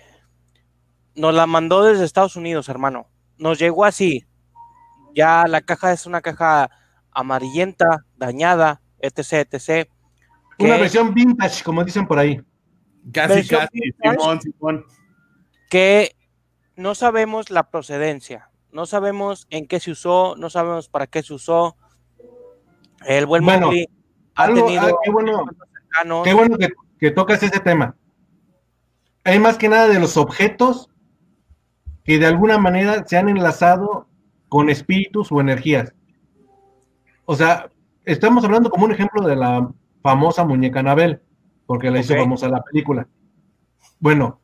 nos 1.16 1.34
la 1.34 1.48
mandó 1.48 1.84
desde 1.84 2.04
Estados 2.04 2.36
Unidos, 2.36 2.70
hermano. 2.70 3.08
Nos 3.38 3.60
llegó 3.60 3.86
así. 3.86 4.26
Ya 5.16 5.46
la 5.48 5.62
caja 5.62 5.94
es 5.94 6.06
una 6.06 6.22
caja 6.22 6.70
amarillenta, 7.12 8.06
dañada, 8.18 8.82
etc, 9.00 9.48
etc. 9.52 9.90
Una 10.60 10.78
versión 10.78 11.14
vintage, 11.14 11.64
como 11.64 11.84
dicen 11.84 12.08
por 12.08 12.18
ahí. 12.18 12.42
Casi, 13.12 13.48
casi, 13.48 13.80
Simón, 14.02 14.42
Simón. 14.42 14.86
Que 15.70 16.16
no 16.76 16.96
sabemos 16.96 17.50
la 17.50 17.70
procedencia, 17.70 18.50
no 18.72 18.86
sabemos 18.86 19.48
en 19.50 19.68
qué 19.68 19.80
se 19.80 19.92
usó, 19.92 20.36
no 20.38 20.50
sabemos 20.50 20.90
para 20.90 21.08
qué 21.08 21.22
se 21.24 21.34
usó. 21.34 21.76
El 23.06 23.26
buen 23.26 23.44
bueno, 23.44 23.72
ha 24.36 24.48
tenido. 24.48 24.82
Ah, 24.82 24.92
qué 25.04 25.12
bueno, 25.12 25.46
qué 26.24 26.34
bueno 26.34 26.58
que, 26.58 26.70
que 27.00 27.12
tocas 27.12 27.44
ese 27.44 27.60
tema. 27.60 27.96
Hay 29.26 29.40
más 29.40 29.58
que 29.58 29.70
nada 29.70 29.88
de 29.88 30.00
los 30.00 30.18
objetos 30.18 30.90
que 32.04 32.20
de 32.20 32.26
alguna 32.26 32.58
manera 32.58 33.06
se 33.08 33.18
han 33.18 33.30
enlazado 33.30 34.08
con 34.50 34.70
espíritus 34.70 35.32
o 35.32 35.42
energías. 35.42 35.94
O 37.26 37.36
sea, 37.36 37.70
estamos 38.06 38.44
hablando 38.44 38.70
como 38.70 38.86
un 38.86 38.92
ejemplo 38.92 39.26
de 39.26 39.36
la 39.36 39.68
famosa 40.04 40.44
muñeca 40.44 40.82
Anabel, 40.82 41.23
porque 41.74 41.90
la 41.90 42.02
hizo 42.02 42.14
famosa 42.14 42.48
la 42.50 42.62
película. 42.62 43.08
Bueno, 44.00 44.40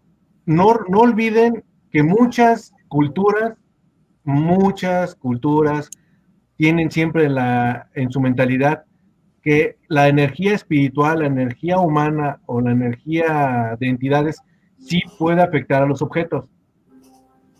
no, 0.48 0.80
no 0.90 1.01
olviden 1.01 1.64
que 1.91 2.01
muchas 2.01 2.74
culturas, 2.88 3.53
muchas 4.24 5.14
culturas 5.14 5.91
tienen 6.56 6.90
siempre 6.90 7.25
en, 7.25 7.35
la, 7.35 7.88
en 7.93 8.09
su 8.09 8.19
mentalidad 8.19 8.85
que 9.43 9.77
la 9.90 10.08
energía 10.08 10.56
espiritual, 10.56 11.19
la 11.19 11.27
energía 11.27 11.77
humana 11.77 12.41
o 12.48 12.61
la 12.61 12.72
energía 12.72 13.77
de 13.80 13.90
entidades 13.90 14.41
sí 14.80 15.03
puede 15.19 15.43
afectar 15.43 15.83
a 15.83 15.85
los 15.85 16.01
objetos 16.01 16.45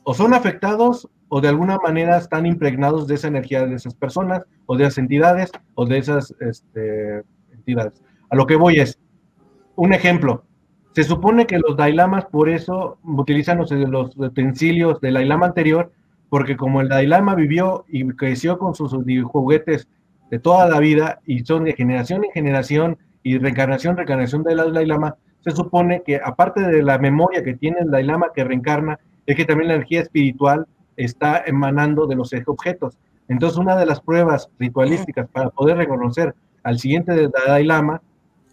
o 0.02 0.16
son 0.16 0.34
afectados 0.34 1.08
o 1.28 1.42
de 1.42 1.50
alguna 1.50 1.78
manera 1.78 2.18
están 2.18 2.48
impregnados 2.48 3.06
de 3.06 3.14
esa 3.14 3.28
energía 3.28 3.68
de 3.68 3.76
esas 3.76 3.94
personas 3.94 4.48
o 4.66 4.76
de 4.76 4.86
esas 4.86 4.98
entidades 4.98 5.52
o 5.76 5.86
de 5.86 6.00
esas 6.00 6.34
este, 6.40 7.24
entidades. 7.52 8.02
A 8.32 8.36
lo 8.36 8.48
que 8.48 8.56
voy 8.56 8.80
es, 8.80 8.98
un 9.80 9.94
ejemplo, 9.94 10.44
se 10.94 11.06
supone 11.06 11.48
que 11.48 11.58
los 11.58 11.78
Dailamas 11.78 12.26
por 12.26 12.50
eso 12.50 12.98
utilizan 13.04 13.60
los, 13.60 13.72
los 13.72 14.18
utensilios 14.18 15.00
del 15.00 15.14
Dailama 15.14 15.46
anterior, 15.46 15.94
porque 16.28 16.58
como 16.58 16.82
el 16.82 16.90
Dailama 16.90 17.34
vivió 17.34 17.86
y 17.88 18.06
creció 18.10 18.60
con 18.60 18.76
sus, 18.76 18.94
juguetes 19.24 19.88
de 20.30 20.38
toda 20.40 20.68
la 20.68 20.80
vida 20.80 21.22
y 21.26 21.46
son 21.46 21.64
de 21.64 21.74
generación 21.74 22.26
en 22.26 22.32
generación 22.32 22.98
y 23.24 23.38
reencarnación, 23.38 23.96
reencarnación 23.96 24.44
del 24.44 24.74
Dailama, 24.74 25.16
se 25.46 25.52
supone 25.52 26.04
que 26.06 26.20
aparte 26.22 26.62
de 26.62 26.84
la 26.84 26.98
memoria 26.98 27.42
que 27.42 27.54
tiene 27.54 27.80
el 27.80 27.90
Dailama 27.90 28.34
que 28.36 28.44
reencarna, 28.44 29.00
es 29.26 29.38
que 29.38 29.46
también 29.46 29.70
la 29.70 29.76
energía 29.76 30.02
espiritual 30.02 30.68
está 30.98 31.42
emanando 31.46 32.06
de 32.06 32.18
los 32.18 32.34
objetos. 32.48 32.98
Entonces, 33.30 33.58
una 33.58 33.78
de 33.78 33.86
las 33.86 34.02
pruebas 34.02 34.50
ritualísticas 34.60 35.30
para 35.30 35.52
poder 35.52 35.78
reconocer 35.78 36.36
al 36.64 36.80
siguiente 36.80 37.30
Dalai 37.30 37.64
Lama 37.64 38.02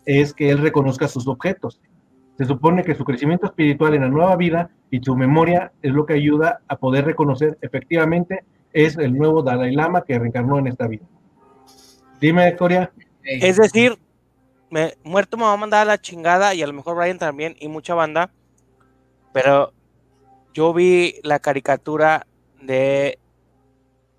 es 0.07 0.33
que 0.33 0.49
él 0.49 0.59
reconozca 0.59 1.09
sus 1.09 1.29
objetos. 1.29 1.81
Se 2.39 2.45
supone 2.45 2.85
que 2.85 2.95
su 2.95 3.05
crecimiento 3.05 3.47
espiritual 3.47 3.95
en 3.95 4.03
la 4.03 4.09
nueva 4.09 4.37
vida 4.37 4.71
y 4.91 5.01
su 5.01 5.17
memoria 5.17 5.73
es 5.83 5.93
lo 5.93 6.07
que 6.07 6.15
ayuda 6.15 6.61
a 6.69 6.77
poder 6.77 7.05
reconocer 7.05 7.59
efectivamente 7.61 8.45
es 8.73 8.97
el 8.99 9.17
nuevo 9.17 9.43
Dalai 9.43 9.75
Lama 9.75 10.05
que 10.05 10.19
reencarnó 10.19 10.59
en 10.59 10.67
esta 10.67 10.87
vida. 10.87 11.05
Dime, 12.21 12.55
Coria. 12.57 12.93
Es 13.23 13.57
decir, 13.57 13.99
me, 14.71 14.95
muerto 15.03 15.37
me 15.37 15.45
va 15.45 15.55
a 15.55 15.57
mandar 15.57 15.83
a 15.83 15.85
la 15.87 16.01
chingada 16.01 16.55
y 16.55 16.63
a 16.63 16.67
lo 16.67 16.73
mejor 16.73 16.97
Brian 16.97 17.19
también 17.19 17.57
y 17.59 17.69
mucha 17.69 17.95
banda, 17.95 18.31
pero 19.33 19.73
yo 20.53 20.73
vi 20.75 21.17
la 21.23 21.39
caricatura 21.39 22.27
de 22.61 23.19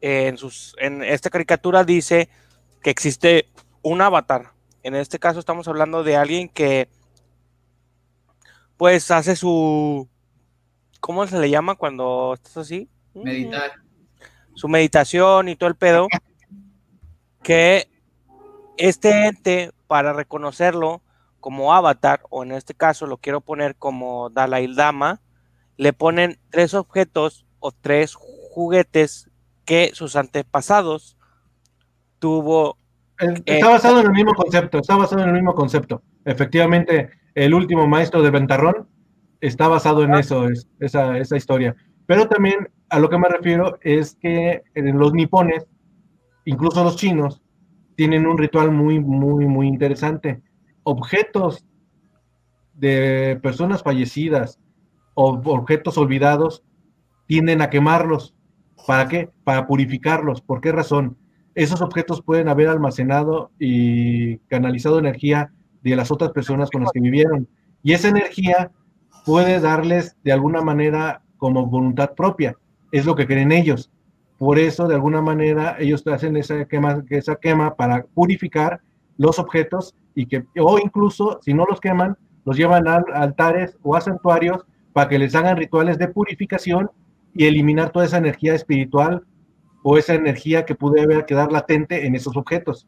en 0.02 0.38
sus 0.38 0.76
en 0.80 1.04
esta 1.04 1.30
caricatura 1.30 1.84
dice 1.84 2.30
que 2.82 2.90
existe 2.90 3.46
un 3.82 4.02
avatar. 4.02 4.57
En 4.88 4.96
este 4.96 5.20
caso 5.20 5.38
estamos 5.38 5.68
hablando 5.68 6.02
de 6.02 6.16
alguien 6.16 6.48
que 6.48 6.88
pues 8.78 9.12
hace 9.12 9.36
su 9.36 10.08
¿cómo 11.02 11.28
se 11.28 11.38
le 11.40 11.50
llama 11.50 11.76
cuando 11.76 12.36
estás 12.36 12.56
así? 12.56 12.90
Meditar. 13.14 13.74
Su 14.56 14.70
meditación 14.70 15.50
y 15.50 15.58
todo 15.58 15.68
el 15.68 15.76
pedo 15.76 16.08
que 17.44 17.90
este 18.78 19.28
ente 19.28 19.74
para 19.88 20.14
reconocerlo 20.14 21.02
como 21.42 21.74
avatar 21.74 22.22
o 22.30 22.44
en 22.44 22.54
este 22.54 22.74
caso 22.74 23.08
lo 23.08 23.18
quiero 23.18 23.42
poner 23.42 23.76
como 23.76 24.30
Dalai 24.30 24.68
Lama 24.68 25.20
le 25.76 25.92
ponen 25.92 26.40
tres 26.50 26.74
objetos 26.74 27.46
o 27.60 27.74
tres 27.74 28.16
juguetes 28.16 29.30
que 29.66 29.92
sus 29.94 30.16
antepasados 30.16 31.18
tuvo. 32.20 32.78
Está 33.46 33.70
basado 33.70 34.00
en 34.02 34.08
el 34.08 34.12
mismo 34.12 34.34
concepto, 34.34 34.80
está 34.80 34.96
basado 34.96 35.24
en 35.24 35.30
el 35.30 35.36
mismo 35.36 35.56
concepto. 35.56 36.04
Efectivamente, 36.26 37.10
el 37.34 37.54
último 37.54 37.88
maestro 37.88 38.22
de 38.22 38.30
Ventarrón 38.30 38.88
está 39.42 39.68
basado 39.68 40.04
en 40.04 40.14
eso, 40.16 40.48
es, 40.50 40.68
esa, 40.80 41.18
esa 41.18 41.36
historia. 41.36 41.76
Pero 42.06 42.28
también 42.28 42.70
a 42.90 43.00
lo 43.00 43.10
que 43.10 43.18
me 43.18 43.28
refiero 43.28 43.78
es 43.82 44.16
que 44.16 44.64
en 44.76 44.98
los 44.98 45.14
nipones, 45.14 45.66
incluso 46.46 46.84
los 46.84 46.96
chinos, 46.96 47.42
tienen 47.96 48.28
un 48.28 48.38
ritual 48.38 48.72
muy, 48.72 49.00
muy, 49.00 49.48
muy 49.48 49.68
interesante. 49.68 50.42
Objetos 50.84 51.66
de 52.74 53.40
personas 53.42 53.82
fallecidas 53.82 54.60
o 55.16 55.32
objetos 55.46 55.98
olvidados 55.98 56.64
tienden 57.26 57.62
a 57.62 57.70
quemarlos. 57.70 58.36
¿Para 58.86 59.08
qué? 59.08 59.32
Para 59.44 59.66
purificarlos. 59.66 60.42
¿Por 60.42 60.62
qué 60.62 60.72
razón? 60.72 61.18
Esos 61.58 61.82
objetos 61.82 62.22
pueden 62.22 62.50
haber 62.50 62.68
almacenado 62.68 63.50
y 63.58 64.38
canalizado 64.48 65.00
energía 65.00 65.52
de 65.82 65.96
las 65.96 66.12
otras 66.12 66.30
personas 66.30 66.70
con 66.70 66.84
las 66.84 66.92
que 66.92 67.00
vivieron. 67.00 67.48
Y 67.82 67.94
esa 67.94 68.10
energía 68.10 68.70
puede 69.26 69.60
darles 69.60 70.16
de 70.24 70.34
alguna 70.34 70.62
manera 70.62 71.24
como 71.38 71.66
voluntad 71.66 72.12
propia. 72.14 72.56
Es 72.92 73.08
lo 73.08 73.16
que 73.16 73.26
creen 73.26 73.52
ellos. 73.52 73.90
Por 74.38 74.60
eso, 74.60 74.88
de 74.88 74.94
alguna 74.94 75.20
manera, 75.20 75.78
ellos 75.80 76.06
hacen 76.06 76.38
esa 76.38 76.64
quema, 76.66 77.04
esa 77.10 77.38
quema 77.38 77.74
para 77.74 78.04
purificar 78.04 78.80
los 79.18 79.40
objetos 79.40 79.96
y 80.14 80.28
que, 80.28 80.46
o 80.60 80.78
incluso, 80.78 81.40
si 81.42 81.56
no 81.56 81.66
los 81.68 81.82
queman, 81.82 82.16
los 82.46 82.56
llevan 82.56 82.88
a 82.88 83.04
altares 83.16 83.76
o 83.82 83.96
a 83.96 84.02
santuarios 84.02 84.64
para 84.94 85.10
que 85.10 85.18
les 85.18 85.34
hagan 85.34 85.58
rituales 85.58 85.98
de 85.98 86.08
purificación 86.08 86.92
y 87.34 87.46
eliminar 87.46 87.90
toda 87.90 88.06
esa 88.06 88.20
energía 88.20 88.54
espiritual 88.54 89.24
o 89.90 89.98
esa 89.98 90.16
energía 90.16 90.66
que 90.66 90.76
puede 90.76 91.26
quedar 91.26 91.50
latente 91.50 92.06
en 92.06 92.14
esos 92.14 92.36
objetos. 92.36 92.86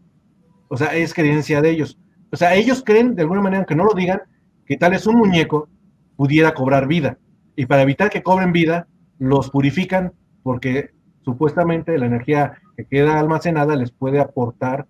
O 0.67 0.75
sea, 0.75 0.93
es 0.97 1.13
creencia 1.13 1.61
de 1.61 1.69
ellos. 1.69 1.97
O 2.29 2.35
sea, 2.35 2.55
ellos 2.55 2.83
creen, 2.85 3.15
de 3.15 3.21
alguna 3.21 3.39
manera, 3.39 3.59
aunque 3.59 3.73
no 3.73 3.85
lo 3.85 3.93
digan, 3.93 4.21
que 4.65 4.75
tal 4.75 4.91
es 4.91 5.07
un 5.07 5.15
muñeco 5.15 5.69
pudiera 6.17 6.53
cobrar 6.53 6.89
vida. 6.89 7.17
Y 7.55 7.67
para 7.67 7.83
evitar 7.83 8.09
que 8.09 8.21
cobren 8.21 8.51
vida, 8.51 8.85
los 9.17 9.49
purifican 9.49 10.11
porque 10.43 10.89
supuestamente 11.23 11.97
la 11.97 12.07
energía 12.07 12.59
que 12.75 12.83
queda 12.83 13.17
almacenada 13.17 13.77
les 13.77 13.91
puede 13.91 14.19
aportar, 14.19 14.85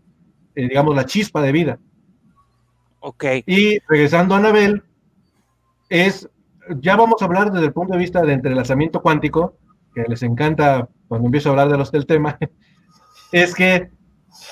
eh, 0.56 0.68
digamos, 0.68 0.96
la 0.96 1.06
chispa 1.06 1.44
de 1.44 1.52
vida. 1.52 1.80
Ok. 3.02 3.24
Y 3.46 3.78
regresando 3.88 4.34
a 4.34 4.40
Anabel, 4.40 4.82
es 5.90 6.28
ya 6.80 6.96
vamos 6.96 7.22
a 7.22 7.26
hablar 7.26 7.52
desde 7.52 7.68
el 7.68 7.74
punto 7.74 7.94
de 7.94 8.00
vista 8.00 8.24
de 8.24 8.34
entrelazamiento 8.34 9.00
cuántico, 9.04 9.54
que 9.94 10.06
les 10.08 10.24
encanta 10.24 10.90
cuando 11.10 11.28
empiezo 11.28 11.50
a 11.50 11.52
hablar 11.52 11.70
de 11.70 11.78
los 11.78 11.92
del 11.92 12.06
tema, 12.06 12.38
es 13.34 13.54
que 13.54 13.90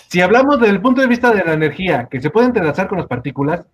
si 0.09 0.19
hablamos 0.19 0.59
desde 0.59 0.73
el 0.73 0.81
punto 0.81 0.99
de 0.99 1.07
vista 1.07 1.31
de 1.31 1.45
la 1.45 1.53
energía 1.53 2.07
que 2.11 2.19
se 2.19 2.29
puede 2.29 2.47
entrelazar 2.47 2.89
con 2.89 2.97
las 2.97 3.07
partículas, 3.07 3.65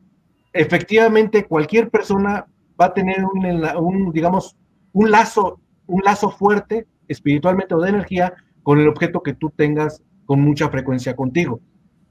efectivamente 0.51 1.45
cualquier 1.45 1.89
persona 1.89 2.45
va 2.79 2.85
a 2.85 2.93
tener 2.93 3.23
un, 3.25 4.11
digamos, 4.11 4.55
un 4.91 5.09
lazo, 5.09 5.59
un 5.87 6.01
lazo 6.03 6.29
fuerte 6.29 6.85
espiritualmente 7.07 7.73
o 7.73 7.81
de 7.81 7.89
energía 7.89 8.33
con 8.61 8.79
el 8.79 8.87
objeto 8.87 9.23
que 9.23 9.33
tú 9.33 9.49
tengas 9.55 10.03
con 10.25 10.41
mucha 10.41 10.69
frecuencia 10.69 11.15
contigo. 11.15 11.61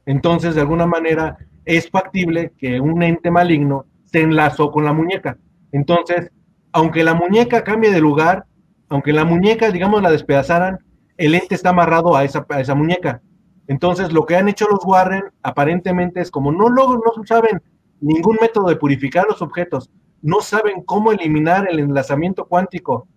Entonces, 0.07 0.55
de 0.55 0.62
alguna 0.62 0.86
manera, 0.86 1.39
es 1.65 1.89
factible 1.89 2.52
que 2.59 2.81
un 2.81 3.02
ente 3.02 3.31
maligno 3.31 3.86
se 4.05 4.23
enlazó 4.23 4.70
con 4.70 4.84
la 4.84 4.92
muñeca. 4.92 5.39
Entonces, 5.70 6.31
aunque 6.73 7.05
la 7.05 7.15
muñeca 7.15 7.62
cambie 7.62 7.91
de 7.91 8.01
lugar, 8.01 8.47
aunque 8.92 9.14
la 9.14 9.24
muñeca, 9.24 9.70
digamos, 9.70 10.02
la 10.02 10.10
despedazaran, 10.10 10.78
el 11.16 11.34
ente 11.34 11.54
está 11.54 11.70
amarrado 11.70 12.14
a 12.14 12.24
esa, 12.24 12.44
esa 12.58 12.74
muñeca. 12.74 13.22
Entonces, 13.66 14.12
lo 14.12 14.26
que 14.26 14.36
han 14.36 14.50
hecho 14.50 14.68
los 14.68 14.84
Warren 14.84 15.24
aparentemente 15.42 16.20
es 16.20 16.30
como 16.30 16.52
no, 16.52 16.68
no, 16.68 16.96
no 16.96 17.24
saben 17.24 17.62
ningún 18.02 18.36
método 18.38 18.68
de 18.68 18.76
purificar 18.76 19.24
los 19.26 19.40
objetos, 19.40 19.90
no 20.20 20.42
saben 20.42 20.82
cómo 20.84 21.10
eliminar 21.10 21.68
el 21.70 21.78
enlazamiento 21.78 22.46
cuántico 22.46 23.08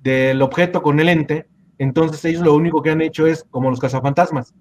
del 0.00 0.42
objeto 0.42 0.82
con 0.82 0.98
el 0.98 1.08
ente, 1.08 1.46
entonces 1.78 2.24
ellos 2.24 2.42
lo 2.42 2.56
único 2.56 2.82
que 2.82 2.90
han 2.90 3.02
hecho 3.02 3.28
es 3.28 3.44
como 3.50 3.70
los 3.70 3.78
cazafantasmas, 3.78 4.52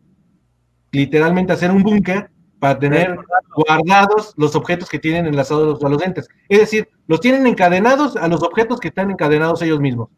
literalmente 0.91 1.53
hacer 1.53 1.71
un 1.71 1.81
búnker 1.81 2.29
para 2.61 2.77
tener 2.77 3.17
guardados 3.55 4.35
los 4.37 4.55
objetos 4.55 4.87
que 4.87 4.99
tienen 4.99 5.25
enlazados 5.25 5.83
a 5.83 5.89
los 5.89 5.99
entes. 6.03 6.27
Es 6.47 6.59
decir, 6.59 6.87
los 7.07 7.19
tienen 7.19 7.47
encadenados 7.47 8.15
a 8.15 8.27
los 8.27 8.43
objetos 8.43 8.79
que 8.79 8.89
están 8.89 9.09
encadenados 9.09 9.63
ellos 9.63 9.79
mismos. 9.79 10.09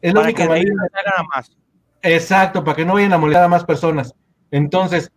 Es 0.00 0.14
la 0.14 0.22
única 0.22 0.48
manera. 0.48 0.72
Más. 1.34 1.54
Exacto, 2.00 2.64
para 2.64 2.74
que 2.74 2.86
no 2.86 2.94
vayan 2.94 3.12
a 3.12 3.18
molestar 3.18 3.44
a 3.44 3.48
más 3.48 3.66
personas. 3.66 4.14
Entonces, 4.50 5.12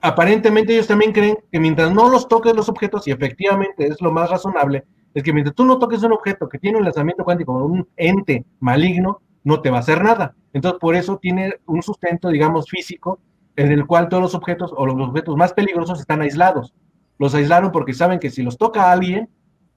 aparentemente 0.00 0.72
ellos 0.72 0.86
también 0.86 1.12
creen 1.12 1.36
que 1.52 1.60
mientras 1.60 1.92
no 1.92 2.08
los 2.08 2.26
toques 2.26 2.56
los 2.56 2.70
objetos, 2.70 3.06
y 3.06 3.10
efectivamente 3.10 3.86
es 3.86 4.00
lo 4.00 4.10
más 4.10 4.30
razonable, 4.30 4.84
es 5.12 5.22
que 5.22 5.34
mientras 5.34 5.54
tú 5.54 5.66
no 5.66 5.78
toques 5.78 6.02
un 6.04 6.12
objeto 6.12 6.48
que 6.48 6.58
tiene 6.58 6.78
un 6.78 6.84
lanzamiento 6.84 7.22
cuántico, 7.22 7.52
un 7.52 7.86
ente 7.98 8.46
maligno, 8.60 9.20
no 9.42 9.60
te 9.60 9.68
va 9.68 9.76
a 9.76 9.80
hacer 9.80 10.02
nada. 10.02 10.34
Entonces, 10.54 10.80
por 10.80 10.96
eso 10.96 11.18
tiene 11.18 11.56
un 11.66 11.82
sustento, 11.82 12.30
digamos, 12.30 12.64
físico 12.66 13.20
en 13.56 13.72
el 13.72 13.86
cual 13.86 14.08
todos 14.08 14.22
los 14.22 14.34
objetos 14.34 14.72
o 14.76 14.86
los 14.86 15.08
objetos 15.08 15.36
más 15.36 15.52
peligrosos 15.52 16.00
están 16.00 16.22
aislados. 16.22 16.74
Los 17.18 17.34
aislaron 17.34 17.70
porque 17.70 17.94
saben 17.94 18.18
que 18.18 18.30
si 18.30 18.42
los 18.42 18.58
toca 18.58 18.84
a 18.84 18.92
alguien, 18.92 19.28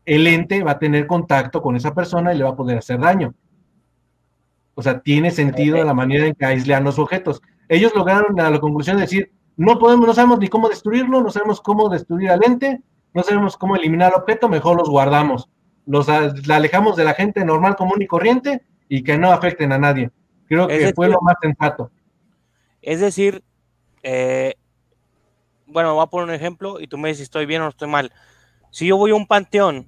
el 0.05 0.25
ente 0.25 0.63
va 0.63 0.71
a 0.71 0.79
tener 0.79 1.05
contacto 1.05 1.61
con 1.61 1.75
esa 1.75 1.93
persona 1.93 2.33
y 2.33 2.37
le 2.37 2.43
va 2.43 2.51
a 2.51 2.55
poder 2.55 2.77
hacer 2.77 2.99
daño. 2.99 3.33
O 4.73 4.81
sea, 4.81 4.99
tiene 4.99 5.31
sentido 5.31 5.83
la 5.83 5.93
manera 5.93 6.27
en 6.27 6.35
que 6.35 6.45
aislan 6.45 6.83
los 6.83 6.99
objetos. 6.99 7.41
Ellos 7.67 7.93
lograron 7.95 8.39
a 8.39 8.49
la 8.49 8.59
conclusión 8.59 8.97
de 8.97 9.01
decir, 9.01 9.31
no 9.55 9.79
podemos, 9.79 10.07
no 10.07 10.13
sabemos 10.13 10.39
ni 10.39 10.47
cómo 10.47 10.69
destruirlo, 10.69 11.21
no 11.21 11.29
sabemos 11.29 11.61
cómo 11.61 11.89
destruir 11.89 12.29
al 12.29 12.43
ente, 12.45 12.81
no 13.13 13.23
sabemos 13.23 13.57
cómo 13.57 13.75
eliminar 13.75 14.13
el 14.13 14.21
objeto, 14.21 14.47
mejor 14.49 14.77
los 14.77 14.89
guardamos. 14.89 15.49
Los 15.85 16.07
alejamos 16.09 16.95
de 16.95 17.03
la 17.03 17.13
gente 17.13 17.43
normal, 17.43 17.75
común 17.75 18.01
y 18.01 18.07
corriente 18.07 18.61
y 18.87 19.03
que 19.03 19.17
no 19.17 19.31
afecten 19.31 19.71
a 19.71 19.77
nadie. 19.77 20.11
Creo 20.47 20.67
que 20.67 20.93
fue 20.93 21.09
lo 21.09 21.19
más 21.21 21.35
sensato. 21.41 21.91
Es 22.81 23.01
decir, 23.01 23.43
eh, 24.09 24.55
bueno, 25.65 25.93
voy 25.93 26.03
a 26.03 26.07
poner 26.07 26.29
un 26.29 26.33
ejemplo 26.33 26.79
y 26.79 26.87
tú 26.87 26.97
me 26.97 27.09
dices 27.09 27.17
si 27.17 27.23
estoy 27.23 27.45
bien 27.45 27.61
o 27.61 27.67
estoy 27.67 27.89
mal. 27.89 28.13
Si 28.71 28.87
yo 28.87 28.95
voy 28.95 29.11
a 29.11 29.15
un 29.15 29.27
panteón, 29.27 29.85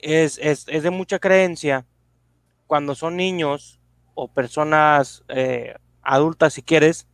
es, 0.00 0.66
de 0.66 0.90
mucha 0.90 1.20
creencia 1.20 1.86
cuando 2.66 2.96
son 2.96 3.16
niños 3.16 3.78
o 4.14 4.26
personas 4.26 5.22
eh, 5.28 5.76
adultas, 6.02 6.54
si 6.54 6.62
quieres, 6.62 7.06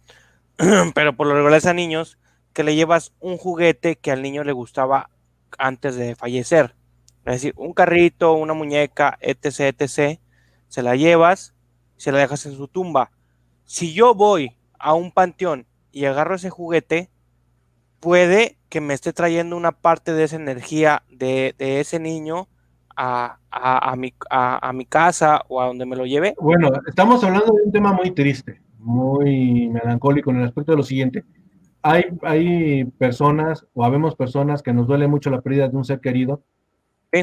pero 0.94 1.14
por 1.14 1.26
lo 1.26 1.34
regular 1.34 1.60
a 1.66 1.74
niños, 1.74 2.18
que 2.54 2.64
le 2.64 2.74
llevas 2.74 3.12
un 3.20 3.36
juguete 3.36 3.96
que 3.96 4.10
al 4.10 4.22
niño 4.22 4.44
le 4.44 4.52
gustaba 4.52 5.10
antes 5.58 5.96
de 5.96 6.16
fallecer. 6.16 6.74
Es 7.26 7.34
decir, 7.34 7.52
un 7.58 7.74
carrito, 7.74 8.32
una 8.32 8.54
muñeca, 8.54 9.18
etc., 9.20 9.74
etc., 9.78 10.18
se 10.68 10.82
la 10.82 10.96
llevas, 10.96 11.54
se 11.98 12.12
la 12.12 12.18
dejas 12.18 12.46
en 12.46 12.56
su 12.56 12.66
tumba. 12.66 13.10
Si 13.64 13.92
yo 13.92 14.14
voy 14.14 14.56
a 14.78 14.94
un 14.94 15.12
panteón 15.12 15.66
y 15.98 16.06
agarro 16.06 16.36
ese 16.36 16.48
juguete, 16.48 17.10
puede 17.98 18.56
que 18.68 18.80
me 18.80 18.94
esté 18.94 19.12
trayendo 19.12 19.56
una 19.56 19.72
parte 19.72 20.12
de 20.12 20.22
esa 20.22 20.36
energía 20.36 21.02
de, 21.10 21.56
ese 21.58 21.98
niño 21.98 22.46
a, 22.96 23.38
mi, 23.96 24.14
a, 24.30 24.72
mi, 24.72 24.86
casa 24.86 25.42
o 25.48 25.60
a 25.60 25.66
donde 25.66 25.86
me 25.86 25.96
lo 25.96 26.06
lleve. 26.06 26.36
Bueno, 26.40 26.70
estamos 26.86 27.24
hablando 27.24 27.46
de 27.46 27.62
un 27.64 27.72
tema 27.72 27.92
muy 27.92 28.12
triste, 28.12 28.60
muy 28.78 29.68
melancólico 29.70 30.30
en 30.30 30.36
el 30.36 30.44
aspecto 30.44 30.70
de 30.70 30.76
lo 30.76 30.84
siguiente. 30.84 31.24
Hay, 31.82 32.04
hay 32.22 32.84
personas 32.84 33.66
o 33.74 33.84
habemos 33.84 34.14
personas 34.14 34.62
que 34.62 34.72
nos 34.72 34.86
duele 34.86 35.08
mucho 35.08 35.30
la 35.30 35.40
pérdida 35.40 35.68
de 35.68 35.76
un 35.76 35.84
ser 35.84 35.98
querido 35.98 36.42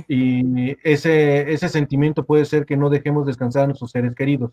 y 0.10 0.76
ese, 0.84 1.54
ese 1.54 1.70
sentimiento 1.70 2.26
puede 2.26 2.44
ser 2.44 2.66
que 2.66 2.76
no 2.76 2.90
dejemos 2.90 3.26
descansar 3.26 3.64
a 3.64 3.68
nuestros 3.68 3.92
seres 3.92 4.16
queridos. 4.16 4.52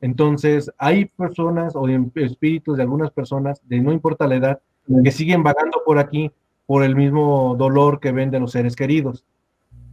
Entonces, 0.00 0.70
hay 0.78 1.06
personas 1.06 1.74
o 1.74 1.88
espíritus 1.88 2.76
de 2.76 2.82
algunas 2.82 3.10
personas, 3.10 3.60
de 3.68 3.80
no 3.80 3.92
importa 3.92 4.26
la 4.26 4.36
edad, 4.36 4.60
que 5.02 5.10
siguen 5.10 5.42
vagando 5.42 5.82
por 5.84 5.98
aquí 5.98 6.30
por 6.66 6.84
el 6.84 6.96
mismo 6.96 7.56
dolor 7.58 7.98
que 8.00 8.12
ven 8.12 8.30
de 8.30 8.40
los 8.40 8.52
seres 8.52 8.76
queridos. 8.76 9.24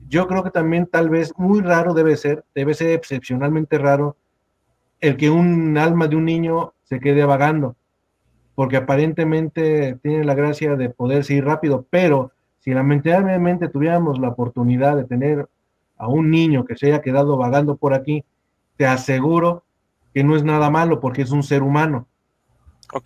Yo 0.07 0.27
creo 0.27 0.43
que 0.43 0.51
también 0.51 0.87
tal 0.87 1.09
vez 1.09 1.33
muy 1.37 1.61
raro 1.61 1.93
debe 1.93 2.15
ser, 2.15 2.43
debe 2.53 2.73
ser 2.73 2.91
excepcionalmente 2.91 3.77
raro 3.77 4.15
el 5.01 5.17
que 5.17 5.29
un 5.29 5.77
alma 5.77 6.07
de 6.07 6.15
un 6.15 6.25
niño 6.25 6.73
se 6.83 6.99
quede 6.99 7.25
vagando, 7.25 7.75
porque 8.53 8.77
aparentemente 8.77 9.97
tiene 10.01 10.23
la 10.23 10.35
gracia 10.35 10.75
de 10.75 10.89
poder 10.89 11.23
seguir 11.23 11.45
rápido, 11.45 11.85
pero 11.89 12.31
si 12.59 12.73
lamentablemente 12.73 13.67
tuviéramos 13.67 14.19
la 14.19 14.29
oportunidad 14.29 14.95
de 14.95 15.05
tener 15.05 15.47
a 15.97 16.07
un 16.07 16.29
niño 16.29 16.65
que 16.65 16.75
se 16.75 16.87
haya 16.87 17.01
quedado 17.01 17.37
vagando 17.37 17.75
por 17.75 17.93
aquí, 17.93 18.23
te 18.77 18.85
aseguro 18.85 19.63
que 20.15 20.23
no 20.23 20.37
es 20.37 20.45
nada 20.45 20.69
malo 20.69 21.01
porque 21.01 21.23
es 21.23 21.31
un 21.31 21.43
ser 21.43 21.61
humano. 21.61 22.07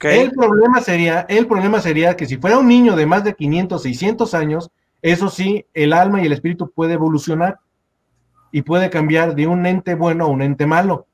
El 0.03 0.29
problema 0.29 0.79
sería, 0.79 1.21
el 1.21 1.47
problema 1.47 1.81
sería 1.81 2.15
que 2.15 2.27
si 2.27 2.37
fuera 2.37 2.59
un 2.59 2.67
niño 2.67 2.95
de 2.95 3.07
más 3.07 3.23
de 3.23 3.33
500, 3.33 3.81
600 3.81 4.33
años, 4.35 4.69
eso 5.01 5.29
sí, 5.29 5.65
el 5.73 5.93
alma 5.93 6.21
y 6.21 6.27
el 6.27 6.33
espíritu 6.33 6.69
puede 6.69 6.93
evolucionar 6.93 7.57
y 8.51 8.61
puede 8.61 8.91
cambiar 8.91 9.33
de 9.33 9.47
un 9.47 9.65
ente 9.65 9.95
bueno 9.95 10.25
a 10.25 10.27
un 10.27 10.43
ente 10.43 10.67
malo. 10.67 11.07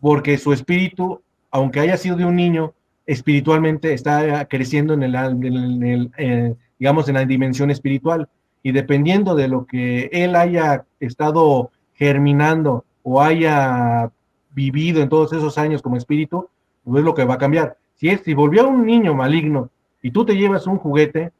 Porque 0.00 0.36
su 0.38 0.52
espíritu, 0.52 1.22
aunque 1.52 1.78
haya 1.78 1.96
sido 1.96 2.16
de 2.16 2.24
un 2.24 2.34
niño, 2.34 2.74
espiritualmente 3.06 3.92
está 3.92 4.44
creciendo 4.46 4.94
en 4.94 5.04
el, 5.04 6.10
eh, 6.18 6.56
digamos, 6.80 7.08
en 7.08 7.14
la 7.14 7.24
dimensión 7.24 7.70
espiritual. 7.70 8.28
Y 8.64 8.72
dependiendo 8.72 9.36
de 9.36 9.46
lo 9.46 9.66
que 9.66 10.10
él 10.12 10.34
haya 10.34 10.84
estado 10.98 11.70
germinando 11.94 12.84
o 13.04 13.22
haya 13.22 14.10
vivido 14.52 15.02
en 15.02 15.08
todos 15.08 15.32
esos 15.32 15.58
años 15.58 15.82
como 15.82 15.96
espíritu, 15.96 16.48
no 16.84 16.98
es 16.98 17.04
lo 17.04 17.14
que 17.14 17.24
va 17.24 17.34
a 17.34 17.38
cambiar. 17.38 17.76
Si, 17.94 18.08
es, 18.08 18.22
si 18.22 18.34
volvió 18.34 18.68
un 18.68 18.84
niño 18.84 19.14
maligno 19.14 19.70
y 20.02 20.10
tú 20.10 20.24
te 20.24 20.36
llevas 20.36 20.66
un 20.66 20.78
juguete, 20.78 21.32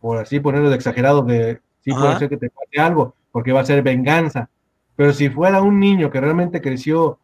por 0.00 0.18
así 0.18 0.40
ponerlo 0.40 0.70
de 0.70 0.76
exagerado, 0.76 1.22
de 1.22 1.60
sí 1.82 1.92
puede 1.92 2.18
ser 2.18 2.28
que 2.28 2.36
te 2.36 2.50
pase 2.50 2.80
algo, 2.80 3.14
porque 3.32 3.52
va 3.52 3.60
a 3.60 3.64
ser 3.64 3.82
venganza. 3.82 4.48
Pero 4.96 5.12
si 5.12 5.28
fuera 5.28 5.62
un 5.62 5.80
niño 5.80 6.10
que 6.10 6.20
realmente 6.20 6.60
creció 6.60 7.18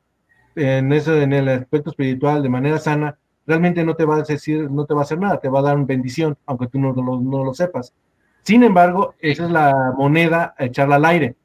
en 0.54 0.92
eso, 0.92 1.14
en 1.14 1.32
el 1.32 1.48
aspecto 1.48 1.90
espiritual 1.90 2.42
de 2.42 2.48
manera 2.48 2.78
sana, 2.78 3.18
realmente 3.46 3.84
no 3.84 3.94
te 3.94 4.04
va 4.04 4.16
a 4.16 4.22
decir, 4.22 4.70
no 4.70 4.86
te 4.86 4.94
va 4.94 5.00
a 5.00 5.04
hacer 5.04 5.18
nada, 5.18 5.38
te 5.38 5.48
va 5.48 5.60
a 5.60 5.62
dar 5.62 5.76
una 5.76 5.84
bendición, 5.84 6.36
aunque 6.46 6.66
tú 6.66 6.78
no, 6.78 6.92
no 6.92 7.44
lo 7.44 7.54
sepas. 7.54 7.94
Sin 8.42 8.62
embargo, 8.62 9.14
esa 9.20 9.44
es 9.44 9.50
la 9.50 9.92
moneda 9.96 10.54
a 10.56 10.64
echarla 10.64 10.96
al 10.96 11.04
aire. 11.04 11.36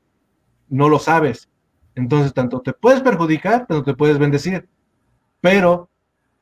No 0.70 0.88
lo 0.88 1.00
sabes. 1.00 1.50
Entonces, 1.96 2.34
tanto 2.34 2.62
te 2.62 2.74
puedes 2.74 3.02
perjudicar, 3.02 3.66
tanto 3.68 3.84
te 3.84 3.94
puedes 3.94 4.18
bendecir. 4.18 4.68
Pero 5.42 5.90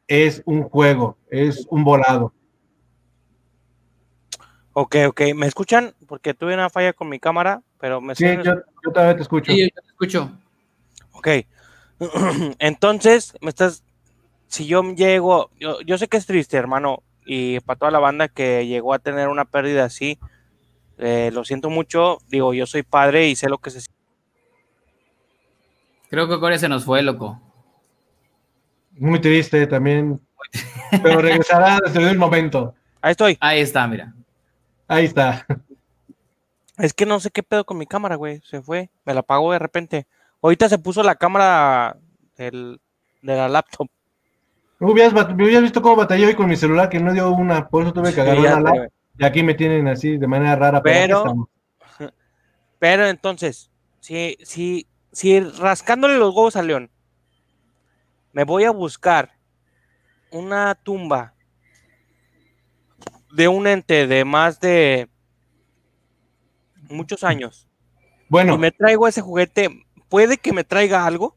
es 0.07 0.41
un 0.45 0.63
juego, 0.63 1.17
es 1.29 1.65
un 1.69 1.83
volado. 1.83 2.33
Ok, 4.73 4.95
ok. 5.07 5.21
¿Me 5.35 5.47
escuchan? 5.47 5.93
Porque 6.07 6.33
tuve 6.33 6.53
una 6.53 6.69
falla 6.69 6.93
con 6.93 7.09
mi 7.09 7.19
cámara, 7.19 7.61
pero 7.79 8.01
me 8.01 8.15
Sí, 8.15 8.25
yo, 8.43 8.55
yo 8.55 8.91
también 8.93 9.17
te 9.17 9.23
escucho. 9.23 9.51
Sí, 9.51 9.61
yo 9.61 9.81
te 9.81 9.87
escucho. 9.87 10.31
Ok. 11.13 11.27
Entonces, 12.59 13.33
me 13.41 13.49
estás. 13.49 13.83
Si 14.47 14.67
yo 14.67 14.83
llego. 14.93 15.49
Yo, 15.59 15.81
yo 15.81 15.97
sé 15.97 16.07
que 16.07 16.17
es 16.17 16.25
triste, 16.25 16.57
hermano. 16.57 17.03
Y 17.25 17.59
para 17.59 17.77
toda 17.77 17.91
la 17.91 17.99
banda 17.99 18.27
que 18.27 18.65
llegó 18.65 18.93
a 18.93 18.99
tener 18.99 19.27
una 19.27 19.45
pérdida 19.45 19.85
así, 19.85 20.17
eh, 20.97 21.29
lo 21.33 21.43
siento 21.45 21.69
mucho. 21.69 22.17
Digo, 22.27 22.53
yo 22.53 22.65
soy 22.65 22.83
padre 22.83 23.27
y 23.27 23.35
sé 23.35 23.49
lo 23.49 23.59
que 23.59 23.69
se 23.69 23.81
Creo 26.09 26.27
que 26.27 26.39
Corea 26.39 26.57
se 26.57 26.69
nos 26.69 26.85
fue, 26.85 27.01
loco. 27.01 27.41
Muy 28.91 29.19
triste 29.21 29.65
también. 29.67 30.19
Pero 31.03 31.21
regresará 31.21 31.79
desde 31.85 32.09
el 32.09 32.17
momento. 32.17 32.73
Ahí 33.01 33.11
estoy. 33.11 33.37
Ahí 33.39 33.59
está, 33.59 33.87
mira. 33.87 34.13
Ahí 34.87 35.05
está. 35.05 35.45
Es 36.77 36.93
que 36.93 37.05
no 37.05 37.19
sé 37.19 37.29
qué 37.29 37.43
pedo 37.43 37.65
con 37.65 37.77
mi 37.77 37.85
cámara, 37.85 38.15
güey. 38.15 38.41
Se 38.43 38.61
fue. 38.61 38.89
Me 39.05 39.13
la 39.13 39.19
apagó 39.19 39.51
de 39.51 39.59
repente. 39.59 40.07
Ahorita 40.41 40.67
se 40.67 40.79
puso 40.79 41.03
la 41.03 41.15
cámara 41.15 41.97
del, 42.37 42.79
de 43.21 43.35
la 43.35 43.49
laptop. 43.49 43.87
Me 44.79 44.89
hubieras, 44.89 45.61
visto 45.61 45.81
cómo 45.81 45.97
batallé 45.97 46.27
hoy 46.27 46.35
con 46.35 46.47
mi 46.47 46.55
celular 46.55 46.87
que 46.87 46.99
no 46.99 47.11
dio 47.11 47.29
una, 47.31 47.67
por 47.67 47.83
eso 47.83 47.91
tuve 47.91 48.13
que 48.13 48.21
agarrar 48.21 48.61
una 48.61 48.87
Y 49.17 49.25
aquí 49.25 49.43
me 49.43 49.53
tienen 49.53 49.89
así 49.89 50.17
de 50.17 50.25
manera 50.25 50.55
rara. 50.55 50.81
Pero, 50.81 51.49
pero, 52.79 53.05
entonces, 53.07 53.69
si, 53.99 54.37
si, 54.41 54.87
si 55.19 55.37
rascándole 55.41 56.17
los 56.17 56.33
huevos 56.33 56.55
al 56.55 56.67
león 56.67 56.89
me 58.31 58.45
voy 58.45 58.63
a 58.63 58.71
buscar 58.71 59.33
una 60.31 60.75
tumba 60.75 61.33
de 63.29 63.49
un 63.49 63.67
ente 63.67 64.07
de 64.07 64.23
más 64.23 64.61
de 64.61 65.09
muchos 66.89 67.25
años. 67.25 67.67
Bueno. 68.29 68.55
Y 68.55 68.59
me 68.59 68.71
traigo 68.71 69.09
ese 69.09 69.19
juguete, 69.19 69.83
¿puede 70.07 70.37
que 70.37 70.53
me 70.53 70.63
traiga 70.63 71.05
algo? 71.05 71.35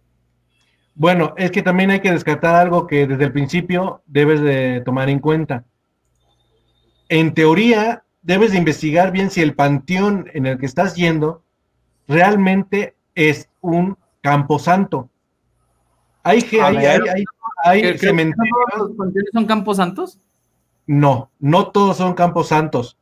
Bueno, 0.95 1.35
es 1.37 1.51
que 1.51 1.63
también 1.63 1.91
hay 1.91 1.99
que 1.99 2.13
descartar 2.13 2.55
algo 2.55 2.87
que 2.87 3.09
desde 3.09 3.25
el 3.25 3.33
principio 3.33 4.05
debes 4.07 4.41
de 4.43 4.81
tomar 4.85 5.09
en 5.09 5.19
cuenta. 5.19 5.65
En 7.09 7.35
teoría, 7.35 8.05
debes 8.21 8.53
de 8.53 8.59
investigar 8.59 9.11
bien 9.11 9.29
si 9.29 9.43
el 9.43 9.57
panteón 9.57 10.31
en 10.35 10.47
el 10.47 10.59
que 10.59 10.67
estás 10.67 10.95
yendo 10.95 11.43
realmente 12.07 12.95
es 13.17 13.49
un 13.63 13.97
camposanto. 14.21 15.09
Hay, 16.23 16.47
hay, 16.63 16.77
hay, 17.65 17.99
cementerios. 17.99 18.55
son 19.33 19.47
campos 19.47 19.79
santos? 19.79 20.21
No, 20.87 21.31
no 21.41 21.69
todos 21.69 21.97
son 21.97 22.15
campos 22.15 22.49
santos. 22.49 22.99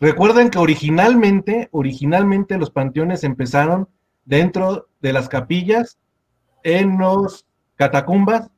Recuerden 0.00 0.50
que 0.50 0.58
originalmente, 0.58 1.68
originalmente 1.72 2.58
los 2.58 2.70
panteones 2.70 3.24
empezaron 3.24 3.88
dentro 4.24 4.88
de 5.00 5.12
las 5.12 5.28
capillas, 5.28 5.98
en 6.62 6.98
los 6.98 7.46
catacumbas, 7.76 8.50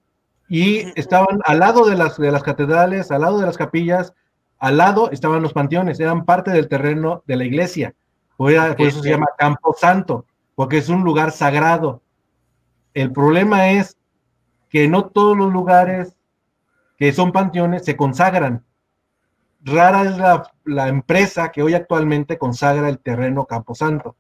y 0.49 0.84
estaban 0.99 1.41
al 1.44 1.58
lado 1.58 1.86
de 1.86 1.97
las, 1.97 2.16
de 2.16 2.31
las 2.31 2.42
catedrales, 2.42 3.10
al 3.10 3.23
lado 3.23 3.39
de 3.39 3.47
las 3.47 3.57
capillas, 3.57 4.15
al 4.58 4.76
lado 4.76 5.10
estaban 5.10 5.42
los 5.42 5.52
panteones, 5.52 6.00
eran 6.00 6.24
parte 6.24 6.50
del 6.50 6.68
terreno 6.68 7.23
de 7.26 7.36
la 7.36 7.44
iglesia. 7.44 7.94
Por, 8.36 8.52
eso 8.52 9.02
se 9.02 9.10
llama 9.10 9.26
campo 9.39 9.74
santo, 9.78 10.26
porque 10.55 10.78
es 10.78 10.89
un 10.89 11.05
lugar 11.05 11.33
sagrado. 11.33 12.02
El 12.92 13.12
problema 13.12 13.70
es 13.70 13.99
que 14.68 14.89
no 14.89 15.07
todos 15.07 15.36
los 15.36 15.52
lugares 15.52 16.16
que 16.97 17.12
son 17.12 17.33
panteones 17.33 17.84
se 17.84 17.97
consagran. 17.97 18.65
Rara 19.62 20.02
es 20.02 20.18
la, 20.65 20.89
empresa 20.89 21.50
que 21.50 21.62
hoy 21.62 21.74
actualmente 21.74 22.39
consagra 22.39 22.89
el 22.89 22.99
terreno 22.99 23.47
Camposanto. 23.47 24.16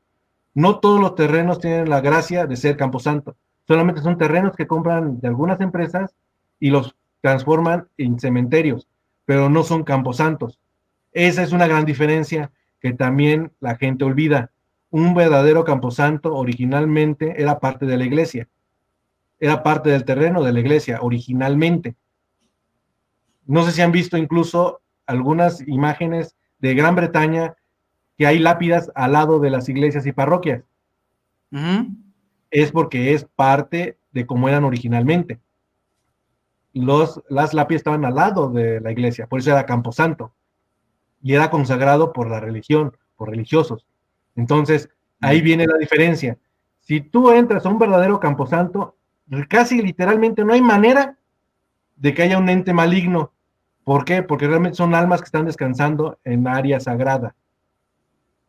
No 0.54 0.80
todos 0.80 1.00
los 1.00 1.14
terrenos 1.14 1.60
tienen 1.60 1.90
la 1.90 2.00
gracia 2.00 2.46
de 2.46 2.56
ser 2.56 2.76
Camposanto. 2.76 3.36
Solamente 3.66 4.00
son 4.00 4.18
terrenos 4.18 4.56
que 4.56 4.66
compran 4.66 5.20
de 5.20 5.28
algunas 5.28 5.60
empresas 5.60 6.14
y 6.60 6.70
los 6.70 6.94
transforman 7.20 7.88
en 7.96 8.18
cementerios, 8.20 8.86
pero 9.24 9.48
no 9.48 9.62
son 9.62 9.82
camposantos. 9.84 10.60
Esa 11.12 11.42
es 11.42 11.52
una 11.52 11.66
gran 11.66 11.84
diferencia 11.84 12.50
que 12.80 12.92
también 12.92 13.52
la 13.60 13.76
gente 13.76 14.04
olvida. 14.04 14.50
Un 14.94 15.14
verdadero 15.14 15.64
camposanto 15.64 16.34
originalmente 16.36 17.40
era 17.42 17.58
parte 17.58 17.84
de 17.84 17.96
la 17.96 18.04
iglesia 18.04 18.48
era 19.44 19.62
parte 19.62 19.90
del 19.90 20.04
terreno 20.04 20.42
de 20.42 20.52
la 20.52 20.60
iglesia 20.60 21.00
originalmente. 21.02 21.96
No 23.46 23.62
sé 23.62 23.72
si 23.72 23.82
han 23.82 23.92
visto 23.92 24.16
incluso 24.16 24.80
algunas 25.06 25.60
imágenes 25.68 26.34
de 26.60 26.74
Gran 26.74 26.94
Bretaña 26.94 27.54
que 28.16 28.26
hay 28.26 28.38
lápidas 28.38 28.90
al 28.94 29.12
lado 29.12 29.40
de 29.40 29.50
las 29.50 29.68
iglesias 29.68 30.06
y 30.06 30.12
parroquias. 30.12 30.62
Es 32.50 32.72
porque 32.72 33.12
es 33.12 33.26
parte 33.36 33.98
de 34.12 34.24
cómo 34.24 34.48
eran 34.48 34.64
originalmente. 34.64 35.40
Los, 36.72 37.22
las 37.28 37.52
lápidas 37.52 37.80
estaban 37.80 38.04
al 38.04 38.14
lado 38.14 38.50
de 38.50 38.80
la 38.80 38.92
iglesia, 38.92 39.26
por 39.26 39.40
eso 39.40 39.50
era 39.50 39.66
Camposanto. 39.66 40.32
Y 41.22 41.34
era 41.34 41.50
consagrado 41.50 42.12
por 42.12 42.30
la 42.30 42.40
religión, 42.40 42.96
por 43.16 43.28
religiosos. 43.28 43.86
Entonces, 44.36 44.88
ahí 45.20 45.40
viene 45.40 45.66
la 45.66 45.78
diferencia. 45.78 46.38
Si 46.80 47.00
tú 47.00 47.30
entras 47.30 47.64
a 47.64 47.68
un 47.68 47.78
verdadero 47.78 48.20
camposanto, 48.20 48.96
casi 49.48 49.80
literalmente 49.80 50.44
no 50.44 50.52
hay 50.52 50.60
manera 50.60 51.16
de 51.96 52.14
que 52.14 52.22
haya 52.22 52.38
un 52.38 52.48
ente 52.48 52.72
maligno. 52.72 53.32
¿Por 53.84 54.04
qué? 54.04 54.22
Porque 54.22 54.46
realmente 54.46 54.76
son 54.76 54.94
almas 54.94 55.20
que 55.20 55.26
están 55.26 55.46
descansando 55.46 56.18
en 56.24 56.46
área 56.48 56.80
sagrada. 56.80 57.34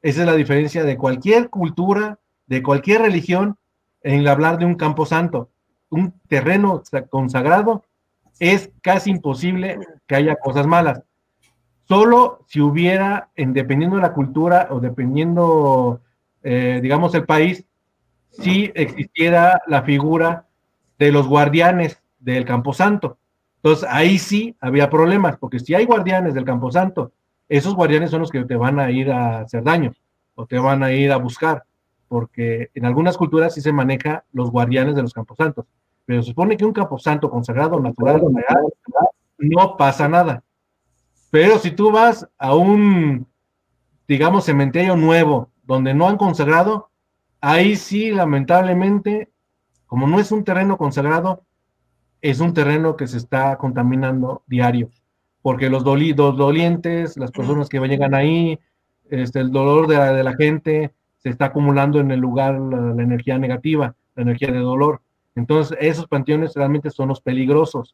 Esa 0.02 0.22
es 0.22 0.28
la 0.28 0.36
diferencia 0.36 0.84
de 0.84 0.98
cualquier 0.98 1.50
cultura, 1.50 2.20
de 2.48 2.62
cualquier 2.62 3.02
religión, 3.02 3.58
en 4.02 4.28
hablar 4.28 4.58
de 4.58 4.66
un 4.66 4.76
campo 4.76 5.06
santo. 5.06 5.50
Un 5.90 6.14
terreno 6.28 6.84
consagrado 7.10 7.84
es 8.40 8.70
casi 8.82 9.12
imposible 9.12 9.80
que 10.08 10.16
haya 10.16 10.36
cosas 10.36 10.68
malas. 10.68 11.02
Solo 11.88 12.44
si 12.48 12.62
hubiera, 12.62 13.30
en, 13.36 13.54
dependiendo 13.54 13.98
de 13.98 14.02
la 14.02 14.14
cultura 14.14 14.68
o 14.72 14.80
dependiendo, 14.80 16.02
eh, 16.44 16.80
digamos, 16.82 17.14
el 17.16 17.26
país, 17.26 17.66
si 18.32 18.72
existiera 18.76 19.62
la 19.68 19.84
figura 19.84 20.48
de 21.00 21.12
los 21.12 21.28
guardianes 21.28 22.02
del 22.20 22.46
Camposanto. 22.46 23.18
Entonces 23.58 23.88
ahí 23.90 24.18
sí 24.20 24.56
había 24.60 24.90
problemas, 24.90 25.38
porque 25.38 25.60
si 25.60 25.74
hay 25.74 25.86
guardianes 25.86 26.34
del 26.34 26.46
Camposanto 26.46 27.12
esos 27.48 27.76
guardianes 27.76 28.10
son 28.10 28.22
los 28.22 28.32
que 28.32 28.44
te 28.44 28.56
van 28.56 28.80
a 28.80 28.92
ir 28.92 29.12
a 29.12 29.42
hacer 29.42 29.64
daño 29.64 29.94
o 30.36 30.46
te 30.46 30.58
van 30.58 30.84
a 30.84 30.92
ir 30.92 31.12
a 31.12 31.18
buscar, 31.18 31.64
porque 32.08 32.70
en 32.74 32.86
algunas 32.86 33.18
culturas 33.18 33.54
sí 33.54 33.62
se 33.62 33.72
maneja 33.72 34.24
los 34.34 34.52
guardianes 34.52 34.96
de 34.96 35.02
los 35.02 35.14
camposantos, 35.14 35.66
pero 36.06 36.22
se 36.22 36.30
supone 36.30 36.58
que 36.58 36.66
un 36.66 36.74
camposanto 36.74 37.30
consagrado 37.30 37.80
natural 37.80 38.22
real, 38.34 38.66
no 39.38 39.78
pasa 39.78 40.08
nada. 40.08 40.44
Pero 41.36 41.60
si 41.60 41.72
tú 41.72 41.92
vas 41.92 42.26
a 42.38 42.56
un, 42.56 43.28
digamos, 44.08 44.46
cementerio 44.46 44.96
nuevo, 44.96 45.50
donde 45.64 45.94
no 45.94 46.08
han 46.08 46.16
consagrado, 46.16 46.92
ahí 47.42 47.76
sí, 47.76 48.12
lamentablemente, 48.12 49.30
como 49.86 50.08
no 50.08 50.22
es 50.22 50.32
un 50.32 50.46
terreno 50.46 50.78
consagrado, 50.78 51.44
es 52.22 52.40
un 52.40 52.54
terreno 52.54 52.96
que 52.96 53.06
se 53.08 53.18
está 53.18 53.58
contaminando 53.58 54.44
diario, 54.48 54.90
porque 55.42 55.70
los, 55.70 55.84
dolientes, 55.84 57.18
las 57.18 57.32
personas 57.32 57.68
que 57.68 57.82
llegan 57.82 58.16
ahí, 58.16 58.58
este, 59.10 59.42
el 59.42 59.52
dolor 59.52 59.88
de 59.88 59.98
la, 59.98 60.14
de 60.14 60.24
la 60.24 60.36
gente, 60.36 60.94
se 61.18 61.32
está 61.32 61.48
acumulando 61.48 62.00
en 62.00 62.12
el 62.12 62.22
lugar 62.22 62.58
la, 62.58 62.78
la 62.78 63.04
energía 63.04 63.38
negativa, 63.38 63.94
la 64.16 64.24
energía 64.24 64.54
de 64.54 64.60
dolor. 64.60 65.02
Entonces, 65.36 65.78
esos 65.82 66.08
panteones 66.08 66.54
realmente 66.56 66.92
son 66.92 67.10
los 67.10 67.20
peligrosos, 67.20 67.94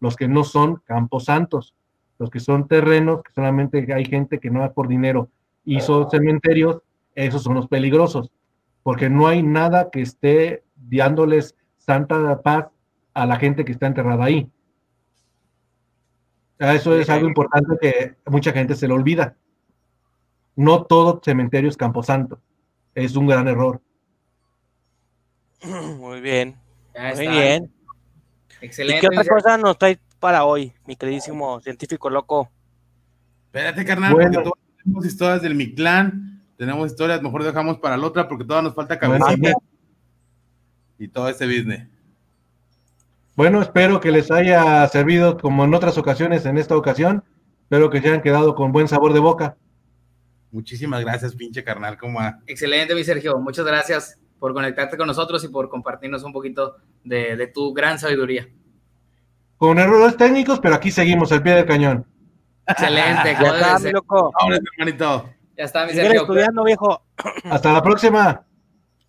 los 0.00 0.16
que 0.16 0.26
no 0.26 0.42
son 0.42 0.82
campos 0.86 1.26
santos, 1.26 1.76
los 2.20 2.28
que 2.28 2.38
son 2.38 2.68
terrenos 2.68 3.22
que 3.22 3.32
solamente 3.32 3.92
hay 3.94 4.04
gente 4.04 4.38
que 4.38 4.50
no 4.50 4.60
va 4.60 4.74
por 4.74 4.88
dinero 4.88 5.30
hizo 5.64 6.08
cementerios, 6.10 6.82
esos 7.14 7.42
son 7.42 7.54
los 7.54 7.66
peligrosos, 7.66 8.30
porque 8.82 9.08
no 9.08 9.26
hay 9.26 9.42
nada 9.42 9.88
que 9.90 10.02
esté 10.02 10.62
dándoles 10.76 11.56
santa 11.78 12.42
paz 12.42 12.66
a 13.14 13.24
la 13.24 13.36
gente 13.36 13.64
que 13.64 13.72
está 13.72 13.86
enterrada 13.86 14.24
ahí. 14.24 14.50
Eso 16.58 16.94
es 16.94 17.08
algo 17.08 17.26
importante 17.26 17.78
que 17.80 18.16
mucha 18.30 18.52
gente 18.52 18.74
se 18.74 18.86
le 18.86 18.92
olvida. 18.92 19.34
No 20.56 20.84
todo 20.84 21.22
cementerio 21.24 21.70
es 21.70 21.76
camposanto. 21.78 22.38
Es 22.94 23.16
un 23.16 23.28
gran 23.28 23.48
error. 23.48 23.80
Muy 25.64 26.20
bien. 26.20 26.58
Muy 27.16 27.28
bien. 27.28 27.72
¿Y 28.60 28.66
Excelente. 28.66 29.00
qué 29.00 29.06
otra 29.06 29.24
cosa 29.24 29.56
nos 29.56 29.78
trae 29.78 29.98
para 30.20 30.44
hoy, 30.44 30.72
mi 30.86 30.94
queridísimo 30.96 31.60
científico 31.60 32.10
loco? 32.10 32.50
Espérate, 33.46 33.84
carnal, 33.84 34.12
Bueno. 34.14 34.30
porque 34.32 34.44
todos 34.50 34.58
tenemos 34.84 35.06
historias 35.06 35.42
del 35.42 35.54
Mictlán, 35.56 36.44
tenemos 36.56 36.90
historias, 36.92 37.22
mejor 37.22 37.42
dejamos 37.42 37.78
para 37.78 37.96
la 37.96 38.06
otra 38.06 38.28
porque 38.28 38.44
todavía 38.44 38.68
nos 38.68 38.76
falta 38.76 38.96
Bueno, 39.04 39.24
cabecita 39.24 39.52
y 40.98 41.08
todo 41.08 41.28
ese 41.28 41.46
business. 41.46 41.88
Bueno, 43.34 43.62
espero 43.62 44.00
que 44.00 44.12
les 44.12 44.30
haya 44.30 44.86
servido 44.88 45.38
como 45.38 45.64
en 45.64 45.72
otras 45.72 45.96
ocasiones 45.96 46.44
en 46.44 46.58
esta 46.58 46.76
ocasión. 46.76 47.24
Espero 47.62 47.88
que 47.88 48.00
se 48.02 48.08
hayan 48.08 48.20
quedado 48.22 48.54
con 48.54 48.70
buen 48.72 48.86
sabor 48.88 49.14
de 49.14 49.20
boca. 49.20 49.56
Muchísimas 50.52 51.00
gracias, 51.00 51.34
pinche 51.34 51.64
carnal, 51.64 51.96
como 51.96 52.20
a... 52.20 52.40
Excelente, 52.46 52.94
mi 52.94 53.04
Sergio. 53.04 53.38
Muchas 53.38 53.64
gracias 53.64 54.20
por 54.38 54.52
conectarte 54.52 54.96
con 54.96 55.06
nosotros 55.06 55.42
y 55.44 55.48
por 55.48 55.68
compartirnos 55.70 56.22
un 56.24 56.32
poquito 56.32 56.76
de, 57.04 57.36
de 57.36 57.46
tu 57.46 57.72
gran 57.72 57.98
sabiduría. 57.98 58.48
Con 59.60 59.78
errores 59.78 60.16
técnicos, 60.16 60.58
pero 60.58 60.74
aquí 60.76 60.90
seguimos 60.90 61.30
al 61.32 61.42
pie 61.42 61.52
del 61.52 61.66
cañón. 61.66 62.06
Excelente, 62.66 63.36
Ya 63.42 63.48
está, 63.54 63.78
mi 63.78 63.90
loco. 63.92 64.32
Vámonos, 64.40 64.60
hermanito. 64.72 65.28
Ya 65.54 65.64
está, 65.64 65.84
mi 65.86 65.92
Sergio. 65.92 66.22
estudiando, 66.22 66.64
viejo. 66.64 67.02
Hasta 67.44 67.70
la 67.74 67.82
próxima. 67.82 68.46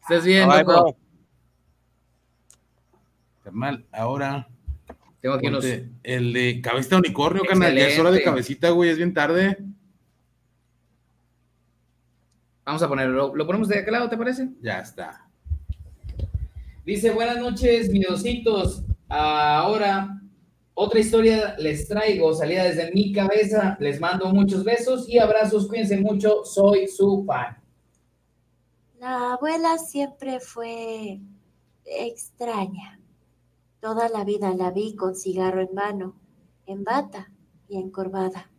Estés 0.01 0.25
bien, 0.25 0.49
Bye, 0.49 0.65
loco. 0.65 0.97
Carnal, 3.45 3.85
ahora 3.93 4.45
Tengo 5.21 5.35
aquí 5.35 5.47
unos. 5.47 5.65
el 6.03 6.33
de 6.33 6.59
cabecita 6.61 6.97
unicornio, 6.97 7.43
carnal. 7.47 7.73
Ya 7.73 7.87
es 7.87 7.97
hora 7.97 8.11
de 8.11 8.21
cabecita, 8.21 8.71
güey, 8.71 8.89
es 8.89 8.97
bien 8.97 9.13
tarde. 9.13 9.57
Vamos 12.65 12.83
a 12.83 12.89
ponerlo. 12.89 13.33
¿Lo 13.33 13.45
ponemos 13.47 13.69
de 13.69 13.79
aquel 13.79 13.93
lado, 13.93 14.09
te 14.09 14.17
parece? 14.17 14.49
Ya 14.61 14.81
está. 14.81 15.29
Dice, 16.85 17.11
buenas 17.11 17.37
noches, 17.37 17.89
miositos. 17.89 18.83
Ahora, 19.07 20.17
otra 20.73 20.99
historia 20.99 21.55
les 21.57 21.87
traigo, 21.87 22.33
salida 22.33 22.63
desde 22.63 22.91
mi 22.91 23.11
cabeza. 23.11 23.77
Les 23.79 23.99
mando 23.99 24.33
muchos 24.33 24.63
besos 24.63 25.07
y 25.07 25.19
abrazos. 25.19 25.67
Cuídense 25.67 25.97
mucho. 25.97 26.43
Soy 26.45 26.87
su 26.87 27.23
fan. 27.25 27.57
La 28.99 29.33
abuela 29.33 29.77
siempre 29.77 30.39
fue 30.39 31.19
extraña. 31.85 32.99
Toda 33.79 34.09
la 34.09 34.23
vida 34.23 34.53
la 34.53 34.71
vi 34.71 34.95
con 34.95 35.15
cigarro 35.15 35.61
en 35.61 35.73
mano, 35.73 36.15
en 36.67 36.83
bata 36.83 37.31
y 37.67 37.77
encorvada. 37.77 38.51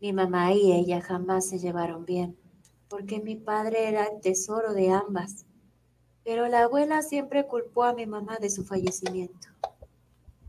Mi 0.00 0.12
mamá 0.12 0.54
y 0.54 0.72
ella 0.72 1.00
jamás 1.00 1.48
se 1.48 1.58
llevaron 1.58 2.04
bien, 2.04 2.38
porque 2.88 3.20
mi 3.20 3.36
padre 3.36 3.88
era 3.88 4.04
el 4.04 4.20
tesoro 4.20 4.72
de 4.72 4.90
ambas. 4.90 5.44
Pero 6.24 6.46
la 6.46 6.62
abuela 6.62 7.02
siempre 7.02 7.46
culpó 7.46 7.82
a 7.84 7.94
mi 7.94 8.06
mamá 8.06 8.38
de 8.38 8.48
su 8.48 8.64
fallecimiento. 8.64 9.48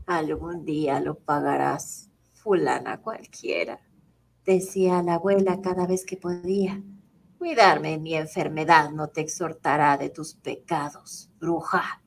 Algún 0.06 0.64
día 0.64 1.00
lo 1.00 1.18
pagarás, 1.18 2.10
fulana 2.32 3.00
cualquiera, 3.00 3.80
decía 4.44 5.02
la 5.02 5.14
abuela 5.14 5.60
cada 5.60 5.86
vez 5.86 6.04
que 6.04 6.16
podía. 6.16 6.82
Cuidarme 7.38 7.98
mi 7.98 8.14
enfermedad 8.14 8.90
no 8.90 9.08
te 9.08 9.20
exhortará 9.20 9.96
de 9.96 10.10
tus 10.10 10.34
pecados, 10.34 11.30
bruja. 11.38 12.02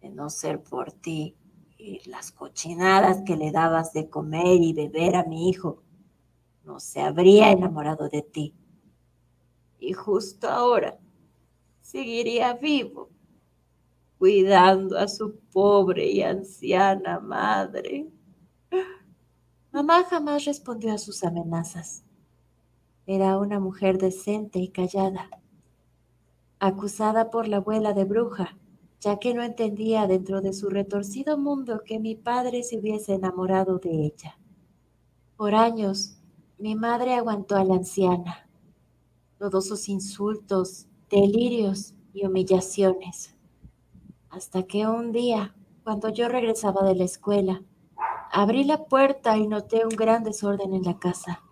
De 0.00 0.10
no 0.10 0.30
ser 0.30 0.62
por 0.62 0.92
ti 0.92 1.36
y 1.76 2.08
las 2.08 2.32
cochinadas 2.32 3.22
que 3.26 3.36
le 3.36 3.52
dabas 3.52 3.92
de 3.92 4.08
comer 4.08 4.62
y 4.62 4.72
beber 4.72 5.16
a 5.16 5.24
mi 5.24 5.48
hijo, 5.48 5.82
no 6.64 6.80
se 6.80 7.00
habría 7.00 7.50
enamorado 7.50 8.08
de 8.08 8.22
ti. 8.22 8.54
Y 9.78 9.92
justo 9.92 10.48
ahora 10.48 10.98
seguiría 11.80 12.54
vivo, 12.54 13.10
cuidando 14.22 14.96
a 14.98 15.08
su 15.08 15.34
pobre 15.52 16.08
y 16.08 16.22
anciana 16.22 17.18
madre. 17.18 18.08
Mamá 19.72 20.04
jamás 20.04 20.44
respondió 20.44 20.94
a 20.94 20.98
sus 20.98 21.24
amenazas. 21.24 22.04
Era 23.04 23.36
una 23.36 23.58
mujer 23.58 23.98
decente 23.98 24.60
y 24.60 24.68
callada, 24.68 25.28
acusada 26.60 27.32
por 27.32 27.48
la 27.48 27.56
abuela 27.56 27.94
de 27.94 28.04
bruja, 28.04 28.56
ya 29.00 29.18
que 29.18 29.34
no 29.34 29.42
entendía 29.42 30.06
dentro 30.06 30.40
de 30.40 30.52
su 30.52 30.68
retorcido 30.68 31.36
mundo 31.36 31.82
que 31.84 31.98
mi 31.98 32.14
padre 32.14 32.62
se 32.62 32.78
hubiese 32.78 33.14
enamorado 33.14 33.78
de 33.78 34.04
ella. 34.04 34.38
Por 35.36 35.56
años, 35.56 36.16
mi 36.58 36.76
madre 36.76 37.14
aguantó 37.14 37.56
a 37.56 37.64
la 37.64 37.74
anciana, 37.74 38.48
todos 39.36 39.66
sus 39.66 39.88
insultos, 39.88 40.86
delirios 41.10 41.94
y 42.14 42.24
humillaciones, 42.24 43.31
hasta 44.32 44.64
que 44.64 44.88
un 44.88 45.12
día, 45.12 45.54
cuando 45.84 46.08
yo 46.08 46.28
regresaba 46.28 46.82
de 46.82 46.96
la 46.96 47.04
escuela, 47.04 47.62
abrí 48.32 48.64
la 48.64 48.84
puerta 48.86 49.36
y 49.36 49.46
noté 49.46 49.84
un 49.84 49.94
gran 49.94 50.24
desorden 50.24 50.74
en 50.74 50.82
la 50.82 50.98
casa 50.98 51.42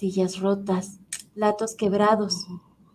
sillas 0.00 0.40
rotas, 0.40 0.98
platos 1.34 1.74
quebrados, 1.74 2.46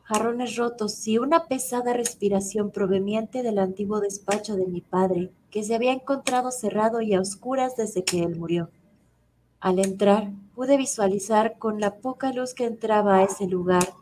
jarrones 0.01 0.55
rotos 0.55 1.07
y 1.07 1.19
una 1.19 1.45
pesada 1.45 1.93
respiración 1.93 2.71
proveniente 2.71 3.43
del 3.43 3.59
antiguo 3.59 3.99
despacho 3.99 4.55
de 4.55 4.65
mi 4.65 4.81
padre, 4.81 5.31
que 5.51 5.61
se 5.61 5.75
había 5.75 5.93
encontrado 5.93 6.49
cerrado 6.49 7.01
y 7.01 7.13
a 7.13 7.21
oscuras 7.21 7.75
desde 7.75 8.03
que 8.03 8.23
él 8.23 8.35
murió. 8.35 8.71
Al 9.59 9.77
entrar, 9.77 10.31
pude 10.55 10.77
visualizar 10.77 11.59
con 11.59 11.79
la 11.79 11.97
poca 11.97 12.33
luz 12.33 12.55
que 12.55 12.65
entraba 12.65 13.17
a 13.17 13.23
ese 13.23 13.45
lugar 13.45 13.93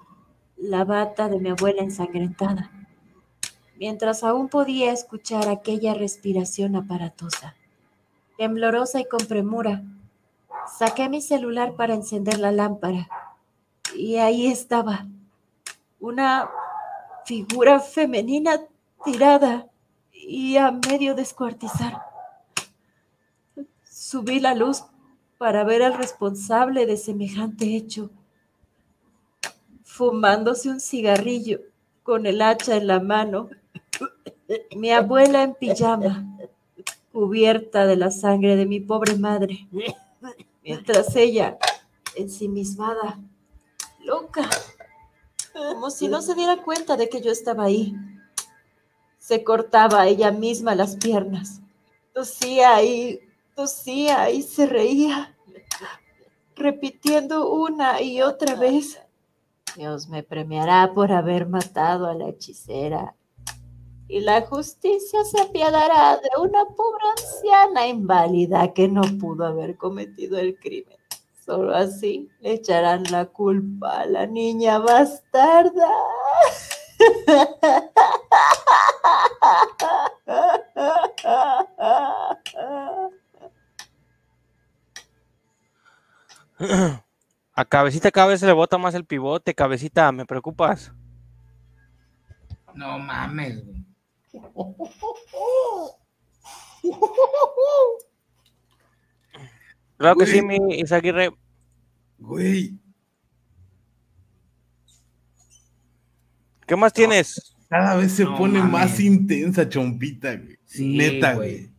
la 0.55 0.85
bata 0.85 1.27
de 1.27 1.41
mi 1.41 1.49
abuela 1.49 1.81
ensangrentada, 1.81 2.82
mientras 3.83 4.23
aún 4.23 4.47
podía 4.47 4.93
escuchar 4.93 5.49
aquella 5.49 5.93
respiración 5.93 6.77
aparatosa. 6.77 7.53
Temblorosa 8.37 9.01
y 9.01 9.05
con 9.09 9.27
premura, 9.27 9.83
Saqué 10.79 11.09
mi 11.09 11.19
celular 11.19 11.73
para 11.75 11.93
encender 11.93 12.39
la 12.39 12.53
lámpara 12.53 13.09
y 13.93 14.15
ahí 14.15 14.47
estaba 14.47 15.05
una 15.99 16.49
figura 17.25 17.81
femenina 17.81 18.61
tirada 19.03 19.67
y 20.13 20.55
a 20.55 20.71
medio 20.71 21.13
descuartizar. 21.13 22.03
Subí 23.83 24.39
la 24.39 24.55
luz 24.55 24.85
para 25.37 25.65
ver 25.65 25.83
al 25.83 25.95
responsable 25.95 26.85
de 26.85 26.95
semejante 26.95 27.75
hecho, 27.75 28.09
fumándose 29.83 30.69
un 30.69 30.79
cigarrillo 30.79 31.59
con 32.03 32.25
el 32.25 32.41
hacha 32.41 32.77
en 32.77 32.87
la 32.87 33.01
mano. 33.01 33.49
Mi 34.75 34.91
abuela 34.91 35.43
en 35.43 35.53
pijama, 35.55 36.25
cubierta 37.11 37.85
de 37.85 37.95
la 37.95 38.11
sangre 38.11 38.55
de 38.55 38.65
mi 38.65 38.79
pobre 38.79 39.15
madre 39.15 39.67
mientras 40.63 41.15
ella, 41.15 41.57
ensimismada, 42.15 43.19
loca, 43.99 44.49
como 45.53 45.91
si 45.91 46.07
no 46.07 46.21
se 46.21 46.35
diera 46.35 46.63
cuenta 46.63 46.97
de 46.97 47.09
que 47.09 47.21
yo 47.21 47.31
estaba 47.31 47.65
ahí, 47.65 47.95
se 49.19 49.43
cortaba 49.43 50.07
ella 50.07 50.31
misma 50.31 50.75
las 50.75 50.95
piernas, 50.95 51.61
tosía 52.13 52.83
y 52.83 53.19
tosía 53.55 54.29
y 54.31 54.41
se 54.41 54.65
reía. 54.65 55.35
repitiendo 56.55 57.51
una 57.51 58.01
y 58.01 58.21
otra 58.21 58.55
vez, 58.55 58.99
Dios 59.75 60.07
me 60.07 60.21
premiará 60.21 60.93
por 60.93 61.11
haber 61.11 61.47
matado 61.47 62.05
a 62.05 62.13
la 62.13 62.29
hechicera. 62.29 63.15
Y 64.07 64.19
la 64.21 64.41
justicia 64.41 65.23
se 65.23 65.41
apiadará 65.41 66.17
de 66.17 66.29
una 66.39 66.65
pobre 66.65 67.03
anciana 67.17 67.87
inválida 67.87 68.73
que 68.73 68.87
no 68.87 69.01
pudo 69.19 69.45
haber 69.45 69.77
cometido 69.77 70.37
el 70.37 70.57
crimen. 70.57 70.97
Solo 71.45 71.75
así 71.75 72.29
le 72.39 72.53
echarán 72.53 73.03
la 73.11 73.25
culpa 73.25 74.01
a 74.01 74.05
la 74.05 74.25
niña 74.27 74.79
bastarda. 74.79 75.89
A 87.55 87.65
cabecita 87.65 88.09
cada 88.09 88.27
vez 88.27 88.39
se 88.39 88.47
le 88.47 88.53
bota 88.53 88.79
más 88.79 88.95
el 88.95 89.05
pivote, 89.05 89.53
cabecita, 89.53 90.11
me 90.11 90.25
preocupas. 90.25 90.91
No 92.73 92.97
mames, 92.97 93.63
güey. 93.63 93.92
Claro 99.97 100.15
que 100.17 100.25
sí, 100.25 100.41
mi 100.41 100.57
Isaguirre. 100.79 101.31
Güey, 102.19 102.77
¿Qué 106.65 106.75
más 106.77 106.93
tienes? 106.93 107.53
cada 107.69 107.95
vez 107.95 108.13
se 108.13 108.23
No 108.23 108.37
pone 108.37 108.59
mames. 108.59 108.71
más 108.71 108.99
intensa, 108.99 109.67
chompita, 109.67 110.35
güey. 110.35 110.57
Sí, 110.65 110.95
Neta, 110.95 111.33
güey. 111.35 111.57
güey. 111.57 111.73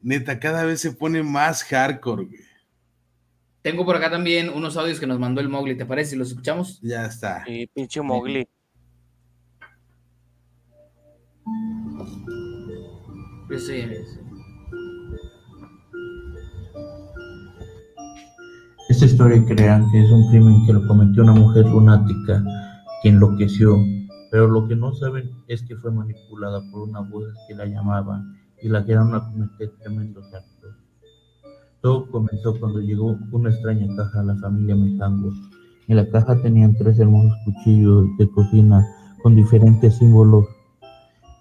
Neta, 0.00 0.40
cada 0.40 0.64
vez 0.64 0.80
se 0.80 0.92
pone 0.92 1.22
más 1.22 1.62
hardcore, 1.64 2.24
güey. 2.24 2.40
Tengo 3.62 3.84
por 3.84 3.96
acá 3.96 4.10
también 4.10 4.48
unos 4.48 4.76
audios 4.76 4.98
que 5.00 5.06
nos 5.06 5.18
mandó 5.18 5.40
el 5.40 5.48
Mowgli, 5.48 5.76
¿te 5.76 5.86
parece 5.86 6.10
si 6.12 6.16
los 6.16 6.28
escuchamos? 6.30 6.80
Ya 6.82 7.04
está. 7.06 7.44
Y 7.46 7.66
pinche 7.68 8.00
Mowgli. 8.00 8.48
Esta 18.88 19.04
historia 19.04 19.44
crean 19.46 19.88
que 19.92 20.02
es 20.02 20.10
un 20.10 20.28
crimen 20.30 20.66
que 20.66 20.72
lo 20.72 20.86
cometió 20.88 21.22
una 21.22 21.34
mujer 21.34 21.64
lunática 21.66 22.44
que 23.02 23.10
enloqueció, 23.10 23.76
pero 24.32 24.48
lo 24.48 24.66
que 24.66 24.74
no 24.74 24.92
saben 24.94 25.30
es 25.46 25.62
que 25.62 25.76
fue 25.76 25.92
manipulada 25.92 26.60
por 26.72 26.88
una 26.88 27.00
voz 27.00 27.24
que 27.46 27.54
la 27.54 27.66
llamaban 27.66 28.34
y 28.60 28.68
la 28.68 28.84
llevaron 28.84 29.14
a 29.14 29.30
cometer 29.30 29.70
tremendos 29.80 30.26
actos. 30.34 30.74
Todo 31.82 32.10
comenzó 32.10 32.58
cuando 32.58 32.80
llegó 32.80 33.16
una 33.30 33.50
extraña 33.50 33.86
caja 33.96 34.20
a 34.20 34.24
la 34.24 34.34
familia 34.36 34.74
Mejango. 34.74 35.30
En 35.86 35.96
la 35.96 36.10
caja 36.10 36.42
tenían 36.42 36.74
tres 36.74 36.98
hermosos 36.98 37.32
cuchillos 37.44 38.06
de 38.18 38.28
cocina 38.28 38.84
con 39.22 39.36
diferentes 39.36 39.98
símbolos, 39.98 40.46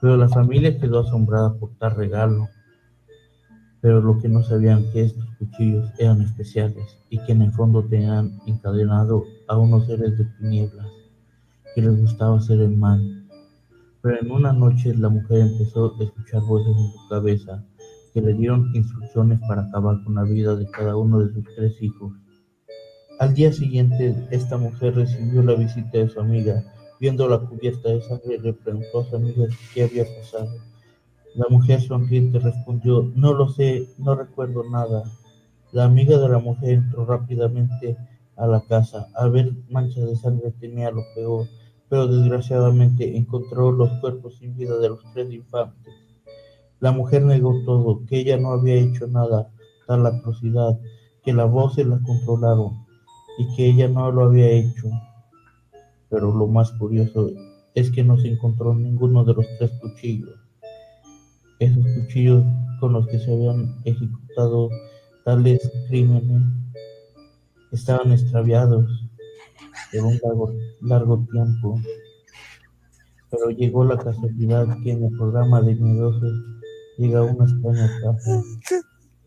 pero 0.06 0.18
la 0.18 0.30
familia 0.30 0.78
quedó 0.78 1.00
asombrada 1.00 1.56
por 1.56 1.72
tal 1.80 1.96
regalo 1.96 2.48
pero 3.82 4.02
lo 4.02 4.20
que 4.20 4.30
no 4.30 4.44
sabían 4.44 4.86
que 4.92 5.02
estos 5.02 5.26
cuchillos 5.40 5.92
eran 5.98 6.22
especiales 6.22 6.96
y 7.10 7.18
que 7.26 7.32
en 7.32 7.42
el 7.42 7.52
fondo 7.52 7.84
tenían 7.84 8.40
encadenado 8.46 9.24
a 9.48 9.58
unos 9.58 9.88
seres 9.88 10.16
de 10.16 10.26
tinieblas 10.38 10.86
que 11.74 11.82
les 11.82 12.00
gustaba 12.00 12.38
hacer 12.38 12.62
el 12.62 12.78
mal. 12.78 13.28
Pero 14.04 14.22
en 14.22 14.32
una 14.32 14.54
noche 14.54 14.94
la 14.94 15.10
mujer 15.10 15.42
empezó 15.42 15.96
a 16.00 16.04
escuchar 16.04 16.44
voces 16.44 16.78
en 16.78 16.92
su 16.92 17.10
cabeza 17.10 17.64
que 18.14 18.22
le 18.22 18.36
dieron 18.36 18.70
instrucciones 18.76 19.40
para 19.48 19.64
acabar 19.64 20.04
con 20.04 20.14
la 20.14 20.24
vida 20.24 20.56
de 20.56 20.70
cada 20.70 20.96
uno 20.96 21.18
de 21.18 21.34
sus 21.34 21.44
tres 21.56 21.82
hijos. 21.82 22.14
Al 23.20 23.34
día 23.34 23.52
siguiente, 23.52 24.16
esta 24.30 24.58
mujer 24.58 24.94
recibió 24.94 25.42
la 25.42 25.56
visita 25.56 25.98
de 25.98 26.10
su 26.10 26.20
amiga. 26.20 26.64
Viendo 27.00 27.28
la 27.28 27.40
cubierta 27.40 27.90
de 27.90 28.02
sangre, 28.02 28.40
le 28.40 28.54
preguntó 28.54 29.02
a 29.02 29.06
su 29.06 29.16
amiga 29.16 29.46
qué 29.74 29.84
había 29.84 30.06
pasado. 30.18 30.52
La 31.36 31.46
mujer 31.50 31.82
sonriente 31.82 32.40
respondió, 32.40 33.12
no 33.16 33.34
lo 33.34 33.50
sé, 33.50 33.90
no 33.98 34.16
recuerdo 34.16 34.64
nada. 34.70 35.04
La 35.74 35.84
amiga 35.84 36.18
de 36.18 36.30
la 36.30 36.40
mujer 36.40 36.70
entró 36.70 37.06
rápidamente 37.06 37.98
a 38.38 38.48
la 38.48 38.62
casa. 38.62 39.08
Al 39.16 39.32
ver 39.32 39.52
manchas 39.70 40.06
de 40.06 40.16
sangre 40.16 40.52
temía 40.52 40.92
lo 40.92 41.04
peor, 41.14 41.48
pero 41.90 42.08
desgraciadamente 42.08 43.18
encontró 43.18 43.72
los 43.72 43.90
cuerpos 44.00 44.36
sin 44.36 44.56
vida 44.56 44.78
de 44.78 44.90
los 44.90 45.00
tres 45.14 45.32
infantes. 45.32 45.94
La 46.80 46.92
mujer 46.92 47.24
negó 47.24 47.62
todo, 47.66 48.06
que 48.06 48.20
ella 48.20 48.38
no 48.38 48.52
había 48.52 48.76
hecho 48.76 49.08
nada, 49.08 49.50
tal 49.88 50.06
atrocidad, 50.06 50.80
que 51.24 51.34
las 51.34 51.50
voces 51.50 51.86
la 51.86 52.00
controlaron 52.00 52.86
y 53.38 53.56
que 53.56 53.68
ella 53.68 53.88
no 53.88 54.12
lo 54.12 54.24
había 54.24 54.50
hecho. 54.50 54.88
Pero 56.16 56.34
lo 56.34 56.48
más 56.48 56.72
curioso 56.72 57.30
es 57.74 57.92
que 57.92 58.02
no 58.02 58.18
se 58.18 58.30
encontró 58.30 58.74
ninguno 58.74 59.26
de 59.26 59.34
los 59.34 59.46
tres 59.60 59.70
cuchillos. 59.82 60.40
Esos 61.60 61.84
cuchillos 61.94 62.42
con 62.80 62.94
los 62.94 63.06
que 63.08 63.20
se 63.20 63.34
habían 63.34 63.76
ejecutado 63.84 64.70
tales 65.26 65.70
crímenes 65.90 66.42
estaban 67.74 68.14
extraviados 68.14 68.86
por 69.92 70.06
un 70.06 70.58
largo, 70.88 71.28
tiempo. 71.34 71.82
Pero 73.30 73.50
llegó 73.50 73.84
la 73.84 73.98
casualidad 73.98 74.68
que 74.86 74.92
en 74.92 75.04
el 75.04 75.18
programa 75.18 75.62
de 75.64 75.76
Miedosos 75.76 76.34
llega 76.98 77.24
una 77.24 77.44
extraña 77.44 77.92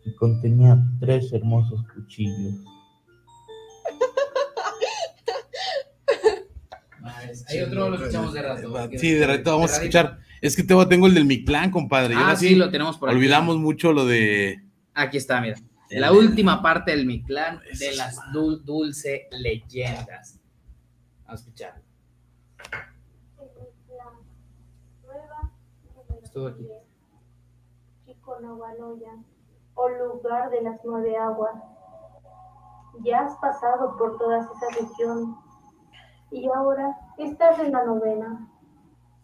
que 0.02 0.17
contenía 0.17 0.83
tres 1.00 1.34
hermosos 1.34 1.84
cuchillos. 1.94 2.65
Madres, 7.12 7.45
Hay 7.49 7.61
otro, 7.62 7.91
lo 7.91 7.97
escuchamos 7.97 8.33
de 8.33 8.43
rato. 8.43 8.89
Sí, 8.99 9.12
de 9.12 9.27
rato 9.27 9.51
vamos 9.53 9.73
a 9.73 9.77
escuchar. 9.77 10.19
Es 10.41 10.55
que 10.57 10.62
tengo, 10.62 10.87
tengo 10.87 11.07
el 11.07 11.15
del 11.15 11.25
Mictlán, 11.25 11.70
compadre. 11.70 12.15
Y 12.15 12.19
Ah, 12.19 12.37
sí, 12.37 12.55
lo 12.55 12.70
tenemos 12.70 12.97
por 12.99 13.09
aquí. 13.09 13.17
Olvidamos 13.19 13.59
mucho 13.59 13.93
lo 13.93 14.07
de. 14.07 14.62
Aquí 14.95 15.17
está, 15.17 15.41
mira. 15.41 15.57
La 15.91 16.12
última 16.12 16.61
parte 16.62 16.91
del 16.91 17.07
Mictlán 17.07 17.61
de 17.78 17.97
las 17.97 18.17
dul- 18.33 18.62
dulce 18.62 19.27
leyendas. 19.31 20.39
Vamos 21.25 21.41
a 21.41 21.45
escuchar. 21.45 21.83
Estuvo 26.23 26.47
aquí. 26.49 26.67
Chiconovaloya, 28.07 29.12
o 29.75 29.89
lugar 29.89 30.51
de 30.51 30.62
las 30.62 30.78
nueve 30.85 31.17
aguas. 31.17 31.55
Ya 33.03 33.20
has 33.20 33.35
pasado 33.39 33.97
por 33.97 34.19
toda 34.19 34.41
esa 34.41 34.81
región 34.81 35.37
y 36.31 36.49
ahora 36.49 36.97
estás 37.17 37.59
en 37.59 37.73
la 37.73 37.85
novena. 37.85 38.49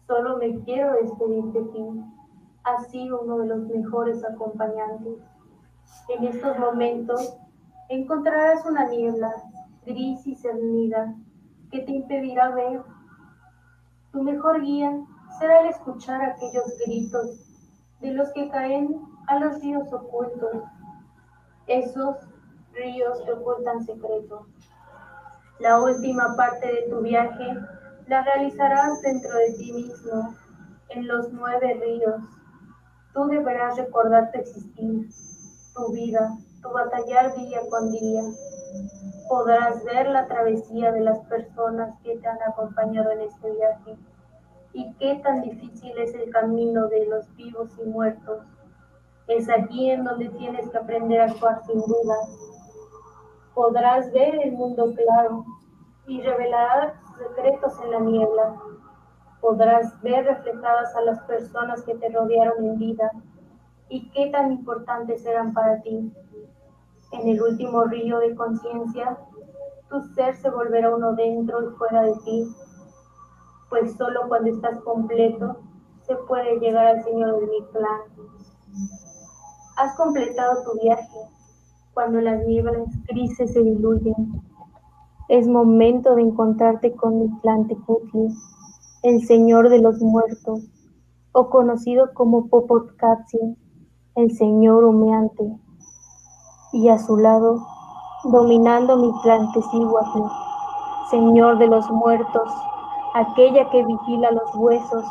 Solo 0.07 0.37
me 0.37 0.59
quiero 0.63 0.93
despedir 0.93 1.45
de 1.45 1.61
ti. 1.63 2.03
Has 2.63 2.89
sido 2.89 3.21
uno 3.21 3.39
de 3.39 3.47
los 3.47 3.59
mejores 3.67 4.23
acompañantes. 4.23 5.19
En 6.09 6.25
estos 6.25 6.57
momentos 6.57 7.37
encontrarás 7.89 8.65
una 8.65 8.87
niebla 8.87 9.33
gris 9.85 10.25
y 10.25 10.35
cernida 10.35 11.15
que 11.71 11.81
te 11.81 11.91
impedirá 11.91 12.51
ver. 12.51 12.81
Tu 14.11 14.21
mejor 14.21 14.61
guía 14.61 14.99
será 15.39 15.61
el 15.61 15.67
escuchar 15.67 16.21
aquellos 16.21 16.77
gritos 16.85 17.45
de 18.01 18.13
los 18.13 18.31
que 18.33 18.49
caen 18.49 19.01
a 19.27 19.39
los 19.39 19.61
ríos 19.61 19.91
ocultos, 19.91 20.63
esos 21.67 22.15
ríos 22.73 23.19
que 23.21 23.31
ocultan 23.31 23.83
secretos. 23.83 24.47
La 25.59 25.79
última 25.79 26.35
parte 26.35 26.67
de 26.67 26.89
tu 26.89 26.99
viaje 26.99 27.57
la 28.07 28.23
realizarás 28.23 29.01
dentro 29.01 29.33
de 29.37 29.53
ti 29.53 29.71
mismo, 29.71 30.35
en 30.89 31.07
los 31.07 31.31
nueve 31.31 31.79
ríos. 31.81 32.21
Tú 33.13 33.25
deberás 33.27 33.77
recordar 33.77 34.31
tu 34.31 34.39
existir, 34.39 35.09
tu 35.73 35.93
vida, 35.93 36.37
tu 36.61 36.69
batallar 36.71 37.33
día 37.35 37.61
con 37.69 37.89
día. 37.89 38.23
Podrás 39.29 39.81
ver 39.85 40.09
la 40.09 40.27
travesía 40.27 40.91
de 40.91 40.99
las 40.99 41.19
personas 41.27 41.95
que 42.03 42.17
te 42.17 42.27
han 42.27 42.41
acompañado 42.43 43.11
en 43.11 43.21
este 43.21 43.51
viaje 43.51 43.97
y 44.73 44.93
qué 44.95 45.21
tan 45.23 45.41
difícil 45.41 45.97
es 45.97 46.13
el 46.15 46.29
camino 46.31 46.87
de 46.89 47.05
los 47.05 47.33
vivos 47.37 47.69
y 47.81 47.87
muertos. 47.87 48.43
Es 49.27 49.47
aquí 49.49 49.89
en 49.89 50.03
donde 50.03 50.27
tienes 50.29 50.69
que 50.69 50.77
aprender 50.77 51.21
a 51.21 51.25
actuar 51.25 51.61
sin 51.65 51.79
dudas. 51.79 52.54
Podrás 53.55 54.11
ver 54.11 54.35
el 54.43 54.51
mundo 54.51 54.93
claro 54.93 55.45
y 56.07 56.21
revelar 56.21 56.93
secretos 57.17 57.73
en 57.83 57.91
la 57.91 57.99
niebla. 58.01 58.55
Podrás 59.41 59.99
ver 60.01 60.25
reflejadas 60.25 60.95
a 60.95 61.01
las 61.01 61.19
personas 61.21 61.81
que 61.83 61.95
te 61.95 62.09
rodearon 62.09 62.63
en 62.65 62.77
vida 62.77 63.11
y 63.89 64.09
qué 64.11 64.29
tan 64.29 64.51
importantes 64.51 65.25
eran 65.25 65.53
para 65.53 65.81
ti. 65.81 66.13
En 67.11 67.29
el 67.29 67.41
último 67.41 67.85
río 67.85 68.19
de 68.19 68.35
conciencia, 68.35 69.17
tu 69.89 70.01
ser 70.13 70.35
se 70.35 70.49
volverá 70.49 70.93
uno 70.93 71.13
dentro 71.13 71.63
y 71.63 71.73
fuera 71.75 72.01
de 72.01 72.15
ti, 72.25 72.47
pues 73.69 73.95
solo 73.95 74.27
cuando 74.27 74.49
estás 74.49 74.79
completo 74.81 75.57
se 76.01 76.15
puede 76.27 76.59
llegar 76.59 76.87
al 76.87 77.03
Señor 77.03 77.39
de 77.39 77.47
mi 77.47 77.65
clan. 77.67 78.01
Has 79.77 79.95
completado 79.95 80.63
tu 80.63 80.79
viaje, 80.81 81.17
cuando 81.95 82.19
las 82.19 82.45
nieblas 82.45 82.89
grises 83.07 83.53
se 83.53 83.63
diluyen. 83.63 84.43
Es 85.29 85.47
momento 85.47 86.13
de 86.13 86.23
encontrarte 86.23 86.93
con 86.93 87.19
Mitlantecutli, 87.19 88.27
el 89.03 89.25
señor 89.25 89.69
de 89.69 89.79
los 89.79 89.99
muertos, 90.01 90.59
o 91.31 91.49
conocido 91.49 92.13
como 92.13 92.47
Popotkatzin, 92.49 93.57
el 94.15 94.31
señor 94.35 94.83
humeante. 94.83 95.57
Y 96.73 96.89
a 96.89 96.99
su 96.99 97.15
lado, 97.15 97.65
dominando 98.25 98.97
Mitlantecíhuatl, 98.97 100.23
señor 101.09 101.57
de 101.59 101.67
los 101.67 101.89
muertos, 101.91 102.51
aquella 103.13 103.69
que 103.69 103.85
vigila 103.85 104.31
los 104.31 104.53
huesos, 104.55 105.05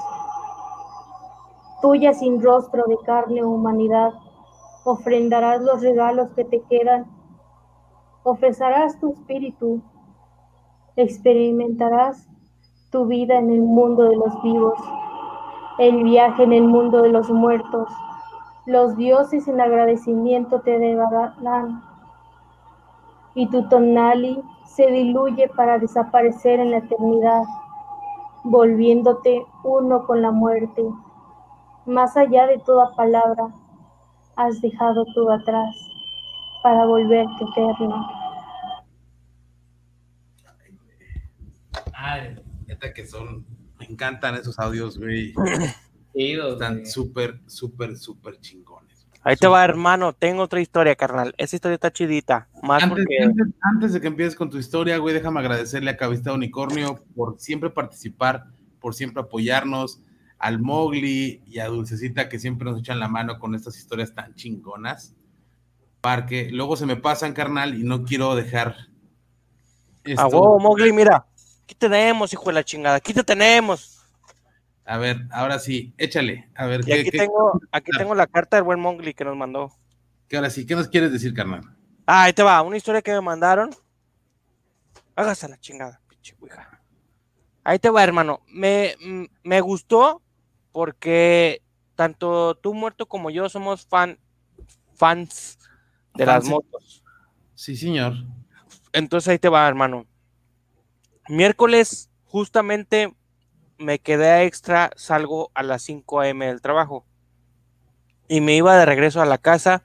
tuya 1.80 2.12
sin 2.12 2.42
rostro 2.42 2.84
de 2.86 2.98
carne 3.06 3.42
o 3.42 3.48
humanidad, 3.48 4.12
ofrendarás 4.84 5.62
los 5.62 5.82
regalos 5.82 6.30
que 6.36 6.44
te 6.44 6.62
quedan, 6.62 7.06
ofrecerás 8.22 8.98
tu 9.00 9.12
espíritu, 9.12 9.82
experimentarás 10.96 12.28
tu 12.90 13.06
vida 13.06 13.38
en 13.38 13.50
el 13.50 13.62
mundo 13.62 14.04
de 14.04 14.16
los 14.16 14.42
vivos, 14.42 14.78
el 15.78 16.04
viaje 16.04 16.44
en 16.44 16.52
el 16.52 16.64
mundo 16.64 17.02
de 17.02 17.08
los 17.08 17.30
muertos. 17.30 17.88
Los 18.66 18.96
dioses 18.96 19.48
en 19.48 19.60
agradecimiento 19.60 20.60
te 20.60 20.78
devarán 20.78 21.82
y 23.34 23.48
tu 23.48 23.68
tonali 23.68 24.42
se 24.64 24.86
diluye 24.86 25.48
para 25.48 25.78
desaparecer 25.78 26.60
en 26.60 26.70
la 26.70 26.78
eternidad, 26.78 27.42
volviéndote 28.44 29.44
uno 29.64 30.06
con 30.06 30.22
la 30.22 30.30
muerte. 30.30 30.82
Más 31.84 32.16
allá 32.16 32.46
de 32.46 32.58
toda 32.58 32.94
palabra, 32.94 33.48
has 34.36 34.60
dejado 34.60 35.04
todo 35.14 35.32
atrás 35.32 35.74
para 36.62 36.84
volverte 36.86 37.44
eterno. 37.44 38.06
Ay, 41.92 42.36
neta 42.66 42.92
que 42.92 43.06
son, 43.06 43.44
me 43.78 43.86
encantan 43.86 44.34
esos 44.34 44.58
audios, 44.58 44.98
güey. 44.98 45.32
Están 46.14 46.86
súper, 46.86 47.40
súper, 47.46 47.96
súper 47.96 48.38
chingones. 48.38 49.04
Ahí 49.24 49.34
te 49.36 49.48
va, 49.48 49.64
hermano. 49.64 50.12
Tengo 50.12 50.42
otra 50.42 50.60
historia, 50.60 50.94
carnal. 50.94 51.34
Esa 51.38 51.56
historia 51.56 51.74
está 51.74 51.92
chidita. 51.92 52.46
Más 52.62 52.82
Antes, 52.84 52.98
porque. 53.04 53.18
antes- 53.24 53.54
antes 53.62 53.92
de 53.94 54.00
que 54.00 54.06
empieces 54.06 54.36
con 54.36 54.48
tu 54.48 54.58
historia, 54.58 54.98
güey, 54.98 55.12
déjame 55.14 55.40
agradecerle 55.40 55.90
a 55.90 55.96
Cabista 55.96 56.32
Unicornio 56.32 57.00
por 57.16 57.40
siempre 57.40 57.70
participar, 57.70 58.44
por 58.80 58.94
siempre 58.94 59.22
apoyarnos, 59.22 60.00
al 60.44 60.60
Mowgli 60.60 61.42
y 61.46 61.58
a 61.58 61.68
Dulcecita 61.68 62.28
que 62.28 62.38
siempre 62.38 62.70
nos 62.70 62.78
echan 62.78 63.00
la 63.00 63.08
mano 63.08 63.38
con 63.38 63.54
estas 63.54 63.78
historias 63.78 64.14
tan 64.14 64.34
chingonas. 64.34 65.14
Porque 66.02 66.50
luego 66.50 66.76
se 66.76 66.84
me 66.84 66.96
pasan, 66.96 67.32
carnal, 67.32 67.80
y 67.80 67.82
no 67.82 68.04
quiero 68.04 68.34
dejar. 68.34 68.76
A 70.04 70.10
esto. 70.10 70.26
huevo, 70.28 70.60
Mowgli, 70.60 70.92
mira. 70.92 71.26
Aquí 71.62 71.74
tenemos, 71.74 72.30
hijo 72.34 72.44
de 72.44 72.52
la 72.52 72.62
chingada. 72.62 72.96
Aquí 72.96 73.14
te 73.14 73.24
tenemos. 73.24 74.04
A 74.84 74.98
ver, 74.98 75.26
ahora 75.30 75.58
sí, 75.58 75.94
échale. 75.96 76.50
A 76.54 76.66
ver, 76.66 76.82
Y 76.86 76.92
aquí 76.92 77.10
tengo, 77.10 77.58
aquí 77.72 77.90
tengo 77.96 78.14
la 78.14 78.26
carta 78.26 78.58
del 78.58 78.64
buen 78.64 78.80
Mowgli 78.80 79.14
que 79.14 79.24
nos 79.24 79.38
mandó. 79.38 79.72
que 80.28 80.36
ahora 80.36 80.50
sí, 80.50 80.66
¿qué 80.66 80.74
nos 80.76 80.88
quieres 80.88 81.10
decir, 81.10 81.32
carnal? 81.32 81.62
Ah, 82.04 82.24
ahí 82.24 82.34
te 82.34 82.42
va, 82.42 82.60
una 82.60 82.76
historia 82.76 83.00
que 83.00 83.14
me 83.14 83.22
mandaron. 83.22 83.70
Hágase 85.16 85.48
la 85.48 85.56
chingada, 85.58 86.02
pinche. 86.06 86.36
Ahí 87.66 87.78
te 87.78 87.88
va, 87.88 88.04
hermano. 88.04 88.42
Me, 88.46 88.94
me 89.42 89.62
gustó 89.62 90.20
porque 90.74 91.62
tanto 91.94 92.56
tú 92.56 92.74
muerto 92.74 93.06
como 93.06 93.30
yo 93.30 93.48
somos 93.48 93.86
fan, 93.86 94.18
fans 94.94 95.56
de 96.14 96.26
las 96.26 96.44
motos. 96.46 97.04
Sí, 97.54 97.76
señor. 97.76 98.14
Entonces 98.92 99.28
ahí 99.28 99.38
te 99.38 99.48
va, 99.48 99.68
hermano. 99.68 100.04
Miércoles, 101.28 102.10
justamente 102.24 103.14
me 103.78 104.00
quedé 104.00 104.42
extra, 104.46 104.90
salgo 104.96 105.52
a 105.54 105.62
las 105.62 105.82
5 105.82 106.22
a.m. 106.22 106.44
del 106.44 106.60
trabajo. 106.60 107.06
Y 108.26 108.40
me 108.40 108.56
iba 108.56 108.76
de 108.76 108.84
regreso 108.84 109.22
a 109.22 109.26
la 109.26 109.38
casa, 109.38 109.84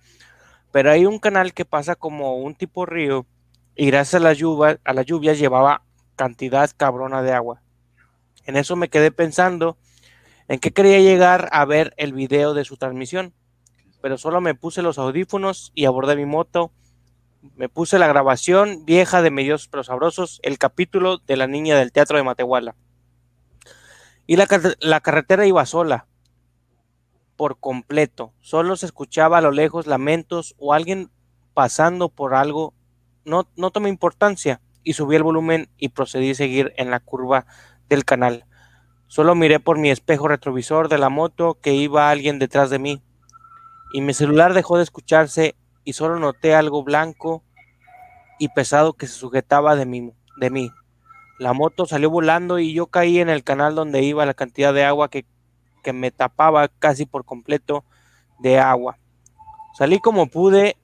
pero 0.72 0.90
hay 0.90 1.06
un 1.06 1.20
canal 1.20 1.54
que 1.54 1.66
pasa 1.66 1.96
como 1.96 2.38
un 2.38 2.56
tipo 2.56 2.88
río 2.88 3.28
y 3.76 3.86
gracias 3.86 4.20
a 4.20 4.24
las 4.24 4.40
lluvias, 4.40 4.80
a 4.84 4.94
las 4.94 5.06
lluvias 5.06 5.38
llevaba 5.38 5.84
cantidad 6.16 6.68
cabrona 6.76 7.22
de 7.22 7.34
agua. 7.34 7.62
En 8.46 8.58
eso 8.58 8.76
me 8.76 8.90
quedé 8.90 9.12
pensando 9.12 9.78
en 10.50 10.60
que 10.60 10.72
quería 10.72 11.00
llegar 11.00 11.48
a 11.54 11.64
ver 11.64 11.94
el 11.96 12.12
video 12.12 12.54
de 12.54 12.66
su 12.66 12.76
transmisión, 12.76 13.34
pero 14.02 14.18
solo 14.18 14.42
me 14.42 14.56
puse 14.56 14.82
los 14.82 14.98
audífonos 14.98 15.72
y 15.76 15.86
abordé 15.86 16.18
mi 16.18 16.26
moto 16.26 16.74
me 17.56 17.70
puse 17.70 18.00
la 18.00 18.08
grabación 18.08 18.86
vieja 18.86 19.22
de 19.22 19.32
Medios 19.32 19.68
pero 19.70 19.84
Sabrosos, 19.84 20.40
el 20.44 20.58
capítulo 20.58 21.20
de 21.20 21.38
la 21.38 21.48
niña 21.48 21.78
del 21.78 21.92
teatro 21.94 22.18
de 22.18 22.24
Matehuala. 22.24 22.76
Y 24.28 24.36
la, 24.36 24.46
car- 24.46 24.76
la 24.80 25.00
carretera 25.00 25.46
iba 25.46 25.66
sola, 25.66 26.08
por 27.36 27.60
completo. 27.60 28.34
Solo 28.42 28.76
se 28.76 28.86
escuchaba 28.86 29.38
a 29.38 29.42
lo 29.42 29.52
lejos 29.52 29.88
lamentos 29.88 30.56
o 30.58 30.74
alguien 30.74 31.10
pasando 31.54 32.10
por 32.10 32.36
algo. 32.36 32.74
No, 33.24 33.48
no 33.56 33.72
tomé 33.72 33.90
importancia 33.90 34.60
y 34.84 34.94
subí 34.94 35.16
el 35.16 35.24
volumen 35.24 35.70
y 35.78 35.90
procedí 35.90 36.32
a 36.32 36.36
seguir 36.36 36.74
en 36.76 36.92
la 36.92 37.00
curva 37.00 37.46
del 37.88 38.04
canal. 38.04 38.46
Solo 39.10 39.34
miré 39.34 39.60
por 39.60 39.80
mi 39.80 39.90
espejo 39.90 40.28
retrovisor 40.28 40.88
de 40.88 41.00
la 41.00 41.10
moto 41.10 41.58
que 41.60 41.74
iba 41.74 42.12
alguien 42.12 42.38
detrás 42.38 42.70
de 42.70 42.78
mí. 42.78 43.02
Y 43.92 44.02
mi 44.02 44.14
celular 44.14 44.54
dejó 44.54 44.78
de 44.78 44.84
escucharse 44.84 45.56
y 45.84 45.94
solo 45.94 46.20
noté 46.20 46.54
algo 46.54 46.84
blanco 46.84 47.44
y 48.38 48.50
pesado 48.50 48.94
que 48.94 49.08
se 49.08 49.14
sujetaba 49.14 49.76
de 49.76 49.88
mí, 49.88 50.14
de 50.38 50.52
mí. 50.52 50.72
La 51.40 51.54
moto 51.54 51.88
salió 51.88 52.12
volando 52.12 52.60
y 52.60 52.72
yo 52.72 52.86
caí 52.86 53.18
en 53.18 53.30
el 53.30 53.44
canal 53.44 53.74
donde 53.74 54.04
iba 54.04 54.28
la 54.28 54.36
cantidad 54.36 54.76
de 54.76 54.84
agua 54.84 55.10
que, 55.10 55.26
que 55.82 55.92
me 55.92 56.12
tapaba 56.12 56.68
casi 56.68 57.08
por 57.08 57.26
completo 57.26 57.86
de 58.38 58.60
agua. 58.60 59.00
Salí 59.74 59.98
como 59.98 60.28
pude 60.28 60.78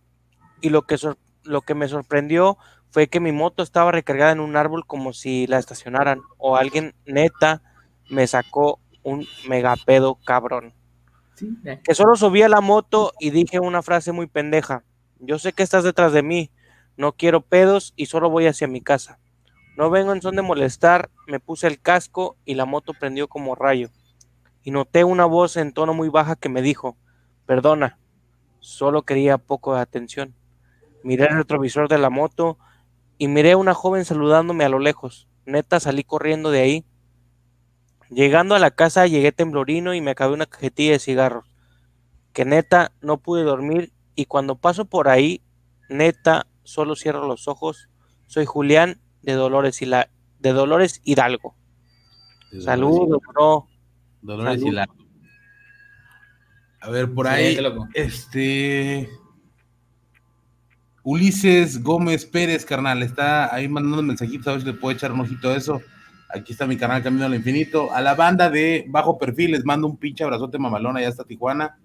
y 0.62 0.70
lo 0.70 0.82
que, 0.82 0.98
lo 1.44 1.62
que 1.62 1.76
me 1.76 1.88
sorprendió 1.88 2.58
fue 2.90 3.06
que 3.06 3.20
mi 3.20 3.32
moto 3.32 3.62
estaba 3.62 3.92
recargada 3.92 4.32
en 4.32 4.40
un 4.40 4.56
árbol 4.56 4.84
como 4.88 5.14
si 5.14 5.46
la 5.46 5.60
estacionaran 5.60 6.22
o 6.40 6.56
alguien 6.56 6.96
neta 7.06 7.62
me 8.10 8.28
sacó 8.28 8.80
un 9.04 9.26
megapedo 9.48 10.16
cabrón 10.26 10.74
que 11.84 11.96
solo 11.96 12.16
subí 12.16 12.42
a 12.42 12.50
la 12.50 12.62
moto 12.62 13.14
y 13.20 13.30
dije 13.30 13.60
una 13.60 13.82
frase 13.82 14.12
muy 14.12 14.28
pendeja. 14.28 14.84
Yo 15.20 15.40
sé 15.40 15.54
que 15.54 15.64
estás 15.64 15.84
detrás 15.84 16.14
de 16.14 16.24
mí, 16.24 16.50
no 16.98 17.14
quiero 17.14 17.42
pedos 17.42 17.94
y 17.96 18.06
solo 18.06 18.30
voy 18.30 18.48
hacia 18.48 18.68
mi 18.68 18.82
casa. 18.82 19.20
No 19.78 19.90
vengo 19.90 20.14
en 20.14 20.22
son 20.22 20.36
de 20.36 20.42
molestar, 20.42 21.10
me 21.28 21.40
puse 21.40 21.68
el 21.68 21.82
casco 21.82 22.38
y 22.46 22.56
la 22.56 22.66
moto 22.66 22.94
prendió 22.94 23.28
como 23.28 23.56
rayo. 23.56 23.90
Y 24.64 24.72
noté 24.72 25.04
una 25.04 25.26
voz 25.26 25.58
en 25.58 25.74
tono 25.74 25.94
muy 25.94 26.10
baja 26.10 26.36
que 26.36 26.50
me 26.50 26.62
dijo, 26.62 26.98
perdona, 27.46 28.00
solo 28.60 29.04
quería 29.04 29.38
poco 29.38 29.76
de 29.76 29.82
atención. 29.82 30.34
Miré 31.04 31.26
el 31.26 31.38
retrovisor 31.38 31.90
de 31.90 31.98
la 31.98 32.10
moto 32.10 32.58
y 33.18 33.28
miré 33.28 33.52
a 33.52 33.58
una 33.58 33.74
joven 33.74 34.06
saludándome 34.06 34.64
a 34.64 34.70
lo 34.70 34.80
lejos. 34.80 35.28
Neta 35.46 35.80
salí 35.80 36.04
corriendo 36.04 36.50
de 36.50 36.62
ahí 36.62 36.86
Llegando 38.10 38.56
a 38.56 38.60
la 38.60 38.72
casa 38.72 39.08
llegué 39.08 39.32
temblorino 39.32 39.94
y 39.94 40.02
me 40.02 40.12
acabé 40.12 40.34
una 40.34 40.46
cajetilla 40.46 40.92
de 40.92 41.00
cigarros. 41.00 41.46
Que 42.34 42.46
neta 42.46 42.92
no 43.02 43.18
pude 43.18 43.44
dormir 43.44 43.92
y 44.16 44.26
cuando 44.26 44.56
paso 44.56 44.86
por 44.86 45.08
ahí, 45.08 45.42
neta 45.90 46.48
solo 46.64 46.96
cierro 46.96 47.28
los 47.28 47.48
ojos. 47.48 47.90
Soy 48.28 48.46
Julián 48.46 49.00
de 49.22 49.34
Dolores 49.34 49.82
y 49.82 49.86
la 49.86 50.10
de 50.40 50.54
Dolores 50.54 51.02
Hidalgo. 51.04 51.56
Saludos, 52.60 53.22
bro. 53.34 53.68
Dolores 54.22 54.60
Salud. 54.60 54.74
Hidalgo. 54.74 54.96
A 56.82 56.90
ver, 56.90 57.12
por 57.12 57.26
Sí, 57.26 57.32
ahí, 57.34 57.58
este. 57.96 59.10
Ulises 61.04 61.84
Gómez 61.84 62.26
Pérez, 62.26 62.66
carnal, 62.66 63.04
está 63.04 63.54
ahí 63.54 63.68
mandando 63.68 64.02
mensajitos, 64.02 64.48
a 64.48 64.52
ver 64.52 64.62
si 64.62 64.68
le 64.68 64.74
puedo 64.74 64.96
echar 64.96 65.12
un 65.12 65.22
ojito 65.22 65.50
a 65.50 65.56
eso. 65.56 65.82
Aquí 66.30 66.54
está 66.54 66.66
mi 66.68 66.78
canal 66.78 67.04
Camino 67.04 67.26
al 67.26 67.36
Infinito. 67.36 67.92
A 67.92 68.02
la 68.02 68.16
banda 68.16 68.50
de 68.50 68.86
Bajo 68.88 69.18
Perfil 69.18 69.52
les 69.52 69.66
mando 69.66 69.88
un 69.88 69.98
pinche 69.98 70.24
abrazote 70.24 70.58
mamalona, 70.58 71.02
ya 71.02 71.10
está 71.10 71.24
Tijuana. 71.24 71.80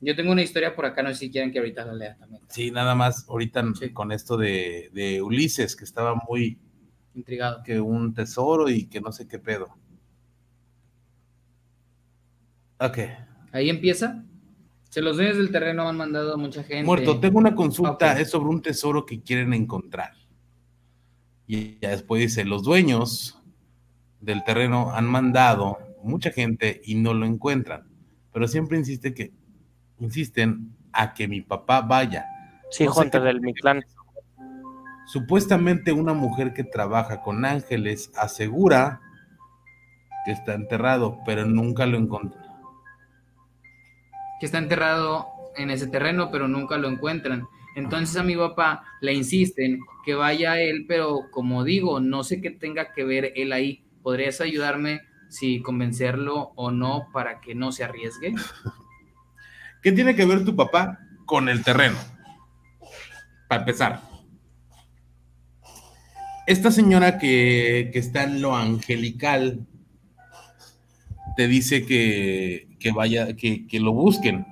Yo 0.00 0.14
tengo 0.14 0.30
una 0.30 0.42
historia 0.42 0.76
por 0.76 0.86
acá, 0.86 1.02
no 1.02 1.08
sé 1.08 1.16
si 1.16 1.30
quieren 1.30 1.50
que 1.50 1.58
ahorita 1.58 1.84
la 1.84 1.94
lea 1.94 2.16
también. 2.16 2.42
Sí, 2.48 2.70
nada 2.70 2.94
más 2.94 3.28
ahorita 3.28 3.64
con 3.92 4.12
esto 4.12 4.36
de, 4.36 4.90
de 4.92 5.20
Ulises, 5.22 5.74
que 5.74 5.84
estaba 5.84 6.14
muy 6.28 6.58
intrigado. 7.14 7.62
Que 7.64 7.80
un 7.80 8.14
tesoro 8.14 8.68
y 8.68 8.86
que 8.86 9.00
no 9.00 9.10
sé 9.10 9.26
qué 9.26 9.38
pedo. 9.40 9.76
Ok. 12.78 12.98
Ahí 13.50 13.70
empieza. 13.70 14.24
Se 14.88 15.02
los 15.02 15.16
dueños 15.16 15.36
del 15.36 15.50
terreno 15.50 15.88
han 15.88 15.96
mandado 15.96 16.34
a 16.34 16.36
mucha 16.36 16.62
gente. 16.62 16.84
Muerto, 16.84 17.18
tengo 17.18 17.38
una 17.38 17.54
consulta, 17.54 18.18
es 18.18 18.30
sobre 18.30 18.48
un 18.50 18.62
tesoro 18.62 19.04
que 19.04 19.20
quieren 19.20 19.52
encontrar. 19.52 20.12
Y 21.48 21.78
ya 21.80 21.88
después 21.90 22.20
dice, 22.20 22.44
los 22.44 22.62
dueños 22.62 23.42
del 24.20 24.44
terreno 24.44 24.92
han 24.92 25.06
mandado 25.06 25.78
mucha 26.02 26.30
gente 26.30 26.82
y 26.84 26.94
no 26.94 27.14
lo 27.14 27.24
encuentran, 27.24 27.88
pero 28.32 28.46
siempre 28.46 28.76
insiste 28.76 29.14
que 29.14 29.32
insisten 29.98 30.76
a 30.92 31.14
que 31.14 31.26
mi 31.26 31.40
papá 31.40 31.80
vaya. 31.80 32.26
Sí, 32.70 32.84
No 32.84 33.20
del 33.20 33.40
Mictlán. 33.40 33.82
Supuestamente 35.06 35.90
una 35.92 36.12
mujer 36.12 36.52
que 36.52 36.64
trabaja 36.64 37.22
con 37.22 37.46
ángeles 37.46 38.12
asegura 38.14 39.00
que 40.26 40.32
está 40.32 40.52
enterrado, 40.52 41.18
pero 41.24 41.46
nunca 41.46 41.86
lo 41.86 41.96
encontró. 41.96 42.38
que 44.38 44.46
está 44.46 44.58
enterrado 44.58 45.26
en 45.56 45.70
ese 45.70 45.86
terreno, 45.86 46.30
pero 46.30 46.46
nunca 46.46 46.76
lo 46.76 46.88
encuentran. 46.88 47.48
Entonces 47.78 48.16
a 48.16 48.24
mi 48.24 48.36
papá 48.36 48.82
le 49.00 49.14
insisten 49.14 49.78
que 50.04 50.14
vaya 50.14 50.60
él, 50.60 50.84
pero 50.88 51.30
como 51.30 51.62
digo, 51.62 52.00
no 52.00 52.24
sé 52.24 52.40
qué 52.40 52.50
tenga 52.50 52.92
que 52.92 53.04
ver 53.04 53.32
él 53.36 53.52
ahí. 53.52 53.84
¿Podrías 54.02 54.40
ayudarme 54.40 55.02
si 55.28 55.62
convencerlo 55.62 56.52
o 56.56 56.72
no 56.72 57.06
para 57.12 57.40
que 57.40 57.54
no 57.54 57.70
se 57.70 57.84
arriesgue? 57.84 58.34
¿Qué 59.82 59.92
tiene 59.92 60.16
que 60.16 60.26
ver 60.26 60.44
tu 60.44 60.56
papá 60.56 60.98
con 61.24 61.48
el 61.48 61.62
terreno? 61.62 61.96
Para 63.48 63.60
empezar. 63.60 64.02
Esta 66.48 66.72
señora 66.72 67.18
que, 67.18 67.90
que 67.92 67.98
está 68.00 68.24
en 68.24 68.42
lo 68.42 68.56
angelical 68.56 69.68
te 71.36 71.46
dice 71.46 71.86
que, 71.86 72.76
que 72.80 72.90
vaya, 72.90 73.36
que, 73.36 73.68
que 73.68 73.78
lo 73.78 73.92
busquen. 73.92 74.44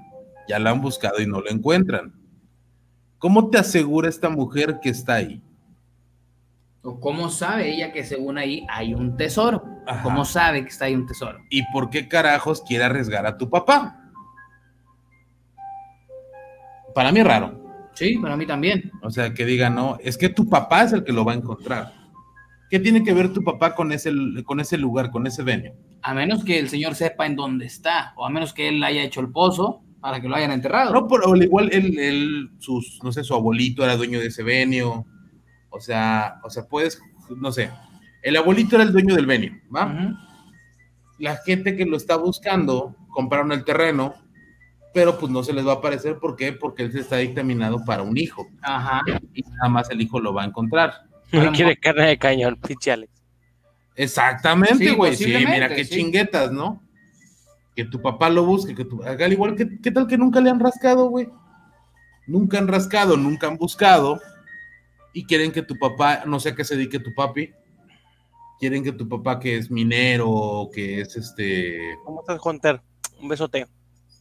Ya 0.48 0.60
la 0.60 0.70
han 0.70 0.80
buscado 0.80 1.20
y 1.20 1.26
no 1.26 1.40
lo 1.40 1.50
encuentran. 1.50 2.15
¿Cómo 3.26 3.50
te 3.50 3.58
asegura 3.58 4.08
esta 4.08 4.28
mujer 4.28 4.78
que 4.80 4.88
está 4.88 5.14
ahí? 5.14 5.42
¿O 6.82 7.00
cómo 7.00 7.28
sabe 7.28 7.74
ella 7.74 7.90
que 7.90 8.04
según 8.04 8.38
ahí 8.38 8.64
hay 8.70 8.94
un 8.94 9.16
tesoro? 9.16 9.64
Ajá. 9.84 10.04
¿Cómo 10.04 10.24
sabe 10.24 10.62
que 10.62 10.68
está 10.68 10.84
ahí 10.84 10.94
un 10.94 11.08
tesoro? 11.08 11.40
¿Y 11.50 11.64
por 11.72 11.90
qué 11.90 12.06
carajos 12.06 12.62
quiere 12.62 12.84
arriesgar 12.84 13.26
a 13.26 13.36
tu 13.36 13.50
papá? 13.50 13.98
Para 16.94 17.10
mí 17.10 17.18
es 17.18 17.26
raro. 17.26 17.90
Sí, 17.94 18.16
para 18.18 18.36
mí 18.36 18.46
también. 18.46 18.92
O 19.02 19.10
sea, 19.10 19.34
que 19.34 19.44
diga, 19.44 19.70
no, 19.70 19.98
es 20.04 20.16
que 20.16 20.28
tu 20.28 20.48
papá 20.48 20.84
es 20.84 20.92
el 20.92 21.02
que 21.02 21.12
lo 21.12 21.24
va 21.24 21.32
a 21.32 21.36
encontrar. 21.36 21.94
¿Qué 22.70 22.78
tiene 22.78 23.02
que 23.02 23.12
ver 23.12 23.32
tu 23.32 23.42
papá 23.42 23.74
con 23.74 23.90
ese, 23.90 24.12
con 24.44 24.60
ese 24.60 24.78
lugar, 24.78 25.10
con 25.10 25.26
ese 25.26 25.42
venio? 25.42 25.74
A 26.00 26.14
menos 26.14 26.44
que 26.44 26.60
el 26.60 26.68
señor 26.68 26.94
sepa 26.94 27.26
en 27.26 27.34
dónde 27.34 27.66
está, 27.66 28.14
o 28.14 28.24
a 28.24 28.30
menos 28.30 28.54
que 28.54 28.68
él 28.68 28.84
haya 28.84 29.02
hecho 29.02 29.20
el 29.20 29.32
pozo 29.32 29.82
para 30.06 30.20
que 30.20 30.28
lo 30.28 30.36
hayan 30.36 30.52
enterrado. 30.52 30.92
No, 30.92 31.08
por, 31.08 31.28
o 31.28 31.34
igual 31.34 31.68
él, 31.72 31.98
él, 31.98 32.50
sus, 32.60 33.00
no 33.02 33.10
sé, 33.10 33.24
su 33.24 33.34
abuelito 33.34 33.82
era 33.82 33.96
dueño 33.96 34.20
de 34.20 34.28
ese 34.28 34.44
venio. 34.44 35.04
O 35.68 35.80
sea, 35.80 36.38
o 36.44 36.48
sea, 36.48 36.68
puedes, 36.68 37.02
no 37.36 37.50
sé, 37.50 37.72
el 38.22 38.36
abuelito 38.36 38.76
era 38.76 38.84
el 38.84 38.92
dueño 38.92 39.16
del 39.16 39.26
venio, 39.26 39.60
¿va? 39.74 40.16
La 41.18 41.38
gente 41.38 41.76
que 41.76 41.86
lo 41.86 41.96
está 41.96 42.14
buscando 42.14 42.94
compraron 43.10 43.50
el 43.50 43.64
terreno, 43.64 44.14
pero 44.94 45.18
pues 45.18 45.32
no 45.32 45.42
se 45.42 45.52
les 45.52 45.66
va 45.66 45.72
a 45.72 45.76
aparecer. 45.76 46.18
¿Por 46.20 46.36
qué? 46.36 46.52
Porque 46.52 46.84
él 46.84 46.92
se 46.92 47.00
está 47.00 47.16
dictaminado 47.16 47.84
para 47.84 48.04
un 48.04 48.16
hijo. 48.16 48.46
Ajá. 48.62 49.02
Y 49.34 49.42
nada 49.42 49.68
más 49.68 49.90
el 49.90 50.00
hijo 50.00 50.20
lo 50.20 50.32
va 50.32 50.44
a 50.44 50.46
encontrar. 50.46 50.92
Lo 51.32 51.50
Quiere 51.50 51.76
carne 51.78 52.06
de 52.06 52.16
cañón, 52.16 52.60
pinche 52.64 52.92
Alex. 52.92 53.12
Exactamente, 53.96 54.92
güey. 54.92 55.16
Sí, 55.16 55.26
mira 55.26 55.68
qué 55.68 55.84
sí. 55.84 55.96
chinguetas, 55.96 56.52
¿no? 56.52 56.85
Que 57.76 57.84
tu 57.84 58.00
papá 58.00 58.30
lo 58.30 58.44
busque, 58.44 58.74
que 58.74 58.84
tu, 58.84 59.02
al 59.04 59.32
igual 59.32 59.54
que, 59.54 59.78
¿qué 59.82 59.90
tal 59.90 60.06
que 60.06 60.16
nunca 60.18 60.40
le 60.40 60.50
han 60.50 60.58
rascado, 60.58 61.08
güey? 61.10 61.28
Nunca 62.26 62.58
han 62.58 62.66
rascado, 62.68 63.16
nunca 63.16 63.46
han 63.46 63.56
buscado 63.58 64.18
y 65.12 65.24
quieren 65.26 65.52
que 65.52 65.62
tu 65.62 65.78
papá, 65.78 66.22
no 66.26 66.40
sé 66.40 66.48
a 66.50 66.54
qué 66.54 66.64
se 66.64 66.74
dedique 66.76 66.98
tu 66.98 67.14
papi, 67.14 67.50
quieren 68.58 68.82
que 68.82 68.92
tu 68.92 69.08
papá 69.08 69.38
que 69.38 69.56
es 69.58 69.70
minero, 69.70 70.68
que 70.72 71.02
es 71.02 71.16
este, 71.16 71.78
¿Cómo 72.04 72.20
estás, 72.20 72.40
Hunter? 72.44 72.80
Un 73.20 73.28
besote. 73.28 73.66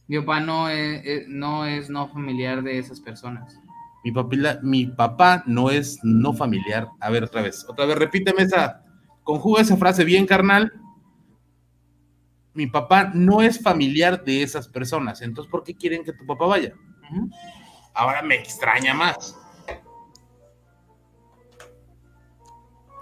Mi 0.06 0.18
papá 0.20 0.38
no 0.40 0.68
es, 0.68 1.26
no 1.26 1.64
es 1.66 1.90
no 1.90 2.08
familiar 2.08 2.62
de 2.62 2.78
esas 2.78 3.00
personas. 3.00 3.58
mi 4.04 4.12
papi, 4.12 4.36
la- 4.36 4.60
mi 4.62 4.86
papá 4.86 5.42
no 5.46 5.70
es 5.70 5.98
no 6.04 6.32
familiar. 6.32 6.88
A 7.00 7.10
ver, 7.10 7.24
otra 7.24 7.42
vez, 7.42 7.66
otra 7.68 7.86
vez, 7.86 7.96
repíteme 7.98 8.42
esa, 8.42 8.84
conjuga 9.24 9.62
esa 9.62 9.76
frase 9.76 10.04
bien, 10.04 10.26
carnal. 10.26 10.72
Mi 12.56 12.66
papá 12.66 13.10
no 13.14 13.42
es 13.42 13.62
familiar 13.62 14.24
de 14.24 14.42
esas 14.42 14.66
personas. 14.66 15.20
Entonces, 15.20 15.50
¿por 15.50 15.62
qué 15.62 15.74
quieren 15.74 16.02
que 16.02 16.12
tu 16.14 16.24
papá 16.26 16.46
vaya? 16.46 16.72
Ahora 17.94 18.22
me 18.22 18.36
extraña 18.36 18.94
más. 18.94 19.38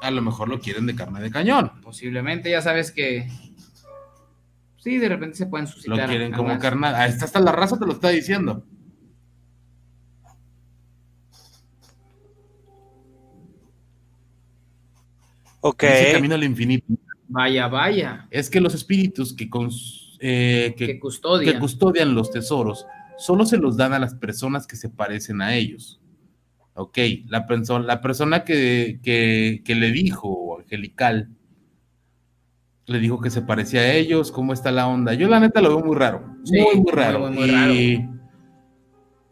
A 0.02 0.10
lo 0.10 0.20
mejor 0.20 0.48
lo 0.48 0.60
quieren 0.60 0.86
de 0.86 0.94
carne 0.94 1.20
de 1.20 1.30
cañón. 1.30 1.80
Posiblemente, 1.80 2.50
ya 2.50 2.60
sabes 2.60 2.90
que. 2.90 3.28
Sí, 4.76 4.98
de 4.98 5.08
repente 5.08 5.36
se 5.36 5.46
pueden 5.46 5.66
Lo 5.66 5.72
suscitar. 5.72 6.08
quieren 6.08 6.32
como. 6.32 6.50
Ahí 6.50 7.10
está 7.10 7.24
hasta 7.24 7.40
la 7.40 7.52
raza 7.52 7.78
te 7.78 7.86
lo 7.86 7.92
está 7.92 8.08
diciendo. 8.10 8.66
Ok. 15.60 15.82
Dice 15.82 16.12
camino 16.12 16.34
al 16.34 16.44
infinito. 16.44 16.84
Vaya, 17.28 17.68
vaya. 17.68 18.26
Es 18.30 18.50
que 18.50 18.60
los 18.60 18.74
espíritus 18.74 19.32
que, 19.34 19.48
cons- 19.48 20.16
eh, 20.20 20.74
que 20.76 20.86
Que 20.86 20.98
custodian. 21.00 21.52
que 21.54 21.58
custodian 21.58 22.14
los 22.14 22.30
tesoros 22.30 22.86
solo 23.16 23.46
se 23.46 23.56
los 23.58 23.76
dan 23.76 23.92
a 23.92 23.98
las 23.98 24.14
personas 24.14 24.66
que 24.66 24.76
se 24.76 24.88
parecen 24.88 25.40
a 25.40 25.54
ellos. 25.54 26.00
Ok, 26.74 26.98
la, 27.28 27.46
perso- 27.46 27.78
la 27.82 28.00
persona 28.00 28.44
que, 28.44 28.98
que- 29.02 29.62
que 29.64 29.74
le 29.74 29.92
dijo, 29.92 30.58
Angelical, 30.60 31.28
le 32.86 32.98
dijo 32.98 33.20
que 33.20 33.30
se 33.30 33.40
parecía 33.42 33.80
a 33.80 33.92
ellos, 33.94 34.30
¿cómo 34.32 34.52
está 34.52 34.70
la 34.70 34.86
onda? 34.86 35.14
Yo 35.14 35.28
la 35.28 35.40
neta 35.40 35.60
lo 35.62 35.76
veo 35.76 35.84
muy 35.86 35.96
raro, 35.96 36.36
Sí, 36.44 36.58
muy, 36.60 36.80
muy 36.82 36.92
raro. 36.92 37.20
muy, 37.30 37.30
muy 37.48 37.50
y, 37.72 38.08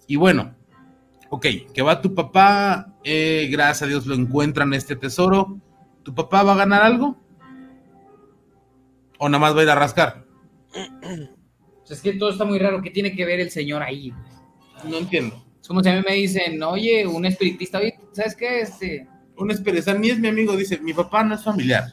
y 0.07 0.17
bueno, 0.17 0.55
ok, 1.29 1.47
que 1.75 1.83
va 1.83 2.01
tu 2.01 2.15
papá, 2.15 2.95
eh, 3.05 3.49
gracias 3.51 3.83
a 3.83 3.87
Dios 3.87 4.07
lo 4.07 4.15
encuentran 4.15 4.73
este 4.73 4.97
tesoro, 4.97 5.59
¿tu 6.03 6.15
papá 6.15 6.43
va 6.45 6.53
a 6.53 6.57
ganar 6.57 6.83
algo? 6.83 7.21
¿O 9.23 9.29
nada 9.29 9.39
más 9.39 9.55
va 9.55 9.61
a 9.61 9.63
ir 9.63 9.71
a 9.71 9.77
rascar? 9.77 10.25
Es 11.89 12.01
que 12.01 12.15
todo 12.15 12.31
está 12.31 12.47
muy 12.47 12.59
raro. 12.59 12.81
¿Qué 12.81 12.89
tiene 12.91 13.15
que 13.15 13.27
ver 13.27 13.39
el 13.39 13.51
señor 13.51 13.83
ahí? 13.83 14.15
No 14.83 14.97
entiendo. 14.97 15.45
Es 15.61 15.69
como 15.69 15.83
si 15.83 15.91
a 15.91 15.97
mí 15.97 16.03
me 16.09 16.15
dicen, 16.15 16.63
oye, 16.63 17.07
un 17.07 17.27
espiritista, 17.27 17.79
oye, 17.79 18.01
¿sabes 18.13 18.35
qué? 18.35 18.63
Este, 18.63 19.07
Un 19.37 19.51
espereza, 19.51 19.93
ni 19.93 20.09
es 20.09 20.19
mi 20.19 20.29
amigo, 20.29 20.57
dice, 20.57 20.79
mi 20.79 20.95
papá 20.95 21.23
no 21.23 21.35
es 21.35 21.45
familiar. 21.45 21.85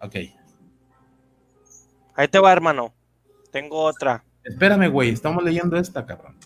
Ok. 0.00 0.14
Ahí 2.14 2.28
te 2.28 2.38
va, 2.38 2.52
hermano. 2.52 2.94
Tengo 3.50 3.82
otra. 3.82 4.24
Espérame, 4.44 4.88
güey, 4.88 5.10
estamos 5.10 5.42
leyendo 5.42 5.76
esta, 5.76 6.06
cabrón. 6.06 6.36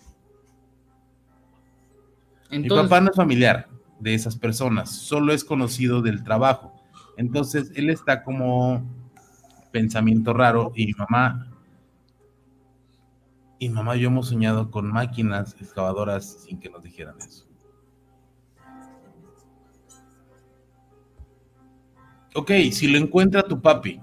Mi 2.49 2.67
papá 2.67 2.99
no 2.99 3.11
es 3.11 3.15
familiar 3.15 3.69
de 3.99 4.15
esas 4.15 4.35
personas, 4.35 4.89
solo 4.89 5.33
es 5.33 5.43
conocido 5.43 6.01
del 6.01 6.23
trabajo. 6.23 6.73
Entonces, 7.15 7.71
él 7.75 7.91
está 7.91 8.23
como 8.23 9.02
pensamiento 9.73 10.33
raro 10.33 10.71
y 10.75 10.93
mamá 10.93 11.49
y 13.57 13.69
mamá 13.69 13.95
yo 13.95 14.09
hemos 14.09 14.27
soñado 14.27 14.69
con 14.69 14.91
máquinas 14.91 15.55
excavadoras 15.59 16.43
sin 16.43 16.59
que 16.59 16.69
nos 16.69 16.83
dijeran 16.83 17.15
eso. 17.19 17.45
Ok, 22.35 22.51
si 22.71 22.87
lo 22.87 22.97
encuentra 22.97 23.43
tu 23.43 23.61
papi, 23.61 24.01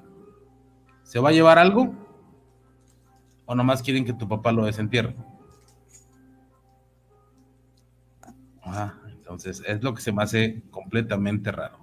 ¿se 1.03 1.19
va 1.19 1.29
a 1.29 1.33
llevar 1.33 1.59
algo? 1.59 1.95
¿O 3.45 3.55
nomás 3.55 3.83
quieren 3.83 4.05
que 4.05 4.13
tu 4.13 4.27
papá 4.27 4.53
lo 4.53 4.65
desentierre? 4.65 5.15
Ajá, 8.63 8.99
entonces 9.09 9.63
es 9.67 9.83
lo 9.83 9.95
que 9.95 10.01
se 10.01 10.13
me 10.13 10.23
hace 10.23 10.63
completamente 10.71 11.53
raro. 11.53 11.80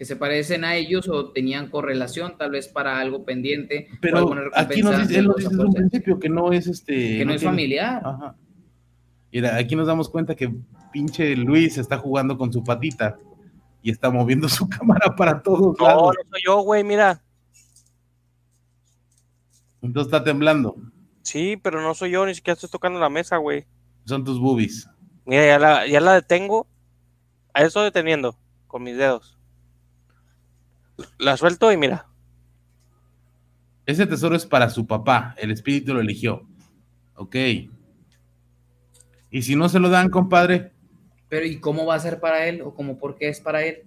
Que 0.00 0.06
se 0.06 0.16
parecen 0.16 0.64
a 0.64 0.76
ellos 0.76 1.10
o 1.10 1.30
tenían 1.30 1.68
correlación, 1.68 2.38
tal 2.38 2.52
vez 2.52 2.68
para 2.68 2.98
algo 3.00 3.22
pendiente. 3.26 3.86
Pero 4.00 4.34
aquí 4.54 4.80
nos 4.80 4.96
dice, 4.98 5.18
él 5.18 5.26
nos 5.26 5.36
dice 5.36 5.50
desde 5.50 5.62
un 5.62 5.74
principio 5.74 6.18
que 6.18 6.30
no 6.30 6.52
es 6.54 6.66
este. 6.68 7.18
Que 7.18 7.24
no 7.26 7.34
es 7.34 7.40
tiene- 7.42 7.52
familiar. 7.52 8.00
Ajá. 8.02 8.34
Mira, 9.30 9.56
aquí 9.56 9.76
nos 9.76 9.86
damos 9.86 10.08
cuenta 10.08 10.34
que 10.34 10.50
pinche 10.90 11.36
Luis 11.36 11.76
está 11.76 11.98
jugando 11.98 12.38
con 12.38 12.50
su 12.50 12.64
patita 12.64 13.18
y 13.82 13.90
está 13.90 14.08
moviendo 14.10 14.48
su 14.48 14.66
cámara 14.70 15.14
para 15.14 15.42
todos 15.42 15.76
No, 15.78 15.84
no 15.84 15.86
lados. 15.86 16.16
soy 16.30 16.40
yo, 16.46 16.60
güey, 16.62 16.82
mira. 16.82 17.22
Entonces 19.82 20.12
está 20.12 20.24
temblando. 20.24 20.76
Sí, 21.20 21.58
pero 21.62 21.82
no 21.82 21.92
soy 21.94 22.12
yo, 22.12 22.24
ni 22.24 22.34
siquiera 22.34 22.54
estoy 22.54 22.70
tocando 22.70 22.98
la 22.98 23.10
mesa, 23.10 23.36
güey. 23.36 23.66
Son 24.06 24.24
tus 24.24 24.40
boobies. 24.40 24.88
Mira, 25.26 25.44
ya 25.46 25.58
la, 25.58 25.86
ya 25.86 26.00
la 26.00 26.14
detengo. 26.14 26.66
A 27.52 27.58
eso 27.60 27.66
estoy 27.66 27.84
deteniendo 27.84 28.34
con 28.66 28.82
mis 28.82 28.96
dedos. 28.96 29.36
La 31.18 31.36
suelto 31.36 31.70
y 31.72 31.76
mira. 31.76 32.06
Ese 33.86 34.06
tesoro 34.06 34.36
es 34.36 34.46
para 34.46 34.70
su 34.70 34.86
papá. 34.86 35.34
El 35.38 35.50
espíritu 35.50 35.94
lo 35.94 36.00
eligió. 36.00 36.46
Ok. 37.16 37.36
Y 39.30 39.42
si 39.42 39.56
no 39.56 39.68
se 39.68 39.78
lo 39.80 39.88
dan, 39.90 40.10
compadre, 40.10 40.72
Pero 41.28 41.46
¿y 41.46 41.60
cómo 41.60 41.86
va 41.86 41.94
a 41.94 42.00
ser 42.00 42.18
para 42.20 42.46
él? 42.46 42.62
¿O 42.62 42.74
cómo 42.74 42.98
por 42.98 43.16
qué 43.16 43.28
es 43.28 43.40
para 43.40 43.62
él? 43.62 43.84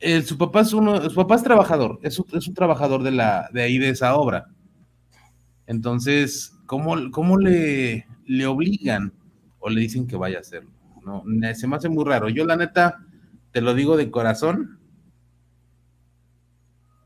el- 0.00 0.24
su 0.24 0.38
papá 0.38 0.60
es 0.60 0.72
uno, 0.72 1.08
su 1.10 1.16
papá 1.16 1.34
es 1.34 1.42
trabajador, 1.42 1.98
es 2.02 2.18
un, 2.20 2.26
es 2.32 2.46
un 2.46 2.54
trabajador 2.54 3.02
de 3.02 3.10
la, 3.10 3.48
de 3.52 3.62
ahí 3.62 3.78
de 3.78 3.88
esa 3.88 4.14
obra. 4.14 4.46
Entonces, 5.66 6.54
¿cómo, 6.66 6.94
cómo 7.10 7.36
le, 7.36 8.06
le 8.24 8.46
obligan 8.46 9.12
o 9.58 9.68
le 9.68 9.80
dicen 9.80 10.06
que 10.06 10.16
vaya 10.16 10.38
a 10.38 10.40
hacerlo? 10.42 10.70
No, 11.04 11.24
se 11.54 11.66
me 11.66 11.74
hace 11.76 11.88
muy 11.88 12.04
raro. 12.04 12.28
Yo, 12.28 12.44
la 12.46 12.54
neta, 12.56 12.98
te 13.50 13.60
lo 13.60 13.74
digo 13.74 13.96
de 13.96 14.10
corazón, 14.10 14.77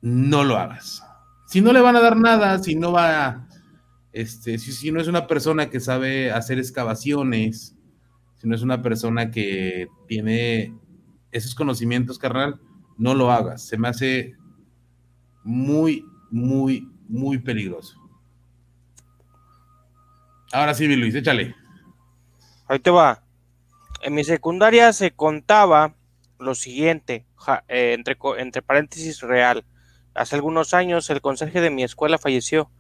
no 0.03 0.45
lo 0.45 0.59
hagas. 0.59 1.03
Si 1.47 1.61
no 1.61 1.73
le 1.73 1.81
van 1.81 1.97
a 1.97 2.01
dar 2.01 2.17
nada, 2.17 2.59
si 2.59 2.75
no 2.75 2.93
va, 2.93 3.47
este, 4.13 4.59
si, 4.59 4.73
si 4.73 4.91
no 4.93 5.01
es 5.01 5.09
una 5.09 5.27
persona 5.27 5.71
que 5.71 5.81
sabe 5.81 6.31
hacer 6.31 6.59
excavaciones, 6.59 7.75
si 8.37 8.49
no 8.49 8.55
es 8.55 8.63
una 8.63 8.83
persona 8.83 9.31
que 9.31 9.89
tiene 10.09 10.75
esos 11.31 11.55
conocimientos, 11.55 12.19
carnal, 12.19 12.61
no 12.99 13.15
lo 13.15 13.31
hagas. 13.31 13.63
Se 13.67 13.79
me 13.79 13.89
hace 13.89 14.35
muy, 15.45 16.05
muy, 16.31 16.89
muy 17.09 17.39
peligroso. 17.39 17.99
Ahora 20.53 20.75
sí, 20.75 20.87
Luis, 20.95 21.15
échale. 21.15 21.55
Ahí 22.69 22.79
te 22.79 22.91
va. 22.91 23.23
En 24.03 24.15
mi 24.15 24.25
secundaria 24.25 24.93
se 24.93 25.13
contaba 25.13 25.95
lo 26.39 26.55
siguiente, 26.55 27.25
ja- 27.37 27.65
eh, 27.69 27.95
entre, 27.95 28.17
entre 28.39 28.63
paréntesis 28.63 29.21
real. 29.21 29.65
Hace 30.15 30.37
algunos 30.37 30.75
años 30.75 31.09
el 31.11 31.21
conserje 31.21 31.61
de 31.61 31.71
mi 31.71 31.85
escuela 31.85 32.19
falleció. 32.19 32.71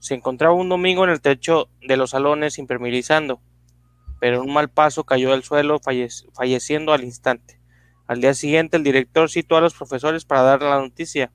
Se 0.00 0.14
encontraba 0.14 0.54
un 0.54 0.68
domingo 0.68 1.04
en 1.04 1.10
el 1.10 1.20
techo 1.20 1.70
de 1.80 1.96
los 1.96 2.10
salones 2.10 2.58
impermeabilizando, 2.58 3.40
pero 4.20 4.42
un 4.42 4.52
mal 4.52 4.68
paso 4.70 5.04
cayó 5.04 5.32
al 5.32 5.42
suelo 5.42 5.80
fallec- 5.80 6.30
falleciendo 6.34 6.92
al 6.92 7.04
instante. 7.04 7.60
Al 8.06 8.20
día 8.20 8.34
siguiente 8.34 8.76
el 8.76 8.84
director 8.84 9.30
citó 9.30 9.56
a 9.56 9.62
los 9.62 9.74
profesores 9.74 10.26
para 10.26 10.42
dar 10.42 10.62
la 10.62 10.78
noticia. 10.78 11.32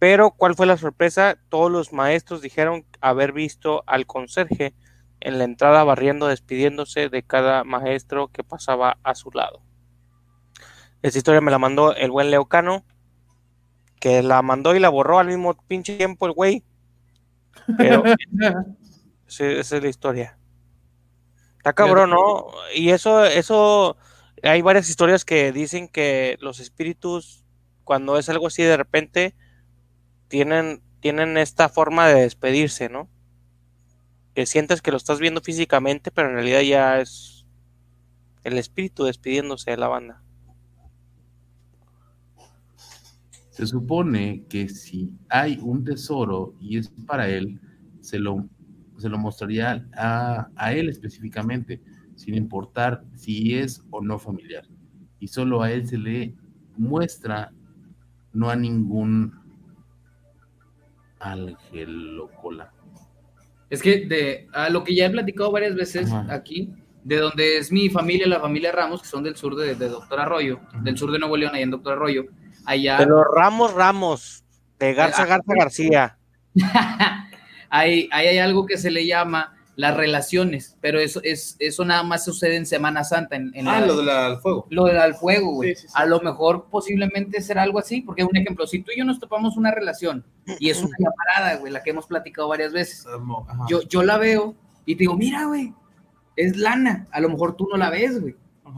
Pero, 0.00 0.30
¿cuál 0.30 0.54
fue 0.54 0.66
la 0.66 0.76
sorpresa? 0.76 1.38
Todos 1.48 1.70
los 1.70 1.92
maestros 1.92 2.40
dijeron 2.40 2.84
haber 3.00 3.32
visto 3.32 3.82
al 3.86 4.06
conserje 4.06 4.74
en 5.20 5.38
la 5.38 5.44
entrada 5.44 5.82
barriendo, 5.82 6.28
despidiéndose 6.28 7.08
de 7.08 7.22
cada 7.24 7.64
maestro 7.64 8.28
que 8.28 8.44
pasaba 8.44 8.98
a 9.02 9.14
su 9.16 9.30
lado. 9.32 9.60
Esta 11.02 11.18
historia 11.18 11.40
me 11.40 11.50
la 11.50 11.58
mandó 11.58 11.94
el 11.94 12.10
buen 12.12 12.30
Leocano, 12.30 12.84
que 13.98 14.22
la 14.22 14.42
mandó 14.42 14.74
y 14.74 14.80
la 14.80 14.88
borró 14.88 15.18
al 15.18 15.28
mismo 15.28 15.54
pinche 15.66 15.96
tiempo 15.96 16.26
el 16.26 16.32
güey. 16.32 16.64
Pero 17.76 18.02
sí, 19.26 19.44
esa 19.44 19.76
es 19.76 19.82
la 19.82 19.88
historia. 19.88 20.38
Está 21.58 21.72
cabrón, 21.72 22.10
¿no? 22.10 22.46
Y 22.74 22.90
eso, 22.90 23.24
eso, 23.24 23.96
hay 24.42 24.62
varias 24.62 24.88
historias 24.88 25.24
que 25.24 25.52
dicen 25.52 25.88
que 25.88 26.38
los 26.40 26.60
espíritus, 26.60 27.44
cuando 27.84 28.18
es 28.18 28.28
algo 28.28 28.46
así 28.46 28.62
de 28.62 28.76
repente, 28.76 29.34
tienen, 30.28 30.82
tienen 31.00 31.36
esta 31.36 31.68
forma 31.68 32.06
de 32.08 32.22
despedirse, 32.22 32.88
¿no? 32.88 33.08
Que 34.34 34.46
sientes 34.46 34.82
que 34.82 34.92
lo 34.92 34.96
estás 34.96 35.18
viendo 35.18 35.40
físicamente, 35.40 36.10
pero 36.10 36.28
en 36.28 36.34
realidad 36.34 36.60
ya 36.60 37.00
es 37.00 37.46
el 38.44 38.56
espíritu 38.56 39.04
despidiéndose 39.04 39.72
de 39.72 39.76
la 39.76 39.88
banda. 39.88 40.22
Se 43.58 43.66
supone 43.66 44.44
que 44.48 44.68
si 44.68 45.12
hay 45.28 45.58
un 45.60 45.82
tesoro 45.82 46.54
y 46.60 46.78
es 46.78 46.92
para 47.08 47.28
él, 47.28 47.58
se 47.98 48.20
lo, 48.20 48.48
se 48.98 49.08
lo 49.08 49.18
mostraría 49.18 49.84
a, 49.96 50.46
a 50.54 50.72
él 50.74 50.88
específicamente, 50.88 51.82
sin 52.14 52.36
importar 52.36 53.02
si 53.16 53.58
es 53.58 53.82
o 53.90 54.00
no 54.00 54.20
familiar. 54.20 54.62
Y 55.18 55.26
solo 55.26 55.60
a 55.60 55.72
él 55.72 55.88
se 55.88 55.98
le 55.98 56.36
muestra, 56.76 57.50
no 58.32 58.48
a 58.48 58.54
ningún 58.54 59.34
cola. 62.40 62.72
Es 63.70 63.82
que 63.82 64.06
de 64.06 64.46
a 64.52 64.70
lo 64.70 64.84
que 64.84 64.94
ya 64.94 65.06
he 65.06 65.10
platicado 65.10 65.50
varias 65.50 65.74
veces 65.74 66.12
Ajá. 66.12 66.32
aquí, 66.32 66.72
de 67.02 67.16
donde 67.16 67.58
es 67.58 67.72
mi 67.72 67.90
familia, 67.90 68.28
la 68.28 68.38
familia 68.38 68.70
Ramos, 68.70 69.02
que 69.02 69.08
son 69.08 69.24
del 69.24 69.34
sur 69.34 69.56
de, 69.56 69.74
de 69.74 69.88
Doctor 69.88 70.20
Arroyo, 70.20 70.60
del 70.84 70.96
sur 70.96 71.10
de 71.10 71.18
Nuevo 71.18 71.36
León, 71.36 71.56
allá 71.56 71.64
en 71.64 71.72
Doctor 71.72 71.94
Arroyo, 71.94 72.26
allá 72.68 72.98
De 72.98 73.06
los 73.06 73.24
Ramos 73.34 73.72
Ramos, 73.74 74.44
de 74.78 74.94
Garza 74.94 75.22
Ah, 75.22 75.26
Garza 75.26 75.52
García. 75.58 76.18
hay, 77.70 78.08
ahí 78.12 78.26
hay 78.28 78.38
algo 78.38 78.66
que 78.66 78.76
se 78.78 78.90
le 78.90 79.06
llama 79.06 79.54
las 79.76 79.96
relaciones, 79.96 80.76
pero 80.80 80.98
eso 80.98 81.20
es 81.22 81.54
eso 81.60 81.84
nada 81.84 82.02
más 82.02 82.24
sucede 82.24 82.56
en 82.56 82.66
Semana 82.66 83.04
Santa. 83.04 83.36
En, 83.36 83.52
en 83.54 83.68
Ah, 83.68 83.80
la- 83.80 83.86
lo 83.86 83.96
del 83.98 84.08
al 84.10 84.40
fuego. 84.40 84.66
Lo 84.70 84.84
del 84.86 84.98
al 84.98 85.14
fuego, 85.14 85.52
güey. 85.54 85.74
Sí, 85.76 85.82
sí, 85.82 85.88
sí. 85.88 85.94
A 85.96 86.04
lo 86.04 86.20
mejor 86.20 86.66
posiblemente 86.68 87.40
será 87.40 87.62
algo 87.62 87.78
así, 87.78 88.00
porque 88.00 88.24
un 88.24 88.36
ejemplo, 88.36 88.66
si 88.66 88.80
tú 88.80 88.90
y 88.94 88.98
yo 88.98 89.04
nos 89.04 89.20
topamos 89.20 89.56
una 89.56 89.70
relación 89.70 90.24
y 90.58 90.70
es 90.70 90.78
una 90.82 90.96
llamarada, 90.98 91.60
güey, 91.60 91.72
la 91.72 91.82
que 91.84 91.90
hemos 91.90 92.06
platicado 92.06 92.48
varias 92.48 92.72
veces, 92.72 93.06
Ajá. 93.06 93.66
yo, 93.68 93.82
yo 93.82 94.02
la 94.02 94.18
veo 94.18 94.56
y 94.84 94.96
te 94.96 95.00
digo, 95.00 95.16
mira, 95.16 95.44
güey, 95.44 95.72
es 96.34 96.56
lana, 96.56 97.06
a 97.12 97.20
lo 97.20 97.28
mejor 97.28 97.54
tú 97.56 97.68
no 97.70 97.76
la 97.76 97.90
ves, 97.90 98.20
güey. 98.20 98.34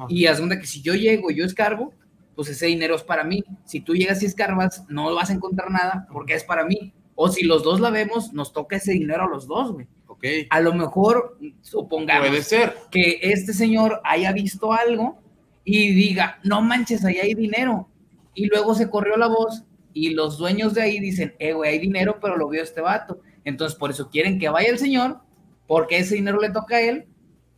Y 0.08 0.26
haz 0.26 0.40
que 0.40 0.66
si 0.66 0.82
yo 0.82 0.94
llego 0.94 1.30
y 1.30 1.34
yo 1.36 1.44
escarbo, 1.44 1.92
pues 2.40 2.48
ese 2.48 2.68
dinero 2.68 2.94
es 2.94 3.02
para 3.02 3.22
mí. 3.22 3.44
Si 3.66 3.82
tú 3.82 3.94
llegas 3.94 4.22
y 4.22 4.24
escarbas, 4.24 4.86
no 4.88 5.14
vas 5.14 5.28
a 5.28 5.34
encontrar 5.34 5.70
nada 5.70 6.06
porque 6.10 6.32
es 6.32 6.42
para 6.42 6.64
mí. 6.64 6.94
O 7.14 7.28
si 7.28 7.44
los 7.44 7.62
dos 7.62 7.80
la 7.80 7.90
vemos, 7.90 8.32
nos 8.32 8.54
toca 8.54 8.76
ese 8.76 8.92
dinero 8.92 9.24
a 9.24 9.28
los 9.28 9.46
dos, 9.46 9.72
güey. 9.72 9.86
Ok. 10.06 10.24
A 10.48 10.60
lo 10.62 10.72
mejor, 10.72 11.36
supongamos 11.60 12.28
Puede 12.28 12.42
ser. 12.42 12.74
que 12.90 13.18
este 13.20 13.52
señor 13.52 14.00
haya 14.04 14.32
visto 14.32 14.72
algo 14.72 15.20
y 15.66 15.92
diga, 15.92 16.38
no 16.42 16.62
manches, 16.62 17.04
ahí 17.04 17.18
hay 17.18 17.34
dinero. 17.34 17.90
Y 18.32 18.46
luego 18.46 18.74
se 18.74 18.88
corrió 18.88 19.18
la 19.18 19.28
voz 19.28 19.64
y 19.92 20.14
los 20.14 20.38
dueños 20.38 20.72
de 20.72 20.80
ahí 20.80 20.98
dicen, 20.98 21.34
eh, 21.40 21.52
güey, 21.52 21.72
hay 21.72 21.78
dinero, 21.78 22.20
pero 22.22 22.38
lo 22.38 22.48
vio 22.48 22.62
este 22.62 22.80
vato. 22.80 23.20
Entonces, 23.44 23.78
por 23.78 23.90
eso 23.90 24.08
quieren 24.08 24.38
que 24.38 24.48
vaya 24.48 24.70
el 24.70 24.78
señor, 24.78 25.20
porque 25.66 25.98
ese 25.98 26.14
dinero 26.14 26.40
le 26.40 26.48
toca 26.48 26.76
a 26.76 26.80
él, 26.80 27.04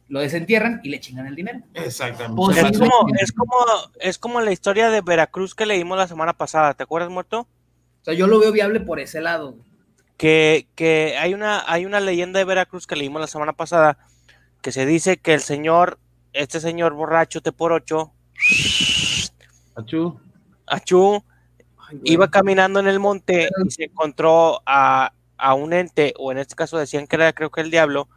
lo 0.08 0.20
desentierran 0.20 0.81
y 0.82 0.90
le 0.90 1.00
chingan 1.00 1.26
el 1.26 1.34
dinero. 1.34 1.60
Exactamente. 1.74 2.36
Pues 2.36 2.56
Es 2.58 2.78
como, 2.78 3.06
es 3.18 3.32
como, 3.32 3.55
es 4.00 4.18
como 4.18 4.40
la 4.40 4.52
historia 4.52 4.90
de 4.90 5.00
Veracruz 5.00 5.55
que 5.55 5.66
leímos 5.66 5.98
la 5.98 6.08
semana 6.08 6.32
pasada, 6.34 6.74
¿te 6.74 6.82
acuerdas, 6.82 7.10
muerto? 7.10 7.40
O 7.40 8.05
sea, 8.05 8.14
yo 8.14 8.26
lo 8.26 8.39
veo 8.39 8.52
viable 8.52 8.81
por 8.81 9.00
ese 9.00 9.20
lado. 9.20 9.56
Que, 10.16 10.68
que 10.74 11.16
hay 11.18 11.34
una, 11.34 11.64
hay 11.66 11.86
una 11.86 12.00
leyenda 12.00 12.39
de 12.39 12.44
Veracruz 12.44 12.86
que 12.86 12.97
leímos 12.97 13.20
la 13.20 13.26
semana 13.26 13.52
pasada, 13.52 13.98
que 14.60 14.72
se 14.72 14.86
dice 14.86 15.16
que 15.16 15.34
el 15.34 15.40
señor, 15.40 15.98
este 16.32 16.60
señor 16.60 16.92
borracho 16.92 17.40
te 17.40 17.52
por 17.52 17.72
ocho, 17.72 18.12
Achú. 19.74 20.20
Achú, 20.66 21.22
Ay, 21.78 22.00
iba 22.05 22.31
caminando 22.31 22.81
en 22.81 22.89
el 22.89 23.00
monte 23.00 23.48
y 23.64 23.70
se 23.70 23.84
encontró 23.84 24.62
a, 24.66 25.12
a 25.36 25.55
un 25.55 25.72
ente, 25.72 26.14
o 26.18 26.32
en 26.32 26.39
este 26.39 26.55
caso 26.55 26.78
decían 26.78 27.06
que 27.06 27.16
era 27.16 27.32
creo 27.32 27.50
que 27.50 27.60
el 27.60 27.70
diablo, 27.70 28.08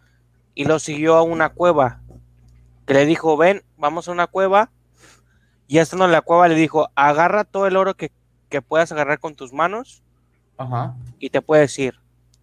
y 0.56 0.64
lo 0.64 0.80
siguió 0.80 1.16
a 1.16 1.22
una 1.22 1.50
cueva. 1.50 2.02
Que 2.88 2.94
le 2.94 3.06
dijo, 3.06 3.36
ven, 3.38 3.64
vamos 3.78 4.08
a 4.08 4.12
una 4.12 4.28
cueva. 4.28 4.72
Y 5.68 5.80
estando 5.80 6.06
en 6.06 6.12
la 6.12 6.22
cueva 6.22 6.48
le 6.48 6.56
dijo, 6.56 6.90
agarra 6.96 7.44
todo 7.44 7.68
el 7.68 7.76
oro 7.76 7.96
que, 7.96 8.12
que 8.50 8.62
puedas 8.62 8.92
agarrar 8.92 9.20
con 9.20 9.36
tus 9.36 9.52
manos 9.52 10.04
Ajá. 10.58 10.96
y 11.20 11.30
te 11.30 11.42
puedes 11.42 11.78
ir. 11.78 11.96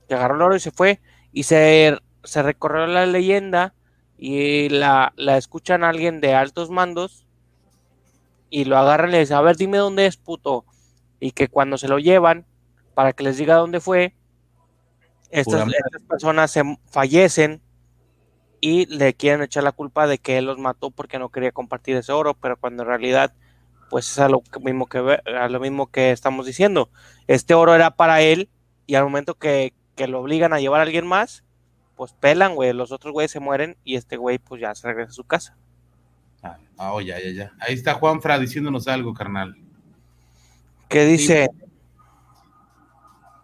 Que 0.08 0.14
agarró 0.14 0.36
el 0.36 0.42
oro 0.42 0.56
y 0.56 0.60
se 0.60 0.70
fue. 0.70 1.00
Y 1.32 1.44
se, 1.44 1.98
se 2.22 2.42
recorrió 2.42 2.86
la 2.86 3.06
leyenda 3.06 3.74
y 4.18 4.68
la, 4.68 5.12
la 5.16 5.38
escuchan 5.38 5.82
a 5.82 5.88
alguien 5.88 6.20
de 6.20 6.34
altos 6.34 6.70
mandos 6.70 7.26
y 8.50 8.66
lo 8.66 8.76
agarran 8.76 9.08
y 9.08 9.12
le 9.12 9.18
dicen, 9.20 9.36
a 9.38 9.40
ver, 9.40 9.56
dime 9.56 9.78
dónde 9.78 10.06
es, 10.06 10.18
puto. 10.18 10.66
Y 11.18 11.30
que 11.30 11.48
cuando 11.48 11.78
se 11.78 11.88
lo 11.88 11.98
llevan, 11.98 12.44
para 12.94 13.14
que 13.14 13.24
les 13.24 13.38
diga 13.38 13.54
dónde 13.54 13.80
fue, 13.80 14.14
estas, 15.30 15.66
estas 15.66 16.02
personas 16.06 16.50
se 16.50 16.62
fallecen 16.90 17.62
y 18.62 18.86
le 18.86 19.12
quieren 19.12 19.42
echar 19.42 19.64
la 19.64 19.72
culpa 19.72 20.06
de 20.06 20.18
que 20.18 20.38
él 20.38 20.46
los 20.46 20.56
mató 20.56 20.92
porque 20.92 21.18
no 21.18 21.30
quería 21.30 21.50
compartir 21.50 21.96
ese 21.96 22.12
oro, 22.12 22.34
pero 22.34 22.56
cuando 22.56 22.84
en 22.84 22.88
realidad, 22.88 23.34
pues 23.90 24.08
es 24.08 24.18
a 24.20 24.28
lo 24.28 24.40
mismo 24.62 24.86
que, 24.86 24.98
a 24.98 25.48
lo 25.48 25.58
mismo 25.58 25.90
que 25.90 26.12
estamos 26.12 26.46
diciendo. 26.46 26.88
Este 27.26 27.54
oro 27.54 27.74
era 27.74 27.96
para 27.96 28.22
él 28.22 28.48
y 28.86 28.94
al 28.94 29.02
momento 29.02 29.34
que, 29.34 29.74
que 29.96 30.06
lo 30.06 30.20
obligan 30.20 30.52
a 30.52 30.60
llevar 30.60 30.78
a 30.78 30.84
alguien 30.84 31.08
más, 31.08 31.42
pues 31.96 32.12
pelan, 32.12 32.54
güey. 32.54 32.72
Los 32.72 32.92
otros 32.92 33.12
güeyes 33.12 33.32
se 33.32 33.40
mueren 33.40 33.76
y 33.82 33.96
este 33.96 34.16
güey 34.16 34.38
pues 34.38 34.60
ya 34.60 34.72
se 34.76 34.86
regresa 34.86 35.10
a 35.10 35.14
su 35.14 35.24
casa. 35.24 35.56
Ah, 36.44 36.92
oh, 36.92 37.00
ya, 37.00 37.18
ya, 37.18 37.30
ya. 37.32 37.52
Ahí 37.58 37.74
está 37.74 37.94
Juanfra 37.94 38.38
diciéndonos 38.38 38.86
algo, 38.86 39.12
carnal. 39.12 39.56
¿Qué 40.88 41.04
dice? 41.04 41.48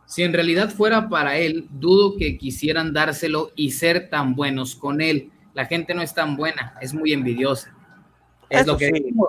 Si 0.09 0.23
en 0.23 0.33
realidad 0.33 0.71
fuera 0.71 1.11
para 1.11 1.37
él, 1.37 1.67
dudo 1.71 2.17
que 2.17 2.39
quisieran 2.39 2.95
dárselo 2.95 3.53
y 3.55 3.73
ser 3.73 4.09
tan 4.09 4.35
buenos 4.35 4.75
con 4.75 5.03
él. 5.03 5.31
La 5.53 5.67
gente 5.67 5.93
no 5.93 6.01
es 6.01 6.15
tan 6.15 6.35
buena, 6.35 6.75
es 6.81 6.95
muy 6.95 7.13
envidiosa. 7.13 7.75
Es 8.49 8.63
Eso 8.63 8.73
lo 8.73 8.79
que 8.79 8.87
sí. 8.87 8.93
decimos. 8.93 9.29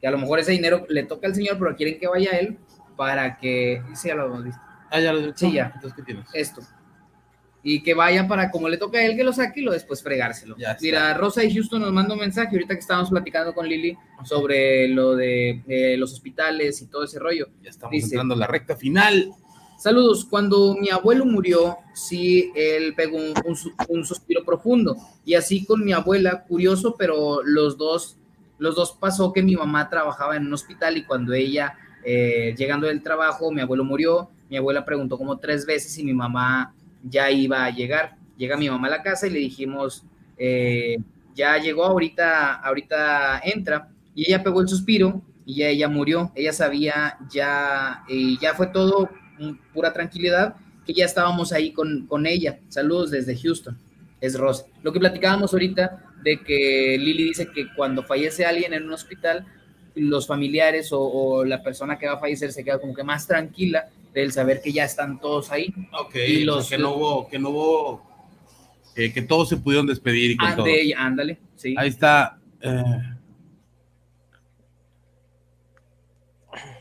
Que 0.00 0.06
a 0.06 0.12
lo 0.12 0.18
mejor 0.18 0.38
ese 0.38 0.52
dinero 0.52 0.86
le 0.88 1.02
toca 1.02 1.26
al 1.26 1.34
señor, 1.34 1.58
pero 1.58 1.74
quieren 1.74 1.98
que 1.98 2.06
vaya 2.06 2.30
él 2.38 2.58
para 2.96 3.38
que. 3.38 3.82
Sí, 3.96 4.06
ya 4.06 4.14
lo 4.14 4.26
hemos 4.26 4.44
visto. 4.44 4.60
Ah, 4.88 5.00
ya 5.00 5.12
lo 5.12 5.36
Sí, 5.36 5.50
ya. 5.52 5.72
Entonces, 5.74 5.94
¿qué 5.96 6.02
tienes? 6.04 6.28
Esto. 6.32 6.60
Y 7.68 7.82
que 7.82 7.94
vaya 7.94 8.28
para, 8.28 8.50
como 8.52 8.68
le 8.68 8.76
toca 8.76 8.98
a 8.98 9.04
él, 9.04 9.16
que 9.16 9.24
lo 9.24 9.32
saque 9.32 9.58
y 9.60 9.64
lo 9.64 9.72
después 9.72 10.00
fregárselo. 10.00 10.54
Mira, 10.80 11.12
Rosa 11.14 11.42
y 11.42 11.52
Houston 11.52 11.80
nos 11.80 11.92
manda 11.92 12.14
un 12.14 12.20
mensaje 12.20 12.50
ahorita 12.54 12.74
que 12.74 12.80
estábamos 12.80 13.10
platicando 13.10 13.52
con 13.54 13.66
Lili 13.68 13.98
sobre 14.24 14.86
lo 14.88 15.16
de 15.16 15.62
eh, 15.66 15.96
los 15.96 16.12
hospitales 16.12 16.80
y 16.80 16.86
todo 16.86 17.02
ese 17.02 17.18
rollo. 17.18 17.48
Ya 17.62 17.70
estamos 17.70 17.90
Dice- 17.90 18.06
entrando 18.14 18.34
a 18.34 18.38
la 18.38 18.46
recta 18.46 18.76
final. 18.76 19.32
Saludos. 19.78 20.24
Cuando 20.24 20.76
mi 20.80 20.90
abuelo 20.90 21.24
murió, 21.26 21.78
sí, 21.92 22.52
él 22.54 22.94
pegó 22.94 23.16
un, 23.16 23.34
un 23.44 23.56
su- 23.56 23.72
un 23.88 24.04
suspiro 24.06 24.44
profundo. 24.44 24.96
Y 25.24 25.34
así 25.34 25.64
con 25.64 25.84
mi 25.84 25.92
abuela, 25.92 26.44
curioso, 26.44 26.94
pero 26.96 27.42
los 27.42 27.76
dos, 27.76 28.16
los 28.58 28.76
dos 28.76 28.96
pasó 29.00 29.32
que 29.32 29.42
mi 29.42 29.56
mamá 29.56 29.90
trabajaba 29.90 30.36
en 30.36 30.46
un 30.46 30.54
hospital 30.54 30.96
y 30.98 31.04
cuando 31.04 31.32
ella, 31.34 31.74
eh, 32.04 32.54
llegando 32.56 32.86
del 32.86 33.02
trabajo, 33.02 33.50
mi 33.50 33.60
abuelo 33.60 33.82
murió, 33.84 34.30
mi 34.48 34.56
abuela 34.56 34.84
preguntó 34.84 35.18
como 35.18 35.38
tres 35.38 35.66
veces 35.66 35.92
si 35.92 36.04
mi 36.04 36.14
mamá 36.14 36.72
ya 37.08 37.30
iba 37.30 37.64
a 37.64 37.70
llegar. 37.70 38.16
Llega 38.36 38.56
mi 38.56 38.68
mamá 38.68 38.88
a 38.88 38.90
la 38.90 39.02
casa 39.02 39.26
y 39.26 39.30
le 39.30 39.38
dijimos, 39.38 40.04
eh, 40.36 40.98
ya 41.34 41.58
llegó, 41.58 41.84
ahorita, 41.84 42.54
ahorita 42.54 43.40
entra. 43.44 43.88
Y 44.14 44.26
ella 44.28 44.42
pegó 44.42 44.60
el 44.60 44.68
suspiro 44.68 45.22
y 45.44 45.56
ya 45.56 45.68
ella 45.68 45.88
murió. 45.88 46.32
Ella 46.34 46.52
sabía 46.52 47.18
ya, 47.30 48.04
y 48.08 48.38
ya 48.38 48.54
fue 48.54 48.68
todo 48.68 49.10
mm, 49.38 49.72
pura 49.72 49.92
tranquilidad, 49.92 50.56
que 50.84 50.92
ya 50.92 51.04
estábamos 51.04 51.52
ahí 51.52 51.72
con, 51.72 52.06
con 52.06 52.26
ella. 52.26 52.58
Saludos 52.68 53.10
desde 53.10 53.36
Houston. 53.36 53.78
Es 54.20 54.38
Rosy. 54.38 54.64
Lo 54.82 54.92
que 54.92 55.00
platicábamos 55.00 55.52
ahorita 55.52 56.02
de 56.22 56.40
que 56.42 56.96
Lili 56.98 57.24
dice 57.24 57.48
que 57.54 57.66
cuando 57.74 58.02
fallece 58.02 58.44
alguien 58.44 58.72
en 58.72 58.84
un 58.84 58.92
hospital, 58.92 59.46
los 59.96 60.26
familiares 60.26 60.92
o, 60.92 61.00
o 61.00 61.44
la 61.44 61.62
persona 61.62 61.98
que 61.98 62.06
va 62.06 62.12
a 62.14 62.18
fallecer 62.18 62.52
se 62.52 62.62
queda 62.62 62.78
como 62.78 62.94
que 62.94 63.02
más 63.02 63.26
tranquila 63.26 63.88
del 64.14 64.30
saber 64.30 64.60
que 64.62 64.72
ya 64.72 64.84
están 64.84 65.18
todos 65.20 65.50
ahí. 65.50 65.74
Ok, 65.98 66.14
Y 66.28 66.42
o 66.44 66.46
los- 66.56 66.68
sea, 66.68 66.76
que 66.76 66.82
no 66.82 66.94
hubo, 66.94 67.28
que 67.28 67.38
no 67.38 67.48
hubo, 67.50 68.02
eh, 68.94 69.12
que 69.12 69.22
todos 69.22 69.48
se 69.48 69.56
pudieron 69.56 69.86
despedir 69.86 70.30
y 70.32 70.36
con 70.36 70.54
todo. 70.56 70.66
de 70.66 70.80
ella, 70.82 70.96
ándale, 71.00 71.38
sí. 71.56 71.74
Ahí 71.78 71.88
está. 71.88 72.38
eh, 72.60 72.82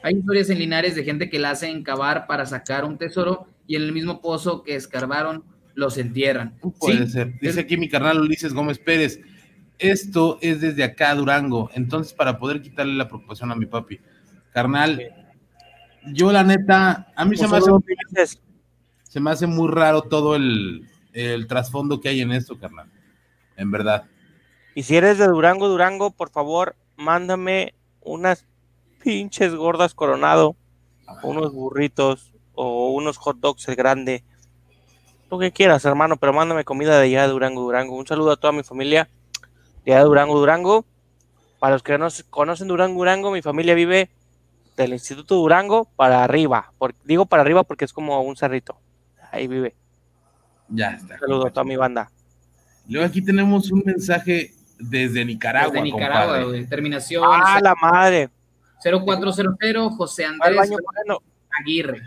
Hay 0.03 0.15
historias 0.17 0.49
en 0.49 0.59
Linares 0.59 0.95
de 0.95 1.03
gente 1.03 1.29
que 1.29 1.39
la 1.39 1.49
hacen 1.51 1.83
cavar 1.83 2.27
para 2.27 2.45
sacar 2.45 2.85
un 2.85 2.97
tesoro 2.97 3.47
y 3.67 3.75
en 3.75 3.81
el 3.83 3.91
mismo 3.91 4.21
pozo 4.21 4.61
que 4.63 4.75
escarbaron 4.75 5.43
los 5.73 5.97
entierran. 5.97 6.57
puede 6.79 7.05
Sí, 7.07 7.11
ser. 7.13 7.39
Dice 7.39 7.61
aquí 7.61 7.75
mi 7.75 7.89
carnal 7.89 8.21
Ulises 8.21 8.53
Gómez 8.53 8.77
Pérez. 8.77 9.19
Esto 9.77 10.37
es 10.41 10.61
desde 10.61 10.83
acá, 10.83 11.13
Durango. 11.15 11.69
Entonces, 11.73 12.13
para 12.13 12.37
poder 12.37 12.61
quitarle 12.61 12.93
la 12.93 13.07
preocupación 13.07 13.51
a 13.51 13.55
mi 13.55 13.65
papi. 13.65 13.99
Carnal, 14.51 15.01
yo 16.13 16.31
la 16.31 16.43
neta, 16.43 17.11
a 17.15 17.25
mí 17.25 17.35
se 17.35 17.47
me, 17.47 17.57
hace, 17.57 17.71
se 19.03 19.19
me 19.19 19.31
hace 19.31 19.47
muy 19.47 19.69
raro 19.69 20.03
todo 20.03 20.35
el, 20.35 20.87
el 21.13 21.47
trasfondo 21.47 21.99
que 21.99 22.09
hay 22.09 22.21
en 22.21 22.31
esto, 22.31 22.57
carnal. 22.57 22.89
En 23.57 23.71
verdad. 23.71 24.05
Y 24.75 24.83
si 24.83 24.95
eres 24.95 25.17
de 25.17 25.27
Durango, 25.27 25.67
Durango, 25.67 26.11
por 26.11 26.29
favor, 26.29 26.75
mándame 26.95 27.73
unas 28.01 28.45
pinches 29.03 29.53
gordas 29.55 29.93
coronado, 29.93 30.55
unos 31.23 31.53
burritos 31.53 32.33
o 32.53 32.91
unos 32.93 33.17
hot 33.17 33.37
dogs 33.39 33.67
el 33.67 33.75
grande. 33.75 34.23
Lo 35.29 35.39
que 35.39 35.51
quieras, 35.51 35.83
hermano, 35.85 36.17
pero 36.17 36.33
mándame 36.33 36.63
comida 36.63 36.97
de 36.97 37.05
allá 37.05 37.23
de 37.23 37.29
Durango, 37.29 37.61
Durango. 37.61 37.95
Un 37.95 38.07
saludo 38.07 38.31
a 38.31 38.37
toda 38.37 38.53
mi 38.53 38.63
familia 38.63 39.09
de 39.93 39.99
de 39.99 40.03
Durango, 40.03 40.37
Durango. 40.39 40.85
Para 41.59 41.73
los 41.75 41.83
que 41.83 41.97
no 41.97 42.07
conocen 42.29 42.67
Durango, 42.67 42.97
Durango, 42.99 43.31
mi 43.31 43.41
familia 43.41 43.73
vive 43.75 44.09
del 44.77 44.93
Instituto 44.93 45.35
Durango 45.35 45.85
para 45.95 46.23
arriba. 46.23 46.71
Por- 46.77 46.93
digo 47.03 47.25
para 47.25 47.41
arriba 47.41 47.63
porque 47.63 47.85
es 47.85 47.93
como 47.93 48.21
un 48.21 48.35
cerrito. 48.35 48.77
Ahí 49.31 49.47
vive. 49.47 49.75
Ya 50.67 50.91
está. 50.91 51.15
Un 51.15 51.19
saludo 51.21 51.47
a 51.47 51.49
toda 51.51 51.63
mi 51.63 51.75
banda. 51.75 52.09
Luego 52.87 53.07
aquí 53.07 53.23
tenemos 53.23 53.71
un 53.71 53.83
mensaje 53.85 54.53
desde 54.79 55.23
Nicaragua. 55.25 55.71
Desde 55.71 55.83
Nicaragua, 55.83 56.21
compadre. 56.25 56.45
güey. 56.45 56.65
Terminación 56.67 57.23
¡Ah, 57.25 57.59
la 57.61 57.73
madre! 57.75 58.29
0400 58.83 59.95
José 59.95 60.25
Andrés. 60.25 60.69
Aguirre. 61.59 62.01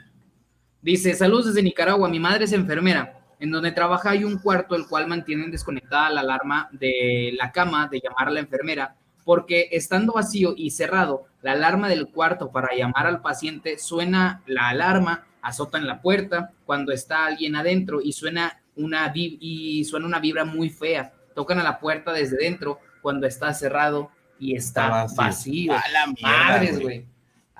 Dice, 0.82 1.14
saludos 1.14 1.46
desde 1.46 1.62
Nicaragua, 1.62 2.08
mi 2.08 2.20
madre 2.20 2.44
es 2.44 2.52
enfermera. 2.52 3.17
En 3.40 3.50
donde 3.50 3.72
trabaja 3.72 4.10
hay 4.10 4.24
un 4.24 4.38
cuarto 4.38 4.74
el 4.74 4.86
cual 4.86 5.06
mantienen 5.06 5.50
desconectada 5.50 6.10
la 6.10 6.20
alarma 6.22 6.68
de 6.72 7.32
la 7.36 7.52
cama 7.52 7.88
de 7.88 8.00
llamar 8.00 8.28
a 8.28 8.30
la 8.32 8.40
enfermera, 8.40 8.96
porque 9.24 9.68
estando 9.72 10.14
vacío 10.14 10.54
y 10.56 10.70
cerrado, 10.70 11.24
la 11.42 11.52
alarma 11.52 11.88
del 11.88 12.08
cuarto 12.08 12.50
para 12.50 12.74
llamar 12.74 13.06
al 13.06 13.20
paciente 13.20 13.78
suena 13.78 14.42
la 14.46 14.68
alarma, 14.70 15.26
azotan 15.42 15.86
la 15.86 16.00
puerta 16.02 16.50
cuando 16.66 16.92
está 16.92 17.26
alguien 17.26 17.54
adentro 17.54 18.00
y 18.02 18.12
suena 18.12 18.60
una 18.74 19.12
y 19.14 19.84
suena 19.84 20.06
una 20.06 20.18
vibra 20.18 20.44
muy 20.44 20.70
fea. 20.70 21.12
Tocan 21.34 21.58
a 21.60 21.62
la 21.62 21.78
puerta 21.78 22.12
desde 22.12 22.36
dentro 22.38 22.80
cuando 23.02 23.26
está 23.26 23.52
cerrado 23.54 24.10
y 24.40 24.56
está, 24.56 25.04
Está 25.04 25.22
vacío. 25.22 25.72
vacío. 25.72 25.72
A 25.74 25.88
la 25.92 26.06
mierda, 26.06 26.48
Madres, 26.48 26.80
güey. 26.80 27.06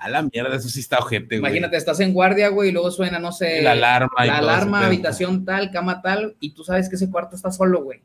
A 0.00 0.08
la 0.08 0.22
mierda, 0.22 0.54
eso 0.54 0.68
sí 0.68 0.80
está 0.80 0.98
ojete, 0.98 1.38
güey. 1.38 1.50
Imagínate, 1.50 1.76
estás 1.76 1.98
en 2.00 2.12
guardia, 2.12 2.48
güey, 2.48 2.68
y 2.68 2.72
luego 2.72 2.90
suena, 2.90 3.18
no 3.18 3.32
sé, 3.32 3.62
La 3.62 3.72
alarma 3.72 4.24
la 4.24 4.38
alarma, 4.38 4.86
habitación 4.86 5.44
tal, 5.44 5.70
cama 5.70 6.00
tal, 6.02 6.36
y 6.38 6.54
tú 6.54 6.62
sabes 6.62 6.88
que 6.88 6.94
ese 6.94 7.10
cuarto 7.10 7.34
está 7.34 7.50
solo, 7.50 7.82
güey. 7.82 8.00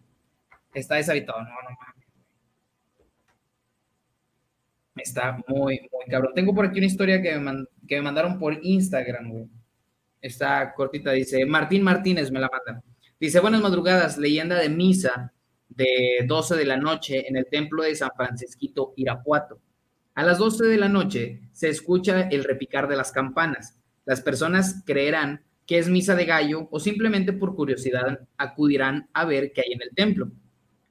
Está 0.74 0.96
deshabitado, 0.96 1.40
no, 1.44 1.50
no 1.50 1.70
mames. 1.80 1.94
Está 4.96 5.38
muy, 5.48 5.88
muy 5.92 6.06
cabrón. 6.10 6.34
Tengo 6.34 6.54
por 6.54 6.66
aquí 6.66 6.80
una 6.80 6.88
historia 6.88 7.22
que 7.22 7.38
me, 7.38 7.66
que 7.88 7.96
me 7.96 8.02
mandaron 8.02 8.40
por 8.40 8.58
Instagram, 8.64 9.30
güey. 9.30 9.48
Está 10.22 10.74
cortita, 10.74 11.12
dice 11.12 11.46
Martín 11.46 11.84
Martínez 11.84 12.32
me 12.32 12.40
la 12.40 12.50
manda. 12.50 12.82
Dice, 13.20 13.40
buenas 13.40 13.62
madrugadas, 13.62 14.18
leyenda 14.18 14.58
de 14.58 14.70
misa 14.70 15.32
de 15.70 16.26
12 16.28 16.56
de 16.56 16.66
la 16.66 16.78
noche 16.78 17.28
en 17.28 17.38
el 17.38 17.46
templo 17.48 17.84
de 17.84 17.96
San 17.96 18.12
Francisquito, 18.16 18.94
Irapuato. 18.96 19.60
A 20.16 20.22
las 20.22 20.38
12 20.38 20.66
de 20.66 20.77
la 20.77 20.90
noche 20.90 21.42
se 21.53 21.69
escucha 21.69 22.30
el 22.30 22.43
repicar 22.43 22.88
de 22.88 22.95
las 22.95 23.11
campanas. 23.11 23.80
Las 24.06 24.22
personas 24.22 24.83
creerán 24.85 25.42
que 25.66 25.80
es 25.80 25.90
misa 25.90 26.16
de 26.16 26.25
gallo 26.25 26.67
o 26.69 26.80
simplemente 26.80 27.33
por 27.33 27.56
curiosidad 27.56 28.19
acudirán 28.38 29.09
a 29.14 29.25
ver 29.25 29.53
qué 29.53 29.61
hay 29.61 29.74
en 29.74 29.82
el 29.82 29.90
templo. 29.95 30.32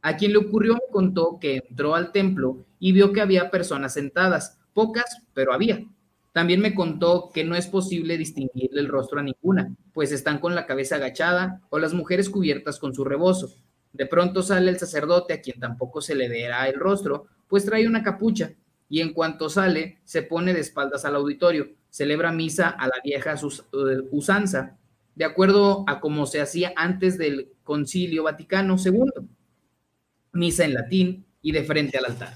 A 0.01 0.17
quien 0.17 0.33
le 0.33 0.39
ocurrió 0.39 0.75
me 0.75 0.91
contó 0.91 1.39
que 1.41 1.63
entró 1.69 1.95
al 1.95 2.11
templo 2.11 2.67
y 2.81 2.91
vio 2.91 3.13
que 3.13 3.21
había 3.21 3.53
personas 3.53 3.95
sentadas, 3.95 4.59
pocas, 4.75 5.23
pero 5.35 5.53
había. 5.53 5.85
También 6.33 6.61
me 6.61 6.75
contó 6.75 7.31
que 7.33 7.45
no 7.45 7.55
es 7.55 7.69
posible 7.69 8.19
distinguirle 8.19 8.81
el 8.81 8.89
rostro 8.89 9.21
a 9.21 9.23
ninguna, 9.23 9.73
pues 9.93 10.11
están 10.11 10.41
con 10.41 10.57
la 10.57 10.67
cabeza 10.67 10.97
agachada 10.97 11.61
o 11.71 11.79
las 11.79 11.95
mujeres 11.95 12.29
cubiertas 12.29 12.81
con 12.81 12.93
su 12.93 13.05
rebozo. 13.05 13.55
De 13.93 14.07
pronto 14.07 14.43
sale 14.43 14.69
el 14.69 14.81
sacerdote, 14.81 15.35
a 15.35 15.41
quien 15.41 15.61
tampoco 15.61 16.01
se 16.01 16.17
le 16.17 16.29
verá 16.29 16.69
el 16.69 16.81
rostro, 16.81 17.27
pues 17.47 17.65
trae 17.67 17.87
una 17.87 18.03
capucha, 18.03 18.55
y 18.93 19.01
en 19.01 19.15
cuanto 19.15 19.49
sale, 19.49 20.01
se 20.05 20.21
pone 20.23 20.53
de 20.53 20.61
espaldas 20.61 21.07
al 21.07 21.17
auditorio, 21.17 21.71
celebra 21.89 22.31
misa 22.31 22.69
a 22.69 22.89
la 22.89 22.97
vieja 23.03 23.33
eh, 23.33 24.03
usanza, 24.11 24.77
de 25.15 25.25
acuerdo 25.25 25.85
a 25.87 25.99
como 25.99 26.27
se 26.27 26.43
hacía 26.43 26.75
antes 26.77 27.17
del 27.17 27.49
Concilio 27.65 28.25
Vaticano 28.25 28.77
II. 28.77 29.27
Misa 30.35 30.67
en 30.67 30.75
latín 30.75 31.25
y 31.41 31.53
de 31.53 31.65
frente 31.65 31.97
al 31.97 32.05
altar. 32.05 32.35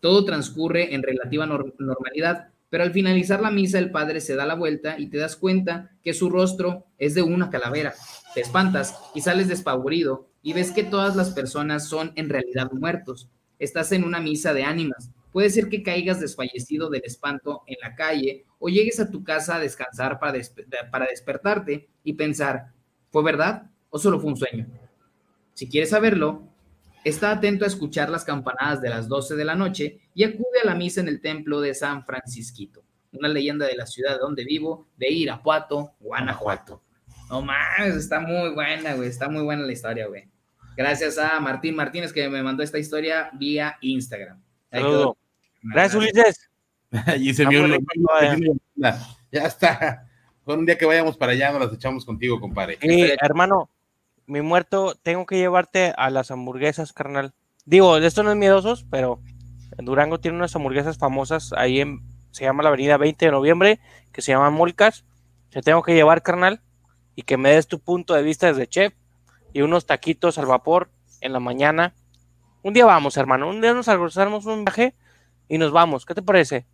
Todo 0.00 0.24
transcurre 0.24 0.94
en 0.94 1.02
relativa 1.02 1.46
nor- 1.46 1.74
normalidad, 1.80 2.50
pero 2.70 2.84
al 2.84 2.92
finalizar 2.92 3.40
la 3.40 3.50
misa 3.50 3.80
el 3.80 3.90
padre 3.90 4.20
se 4.20 4.36
da 4.36 4.46
la 4.46 4.54
vuelta 4.54 4.98
y 5.00 5.08
te 5.08 5.18
das 5.18 5.34
cuenta 5.36 5.90
que 6.04 6.14
su 6.14 6.30
rostro 6.30 6.86
es 6.98 7.14
de 7.16 7.22
una 7.22 7.50
calavera. 7.50 7.92
Te 8.34 8.40
espantas 8.40 8.96
y 9.16 9.20
sales 9.20 9.48
despavorido 9.48 10.28
y 10.42 10.52
ves 10.52 10.70
que 10.70 10.84
todas 10.84 11.16
las 11.16 11.30
personas 11.30 11.88
son 11.88 12.12
en 12.16 12.28
realidad 12.28 12.70
muertos. 12.72 13.28
Estás 13.58 13.90
en 13.92 14.04
una 14.04 14.20
misa 14.20 14.54
de 14.54 14.64
ánimas. 14.64 15.10
Puede 15.36 15.50
ser 15.50 15.68
que 15.68 15.82
caigas 15.82 16.18
desfallecido 16.18 16.88
del 16.88 17.02
espanto 17.04 17.62
en 17.66 17.76
la 17.82 17.94
calle 17.94 18.46
o 18.58 18.70
llegues 18.70 18.98
a 19.00 19.10
tu 19.10 19.22
casa 19.22 19.56
a 19.56 19.60
descansar 19.60 20.18
para, 20.18 20.40
para 20.90 21.04
despertarte 21.08 21.90
y 22.02 22.14
pensar, 22.14 22.72
¿fue 23.10 23.22
verdad 23.22 23.70
o 23.90 23.98
solo 23.98 24.18
fue 24.18 24.30
un 24.30 24.38
sueño? 24.38 24.66
Si 25.52 25.68
quieres 25.68 25.90
saberlo, 25.90 26.42
está 27.04 27.32
atento 27.32 27.66
a 27.66 27.68
escuchar 27.68 28.08
las 28.08 28.24
campanadas 28.24 28.80
de 28.80 28.88
las 28.88 29.08
12 29.08 29.36
de 29.36 29.44
la 29.44 29.54
noche 29.54 30.00
y 30.14 30.24
acude 30.24 30.60
a 30.62 30.66
la 30.66 30.74
misa 30.74 31.02
en 31.02 31.08
el 31.08 31.20
templo 31.20 31.60
de 31.60 31.74
San 31.74 32.02
Francisquito, 32.06 32.82
una 33.12 33.28
leyenda 33.28 33.66
de 33.66 33.76
la 33.76 33.84
ciudad 33.84 34.18
donde 34.18 34.42
vivo, 34.42 34.88
de 34.96 35.12
Irapuato, 35.12 35.96
Guanajuato. 36.00 36.80
No 37.28 37.42
mames, 37.42 37.94
está 37.94 38.20
muy 38.20 38.54
buena, 38.54 38.94
güey, 38.94 39.10
está 39.10 39.28
muy 39.28 39.42
buena 39.42 39.66
la 39.66 39.72
historia, 39.72 40.06
güey. 40.06 40.30
Gracias 40.78 41.18
a 41.18 41.38
Martín 41.40 41.76
Martínez 41.76 42.14
que 42.14 42.26
me 42.26 42.42
mandó 42.42 42.62
esta 42.62 42.78
historia 42.78 43.28
vía 43.34 43.76
Instagram. 43.82 44.42
Gracias, 45.72 45.94
Ulises. 45.94 46.50
y 47.18 47.34
se 47.34 47.46
vio 47.46 47.66
todavía. 48.06 48.52
Ya 49.30 49.44
está. 49.44 50.08
Con 50.44 50.60
un 50.60 50.66
día 50.66 50.78
que 50.78 50.86
vayamos 50.86 51.16
para 51.16 51.32
allá, 51.32 51.50
nos 51.52 51.60
las 51.60 51.74
echamos 51.74 52.04
contigo, 52.04 52.40
compadre. 52.40 52.78
Sí, 52.80 53.10
hermano, 53.20 53.68
mi 54.26 54.42
muerto, 54.42 54.94
tengo 55.02 55.26
que 55.26 55.36
llevarte 55.36 55.92
a 55.96 56.10
las 56.10 56.30
hamburguesas, 56.30 56.92
carnal. 56.92 57.34
Digo, 57.64 57.96
esto 57.96 58.22
no 58.22 58.30
es 58.30 58.36
miedosos, 58.36 58.86
pero 58.88 59.20
en 59.76 59.84
Durango 59.84 60.20
tiene 60.20 60.36
unas 60.36 60.54
hamburguesas 60.54 60.98
famosas 60.98 61.52
ahí 61.52 61.80
en, 61.80 62.00
se 62.30 62.44
llama 62.44 62.62
la 62.62 62.68
avenida 62.68 62.96
20 62.96 63.24
de 63.26 63.32
noviembre, 63.32 63.80
que 64.12 64.22
se 64.22 64.32
llaman 64.32 64.54
Molcas. 64.54 65.04
Te 65.50 65.62
tengo 65.62 65.82
que 65.82 65.94
llevar, 65.94 66.22
carnal, 66.22 66.60
y 67.16 67.22
que 67.22 67.36
me 67.36 67.50
des 67.50 67.66
tu 67.66 67.80
punto 67.80 68.14
de 68.14 68.22
vista 68.22 68.46
desde 68.46 68.68
chef 68.68 68.94
y 69.52 69.62
unos 69.62 69.86
taquitos 69.86 70.38
al 70.38 70.46
vapor 70.46 70.90
en 71.20 71.32
la 71.32 71.40
mañana. 71.40 71.94
Un 72.62 72.72
día 72.72 72.84
vamos, 72.84 73.16
hermano, 73.16 73.48
un 73.48 73.60
día 73.60 73.74
nos 73.74 73.88
almorzamos 73.88 74.46
un 74.46 74.64
viaje 74.64 74.94
y 75.48 75.58
nos 75.58 75.72
vamos. 75.72 76.04
¿Qué 76.06 76.14
te 76.14 76.22
parece? 76.22 76.66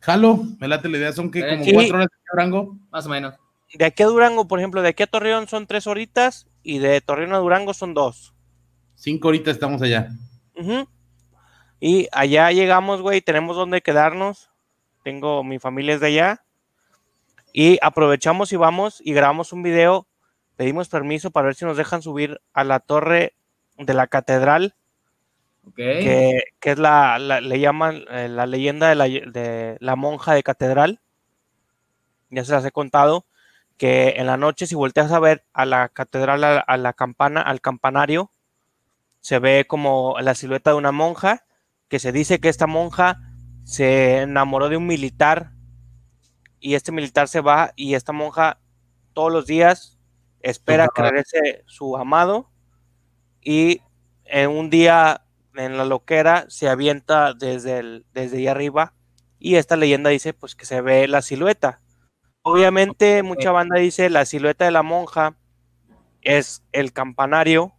Jalo, 0.00 0.44
me 0.58 0.68
late 0.68 0.88
la 0.88 0.98
idea, 0.98 1.12
son 1.12 1.30
que 1.30 1.40
como 1.48 1.64
Sí. 1.64 1.72
cuatro 1.72 1.96
horas 1.96 2.08
de 2.10 2.16
Durango. 2.32 2.76
Más 2.90 3.06
o 3.06 3.08
menos. 3.08 3.34
de 3.72 3.84
aquí 3.86 4.02
a 4.02 4.06
Durango, 4.06 4.46
por 4.46 4.60
ejemplo, 4.60 4.82
de 4.82 4.88
aquí 4.90 5.02
a 5.02 5.06
Torreón 5.08 5.48
son 5.48 5.66
tres 5.66 5.86
horitas 5.88 6.46
y 6.62 6.78
de 6.78 7.00
Torreón 7.00 7.32
a 7.34 7.38
Durango 7.38 7.74
son 7.74 7.92
dos. 7.94 8.32
Cinco 8.94 9.28
horitas 9.28 9.54
estamos 9.54 9.82
allá. 9.82 10.10
Y 11.80 12.08
allá 12.12 12.50
llegamos, 12.52 13.02
güey, 13.02 13.20
tenemos 13.20 13.56
donde 13.56 13.82
quedarnos. 13.82 14.50
Tengo 15.02 15.42
mi 15.44 15.58
familia 15.58 15.94
es 15.94 16.00
de 16.00 16.06
allá. 16.06 16.44
Y 17.52 17.78
aprovechamos 17.82 18.52
y 18.52 18.56
vamos 18.56 19.00
y 19.04 19.12
grabamos 19.12 19.52
un 19.52 19.62
video. 19.62 20.06
Pedimos 20.56 20.88
permiso 20.88 21.30
para 21.30 21.46
ver 21.46 21.54
si 21.56 21.64
nos 21.64 21.76
dejan 21.76 22.00
subir 22.02 22.40
a 22.52 22.62
la 22.64 22.78
torre 22.80 23.34
de 23.76 23.92
la 23.94 24.06
catedral, 24.06 24.76
Que, 26.02 26.40
que 26.60 26.70
es 26.72 26.78
la, 26.78 27.18
la- 27.18 27.40
le 27.40 27.58
llaman 27.60 28.04
eh, 28.10 28.28
la 28.28 28.46
leyenda 28.46 28.88
de 28.88 28.94
la, 28.94 29.04
de 29.04 29.76
la 29.80 29.96
monja 29.96 30.34
de 30.34 30.42
catedral. 30.42 31.00
Ya 32.30 32.44
se 32.44 32.52
las 32.52 32.64
he 32.64 32.72
contado, 32.72 33.26
que 33.76 34.14
en 34.16 34.26
la 34.26 34.36
noche 34.36 34.66
si 34.66 34.74
volteas 34.74 35.10
a 35.12 35.20
ver 35.20 35.44
a 35.52 35.64
la 35.66 35.88
catedral, 35.88 36.42
a, 36.44 36.58
a 36.58 36.76
la 36.76 36.92
campana, 36.92 37.40
al 37.42 37.60
campanario, 37.60 38.30
se 39.20 39.38
ve 39.38 39.64
como 39.68 40.16
la 40.20 40.34
silueta 40.34 40.70
de 40.70 40.76
una 40.76 40.92
monja, 40.92 41.44
que 41.88 41.98
se 41.98 42.12
dice 42.12 42.40
que 42.40 42.48
esta 42.48 42.66
monja 42.66 43.20
se 43.64 44.18
enamoró 44.22 44.68
de 44.68 44.76
un 44.76 44.86
militar 44.86 45.52
y 46.60 46.74
este 46.74 46.92
militar 46.92 47.28
se 47.28 47.40
va 47.40 47.72
y 47.76 47.94
esta 47.94 48.12
monja 48.12 48.58
todos 49.12 49.32
los 49.32 49.46
días 49.46 49.98
espera 50.40 50.88
que 50.94 51.02
regrese 51.02 51.62
su 51.66 51.96
amado 51.96 52.50
y 53.40 53.80
en 54.24 54.50
un 54.50 54.68
día 54.70 55.23
en 55.54 55.76
la 55.76 55.84
loquera 55.84 56.46
se 56.48 56.68
avienta 56.68 57.32
desde, 57.34 57.78
el, 57.78 58.04
desde 58.12 58.38
ahí 58.38 58.46
arriba 58.48 58.92
y 59.38 59.56
esta 59.56 59.76
leyenda 59.76 60.10
dice 60.10 60.32
pues 60.34 60.54
que 60.54 60.66
se 60.66 60.80
ve 60.80 61.06
la 61.08 61.22
silueta. 61.22 61.80
Obviamente 62.42 63.22
mucha 63.22 63.52
banda 63.52 63.78
dice 63.78 64.10
la 64.10 64.24
silueta 64.24 64.64
de 64.64 64.70
la 64.70 64.82
monja 64.82 65.36
es 66.22 66.62
el 66.72 66.92
campanario, 66.92 67.72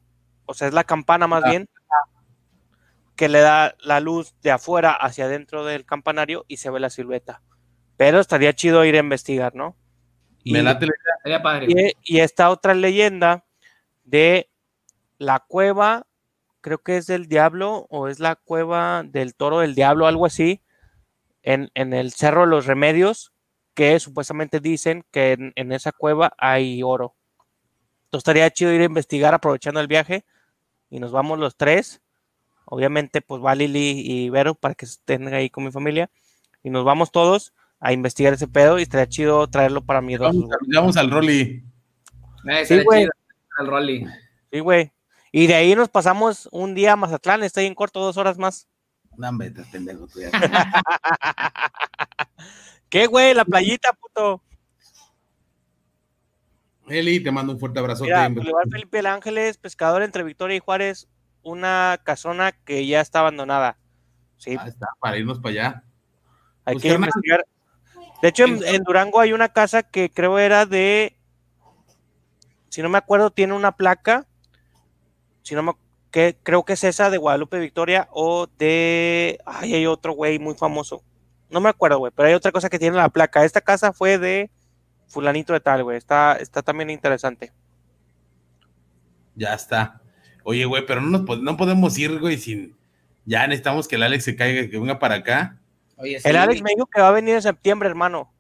o 0.45 0.53
sea, 0.53 0.67
es 0.67 0.73
la 0.73 0.83
campana 0.83 1.27
más 1.27 1.43
Ah. 1.45 1.49
bien, 1.49 1.69
que 3.15 3.29
le 3.29 3.39
da 3.39 3.75
la 3.79 3.99
luz 3.99 4.35
de 4.41 4.51
afuera 4.51 4.91
hacia 4.91 5.25
adentro 5.25 5.63
del 5.65 5.85
campanario 5.85 6.43
y 6.47 6.57
se 6.57 6.69
ve 6.69 6.79
la 6.79 6.89
silueta. 6.89 7.41
Pero 7.97 8.19
estaría 8.19 8.53
chido 8.53 8.83
ir 8.83 8.95
a 8.95 8.99
investigar, 8.99 9.55
¿no? 9.55 9.77
Me 10.43 10.59
Y- 10.59 10.61
late 10.61 10.85
la 10.85 10.91
idea. 10.91 11.15
Sería 11.23 11.41
padre. 11.41 11.65
y, 12.03 12.15
y 12.15 12.19
esta 12.19 12.49
otra 12.49 12.73
leyenda 12.73 13.45
de 14.03 14.49
la 15.17 15.39
cueva, 15.39 16.05
creo 16.65 16.79
que 16.79 16.97
es 16.97 17.05
del 17.05 17.27
diablo 17.27 17.85
o 17.91 18.07
es 18.07 18.19
la 18.19 18.35
cueva 18.35 19.03
del 19.03 19.35
toro 19.35 19.59
del 19.59 19.75
diablo, 19.75 20.07
algo 20.07 20.25
así, 20.25 20.63
en, 21.43 21.69
en 21.75 21.93
el 21.93 22.11
Cerro 22.11 22.41
de 22.41 22.47
los 22.47 22.65
Remedios, 22.65 23.33
que 23.75 23.99
supuestamente 23.99 24.59
dicen 24.59 25.05
que 25.11 25.33
en, 25.33 25.53
en 25.57 25.71
esa 25.71 25.91
cueva 25.91 26.33
hay 26.39 26.81
oro. 26.81 27.13
Entonces 28.05 28.21
estaría 28.21 28.49
chido 28.49 28.73
ir 28.73 28.81
a 28.81 28.85
investigar 28.85 29.35
aprovechando 29.35 29.79
el 29.79 29.85
viaje 29.85 30.25
y 30.89 30.99
nos 30.99 31.11
vamos 31.11 31.37
los 31.37 31.55
tres. 31.55 32.01
Obviamente, 32.65 33.21
pues 33.21 33.43
va 33.43 33.53
Lili 33.53 34.01
y 34.03 34.31
Vero 34.31 34.55
para 34.55 34.73
que 34.73 34.85
estén 34.85 35.31
ahí 35.35 35.51
con 35.51 35.65
mi 35.65 35.71
familia. 35.71 36.09
Y 36.63 36.71
nos 36.71 36.83
vamos 36.83 37.11
todos 37.11 37.53
a 37.79 37.93
investigar 37.93 38.33
ese 38.33 38.47
pedo 38.47 38.79
y 38.79 38.81
estaría 38.81 39.07
chido 39.07 39.47
traerlo 39.51 39.85
para 39.85 40.01
mi 40.01 40.17
Vamos, 40.17 40.49
vamos 40.73 40.97
al 40.97 41.11
Rolly. 41.11 41.63
Eh, 42.49 42.65
Sí, 42.65 42.81
güey. 42.83 43.01
chido, 43.01 43.11
El 43.59 43.67
Rolly. 43.67 44.07
Sí, 44.51 44.59
güey. 44.61 44.94
Y 45.37 45.47
de 45.47 45.55
ahí 45.55 45.75
nos 45.75 45.89
pasamos 45.89 46.47
un 46.53 46.73
día 46.73 46.93
a 46.93 46.95
Mazatlán, 46.95 47.41
ahí 47.43 47.65
en 47.65 47.75
corto, 47.75 47.99
dos 47.99 48.15
horas 48.15 48.37
más. 48.37 48.69
No, 49.17 49.27
hombre, 49.27 49.49
estás 49.49 49.67
pendejo 49.67 50.07
tú 50.07 50.21
ya. 50.21 50.29
¿Qué, 52.89 53.05
güey? 53.07 53.33
La 53.33 53.43
playita, 53.43 53.91
puto. 53.91 54.41
Eli, 56.87 57.21
te 57.21 57.31
mando 57.33 57.51
un 57.51 57.59
fuerte 57.59 57.79
abrazo. 57.79 58.05
Mira, 58.05 58.29
Boulevard 58.29 58.69
Felipe 58.71 58.99
el 58.99 59.07
Ángeles, 59.07 59.57
pescador 59.57 60.03
entre 60.03 60.23
Victoria 60.23 60.55
y 60.55 60.61
Juárez, 60.61 61.09
una 61.43 61.99
casona 62.05 62.53
que 62.53 62.87
ya 62.87 63.01
está 63.01 63.19
abandonada. 63.19 63.77
Sí, 64.37 64.51
Ahí 64.51 64.69
está, 64.69 64.87
para 65.01 65.17
irnos 65.17 65.41
para 65.41 65.51
allá. 65.51 65.83
hay 66.63 66.75
pues, 66.75 66.83
que 66.83 66.89
carnal. 66.91 67.09
investigar. 67.09 67.45
De 68.21 68.29
hecho, 68.29 68.45
en, 68.45 68.63
en 68.63 68.83
Durango 68.83 69.19
hay 69.19 69.33
una 69.33 69.49
casa 69.49 69.83
que 69.83 70.09
creo 70.09 70.39
era 70.39 70.65
de, 70.65 71.17
si 72.69 72.81
no 72.81 72.87
me 72.87 72.97
acuerdo, 72.97 73.31
tiene 73.31 73.51
una 73.51 73.73
placa, 73.73 74.27
si 75.45 75.53
no 75.53 75.61
me, 75.61 75.73
que 76.09 76.35
creo 76.41 76.65
que 76.65 76.73
es 76.73 76.83
esa 76.83 77.11
de 77.11 77.17
Guadalupe 77.19 77.59
Victoria 77.59 78.07
o 78.11 78.47
de, 78.57 79.37
ay, 79.45 79.75
hay 79.75 79.85
otro 79.85 80.13
güey 80.13 80.39
muy 80.39 80.55
famoso. 80.55 81.03
No 81.51 81.61
me 81.61 81.69
acuerdo, 81.69 81.99
güey, 81.99 82.11
pero 82.15 82.27
hay 82.27 82.33
otra 82.33 82.51
cosa 82.51 82.67
que 82.67 82.79
tiene 82.79 82.97
la 82.97 83.09
placa. 83.09 83.45
Esta 83.45 83.61
casa 83.61 83.93
fue 83.93 84.17
de 84.17 84.49
fulanito 85.07 85.53
de 85.53 85.59
tal, 85.59 85.83
güey. 85.83 85.97
Está, 85.97 86.33
está 86.37 86.63
también 86.63 86.89
interesante. 86.89 87.51
Ya 89.35 89.53
está. 89.53 90.01
Oye, 90.43 90.65
güey, 90.65 90.83
pero 90.85 90.99
no, 90.99 91.19
nos, 91.19 91.41
no 91.41 91.57
podemos 91.57 91.95
ir, 91.99 92.19
güey, 92.19 92.37
sin. 92.37 92.75
Ya 93.25 93.45
necesitamos 93.45 93.87
que 93.87 93.95
el 93.95 94.03
Alex 94.03 94.23
se 94.23 94.35
caiga, 94.35 94.67
que 94.67 94.79
venga 94.79 94.97
para 94.97 95.15
acá. 95.15 95.59
Oye, 95.97 96.19
El 96.23 96.35
Alex 96.37 96.61
me 96.63 96.71
dijo 96.75 96.87
que 96.87 97.01
va 97.01 97.09
a 97.09 97.11
venir 97.11 97.35
en 97.35 97.41
septiembre, 97.43 97.87
hermano. 97.87 98.31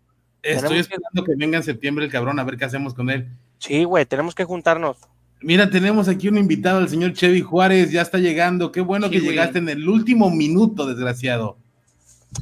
Estoy 0.41 0.69
Tenemos 0.69 0.87
que- 0.87 0.93
esperando 0.95 1.23
que 1.23 1.35
venga 1.35 1.57
en 1.57 1.63
septiembre 1.63 2.05
el 2.05 2.11
cabrón 2.11 2.39
a 2.39 2.43
ver 2.43 2.57
qué 2.57 2.65
hacemos 2.65 2.93
con 2.95 3.09
él. 3.11 3.29
Sí, 3.59 3.83
güey, 3.83 4.05
tenemos 4.05 4.33
que 4.33 4.43
juntarnos. 4.43 4.97
Mira, 5.45 5.69
tenemos 5.69 6.07
aquí 6.09 6.27
un 6.27 6.39
invitado, 6.39 6.79
el 6.79 6.89
señor 6.89 7.13
Chevy 7.13 7.41
Juárez, 7.41 7.91
ya 7.91 8.01
está 8.01 8.17
llegando. 8.17 8.71
Qué 8.71 8.81
bueno 8.81 9.11
que 9.11 9.19
güey. 9.19 9.29
llegaste 9.29 9.59
en 9.59 9.69
el 9.69 9.87
último 9.87 10.31
minuto, 10.31 10.87
desgraciado. 10.87 11.55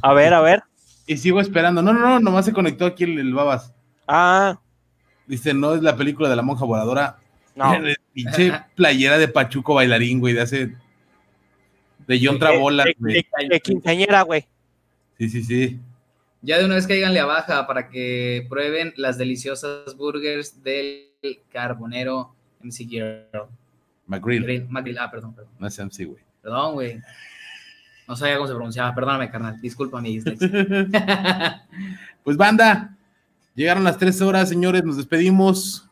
A 0.00 0.14
ver, 0.14 0.32
a 0.32 0.40
ver. 0.40 0.62
Y 1.06 1.18
sigo 1.18 1.38
esperando. 1.38 1.82
No, 1.82 1.92
no, 1.92 2.00
no, 2.00 2.18
nomás 2.20 2.46
se 2.46 2.54
conectó 2.54 2.86
aquí 2.86 3.04
el, 3.04 3.18
el 3.18 3.34
Babas. 3.34 3.74
Ah, 4.08 4.58
Dice, 5.26 5.52
no 5.52 5.74
es 5.74 5.82
la 5.82 5.96
película 5.96 6.30
de 6.30 6.36
la 6.36 6.40
monja 6.42 6.64
voladora. 6.64 7.18
no. 7.54 7.74
El 7.74 7.94
pinche 8.14 8.52
playera 8.74 9.18
de 9.18 9.28
Pachuco 9.28 9.74
bailarín, 9.74 10.20
güey, 10.20 10.32
de 10.32 10.40
hace. 10.40 10.74
De 12.06 12.20
John 12.22 12.38
Travolta, 12.38 12.84
De, 12.84 12.96
güey. 12.98 13.14
de- 13.16 13.48
de 13.50 13.60
quinceañera, 13.60 14.22
güey. 14.22 14.46
Sí, 15.18 15.28
sí, 15.28 15.42
sí. 15.44 15.78
Ya 16.40 16.58
de 16.58 16.64
una 16.64 16.74
vez 16.76 16.86
cáiganle 16.86 17.20
a 17.20 17.26
baja 17.26 17.66
para 17.66 17.88
que 17.90 18.46
prueben 18.48 18.94
las 18.96 19.18
deliciosas 19.18 19.94
burgers 19.96 20.62
del 20.62 21.08
carbonero 21.52 22.33
MC 22.64 22.86
Girl. 22.88 23.46
McGrill. 24.06 24.42
Grill- 24.44 24.66
McGrill, 24.68 24.98
Ah, 24.98 25.10
perdón, 25.10 25.34
perdón. 25.34 25.52
No 25.58 25.66
es 25.66 25.78
MC, 25.78 26.04
güey. 26.04 26.22
Perdón, 26.42 26.74
güey. 26.74 27.00
No 28.06 28.16
sabía 28.16 28.36
cómo 28.36 28.46
se 28.48 28.54
pronunciaba. 28.54 28.94
Perdóname, 28.94 29.30
carnal. 29.30 29.60
Disculpa 29.60 30.00
mi 30.00 30.14
dislexia. 30.14 30.48
Pues 32.24 32.38
banda, 32.38 32.96
llegaron 33.54 33.84
las 33.84 33.98
tres 33.98 34.22
horas, 34.22 34.48
señores, 34.48 34.82
nos 34.82 34.96
despedimos. 34.96 35.88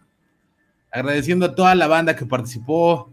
Agradeciendo 0.90 1.44
a 1.46 1.54
toda 1.54 1.74
la 1.74 1.86
banda 1.86 2.16
que 2.16 2.24
participó, 2.26 3.10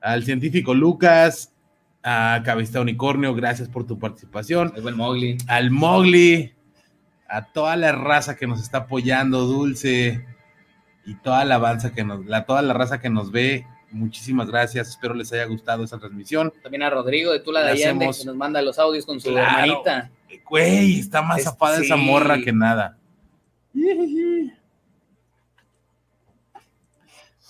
al 0.00 0.24
científico 0.24 0.74
Lucas, 0.74 1.52
a 2.02 2.40
Cabeza 2.44 2.80
Unicornio, 2.80 3.34
gracias 3.34 3.68
por 3.68 3.86
tu 3.86 3.98
participación. 3.98 4.72
El 4.76 4.82
buen 4.82 4.96
Mowgli. 4.96 5.38
Al 5.48 5.70
Mowgli, 5.70 6.52
a 7.28 7.44
toda 7.46 7.76
la 7.76 7.92
raza 7.92 8.36
que 8.36 8.46
nos 8.48 8.60
está 8.60 8.78
apoyando, 8.78 9.46
Dulce, 9.46 10.24
y 11.10 11.14
toda 11.16 11.44
la 11.44 11.56
avanza 11.56 11.92
que 11.92 12.04
nos, 12.04 12.24
la, 12.26 12.44
toda 12.46 12.62
la 12.62 12.72
raza 12.72 13.00
que 13.00 13.10
nos 13.10 13.32
ve. 13.32 13.66
Muchísimas 13.90 14.48
gracias, 14.48 14.88
espero 14.90 15.12
les 15.14 15.32
haya 15.32 15.44
gustado 15.46 15.82
esta 15.82 15.98
transmisión. 15.98 16.52
También 16.62 16.84
a 16.84 16.90
Rodrigo 16.90 17.32
de 17.32 17.40
Tula 17.40 17.60
de 17.60 17.66
Le 17.66 17.72
Allende, 17.72 18.04
hacemos- 18.06 18.18
que 18.20 18.24
nos 18.26 18.36
manda 18.36 18.62
los 18.62 18.78
audios 18.78 19.04
con 19.04 19.18
su 19.20 19.30
Claro. 19.30 19.48
hermanita. 19.72 20.10
Güey, 20.48 21.00
está 21.00 21.22
más 21.22 21.38
Es- 21.38 21.44
zapada 21.46 21.78
esa 21.80 21.96
morra 21.96 22.38
que 22.38 22.52
nada. 22.52 22.96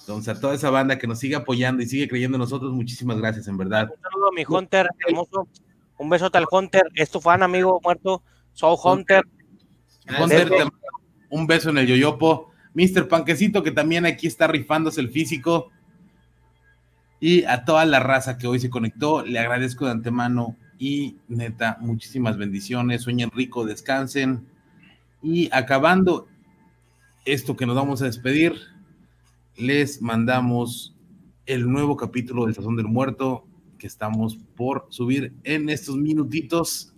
Entonces, 0.01 0.37
a 0.37 0.41
toda 0.41 0.55
esa 0.55 0.71
banda 0.71 0.99
que 0.99 1.07
nos 1.07 1.19
sigue 1.19 1.37
apoyando 1.37 1.83
y 1.83 1.87
sigue 1.87 2.09
creyendo 2.09 2.37
en 2.37 2.41
nosotros, 2.41 2.73
muchísimas 2.73 3.19
gracias, 3.19 3.47
en 3.49 3.57
verdad. 3.59 3.91
Un 3.95 4.01
saludo 4.03 4.29
a 4.29 4.33
mi 4.33 4.45
Hunter, 4.49 4.89
hermoso. 5.07 5.47
Un 5.99 6.09
besote 6.09 6.39
al 6.39 6.47
Hunter. 6.51 6.83
Es 6.95 7.11
tu 7.11 7.21
fan, 7.21 7.43
amigo 7.43 7.79
muerto. 7.85 8.23
Soul 8.55 8.79
Hunter. 8.83 9.23
Hunter, 10.19 10.45
Beso. 10.49 10.55
te 10.57 10.65
mando 10.65 10.79
un 11.29 11.47
beso 11.47 11.71
en 11.71 11.79
el 11.79 11.87
yoyopo. 11.87 12.50
Mr. 12.74 13.08
Panquecito, 13.08 13.62
que 13.62 13.70
también 13.70 14.07
aquí 14.07 14.26
está 14.26 14.47
rifándose 14.47 15.00
el 15.00 15.10
físico. 15.10 15.70
Y 17.20 17.44
a 17.44 17.65
toda 17.65 17.84
la 17.84 18.00
raza 18.00 18.39
que 18.39 18.47
hoy 18.47 18.60
se 18.60 18.70
conectó, 18.70 19.24
le 19.24 19.39
agradezco 19.39 19.84
de 19.84 19.92
antemano 19.92 20.57
y 20.78 21.16
neta, 21.28 21.76
muchísimas 21.81 22.39
bendiciones. 22.39 23.02
Sueñen 23.02 23.31
rico, 23.31 23.66
descansen. 23.66 24.47
Y 25.23 25.50
acabando 25.52 26.28
esto 27.26 27.57
que 27.57 27.66
nos 27.66 27.76
vamos 27.76 28.00
a 28.00 28.07
despedir, 28.07 28.55
les 29.57 30.00
mandamos 30.00 30.94
el 31.44 31.70
nuevo 31.70 31.97
capítulo 31.97 32.47
del 32.47 32.55
Sazón 32.55 32.76
del 32.76 32.86
Muerto 32.86 33.47
que 33.78 33.86
estamos 33.86 34.39
por 34.57 34.86
subir 34.90 35.34
en 35.42 35.68
estos 35.68 35.97
minutitos. 35.97 36.94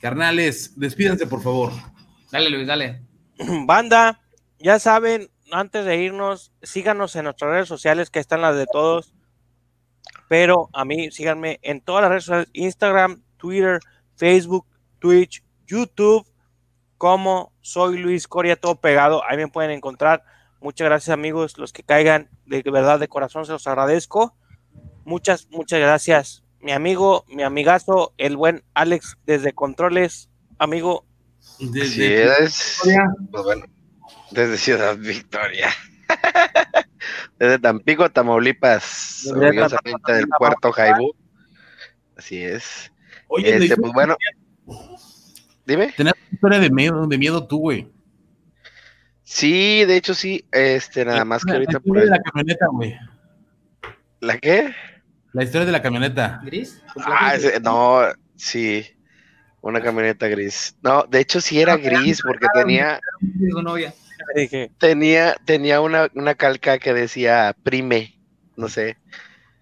Carnales, 0.00 0.72
despídanse 0.76 1.26
por 1.26 1.42
favor. 1.42 1.72
Dale, 2.32 2.50
Luis, 2.50 2.66
dale. 2.66 3.02
Banda, 3.66 4.21
ya 4.62 4.78
saben, 4.78 5.30
antes 5.50 5.84
de 5.84 5.96
irnos, 5.96 6.52
síganos 6.62 7.14
en 7.16 7.24
nuestras 7.24 7.50
redes 7.50 7.68
sociales, 7.68 8.10
que 8.10 8.18
están 8.20 8.40
las 8.40 8.56
de 8.56 8.66
todos. 8.66 9.14
Pero 10.28 10.70
a 10.72 10.84
mí, 10.84 11.10
síganme 11.10 11.58
en 11.62 11.80
todas 11.80 12.02
las 12.02 12.10
redes 12.10 12.24
sociales: 12.24 12.48
Instagram, 12.52 13.22
Twitter, 13.36 13.80
Facebook, 14.16 14.66
Twitch, 14.98 15.44
YouTube, 15.66 16.26
como 16.96 17.52
soy 17.60 17.98
Luis 17.98 18.28
Coria, 18.28 18.56
todo 18.56 18.80
pegado. 18.80 19.22
Ahí 19.28 19.36
me 19.36 19.48
pueden 19.48 19.72
encontrar. 19.72 20.24
Muchas 20.60 20.86
gracias, 20.86 21.12
amigos. 21.12 21.58
Los 21.58 21.72
que 21.72 21.82
caigan, 21.82 22.30
de 22.46 22.62
verdad, 22.62 23.00
de 23.00 23.08
corazón, 23.08 23.44
se 23.44 23.52
los 23.52 23.66
agradezco. 23.66 24.36
Muchas, 25.04 25.48
muchas 25.50 25.80
gracias. 25.80 26.44
Mi 26.60 26.70
amigo, 26.70 27.24
mi 27.28 27.42
amigazo, 27.42 28.14
el 28.16 28.36
buen 28.36 28.62
Alex 28.72 29.18
desde 29.26 29.52
Controles. 29.52 30.30
Amigo, 30.58 31.04
Así 31.40 32.04
es. 32.04 32.80
Pues 33.30 33.44
bueno, 33.44 33.64
desde 34.32 34.56
Ciudad 34.58 34.96
Victoria. 34.96 35.68
desde 37.38 37.58
Tampico, 37.58 38.10
Tamaulipas, 38.10 39.22
Desde 39.24 39.46
orgullosamente 39.48 40.12
del 40.12 40.26
puerto 40.38 40.72
Jaibú. 40.72 41.14
Así 42.16 42.42
es. 42.42 42.92
Oye, 43.28 43.56
Este, 43.56 43.76
pues 43.76 43.92
bueno, 43.92 44.16
dime. 45.66 45.92
Tenías 45.96 46.14
una 46.14 46.34
historia 46.34 46.58
de 46.58 46.70
miedo, 46.70 47.06
de 47.06 47.18
miedo 47.18 47.46
tú, 47.46 47.58
güey. 47.58 47.88
Sí, 49.22 49.84
de 49.86 49.96
hecho 49.96 50.14
sí, 50.14 50.44
este, 50.52 51.04
nada 51.04 51.24
más 51.24 51.44
que 51.44 51.52
La 51.52 51.56
ahorita 51.56 51.78
historia 51.78 51.94
por 51.94 52.04
de 52.04 52.10
la 52.10 52.22
camioneta, 52.22 52.66
güey. 52.70 52.96
¿La 54.20 54.38
qué? 54.38 54.74
La 55.32 55.44
historia 55.44 55.64
de 55.64 55.72
la 55.72 55.80
camioneta. 55.80 56.40
¿Gris? 56.44 56.82
Ah, 56.96 57.34
no, 57.62 58.02
sí, 58.36 58.84
una 59.62 59.80
camioneta 59.80 60.28
gris. 60.28 60.76
No, 60.82 61.04
de 61.04 61.20
hecho 61.20 61.40
sí 61.40 61.60
era 61.60 61.76
gris 61.76 62.20
porque 62.22 62.46
tenía, 62.52 63.00
Su 63.50 63.62
novia. 63.62 63.94
dije, 64.34 64.70
tenía, 64.78 65.36
tenía 65.44 65.80
una, 65.80 66.08
una 66.14 66.34
calca 66.34 66.78
que 66.78 66.92
decía 66.94 67.54
Prime, 67.62 68.18
no 68.56 68.68
sé. 68.68 68.96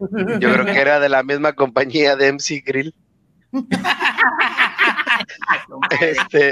Yo 0.00 0.52
creo 0.52 0.64
que 0.64 0.80
era 0.80 0.98
de 0.98 1.10
la 1.10 1.22
misma 1.22 1.52
compañía 1.52 2.16
de 2.16 2.32
MC 2.32 2.62
Grill. 2.64 2.94
Este, 6.00 6.50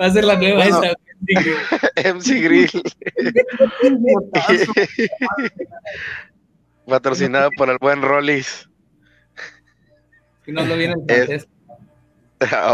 Va 0.00 0.06
a 0.06 0.10
ser 0.10 0.24
la 0.24 0.36
nueva 0.36 0.64
Bueno. 0.64 0.82
esa. 0.82 2.14
MC 2.14 2.40
Grill. 2.42 2.70
Patrocinado 6.86 7.50
por 7.56 7.68
el 7.70 7.78
buen 7.80 8.02
Rollis. 8.02 8.68
Que 10.44 10.52
no 10.52 10.64
lo 10.64 10.76
viene 10.76 10.94
el 11.08 11.30
Es- 11.32 11.48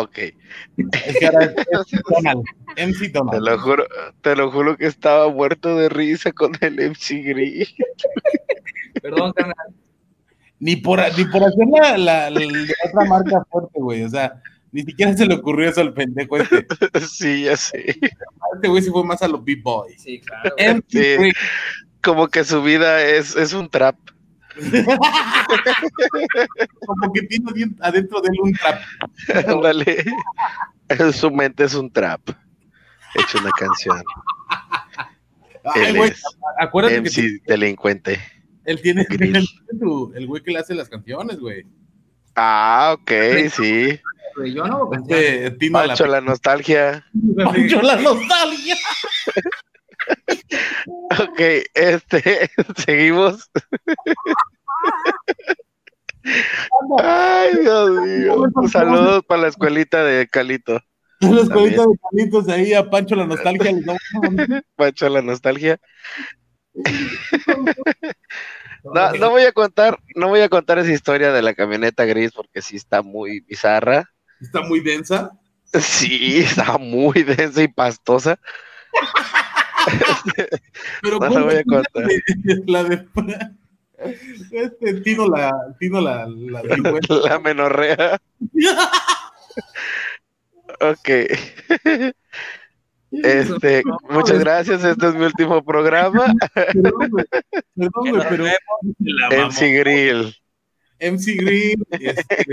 ok. 0.00 0.18
Es 0.18 1.18
que 1.18 1.26
ahora 1.26 1.44
es 1.44 1.52
MC 1.92 2.02
Donald. 2.08 2.44
MC 2.76 3.12
Te 3.12 3.40
lo 3.40 3.58
juro, 3.58 3.84
te 4.22 4.36
lo 4.36 4.50
juro 4.50 4.76
que 4.76 4.86
estaba 4.86 5.28
muerto 5.30 5.76
de 5.76 5.88
risa 5.88 6.32
con 6.32 6.52
el 6.60 6.74
MC 6.90 7.22
Grill. 7.24 7.68
Perdón, 9.00 9.32
carnal. 9.32 9.54
Ni 10.58 10.76
por, 10.76 11.00
ni 11.18 11.24
por 11.24 11.42
hacer 11.42 11.66
la, 11.72 11.98
la, 11.98 12.30
la- 12.30 12.40
la 12.40 12.62
otra 12.88 13.04
marca 13.08 13.44
fuerte, 13.50 13.80
güey. 13.80 14.04
O 14.04 14.08
sea, 14.08 14.40
ni 14.70 14.82
siquiera 14.82 15.16
se 15.16 15.26
le 15.26 15.34
ocurrió 15.34 15.68
eso 15.68 15.80
al 15.80 15.92
pendejo 15.92 16.38
este. 16.38 16.66
Sí, 17.08 17.44
ya 17.44 17.56
sé. 17.56 17.96
Este 18.54 18.68
güey 18.68 18.82
sí 18.82 18.90
fue 18.90 19.04
más 19.04 19.22
a 19.22 19.28
los 19.28 19.44
B-Boys. 19.44 20.00
Sí, 20.02 20.20
claro. 20.20 20.54
MC 20.58 20.84
Sí. 20.90 21.32
Como 22.02 22.28
que 22.28 22.44
su 22.44 22.62
vida 22.62 23.02
es, 23.04 23.36
es 23.36 23.52
un 23.52 23.68
trap. 23.68 23.96
Como 26.86 27.12
que 27.12 27.22
tiene 27.22 27.70
adentro 27.80 28.20
de 28.20 28.28
él 28.28 28.40
un 28.42 28.52
trap. 28.54 28.80
Ándale. 29.48 30.04
Su 31.12 31.30
mente 31.30 31.64
es 31.64 31.74
un 31.74 31.90
trap. 31.90 32.20
Hecho 33.14 33.38
una 33.38 33.50
canción. 33.52 34.02
Ay, 35.64 35.82
Él 35.86 35.96
güey, 35.96 36.10
es 36.10 36.22
acuérdate 36.58 36.94
que 36.96 37.00
MC 37.02 37.42
delincuente. 37.46 38.20
él 38.64 38.80
tiene, 38.82 39.04
Grill. 39.08 39.32
tiene 39.70 40.16
el 40.16 40.26
güey 40.26 40.42
que 40.42 40.50
le 40.50 40.58
hace 40.58 40.74
las 40.74 40.88
canciones, 40.88 41.38
güey. 41.38 41.64
Ah, 42.34 42.96
ok, 42.98 43.10
sí. 43.50 44.00
Yo 44.54 44.66
no. 44.66 44.90
Este, 44.92 45.50
Tino 45.52 45.80
la, 45.80 45.88
Pancho, 45.88 46.06
la 46.06 46.20
nostalgia. 46.22 47.04
Pancho 47.36 47.82
la 47.82 47.96
nostalgia. 47.96 48.76
Ok, 50.86 51.40
este, 51.74 52.50
seguimos. 52.84 53.50
Ay, 56.98 57.56
Dios 57.60 57.90
mío. 58.02 58.44
Saludos 58.70 59.24
para 59.26 59.42
la 59.42 59.48
escuelita 59.48 60.04
de 60.04 60.28
Calito. 60.28 60.80
Los 61.20 61.48
cuadritos 61.50 61.86
de 61.86 61.98
Carlitos 61.98 62.48
ahí 62.48 62.74
a 62.74 62.90
Pancho 62.90 63.14
la 63.14 63.26
nostalgia. 63.26 63.72
Pancho, 64.76 65.08
la 65.08 65.22
nostalgia. 65.22 65.80
No, 68.84 69.12
no 69.12 69.30
voy 69.30 69.42
a 69.42 69.52
contar, 69.52 70.00
no 70.16 70.26
voy 70.26 70.40
a 70.40 70.48
contar 70.48 70.80
esa 70.80 70.90
historia 70.90 71.30
de 71.30 71.40
la 71.40 71.54
camioneta 71.54 72.04
gris 72.04 72.32
porque 72.32 72.62
sí 72.62 72.74
está 72.74 73.00
muy 73.00 73.38
bizarra. 73.38 74.10
Está 74.40 74.62
muy 74.62 74.80
densa. 74.80 75.30
Sí, 75.80 76.40
está 76.40 76.78
muy 76.78 77.22
densa 77.22 77.62
y 77.62 77.68
pastosa. 77.68 78.40
Pero 81.02 81.18
No 81.18 81.20
la 81.20 81.28
¿cómo 81.28 81.44
voy 81.46 81.56
a 81.56 81.64
contar. 81.64 82.04
La 82.66 82.84
de, 82.84 83.06
este 84.52 84.94
Tino 85.00 85.28
la 85.28 85.52
Tino 85.78 86.00
la, 86.00 86.26
la. 86.26 86.62
La 87.28 87.38
menorrea. 87.38 88.20
Ok. 90.80 91.08
Este, 93.10 93.82
muchas 94.08 94.38
gracias. 94.40 94.82
Este 94.82 95.08
es 95.08 95.14
mi 95.14 95.26
último 95.26 95.62
programa. 95.62 96.32
Perdón, 96.54 97.10
güey, 97.10 97.24
perdón, 97.76 98.10
güey, 98.10 98.22
pero 98.28 98.44
la 98.98 99.30
mamó. 99.30 99.50
MC 101.02 101.36
Green, 101.36 101.84
este, 101.90 102.44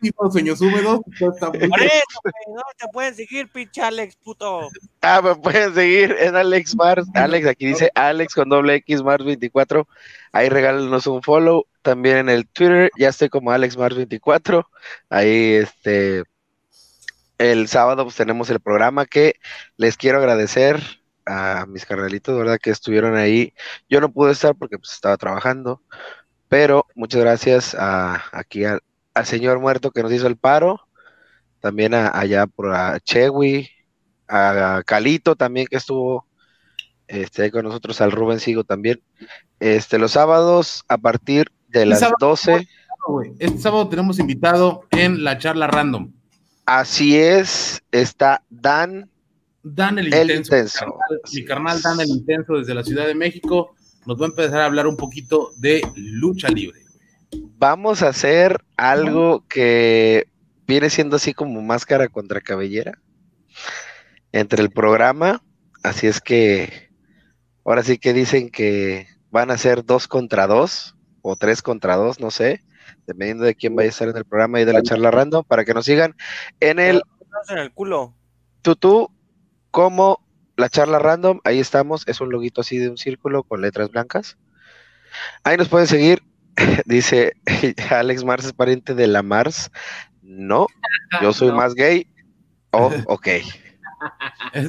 Tino 0.00 0.30
Sueños 0.30 0.60
Húmedos, 0.60 1.00
muy- 1.20 1.68
Por 1.68 1.82
eso, 1.82 2.20
no 2.48 2.62
te 2.78 2.86
pueden 2.92 3.14
seguir, 3.14 3.48
pinche 3.50 3.82
Alex, 3.82 4.16
puto. 4.16 4.68
Ah, 5.02 5.20
me 5.22 5.34
pueden 5.36 5.74
seguir 5.74 6.16
en 6.18 6.36
Alex 6.36 6.74
Mars. 6.76 7.06
Alex, 7.14 7.46
aquí 7.46 7.66
dice 7.66 7.90
Alex 7.94 8.34
con 8.34 8.48
doble 8.48 8.76
X 8.76 9.02
Mars 9.02 9.24
24. 9.24 9.86
Ahí 10.32 10.48
regálenos 10.48 11.06
un 11.06 11.22
follow. 11.22 11.66
También 11.82 12.18
en 12.18 12.28
el 12.28 12.46
Twitter, 12.48 12.90
ya 12.98 13.08
estoy 13.08 13.28
como 13.28 13.50
Alex 13.50 13.76
Mars 13.76 13.96
24. 13.96 14.68
Ahí, 15.10 15.54
este, 15.54 16.24
el 17.38 17.68
sábado 17.68 18.04
pues 18.04 18.16
tenemos 18.16 18.50
el 18.50 18.60
programa 18.60 19.06
que 19.06 19.34
les 19.76 19.96
quiero 19.96 20.18
agradecer 20.18 20.80
a 21.28 21.66
mis 21.66 21.84
carnalitos, 21.84 22.36
verdad 22.38 22.58
que 22.62 22.70
estuvieron 22.70 23.16
ahí. 23.16 23.52
Yo 23.88 24.00
no 24.00 24.10
pude 24.10 24.32
estar 24.32 24.54
porque 24.54 24.78
pues 24.78 24.92
estaba 24.92 25.16
trabajando, 25.16 25.82
pero 26.48 26.86
muchas 26.94 27.20
gracias 27.20 27.74
a, 27.78 28.24
aquí 28.32 28.64
al, 28.64 28.80
al 29.14 29.26
señor 29.26 29.60
muerto 29.60 29.90
que 29.90 30.02
nos 30.02 30.12
hizo 30.12 30.26
el 30.26 30.36
paro. 30.36 30.80
También 31.60 31.92
a, 31.94 32.08
allá 32.18 32.46
por 32.46 32.74
a 32.74 32.98
Chewi, 33.00 33.68
a 34.28 34.82
Calito 34.86 35.36
también 35.36 35.66
que 35.66 35.76
estuvo 35.76 36.26
este, 37.06 37.50
con 37.50 37.64
nosotros, 37.64 38.00
al 38.00 38.12
Rubén 38.12 38.40
Sigo 38.40 38.64
también. 38.64 39.00
Este, 39.60 39.98
los 39.98 40.12
sábados 40.12 40.84
a 40.88 40.98
partir 40.98 41.50
de 41.68 41.86
las 41.86 42.00
sábado- 42.00 42.16
12. 42.20 42.66
güey. 43.06 43.32
Este 43.38 43.58
sábado 43.58 43.88
tenemos 43.88 44.18
invitado 44.18 44.84
en 44.90 45.24
la 45.24 45.38
charla 45.38 45.66
random. 45.66 46.12
Así 46.66 47.16
es, 47.18 47.82
está 47.90 48.42
Dan 48.50 49.08
Dan 49.74 49.98
el, 49.98 50.12
el 50.12 50.30
intenso. 50.30 50.84
Mi 50.84 50.92
carnal, 50.92 51.20
mi 51.34 51.44
carnal 51.44 51.82
Dan 51.82 52.00
el 52.00 52.08
intenso 52.08 52.54
desde 52.54 52.74
la 52.74 52.84
Ciudad 52.84 53.06
de 53.06 53.14
México. 53.14 53.74
Nos 54.06 54.20
va 54.20 54.26
a 54.26 54.28
empezar 54.28 54.60
a 54.60 54.66
hablar 54.66 54.86
un 54.86 54.96
poquito 54.96 55.50
de 55.56 55.82
lucha 55.96 56.48
libre. 56.48 56.80
Vamos 57.58 58.02
a 58.02 58.08
hacer 58.08 58.64
algo 58.76 59.44
que 59.48 60.28
viene 60.66 60.90
siendo 60.90 61.16
así 61.16 61.34
como 61.34 61.60
máscara 61.60 62.08
contra 62.08 62.40
cabellera 62.40 62.98
entre 64.32 64.62
el 64.62 64.70
programa. 64.70 65.42
Así 65.82 66.06
es 66.06 66.20
que 66.20 66.90
ahora 67.64 67.82
sí 67.82 67.98
que 67.98 68.12
dicen 68.12 68.50
que 68.50 69.08
van 69.30 69.50
a 69.50 69.58
ser 69.58 69.84
dos 69.84 70.08
contra 70.08 70.46
dos 70.46 70.96
o 71.22 71.36
tres 71.36 71.62
contra 71.62 71.96
dos, 71.96 72.20
no 72.20 72.30
sé, 72.30 72.62
dependiendo 73.06 73.44
de 73.44 73.54
quién 73.54 73.74
vaya 73.74 73.88
a 73.88 73.90
estar 73.90 74.08
en 74.08 74.16
el 74.16 74.24
programa 74.24 74.60
y 74.60 74.64
de 74.64 74.72
la 74.72 74.82
charla 74.82 75.10
random, 75.10 75.44
para 75.46 75.64
que 75.64 75.74
nos 75.74 75.84
sigan 75.84 76.14
en 76.60 76.78
el 76.78 77.02
en 77.48 77.58
el 77.58 77.72
culo. 77.72 78.14
tutú 78.62 79.10
como 79.70 80.24
la 80.56 80.68
charla 80.68 80.98
random. 80.98 81.40
Ahí 81.44 81.58
estamos, 81.60 82.06
es 82.08 82.20
un 82.20 82.30
loguito 82.30 82.60
así 82.60 82.78
de 82.78 82.88
un 82.88 82.98
círculo 82.98 83.42
con 83.42 83.60
letras 83.60 83.90
blancas. 83.90 84.36
Ahí 85.44 85.56
nos 85.56 85.68
pueden 85.68 85.86
seguir. 85.86 86.22
Dice 86.86 87.34
Alex 87.90 88.24
Mars 88.24 88.44
es 88.44 88.52
pariente 88.52 88.94
de 88.94 89.06
la 89.06 89.22
Mars. 89.22 89.70
No, 90.22 90.66
yo 91.22 91.32
soy 91.32 91.48
No. 91.48 91.54
más 91.56 91.74
gay. 91.74 92.06
Oh, 92.72 92.92
ok. 93.06 93.28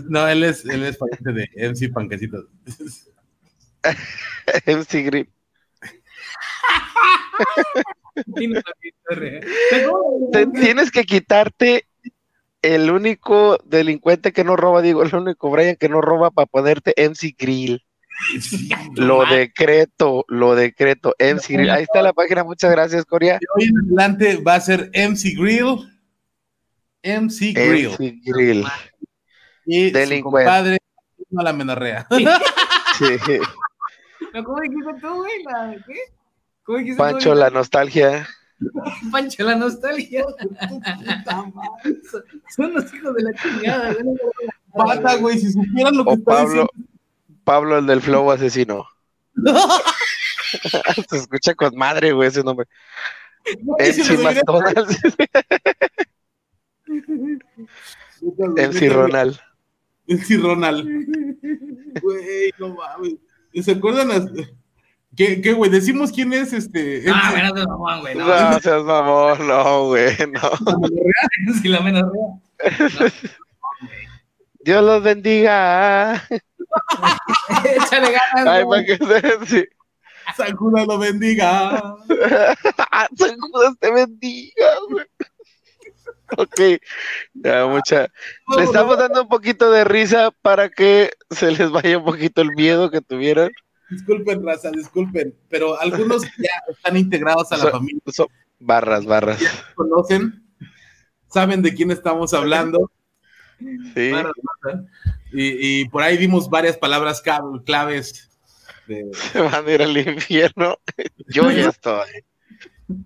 No, 0.08 0.28
él 0.28 0.44
es, 0.44 0.66
él 0.66 0.84
es 0.84 0.98
pariente 0.98 1.32
de 1.34 1.70
MC 1.70 1.92
Panquecitos. 1.94 2.46
MC 4.66 5.04
Grip. 5.06 5.30
Te- 10.32 10.48
tienes 10.48 10.92
que 10.92 11.04
quitarte 11.04 11.88
el 12.62 12.92
único 12.92 13.58
delincuente 13.66 14.32
que 14.34 14.44
no 14.44 14.56
roba, 14.56 14.82
digo, 14.82 15.04
el 15.04 15.14
único 15.16 15.50
Brian 15.50 15.76
que 15.76 15.90
no 15.90 16.02
roba 16.02 16.32
para 16.32 16.46
ponerte 16.46 16.94
MC 16.98 17.36
Grill. 17.38 17.84
Lo 18.96 19.26
decreto, 19.26 20.26
lo 20.28 20.56
decreto. 20.56 21.16
MC 21.20 21.54
Grill. 21.54 21.70
Ahí 21.70 21.84
está 21.84 22.02
la 22.02 22.12
página. 22.14 22.44
Muchas 22.44 22.70
gracias, 22.72 23.06
Coria. 23.06 23.40
De 23.40 23.48
hoy 23.56 23.70
en 23.70 23.78
adelante 23.78 24.38
va 24.44 24.56
a 24.56 24.60
ser 24.62 24.90
MC 24.94 25.36
Grill 25.38 25.88
MC 27.04 27.54
Grill. 27.54 27.90
MC 27.92 28.20
Grill. 28.26 28.66
Y 29.66 29.92
Delincuente. 29.92 30.20
su 30.20 30.24
compadre, 30.52 30.78
no 31.30 31.44
la 31.44 31.54
menorrea. 31.54 32.08
Sí. 32.10 32.26
¿No, 34.34 34.44
¿Cómo 34.44 34.60
dijiste 34.62 34.92
tú, 35.02 35.16
güey? 35.16 35.44
¿La- 35.44 35.76
¿Qué? 35.88 35.94
¿Cómo 36.64 36.78
dijiste 36.80 36.98
tú, 36.98 37.04
Pancho, 37.04 37.30
güey? 37.30 37.40
la 37.40 37.50
nostalgia. 37.50 38.28
Pancho, 39.12 39.44
la 39.44 39.56
nostalgia. 39.56 40.24
Son- 42.56 42.74
los 42.74 42.94
hijos 42.94 43.16
de 43.16 43.24
la 43.24 43.34
chingada. 43.34 43.96
Pata, 44.76 45.16
güey, 45.16 45.38
si 45.40 45.52
supieran 45.52 45.96
lo 45.98 46.04
que 46.04 46.10
O 46.10 46.14
está 46.14 46.32
Pablo, 46.32 46.50
diciendo. 46.50 46.72
Pablo, 47.44 47.78
el 47.80 47.86
del 47.88 48.02
flow 48.02 48.32
asesino. 48.32 48.86
Se 51.10 51.18
escucha 51.18 51.54
con 51.56 51.76
madre, 51.76 52.12
güey, 52.12 52.28
ese 52.30 52.44
nombre. 52.44 52.66
MC 58.58 58.90
Ronald. 58.90 59.40
MC 60.08 60.38
Ronald. 60.42 60.88
Güey, 62.02 62.52
no 62.60 62.76
mames. 62.76 63.16
¿Se 63.64 63.72
acuerdan? 63.72 64.10
las- 64.10 64.26
¿Qué, 65.20 65.42
qué, 65.42 65.52
güey? 65.52 65.70
Decimos 65.70 66.14
quién 66.14 66.32
es 66.32 66.54
este. 66.54 67.04
Ah, 67.12 67.30
MC 67.30 67.32
bueno, 67.32 67.54
no, 67.54 67.78
mamón, 67.78 68.00
güey. 68.00 68.16
No, 68.16 68.52
No, 68.52 68.60
seas 68.62 68.84
mamón, 68.84 69.48
no, 69.50 69.88
güey, 69.88 70.16
no. 70.32 71.56
si 71.62 71.68
la 71.68 71.82
menorrea. 71.82 72.40
Dios 74.62 74.82
los 74.82 75.04
bendiga. 75.04 76.26
Échale 77.66 78.14
ganas, 78.14 78.48
Ay, 78.48 78.64
para 78.64 78.86
que 78.86 78.96
se... 78.96 79.46
sí. 79.46 79.66
Sakura 80.38 80.86
lo 80.86 80.98
bendiga. 80.98 81.96
San 83.18 83.38
Judas 83.42 83.74
te 83.78 83.92
bendiga, 83.92 84.70
güey. 84.90 85.06
Ok, 86.38 86.82
ya 87.34 87.66
mucha. 87.66 88.08
Le 88.56 88.64
estamos 88.64 88.98
dando 88.98 89.24
un 89.24 89.28
poquito 89.28 89.70
de 89.70 89.84
risa 89.84 90.32
para 90.42 90.70
que 90.70 91.12
se 91.30 91.52
les 91.52 91.70
vaya 91.72 91.98
un 91.98 92.06
poquito 92.06 92.42
el 92.42 92.52
miedo 92.52 92.90
que 92.90 93.02
tuvieron. 93.02 93.52
Disculpen, 93.90 94.46
raza, 94.46 94.70
disculpen. 94.72 95.36
Pero 95.50 95.80
algunos 95.80 96.24
ya 96.24 96.50
están 96.70 96.98
integrados 96.98 97.52
a 97.52 97.58
la 97.58 97.64
So- 97.64 97.72
familia, 97.72 98.02
so- 98.08 98.28
barras, 98.60 99.06
barras. 99.06 99.40
conocen, 99.76 100.44
saben 101.28 101.62
de 101.62 101.74
quién 101.74 101.92
estamos 101.92 102.34
hablando. 102.34 102.92
Sí. 103.94 104.12
Barras. 104.12 104.34
Y, 105.32 105.82
y 105.82 105.90
por 105.90 106.02
ahí 106.04 106.18
dimos 106.18 106.50
varias 106.50 106.78
palabras 106.78 107.22
claves. 107.66 108.30
de- 108.88 109.10
Se 109.32 109.42
van 109.42 109.68
a 109.68 109.72
ir 109.72 109.82
al 109.82 109.98
infierno. 109.98 110.78
Yo 111.28 111.50
ya 111.52 111.70
estoy. 111.70 112.08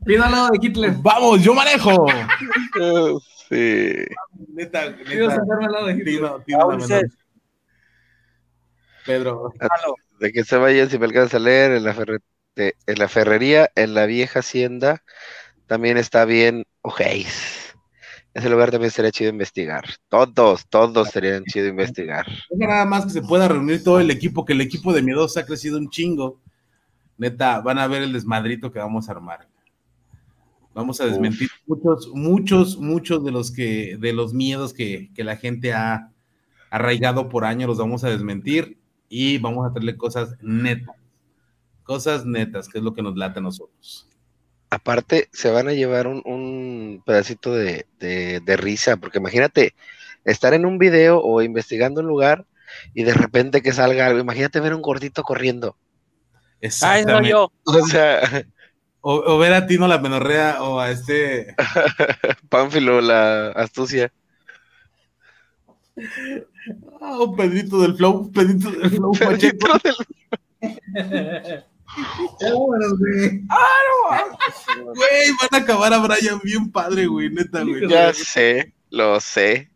Pido 0.05 0.23
al 0.23 0.31
lado 0.31 0.49
de 0.51 0.59
Hitler. 0.65 0.93
Vamos, 1.01 1.41
yo 1.43 1.53
manejo. 1.53 2.05
Sí. 3.49 3.93
Neta, 4.53 4.95
Pido 5.05 5.29
sentarme 5.29 5.65
al 5.65 5.71
lado 5.73 5.85
de 5.87 5.93
Hitler. 5.93 6.31
Tino 6.45 6.57
la 6.59 6.65
Ulises. 6.67 7.11
De 10.23 10.31
que 10.31 10.45
se 10.45 10.55
vayan, 10.55 10.89
si 10.89 10.97
me 10.97 11.05
alcanza 11.05 11.35
a 11.35 11.39
leer, 11.41 11.73
en 11.73 11.83
la, 11.83 11.93
ferre- 11.93 12.21
de- 12.55 12.75
en 12.87 12.97
la 12.97 13.09
ferrería, 13.09 13.69
en 13.75 13.93
la 13.93 14.05
vieja 14.05 14.39
hacienda, 14.39 15.03
también 15.67 15.97
está 15.97 16.23
bien 16.23 16.63
Ojéis. 16.81 17.75
Ese 18.33 18.49
lugar 18.49 18.71
también 18.71 18.89
sería 18.89 19.11
chido 19.11 19.29
investigar. 19.29 19.83
Todos, 20.07 20.65
todos 20.69 21.09
serían 21.09 21.43
chido 21.43 21.67
investigar. 21.67 22.25
Nada 22.51 22.85
más 22.85 23.03
que 23.03 23.11
se 23.11 23.21
pueda 23.21 23.49
reunir 23.49 23.83
todo 23.83 23.99
el 23.99 24.09
equipo, 24.11 24.45
que 24.45 24.53
el 24.53 24.61
equipo 24.61 24.93
de 24.93 25.01
Miedosa 25.01 25.41
ha 25.41 25.45
crecido 25.45 25.77
un 25.77 25.89
chingo. 25.89 26.39
Neta, 27.17 27.59
van 27.59 27.79
a 27.79 27.87
ver 27.87 28.01
el 28.03 28.13
desmadrito 28.13 28.71
que 28.71 28.79
vamos 28.79 29.09
a 29.09 29.11
armar. 29.11 29.49
Vamos 30.73 31.01
a 31.01 31.05
desmentir 31.05 31.49
muchos, 31.67 32.07
muchos, 32.13 32.77
muchos 32.77 33.25
de 33.25 33.31
los 33.31 33.51
que, 33.51 33.97
de 33.99 34.13
los 34.13 34.33
miedos 34.33 34.73
que, 34.73 35.11
que 35.13 35.25
la 35.25 35.35
gente 35.35 35.73
ha 35.73 36.13
arraigado 36.69 37.27
por 37.27 37.43
años, 37.43 37.67
los 37.67 37.77
vamos 37.77 38.05
a 38.05 38.09
desmentir 38.09 38.81
y 39.09 39.37
vamos 39.37 39.65
a 39.67 39.71
traerle 39.73 39.97
cosas 39.97 40.35
netas. 40.41 40.95
Cosas 41.83 42.25
netas, 42.25 42.69
que 42.69 42.77
es 42.77 42.83
lo 42.83 42.93
que 42.93 43.01
nos 43.01 43.15
late 43.17 43.39
a 43.39 43.43
nosotros. 43.43 44.07
Aparte, 44.69 45.29
se 45.33 45.51
van 45.51 45.67
a 45.67 45.73
llevar 45.73 46.07
un, 46.07 46.21
un 46.25 47.03
pedacito 47.05 47.53
de, 47.53 47.85
de- 47.99 48.39
de 48.39 48.57
risa, 48.57 48.97
porque 48.97 49.19
imagínate 49.19 49.75
estar 50.25 50.53
en 50.53 50.65
un 50.65 50.77
video 50.77 51.19
o 51.21 51.41
investigando 51.41 52.01
un 52.01 52.07
lugar 52.07 52.45
y 52.93 53.03
de 53.03 53.13
repente 53.13 53.61
que 53.61 53.73
salga 53.73 54.07
algo. 54.07 54.19
Imagínate 54.19 54.59
ver 54.59 54.73
un 54.73 54.81
gordito 54.81 55.23
corriendo. 55.23 55.77
Ah, 56.81 56.97
eso 56.99 57.21
yo. 57.21 57.51
O 57.65 57.85
sea, 57.85 58.21
O, 59.01 59.15
o 59.35 59.37
ver 59.37 59.53
a 59.53 59.67
Tino 59.67 59.85
la 59.87 59.99
menorrea 59.99 60.63
o 60.63 60.79
a 60.79 60.89
este. 60.89 61.55
Pánfilo, 62.49 63.01
la 63.01 63.49
astucia. 63.49 64.13
Ah, 67.01 67.19
un 67.19 67.35
Pedrito 67.35 67.81
del 67.81 67.95
Flow, 67.95 68.19
un 68.21 68.31
Pedrito 68.31 68.71
del 68.71 68.89
Flow, 68.89 69.11
Pacheco. 69.19 69.67
Vámonos, 72.41 72.99
güey. 72.99 73.41
Güey, 74.83 75.29
van 75.41 75.49
a 75.51 75.57
acabar 75.57 75.93
a 75.93 75.99
Brian 75.99 76.39
bien 76.43 76.71
padre, 76.71 77.05
güey, 77.05 77.29
neta, 77.29 77.63
güey. 77.63 77.87
Ya 77.87 78.13
sé, 78.13 78.73
lo 78.89 79.19
sé. 79.19 79.69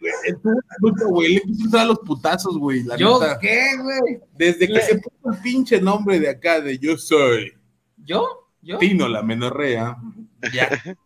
Güey, 0.00 1.34
le 1.34 1.40
quiso 1.42 1.64
entrar 1.64 1.82
a 1.82 1.86
los 1.86 1.98
putazos, 2.00 2.58
güey, 2.58 2.82
la 2.82 2.96
¿Yo 2.96 3.20
neta. 3.20 3.38
qué, 3.38 3.76
güey? 3.80 4.20
Desde 4.36 4.66
que 4.66 4.80
se 4.80 4.98
puso 4.98 5.32
el 5.32 5.38
pinche 5.42 5.80
nombre 5.80 6.18
de 6.18 6.28
acá 6.28 6.60
de 6.60 6.76
yo 6.78 6.98
soy 6.98 7.52
¿Yo? 7.98 8.48
¿Yo? 8.62 8.78
Tino 8.78 9.06
la 9.08 9.22
menorrea, 9.22 9.96
ya 10.52 10.68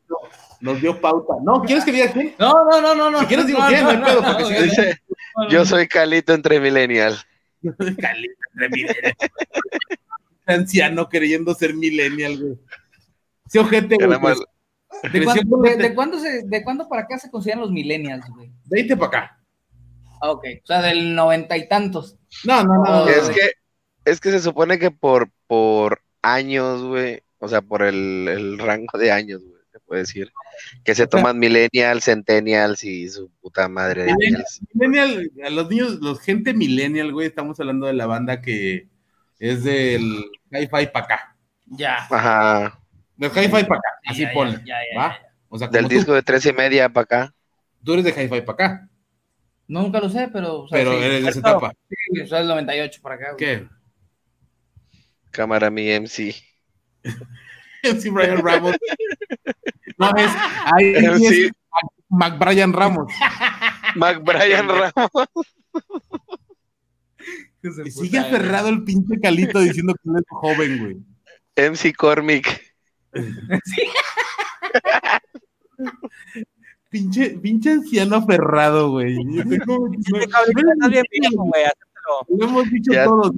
nos 0.61 0.81
dio 0.81 1.01
pauta. 1.01 1.35
No, 1.43 1.63
¿quieres 1.63 1.85
que 1.85 1.93
diga 1.93 2.13
qué? 2.13 2.35
No, 2.39 2.53
no, 2.65 2.81
no, 2.81 2.95
no, 2.95 3.11
no. 3.11 3.21
Si 3.21 3.27
quieres 3.27 3.47
digo 3.47 3.59
no, 3.61 3.69
quién, 3.69 3.85
no 3.85 3.93
no, 3.95 4.07
pedo, 4.07 4.23
porque 4.23 4.45
si. 4.45 4.63
Dice, 4.65 5.01
No, 5.37 5.45
no, 5.45 5.51
yo 5.51 5.59
no. 5.61 5.65
soy 5.65 5.87
Calito 5.89 6.33
entre 6.35 6.61
millennial. 6.61 7.17
Anciano 10.47 11.09
queriendo 11.09 11.55
ser 11.55 11.75
millennial, 11.75 12.39
güey. 12.39 12.59
Sí, 13.49 13.59
ojete, 13.59 13.97
güey. 13.97 14.09
nada 14.09 14.21
más- 14.21 14.39
pues, 15.03 15.13
¿De 15.13 15.25
cuándo, 15.25 15.59
de, 15.63 15.95
cuándo 15.95 16.19
se, 16.21 16.43
¿De 16.45 16.65
cuándo 16.65 16.89
para 16.89 17.03
acá 17.03 17.19
se 17.19 17.31
consideran 17.31 17.61
los 17.61 17.71
millennials, 17.73 18.25
güey? 18.35 18.51
Veinte 18.65 18.97
para 18.97 19.09
acá. 19.09 19.39
Ah, 20.23 20.31
ok. 20.31 20.45
O 20.63 20.67
sea, 20.67 20.81
del 20.81 21.15
noventa 21.15 21.57
y 21.57 21.69
tantos. 21.69 22.17
No, 22.45 22.63
no, 22.65 22.75
no. 22.83 23.05
no, 23.05 23.09
Es 23.09 23.29
que, 23.29 23.51
es 24.05 24.21
que 24.21 24.31
se 24.31 24.41
supone 24.41 24.79
que 24.79 24.91
por, 24.91 25.29
por 25.47 26.01
años, 26.23 26.83
güey, 26.83 27.23
o 27.39 27.49
sea, 27.49 27.61
por 27.61 27.83
el, 27.83 28.29
el 28.29 28.59
rango 28.59 28.97
de 28.99 29.11
años, 29.13 29.43
güey, 29.43 29.56
puede 29.87 30.03
decir, 30.03 30.33
que 30.85 30.95
se 30.95 31.07
toman 31.07 31.39
millennials, 31.39 32.05
centennials 32.05 32.85
y 32.85 33.09
su 33.09 33.31
puta 33.41 33.69
madre 33.69 34.05
de 34.05 34.15
millennials. 34.15 34.61
Millennial, 34.75 35.31
a 35.45 35.51
los 35.51 35.69
niños, 35.71 35.93
los 36.01 36.21
gente 36.21 36.53
millennial, 36.55 37.13
güey, 37.13 37.29
estamos 37.29 37.59
hablando 37.61 37.87
de 37.87 37.95
la 37.95 38.07
banda 38.07 38.41
que 38.43 38.89
es 39.39 39.65
del 39.65 40.25
hi-fi 40.51 40.87
para 40.93 41.05
acá. 41.05 41.37
Ya. 41.67 42.07
Ajá, 42.11 42.81
Del 43.17 43.31
hi-fi 43.31 43.49
para 43.65 43.79
acá, 43.79 43.89
así 44.07 44.23
Ya, 44.23 44.29
ya, 44.29 44.35
ponle. 44.35 44.59
ya, 44.65 44.77
ya, 44.93 44.99
¿va? 45.01 45.09
ya. 45.21 45.27
O 45.49 45.59
sea, 45.59 45.69
del 45.69 45.89
disco 45.89 46.13
de 46.13 46.23
tres 46.23 46.45
y 46.47 46.53
media 46.53 46.89
para 46.89 47.05
acá. 47.05 47.35
tú, 47.85 47.93
eres 47.95 48.05
de 48.05 48.11
hi-fi 48.11 48.41
para 48.41 48.53
acá, 48.53 48.89
Nunca 49.69 49.99
lo 49.99 50.09
sé, 50.09 50.29
pero. 50.33 50.61
o 50.63 50.69
sea, 50.69 50.79
pero 50.79 50.93
sí. 50.93 51.05
eres 51.05 51.25
de 51.25 51.31
esa 51.31 51.39
etapa. 51.41 51.73
Sí, 51.89 52.21
o 52.21 52.27
sea, 52.29 52.41
el 52.41 52.47
98 52.47 53.01
para 53.03 53.15
acá, 53.17 53.33
güey. 53.33 53.37
¿Qué? 53.37 53.69
Cámara 55.33 55.71
mi 55.71 55.89
MC. 55.91 56.35
MC 57.83 58.11
Brian 58.11 58.39
Ramos. 58.39 58.77
No, 59.99 60.15
es, 60.17 60.31
ahí 60.75 60.93
es 60.95 61.53
Mac 62.09 62.39
Brian 62.39 62.73
Ramos. 62.73 63.13
Mac 63.97 64.23
Brian 64.23 64.69
Ramos. 64.69 64.93
Y 67.85 67.91
sigue 67.91 68.19
aferrado 68.19 68.69
el 68.69 68.85
pinche 68.85 69.19
Calito 69.21 69.59
diciendo 69.59 69.95
que 69.95 70.01
no 70.11 70.19
es 70.19 70.25
joven, 70.29 70.79
güey. 70.79 70.97
MC 71.71 71.95
Cormic. 71.97 72.63
Pinche, 76.91 77.31
pinche 77.31 77.73
anciano 77.73 78.17
aferrado, 78.17 78.91
güey. 78.91 79.17
Este. 79.39 79.59
Lo 82.29 82.45
hemos 82.47 82.71
dicho 82.71 82.93
Ya- 82.93 83.05
todos. 83.05 83.33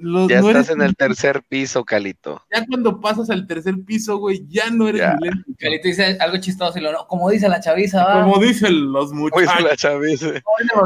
Los- 0.00 0.28
Ya 0.28 0.40
no 0.40 0.48
estás 0.50 0.70
en 0.70 0.80
el 0.82 0.94
tercer 0.94 1.42
piso, 1.48 1.84
Calito. 1.84 2.42
Ya 2.54 2.64
cuando 2.66 3.00
pasas 3.00 3.30
al 3.30 3.46
tercer 3.46 3.74
piso, 3.84 4.18
güey, 4.18 4.46
ya 4.48 4.70
no 4.70 4.86
eres 4.88 5.00
Ya. 5.02 5.14
millennial. 5.14 5.44
Calito 5.58 5.88
dice 5.88 6.16
algo 6.20 6.36
chistoso 6.38 6.78
y 6.78 6.82
lo 6.82 6.92
no, 6.92 7.06
como 7.08 7.28
dice 7.30 7.48
la 7.48 7.60
chaviza, 7.60 8.04
va. 8.04 8.22
Como 8.22 8.38
dicen 8.40 8.92
los 8.92 9.12
muchachos. 9.12 9.60
la 9.62 9.76
chaviza. 9.76 10.26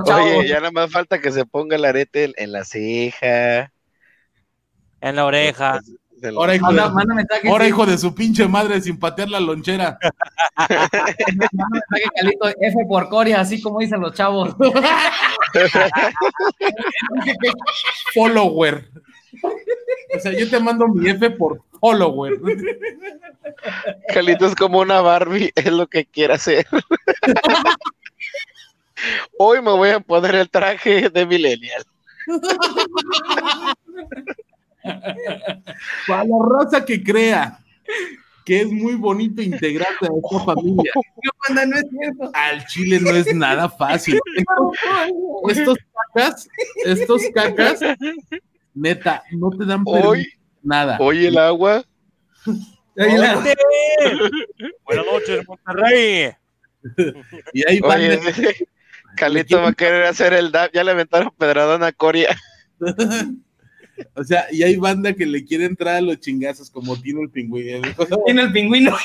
Como. 0.05 0.17
Oye, 0.39 0.49
ya 0.49 0.57
nada 0.61 0.71
más 0.73 0.91
falta 0.91 1.21
que 1.21 1.31
se 1.31 1.45
ponga 1.45 1.77
el 1.77 1.85
arete 1.85 2.25
en, 2.25 2.33
en 2.37 2.53
la 2.53 2.65
ceja. 2.65 3.71
En 5.01 5.17
la 5.17 5.27
oreja. 5.27 5.81
En 6.29 6.35
la- 6.35 6.41
Ahora, 6.41 6.55
hijo, 6.55 6.67
Manda, 6.67 6.89
de, 6.89 6.95
manda 6.95 7.15
mensaje. 7.15 7.49
ahora, 7.49 7.65
sí. 7.65 7.69
hijo 7.71 7.87
de 7.87 7.99
su 7.99 8.15
pinche 8.15 8.47
madre, 8.49 8.81
sin 8.81 8.99
patear 8.99 9.29
la 9.31 9.41
lonchera. 9.41 9.99
Manda 10.69 10.89
mensaje, 11.71 12.05
Calito, 12.15 12.49
F 12.61 12.77
por 12.89 13.09
Coria, 13.09 13.41
así 13.41 13.61
como 13.63 13.81
dicen 13.81 14.01
los 14.01 14.15
chavos. 14.15 14.55
Follower. 18.15 18.89
O 20.15 20.19
sea, 20.21 20.33
yo 20.33 20.49
te 20.49 20.61
mando 20.61 20.87
mi 20.89 21.09
F 21.11 21.31
por 21.31 21.63
follower. 21.81 22.35
Carlito 24.13 24.47
es 24.47 24.55
como 24.55 24.81
una 24.81 25.01
Barbie, 25.01 25.51
es 25.55 25.73
lo 25.73 25.87
que 25.87 26.05
quiere 26.05 26.35
hacer. 26.35 26.67
Hoy 29.39 29.61
me 29.63 29.73
voy 29.73 29.91
a 29.91 30.01
poner 30.01 30.35
el 30.37 30.51
traje 30.51 31.09
de 31.09 31.27
Millennial. 31.27 31.85
Para 36.07 36.25
la 36.25 36.37
raza 36.49 36.85
que 36.85 37.03
crea 37.03 37.59
que 38.45 38.61
es 38.63 38.71
muy 38.71 38.95
bonito 38.95 39.43
integrarse 39.43 40.05
a 40.05 40.09
esta 40.17 40.45
familia. 40.45 40.93
Banda, 41.49 41.67
no 41.67 41.77
es 41.77 41.85
cierto. 41.91 42.31
Al 42.35 42.65
chile 42.67 43.01
no 43.01 43.11
es 43.11 43.35
nada 43.35 43.69
fácil. 43.69 44.21
Estos, 44.37 44.79
estos 45.59 45.79
cacas, 46.15 46.49
estos 46.85 47.23
cacas, 47.35 47.81
neta, 48.75 49.23
no 49.33 49.51
te 49.51 49.65
dan 49.65 49.85
permiso, 49.85 50.09
Hoy, 50.09 50.29
nada. 50.63 50.99
hoy 51.01 51.27
el 51.27 51.39
agua. 51.39 51.85
Buenas 52.95 53.45
noches, 55.07 55.49
Monterrey. 55.49 56.33
Y 57.53 57.69
ahí 57.69 57.81
van 57.81 58.01
Oye, 58.01 58.21
Carlito 59.17 59.63
va 59.63 59.69
a 59.69 59.73
querer 59.73 60.05
hacer 60.05 60.35
el 60.35 60.53
DAP. 60.53 60.73
Ya 60.75 60.85
le 60.85 60.91
aventaron 60.91 61.33
pedradón 61.39 61.83
a 61.85 61.93
Coria. 61.93 62.37
O 64.15 64.25
sea, 64.25 64.47
y 64.51 64.63
hay 64.63 64.77
banda 64.77 65.13
que 65.13 65.27
le 65.27 65.45
quiere 65.45 65.65
entrar 65.65 65.97
a 65.97 66.01
los 66.01 66.21
chingazos 66.21 66.71
como 66.71 67.01
Tino 67.01 67.23
el 67.23 67.31
pingüino. 67.31 67.83
Tiene 68.25 68.43
el 68.43 68.53
pingüino. 68.53 68.97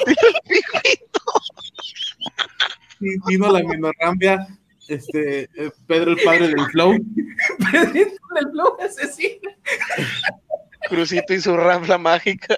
Tino 3.27 3.51
la 3.51 3.63
minorrambia, 3.63 4.47
este, 4.87 5.43
eh, 5.43 5.71
Pedro 5.85 6.11
el 6.11 6.17
padre 6.23 6.47
del 6.49 6.65
flow. 6.71 6.93
Pedrito 7.71 8.17
del 8.35 8.51
flow 8.51 8.77
asesino. 8.81 9.51
Crucito 10.89 11.33
y 11.33 11.41
su 11.41 11.55
rafla 11.55 11.97
mágica. 11.97 12.55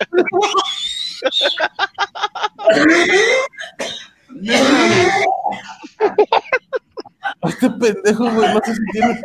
Este 7.42 7.70
pendejo, 7.70 8.32
güey, 8.32 8.54
no 8.54 8.60
sé 8.64 8.76
si 8.76 8.82
tiene. 8.92 9.22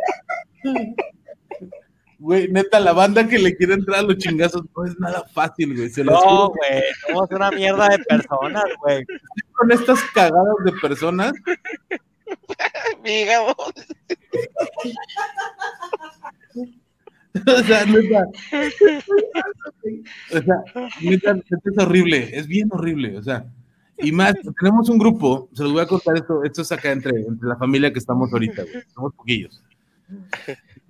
Güey, 2.17 2.47
neta, 2.49 2.79
la 2.79 2.93
banda 2.93 3.27
que 3.27 3.37
le 3.37 3.55
quiere 3.55 3.73
entrar 3.73 3.99
a 3.99 4.03
los 4.03 4.17
chingazos 4.17 4.63
no 4.75 4.85
es 4.85 4.97
nada 4.99 5.25
fácil, 5.33 5.75
güey. 5.75 5.89
Se 5.89 6.03
los 6.03 6.13
No, 6.23 6.49
güey, 6.49 6.81
somos 7.07 7.29
una 7.31 7.51
mierda 7.51 7.89
de 7.89 7.99
personas, 7.99 8.65
güey. 8.81 9.05
Con 9.53 9.71
estas 9.71 10.01
cagadas 10.13 10.55
de 10.63 10.71
personas, 10.73 11.33
Amiga, 12.97 13.41
vos. 13.41 13.73
o 17.47 17.63
sea, 17.63 17.85
neta. 17.85 18.25
O 20.31 20.41
sea, 20.41 20.63
neta, 21.01 21.33
neta 21.33 21.57
es 21.63 21.77
horrible, 21.77 22.29
es 22.37 22.47
bien 22.47 22.69
horrible, 22.71 23.17
o 23.17 23.23
sea. 23.23 23.45
Y 23.97 24.11
más, 24.11 24.35
tenemos 24.59 24.89
un 24.89 24.97
grupo, 24.97 25.49
se 25.53 25.63
los 25.63 25.71
voy 25.71 25.81
a 25.81 25.87
contar 25.87 26.17
esto, 26.17 26.43
esto 26.43 26.61
es 26.63 26.71
acá 26.71 26.91
entre, 26.91 27.17
entre 27.21 27.47
la 27.47 27.55
familia 27.55 27.93
que 27.93 27.99
estamos 27.99 28.31
ahorita, 28.31 28.63
güey, 28.63 28.83
somos 28.93 29.13
poquillos. 29.13 29.63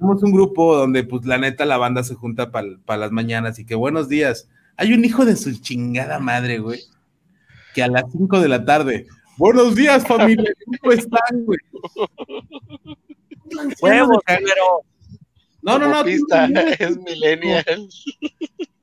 Tenemos 0.06 0.24
un 0.24 0.34
grupo 0.34 0.78
donde, 0.78 1.04
pues, 1.04 1.26
la 1.26 1.40
neta, 1.40 1.66
la 1.66 1.78
banda 1.78 2.04
se 2.04 2.14
junta 2.14 2.52
para 2.52 3.00
las 3.00 3.12
mañanas 3.12 3.58
y 3.58 3.66
que 3.66 3.74
buenos 3.74 4.08
días. 4.08 4.48
Hay 4.78 4.94
un 4.94 5.04
hijo 5.04 5.26
de 5.26 5.36
su 5.36 5.52
chingada 5.60 6.20
madre, 6.20 6.60
güey, 6.60 6.80
que 7.74 7.82
a 7.82 7.88
las 7.88 8.04
5 8.12 8.40
de 8.40 8.48
la 8.48 8.66
tarde, 8.66 9.08
buenos 9.36 9.74
días, 9.74 10.06
familia, 10.06 10.54
¿cómo 10.80 10.94
están, 10.94 11.46
güey? 11.46 11.58
Huevos, 13.82 14.20
pero 14.28 14.84
No, 15.64 15.80
no, 15.80 15.90
no, 15.90 16.04
pista, 16.04 16.46
es 16.46 16.98
millennial. 17.00 17.90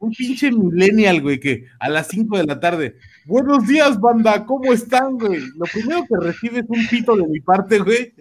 un 0.01 0.11
pinche 0.11 0.51
millennial, 0.51 1.21
güey, 1.21 1.39
que 1.39 1.67
a 1.79 1.89
las 1.89 2.09
5 2.09 2.37
de 2.37 2.47
la 2.47 2.59
tarde, 2.59 2.97
buenos 3.27 3.69
días, 3.69 4.01
banda, 4.01 4.45
¿cómo 4.45 4.73
están, 4.73 5.19
güey? 5.19 5.39
Lo 5.55 5.67
primero 5.73 6.03
que 6.03 6.27
recibe 6.27 6.61
es 6.61 6.67
un 6.67 6.85
pito 6.89 7.15
de 7.15 7.29
mi 7.29 7.39
parte, 7.39 7.79
güey. 7.79 8.13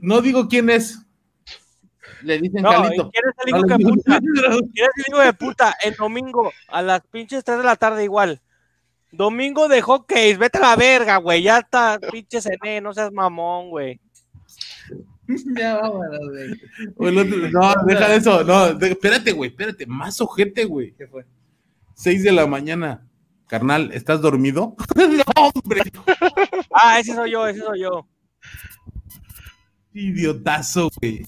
No 0.00 0.20
digo 0.20 0.48
quién 0.48 0.70
es. 0.70 0.98
Le 2.22 2.38
dicen 2.38 2.62
no, 2.62 2.70
Calito. 2.70 3.06
¿y 3.06 3.10
¿quién 3.12 3.24
es 3.28 3.46
el 3.46 3.50
No 3.52 3.58
hijo 3.58 3.78
digo 3.78 3.90
puta? 3.90 4.18
quién 4.20 4.36
es. 4.36 4.60
¿Quién 4.74 4.86
es 4.86 4.92
el 4.96 5.04
hijo 5.14 5.20
de 5.20 5.32
puta? 5.32 5.76
El 5.82 5.94
domingo 5.94 6.52
a 6.68 6.82
las 6.82 7.00
pinches 7.10 7.44
3 7.44 7.58
de 7.58 7.64
la 7.64 7.76
tarde 7.76 8.04
igual. 8.04 8.40
Domingo 9.12 9.68
de 9.68 9.80
hockey, 9.82 10.34
vete 10.36 10.58
a 10.58 10.60
la 10.60 10.76
verga, 10.76 11.16
güey. 11.16 11.42
Ya 11.42 11.58
está, 11.58 11.98
pinche 12.12 12.40
cené, 12.40 12.80
no 12.80 12.92
seas 12.94 13.12
mamón, 13.12 13.70
güey. 13.70 14.00
Ya 15.56 15.76
vámonos, 15.80 16.20
güey. 16.96 17.50
No, 17.52 17.72
deja 17.86 18.08
de 18.08 18.16
eso. 18.16 18.42
No, 18.42 18.74
de- 18.74 18.90
espérate, 18.90 19.30
güey, 19.32 19.50
espérate. 19.50 19.86
Más 19.86 20.20
ojete, 20.20 20.64
güey. 20.64 20.92
¿Qué 20.94 21.06
fue? 21.06 21.24
6 21.94 22.24
de 22.24 22.32
la 22.32 22.46
mañana. 22.48 23.06
Carnal, 23.46 23.90
¿estás 23.92 24.20
dormido? 24.20 24.74
no, 24.96 25.50
hombre. 25.54 25.82
Ah, 26.72 26.98
ese 26.98 27.14
soy 27.14 27.30
yo, 27.32 27.46
ese 27.46 27.60
soy 27.60 27.80
yo. 27.82 28.06
Idiotazo, 29.92 30.90
güey. 31.00 31.22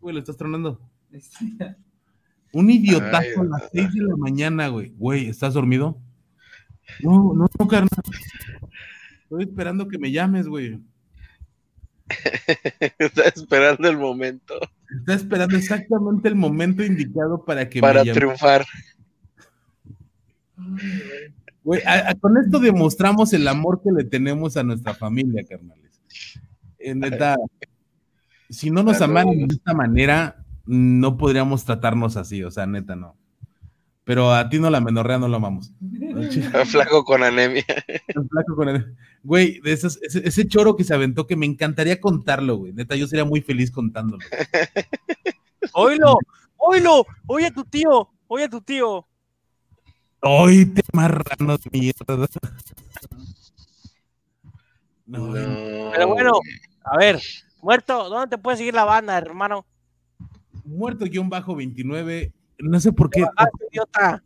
Güey, 0.00 0.14
lo 0.14 0.20
estás 0.20 0.36
tronando. 0.36 0.80
Un 2.52 2.70
idiotazo 2.70 3.16
Ay, 3.16 3.34
a 3.40 3.44
las 3.44 3.68
6 3.72 3.92
de 3.94 4.02
la 4.02 4.16
mañana, 4.16 4.68
güey. 4.68 4.90
Güey, 4.96 5.26
¿estás 5.28 5.54
dormido? 5.54 5.98
No, 7.02 7.34
no, 7.34 7.46
no, 7.58 7.68
carnal. 7.68 7.88
Estoy 9.24 9.42
esperando 9.44 9.88
que 9.88 9.98
me 9.98 10.12
llames, 10.12 10.46
güey. 10.46 10.78
Está 12.98 13.22
esperando 13.22 13.88
el 13.88 13.96
momento 13.96 14.54
Está 15.00 15.14
esperando 15.14 15.56
exactamente 15.56 16.28
el 16.28 16.34
momento 16.34 16.84
indicado 16.84 17.42
para 17.44 17.66
que 17.68 17.80
para 17.80 18.00
me 18.00 18.06
llames. 18.06 18.14
triunfar. 18.18 18.66
Güey, 21.64 21.82
a- 21.84 22.10
a- 22.10 22.14
con 22.14 22.36
esto 22.36 22.58
demostramos 22.60 23.32
el 23.32 23.48
amor 23.48 23.80
que 23.82 23.90
le 23.90 24.04
tenemos 24.04 24.56
a 24.56 24.62
nuestra 24.62 24.94
familia, 24.94 25.44
carnales. 25.48 26.00
Eh, 26.84 26.94
neta, 26.94 27.36
si 28.50 28.70
no 28.70 28.82
nos 28.82 29.00
amaran 29.00 29.46
de 29.48 29.54
esta 29.54 29.72
manera, 29.74 30.44
no 30.66 31.16
podríamos 31.16 31.64
tratarnos 31.64 32.16
así, 32.16 32.42
o 32.44 32.50
sea, 32.50 32.66
neta, 32.66 32.94
no. 32.94 33.16
Pero 34.04 34.34
a 34.34 34.50
ti 34.50 34.58
no 34.58 34.68
la 34.68 34.82
menorrea, 34.82 35.18
no 35.18 35.28
lo 35.28 35.36
amamos. 35.36 35.72
Flaco 36.66 37.04
con 37.04 37.22
anemia. 37.22 37.64
Flaco 38.30 38.54
con 38.54 38.94
Güey, 39.22 39.60
de 39.60 39.72
esos- 39.72 39.98
ese, 40.02 40.26
ese 40.28 40.46
choro 40.46 40.76
que 40.76 40.84
se 40.84 40.92
aventó 40.92 41.26
que 41.26 41.36
me 41.36 41.46
encantaría 41.46 41.98
contarlo, 42.00 42.56
güey. 42.58 42.74
Neta, 42.74 42.96
yo 42.96 43.06
sería 43.06 43.24
muy 43.24 43.40
feliz 43.40 43.70
contándolo. 43.70 44.22
Oílo, 45.72 46.18
oílo, 46.58 47.06
oye 47.26 47.46
a 47.46 47.50
tu 47.50 47.64
tío, 47.64 48.10
oye 48.26 48.44
a 48.44 48.50
tu 48.50 48.60
tío. 48.60 49.06
¡Ay, 50.20 50.66
te 50.66 50.82
marrano 50.92 51.56
de 51.56 51.70
mierda! 51.72 52.26
No, 55.06 55.32
Pero 55.32 56.08
bueno, 56.08 56.32
a 56.84 56.96
ver, 56.96 57.20
muerto, 57.62 58.08
¿dónde 58.08 58.36
te 58.36 58.42
puede 58.42 58.58
seguir 58.58 58.74
la 58.74 58.84
banda, 58.84 59.16
hermano? 59.18 59.66
muerto 60.64 61.04
guion 61.04 61.28
bajo 61.28 61.54
29. 61.54 62.32
No 62.58 62.80
sé 62.80 62.92
por 62.92 63.10
qué. 63.10 63.24
Ah, 63.36 63.46
idiota. 63.70 64.22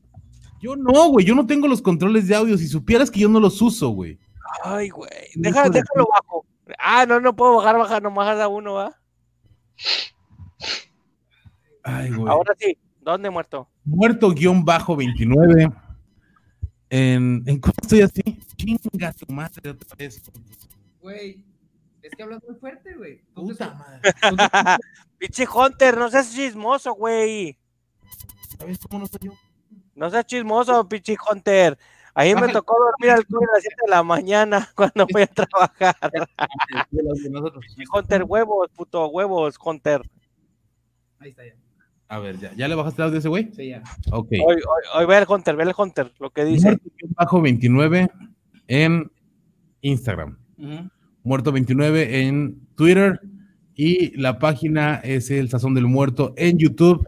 Yo 0.60 0.76
no, 0.76 1.08
güey. 1.08 1.26
Yo 1.26 1.34
no 1.34 1.46
tengo 1.46 1.68
los 1.68 1.82
controles 1.82 2.28
de 2.28 2.34
audio. 2.34 2.56
Si 2.56 2.68
supieras 2.68 3.10
que 3.10 3.20
yo 3.20 3.28
no 3.28 3.40
los 3.40 3.60
uso, 3.60 3.90
güey. 3.90 4.18
Ay, 4.64 4.88
güey, 4.88 5.10
de 5.34 5.50
déjalo 5.50 6.08
bajo. 6.10 6.46
Ah, 6.78 7.06
no, 7.06 7.20
no 7.20 7.34
puedo 7.34 7.56
bajar, 7.56 7.78
bajar, 7.78 8.02
nomás 8.02 8.38
a 8.38 8.48
uno, 8.48 8.74
¿va? 8.74 8.96
Ay, 11.82 12.10
güey. 12.10 12.28
Ahora 12.28 12.54
sí, 12.58 12.76
¿dónde 13.00 13.30
muerto? 13.30 13.68
Muerto 13.84 14.30
guion 14.30 14.64
bajo 14.64 14.96
29. 14.96 15.70
En, 16.90 17.42
¿En 17.46 17.60
cómo 17.60 17.74
estoy 17.82 18.00
así? 18.00 18.22
Chinga 18.56 19.12
tu 19.12 19.32
madre 19.32 19.70
otra 19.70 19.96
vez. 19.96 20.22
Güey, 21.00 21.44
es 22.02 22.14
que 22.14 22.22
hablas 22.22 22.42
muy 22.46 22.56
fuerte, 22.56 22.94
güey. 22.94 23.20
Puta 23.34 23.74
madre. 23.74 24.00
Pinche 25.18 25.46
Hunter, 25.46 25.96
no 25.96 26.10
seas 26.10 26.32
chismoso, 26.32 26.94
güey. 26.94 27.58
¿Sabes 28.58 28.78
cómo 28.78 29.00
no 29.00 29.06
soy 29.06 29.20
yo? 29.22 29.32
No 29.94 30.10
seas 30.10 30.26
chismoso, 30.26 30.88
pinche 30.88 31.16
Hunter. 31.30 31.76
Ahí 32.14 32.34
me 32.34 32.48
tocó 32.48 32.76
dormir 32.78 33.10
al 33.10 33.26
club 33.26 33.42
a 33.42 33.54
las 33.54 33.62
7 33.62 33.76
de 33.84 33.90
la 33.90 34.02
mañana 34.02 34.68
cuando 34.74 35.06
voy 35.12 35.22
a 35.22 35.26
trabajar. 35.26 35.96
Hunter, 37.92 38.24
huevos, 38.24 38.68
puto, 38.74 39.08
huevos, 39.08 39.56
Hunter. 39.62 40.02
Ahí 41.18 41.30
está 41.30 41.44
ya. 41.46 41.54
A 42.08 42.18
ver, 42.20 42.38
¿ya, 42.38 42.52
¿ya 42.54 42.68
le 42.68 42.74
bajaste 42.74 43.02
el 43.02 43.06
audio 43.06 43.16
a 43.16 43.18
ese 43.18 43.28
güey? 43.28 43.52
Sí, 43.52 43.68
ya. 43.68 43.82
Ok. 44.12 44.28
Hoy, 44.32 44.56
hoy, 44.56 44.82
hoy 44.94 45.06
ve 45.06 45.18
el 45.18 45.26
Hunter, 45.28 45.56
ve 45.56 45.64
el 45.64 45.74
Hunter, 45.76 46.12
lo 46.18 46.30
que 46.30 46.44
dice. 46.44 46.78
Bajo 47.16 47.40
29 47.42 48.08
en 48.68 49.12
Instagram. 49.82 50.38
Muerto 50.56 50.97
29 51.28 52.22
en 52.22 52.58
Twitter. 52.74 53.20
Y 53.74 54.16
la 54.20 54.38
página 54.38 54.96
es 54.96 55.30
el 55.30 55.48
Sazón 55.50 55.74
del 55.74 55.86
Muerto 55.86 56.34
en 56.36 56.58
YouTube. 56.58 57.06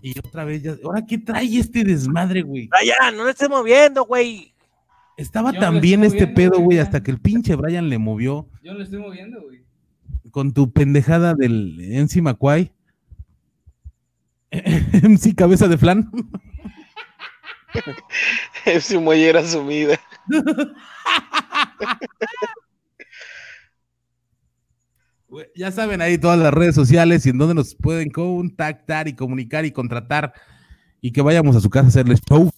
Y 0.00 0.18
otra 0.18 0.44
vez, 0.44 0.62
ya, 0.62 0.76
¿ahora 0.84 1.04
qué 1.04 1.18
trae 1.18 1.58
este 1.58 1.84
desmadre, 1.84 2.42
güey? 2.42 2.68
Brian, 2.68 3.16
no 3.16 3.24
le 3.24 3.32
estés 3.32 3.50
moviendo, 3.50 4.04
güey. 4.06 4.54
Estaba 5.16 5.52
Yo 5.52 5.60
tan 5.60 5.80
bien 5.80 6.04
este 6.04 6.26
moviendo, 6.26 6.56
pedo, 6.56 6.60
güey, 6.62 6.78
hasta 6.78 7.02
que 7.02 7.10
el 7.10 7.18
pinche 7.18 7.56
Brian 7.56 7.88
le 7.88 7.98
movió 7.98 8.48
Yo 8.62 8.74
lo 8.74 8.82
estoy 8.82 9.00
moviendo, 9.00 9.40
güey. 9.42 9.64
con 10.30 10.52
tu 10.52 10.70
pendejada 10.72 11.34
del 11.34 11.78
Enzima 11.80 12.34
Quay. 12.34 12.70
MC 15.02 15.34
Cabeza 15.34 15.68
de 15.68 15.78
Flan. 15.78 16.10
Su 18.80 19.00
mollera 19.00 19.44
sumida. 19.44 19.98
Ya 25.54 25.70
saben 25.72 26.00
ahí 26.00 26.18
todas 26.18 26.38
las 26.38 26.52
redes 26.52 26.74
sociales 26.74 27.24
y 27.26 27.30
en 27.30 27.38
donde 27.38 27.54
nos 27.54 27.74
pueden 27.74 28.10
contactar 28.10 29.08
y 29.08 29.14
comunicar 29.14 29.64
y 29.64 29.70
contratar 29.72 30.32
y 31.00 31.12
que 31.12 31.22
vayamos 31.22 31.54
a 31.56 31.60
su 31.60 31.70
casa 31.70 31.86
a 31.86 31.88
hacerles 31.88 32.20
show. 32.28 32.50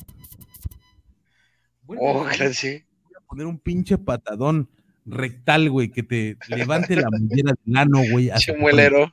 Oh, 1.86 2.24
gracias. 2.24 2.82
Voy 3.04 3.12
a 3.16 3.20
poner 3.26 3.46
un 3.46 3.58
pinche 3.58 3.96
patadón 3.98 4.68
rectal, 5.06 5.70
güey, 5.70 5.90
que 5.90 6.02
te 6.02 6.36
levante 6.48 6.96
la 6.96 7.08
mollera 7.10 7.52
del 7.64 7.76
ano, 7.76 8.00
güey. 8.10 8.30
Chimuelero. 8.36 9.12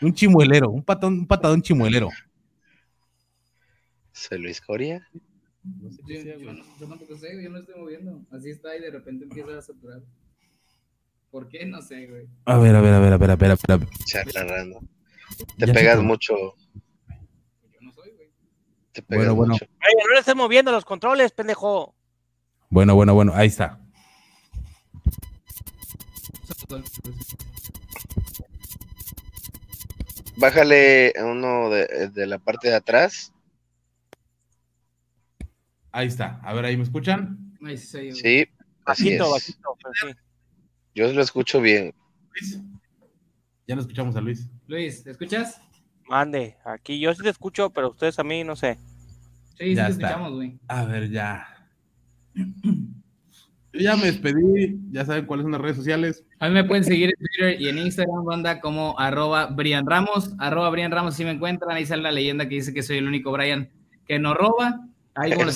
Un 0.00 0.12
chimuelero, 0.12 0.70
un 0.70 0.82
patadón, 0.82 1.14
un 1.20 1.26
patadón 1.26 1.62
chimuelero. 1.62 2.08
Soy 4.12 4.38
Luis 4.38 4.60
Coria. 4.60 5.06
Yo, 5.62 5.88
yo 6.06 6.52
no- 6.52 6.64
yo 6.80 6.86
tampoco 6.86 7.16
sé, 7.16 7.42
yo 7.42 7.48
no 7.50 7.58
estoy 7.58 7.74
moviendo. 7.80 8.20
Así 8.30 8.50
está 8.50 8.76
y 8.76 8.80
de 8.80 8.90
repente 8.90 9.24
empieza 9.24 9.58
a 9.58 9.62
saturar. 9.62 10.00
¿Por 11.34 11.48
qué? 11.48 11.66
No 11.66 11.82
sé, 11.82 12.06
güey. 12.06 12.28
A 12.44 12.58
ver, 12.58 12.76
a 12.76 12.80
ver, 12.80 12.94
a 12.94 13.00
ver, 13.00 13.12
a 13.12 13.16
ver, 13.16 13.30
a 13.32 13.34
ver, 13.36 13.50
a 13.50 13.56
ver. 13.56 13.72
a 13.72 13.76
ver. 13.76 13.88
Charlarando. 14.04 14.78
Te 15.58 15.66
Ya 15.66 15.72
pegas 15.72 15.96
se- 15.96 16.02
mucho. 16.04 16.34
Te 18.92 19.02
pegas 19.02 19.08
Bueno, 19.08 19.34
bueno. 19.34 19.52
mucho. 19.54 19.64
Oye, 19.64 20.04
no 20.06 20.14
le 20.14 20.20
estés 20.20 20.36
moviendo 20.36 20.70
los 20.70 20.84
controles, 20.84 21.32
pendejo. 21.32 21.92
Bueno, 22.70 22.94
bueno, 22.94 23.14
bueno, 23.14 23.32
ahí 23.34 23.48
está. 23.48 23.80
Bájale 30.36 31.12
a 31.18 31.24
uno 31.24 31.70
de, 31.70 32.08
de 32.10 32.26
la 32.26 32.38
parte 32.38 32.68
de 32.68 32.74
atrás. 32.76 33.32
Ahí 35.92 36.08
está. 36.08 36.40
A 36.42 36.52
ver, 36.54 36.64
ahí 36.64 36.76
me 36.76 36.82
escuchan. 36.82 37.56
Ay, 37.64 37.76
sí, 37.78 37.86
soy 37.86 38.08
yo. 38.10 38.14
Sí. 38.16 38.46
Bajito, 38.84 39.30
bajito, 39.30 39.76
pero 39.82 39.94
sí. 40.12 40.18
Yo 40.94 41.12
lo 41.12 41.22
escucho 41.22 41.60
bien. 41.60 41.92
Ya 43.66 43.74
no 43.74 43.80
escuchamos 43.80 44.14
a 44.16 44.20
Luis. 44.20 44.48
Luis, 44.66 45.02
¿te 45.02 45.10
escuchas? 45.10 45.60
Mande, 46.08 46.56
aquí 46.64 47.00
yo 47.00 47.14
sí 47.14 47.22
te 47.22 47.30
escucho, 47.30 47.70
pero 47.70 47.90
ustedes 47.90 48.18
a 48.18 48.24
mí 48.24 48.44
no 48.44 48.56
sé. 48.56 48.78
Sí, 49.58 49.68
sí 49.70 49.74
Ya 49.74 49.86
te 49.86 49.92
está. 49.92 50.06
escuchamos, 50.08 50.32
güey. 50.34 50.58
A 50.68 50.84
ver, 50.84 51.10
ya. 51.10 51.46
Yo 52.34 53.80
ya 53.80 53.96
me 53.96 54.06
despedí. 54.06 54.78
Ya 54.90 55.04
saben 55.04 55.26
cuáles 55.26 55.44
son 55.44 55.52
las 55.52 55.60
redes 55.60 55.76
sociales. 55.76 56.24
A 56.38 56.48
mí 56.48 56.54
me 56.54 56.64
pueden 56.64 56.84
seguir 56.84 57.08
en 57.10 57.16
Twitter 57.16 57.60
y 57.60 57.68
en 57.68 57.78
Instagram, 57.78 58.24
banda, 58.24 58.60
como 58.60 58.98
arroba 58.98 59.46
Brian 59.46 59.86
Ramos. 59.86 60.34
Arroba 60.38 60.70
Brian 60.70 60.92
Ramos, 60.92 61.14
si 61.16 61.24
me 61.24 61.30
encuentran, 61.32 61.76
ahí 61.76 61.86
sale 61.86 62.02
la 62.02 62.12
leyenda 62.12 62.48
que 62.48 62.56
dice 62.56 62.74
que 62.74 62.82
soy 62.82 62.98
el 62.98 63.08
único 63.08 63.32
Brian 63.32 63.70
que 64.06 64.18
no 64.18 64.34
roba. 64.34 64.86
Ahí 65.14 65.32
como 65.34 65.50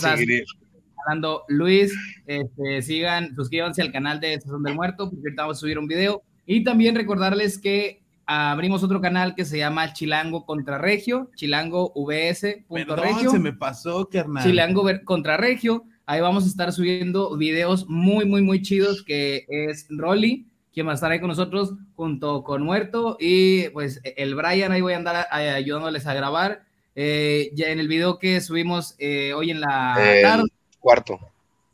hablando 1.08 1.44
Luis, 1.48 1.94
este, 2.26 2.82
sigan, 2.82 3.34
suscríbanse 3.34 3.80
al 3.80 3.92
canal 3.92 4.20
de 4.20 4.38
Sazón 4.40 4.62
del 4.62 4.74
Muerto, 4.74 5.08
porque 5.08 5.28
ahorita 5.28 5.42
vamos 5.42 5.56
a 5.56 5.60
subir 5.60 5.78
un 5.78 5.88
video. 5.88 6.22
Y 6.44 6.64
también 6.64 6.94
recordarles 6.94 7.58
que 7.58 8.02
abrimos 8.26 8.82
otro 8.84 9.00
canal 9.00 9.34
que 9.34 9.46
se 9.46 9.56
llama 9.56 9.94
Chilango 9.94 10.44
contra 10.44 10.76
Regio, 10.76 11.30
chilango 11.34 11.92
vs. 11.94 12.58
Perdón, 12.68 12.98
Regio. 13.02 13.30
se 13.30 13.38
me 13.38 13.54
pasó, 13.54 14.08
carnal. 14.10 14.44
Chilango 14.44 14.84
contra 15.04 15.38
Regio. 15.38 15.84
Ahí 16.04 16.20
vamos 16.20 16.44
a 16.44 16.48
estar 16.48 16.72
subiendo 16.72 17.36
videos 17.36 17.88
muy, 17.88 18.26
muy, 18.26 18.42
muy 18.42 18.60
chidos, 18.62 19.02
que 19.02 19.46
es 19.48 19.86
Rolly, 19.90 20.46
quien 20.72 20.86
va 20.86 20.92
a 20.92 20.94
estar 20.94 21.10
ahí 21.10 21.20
con 21.20 21.28
nosotros, 21.28 21.74
junto 21.96 22.44
con 22.44 22.62
Muerto, 22.62 23.16
y 23.18 23.68
pues 23.70 24.00
el 24.04 24.34
Brian, 24.34 24.72
ahí 24.72 24.80
voy 24.80 24.92
a 24.94 24.96
andar 24.96 25.26
eh, 25.38 25.50
ayudándoles 25.50 26.06
a 26.06 26.14
grabar. 26.14 26.62
Eh, 27.00 27.52
ya 27.54 27.68
en 27.68 27.78
el 27.78 27.86
video 27.86 28.18
que 28.18 28.40
subimos 28.40 28.96
eh, 28.98 29.32
hoy 29.32 29.52
en 29.52 29.60
la 29.60 29.94
El 30.00 30.22
tarde, 30.22 30.48
cuarto. 30.88 31.20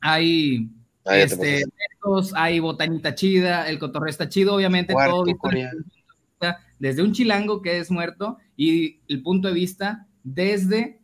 hay 0.00 0.68
Ah, 1.06 1.18
este, 1.18 1.64
retos, 1.66 2.32
hay 2.34 2.60
botanita 2.60 3.14
chida, 3.14 3.68
el 3.68 3.78
cotorreo 3.78 4.08
está 4.08 4.28
chido, 4.28 4.54
obviamente 4.54 4.94
Cuarto, 4.94 5.24
todo 5.24 5.24
desde 6.78 7.02
un 7.02 7.12
chilango 7.12 7.62
que 7.62 7.78
es 7.78 7.90
muerto 7.90 8.38
y 8.56 9.00
el 9.08 9.22
punto 9.22 9.48
de 9.48 9.54
vista 9.54 10.06
desde 10.22 11.00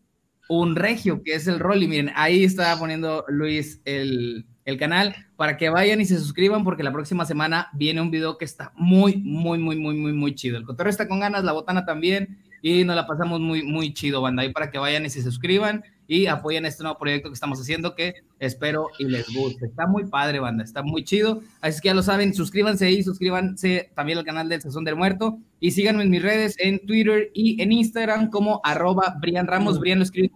un 0.49 0.75
regio 0.75 1.23
que 1.23 1.35
es 1.35 1.47
el 1.47 1.59
Rolly. 1.59 1.87
Miren, 1.87 2.13
ahí 2.15 2.45
está 2.45 2.77
poniendo 2.79 3.25
Luis 3.29 3.81
el, 3.85 4.47
el 4.65 4.79
canal 4.79 5.15
para 5.37 5.57
que 5.57 5.69
vayan 5.69 6.01
y 6.01 6.07
se 6.07 6.19
suscriban 6.19 6.65
porque 6.65 6.83
la 6.83 6.93
próxima 6.93 7.25
semana 7.25 7.69
viene 7.73 8.01
un 8.01 8.11
video 8.11 8.37
que 8.37 8.45
está 8.45 8.73
muy, 8.75 9.17
muy, 9.19 9.59
muy, 9.59 9.77
muy, 9.77 9.97
muy, 9.97 10.13
muy 10.13 10.35
chido. 10.35 10.57
El 10.59 10.65
cotorreo 10.65 10.91
está 10.91 11.09
con 11.09 11.21
ganas, 11.21 11.45
la 11.45 11.53
botana 11.53 11.85
también 11.85 12.43
y 12.63 12.85
nos 12.85 12.97
la 12.97 13.07
pasamos 13.07 13.41
muy, 13.41 13.63
muy 13.63 13.93
chido, 13.95 14.21
banda. 14.23 14.43
Ahí 14.43 14.53
para 14.53 14.71
que 14.71 14.79
vayan 14.79 15.05
y 15.07 15.11
se 15.11 15.23
suscriban 15.23 15.83
y 16.07 16.27
apoyen 16.27 16.67
este 16.67 16.83
nuevo 16.83 16.99
proyecto 16.99 17.29
que 17.29 17.35
estamos 17.35 17.61
haciendo 17.61 17.95
que 17.95 18.15
espero 18.41 18.89
y 18.99 19.05
les 19.05 19.33
guste. 19.33 19.67
Está 19.67 19.87
muy 19.87 20.07
padre, 20.07 20.41
banda, 20.41 20.65
está 20.65 20.83
muy 20.83 21.05
chido. 21.05 21.41
Así 21.61 21.81
que 21.81 21.89
ya 21.89 21.95
lo 21.95 22.03
saben, 22.03 22.35
suscríbanse 22.35 22.87
ahí, 22.87 23.03
suscríbanse 23.03 23.91
también 23.95 24.19
al 24.19 24.25
canal 24.25 24.49
del 24.49 24.61
Sazón 24.61 24.85
del 24.85 24.97
Muerto 24.97 25.39
y 25.61 25.71
síganme 25.71 26.03
en 26.03 26.11
mis 26.11 26.23
redes 26.23 26.57
en 26.59 26.85
Twitter 26.85 27.31
y 27.33 27.63
en 27.63 27.71
Instagram 27.73 28.29
como 28.31 28.61
arroba 28.65 29.15
Brian 29.21 29.47
Ramos, 29.47 29.79
Brian 29.79 29.99
lo 29.99 30.05
escribe 30.05 30.31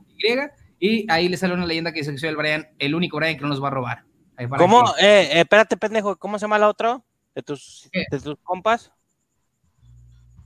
Y, 0.79 0.89
y 1.01 1.07
ahí 1.11 1.29
les 1.29 1.41
sale 1.41 1.55
una 1.55 1.67
leyenda 1.67 1.93
que 1.93 2.01
dice 2.01 2.13
que 2.13 2.19
soy 2.19 2.29
el 2.29 2.37
Brian, 2.37 2.69
el 2.79 2.95
único 2.95 3.17
Brian 3.17 3.35
que 3.37 3.43
no 3.43 3.49
nos 3.49 3.63
va 3.63 3.69
a 3.69 3.73
robar. 3.73 4.05
Ahí 4.37 4.47
para 4.47 4.63
¿Cómo? 4.63 4.85
que- 4.99 5.05
Eh, 5.05 5.23
eh, 5.23 5.41
espérate, 5.41 5.77
pendejo, 5.77 6.17
¿cómo 6.17 6.39
se 6.39 6.43
llama 6.45 6.59
la 6.59 6.69
otra? 6.69 7.03
¿De 7.35 7.43
tus, 7.43 7.89
de 7.93 8.21
tus 8.21 8.37
compas? 8.45 8.93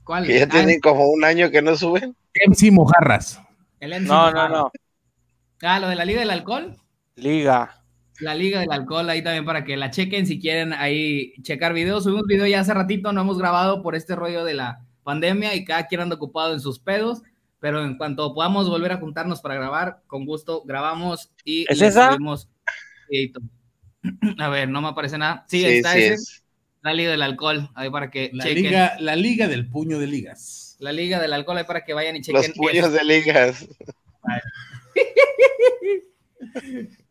¿Cuál? 0.09 0.25
Que 0.25 0.39
ya 0.39 0.45
Ah, 0.45 0.49
tienen 0.49 0.79
como 0.79 1.05
un 1.07 1.23
año 1.23 1.51
que 1.51 1.61
no 1.61 1.75
suben. 1.75 2.15
MC 2.47 2.71
Mojarras. 2.71 3.39
el 3.79 3.93
MC 3.93 4.07
No, 4.07 4.31
no, 4.31 4.49
no. 4.49 4.71
Ah, 5.61 5.79
lo 5.79 5.87
de 5.87 5.93
la 5.93 6.03
Liga 6.03 6.21
del 6.21 6.31
Alcohol. 6.31 6.75
Liga. 7.15 7.75
La 8.19 8.33
Liga 8.33 8.59
del 8.59 8.71
Alcohol, 8.71 9.07
ahí 9.07 9.21
también 9.23 9.45
para 9.45 9.63
que 9.63 9.77
la 9.77 9.91
chequen 9.91 10.25
si 10.25 10.39
quieren 10.39 10.73
ahí 10.73 11.33
checar 11.43 11.73
videos. 11.73 12.05
Subimos 12.05 12.25
video 12.25 12.47
ya 12.47 12.61
hace 12.61 12.73
ratito, 12.73 13.13
no 13.13 13.21
hemos 13.21 13.37
grabado 13.37 13.83
por 13.83 13.93
este 13.93 14.15
rollo 14.15 14.43
de 14.45 14.55
la 14.55 14.83
pandemia 15.03 15.53
y 15.53 15.63
cada 15.63 15.85
quien 15.85 16.01
anda 16.01 16.15
ocupado 16.15 16.53
en 16.55 16.59
sus 16.59 16.79
pedos, 16.79 17.21
pero 17.59 17.83
en 17.85 17.95
cuanto 17.95 18.33
podamos 18.33 18.67
volver 18.67 18.93
a 18.93 18.97
juntarnos 18.97 19.41
para 19.41 19.53
grabar, 19.53 20.01
con 20.07 20.25
gusto 20.25 20.63
grabamos 20.65 21.29
y 21.45 21.65
¿Es 21.71 21.77
les 21.77 21.89
esa? 21.89 22.13
subimos 22.13 22.49
videito. 23.11 23.41
A 24.39 24.49
ver, 24.49 24.69
no 24.69 24.81
me 24.81 24.87
aparece 24.87 25.19
nada. 25.19 25.45
Sí, 25.47 25.59
Sí, 25.61 25.65
está 25.67 25.93
sí 25.93 25.99
ese. 25.99 26.13
es. 26.15 26.43
La 26.81 26.93
Liga 26.93 27.11
del 27.11 27.21
Alcohol, 27.21 27.69
ahí 27.75 27.89
para 27.89 28.09
que 28.09 28.29
La 28.33 28.43
chequen. 28.45 28.63
liga, 28.63 28.95
la 28.99 29.15
liga 29.15 29.47
del 29.47 29.67
puño 29.69 29.99
de 29.99 30.07
ligas. 30.07 30.77
La 30.79 30.91
Liga 30.93 31.19
del 31.19 31.33
Alcohol, 31.33 31.57
ahí 31.57 31.63
para 31.65 31.83
que 31.83 31.93
vayan 31.93 32.15
y 32.15 32.21
chequen. 32.21 32.41
Los 32.41 32.51
puños 32.51 32.91
de 32.93 33.03
ligas. 33.03 33.67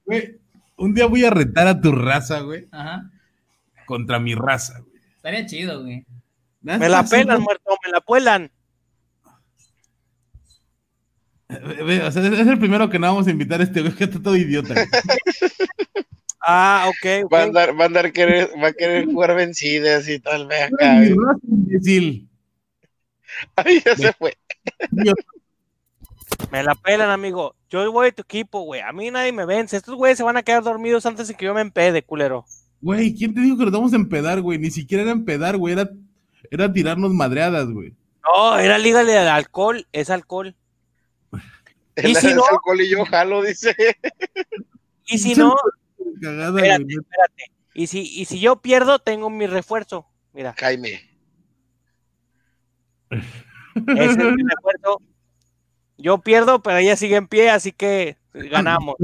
Güey, 0.04 0.38
un 0.76 0.94
día 0.94 1.06
voy 1.06 1.24
a 1.24 1.30
retar 1.30 1.66
a 1.68 1.80
tu 1.80 1.92
raza, 1.92 2.40
güey, 2.40 2.66
Ajá. 2.72 3.10
contra 3.86 4.18
mi 4.18 4.34
raza, 4.34 4.80
güey. 4.80 5.02
Estaría 5.16 5.46
chido, 5.46 5.82
güey. 5.82 6.04
Me 6.62 6.88
la 6.88 7.04
pelan, 7.04 7.40
muerto, 7.42 7.76
me 7.84 7.92
la 7.92 8.00
puelan. 8.00 8.50
Ve, 11.48 12.02
o 12.02 12.10
sea, 12.12 12.22
es 12.26 12.46
el 12.46 12.58
primero 12.58 12.88
que 12.90 12.98
no 12.98 13.06
vamos 13.06 13.26
a 13.26 13.30
invitar 13.30 13.60
a 13.60 13.64
este 13.64 13.80
güey, 13.80 13.94
que 13.94 14.04
está 14.04 14.20
todo 14.22 14.36
idiota. 14.36 14.74
güey. 14.74 14.86
Ah, 16.50 16.86
ok, 16.88 17.24
ok. 17.24 17.32
Va 17.32 17.40
a 17.40 17.42
andar, 17.42 17.78
va 17.78 17.84
a 17.84 17.86
andar 17.88 18.10
querer, 18.10 18.50
va 18.62 18.68
a 18.68 18.72
querer 18.72 19.04
jugar 19.04 19.34
vencidas 19.34 20.08
y 20.08 20.18
tal, 20.18 20.46
ve 20.46 20.62
acá. 20.62 20.94
Raza, 20.94 21.40
imbécil. 21.46 22.26
Ay, 23.54 23.82
ya 23.84 23.94
se 23.94 24.12
fue. 24.14 24.34
Me 26.50 26.62
la 26.62 26.74
pelan, 26.74 27.10
amigo. 27.10 27.54
Yo 27.68 27.92
voy 27.92 28.06
de 28.06 28.12
tu 28.12 28.22
equipo, 28.22 28.62
güey. 28.62 28.80
A 28.80 28.92
mí 28.92 29.10
nadie 29.10 29.30
me 29.30 29.44
vence. 29.44 29.76
Estos 29.76 29.94
güeyes 29.94 30.16
se 30.16 30.24
van 30.24 30.38
a 30.38 30.42
quedar 30.42 30.62
dormidos 30.62 31.04
antes 31.04 31.28
de 31.28 31.34
que 31.34 31.44
yo 31.44 31.52
me 31.52 31.60
empede, 31.60 32.00
culero. 32.02 32.46
Güey, 32.80 33.14
¿quién 33.14 33.34
te 33.34 33.42
dijo 33.42 33.58
que 33.58 33.64
nos 33.64 33.72
vamos 33.72 33.92
a 33.92 33.96
empedar, 33.96 34.40
güey? 34.40 34.58
Ni 34.58 34.70
siquiera 34.70 35.02
era 35.02 35.12
empedar, 35.12 35.58
güey, 35.58 35.74
era, 35.74 35.90
era 36.50 36.72
tirarnos 36.72 37.12
madreadas, 37.12 37.68
güey. 37.68 37.92
No, 38.24 38.58
era 38.58 38.78
liga 38.78 39.04
de 39.04 39.18
alcohol, 39.18 39.86
es 39.92 40.08
alcohol. 40.08 40.56
El 41.94 42.06
¿Y 42.10 42.14
si 42.14 42.32
no? 42.32 42.42
alcohol 42.50 42.80
y 42.80 42.88
yo 42.88 43.04
jalo, 43.04 43.42
dice. 43.42 43.76
Y 45.04 45.18
si 45.18 45.34
no, 45.34 45.54
Cagada, 46.20 46.58
espérate, 46.58 46.84
güey. 46.84 46.96
espérate. 46.96 47.52
Y 47.74 47.86
si, 47.86 48.00
y 48.00 48.24
si 48.24 48.40
yo 48.40 48.60
pierdo, 48.60 48.98
tengo 48.98 49.30
mi 49.30 49.46
refuerzo. 49.46 50.06
Mira, 50.32 50.54
Jaime. 50.58 51.00
ese 53.10 53.20
es 54.10 54.16
mi 54.16 54.42
refuerzo. 54.42 55.00
Yo 55.96 56.18
pierdo, 56.18 56.62
pero 56.62 56.78
ella 56.78 56.96
sigue 56.96 57.16
en 57.16 57.26
pie, 57.28 57.50
así 57.50 57.72
que 57.72 58.16
ganamos. 58.32 58.94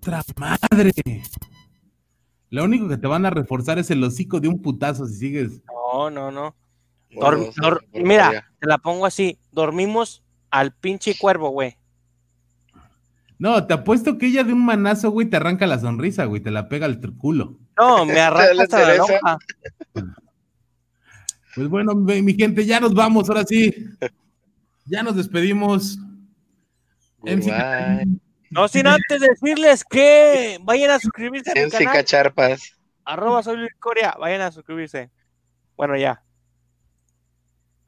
Otra 0.00 0.22
madre. 0.36 0.92
Lo 2.50 2.64
único 2.64 2.88
que 2.88 2.96
te 2.96 3.06
van 3.06 3.26
a 3.26 3.30
reforzar 3.30 3.78
es 3.78 3.90
el 3.90 4.02
hocico 4.02 4.40
de 4.40 4.48
un 4.48 4.60
putazo 4.60 5.06
si 5.06 5.14
sigues. 5.14 5.62
No, 5.66 6.10
no, 6.10 6.30
no. 6.30 6.56
Dorm- 7.12 7.84
mira, 7.92 8.50
te 8.60 8.66
la 8.66 8.78
pongo 8.78 9.06
así. 9.06 9.38
Dormimos 9.52 10.22
al 10.50 10.72
pinche 10.74 11.16
cuervo, 11.16 11.50
güey. 11.50 11.76
No, 13.40 13.66
te 13.66 13.72
apuesto 13.72 14.18
que 14.18 14.26
ella 14.26 14.44
de 14.44 14.52
un 14.52 14.66
manazo, 14.66 15.10
güey, 15.10 15.26
te 15.26 15.36
arranca 15.36 15.66
la 15.66 15.78
sonrisa, 15.78 16.26
güey, 16.26 16.42
te 16.42 16.50
la 16.50 16.68
pega 16.68 16.84
al 16.84 17.00
culo. 17.16 17.58
No, 17.78 18.04
me 18.04 18.20
arranca 18.20 18.52
la 18.52 18.62
hasta 18.64 18.78
la 18.80 18.84
cereza. 18.84 19.04
lonja. 19.08 19.38
Pues 21.52 21.68
bueno, 21.68 21.96
mi 21.96 22.34
gente, 22.34 22.64
ya 22.64 22.78
nos 22.78 22.94
vamos, 22.94 23.28
ahora 23.28 23.42
sí. 23.44 23.74
Ya 24.84 25.02
nos 25.02 25.16
despedimos. 25.16 25.98
No 28.50 28.68
sin 28.68 28.86
antes 28.86 29.20
decirles 29.20 29.82
que 29.84 30.58
vayan 30.62 30.92
a 30.92 31.00
suscribirse 31.00 31.50
a 31.50 31.54
mi 31.54 31.62
MC 31.62 31.78
canal. 31.78 31.92
Cacharpas. 31.94 32.78
Arroba 33.04 33.42
soy 33.42 33.56
Luis 33.56 33.72
Coria. 33.80 34.14
Vayan 34.20 34.42
a 34.42 34.52
suscribirse. 34.52 35.10
Bueno, 35.76 35.96
ya. 35.96 36.22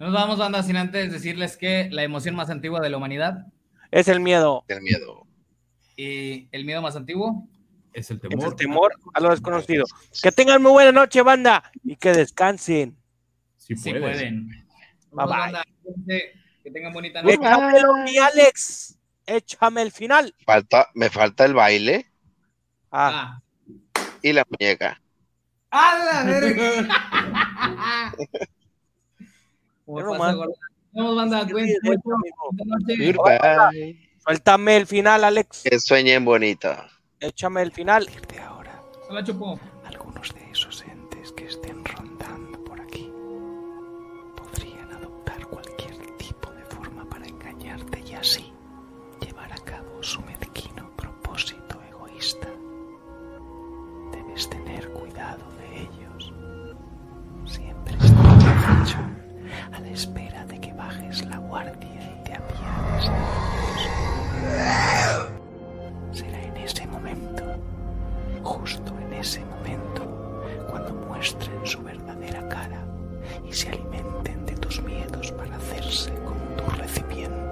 Nos 0.00 0.12
vamos, 0.12 0.38
banda, 0.38 0.64
sin 0.64 0.76
antes 0.76 1.12
decirles 1.12 1.56
que 1.56 1.88
la 1.92 2.02
emoción 2.02 2.34
más 2.34 2.50
antigua 2.50 2.80
de 2.80 2.90
la 2.90 2.96
humanidad 2.96 3.46
Es 3.92 4.08
el 4.08 4.18
miedo. 4.18 4.64
El 4.66 4.82
miedo. 4.82 5.28
Y 5.96 6.48
el 6.52 6.64
miedo 6.64 6.80
más 6.82 6.96
antiguo 6.96 7.46
es 7.92 8.10
el 8.10 8.16
Es 8.16 8.22
temor. 8.28 8.48
el 8.48 8.54
temor 8.56 8.92
a 9.14 9.20
lo 9.20 9.30
desconocido. 9.30 9.84
Que 10.22 10.32
tengan 10.32 10.62
muy 10.62 10.72
buena 10.72 10.92
noche, 10.92 11.20
banda. 11.22 11.70
Y 11.84 11.96
que 11.96 12.12
descansen. 12.12 12.96
Si 13.56 13.74
pueden. 13.74 14.48
Bye, 15.12 15.26
bye. 15.26 16.22
que 16.64 16.70
tengan 16.70 16.92
bonita 16.92 17.22
noche. 17.22 17.34
Échamelo, 17.34 17.94
mi 18.04 18.16
Alex. 18.18 18.98
Échame 19.26 19.82
el 19.82 19.92
final. 19.92 20.34
Falta, 20.44 20.88
me 20.94 21.08
falta 21.10 21.44
el 21.44 21.54
baile 21.54 22.06
Ah, 22.90 23.38
Ah. 23.38 23.42
y 24.22 24.32
la 24.32 24.44
muñeca. 24.48 25.00
¡A 25.70 25.98
la 26.04 26.24
verga! 26.24 26.88
Nos 29.86 29.96
vemos, 29.96 30.18
banda. 30.18 30.46
Buenas 30.92 31.48
noches. 31.50 31.78
Goodbye. 33.14 34.11
Suéltame 34.24 34.76
el 34.76 34.86
final, 34.86 35.24
Alex. 35.24 35.62
Que 35.64 35.78
sueñen 35.80 36.24
bonito. 36.24 36.74
Échame 37.20 37.62
el 37.62 37.72
final. 37.72 38.08
ahora, 38.46 38.80
Hola, 39.08 39.22
Chupo. 39.24 39.58
algunos 39.84 40.32
de 40.34 40.50
esos 40.50 40.82
entes 40.82 41.32
que 41.32 41.46
estén 41.46 41.84
rondando 41.84 42.62
por 42.64 42.80
aquí 42.80 43.12
podrían 44.36 44.90
adoptar 44.92 45.46
cualquier 45.46 45.96
tipo 46.16 46.50
de 46.52 46.64
forma 46.64 47.08
para 47.08 47.26
engañarte 47.26 48.00
y 48.00 48.14
así 48.14 48.52
llevar 49.20 49.52
a 49.52 49.58
cabo 49.58 50.02
su 50.02 50.20
mezquino 50.22 50.90
propósito 50.96 51.80
egoísta. 51.88 52.48
Debes 54.12 54.48
tener 54.50 54.88
cuidado 54.92 55.44
de 55.58 55.82
ellos. 55.82 56.32
Siempre 57.46 57.94
estar 57.94 58.26
acecho, 58.26 58.98
a 59.72 59.80
la 59.80 59.88
espera 59.90 60.44
de 60.46 60.60
que 60.60 60.72
bajes 60.72 61.24
la 61.26 61.36
guardia 61.38 62.18
y 62.20 62.24
te 62.24 62.34
apiades 62.34 63.08
de 63.08 63.16
ellos. 63.16 63.31
Será 66.12 66.42
en 66.42 66.56
ese 66.56 66.86
momento 66.86 67.42
justo 68.42 68.92
en 68.98 69.12
ese 69.14 69.40
momento, 69.44 70.02
cuando 70.68 70.92
muestren 70.94 71.64
su 71.64 71.82
verdadera 71.82 72.48
cara 72.48 72.84
y 73.48 73.52
se 73.52 73.68
alimenten 73.68 74.46
de 74.46 74.54
tus 74.54 74.82
miedos 74.82 75.30
para 75.32 75.56
hacerse 75.56 76.12
con 76.24 76.36
tu 76.56 76.64
recipiente. 76.76 77.51